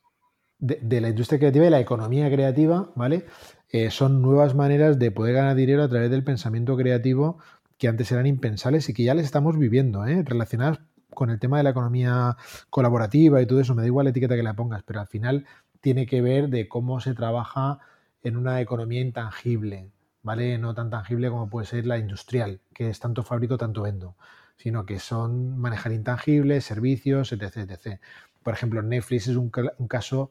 de, 0.58 1.00
la 1.00 1.08
industria 1.08 1.38
creativa 1.38 1.66
y 1.66 1.70
la 1.70 1.80
economía 1.80 2.30
creativa, 2.30 2.90
¿vale? 2.94 3.26
Eh, 3.70 3.90
son 3.90 4.22
nuevas 4.22 4.54
maneras 4.54 4.98
de 4.98 5.10
poder 5.10 5.34
ganar 5.34 5.56
dinero 5.56 5.82
a 5.82 5.88
través 5.88 6.10
del 6.10 6.24
pensamiento 6.24 6.76
creativo 6.76 7.38
que 7.78 7.88
antes 7.88 8.10
eran 8.12 8.26
impensables 8.26 8.88
y 8.88 8.94
que 8.94 9.04
ya 9.04 9.14
les 9.14 9.24
estamos 9.24 9.58
viviendo, 9.58 10.06
¿eh? 10.06 10.22
relacionadas 10.24 10.78
con 11.10 11.30
el 11.30 11.38
tema 11.38 11.58
de 11.58 11.64
la 11.64 11.70
economía 11.70 12.36
colaborativa 12.70 13.40
y 13.42 13.46
todo 13.46 13.60
eso. 13.60 13.74
Me 13.74 13.82
da 13.82 13.86
igual 13.86 14.04
la 14.04 14.10
etiqueta 14.10 14.36
que 14.36 14.42
la 14.42 14.54
pongas, 14.54 14.82
pero 14.84 15.00
al 15.00 15.06
final 15.06 15.46
tiene 15.80 16.06
que 16.06 16.22
ver 16.22 16.48
de 16.48 16.68
cómo 16.68 17.00
se 17.00 17.14
trabaja 17.14 17.78
en 18.22 18.36
una 18.36 18.60
economía 18.60 19.00
intangible, 19.00 19.90
¿vale? 20.22 20.58
No 20.58 20.74
tan 20.74 20.90
tangible 20.90 21.30
como 21.30 21.48
puede 21.48 21.66
ser 21.66 21.86
la 21.86 21.98
industrial, 21.98 22.60
que 22.72 22.88
es 22.88 23.00
tanto 23.00 23.22
fabrico, 23.22 23.58
tanto 23.58 23.82
vendo, 23.82 24.16
sino 24.56 24.86
que 24.86 24.98
son 24.98 25.58
manejar 25.58 25.92
intangibles, 25.92 26.64
servicios, 26.64 27.32
etc. 27.32 27.56
etc. 27.56 28.00
Por 28.44 28.54
ejemplo, 28.54 28.82
Netflix 28.82 29.26
es 29.26 29.36
un, 29.36 29.50
caso 29.50 30.30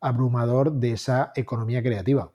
abrumador 0.00 0.72
de 0.72 0.92
esa 0.92 1.32
economía 1.36 1.82
creativa, 1.82 2.32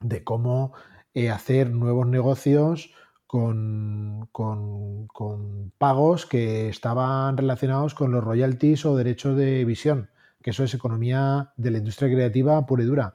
de 0.00 0.22
cómo 0.22 0.74
eh, 1.14 1.30
hacer 1.30 1.70
nuevos 1.70 2.06
negocios 2.06 2.92
con, 3.26 4.28
con, 4.32 5.72
pagos 5.78 6.26
que 6.26 6.68
estaban 6.68 7.36
relacionados 7.36 7.94
con 7.94 8.12
los 8.12 8.22
royalties 8.24 8.86
o 8.86 8.96
derechos 8.96 9.36
de 9.36 9.64
visión, 9.64 10.10
que 10.42 10.50
eso 10.50 10.64
es 10.64 10.74
economía 10.74 11.52
de 11.56 11.70
la 11.70 11.78
industria 11.78 12.10
creativa 12.10 12.64
pura 12.66 12.82
y 12.82 12.86
dura 12.86 13.14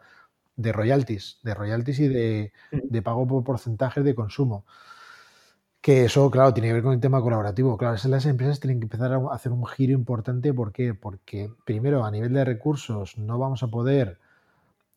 de 0.56 0.72
royalties, 0.72 1.40
de 1.44 1.54
royalties 1.54 2.00
y 2.00 2.08
de, 2.08 3.02
pago 3.04 3.28
por 3.28 3.44
porcentajes 3.44 4.04
de 4.04 4.16
consumo. 4.16 4.66
Que 5.84 6.06
eso, 6.06 6.32
claro, 6.32 6.54
tiene 6.54 6.70
que 6.70 6.76
ver 6.76 6.84
con 6.84 6.94
el 6.94 7.02
tema 7.02 7.22
colaborativo. 7.22 7.78
Claro, 7.78 7.98
las 8.06 8.26
empresas 8.26 8.62
tienen 8.62 8.80
que 8.80 8.86
empezar 8.86 9.12
a 9.12 9.20
hacer 9.34 9.52
un 9.52 9.66
giro 9.66 9.92
importante. 9.92 10.54
¿Por 10.54 10.72
qué? 10.72 10.94
Porque, 10.94 11.52
primero, 11.66 12.06
a 12.06 12.10
nivel 12.10 12.32
de 12.32 12.46
recursos, 12.46 13.18
no 13.18 13.38
vamos 13.38 13.64
a 13.64 13.68
poder 13.68 14.18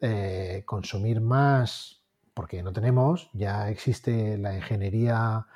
eh, 0.00 0.62
consumir 0.64 1.20
más 1.20 2.02
porque 2.34 2.62
no 2.62 2.72
tenemos. 2.72 3.30
Ya 3.32 3.68
existe 3.68 4.38
la 4.38 4.54
ingeniería, 4.54 5.46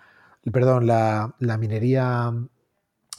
perdón, 0.53 0.89
la, 0.89 1.37
la 1.39 1.59
minería 1.59 2.33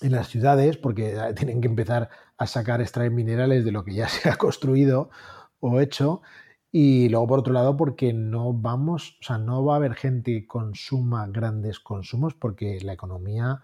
en 0.02 0.12
las 0.12 0.28
ciudades, 0.28 0.76
porque 0.76 1.18
tienen 1.38 1.62
que 1.62 1.70
empezar 1.70 2.10
a 2.38 2.46
sacar, 2.46 2.82
extraer 2.82 3.12
minerales 3.12 3.64
de 3.64 3.72
lo 3.72 3.86
que 3.86 3.94
ya 3.94 4.10
se 4.10 4.28
ha 4.30 4.36
construido 4.36 5.12
o 5.62 5.80
hecho. 5.80 6.22
Y 6.72 7.10
luego, 7.10 7.28
por 7.28 7.40
otro 7.40 7.54
lado, 7.54 7.76
porque 7.76 8.14
no 8.14 8.54
vamos, 8.54 9.18
o 9.20 9.24
sea, 9.24 9.38
no 9.38 9.66
va 9.66 9.74
a 9.74 9.78
haber 9.78 9.96
gente 9.96 10.32
que 10.32 10.48
consuma 10.48 11.28
grandes 11.28 11.80
consumos 11.80 12.34
porque 12.34 12.80
la 12.82 12.94
economía, 12.94 13.62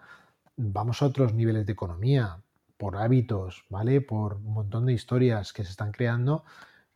vamos 0.56 1.00
a 1.00 1.06
otros 1.06 1.32
niveles 1.32 1.64
de 1.64 1.72
economía, 1.72 2.42
por 2.76 2.96
hábitos, 2.96 3.64
¿vale? 3.70 4.00
Por 4.02 4.34
un 4.34 4.52
montón 4.52 4.86
de 4.86 4.92
historias 4.92 5.52
que 5.52 5.64
se 5.64 5.70
están 5.70 5.92
creando, 5.92 6.44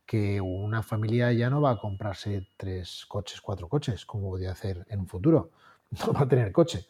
que 0.07 0.41
una 0.41 0.83
familia 0.83 1.33
ya 1.33 1.49
no 1.51 1.61
va 1.63 1.73
a 1.73 1.79
comprarse 1.79 2.49
tres 2.59 3.07
coches, 3.09 3.41
cuatro 3.41 3.69
coches, 3.69 4.05
como 4.05 4.31
podría 4.31 4.53
hacer 4.53 4.87
en 4.89 5.01
un 5.01 5.09
futuro. 5.09 5.51
No 6.07 6.13
va 6.15 6.21
a 6.23 6.29
tener 6.29 6.53
coche. 6.53 6.87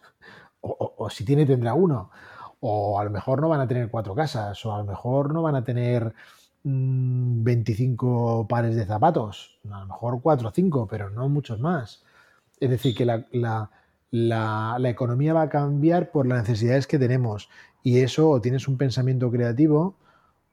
O, 0.60 0.94
o 0.97 1.10
si 1.10 1.25
tiene, 1.25 1.44
tendrá 1.44 1.75
uno. 1.75 2.10
O 2.60 3.01
a 3.01 3.05
lo 3.05 3.10
mejor 3.10 3.41
no 3.41 3.49
van 3.49 3.60
a 3.60 3.67
tener 3.67 3.91
cuatro 3.91 4.15
casas, 4.15 4.65
o 4.65 4.73
a 4.73 4.78
lo 4.78 4.84
mejor 4.84 5.33
no 5.34 5.42
van 5.42 5.57
a 5.57 5.65
tener 5.65 6.15
25 6.65 8.44
mm, 8.44 8.47
pares 8.47 8.76
de 8.76 8.86
zapatos, 8.86 9.58
a 9.70 9.81
lo 9.81 9.86
mejor 9.86 10.20
4 10.23 10.49
o 10.49 10.52
5, 10.52 10.86
pero 10.89 11.10
no 11.10 11.28
muchos 11.28 11.60
más. 11.60 12.05
Es 12.60 12.70
decir, 12.70 12.94
que 12.94 13.05
la, 13.05 13.70
economía 14.89 15.34
va 15.34 15.42
a 15.42 15.49
cambiar 15.49 16.10
por 16.10 16.26
las 16.26 16.42
necesidades 16.42 16.86
que 16.86 16.99
tenemos 16.99 17.49
y 17.82 18.00
eso 18.00 18.31
o 18.31 18.41
tienes 18.41 18.68
un 18.68 18.78
pensamiento 18.78 19.31
creativo, 19.31 19.97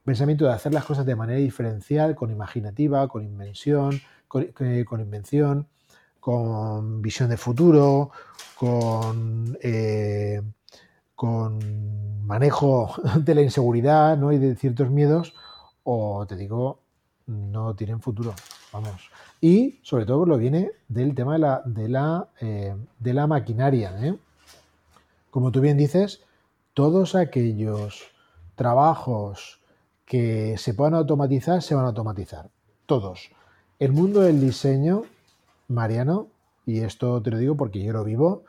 pensamiento 0.04 0.46
de 0.46 0.52
hacer 0.52 0.74
las 0.74 0.84
cosas 0.84 1.06
de 1.06 1.14
manera 1.14 1.38
diferencial, 1.38 2.16
con 2.16 2.30
imaginativa, 2.30 3.06
con 3.06 3.22
invención, 3.22 4.00
con, 4.26 4.42
eh, 4.42 4.84
invención, 4.90 5.68
con 6.18 7.02
visión 7.02 7.30
de 7.30 7.36
futuro, 7.36 8.10
con, 8.56 9.56
eh, 9.62 10.42
con 11.14 12.26
manejo 12.26 12.94
de 13.16 13.34
la 13.34 13.42
inseguridad 13.42 14.16
¿no? 14.16 14.32
y 14.32 14.38
de 14.38 14.56
ciertos 14.56 14.90
miedos, 14.90 15.34
o 15.84 16.26
te 16.26 16.36
digo, 16.36 16.80
no 17.26 17.74
tienen 17.74 18.00
futuro. 18.00 18.34
Vamos. 18.72 19.10
Y 19.40 19.80
sobre 19.82 20.06
todo 20.06 20.26
lo 20.26 20.38
viene 20.38 20.72
del 20.88 21.14
tema 21.14 21.34
de 21.34 21.38
la, 21.38 21.62
de 21.64 21.88
la, 21.88 22.28
eh, 22.40 22.76
de 22.98 23.14
la 23.14 23.26
maquinaria. 23.26 24.06
¿eh? 24.06 24.16
Como 25.30 25.50
tú 25.50 25.60
bien 25.60 25.76
dices, 25.76 26.22
todos 26.74 27.14
aquellos 27.14 28.04
trabajos 28.54 29.60
que 30.04 30.56
se 30.58 30.74
puedan 30.74 30.94
automatizar, 30.94 31.62
se 31.62 31.74
van 31.74 31.84
a 31.84 31.88
automatizar. 31.88 32.50
Todos. 32.86 33.30
El 33.78 33.92
mundo 33.92 34.20
del 34.20 34.40
diseño, 34.40 35.04
Mariano, 35.68 36.28
y 36.66 36.80
esto 36.80 37.22
te 37.22 37.30
lo 37.30 37.38
digo 37.38 37.56
porque 37.56 37.82
yo 37.82 37.92
lo 37.92 38.04
vivo, 38.04 38.44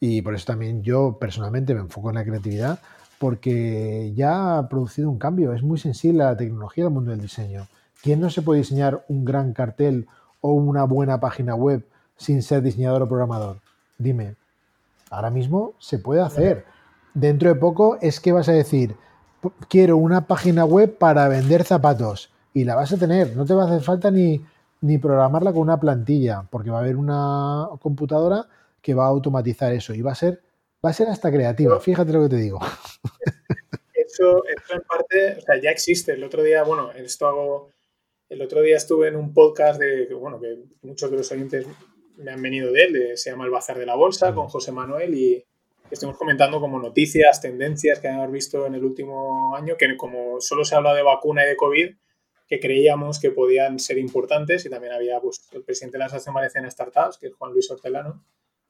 y 0.00 0.22
por 0.22 0.34
eso 0.34 0.46
también 0.46 0.82
yo 0.82 1.18
personalmente 1.18 1.74
me 1.74 1.80
enfoco 1.80 2.08
en 2.08 2.16
la 2.16 2.24
creatividad, 2.24 2.80
porque 3.18 4.12
ya 4.14 4.58
ha 4.58 4.68
producido 4.68 5.10
un 5.10 5.18
cambio. 5.18 5.52
Es 5.52 5.62
muy 5.62 5.78
sensible 5.78 6.22
a 6.22 6.30
la 6.30 6.36
tecnología 6.36 6.84
del 6.84 6.92
mundo 6.92 7.10
del 7.10 7.20
diseño. 7.20 7.66
¿Quién 8.02 8.20
no 8.20 8.30
se 8.30 8.42
puede 8.42 8.60
diseñar 8.60 9.04
un 9.08 9.24
gran 9.24 9.52
cartel 9.52 10.06
o 10.40 10.52
una 10.52 10.84
buena 10.84 11.20
página 11.20 11.54
web 11.54 11.84
sin 12.16 12.42
ser 12.42 12.62
diseñador 12.62 13.02
o 13.02 13.08
programador? 13.08 13.56
Dime, 13.98 14.34
ahora 15.10 15.30
mismo 15.30 15.72
se 15.78 15.98
puede 15.98 16.20
hacer. 16.20 16.64
Dentro 17.14 17.48
de 17.48 17.54
poco 17.54 17.96
es 18.00 18.20
que 18.20 18.32
vas 18.32 18.48
a 18.48 18.52
decir, 18.52 18.96
quiero 19.68 19.96
una 19.96 20.26
página 20.26 20.64
web 20.64 20.98
para 20.98 21.28
vender 21.28 21.64
zapatos 21.64 22.30
y 22.52 22.64
la 22.64 22.74
vas 22.74 22.92
a 22.92 22.98
tener. 22.98 23.36
No 23.36 23.44
te 23.44 23.54
va 23.54 23.62
a 23.62 23.66
hacer 23.66 23.82
falta 23.82 24.10
ni, 24.10 24.44
ni 24.80 24.98
programarla 24.98 25.52
con 25.52 25.62
una 25.62 25.80
plantilla, 25.80 26.44
porque 26.50 26.70
va 26.70 26.78
a 26.78 26.80
haber 26.80 26.96
una 26.96 27.68
computadora 27.80 28.46
que 28.82 28.94
va 28.94 29.04
a 29.04 29.08
automatizar 29.08 29.72
eso 29.72 29.94
y 29.94 30.02
va 30.02 30.12
a 30.12 30.16
ser 30.16 30.42
Va 30.84 30.90
a 30.90 30.92
ser 30.92 31.08
hasta 31.08 31.32
creativo, 31.32 31.80
fíjate 31.80 32.12
lo 32.12 32.24
que 32.24 32.28
te 32.28 32.36
digo. 32.36 32.60
Eso, 33.94 34.42
en 34.46 34.82
parte, 34.82 35.38
o 35.38 35.40
sea, 35.40 35.60
ya 35.60 35.70
existe. 35.70 36.12
El 36.12 36.24
otro 36.24 36.42
día, 36.42 36.62
bueno, 36.62 36.92
esto 36.92 37.26
hago, 37.26 37.70
el 38.28 38.42
otro 38.42 38.60
día 38.60 38.76
estuve 38.76 39.08
en 39.08 39.16
un 39.16 39.32
podcast 39.32 39.80
de, 39.80 40.12
bueno, 40.12 40.38
que 40.38 40.58
muchos 40.82 41.10
de 41.10 41.16
los 41.16 41.32
oyentes 41.32 41.66
me 42.16 42.32
han 42.32 42.42
venido 42.42 42.70
de 42.70 42.82
él, 42.82 43.16
se 43.16 43.30
llama 43.30 43.44
El 43.44 43.50
Bazar 43.50 43.78
de 43.78 43.86
la 43.86 43.94
Bolsa, 43.94 44.34
con 44.34 44.48
José 44.48 44.72
Manuel, 44.72 45.14
y 45.14 45.44
estuvimos 45.90 46.18
comentando 46.18 46.60
como 46.60 46.78
noticias, 46.78 47.40
tendencias 47.40 47.98
que 48.00 48.08
hemos 48.08 48.30
visto 48.30 48.66
en 48.66 48.74
el 48.74 48.84
último 48.84 49.56
año, 49.56 49.76
que 49.78 49.96
como 49.96 50.40
solo 50.40 50.64
se 50.64 50.74
habla 50.74 50.94
de 50.94 51.02
vacuna 51.02 51.44
y 51.44 51.48
de 51.48 51.56
COVID, 51.56 51.94
que 52.46 52.60
creíamos 52.60 53.18
que 53.20 53.30
podían 53.30 53.78
ser 53.78 53.96
importantes, 53.96 54.66
y 54.66 54.70
también 54.70 54.92
había 54.92 55.18
pues, 55.20 55.48
el 55.52 55.64
presidente 55.64 55.94
de 55.94 56.00
la 56.00 56.06
Asociación 56.06 56.34
Valenciana 56.34 56.70
Startups, 56.70 57.16
que 57.16 57.28
es 57.28 57.34
Juan 57.34 57.52
Luis 57.52 57.70
Hortelano, 57.70 58.22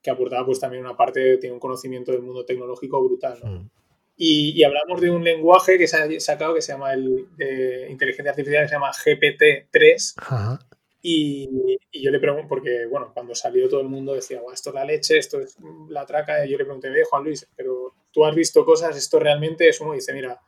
que 0.04 0.10
aportaba 0.10 0.44
pues 0.44 0.60
también 0.60 0.84
una 0.84 0.94
parte, 0.94 1.38
tiene 1.38 1.54
un 1.54 1.58
conocimiento 1.58 2.12
del 2.12 2.20
mundo 2.20 2.44
tecnológico 2.44 3.02
brutal. 3.02 3.38
Mm. 3.42 3.70
Y, 4.16 4.62
hablamos 4.62 5.00
de 5.00 5.10
un 5.10 5.24
lenguaje 5.24 5.78
que 5.78 5.88
se 5.88 5.96
ha 5.96 6.20
sacado 6.20 6.54
que 6.54 6.62
se 6.62 6.72
llama 6.72 6.92
el 6.92 7.26
de 7.36 7.88
inteligencia 7.90 8.30
artificial 8.30 8.62
que 8.62 8.68
se 8.68 8.74
llama 8.74 8.92
GPT-3. 8.92 10.58
Y, 11.00 11.48
yo 11.92 12.10
le 12.10 12.20
pregunto, 12.20 12.46
porque 12.46 12.86
bueno, 12.86 13.10
cuando 13.14 13.34
salió 13.34 13.66
todo 13.68 13.80
el 13.80 13.88
mundo 13.88 14.14
decía, 14.14 14.40
esto 14.52 14.70
es 14.70 14.74
la 14.74 14.84
leche, 14.84 15.16
esto 15.16 15.40
es 15.40 15.56
la 15.88 16.04
traca. 16.04 16.44
Y 16.44 16.50
yo 16.50 16.58
le 16.58 16.64
pregunté, 16.64 16.90
Juan 17.08 17.24
Luis, 17.24 17.48
pero 17.56 17.94
tú 18.12 18.26
has 18.26 18.34
visto 18.34 18.64
cosas, 18.64 18.96
esto 18.96 19.18
realmente 19.18 19.68
es 19.68 19.80
uno. 19.80 19.94
Dice, 19.94 20.12
mira, 20.12 20.38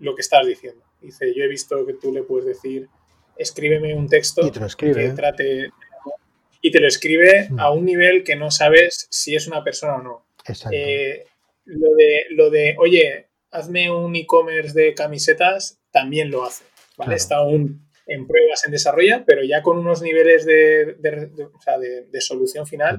lo 0.00 0.14
que 0.16 0.22
estás 0.22 0.44
diciendo. 0.44 0.84
Dice, 1.00 1.32
yo 1.32 1.44
he 1.44 1.48
visto 1.48 1.86
que 1.86 1.94
tú 1.94 2.12
le 2.12 2.24
puedes 2.24 2.46
decir, 2.46 2.88
escríbeme 3.36 3.94
un 3.94 4.08
texto 4.08 4.42
que 4.76 4.90
¿eh? 4.90 5.12
trate 5.14 5.70
y 6.64 6.70
te 6.70 6.80
lo 6.80 6.88
escribe 6.88 7.48
mm. 7.50 7.60
a 7.60 7.70
un 7.70 7.84
nivel 7.84 8.24
que 8.24 8.36
no 8.36 8.50
sabes 8.50 9.06
si 9.10 9.36
es 9.36 9.46
una 9.46 9.62
persona 9.62 9.96
o 9.96 10.02
no. 10.02 10.26
Exacto. 10.46 10.74
Eh, 10.74 11.26
lo, 11.66 11.94
de, 11.94 12.24
lo 12.30 12.48
de, 12.48 12.74
oye, 12.78 13.26
hazme 13.50 13.90
un 13.90 14.16
e-commerce 14.16 14.72
de 14.72 14.94
camisetas, 14.94 15.78
también 15.90 16.30
lo 16.30 16.42
hace. 16.42 16.64
¿vale? 16.96 17.16
Está 17.16 17.36
aún 17.36 17.86
en 18.06 18.26
pruebas, 18.26 18.64
en 18.64 18.72
desarrollo, 18.72 19.24
pero 19.26 19.44
ya 19.44 19.60
con 19.60 19.76
unos 19.76 20.00
niveles 20.00 20.46
de, 20.46 20.96
de, 20.98 22.20
solución 22.22 22.66
final 22.66 22.98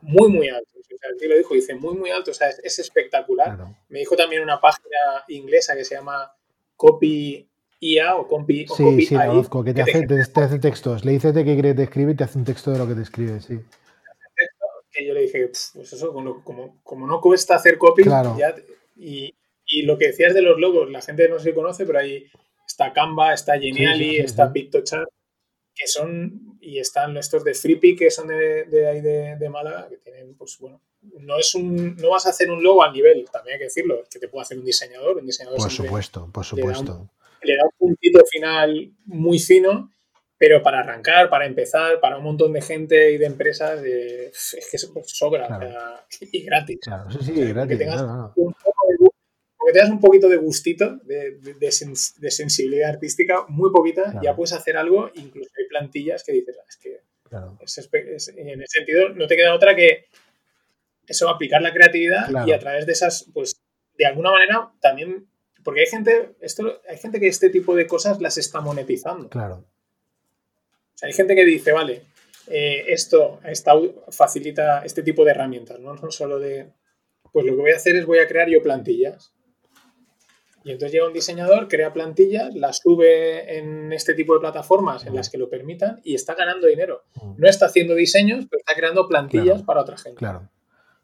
muy, 0.00 0.30
muy 0.30 0.48
altos. 0.48 0.72
O 0.74 0.96
sea, 0.96 1.28
lo 1.28 1.36
dijo, 1.36 1.52
dice 1.52 1.74
muy, 1.74 1.94
muy 1.96 2.08
alto, 2.08 2.30
o 2.30 2.34
sea, 2.34 2.48
es, 2.48 2.78
espectacular. 2.78 3.58
Me 3.90 3.98
dijo 3.98 4.16
también 4.16 4.42
una 4.42 4.62
página 4.62 5.24
inglesa 5.28 5.76
que 5.76 5.84
se 5.84 5.94
llama 5.94 6.34
Copy 6.74 7.50
IA 7.84 8.16
o 8.16 8.26
Compi. 8.26 8.64
O 8.68 8.74
sí, 8.74 9.02
sí, 9.02 9.14
conozco, 9.14 9.62
que 9.62 9.74
te, 9.74 9.82
hace, 9.82 10.06
te, 10.06 10.40
hace, 10.40 10.58
textos. 10.58 11.04
Le 11.04 11.12
dices 11.12 11.34
de 11.34 11.44
qué 11.44 11.74
te 11.74 11.82
escribe 11.82 12.12
y 12.12 12.14
te 12.16 12.24
hace 12.24 12.38
un 12.38 12.44
texto 12.44 12.70
de 12.70 12.78
lo 12.78 12.88
que 12.88 12.94
te 12.94 13.02
escribe, 13.02 13.40
sí. 13.40 13.60
Que 14.90 15.06
yo 15.06 15.12
le 15.12 15.22
dije, 15.22 15.48
pues 15.48 15.92
eso, 15.92 16.12
como, 16.12 16.80
como, 16.82 17.06
no 17.06 17.20
cuesta 17.20 17.56
hacer 17.56 17.78
copy, 17.78 18.04
ya, 18.04 18.54
y, 18.96 19.34
y, 19.66 19.82
lo 19.82 19.98
que 19.98 20.08
decías 20.08 20.34
de 20.34 20.40
los 20.40 20.58
logos, 20.58 20.90
la 20.90 21.02
gente 21.02 21.28
no 21.28 21.38
se 21.40 21.52
conoce, 21.52 21.84
pero 21.84 21.98
ahí 21.98 22.24
está 22.66 22.92
Canva, 22.92 23.34
está 23.34 23.58
Geniali, 23.58 24.18
está 24.18 24.52
PictoChart, 24.52 25.08
que 25.74 25.88
son, 25.88 26.56
y 26.60 26.78
están 26.78 27.16
estos 27.16 27.42
de 27.42 27.54
FreePic, 27.54 27.98
que 27.98 28.10
son 28.10 28.28
de, 28.28 28.64
de 28.64 28.88
ahí 28.88 29.00
de, 29.00 29.36
de, 29.36 29.48
Málaga, 29.50 29.88
que 29.88 29.96
tienen, 29.96 30.34
pues 30.36 30.56
bueno, 30.60 30.80
no 31.18 31.38
es 31.40 31.56
un, 31.56 31.96
no 31.96 32.10
vas 32.10 32.26
a 32.26 32.30
hacer 32.30 32.48
un 32.48 32.62
logo 32.62 32.84
al 32.84 32.92
nivel, 32.92 33.26
también 33.32 33.54
hay 33.54 33.58
que 33.58 33.64
decirlo, 33.64 34.04
que 34.08 34.20
te 34.20 34.28
puede 34.28 34.42
hacer 34.42 34.58
un 34.58 34.64
diseñador, 34.64 35.16
un 35.16 35.26
diseñador 35.26 35.58
Por 35.58 35.70
supuesto, 35.72 36.30
por 36.32 36.44
supuesto 36.44 37.10
le 37.44 37.56
da 37.56 37.64
un 37.64 37.70
puntito 37.78 38.24
final 38.26 38.92
muy 39.06 39.38
fino, 39.38 39.90
pero 40.36 40.62
para 40.62 40.80
arrancar, 40.80 41.30
para 41.30 41.46
empezar, 41.46 42.00
para 42.00 42.18
un 42.18 42.24
montón 42.24 42.52
de 42.52 42.60
gente 42.60 43.12
y 43.12 43.18
de 43.18 43.26
empresas, 43.26 43.82
es 43.82 44.68
que 44.70 44.78
sobra 44.78 46.06
y 46.20 46.44
gratis. 46.44 46.78
Claro, 46.82 47.10
sí, 47.10 47.18
sí, 47.24 47.52
gratis. 47.52 47.78
Que 47.78 47.84
tengas, 47.84 48.02
Un 48.36 48.54
tengas 49.72 49.90
un 49.90 50.00
poquito 50.00 50.28
de 50.28 50.36
gustito, 50.36 50.98
de, 51.04 51.38
de, 51.38 52.30
sensibilidad 52.30 52.90
artística, 52.90 53.44
muy 53.48 53.72
poquita, 53.72 54.20
ya 54.22 54.36
puedes 54.36 54.52
hacer 54.52 54.76
algo, 54.76 55.10
incluso 55.14 55.50
hay 55.58 55.66
plantillas 55.66 56.22
que 56.22 56.32
dices, 56.32 56.56
ah, 56.60 57.56
es 57.60 57.88
que 57.88 58.00
en 58.36 58.62
ese 58.62 58.78
sentido 58.78 59.08
no 59.10 59.26
te 59.26 59.36
queda 59.36 59.54
otra 59.54 59.74
que 59.74 60.06
eso, 61.06 61.28
aplicar 61.28 61.60
la 61.60 61.72
creatividad 61.72 62.46
y 62.46 62.52
a 62.52 62.58
través 62.58 62.86
de 62.86 62.92
esas, 62.92 63.28
pues 63.34 63.60
de 63.96 64.06
alguna 64.06 64.30
manera 64.30 64.70
también 64.80 65.26
porque 65.64 65.80
hay 65.80 65.86
gente, 65.86 66.36
esto, 66.40 66.80
hay 66.88 66.98
gente 66.98 67.18
que 67.18 67.26
este 67.26 67.50
tipo 67.50 67.74
de 67.74 67.86
cosas 67.86 68.20
las 68.20 68.36
está 68.36 68.60
monetizando. 68.60 69.28
Claro. 69.30 69.64
O 70.94 70.98
sea, 70.98 71.08
hay 71.08 71.14
gente 71.14 71.34
que 71.34 71.44
dice, 71.44 71.72
vale, 71.72 72.02
eh, 72.46 72.84
esto 72.88 73.40
facilita 74.10 74.84
este 74.84 75.02
tipo 75.02 75.24
de 75.24 75.30
herramientas, 75.30 75.80
¿no? 75.80 75.94
no 75.94 76.10
solo 76.10 76.38
de, 76.38 76.70
pues 77.32 77.46
lo 77.46 77.56
que 77.56 77.62
voy 77.62 77.72
a 77.72 77.76
hacer 77.76 77.96
es 77.96 78.06
voy 78.06 78.18
a 78.18 78.28
crear 78.28 78.48
yo 78.48 78.62
plantillas. 78.62 79.32
Y 80.62 80.70
entonces 80.70 80.92
llega 80.92 81.06
un 81.06 81.12
diseñador, 81.12 81.68
crea 81.68 81.92
plantillas, 81.92 82.54
las 82.54 82.78
sube 82.78 83.58
en 83.58 83.92
este 83.92 84.14
tipo 84.14 84.32
de 84.32 84.40
plataformas 84.40 85.04
en 85.04 85.14
las 85.14 85.28
que 85.28 85.36
lo 85.36 85.50
permitan 85.50 86.00
y 86.04 86.14
está 86.14 86.34
ganando 86.34 86.66
dinero. 86.66 87.04
No 87.36 87.46
está 87.46 87.66
haciendo 87.66 87.94
diseños, 87.94 88.46
pero 88.48 88.60
está 88.60 88.74
creando 88.74 89.06
plantillas 89.06 89.62
para 89.62 89.82
otra 89.82 89.98
gente. 89.98 90.18
Claro. 90.18 90.48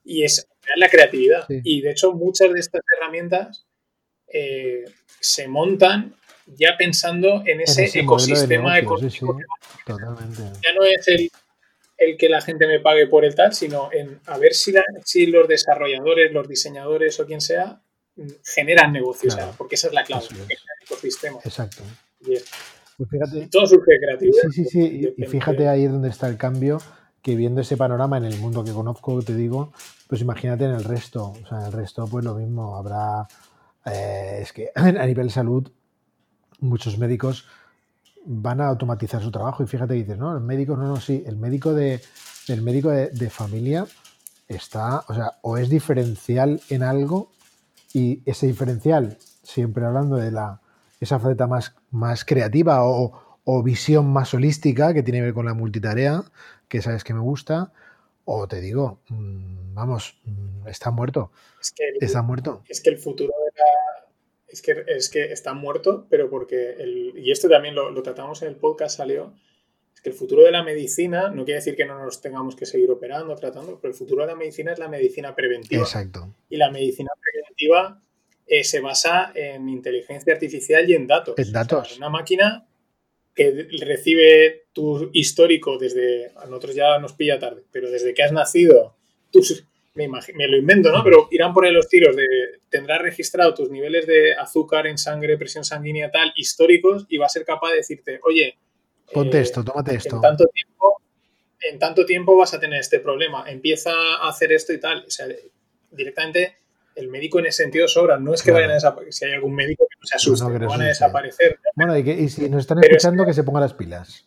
Y 0.03 0.25
es 0.25 0.49
la 0.77 0.89
creatividad. 0.89 1.45
Y 1.49 1.83
de 1.83 1.91
hecho, 1.91 2.13
muchas 2.13 2.51
de 2.55 2.59
estas 2.59 2.81
herramientas 2.97 3.67
eh, 4.33 4.85
se 5.21 5.49
montan 5.49 6.15
ya 6.47 6.77
pensando 6.77 7.43
en 7.47 7.61
ese, 7.61 7.85
ecosistema 7.99 8.79
económico. 8.79 9.39
Ya 9.87 10.75
no 10.75 10.85
es 10.85 11.09
el, 11.09 11.31
el, 11.99 12.17
que 12.17 12.29
la 12.29 12.41
gente 12.41 12.67
me 12.67 12.81
pague 12.81 13.07
por 13.07 13.25
el 13.25 13.35
tal, 13.35 13.53
sino 13.55 13.91
en 13.93 14.21
a 14.27 14.39
ver 14.39 14.55
si, 14.55 14.75
si 15.05 15.27
los 15.27 15.47
desarrolladores, 15.47 16.33
los 16.33 16.49
diseñadores 16.49 17.19
o 17.21 17.27
quien 17.27 17.41
sea 17.41 17.81
generan 18.45 18.93
negocios, 18.93 19.37
porque 19.57 19.77
esa 19.77 19.89
es 19.89 19.95
la 19.95 20.05
clave, 20.05 20.27
el 20.31 20.59
ecosistema. 20.85 21.39
Exacto. 21.45 21.83
Pues 22.21 23.09
fíjate, 23.09 23.49
todo 23.51 23.67
surge 23.67 23.93
de 23.93 23.99
creatividad. 23.99 24.43
Sí, 24.51 24.65
sí, 24.65 24.71
sí. 24.71 25.15
Y, 25.17 25.25
fíjate 25.25 25.69
ahí 25.69 25.87
donde 25.87 26.11
está 26.11 26.29
el 26.29 26.37
cambio, 26.37 26.79
que 27.23 27.35
viendo 27.35 27.63
ese 27.63 27.77
panorama 27.77 28.19
en 28.19 28.25
el 28.25 28.37
mundo 28.37 28.63
que 28.63 28.73
conozco, 28.73 29.23
te 29.23 29.35
digo, 29.35 29.73
pues 30.07 30.21
imagínate 30.21 30.65
en 30.65 30.73
el 30.73 30.85
resto. 30.85 31.33
O 31.43 31.47
sea, 31.49 31.61
en 31.61 31.67
el 31.67 31.73
resto, 31.73 32.07
pues 32.07 32.25
lo 32.25 32.35
mismo, 32.35 32.77
habrá 32.77 33.27
eh, 33.87 34.39
es 34.43 34.53
que 34.53 34.71
a 34.75 35.07
nivel 35.07 35.29
de 35.29 35.33
salud 35.33 35.71
muchos 36.61 36.99
médicos 36.99 37.47
van 38.25 38.61
a 38.61 38.67
automatizar 38.67 39.23
su 39.23 39.31
trabajo 39.31 39.63
y 39.63 39.67
fíjate 39.67 39.95
dices, 39.95 40.19
no, 40.19 40.35
el 40.35 40.43
médico, 40.43 40.77
no, 40.77 40.87
no, 40.87 40.97
sí, 40.97 41.23
el 41.27 41.37
médico 41.37 41.73
de, 41.73 42.01
el 42.49 42.63
médico 42.63 42.91
de, 42.91 43.31
familia 43.31 43.87
está, 44.49 45.05
o 45.09 45.15
sea, 45.15 45.33
o 45.43 45.57
es 45.57 45.71
diferencial 45.71 46.61
en 46.69 46.83
algo 46.83 47.33
y 47.93 48.23
ese 48.27 48.47
diferencial, 48.47 49.19
siempre 49.43 49.85
hablando 49.85 50.17
de 50.17 50.31
la, 50.31 50.61
esa 51.01 51.19
faceta 51.19 51.47
más, 51.47 51.75
más 51.91 52.25
creativa 52.25 52.85
o, 52.85 53.27
visión 53.65 54.13
más 54.13 54.33
holística 54.33 54.95
que 54.95 55.03
tiene 55.03 55.19
que 55.19 55.25
ver 55.25 55.35
con 55.35 55.47
la 55.47 55.55
multitarea, 55.55 56.23
que 56.69 56.83
sabes 56.83 57.03
que 57.03 57.15
me 57.15 57.21
gusta, 57.21 57.73
o 58.33 58.47
te 58.47 58.61
digo, 58.61 59.01
mm, 59.09 59.75
vamos, 59.75 60.21
mm, 60.25 60.69
está 60.69 60.91
muerto. 60.91 61.33
está 62.01 62.23
muerto. 62.23 62.63
Es 62.69 62.81
que 62.81 62.91
el 62.91 62.99
futuro 62.99 63.33
de 63.45 63.51
es 64.53 64.63
que, 64.63 64.85
es 64.87 65.09
que 65.09 65.33
está 65.33 65.55
muerto, 65.55 66.07
pero 66.11 66.29
porque, 66.29 66.71
el, 66.73 67.13
y 67.17 67.31
esto 67.31 67.49
también 67.49 67.75
lo, 67.75 68.03
tratamos 68.03 68.43
en 68.43 68.49
el 68.49 68.57
podcast, 68.57 68.97
salió, 68.97 69.33
es 69.95 70.01
que 70.01 70.11
el 70.11 70.15
futuro 70.15 70.43
de 70.43 70.51
la 70.51 70.63
medicina 70.63 71.31
no 71.31 71.45
quiere 71.45 71.59
decir 71.61 71.77
que 71.77 71.85
no 71.85 72.03
nos 72.03 72.21
tengamos 72.21 72.57
que 72.57 72.67
seguir 72.67 72.91
operando, 72.91 73.35
tratando, 73.37 73.79
pero 73.81 73.93
el 73.93 73.99
futuro 73.99 74.23
de 74.23 74.29
la 74.29 74.37
medicina 74.37 74.73
es 74.73 74.79
la 74.79 74.89
medicina 74.89 75.35
preventiva. 75.35 75.83
Exacto. 75.83 76.35
Y 76.49 76.57
la 76.57 76.71
medicina 76.71 77.11
preventiva 77.21 78.03
eh, 78.47 78.65
se 78.65 78.81
basa 78.81 79.33
en 79.35 79.69
inteligencia 79.69 80.33
artificial 80.33 80.89
y 80.89 80.95
en 80.95 81.07
datos. 81.07 81.35
En 81.39 81.53
datos. 81.53 81.97
una 81.97 82.09
máquina 82.09 82.67
que 83.35 83.69
recibe 83.81 84.65
tu 84.73 85.11
histórico 85.13 85.79
desde, 85.79 86.33
a 86.37 86.47
nosotros 86.47 86.75
ya 86.75 86.99
nos 86.99 87.13
pilla 87.13 87.39
tarde, 87.39 87.63
pero 87.71 87.91
desde 87.91 88.15
que 88.15 88.23
has 88.23 88.33
nacido, 88.33 88.97
tus 89.31 89.65
me, 89.95 90.09
me, 90.09 90.49
lo 90.49 90.57
invento, 90.57 90.93
¿no? 90.93 91.03
Pero 91.03 91.29
irán 91.31 91.53
por 91.53 91.65
ahí 91.65 91.73
los 91.73 91.89
tiros 91.89 92.15
de, 92.15 92.27
tendrás 92.69 93.03
registrado 93.03 93.55
tus 93.55 93.71
niveles 93.71 94.07
de 94.07 94.35
azúcar 94.35 94.87
en 94.87 94.99
sangre, 94.99 95.37
presión 95.37 95.65
sanguínea 95.65 96.11
tal, 96.11 96.33
históricos, 96.37 97.07
y 97.09 97.19
va 97.19 97.27
a 97.27 97.31
ser 97.31 97.45
capaz 97.45 97.71
de 97.71 97.77
decirte, 97.77 98.21
oye, 98.23 98.57
ponte 99.13 99.39
eh, 99.39 99.43
esto, 99.43 99.65
tómate 99.65 99.97
esto. 99.97 100.17
En 100.17 100.23
tanto, 100.23 100.47
tiempo, 100.47 101.03
en 101.61 101.79
tanto 101.79 102.07
tiempo 102.07 102.37
vas 102.37 102.55
a 102.55 102.61
tener 102.61 102.81
este 102.81 103.01
problema, 103.01 103.51
empieza 103.51 103.93
a 103.93 104.29
hacer 104.29 104.53
esto 104.53 104.73
y 104.73 104.79
tal. 104.79 105.05
O 105.07 105.11
sea, 105.11 105.27
directamente 105.91 106.57
el 107.01 107.09
médico 107.09 107.39
en 107.39 107.47
ese 107.47 107.65
sentido 107.65 107.89
sobra. 107.89 108.19
No 108.19 108.35
es 108.35 108.43
que 108.43 108.53
vayan 108.53 108.71
a 108.71 108.75
desaparecer, 108.75 109.13
si 109.13 109.25
hay 109.25 109.33
algún 109.33 109.55
médico 109.55 109.87
que 109.89 109.97
no 110.01 110.07
se 110.07 110.17
asuste, 110.17 110.59
no, 110.59 110.69
van 110.69 110.83
a 110.83 110.87
desaparecer. 110.87 111.59
Bueno, 111.75 111.97
y, 111.97 112.05
que, 112.05 112.13
y 112.13 112.29
si 112.29 112.49
nos 112.49 112.61
están 112.61 112.83
escuchando, 112.83 113.27
que 113.27 113.35
se 113.35 113.43
pongan 113.43 113.63
las 113.63 113.75
pilas. 113.75 114.27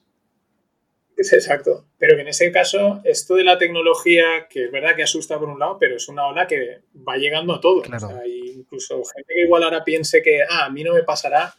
Exacto. 1.17 1.85
Pero 1.97 2.15
que 2.15 2.21
en 2.21 2.27
ese 2.27 2.51
caso, 2.51 3.01
esto 3.03 3.35
de 3.35 3.43
la 3.43 3.57
tecnología, 3.57 4.47
que 4.49 4.65
es 4.65 4.71
verdad 4.71 4.95
que 4.95 5.03
asusta 5.03 5.39
por 5.39 5.49
un 5.49 5.59
lado, 5.59 5.77
pero 5.79 5.95
es 5.95 6.07
una 6.09 6.27
ola 6.27 6.47
que 6.47 6.81
va 7.07 7.17
llegando 7.17 7.53
a 7.53 7.61
todos. 7.61 7.87
incluso 8.55 9.03
gente 9.03 9.33
que 9.33 9.43
igual 9.43 9.63
ahora 9.63 9.83
piense 9.83 10.21
que, 10.21 10.41
ah, 10.43 10.65
a 10.65 10.69
mí 10.69 10.83
no 10.83 10.93
me 10.93 11.03
pasará. 11.03 11.55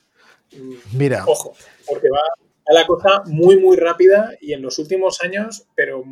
Mm, 0.53 0.75
Mira. 0.99 1.25
Ojo, 1.27 1.57
porque 1.87 2.09
va 2.11 2.19
a 2.67 2.75
la 2.75 2.87
cosa 2.87 3.23
muy, 3.27 3.59
muy 3.59 3.77
rápida 3.77 4.33
y 4.41 4.53
en 4.53 4.63
los 4.63 4.79
últimos 4.79 5.23
años, 5.23 5.67
pero 5.75 6.03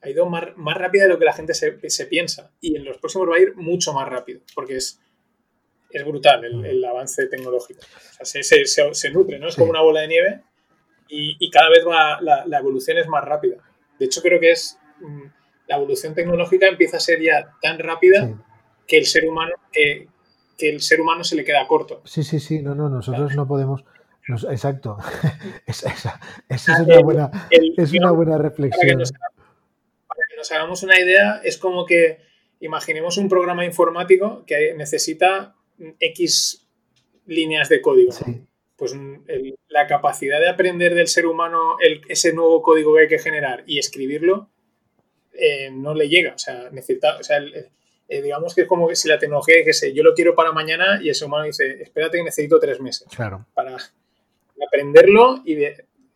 ha 0.00 0.08
ido 0.08 0.26
más, 0.26 0.44
rápida 0.76 1.04
de 1.04 1.08
lo 1.08 1.18
que 1.18 1.24
la 1.24 1.32
gente 1.32 1.54
se, 1.54 2.06
piensa. 2.06 2.50
Y 2.60 2.76
en 2.76 2.84
los 2.84 2.98
próximos 2.98 3.28
va 3.28 3.36
a 3.36 3.40
ir 3.40 3.56
mucho 3.56 3.92
más 3.92 4.08
rápido, 4.08 4.40
porque 4.54 4.76
es, 4.76 5.00
es 5.90 6.04
brutal 6.04 6.44
el, 6.44 6.80
mm. 6.80 6.84
avance 6.84 7.26
tecnológico. 7.26 7.80
O 8.20 8.24
sea, 8.24 8.42
se, 8.42 8.64
se, 8.66 9.10
nutre, 9.10 9.38
¿no? 9.38 9.48
Es 9.48 9.56
como 9.56 9.70
una 9.70 9.80
bola 9.80 10.02
de 10.02 10.08
nieve 10.08 10.42
y, 11.08 11.50
cada 11.50 11.70
vez 11.70 11.84
va, 11.86 12.20
la, 12.20 12.58
evolución 12.58 12.98
es 12.98 13.08
más 13.08 13.24
rápida. 13.24 13.56
De 13.98 14.04
hecho, 14.06 14.22
creo 14.22 14.38
que 14.38 14.52
es 14.52 14.78
mm, 15.00 15.24
la 15.68 15.76
evolución 15.76 16.14
tecnológica 16.14 16.66
empieza 16.68 16.98
a 16.98 17.00
ser 17.00 17.20
ya 17.20 17.54
tan 17.60 17.78
rápida 17.78 18.30
que 18.86 18.98
el 18.98 19.06
ser 19.06 19.26
humano 19.26 19.54
que, 19.72 20.08
el 20.58 20.80
ser 20.80 21.00
humano 21.00 21.22
se 21.22 21.36
le 21.36 21.44
queda 21.44 21.66
corto. 21.66 22.02
Sí, 22.04 22.24
sí, 22.24 22.40
sí, 22.40 22.62
no, 22.62 22.74
no, 22.74 22.88
nosotros 22.88 23.34
no 23.36 23.46
podemos. 23.46 23.84
exacto. 24.50 24.98
esa, 25.66 26.20
es, 26.48 26.68
una 26.68 27.00
buena, 27.00 27.48
es 27.50 27.92
una 27.92 28.10
buena 28.10 28.38
reflexión. 28.38 28.80
Para 28.80 28.88
que, 28.88 28.96
nos, 28.96 29.12
hagamos 30.50 30.82
una 30.82 30.98
idea, 30.98 31.40
es 31.44 31.58
como 31.58 31.86
que 31.86 32.18
imaginemos 32.60 33.16
un 33.18 33.28
programa 33.28 33.64
informático 33.64 34.44
que 34.46 34.74
necesita 34.74 35.54
X 36.00 36.66
líneas 37.26 37.68
de 37.68 37.80
código. 37.80 38.12
Pues 38.76 38.94
la 39.68 39.86
capacidad 39.86 40.40
de 40.40 40.48
aprender 40.48 40.94
del 40.94 41.08
ser 41.08 41.26
humano 41.26 41.76
ese 42.08 42.32
nuevo 42.32 42.62
código 42.62 42.94
que 42.94 43.02
hay 43.02 43.08
que 43.08 43.18
generar 43.18 43.64
y 43.66 43.78
escribirlo 43.78 44.50
eh, 45.32 45.70
no 45.70 45.94
le 45.94 46.08
llega. 46.08 46.34
O 46.34 46.38
sea, 46.38 46.68
necesita, 46.70 47.16
o 47.16 47.22
sea, 47.22 47.38
eh, 48.08 48.22
digamos 48.22 48.54
que 48.54 48.62
es 48.62 48.68
como 48.68 48.88
que 48.88 48.96
si 48.96 49.08
la 49.08 49.18
tecnología 49.18 49.56
dijese, 49.56 49.92
yo 49.92 50.02
lo 50.02 50.14
quiero 50.14 50.34
para 50.34 50.52
mañana 50.52 51.00
y 51.02 51.10
ese 51.10 51.24
humano 51.24 51.44
dice, 51.44 51.82
espérate 51.82 52.18
que 52.18 52.24
necesito 52.24 52.58
tres 52.58 52.80
meses 52.80 53.06
claro. 53.14 53.46
para 53.54 53.76
aprenderlo 54.66 55.42
y 55.44 55.62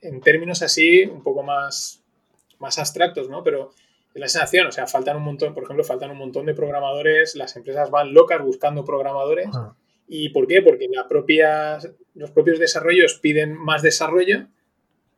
en 0.01 0.21
términos 0.21 0.63
así 0.63 1.05
un 1.05 1.23
poco 1.23 1.43
más, 1.43 2.03
más 2.59 2.79
abstractos, 2.79 3.29
¿no? 3.29 3.45
Pero 3.45 3.73
es 4.15 4.21
la 4.21 4.29
sensación, 4.29 4.67
o 4.67 4.73
sea, 4.73 4.87
faltan 4.87 5.17
un 5.17 5.25
montón, 5.25 5.55
por 5.55 5.65
ejemplo, 5.65 5.85
faltan 5.85 6.11
un 6.11 6.19
montón 6.19 6.47
de 6.47 6.55
programadores, 6.55 7.35
las 7.35 7.57
empresas 7.57 7.91
van 7.91 8.13
locas 8.13 8.43
buscando 8.43 8.85
programadores. 8.85 9.49
Ah. 9.55 9.75
¿Y 10.09 10.29
por 10.31 10.47
qué? 10.47 10.61
Porque 10.61 10.89
la 10.91 11.09
propia, 11.09 11.79
los 12.15 12.31
propios 12.31 12.59
desarrollos 12.59 13.19
piden 13.21 13.55
más 13.55 13.83
desarrollo 13.83 14.47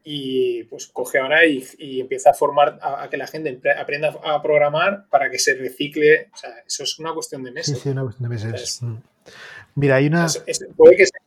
y 0.04 0.64
pues 0.64 0.86
coge 0.86 1.18
ahora 1.18 1.46
y, 1.46 2.00
empieza 2.00 2.30
a 2.30 2.34
formar 2.34 2.78
a, 2.82 3.08
que 3.08 3.16
la 3.16 3.26
gente 3.26 3.58
aprenda 3.76 4.14
a 4.22 4.42
programar 4.42 5.06
para 5.08 5.30
que 5.30 5.38
se 5.38 5.54
recicle. 5.54 6.28
O 6.32 6.36
sea, 6.36 6.50
eso 6.66 6.84
es 6.84 6.98
una 6.98 7.12
cuestión 7.14 7.42
de 7.42 7.50
meses. 7.50 7.78
Sí, 7.78 7.84
sí, 7.84 7.88
una 7.88 8.02
cuestión 8.02 8.28
de 8.28 8.36
meses. 8.36 8.82
Mm. 8.82 8.96
Mira, 9.76 9.96
hay 9.96 10.06
una. 10.06 10.26
puede 10.76 10.96
que 10.96 11.04
empecemos 11.04 11.23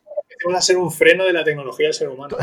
a 0.55 0.61
ser 0.61 0.77
un 0.77 0.91
freno 0.91 1.25
de 1.25 1.33
la 1.33 1.43
tecnología 1.43 1.87
del 1.87 1.93
ser 1.93 2.09
humano. 2.09 2.37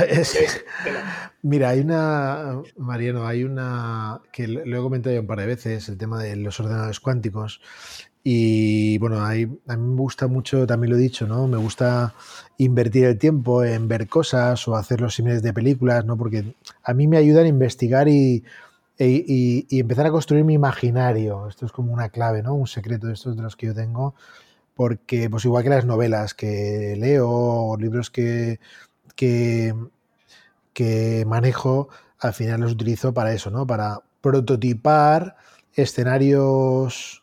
Mira, 1.42 1.70
hay 1.70 1.81
una, 1.81 2.62
Mariano, 2.76 3.26
hay 3.26 3.44
una 3.44 4.20
que 4.32 4.48
lo 4.48 4.78
he 4.78 4.82
comentado 4.82 5.14
ya 5.14 5.20
un 5.20 5.26
par 5.26 5.40
de 5.40 5.47
veces, 5.47 5.89
el 5.89 5.98
tema 5.98 6.23
de 6.23 6.36
los 6.36 6.58
ordenadores 6.60 7.00
cuánticos. 7.00 7.60
Y 8.26 8.97
bueno, 8.98 9.23
a 9.23 9.32
mí 9.32 9.47
me 9.66 10.00
gusta 10.00 10.28
mucho, 10.28 10.66
también 10.66 10.92
lo 10.92 10.97
he 10.97 11.00
dicho, 11.00 11.26
¿no? 11.26 11.47
Me 11.47 11.58
gusta 11.58 12.14
invertir 12.56 13.05
el 13.05 13.18
tiempo 13.18 13.62
en 13.62 13.86
ver 13.86 14.08
cosas 14.08 14.66
o 14.66 14.76
hacer 14.76 15.02
los 15.02 15.14
símiles 15.14 15.42
de 15.42 15.52
películas, 15.52 16.06
¿no? 16.06 16.16
Porque 16.16 16.55
a 16.82 16.94
mí 16.94 17.06
me 17.06 17.18
ayudan 17.18 17.44
a 17.44 17.48
investigar 17.48 18.08
y, 18.08 18.42
e, 18.98 19.66
empezar 19.70 20.06
a 20.06 20.10
construir 20.10 20.42
mi 20.44 20.55
imaginario. 20.55 21.48
Esto 21.48 21.66
es 21.66 21.73
como 21.73 21.92
una 21.92 22.08
clave, 22.08 22.42
¿no? 22.42 22.55
Un 22.55 22.66
secreto 22.66 23.08
de 23.08 23.12
estos 23.12 23.36
de 23.36 23.42
los 23.42 23.56
que 23.56 23.66
yo 23.66 23.74
tengo. 23.74 24.14
Porque, 24.74 25.30
pues 25.30 25.44
igual 25.44 25.62
que 25.62 25.70
las 25.70 25.84
novelas 25.84 26.34
que 26.34 26.96
leo 26.98 27.30
o 27.30 27.76
libros 27.76 28.10
que, 28.10 28.58
que, 29.14 29.74
que 30.72 31.24
manejo, 31.26 31.88
al 32.18 32.34
final 32.34 32.60
los 32.60 32.72
utilizo 32.72 33.14
para 33.14 33.32
eso, 33.32 33.50
¿no? 33.50 33.66
Para 33.66 34.02
prototipar 34.20 35.36
escenarios 35.74 37.22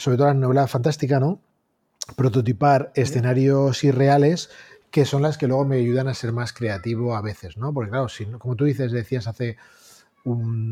sobre 0.00 0.16
todo 0.16 0.28
la 0.28 0.34
novela 0.34 0.66
fantástica, 0.66 1.20
¿no? 1.20 1.40
Prototipar 2.16 2.90
escenarios 2.94 3.84
irreales 3.84 4.48
que 4.90 5.04
son 5.04 5.22
las 5.22 5.36
que 5.38 5.46
luego 5.46 5.64
me 5.66 5.76
ayudan 5.76 6.08
a 6.08 6.14
ser 6.14 6.32
más 6.32 6.52
creativo 6.52 7.14
a 7.14 7.20
veces, 7.20 7.58
¿no? 7.58 7.72
Porque 7.72 7.90
claro, 7.90 8.08
si, 8.08 8.24
como 8.24 8.56
tú 8.56 8.64
dices, 8.64 8.92
decías 8.92 9.28
hace, 9.28 9.58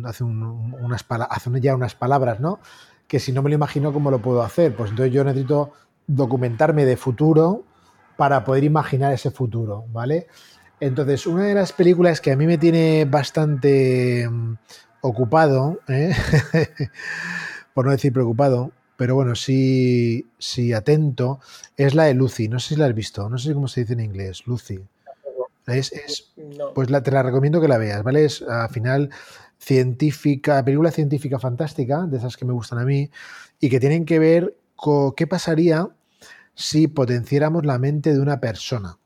hace, 0.05 0.25
unas, 0.25 1.05
hace 1.31 1.61
ya 1.61 1.75
unas 1.75 1.95
palabras, 1.95 2.41
¿no? 2.41 2.59
Que 3.07 3.21
si 3.21 3.33
no 3.33 3.43
me 3.43 3.51
lo 3.51 3.55
imagino, 3.55 3.93
¿cómo 3.93 4.11
lo 4.11 4.21
puedo 4.21 4.43
hacer? 4.43 4.75
Pues 4.75 4.91
entonces 4.91 5.13
yo 5.13 5.23
necesito 5.25 5.73
documentarme 6.09 6.85
de 6.85 6.97
futuro 6.97 7.65
para 8.17 8.45
poder 8.45 8.65
imaginar 8.65 9.13
ese 9.13 9.31
futuro, 9.31 9.85
¿vale? 9.93 10.27
Entonces, 10.81 11.27
una 11.27 11.45
de 11.45 11.55
las 11.55 11.73
películas 11.73 12.21
que 12.21 12.33
a 12.33 12.37
mí 12.37 12.47
me 12.47 12.59
tiene 12.59 13.05
bastante 13.05 14.29
mm, 14.29 14.55
ocupado, 15.03 15.79
¿eh? 15.89 16.13
por 17.75 17.87
no 17.87 17.93
decir 17.93 18.13
preocupado, 18.13 18.73
pero 18.97 19.15
bueno, 19.15 19.37
sí, 19.37 20.27
sí 20.39 20.73
atento, 20.73 21.39
es 21.77 21.95
la 21.95 22.05
de 22.05 22.15
Lucy. 22.15 22.49
No 22.49 22.59
sé 22.59 22.75
si 22.75 22.81
la 22.81 22.87
has 22.87 22.95
visto, 22.95 23.29
no 23.29 23.39
sé 23.39 23.55
cómo 23.55 23.69
se 23.69 23.83
dice 23.83 23.93
en 23.93 24.01
inglés, 24.01 24.43
Lucy. 24.47 24.81
Es, 25.67 26.33
Pues 26.75 26.91
la, 26.91 27.03
te 27.03 27.11
la 27.11 27.23
recomiendo 27.23 27.61
que 27.61 27.69
la 27.69 27.79
veas, 27.79 28.03
¿vale? 28.03 28.25
Es 28.25 28.43
al 28.43 28.71
final 28.71 29.11
científica, 29.59 30.65
película 30.65 30.91
científica 30.91 31.39
fantástica, 31.39 32.07
de 32.07 32.17
esas 32.17 32.37
que 32.37 32.45
me 32.45 32.53
gustan 32.53 32.79
a 32.79 32.85
mí, 32.85 33.11
y 33.61 33.69
que 33.69 33.79
tienen 33.79 34.05
que 34.05 34.19
ver 34.19 34.57
con 34.77 35.13
qué 35.13 35.27
pasaría 35.27 35.89
si 36.59 36.89
potenciáramos 36.89 37.65
la 37.65 37.79
mente 37.79 38.13
de 38.13 38.21
una 38.21 38.41
persona. 38.41 38.99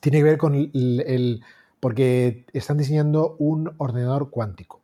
Tiene 0.00 0.18
que 0.18 0.24
ver 0.24 0.38
con 0.38 0.54
el 0.54 1.44
porque 1.78 2.46
están 2.52 2.78
diseñando 2.78 3.36
un 3.38 3.74
ordenador 3.78 4.30
cuántico, 4.30 4.80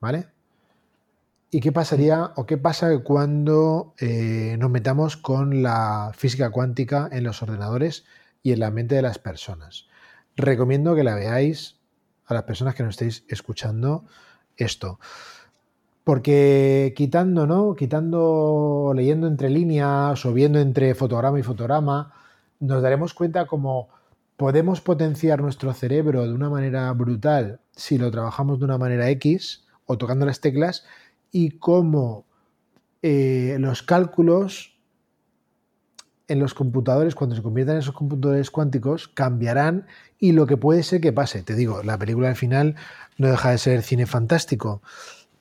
¿vale? 0.00 0.28
¿Y 1.50 1.60
qué 1.60 1.70
pasaría 1.70 2.32
o 2.36 2.46
qué 2.46 2.56
pasa 2.56 2.98
cuando 3.00 3.94
eh, 3.98 4.56
nos 4.58 4.70
metamos 4.70 5.18
con 5.18 5.62
la 5.62 6.12
física 6.14 6.50
cuántica 6.50 7.10
en 7.12 7.24
los 7.24 7.42
ordenadores 7.42 8.04
y 8.42 8.52
en 8.52 8.60
la 8.60 8.70
mente 8.70 8.94
de 8.94 9.02
las 9.02 9.18
personas? 9.18 9.86
Recomiendo 10.34 10.94
que 10.94 11.04
la 11.04 11.14
veáis 11.14 11.76
a 12.24 12.32
las 12.32 12.44
personas 12.44 12.74
que 12.74 12.84
nos 12.84 12.94
estéis 12.94 13.24
escuchando 13.28 14.06
esto. 14.56 14.98
Porque 16.04 16.94
quitando, 16.96 17.46
¿no? 17.46 17.74
Quitando, 17.74 18.92
leyendo 18.94 19.26
entre 19.26 19.50
líneas 19.50 20.24
o 20.26 20.32
viendo 20.32 20.58
entre 20.58 20.94
fotograma 20.94 21.38
y 21.38 21.42
fotograma, 21.42 22.12
nos 22.58 22.82
daremos 22.82 23.14
cuenta 23.14 23.46
cómo 23.46 23.88
podemos 24.36 24.80
potenciar 24.80 25.40
nuestro 25.40 25.72
cerebro 25.72 26.24
de 26.24 26.32
una 26.32 26.50
manera 26.50 26.92
brutal 26.92 27.60
si 27.70 27.98
lo 27.98 28.10
trabajamos 28.10 28.58
de 28.58 28.64
una 28.64 28.78
manera 28.78 29.08
X 29.10 29.64
o 29.86 29.98
tocando 29.98 30.26
las 30.26 30.40
teclas 30.40 30.84
y 31.30 31.58
cómo 31.58 32.24
eh, 33.02 33.56
los 33.58 33.82
cálculos 33.82 34.72
en 36.28 36.38
los 36.38 36.54
computadores, 36.54 37.14
cuando 37.14 37.36
se 37.36 37.42
conviertan 37.42 37.76
en 37.76 37.82
esos 37.82 37.94
computadores 37.94 38.50
cuánticos, 38.50 39.08
cambiarán 39.08 39.86
y 40.18 40.32
lo 40.32 40.46
que 40.46 40.56
puede 40.56 40.82
ser 40.82 41.00
que 41.00 41.12
pase. 41.12 41.42
Te 41.42 41.54
digo, 41.54 41.82
la 41.82 41.98
película 41.98 42.28
al 42.28 42.36
final 42.36 42.76
no 43.18 43.28
deja 43.28 43.50
de 43.50 43.58
ser 43.58 43.82
cine 43.82 44.06
fantástico, 44.06 44.82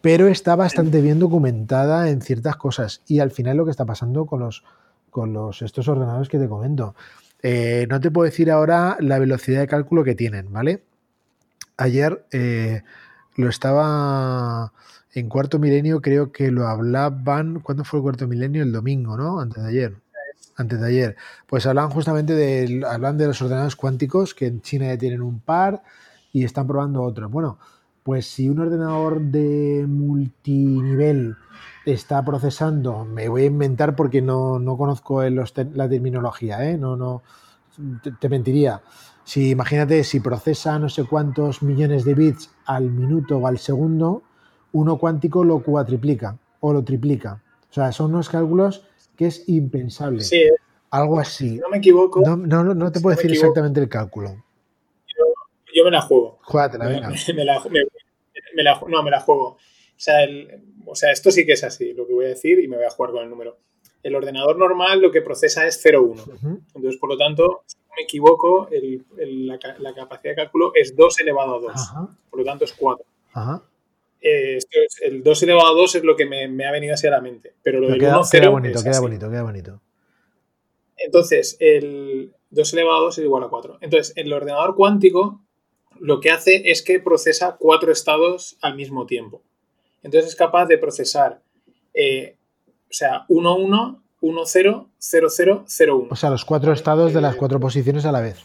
pero 0.01 0.27
está 0.27 0.55
bastante 0.55 1.01
bien 1.01 1.19
documentada 1.19 2.09
en 2.09 2.21
ciertas 2.21 2.55
cosas 2.55 3.01
y 3.07 3.19
al 3.19 3.31
final 3.31 3.57
lo 3.57 3.65
que 3.65 3.71
está 3.71 3.85
pasando 3.85 4.25
con 4.25 4.39
los, 4.39 4.63
con 5.09 5.33
los 5.33 5.61
estos 5.61 5.87
ordenadores 5.87 6.29
que 6.29 6.39
te 6.39 6.49
comento. 6.49 6.95
Eh, 7.43 7.87
no 7.89 7.99
te 7.99 8.11
puedo 8.11 8.25
decir 8.25 8.51
ahora 8.51 8.97
la 8.99 9.19
velocidad 9.19 9.61
de 9.61 9.67
cálculo 9.67 10.03
que 10.03 10.15
tienen, 10.15 10.51
¿vale? 10.51 10.83
Ayer 11.77 12.25
eh, 12.31 12.83
lo 13.35 13.49
estaba 13.49 14.71
en 15.13 15.29
cuarto 15.29 15.59
milenio 15.59 16.01
creo 16.01 16.31
que 16.31 16.51
lo 16.51 16.67
hablaban, 16.67 17.59
¿cuándo 17.59 17.83
fue 17.83 17.99
el 17.99 18.03
cuarto 18.03 18.27
milenio? 18.27 18.63
El 18.63 18.71
domingo, 18.71 19.17
¿no? 19.17 19.39
Antes 19.39 19.63
de 19.63 19.69
ayer. 19.69 19.95
Antes 20.55 20.79
de 20.79 20.87
ayer. 20.87 21.15
Pues 21.47 21.65
hablan 21.65 21.89
justamente 21.89 22.33
de, 22.33 22.83
hablan 22.87 23.17
de 23.17 23.27
los 23.27 23.41
ordenadores 23.41 23.75
cuánticos, 23.75 24.33
que 24.33 24.47
en 24.47 24.61
China 24.61 24.87
ya 24.87 24.97
tienen 24.97 25.21
un 25.21 25.39
par 25.39 25.81
y 26.31 26.43
están 26.43 26.67
probando 26.67 27.01
otros. 27.01 27.29
Bueno, 27.29 27.57
pues 28.03 28.25
si 28.27 28.49
un 28.49 28.59
ordenador 28.59 29.21
de 29.21 29.85
multinivel 29.87 31.35
está 31.85 32.23
procesando, 32.23 33.05
me 33.05 33.27
voy 33.29 33.43
a 33.43 33.45
inventar 33.45 33.95
porque 33.95 34.21
no, 34.21 34.59
conozco 34.77 35.23
la 35.23 35.89
terminología, 35.89 36.69
¿eh? 36.69 36.77
No, 36.77 36.95
no, 36.95 37.21
te, 38.03 38.11
te 38.11 38.29
mentiría. 38.29 38.81
Si 39.23 39.51
imagínate, 39.51 40.03
si 40.03 40.19
procesa 40.19 40.79
no 40.79 40.89
sé 40.89 41.05
cuántos 41.05 41.61
millones 41.61 42.03
de 42.05 42.15
bits 42.15 42.49
al 42.65 42.91
minuto 42.91 43.37
o 43.37 43.47
al 43.47 43.59
segundo, 43.59 44.23
uno 44.73 44.97
cuántico 44.97 45.43
lo 45.43 45.59
cuatriplica 45.59 46.37
o 46.59 46.73
lo 46.73 46.83
triplica. 46.83 47.41
O 47.69 47.73
sea, 47.73 47.91
son 47.91 48.13
unos 48.13 48.29
cálculos 48.29 48.85
que 49.15 49.27
es 49.27 49.47
impensable. 49.47 50.21
Sí. 50.21 50.43
Algo 50.89 51.19
así. 51.19 51.57
no 51.57 51.69
me 51.69 51.77
equivoco. 51.77 52.21
No, 52.21 52.35
no, 52.35 52.63
no 52.63 52.91
te 52.91 52.99
puedo 52.99 53.15
decir 53.15 53.31
exactamente 53.31 53.79
el 53.79 53.87
cálculo. 53.87 54.35
Yo, 55.73 55.85
me 55.85 55.91
la 55.91 56.01
juego. 56.01 56.39
Júgatela, 56.51 56.87
venga. 56.87 57.09
Me, 58.53 58.63
la, 58.63 58.81
no, 58.85 59.01
me 59.03 59.11
la 59.11 59.21
juego. 59.21 59.45
O 59.45 59.57
sea, 59.95 60.27
o 60.85 60.95
sea, 60.95 61.11
esto 61.11 61.31
sí 61.31 61.45
que 61.45 61.53
es 61.53 61.63
así, 61.63 61.93
lo 61.93 62.05
que 62.05 62.13
voy 62.13 62.25
a 62.25 62.29
decir, 62.29 62.59
y 62.59 62.67
me 62.67 62.75
voy 62.75 62.85
a 62.85 62.89
jugar 62.89 63.11
con 63.11 63.23
el 63.23 63.29
número. 63.29 63.57
El 64.03 64.15
ordenador 64.15 64.57
normal 64.57 64.99
lo 64.99 65.11
que 65.11 65.21
procesa 65.21 65.65
es 65.67 65.83
0,1. 65.85 66.63
Entonces, 66.75 66.99
por 66.99 67.09
lo 67.09 67.17
tanto, 67.17 67.63
si 67.65 67.77
no 67.77 67.95
me 67.95 68.03
equivoco, 68.03 68.67
la, 69.17 69.93
capacidad 69.93 70.31
de 70.31 70.35
cálculo 70.35 70.73
es 70.75 70.95
2 70.95 71.19
elevado 71.19 71.55
a 71.55 71.59
2. 71.59 71.73
Por 72.29 72.39
lo 72.39 72.45
tanto, 72.45 72.65
es 72.65 72.73
4. 72.73 73.05
Ajá. 73.33 73.61
Eh, 74.21 74.59
el 75.01 75.23
2 75.23 75.43
elevado 75.43 75.69
a 75.69 75.73
2 75.73 75.95
es 75.95 76.03
lo 76.03 76.15
que 76.15 76.25
me, 76.25 76.65
ha 76.65 76.71
venido 76.71 76.93
así 76.93 77.07
a 77.07 77.11
la 77.11 77.21
mente. 77.21 77.53
Pero 77.61 77.79
lo 77.79 77.87
del 77.87 77.99
queda, 77.99 78.17
1 78.17 78.25
0 78.25 78.41
queda 78.41 78.49
bonito, 78.49 78.83
queda 78.83 78.99
bonito, 78.99 79.29
queda 79.29 79.43
bonito. 79.43 79.81
Entonces, 80.97 81.57
el 81.59 82.33
2 82.49 82.73
elevado 82.73 82.97
a 82.97 83.01
2 83.01 83.17
es 83.19 83.23
igual 83.23 83.43
a 83.43 83.49
4. 83.49 83.77
Entonces, 83.81 84.13
el 84.15 84.33
ordenador 84.33 84.75
cuántico 84.75 85.41
lo 86.01 86.19
que 86.19 86.31
hace 86.31 86.71
es 86.71 86.81
que 86.81 86.99
procesa 86.99 87.57
cuatro 87.59 87.91
estados 87.91 88.57
al 88.61 88.75
mismo 88.75 89.05
tiempo. 89.05 89.43
Entonces 90.03 90.31
es 90.31 90.35
capaz 90.35 90.65
de 90.65 90.79
procesar, 90.79 91.41
eh, 91.93 92.35
o 92.89 92.93
sea, 92.93 93.25
1, 93.29 93.55
1, 93.55 94.03
1, 94.21 94.41
0, 94.45 94.89
0, 94.97 95.27
0, 95.29 95.63
0, 95.67 95.97
1. 95.97 96.07
O 96.09 96.15
sea, 96.15 96.31
los 96.31 96.43
cuatro 96.43 96.73
estados 96.73 97.13
de 97.13 97.21
las 97.21 97.35
cuatro 97.35 97.59
posiciones 97.59 98.05
a 98.05 98.11
la 98.11 98.21
vez. 98.21 98.39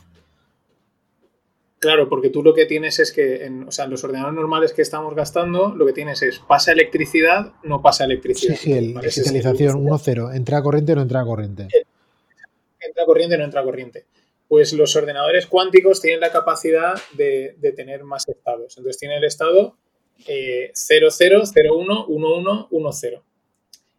Claro, 1.79 2.09
porque 2.09 2.31
tú 2.31 2.43
lo 2.43 2.55
que 2.55 2.67
tienes 2.67 2.99
es 2.99 3.13
que, 3.13 3.45
en, 3.45 3.69
o 3.69 3.71
sea, 3.71 3.87
en 3.87 3.91
los 3.91 4.05
ordenadores 4.05 4.35
normales 4.35 4.73
que 4.73 4.83
estamos 4.83 5.15
gastando, 5.15 5.75
lo 5.75 5.87
que 5.87 5.93
tines 5.93 6.23
es 6.23 6.39
pasa 6.41 6.73
electricidad, 6.73 7.53
no 7.63 7.81
pasa 7.81 8.05
electricidad. 8.05 8.57
Sí, 8.57 8.65
sí, 8.65 8.73
el, 8.73 8.95
digitalización 8.95 9.85
1-0, 9.85 10.35
entra 10.35 10.63
corriente 10.63 10.93
o 10.93 10.97
no 10.97 11.03
entra 11.03 11.25
corriente. 11.25 11.69
Entra 12.81 13.05
corriente 13.07 13.35
o 13.35 13.39
no 13.39 13.45
entra 13.45 13.63
corriente. 13.63 14.07
Pues 14.49 14.73
los 14.73 14.95
ordenadores 14.95 15.47
cuánticos 15.47 16.01
tienen 16.01 16.21
la 16.21 16.31
capacidad 16.31 16.95
de, 17.13 17.57
de 17.59 17.73
tener 17.73 18.05
más 18.05 18.29
estados. 18.29 18.77
Entonces 18.77 18.99
tiene 18.99 19.17
el 19.17 19.25
estado 19.25 19.77
eh, 20.27 20.71
00, 20.75 21.43
01, 22.09 22.69
11, 22.71 23.09
10. 23.11 23.21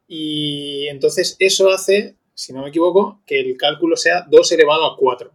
Y 0.08 0.88
entonces 0.88 1.36
eso 1.40 1.70
hace, 1.70 2.16
si 2.34 2.54
no 2.54 2.64
me 2.64 2.70
equivoco, 2.70 3.22
que 3.26 3.40
el 3.40 3.58
cálculo 3.58 3.98
sea 3.98 4.26
2 4.30 4.52
elevado 4.54 4.86
a 4.86 4.98
4 4.98 5.32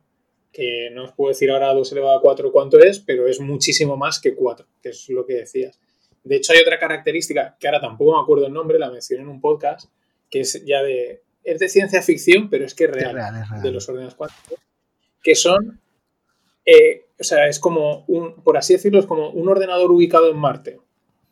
que 0.52 0.90
no 0.92 1.04
os 1.04 1.12
puedo 1.12 1.30
decir 1.30 1.50
ahora 1.50 1.72
2 1.72 1.92
elevado 1.92 2.18
a 2.18 2.20
4 2.20 2.52
cuánto 2.52 2.78
es, 2.78 2.98
pero 2.98 3.26
es 3.26 3.40
muchísimo 3.40 3.96
más 3.96 4.20
que 4.20 4.34
4, 4.34 4.66
que 4.82 4.90
es 4.90 5.08
lo 5.08 5.24
que 5.24 5.34
decías. 5.34 5.80
De 6.22 6.36
hecho, 6.36 6.52
hay 6.52 6.60
otra 6.60 6.78
característica 6.78 7.56
que 7.58 7.66
ahora 7.66 7.80
tampoco 7.80 8.16
me 8.16 8.22
acuerdo 8.22 8.46
el 8.46 8.52
nombre, 8.52 8.78
la 8.78 8.90
mencioné 8.90 9.22
en 9.22 9.28
un 9.28 9.40
podcast, 9.40 9.90
que 10.30 10.40
es 10.40 10.62
ya 10.64 10.82
de. 10.82 11.22
Es 11.42 11.58
de 11.58 11.68
ciencia 11.68 12.02
ficción, 12.02 12.48
pero 12.48 12.64
es 12.64 12.74
que 12.74 12.84
es 12.84 12.90
real, 12.90 13.14
real, 13.14 13.42
es 13.42 13.50
real. 13.50 13.62
de 13.62 13.72
los 13.72 13.88
ordenadores 13.88 14.14
cuánticos, 14.14 14.60
que 15.22 15.34
son. 15.34 15.80
Eh, 16.64 17.06
o 17.18 17.24
sea, 17.24 17.48
es 17.48 17.58
como 17.58 18.04
un, 18.08 18.42
por 18.42 18.56
así 18.56 18.74
decirlo, 18.74 18.98
es 18.98 19.06
como 19.06 19.30
un 19.30 19.48
ordenador 19.48 19.90
ubicado 19.90 20.30
en 20.30 20.36
Marte 20.36 20.80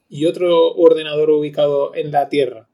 y 0.08 0.26
otro 0.26 0.72
ordenador 0.74 1.30
ubicado 1.30 1.94
en 1.94 2.10
la 2.10 2.28
Tierra, 2.28 2.68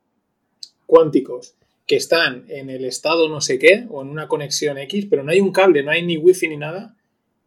cuánticos, 0.86 1.54
que 1.86 1.96
están 1.96 2.44
en 2.48 2.70
el 2.70 2.84
estado 2.84 3.28
no 3.28 3.40
sé 3.40 3.58
qué 3.58 3.86
o 3.90 4.02
en 4.02 4.08
una 4.08 4.26
conexión 4.26 4.78
X, 4.78 5.06
pero 5.08 5.22
no 5.22 5.30
hay 5.32 5.40
un 5.40 5.52
cable, 5.52 5.82
no 5.82 5.90
hay 5.90 6.02
ni 6.02 6.16
wifi 6.16 6.48
ni 6.48 6.56
nada, 6.56 6.96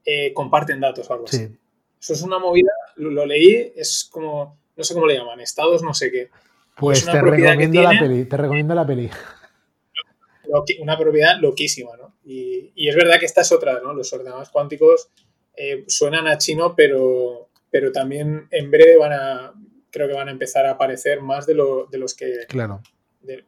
eh, 0.05 0.33
comparten 0.33 0.79
datos 0.79 1.09
o 1.09 1.13
algo 1.13 1.25
así. 1.25 1.37
Sí. 1.37 1.57
Eso 1.99 2.13
es 2.13 2.21
una 2.21 2.39
movida, 2.39 2.71
lo, 2.95 3.09
lo, 3.09 3.25
leí, 3.25 3.73
es 3.75 4.07
como, 4.09 4.57
no 4.77 4.83
sé 4.83 4.93
cómo 4.93 5.05
le 5.05 5.15
llaman, 5.15 5.41
estados 5.41 5.83
no 5.83 5.93
sé 5.93 6.11
qué. 6.11 6.29
Pues 6.77 7.03
te 7.03 7.21
recomiendo, 7.21 7.81
la 7.81 7.99
peli, 7.99 8.25
te 8.25 8.37
recomiendo 8.37 8.73
la 8.73 8.87
peli. 8.87 9.09
Una 10.81 10.97
propiedad 10.97 11.39
loquísima. 11.39 11.91
Y, 12.29 12.71
y, 12.75 12.89
es 12.89 12.95
verdad 12.95 13.19
que 13.19 13.25
esta 13.25 13.41
es 13.41 13.51
otra, 13.51 13.79
¿no? 13.81 13.91
Los 13.91 14.13
ordenadores 14.13 14.49
cuánticos 14.49 15.09
eh, 15.57 15.83
suenan 15.87 16.27
a 16.27 16.37
chino, 16.37 16.75
pero, 16.75 17.49
pero 17.71 17.91
también 17.91 18.47
en 18.51 18.69
breve 18.69 18.97
van 18.97 19.13
a, 19.13 19.53
creo 19.89 20.07
que 20.07 20.13
van 20.13 20.27
a 20.27 20.31
empezar 20.31 20.67
a 20.67 20.71
aparecer 20.71 21.21
más 21.21 21.47
de, 21.47 21.55
lo, 21.55 21.87
de 21.87 21.97
los 21.97 22.13
que... 22.13 22.45
Claro. 22.47 22.83
De, 23.21 23.43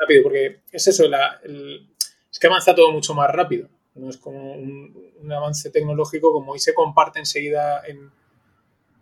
rápido, 0.00 0.22
porque 0.22 0.60
es 0.72 0.86
eso, 0.88 1.06
la, 1.06 1.38
el, 1.44 1.86
es 2.32 2.38
que 2.38 2.46
avanza 2.46 2.74
todo 2.74 2.90
mucho 2.92 3.12
más 3.12 3.30
rápido. 3.30 3.68
No 3.94 4.08
es 4.08 4.16
como 4.16 4.54
un, 4.54 5.12
un, 5.20 5.32
avance 5.32 5.68
tecnológico 5.68 6.32
como 6.32 6.52
hoy 6.52 6.58
se 6.58 6.72
comparte 6.72 7.18
enseguida 7.18 7.82
en, 7.86 8.10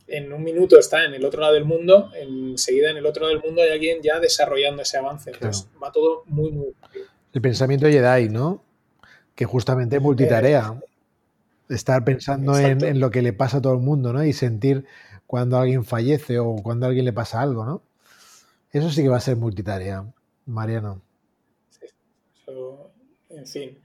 en, 0.08 0.32
un 0.32 0.42
minuto, 0.42 0.80
está 0.80 1.04
en 1.04 1.14
el 1.14 1.24
otro 1.24 1.40
lado 1.40 1.54
del 1.54 1.64
mundo, 1.64 2.10
enseguida 2.14 2.90
en 2.90 2.96
el 2.96 3.06
otro 3.06 3.22
lado 3.22 3.34
del 3.34 3.44
mundo 3.44 3.62
hay 3.62 3.70
alguien 3.70 4.02
ya 4.02 4.18
desarrollando 4.18 4.82
ese 4.82 4.98
avance. 4.98 5.30
Entonces 5.30 5.68
va 5.80 5.92
todo 5.92 6.24
muy, 6.26 6.50
muy 6.50 6.74
rápido. 6.82 7.06
El 7.32 7.40
pensamiento 7.40 7.86
Jedi, 7.86 8.28
¿no? 8.28 8.62
Que 9.34 9.44
justamente 9.44 10.00
multitarea. 10.00 10.80
Estar 11.68 12.04
pensando 12.04 12.58
en, 12.58 12.84
en, 12.84 13.00
lo 13.00 13.10
que 13.10 13.22
le 13.22 13.32
pasa 13.32 13.58
a 13.58 13.62
todo 13.62 13.72
el 13.72 13.80
mundo, 13.80 14.12
¿no? 14.12 14.22
Y 14.24 14.32
sentir 14.32 14.84
cuando 15.26 15.56
alguien 15.56 15.84
fallece 15.84 16.38
o 16.38 16.56
cuando 16.56 16.84
a 16.84 16.88
alguien 16.88 17.06
le 17.06 17.12
pasa 17.12 17.40
algo, 17.40 17.64
¿no? 17.64 17.82
Eso 18.72 18.90
sí 18.90 19.02
que 19.02 19.08
va 19.08 19.16
a 19.16 19.20
ser 19.20 19.36
multitarea. 19.36 20.04
Mariano. 20.46 21.00
Sí, 21.70 21.86
eso, 22.42 22.90
en 23.30 23.46
fin. 23.46 23.78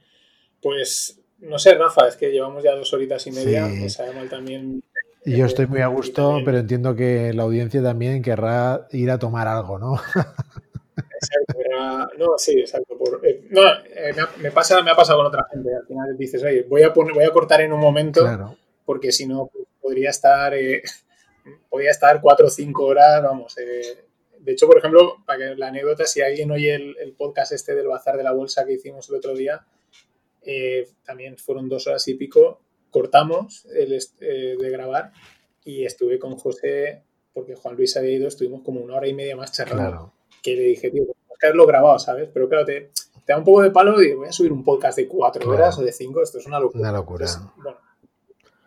Pues 0.62 1.20
no 1.40 1.60
sé, 1.60 1.76
Rafa, 1.76 2.08
es 2.08 2.16
que 2.16 2.32
llevamos 2.32 2.64
ya 2.64 2.76
dos 2.76 2.92
horitas 2.94 3.26
y 3.28 3.32
media. 3.32 3.68
Sí. 3.68 3.80
Me 3.80 3.90
sabe 3.90 4.14
mal 4.14 4.30
también. 4.30 4.84
Y 5.26 5.38
yo 5.38 5.46
estoy 5.46 5.68
muy 5.68 5.82
a 5.82 5.88
gusto, 5.88 6.40
pero 6.46 6.58
entiendo 6.58 6.96
que 6.96 7.34
la 7.34 7.44
audiencia 7.44 7.84
también 7.84 8.22
querrá 8.22 8.88
ir 8.92 9.12
a 9.12 9.20
tomar 9.20 9.48
algo, 9.48 9.78
¿no? 9.78 10.00
Exacto, 10.98 11.60
era, 11.60 12.08
no, 12.18 12.38
sí, 12.38 12.60
exacto. 12.60 12.98
Por, 12.98 13.22
eh, 13.26 13.48
no, 13.50 13.62
eh, 13.86 14.14
me, 14.40 14.52
pasa, 14.52 14.82
me 14.82 14.92
ha 14.92 14.96
pasado 14.96 15.20
con 15.20 15.28
otra 15.28 15.48
gente. 15.52 15.74
Al 15.76 15.86
final 15.86 16.18
dices, 16.18 16.44
oye, 16.44 16.64
voy 16.64 16.84
a, 16.84 16.94
poner, 16.94 17.14
voy 17.14 17.24
a 17.24 17.32
cortar 17.32 17.62
en 17.62 17.74
un 17.74 17.80
momento, 17.80 18.22
claro. 18.22 18.58
porque 18.86 19.12
si 19.12 19.28
no, 19.28 19.50
pues, 19.52 19.66
podría 19.82 20.10
estar, 20.10 20.54
eh, 20.54 20.82
podría 21.70 21.92
estar 21.92 22.22
cuatro 22.22 22.48
o 22.48 22.50
cinco 22.50 22.86
horas, 22.86 23.22
vamos, 23.22 23.58
eh, 23.58 24.06
de 24.40 24.52
hecho, 24.52 24.68
por 24.68 24.78
ejemplo, 24.78 25.16
para 25.26 25.40
que 25.40 25.56
la 25.56 25.68
anécdota, 25.68 26.06
si 26.06 26.22
alguien 26.22 26.52
oye 26.52 26.74
el, 26.76 26.96
el, 27.00 27.14
podcast 27.14 27.52
este 27.52 27.76
del 27.76 27.88
Bazar 27.88 28.16
de 28.16 28.24
la 28.24 28.32
Bolsa 28.32 28.66
que 28.66 28.74
hicimos 28.74 29.10
el 29.10 29.16
otro 29.16 29.36
día, 29.36 29.66
también 31.04 31.38
fueron 31.38 31.68
dos 31.68 31.88
horas 31.88 32.08
y 32.08 32.14
pico, 32.14 32.62
cortamos 32.90 33.66
el, 33.74 34.00
de 34.20 34.70
grabar 34.70 35.12
y 35.66 35.84
estuve 35.84 36.18
con 36.18 36.38
José, 36.38 37.04
porque 37.34 37.56
Juan 37.56 37.76
Luis 37.76 37.98
había 37.98 38.14
ido, 38.14 38.28
estuvimos 38.28 38.62
como 38.64 38.80
una 38.80 38.96
hora 38.96 39.08
y 39.08 39.14
media 39.14 39.36
más 39.36 39.52
charlando. 39.52 39.90
Claro. 39.90 40.14
Que 40.48 40.56
le 40.56 40.64
dije, 40.64 40.90
tío, 40.90 41.04
tenemos 41.04 41.38
que 41.38 41.46
haberlo 41.46 41.68
grabado, 41.68 42.00
¿sabes? 42.00 42.30
Pero 42.34 42.48
claro, 42.48 42.64
te, 42.64 42.92
te, 43.26 43.34
da 43.34 43.38
un 43.38 43.44
poco 43.44 43.64
de 43.64 43.72
palo 43.72 44.02
y 44.02 44.14
voy 44.14 44.30
a 44.30 44.32
subir 44.32 44.54
un 44.54 44.64
podcast 44.64 44.98
de 44.98 45.06
cuatro 45.06 45.42
claro. 45.42 45.58
horas 45.58 45.78
o 45.78 45.82
de 45.82 45.92
cinco, 45.92 46.24
esto 46.24 46.38
es 46.38 46.46
una 46.46 46.58
locura. 46.58 46.90
Una 46.90 46.98
locura. 47.00 47.26
Entonces, 47.26 47.52
bueno, 47.58 47.78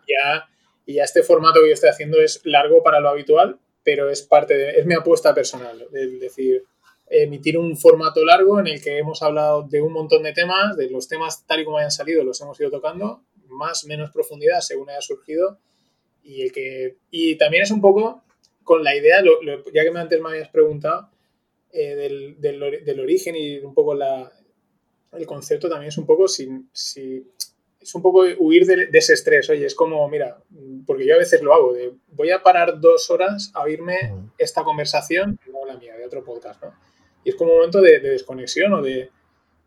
ya, 0.07 0.47
ya 0.85 1.03
este 1.03 1.23
formato 1.23 1.59
que 1.59 1.69
yo 1.69 1.73
estoy 1.73 1.89
haciendo 1.89 2.21
es 2.21 2.39
largo 2.43 2.83
para 2.83 2.99
lo 2.99 3.09
habitual, 3.09 3.59
pero 3.83 4.11
es 4.11 4.21
parte 4.21 4.55
de, 4.55 4.79
es 4.79 4.85
mi 4.85 4.93
apuesta 4.93 5.33
personal, 5.33 5.87
es 5.91 6.19
decir, 6.19 6.63
emitir 7.07 7.57
un 7.57 7.75
formato 7.75 8.23
largo 8.23 8.59
en 8.59 8.67
el 8.67 8.79
que 8.79 8.99
hemos 8.99 9.23
hablado 9.23 9.63
de 9.63 9.81
un 9.81 9.91
montón 9.91 10.21
de 10.21 10.33
temas, 10.33 10.77
de 10.77 10.87
los 10.87 11.07
temas 11.07 11.47
tal 11.47 11.61
y 11.61 11.65
como 11.65 11.79
hayan 11.79 11.89
salido, 11.89 12.23
los 12.23 12.39
hemos 12.41 12.59
ido 12.59 12.69
tocando, 12.69 13.23
más, 13.47 13.85
menos 13.85 14.11
profundidad 14.11 14.59
según 14.59 14.91
haya 14.91 15.01
surgido, 15.01 15.57
y, 16.21 16.43
el 16.43 16.51
que, 16.51 16.97
y 17.09 17.35
también 17.37 17.63
es 17.63 17.71
un 17.71 17.81
poco 17.81 18.23
con 18.63 18.83
la 18.83 18.95
idea, 18.95 19.23
lo, 19.23 19.41
lo, 19.41 19.63
ya 19.73 19.81
que 19.81 19.91
antes 19.97 20.21
me 20.21 20.29
habías 20.29 20.49
preguntado, 20.49 21.09
eh, 21.73 21.95
del, 21.95 22.39
del, 22.39 22.83
del, 22.83 22.99
origen 22.99 23.35
y 23.35 23.59
un 23.59 23.73
poco 23.73 23.93
la, 23.93 24.31
el 25.13 25.25
concepto 25.25 25.69
también 25.69 25.89
es 25.89 25.97
un 25.97 26.05
poco 26.05 26.27
si, 26.27 26.47
si 26.73 27.25
es 27.79 27.95
un 27.95 28.01
poco 28.01 28.23
huir 28.39 28.65
de, 28.65 28.87
de, 28.87 28.97
ese 28.97 29.13
estrés. 29.13 29.49
Oye, 29.49 29.65
es 29.65 29.75
como, 29.75 30.07
mira, 30.07 30.37
porque 30.85 31.05
yo 31.05 31.15
a 31.15 31.17
veces 31.17 31.41
lo 31.41 31.53
hago, 31.53 31.73
de 31.73 31.93
voy 32.09 32.29
a 32.31 32.43
parar 32.43 32.79
dos 32.79 33.09
horas 33.09 33.51
a 33.53 33.63
oírme 33.63 34.13
esta 34.37 34.63
conversación, 34.63 35.39
no 35.51 35.65
la 35.65 35.77
mía, 35.77 35.95
de 35.95 36.05
otro 36.05 36.23
podcast, 36.23 36.61
¿no? 36.61 36.73
Y 37.23 37.29
es 37.29 37.35
como 37.35 37.51
un 37.51 37.57
momento 37.57 37.81
de, 37.81 37.99
de, 37.99 38.09
desconexión 38.09 38.73
o 38.73 38.81
de... 38.81 39.09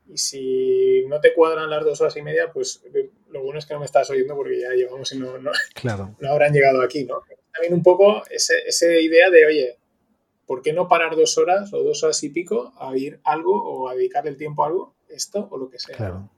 Y 0.06 0.18
si 0.18 1.04
no 1.08 1.18
te 1.20 1.32
cuadran 1.32 1.70
las 1.70 1.84
dos 1.84 2.00
horas 2.00 2.16
y 2.16 2.22
media, 2.22 2.52
pues 2.52 2.82
lo 3.30 3.42
bueno 3.42 3.58
es 3.58 3.64
que 3.64 3.72
no 3.72 3.80
me 3.80 3.86
estás 3.86 4.10
oyendo 4.10 4.34
porque 4.34 4.60
ya 4.60 4.70
llevamos 4.70 5.10
y 5.12 5.18
no, 5.18 5.38
no, 5.38 5.50
claro. 5.74 6.14
no 6.20 6.30
habrán 6.30 6.52
llegado 6.52 6.82
aquí, 6.82 7.04
¿no? 7.04 7.22
También 7.52 7.72
un 7.72 7.82
poco 7.82 8.22
esa 8.30 8.54
ese 8.66 9.00
idea 9.00 9.30
de, 9.30 9.46
oye, 9.46 9.78
¿por 10.46 10.62
qué 10.62 10.72
no 10.72 10.88
parar 10.88 11.16
dos 11.16 11.38
horas 11.38 11.72
o 11.72 11.82
dos 11.82 12.02
horas 12.02 12.22
y 12.22 12.30
pico 12.30 12.72
a 12.76 12.88
oír 12.88 13.20
algo 13.24 13.62
o 13.62 13.88
a 13.88 13.94
dedicarle 13.94 14.30
el 14.30 14.36
tiempo 14.36 14.64
a 14.64 14.68
algo, 14.68 14.94
esto 15.08 15.48
o 15.50 15.58
lo 15.58 15.70
que 15.70 15.78
sea? 15.78 15.96
Claro. 15.96 16.28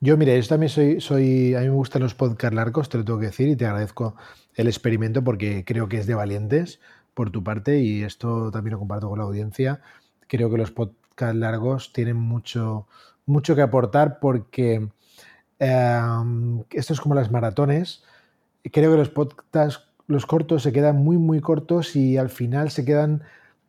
Yo, 0.00 0.16
mira, 0.16 0.36
yo 0.36 0.46
también 0.46 0.68
soy, 0.68 1.00
soy, 1.00 1.54
a 1.54 1.60
mí 1.60 1.68
me 1.68 1.74
gustan 1.74 2.02
los 2.02 2.14
podcasts 2.14 2.54
largos, 2.54 2.88
te 2.88 2.98
lo 2.98 3.04
tengo 3.04 3.18
que 3.20 3.26
decir, 3.26 3.48
y 3.48 3.56
te 3.56 3.64
agradezco 3.64 4.16
el 4.54 4.66
experimento 4.66 5.24
porque 5.24 5.64
creo 5.64 5.88
que 5.88 5.98
es 5.98 6.06
de 6.06 6.14
valientes 6.14 6.80
por 7.14 7.30
tu 7.30 7.42
parte 7.42 7.78
y 7.78 8.02
esto 8.02 8.50
también 8.50 8.72
lo 8.72 8.80
comparto 8.80 9.08
con 9.08 9.18
la 9.18 9.24
audiencia. 9.24 9.80
Creo 10.26 10.50
que 10.50 10.58
los 10.58 10.72
podcasts 10.72 11.36
largos 11.36 11.92
tienen 11.92 12.16
mucho, 12.16 12.86
mucho 13.24 13.54
que 13.54 13.62
aportar 13.62 14.18
porque 14.20 14.88
eh, 15.58 16.00
esto 16.70 16.92
es 16.92 17.00
como 17.00 17.14
las 17.14 17.30
maratones. 17.30 18.02
Creo 18.64 18.90
que 18.90 18.98
los 18.98 19.10
podcasts, 19.10 19.88
los 20.06 20.26
cortos 20.26 20.62
se 20.62 20.72
quedan 20.72 20.96
muy, 20.96 21.18
muy 21.18 21.40
cortos 21.40 21.96
y 21.96 22.16
al 22.16 22.28
final 22.28 22.70
se 22.70 22.84
quedan, 22.84 23.22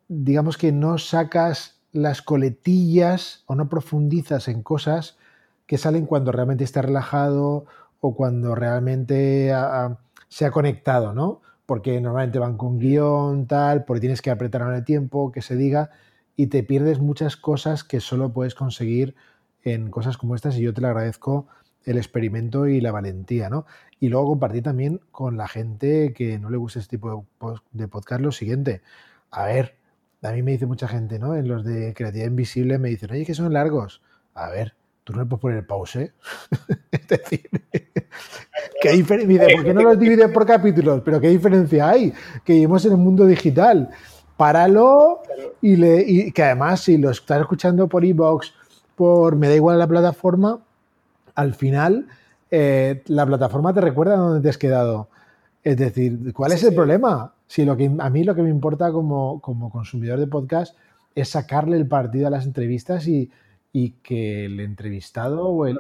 digamos 0.08 0.58
que 0.58 0.72
no 0.72 0.98
sacas 0.98 1.80
las 1.92 2.22
coletillas 2.22 3.44
o 3.46 3.56
no 3.56 3.70
profundizas 3.70 4.48
en 4.48 4.62
cosas 4.62 5.18
que 5.66 5.78
salen 5.78 6.06
cuando 6.06 6.32
realmente 6.32 6.64
está 6.64 6.82
relajado 6.82 7.66
o 8.02 8.16
cuando 8.16 8.54
realmente 8.54 9.54
ha, 9.54 9.98
se 10.28 10.46
ha 10.46 10.52
conectado, 10.52 11.14
¿no? 11.14 11.42
Porque 11.66 12.00
normalmente 12.02 12.38
van 12.38 12.58
con 12.58 12.78
guion, 12.78 13.48
tal, 13.48 13.86
porque 13.86 14.02
tienes 14.02 14.22
que 14.22 14.30
apretar 14.30 14.62
en 14.62 14.74
el 14.74 14.84
tiempo, 14.84 15.32
que 15.32 15.42
se 15.42 15.56
diga, 15.56 15.90
y 16.36 16.48
te 16.48 16.64
pierdes 16.64 17.00
muchas 17.00 17.38
cosas 17.38 17.84
que 17.84 18.02
solo 18.02 18.34
puedes 18.34 18.54
conseguir 18.54 19.16
en 19.64 19.90
cosas 19.90 20.18
como 20.18 20.36
estas, 20.36 20.58
y 20.58 20.62
yo 20.62 20.74
te 20.74 20.82
lo 20.82 20.88
agradezco 20.88 21.48
el 21.86 21.98
experimento 21.98 22.68
y 22.68 22.82
la 22.82 22.92
valentía, 22.92 23.50
¿no? 23.50 23.66
Y 24.00 24.10
luego 24.10 24.28
compartir 24.30 24.64
también 24.64 25.00
con 25.12 25.38
la 25.38 25.48
gente 25.48 26.14
que 26.14 26.40
no 26.40 26.50
le 26.50 26.58
gusta 26.58 26.80
este 26.80 26.98
tipo 26.98 27.26
de 27.72 27.88
podcast 27.88 28.22
lo 28.22 28.32
siguiente. 28.32 28.82
A 29.32 29.46
ver, 29.46 29.76
a 30.22 30.32
mí 30.32 30.42
me 30.44 30.52
dice 30.52 30.66
mucha 30.66 30.88
gente, 30.88 31.20
¿no? 31.20 31.36
En 31.36 31.48
los 31.48 31.64
de 31.64 31.94
creatividad 31.94 32.28
invisible 32.28 32.80
me 32.80 32.90
dicen, 32.90 33.12
oye, 33.12 33.26
que 33.26 33.34
son 33.34 33.54
largos. 33.54 34.02
A 34.34 34.50
ver, 34.50 34.74
tú 35.04 35.14
no 35.14 35.20
le 35.20 35.26
puedes 35.26 35.42
poner 35.42 35.68
pause. 35.68 35.96
es 36.92 37.08
decir, 37.08 37.50
¿Qué 38.82 38.92
diferencia? 38.92 39.48
¿Por 39.56 39.64
qué 39.64 39.74
no 39.74 39.82
los 39.82 40.00
divides 40.00 40.30
por 40.30 40.46
capítulos? 40.46 41.02
Pero 41.04 41.20
¿qué 41.20 41.30
diferencia 41.30 41.90
hay? 41.90 42.14
Que 42.44 42.54
vivimos 42.54 42.86
en 42.86 42.92
el 42.92 42.98
mundo 42.98 43.26
digital. 43.26 43.90
Páralo 44.38 45.22
y, 45.62 45.76
le, 45.78 46.04
y 46.06 46.32
que 46.32 46.44
además 46.44 46.82
si 46.82 46.98
lo 46.98 47.10
estás 47.10 47.42
escuchando 47.42 47.88
por 47.88 48.04
iBox, 48.04 48.54
por 48.96 49.36
me 49.36 49.48
da 49.48 49.56
igual 49.56 49.80
la 49.80 49.88
plataforma, 49.88 50.60
al 51.36 51.54
final 51.54 52.08
eh, 52.52 53.04
la 53.08 53.26
plataforma 53.26 53.74
te 53.74 53.82
recuerda 53.82 54.16
dónde 54.16 54.42
te 54.42 54.50
has 54.50 54.58
quedado. 54.58 55.10
Es 55.64 55.78
decir, 55.78 56.34
¿cuál 56.34 56.52
es 56.52 56.64
el 56.64 56.76
problema? 56.76 57.34
Si 57.48 57.66
lo 57.66 57.76
que, 57.76 57.92
a 57.98 58.10
mí 58.10 58.24
lo 58.24 58.36
que 58.36 58.44
me 58.44 58.50
importa 58.50 58.92
como, 58.92 59.42
como 59.42 59.70
consumidor 59.70 60.20
de 60.20 60.28
podcast 60.28 60.76
es 61.16 61.30
sacarle 61.30 61.78
el 61.78 61.88
partido 61.88 62.28
a 62.28 62.30
las 62.30 62.46
entrevistas 62.46 63.08
y, 63.08 63.32
y 63.72 63.92
que 64.04 64.46
el 64.46 64.60
entrevistado 64.60 65.48
o 65.48 65.66
el, 65.66 65.80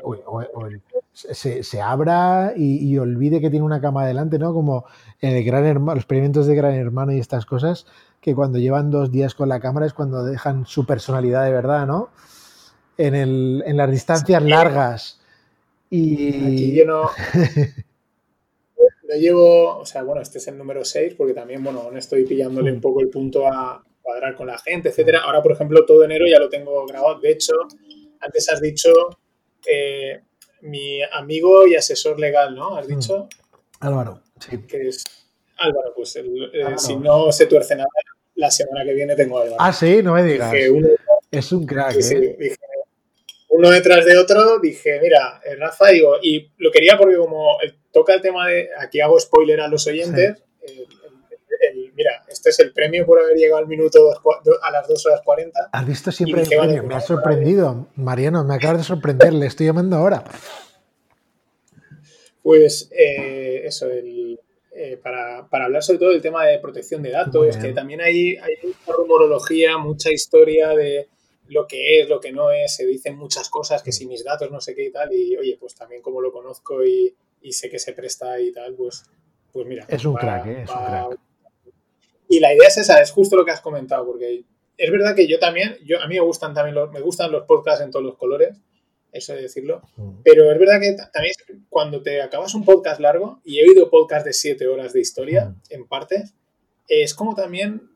se, 1.14 1.64
se, 1.64 1.82
abra 1.82 2.53
y, 2.56 2.98
olvide 2.98 3.40
que 3.40 3.50
tiene 3.50 3.66
una 3.66 3.80
cama 3.80 4.01
adelante, 4.01 4.38
¿no? 4.38 4.53
Como 4.53 4.85
en 5.22 5.38
el 5.38 5.45
gran 5.45 5.66
hermano, 5.66 5.95
los 5.95 6.03
experimentos 6.03 6.45
de 6.45 6.56
Gran 6.56 6.74
Hermano 6.74 7.14
y 7.14 7.19
estas 7.19 7.45
cosas, 7.45 7.85
que 8.19 8.35
cuando 8.35 8.58
llevan 8.59 8.92
dos 8.92 9.11
días 9.11 9.34
con 9.34 9.48
la 9.48 9.61
cámara 9.61 9.85
es 9.85 9.93
cuando 9.93 10.25
dejan 10.25 10.66
su 10.66 10.85
personalidad 10.85 11.45
de 11.45 11.51
verdad, 11.51 11.88
¿no? 11.88 12.09
En, 12.98 13.16
el, 13.16 13.64
en 13.66 13.77
las 13.77 13.90
distancias 13.90 14.43
largas. 14.43 15.22
Y... 15.95 16.45
Aquí 16.45 16.74
yo 16.74 16.85
no, 16.85 17.03
no 19.07 19.15
llevo, 19.15 19.77
o 19.77 19.85
sea, 19.85 20.03
bueno, 20.03 20.22
este 20.22 20.40
es 20.40 20.48
el 20.48 20.57
número 20.57 20.83
6 20.83 21.15
porque 21.15 21.33
también, 21.33 21.64
bueno, 21.64 21.82
aún 21.82 21.98
estoy 21.98 22.25
pillándole 22.25 22.72
un 22.72 22.82
poco 22.82 23.01
el 23.01 23.09
punto 23.09 23.48
a 23.48 23.83
cuadrar 24.01 24.35
con 24.35 24.48
la 24.48 24.57
gente, 24.57 24.90
etcétera. 24.90 25.22
Ahora, 25.22 25.41
por 25.41 25.53
ejemplo, 25.53 25.85
todo 25.85 26.03
enero 26.03 26.25
ya 26.27 26.40
lo 26.40 26.49
tengo 26.49 26.85
grabado. 26.85 27.19
De 27.19 27.32
hecho, 27.32 27.53
antes 28.19 28.49
has 28.49 28.61
dicho 28.61 28.91
eh, 29.65 30.22
mi 30.61 31.01
amigo 31.01 31.65
y 31.65 31.75
asesor 31.75 32.19
legal, 32.19 32.56
¿no? 32.56 32.75
Has 32.75 32.88
dicho. 32.88 33.27
Álvaro, 33.80 34.22
sí. 34.40 34.59
Que 34.67 34.90
es 34.90 35.03
Álvaro, 35.57 35.93
pues 35.95 36.15
eh, 36.17 36.25
si 36.77 36.98
no 36.98 37.32
se 37.32 37.45
tuerce 37.45 37.75
nada, 37.75 37.88
la 38.35 38.51
semana 38.51 38.83
que 38.83 38.93
viene 38.93 39.15
tengo 39.15 39.40
a 39.40 39.43
Álvaro. 39.43 39.57
Ah, 39.59 39.74
sí, 39.74 40.03
no 40.03 40.14
me 40.14 40.24
digas. 40.24 40.53
es 41.32 41.51
un 41.51 41.65
crack, 41.65 41.95
¿eh? 41.95 42.35
dije, 42.38 42.57
uno 43.58 43.69
detrás 43.69 44.06
de 44.06 44.17
otro, 44.17 44.59
dije, 44.59 45.00
mira, 45.01 45.42
Rafa, 45.58 45.90
digo, 45.90 46.17
y 46.22 46.51
lo 46.58 46.72
quería 46.72 46.98
porque 46.98 47.16
como 47.16 47.58
toca 47.92 48.14
el 48.14 48.22
tema 48.22 48.48
de, 48.48 48.69
aquí 48.80 49.00
hago 49.00 49.19
spoiler 49.19 49.61
a 49.61 49.67
los 49.67 49.88
oyentes, 49.88 50.43
mira, 51.95 52.24
este 52.27 52.50
es 52.50 52.59
el 52.59 52.74
premio 52.74 53.06
por 53.06 53.19
haber 53.19 53.38
llegado 53.38 53.59
al 53.59 53.67
minuto 53.67 54.00
a 54.61 54.72
las 54.72 54.88
2 54.88 55.06
horas 55.06 55.22
40. 55.24 55.69
Has 55.72 55.88
visto 55.88 56.11
siempre 56.11 56.42
el 56.42 56.48
premio, 56.48 56.84
me 56.84 56.95
ha 56.95 57.01
sorprendido. 57.01 57.88
Mariano, 57.95 58.43
me 58.43 58.56
acabas 58.56 58.80
de 58.80 58.84
sorprender, 58.84 59.34
le 59.34 59.45
estoy 59.45 59.67
llamando 59.67 59.95
ahora. 59.95 60.24
Pues 62.43 62.90
eh, 62.92 63.61
eso, 63.66 63.90
el, 63.90 64.40
eh, 64.75 65.00
para, 65.01 65.48
hablar 65.50 65.82
sobre 65.82 66.00
todo 66.00 66.09
del 66.11 66.22
tema 66.22 66.45
de 66.45 66.59
protección 66.59 67.01
de 67.01 67.11
datos, 67.11 67.58
que 67.58 67.72
también 67.72 68.01
hay, 68.01 68.35
hay 68.35 68.58
mucha 68.61 68.92
rumorología, 68.92 69.77
mucha 69.77 70.11
historia 70.11 70.69
de 70.69 71.08
lo 71.48 71.67
que 71.67 72.01
es, 72.01 72.09
lo 72.09 72.19
que 72.19 72.32
no 72.32 72.51
es, 72.51 72.75
se 72.75 72.85
dicen 72.85 73.17
muchas 73.17 73.49
cosas, 73.49 73.83
que 73.83 73.91
si 73.91 74.06
mis 74.06 74.24
datos 74.24 74.51
no 74.51 74.61
sé 74.61 74.75
qué 74.75 74.85
y 74.85 74.91
tal, 74.91 75.14
y 75.14 75.35
oye, 75.38 75.57
pues 75.59 75.75
también 75.75 76.01
como 76.01 76.22
lo 76.22 76.32
conozco 76.32 76.83
y, 76.83 77.15
y 77.41 77.51
sé 77.51 77.69
que 77.69 77.80
se 77.80 77.93
presta 77.93 78.40
y 78.40 78.51
tal, 78.51 78.74
pues, 78.75 79.03
pues 79.51 79.67
mira. 79.67 79.85
Es 79.88 80.06
un 80.06 80.15
crack, 80.15 80.45
¿eh? 80.48 80.61
es 80.64 80.69
un 80.69 80.85
crack. 80.85 81.19
Y 82.27 82.40
la 82.40 82.53
idea 82.53 82.67
es 82.67 82.77
esa, 82.77 83.01
es 83.01 83.11
justo 83.11 83.35
lo 83.35 83.45
que 83.45 83.51
has 83.51 83.61
comentado, 83.61 84.06
porque 84.06 84.43
es 84.77 84.91
verdad 84.91 85.15
que 85.15 85.27
yo 85.27 85.40
también, 85.40 85.77
yo, 85.85 86.01
a 86.01 86.07
mí 86.07 86.15
me 86.15 86.22
gustan 86.22 86.53
también 86.53 86.75
los, 86.75 86.91
me 86.91 87.01
gustan 87.01 87.32
los 87.32 87.45
podcasts 87.45 87.82
en 87.83 87.91
todos 87.91 88.03
los 88.03 88.17
colores, 88.17 88.57
eso 89.11 89.33
de 89.33 89.43
decirlo, 89.43 89.82
mm. 89.95 90.22
pero 90.24 90.51
es 90.51 90.59
verdad 90.59 90.80
que 90.82 90.95
también 91.14 91.33
cuando 91.69 92.01
te 92.01 92.22
acabas 92.22 92.53
un 92.56 92.65
podcast 92.65 92.99
largo, 92.99 93.40
y 93.43 93.59
he 93.59 93.64
oído 93.64 93.90
podcasts 93.90 94.25
de 94.25 94.33
siete 94.33 94.67
horas 94.67 94.93
de 94.93 95.01
historia, 95.01 95.45
mm. 95.45 95.61
en 95.69 95.88
partes, 95.88 96.33
es 96.88 97.14
como 97.14 97.35
también, 97.35 97.94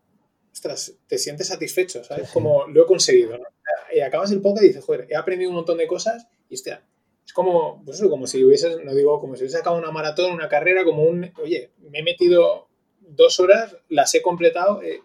ostras, 0.59 0.93
te 1.07 1.17
sientes 1.17 1.47
satisfecho, 1.47 2.03
¿sabes? 2.03 2.29
Como 2.31 2.67
lo 2.67 2.83
he 2.83 2.85
conseguido, 2.85 3.38
¿no? 3.38 3.45
Y 3.95 4.01
acabas 4.01 4.29
el 4.31 4.41
podcast 4.41 4.65
y 4.65 4.67
dices, 4.67 4.83
joder, 4.83 5.07
he 5.09 5.15
aprendido 5.15 5.49
un 5.49 5.55
montón 5.55 5.77
de 5.77 5.88
cosas 5.88 6.27
y, 6.49 6.55
hostia, 6.55 6.83
es 7.25 7.31
como, 7.31 7.81
pues 7.85 7.97
eso, 7.97 8.09
como 8.09 8.27
si 8.27 8.43
hubieses, 8.43 8.77
no 8.83 8.93
digo, 8.93 9.21
como 9.21 9.35
si 9.35 9.43
hubieses 9.43 9.57
sacado 9.57 9.77
una 9.77 9.91
maratón, 9.91 10.33
una 10.33 10.49
carrera, 10.49 10.83
como 10.83 11.03
un, 11.03 11.31
oye, 11.41 11.71
me 11.89 11.99
he 11.99 12.03
metido 12.03 12.67
dos 12.99 13.39
horas, 13.39 13.77
las 13.88 14.13
he 14.15 14.21
completado, 14.21 14.81
eh, 14.83 15.01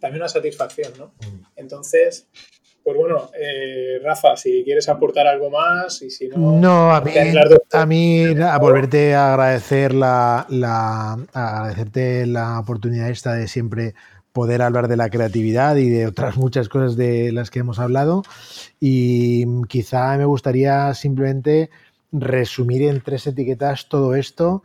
también 0.00 0.22
una 0.22 0.28
satisfacción, 0.28 0.92
¿no? 0.96 1.06
Mm. 1.06 1.46
Entonces, 1.56 2.28
pues 2.84 2.96
bueno, 2.96 3.28
eh, 3.34 3.98
Rafa, 4.04 4.36
si 4.36 4.62
quieres 4.64 4.88
aportar 4.88 5.26
algo 5.26 5.50
más 5.50 6.00
y 6.02 6.10
si 6.10 6.28
no... 6.28 6.60
No, 6.60 6.94
a 6.94 7.00
mí, 7.00 7.12
a, 7.72 7.86
mí 7.86 8.24
a 8.40 8.58
volverte 8.58 9.14
a 9.14 9.32
agradecer 9.32 9.94
la, 9.94 10.46
la, 10.48 11.14
agradecerte 11.32 12.26
la 12.26 12.60
oportunidad 12.60 13.10
esta 13.10 13.34
de 13.34 13.48
siempre 13.48 13.94
poder 14.32 14.62
hablar 14.62 14.88
de 14.88 14.96
la 14.96 15.10
creatividad 15.10 15.76
y 15.76 15.88
de 15.88 16.06
otras 16.06 16.36
muchas 16.36 16.68
cosas 16.68 16.96
de 16.96 17.32
las 17.32 17.50
que 17.50 17.60
hemos 17.60 17.78
hablado. 17.78 18.22
Y 18.80 19.46
quizá 19.66 20.16
me 20.16 20.24
gustaría 20.24 20.92
simplemente 20.94 21.70
resumir 22.12 22.82
en 22.82 23.00
tres 23.00 23.26
etiquetas 23.26 23.88
todo 23.88 24.14
esto 24.14 24.62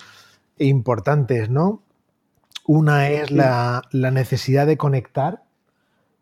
importantes, 0.57 1.49
¿no? 1.49 1.81
Una 2.65 3.09
es 3.09 3.31
la, 3.31 3.83
necesidad 3.93 4.67
de 4.67 4.77
conectar, 4.77 5.43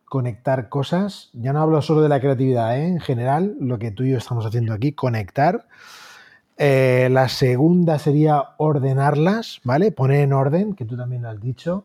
conectar 0.06 0.70
cosas. 0.70 1.30
Ya 1.34 1.54
no 1.54 1.62
hablo 1.62 1.82
solo 1.82 2.02
de 2.02 2.10
la 2.10 2.20
creatividad, 2.20 2.78
¿eh? 2.78 2.88
en 2.88 3.00
general, 3.00 3.56
lo 3.60 3.80
que 3.80 3.90
tú 3.90 4.04
y 4.04 4.12
yo 4.12 4.18
estamos 4.18 4.46
haciendo 4.46 4.74
aquí, 4.74 4.92
conectar. 4.92 5.68
Eh, 6.58 7.10
la 7.12 7.30
segunda 7.30 7.98
sería 7.98 8.44
ordenarlas, 8.58 9.60
¿vale? 9.64 9.92
Poner 9.92 10.22
en 10.22 10.34
orden, 10.34 10.76
que 10.76 10.86
tú 10.86 10.96
también 10.96 11.24
lo 11.24 11.30
has 11.30 11.42
dicho. 11.42 11.84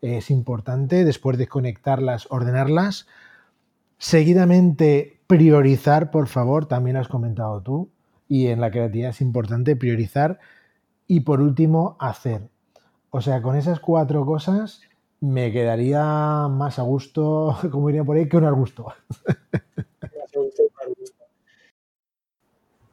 Es 0.00 0.30
importante, 0.30 1.04
después 1.04 1.38
de 1.38 1.48
conectarlas, 1.48 2.26
ordenarlas. 2.30 3.06
Seguidamente, 3.98 5.20
priorizar, 5.26 6.10
por 6.10 6.28
favor, 6.28 6.66
también 6.66 6.96
has 6.96 7.08
comentado 7.08 7.62
tú. 7.62 7.90
Y 8.28 8.48
en 8.48 8.60
la 8.60 8.70
creatividad 8.70 9.10
es 9.10 9.20
importante 9.20 9.76
priorizar. 9.76 10.38
Y 11.06 11.20
por 11.20 11.40
último, 11.40 11.96
hacer. 11.98 12.48
O 13.10 13.20
sea, 13.20 13.40
con 13.42 13.56
esas 13.56 13.80
cuatro 13.80 14.26
cosas 14.26 14.82
me 15.20 15.52
quedaría 15.52 16.48
más 16.48 16.78
a 16.78 16.82
gusto, 16.82 17.56
como 17.70 17.88
iría 17.90 18.04
por 18.04 18.16
ahí, 18.16 18.28
que 18.28 18.36
un 18.36 18.44
arbusto. 18.44 18.92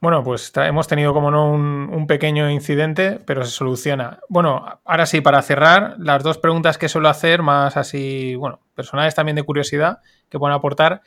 Bueno, 0.03 0.21
pues 0.21 0.51
hemos 0.57 0.89
tenido 0.89 1.13
como 1.13 1.31
no 1.31 1.49
un, 1.49 2.07
pequeño 2.07 2.49
incidente, 2.51 3.21
pero 3.25 3.45
se 3.45 3.51
soluciona. 3.51 4.19
Bueno, 4.27 4.81
ahora 4.83 5.05
sí, 5.05 5.21
para 5.21 5.41
cerrar, 5.41 5.95
las 5.97 6.21
dos 6.23 6.37
preguntas 6.37 6.77
que 6.77 6.89
suelo 6.89 7.07
hacer, 7.07 7.41
más 7.41 7.77
así, 7.77 8.35
bueno, 8.35 8.59
personales 8.75 9.15
también 9.15 9.37
de 9.37 9.43
curiosidad, 9.43 9.99
que 10.29 10.37
pueden 10.37 10.57
aportar. 10.57 11.03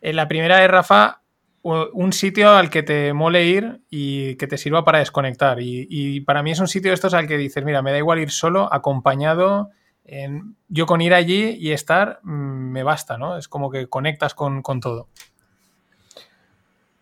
En 0.00 0.16
la 0.16 0.26
primera 0.26 0.64
es, 0.64 0.70
Rafa, 0.70 1.20
un 1.60 2.14
sitio 2.14 2.52
al 2.52 2.70
que 2.70 2.82
te 2.82 3.12
mole 3.12 3.44
ir 3.44 3.82
y 3.90 4.36
que 4.36 4.46
te 4.46 4.56
sirva 4.56 4.86
para 4.86 5.00
desconectar. 5.00 5.58
Y, 5.60 6.22
para 6.22 6.42
mí 6.42 6.52
es 6.52 6.60
un 6.60 6.68
sitio 6.68 6.92
de 6.92 6.94
estos 6.94 7.12
al 7.12 7.28
que 7.28 7.36
dices, 7.36 7.62
mira, 7.62 7.82
me 7.82 7.92
da 7.92 7.98
igual 7.98 8.20
ir 8.20 8.30
solo, 8.30 8.72
acompañado. 8.72 9.68
En, 10.06 10.56
yo 10.66 10.86
con 10.86 11.02
ir 11.02 11.12
allí 11.12 11.58
y 11.60 11.72
estar 11.72 12.20
mm, 12.22 12.70
me 12.72 12.84
basta, 12.84 13.18
¿no? 13.18 13.36
Es 13.36 13.48
como 13.48 13.70
que 13.70 13.86
conectas 13.88 14.32
con, 14.32 14.62
todo. 14.80 15.08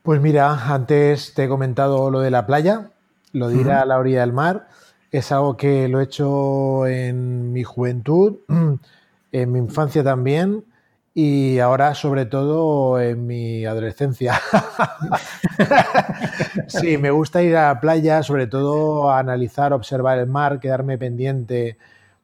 Pues 0.08 0.22
mira, 0.22 0.72
antes 0.72 1.34
te 1.34 1.44
he 1.44 1.48
comentado 1.50 2.10
lo 2.10 2.20
de 2.20 2.30
la 2.30 2.46
playa, 2.46 2.92
lo 3.32 3.48
de 3.48 3.60
ir 3.60 3.70
a 3.70 3.84
la 3.84 3.98
orilla 3.98 4.22
del 4.22 4.32
mar. 4.32 4.66
Es 5.10 5.32
algo 5.32 5.58
que 5.58 5.86
lo 5.86 6.00
he 6.00 6.04
hecho 6.04 6.86
en 6.86 7.52
mi 7.52 7.62
juventud, 7.62 8.38
en 9.32 9.52
mi 9.52 9.58
infancia 9.58 10.02
también 10.02 10.64
y 11.12 11.58
ahora 11.58 11.94
sobre 11.94 12.24
todo 12.24 12.98
en 12.98 13.26
mi 13.26 13.66
adolescencia. 13.66 14.40
sí, 16.68 16.96
me 16.96 17.10
gusta 17.10 17.42
ir 17.42 17.58
a 17.58 17.74
la 17.74 17.78
playa, 17.78 18.22
sobre 18.22 18.46
todo 18.46 19.10
a 19.10 19.18
analizar, 19.18 19.74
observar 19.74 20.18
el 20.18 20.26
mar, 20.26 20.58
quedarme 20.58 20.96
pendiente 20.96 21.76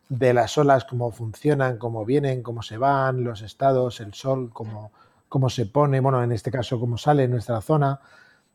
de 0.09 0.33
las 0.33 0.57
olas, 0.57 0.87
cómo 0.87 1.11
funcionan, 1.11 1.77
cómo 1.77 2.07
vienen, 2.07 2.43
cómo 2.43 2.63
se 2.63 2.79
van, 2.79 3.25
los 3.25 3.43
estados, 3.43 4.01
el 4.01 4.15
sol, 4.15 4.49
cómo, 4.55 4.91
cómo 5.35 5.51
se 5.51 5.67
pone, 5.67 5.99
bueno, 5.99 6.23
en 6.23 6.31
este 6.31 6.53
caso 6.53 6.79
cómo 6.79 6.97
sale 6.97 7.25
en 7.25 7.33
nuestra 7.33 7.61
zona, 7.61 7.99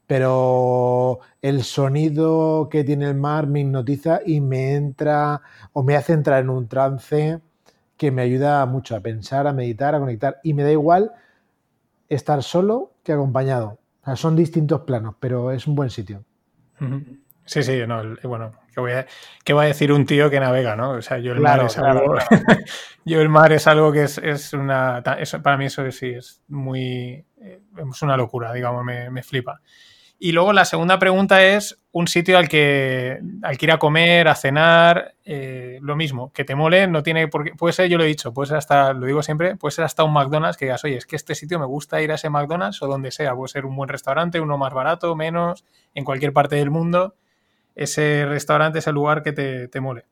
pero 0.07 1.19
el 1.41 1.63
sonido 1.63 2.69
que 2.71 2.85
tiene 2.85 3.09
el 3.09 3.15
mar 3.15 3.47
me 3.47 3.59
hipnotiza 3.59 4.21
y 4.25 4.39
me 4.39 4.75
entra 4.75 5.41
o 5.73 5.83
me 5.83 5.97
hace 5.97 6.13
entrar 6.13 6.41
en 6.41 6.49
un 6.49 6.69
trance 6.69 7.41
que 7.97 8.11
me 8.11 8.21
ayuda 8.21 8.65
mucho 8.65 8.95
a 8.95 9.01
pensar, 9.01 9.45
a 9.45 9.51
meditar, 9.51 9.93
a 9.93 9.99
conectar. 9.99 10.39
Y 10.41 10.53
me 10.53 10.63
da 10.63 10.71
igual 10.71 11.11
estar 12.07 12.43
solo 12.43 12.93
que 13.03 13.11
acompañado. 13.11 13.79
O 14.03 14.05
sea, 14.05 14.15
son 14.15 14.37
distintos 14.37 14.79
planos, 14.83 15.15
pero 15.19 15.51
es 15.51 15.67
un 15.67 15.75
buen 15.75 15.89
sitio. 15.89 16.23
Sí, 17.43 17.61
sí, 17.61 17.81
no, 17.85 18.01
bueno, 18.23 18.53
¿qué 18.73 18.79
voy, 18.79 18.91
a, 18.91 19.05
¿qué 19.43 19.53
a 19.53 19.61
decir 19.61 19.91
un 19.91 20.05
tío 20.05 20.29
que 20.29 20.39
navega, 20.39 20.75
no? 20.75 20.91
O 20.91 21.01
sea, 21.01 21.17
yo 21.17 21.33
el 21.33 21.39
mar 21.39 21.63
es 21.63 21.77
algo. 21.77 22.15
yo 23.05 23.21
el 23.21 23.29
mar 23.29 23.51
es 23.51 23.67
algo 23.67 23.91
que 23.91 24.03
es, 24.03 24.53
una. 24.53 25.03
para 25.43 25.57
mí 25.57 25.65
eso 25.65 25.89
sí 25.91 26.09
es 26.09 26.41
muy. 26.47 27.25
Eh, 27.41 27.61
es 27.91 28.01
una 28.01 28.17
locura, 28.17 28.53
digamos, 28.53 28.83
me, 28.83 29.09
me, 29.09 29.23
flipa. 29.23 29.61
Y 30.21 30.33
luego 30.33 30.51
la 30.51 30.65
segunda 30.65 30.99
pregunta 30.99 31.41
es 31.43 31.79
un 31.91 32.07
sitio 32.07 32.37
al 32.37 32.49
que, 32.49 33.19
al 33.41 33.57
que 33.57 33.65
ir 33.65 33.71
a 33.71 33.79
comer, 33.79 34.27
a 34.27 34.35
cenar, 34.35 35.15
eh, 35.23 35.79
lo 35.81 35.95
mismo, 35.95 36.33
que 36.33 36.43
te 36.43 36.55
mole, 36.55 36.87
no 36.87 37.03
tiene 37.03 37.29
por 37.29 37.45
qué, 37.45 37.55
puede 37.55 37.71
ser, 37.71 37.89
yo 37.89 37.97
lo 37.97 38.03
he 38.03 38.07
dicho, 38.07 38.33
puede 38.33 38.47
ser 38.47 38.57
hasta, 38.57 38.91
lo 38.91 39.05
digo 39.05 39.23
siempre, 39.23 39.55
puede 39.55 39.71
ser 39.71 39.85
hasta 39.85 40.03
un 40.03 40.11
McDonald's 40.11 40.57
que 40.57 40.65
digas, 40.65 40.83
oye, 40.83 40.97
es 40.97 41.05
que 41.05 41.15
este 41.15 41.35
sitio 41.35 41.57
me 41.57 41.65
gusta 41.65 42.01
ir 42.01 42.11
a 42.11 42.15
ese 42.15 42.29
McDonald's 42.29 42.81
o 42.81 42.87
donde 42.87 43.11
sea, 43.11 43.33
puede 43.33 43.47
ser 43.47 43.65
un 43.65 43.77
buen 43.77 43.87
restaurante, 43.87 44.41
uno 44.41 44.57
más 44.57 44.73
barato, 44.73 45.15
menos, 45.15 45.63
en 45.95 46.03
cualquier 46.03 46.33
parte 46.33 46.57
del 46.57 46.69
mundo, 46.69 47.15
ese 47.83 48.25
restaurante, 48.25 48.79
ese 48.79 48.91
lugar 48.91 49.23
que 49.23 49.31
te, 49.31 49.67
te 49.67 49.79
mole. 49.79 50.05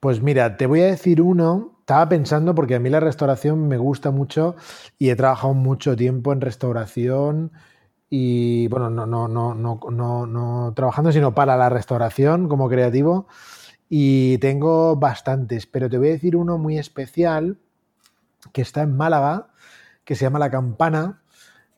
Pues 0.00 0.22
mira, 0.22 0.56
te 0.56 0.66
voy 0.66 0.80
a 0.80 0.86
decir 0.86 1.20
uno, 1.20 1.76
estaba 1.80 2.08
pensando 2.08 2.54
porque 2.54 2.74
a 2.74 2.80
mí 2.80 2.90
la 2.90 3.00
restauración 3.00 3.68
me 3.68 3.76
gusta 3.76 4.10
mucho 4.10 4.56
y 4.98 5.10
he 5.10 5.16
trabajado 5.16 5.54
mucho 5.54 5.96
tiempo 5.96 6.32
en 6.32 6.40
restauración 6.40 7.52
y 8.08 8.68
bueno, 8.68 8.88
no, 8.90 9.06
no, 9.06 9.28
no, 9.28 9.54
no, 9.54 9.80
no, 9.90 10.26
no 10.26 10.72
trabajando, 10.74 11.12
sino 11.12 11.34
para 11.34 11.56
la 11.56 11.68
restauración 11.68 12.48
como 12.48 12.68
creativo. 12.68 13.26
Y 13.88 14.38
tengo 14.38 14.96
bastantes, 14.96 15.66
pero 15.66 15.88
te 15.88 15.98
voy 15.98 16.08
a 16.08 16.12
decir 16.12 16.36
uno 16.36 16.58
muy 16.58 16.78
especial 16.78 17.58
que 18.52 18.62
está 18.62 18.82
en 18.82 18.96
Málaga, 18.96 19.48
que 20.04 20.14
se 20.14 20.24
llama 20.24 20.38
La 20.38 20.50
Campana, 20.50 21.22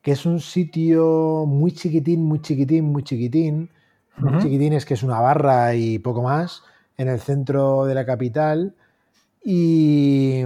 que 0.02 0.12
es 0.12 0.26
un 0.26 0.40
sitio 0.40 1.44
muy 1.46 1.72
chiquitín, 1.72 2.24
muy 2.24 2.40
chiquitín, 2.40 2.84
muy 2.86 3.02
chiquitín. 3.02 3.70
Muy 4.20 4.42
chiquitín 4.42 4.72
es 4.72 4.84
que 4.84 4.94
es 4.94 5.02
una 5.02 5.20
barra 5.20 5.74
y 5.74 5.98
poco 5.98 6.22
más, 6.22 6.62
en 6.96 7.08
el 7.08 7.20
centro 7.20 7.84
de 7.84 7.94
la 7.94 8.04
capital. 8.04 8.74
Y, 9.44 10.42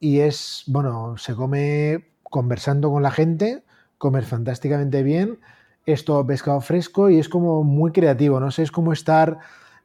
y 0.00 0.20
es, 0.20 0.64
bueno, 0.66 1.16
se 1.18 1.34
come 1.34 2.06
conversando 2.22 2.90
con 2.90 3.02
la 3.02 3.10
gente 3.10 3.62
comer 4.04 4.24
fantásticamente 4.24 5.02
bien, 5.02 5.38
esto 5.86 6.26
pescado 6.26 6.60
fresco 6.60 7.08
y 7.08 7.18
es 7.18 7.30
como 7.30 7.64
muy 7.64 7.90
creativo, 7.90 8.38
no 8.38 8.50
sé, 8.50 8.62
es 8.62 8.70
como 8.70 8.92
estar, 8.92 9.38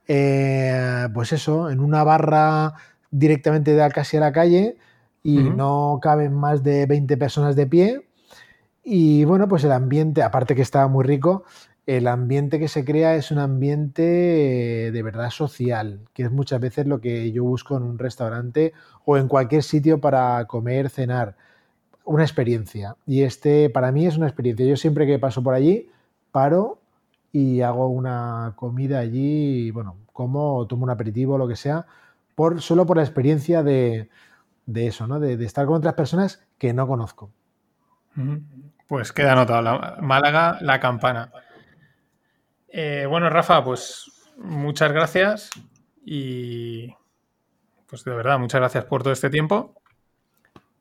eh, 0.10 1.08
pues 1.14 1.32
eso, 1.32 1.70
en 1.70 1.80
una 1.80 2.04
barra 2.04 2.74
directamente 3.12 3.74
de 3.74 3.90
casi 3.92 4.18
a 4.18 4.20
la 4.20 4.34
calle 4.34 4.76
y 5.24 5.38
no 5.38 6.00
caben 6.02 6.34
más 6.34 6.64
de 6.64 6.86
20 6.86 7.16
personas 7.16 7.56
de 7.56 7.66
pie. 7.66 8.08
Y 8.84 9.24
bueno, 9.24 9.48
pues 9.48 9.64
el 9.64 9.72
ambiente, 9.72 10.22
aparte 10.22 10.54
que 10.54 10.64
está 10.64 10.86
muy 10.88 11.06
rico, 11.06 11.46
el 11.90 12.06
ambiente 12.08 12.60
que 12.60 12.68
se 12.68 12.86
crea 12.86 13.16
es 13.16 13.32
un 13.32 13.40
ambiente 13.40 14.04
de 14.04 15.04
verdad 15.04 15.32
social, 15.32 16.02
que 16.14 16.22
es 16.22 16.32
muchas 16.32 16.60
veces 16.60 16.86
lo 16.86 17.02
que 17.02 17.32
yo 17.32 17.44
busco 17.44 17.78
en 17.78 17.82
un 17.82 17.98
restaurante 17.98 18.74
o 19.06 19.18
en 19.18 19.28
cualquier 19.28 19.64
sitio 19.64 20.00
para 20.00 20.46
comer, 20.46 20.92
cenar 20.92 21.36
una 22.04 22.22
experiencia. 22.22 22.96
Y 23.08 23.24
este 23.24 23.72
para 23.72 23.92
mí 23.92 24.06
es 24.06 24.18
una 24.18 24.28
experiencia. 24.28 24.68
Yo 24.68 24.78
siempre 24.78 25.08
que 25.08 25.18
paso 25.18 25.42
por 25.42 25.56
allí, 25.56 25.90
paro 26.32 26.78
y 27.32 27.62
hago 27.62 27.88
una 27.88 28.54
comida 28.56 29.00
allí, 29.00 29.72
bueno, 29.72 29.96
como, 30.14 30.68
tomo 30.68 30.84
un 30.84 30.92
aperitivo, 30.92 31.40
lo 31.40 31.48
que 31.48 31.56
sea, 31.56 31.88
por, 32.36 32.62
solo 32.62 32.86
por 32.86 32.98
la 32.98 33.04
experiencia 33.04 33.64
de, 33.64 34.10
eso, 34.76 35.08
¿no? 35.08 35.20
De, 35.20 35.44
estar 35.44 35.66
con 35.66 35.78
otras 35.78 35.96
personas 35.96 36.46
que 36.60 36.72
no 36.72 36.88
conozco. 36.88 37.32
Pues 38.88 39.12
queda 39.12 39.32
anotado. 39.32 39.64
La, 39.64 39.98
Málaga, 40.02 40.60
la 40.62 40.80
campana. 40.80 41.32
Eh, 42.72 43.06
bueno, 43.08 43.30
Rafa, 43.30 43.64
pues 43.64 44.12
muchas 44.38 44.92
gracias 44.92 45.50
y 46.06 46.94
pues 47.88 48.04
de 48.04 48.12
verdad, 48.12 48.38
muchas 48.38 48.62
gracias 48.62 48.86
por 48.86 49.04
todo 49.04 49.14
este 49.14 49.30
tiempo. 49.30 49.74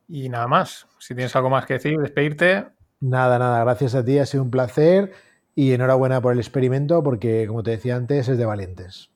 Y 0.09 0.29
nada 0.29 0.47
más. 0.47 0.87
Si 0.99 1.15
tienes 1.15 1.35
algo 1.37 1.51
más 1.51 1.67
que 1.67 1.75
decir, 1.75 1.99
despedirte. 1.99 2.67
Nada, 3.01 3.39
nada. 3.39 3.63
Gracias 3.65 3.95
a 3.95 4.05
ti. 4.05 4.19
Ha 4.19 4.27
sido 4.27 4.43
un 4.43 4.51
placer. 4.51 5.13
Y 5.55 5.73
enhorabuena 5.73 6.21
por 6.21 6.33
el 6.33 6.39
experimento, 6.39 7.03
porque 7.03 7.47
como 7.49 7.63
te 7.63 7.73
decía 7.73 7.97
antes, 7.97 8.29
es 8.29 8.39
de 8.39 8.47
valientes. 8.47 9.11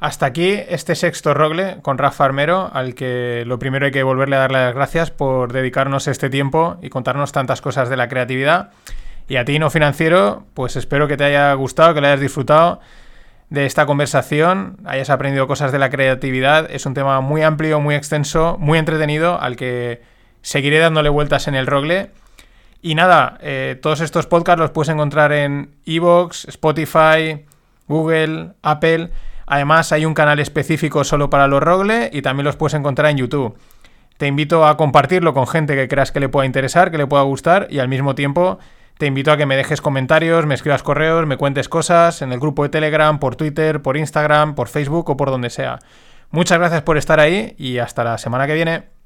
Hasta 0.00 0.24
aquí 0.24 0.52
este 0.52 0.94
sexto 0.94 1.34
rogle 1.34 1.80
con 1.82 1.98
Rafa 1.98 2.24
Armero, 2.24 2.70
al 2.72 2.94
que 2.94 3.44
lo 3.46 3.58
primero 3.58 3.84
hay 3.84 3.92
que 3.92 4.02
volverle 4.02 4.36
a 4.36 4.38
darle 4.38 4.58
las 4.58 4.74
gracias 4.74 5.10
por 5.10 5.52
dedicarnos 5.52 6.08
este 6.08 6.30
tiempo 6.30 6.78
y 6.80 6.88
contarnos 6.88 7.32
tantas 7.32 7.60
cosas 7.60 7.90
de 7.90 7.98
la 7.98 8.08
creatividad. 8.08 8.70
Y 9.30 9.36
a 9.36 9.44
ti, 9.44 9.60
no 9.60 9.70
financiero, 9.70 10.42
pues 10.54 10.74
espero 10.74 11.06
que 11.06 11.16
te 11.16 11.22
haya 11.22 11.54
gustado, 11.54 11.94
que 11.94 12.00
lo 12.00 12.08
hayas 12.08 12.18
disfrutado 12.18 12.80
de 13.48 13.64
esta 13.64 13.86
conversación, 13.86 14.78
hayas 14.84 15.08
aprendido 15.08 15.46
cosas 15.46 15.70
de 15.70 15.78
la 15.78 15.88
creatividad. 15.88 16.68
Es 16.68 16.84
un 16.84 16.94
tema 16.94 17.20
muy 17.20 17.42
amplio, 17.42 17.78
muy 17.78 17.94
extenso, 17.94 18.56
muy 18.58 18.76
entretenido, 18.76 19.40
al 19.40 19.54
que 19.54 20.02
seguiré 20.42 20.80
dándole 20.80 21.10
vueltas 21.10 21.46
en 21.46 21.54
el 21.54 21.68
rogle. 21.68 22.10
Y 22.82 22.96
nada, 22.96 23.38
eh, 23.40 23.78
todos 23.80 24.00
estos 24.00 24.26
podcasts 24.26 24.58
los 24.58 24.72
puedes 24.72 24.88
encontrar 24.88 25.30
en 25.30 25.76
Evox, 25.86 26.46
Spotify, 26.46 27.46
Google, 27.86 28.54
Apple. 28.62 29.10
Además, 29.46 29.92
hay 29.92 30.06
un 30.06 30.14
canal 30.14 30.40
específico 30.40 31.04
solo 31.04 31.30
para 31.30 31.46
los 31.46 31.62
rogle 31.62 32.10
y 32.12 32.22
también 32.22 32.46
los 32.46 32.56
puedes 32.56 32.74
encontrar 32.74 33.12
en 33.12 33.18
YouTube. 33.18 33.56
Te 34.16 34.26
invito 34.26 34.66
a 34.66 34.76
compartirlo 34.76 35.34
con 35.34 35.46
gente 35.46 35.76
que 35.76 35.86
creas 35.86 36.10
que 36.10 36.18
le 36.18 36.28
pueda 36.28 36.46
interesar, 36.46 36.90
que 36.90 36.98
le 36.98 37.06
pueda 37.06 37.22
gustar 37.22 37.68
y 37.70 37.78
al 37.78 37.86
mismo 37.86 38.16
tiempo 38.16 38.58
te 39.00 39.06
invito 39.06 39.32
a 39.32 39.38
que 39.38 39.46
me 39.46 39.56
dejes 39.56 39.80
comentarios, 39.80 40.44
me 40.44 40.54
escribas 40.54 40.82
correos, 40.82 41.26
me 41.26 41.38
cuentes 41.38 41.70
cosas 41.70 42.20
en 42.20 42.32
el 42.32 42.38
grupo 42.38 42.64
de 42.64 42.68
Telegram, 42.68 43.18
por 43.18 43.34
Twitter, 43.34 43.80
por 43.80 43.96
Instagram, 43.96 44.54
por 44.54 44.68
Facebook 44.68 45.08
o 45.08 45.16
por 45.16 45.30
donde 45.30 45.48
sea. 45.48 45.78
Muchas 46.30 46.58
gracias 46.58 46.82
por 46.82 46.98
estar 46.98 47.18
ahí 47.18 47.54
y 47.56 47.78
hasta 47.78 48.04
la 48.04 48.18
semana 48.18 48.46
que 48.46 48.52
viene. 48.52 48.99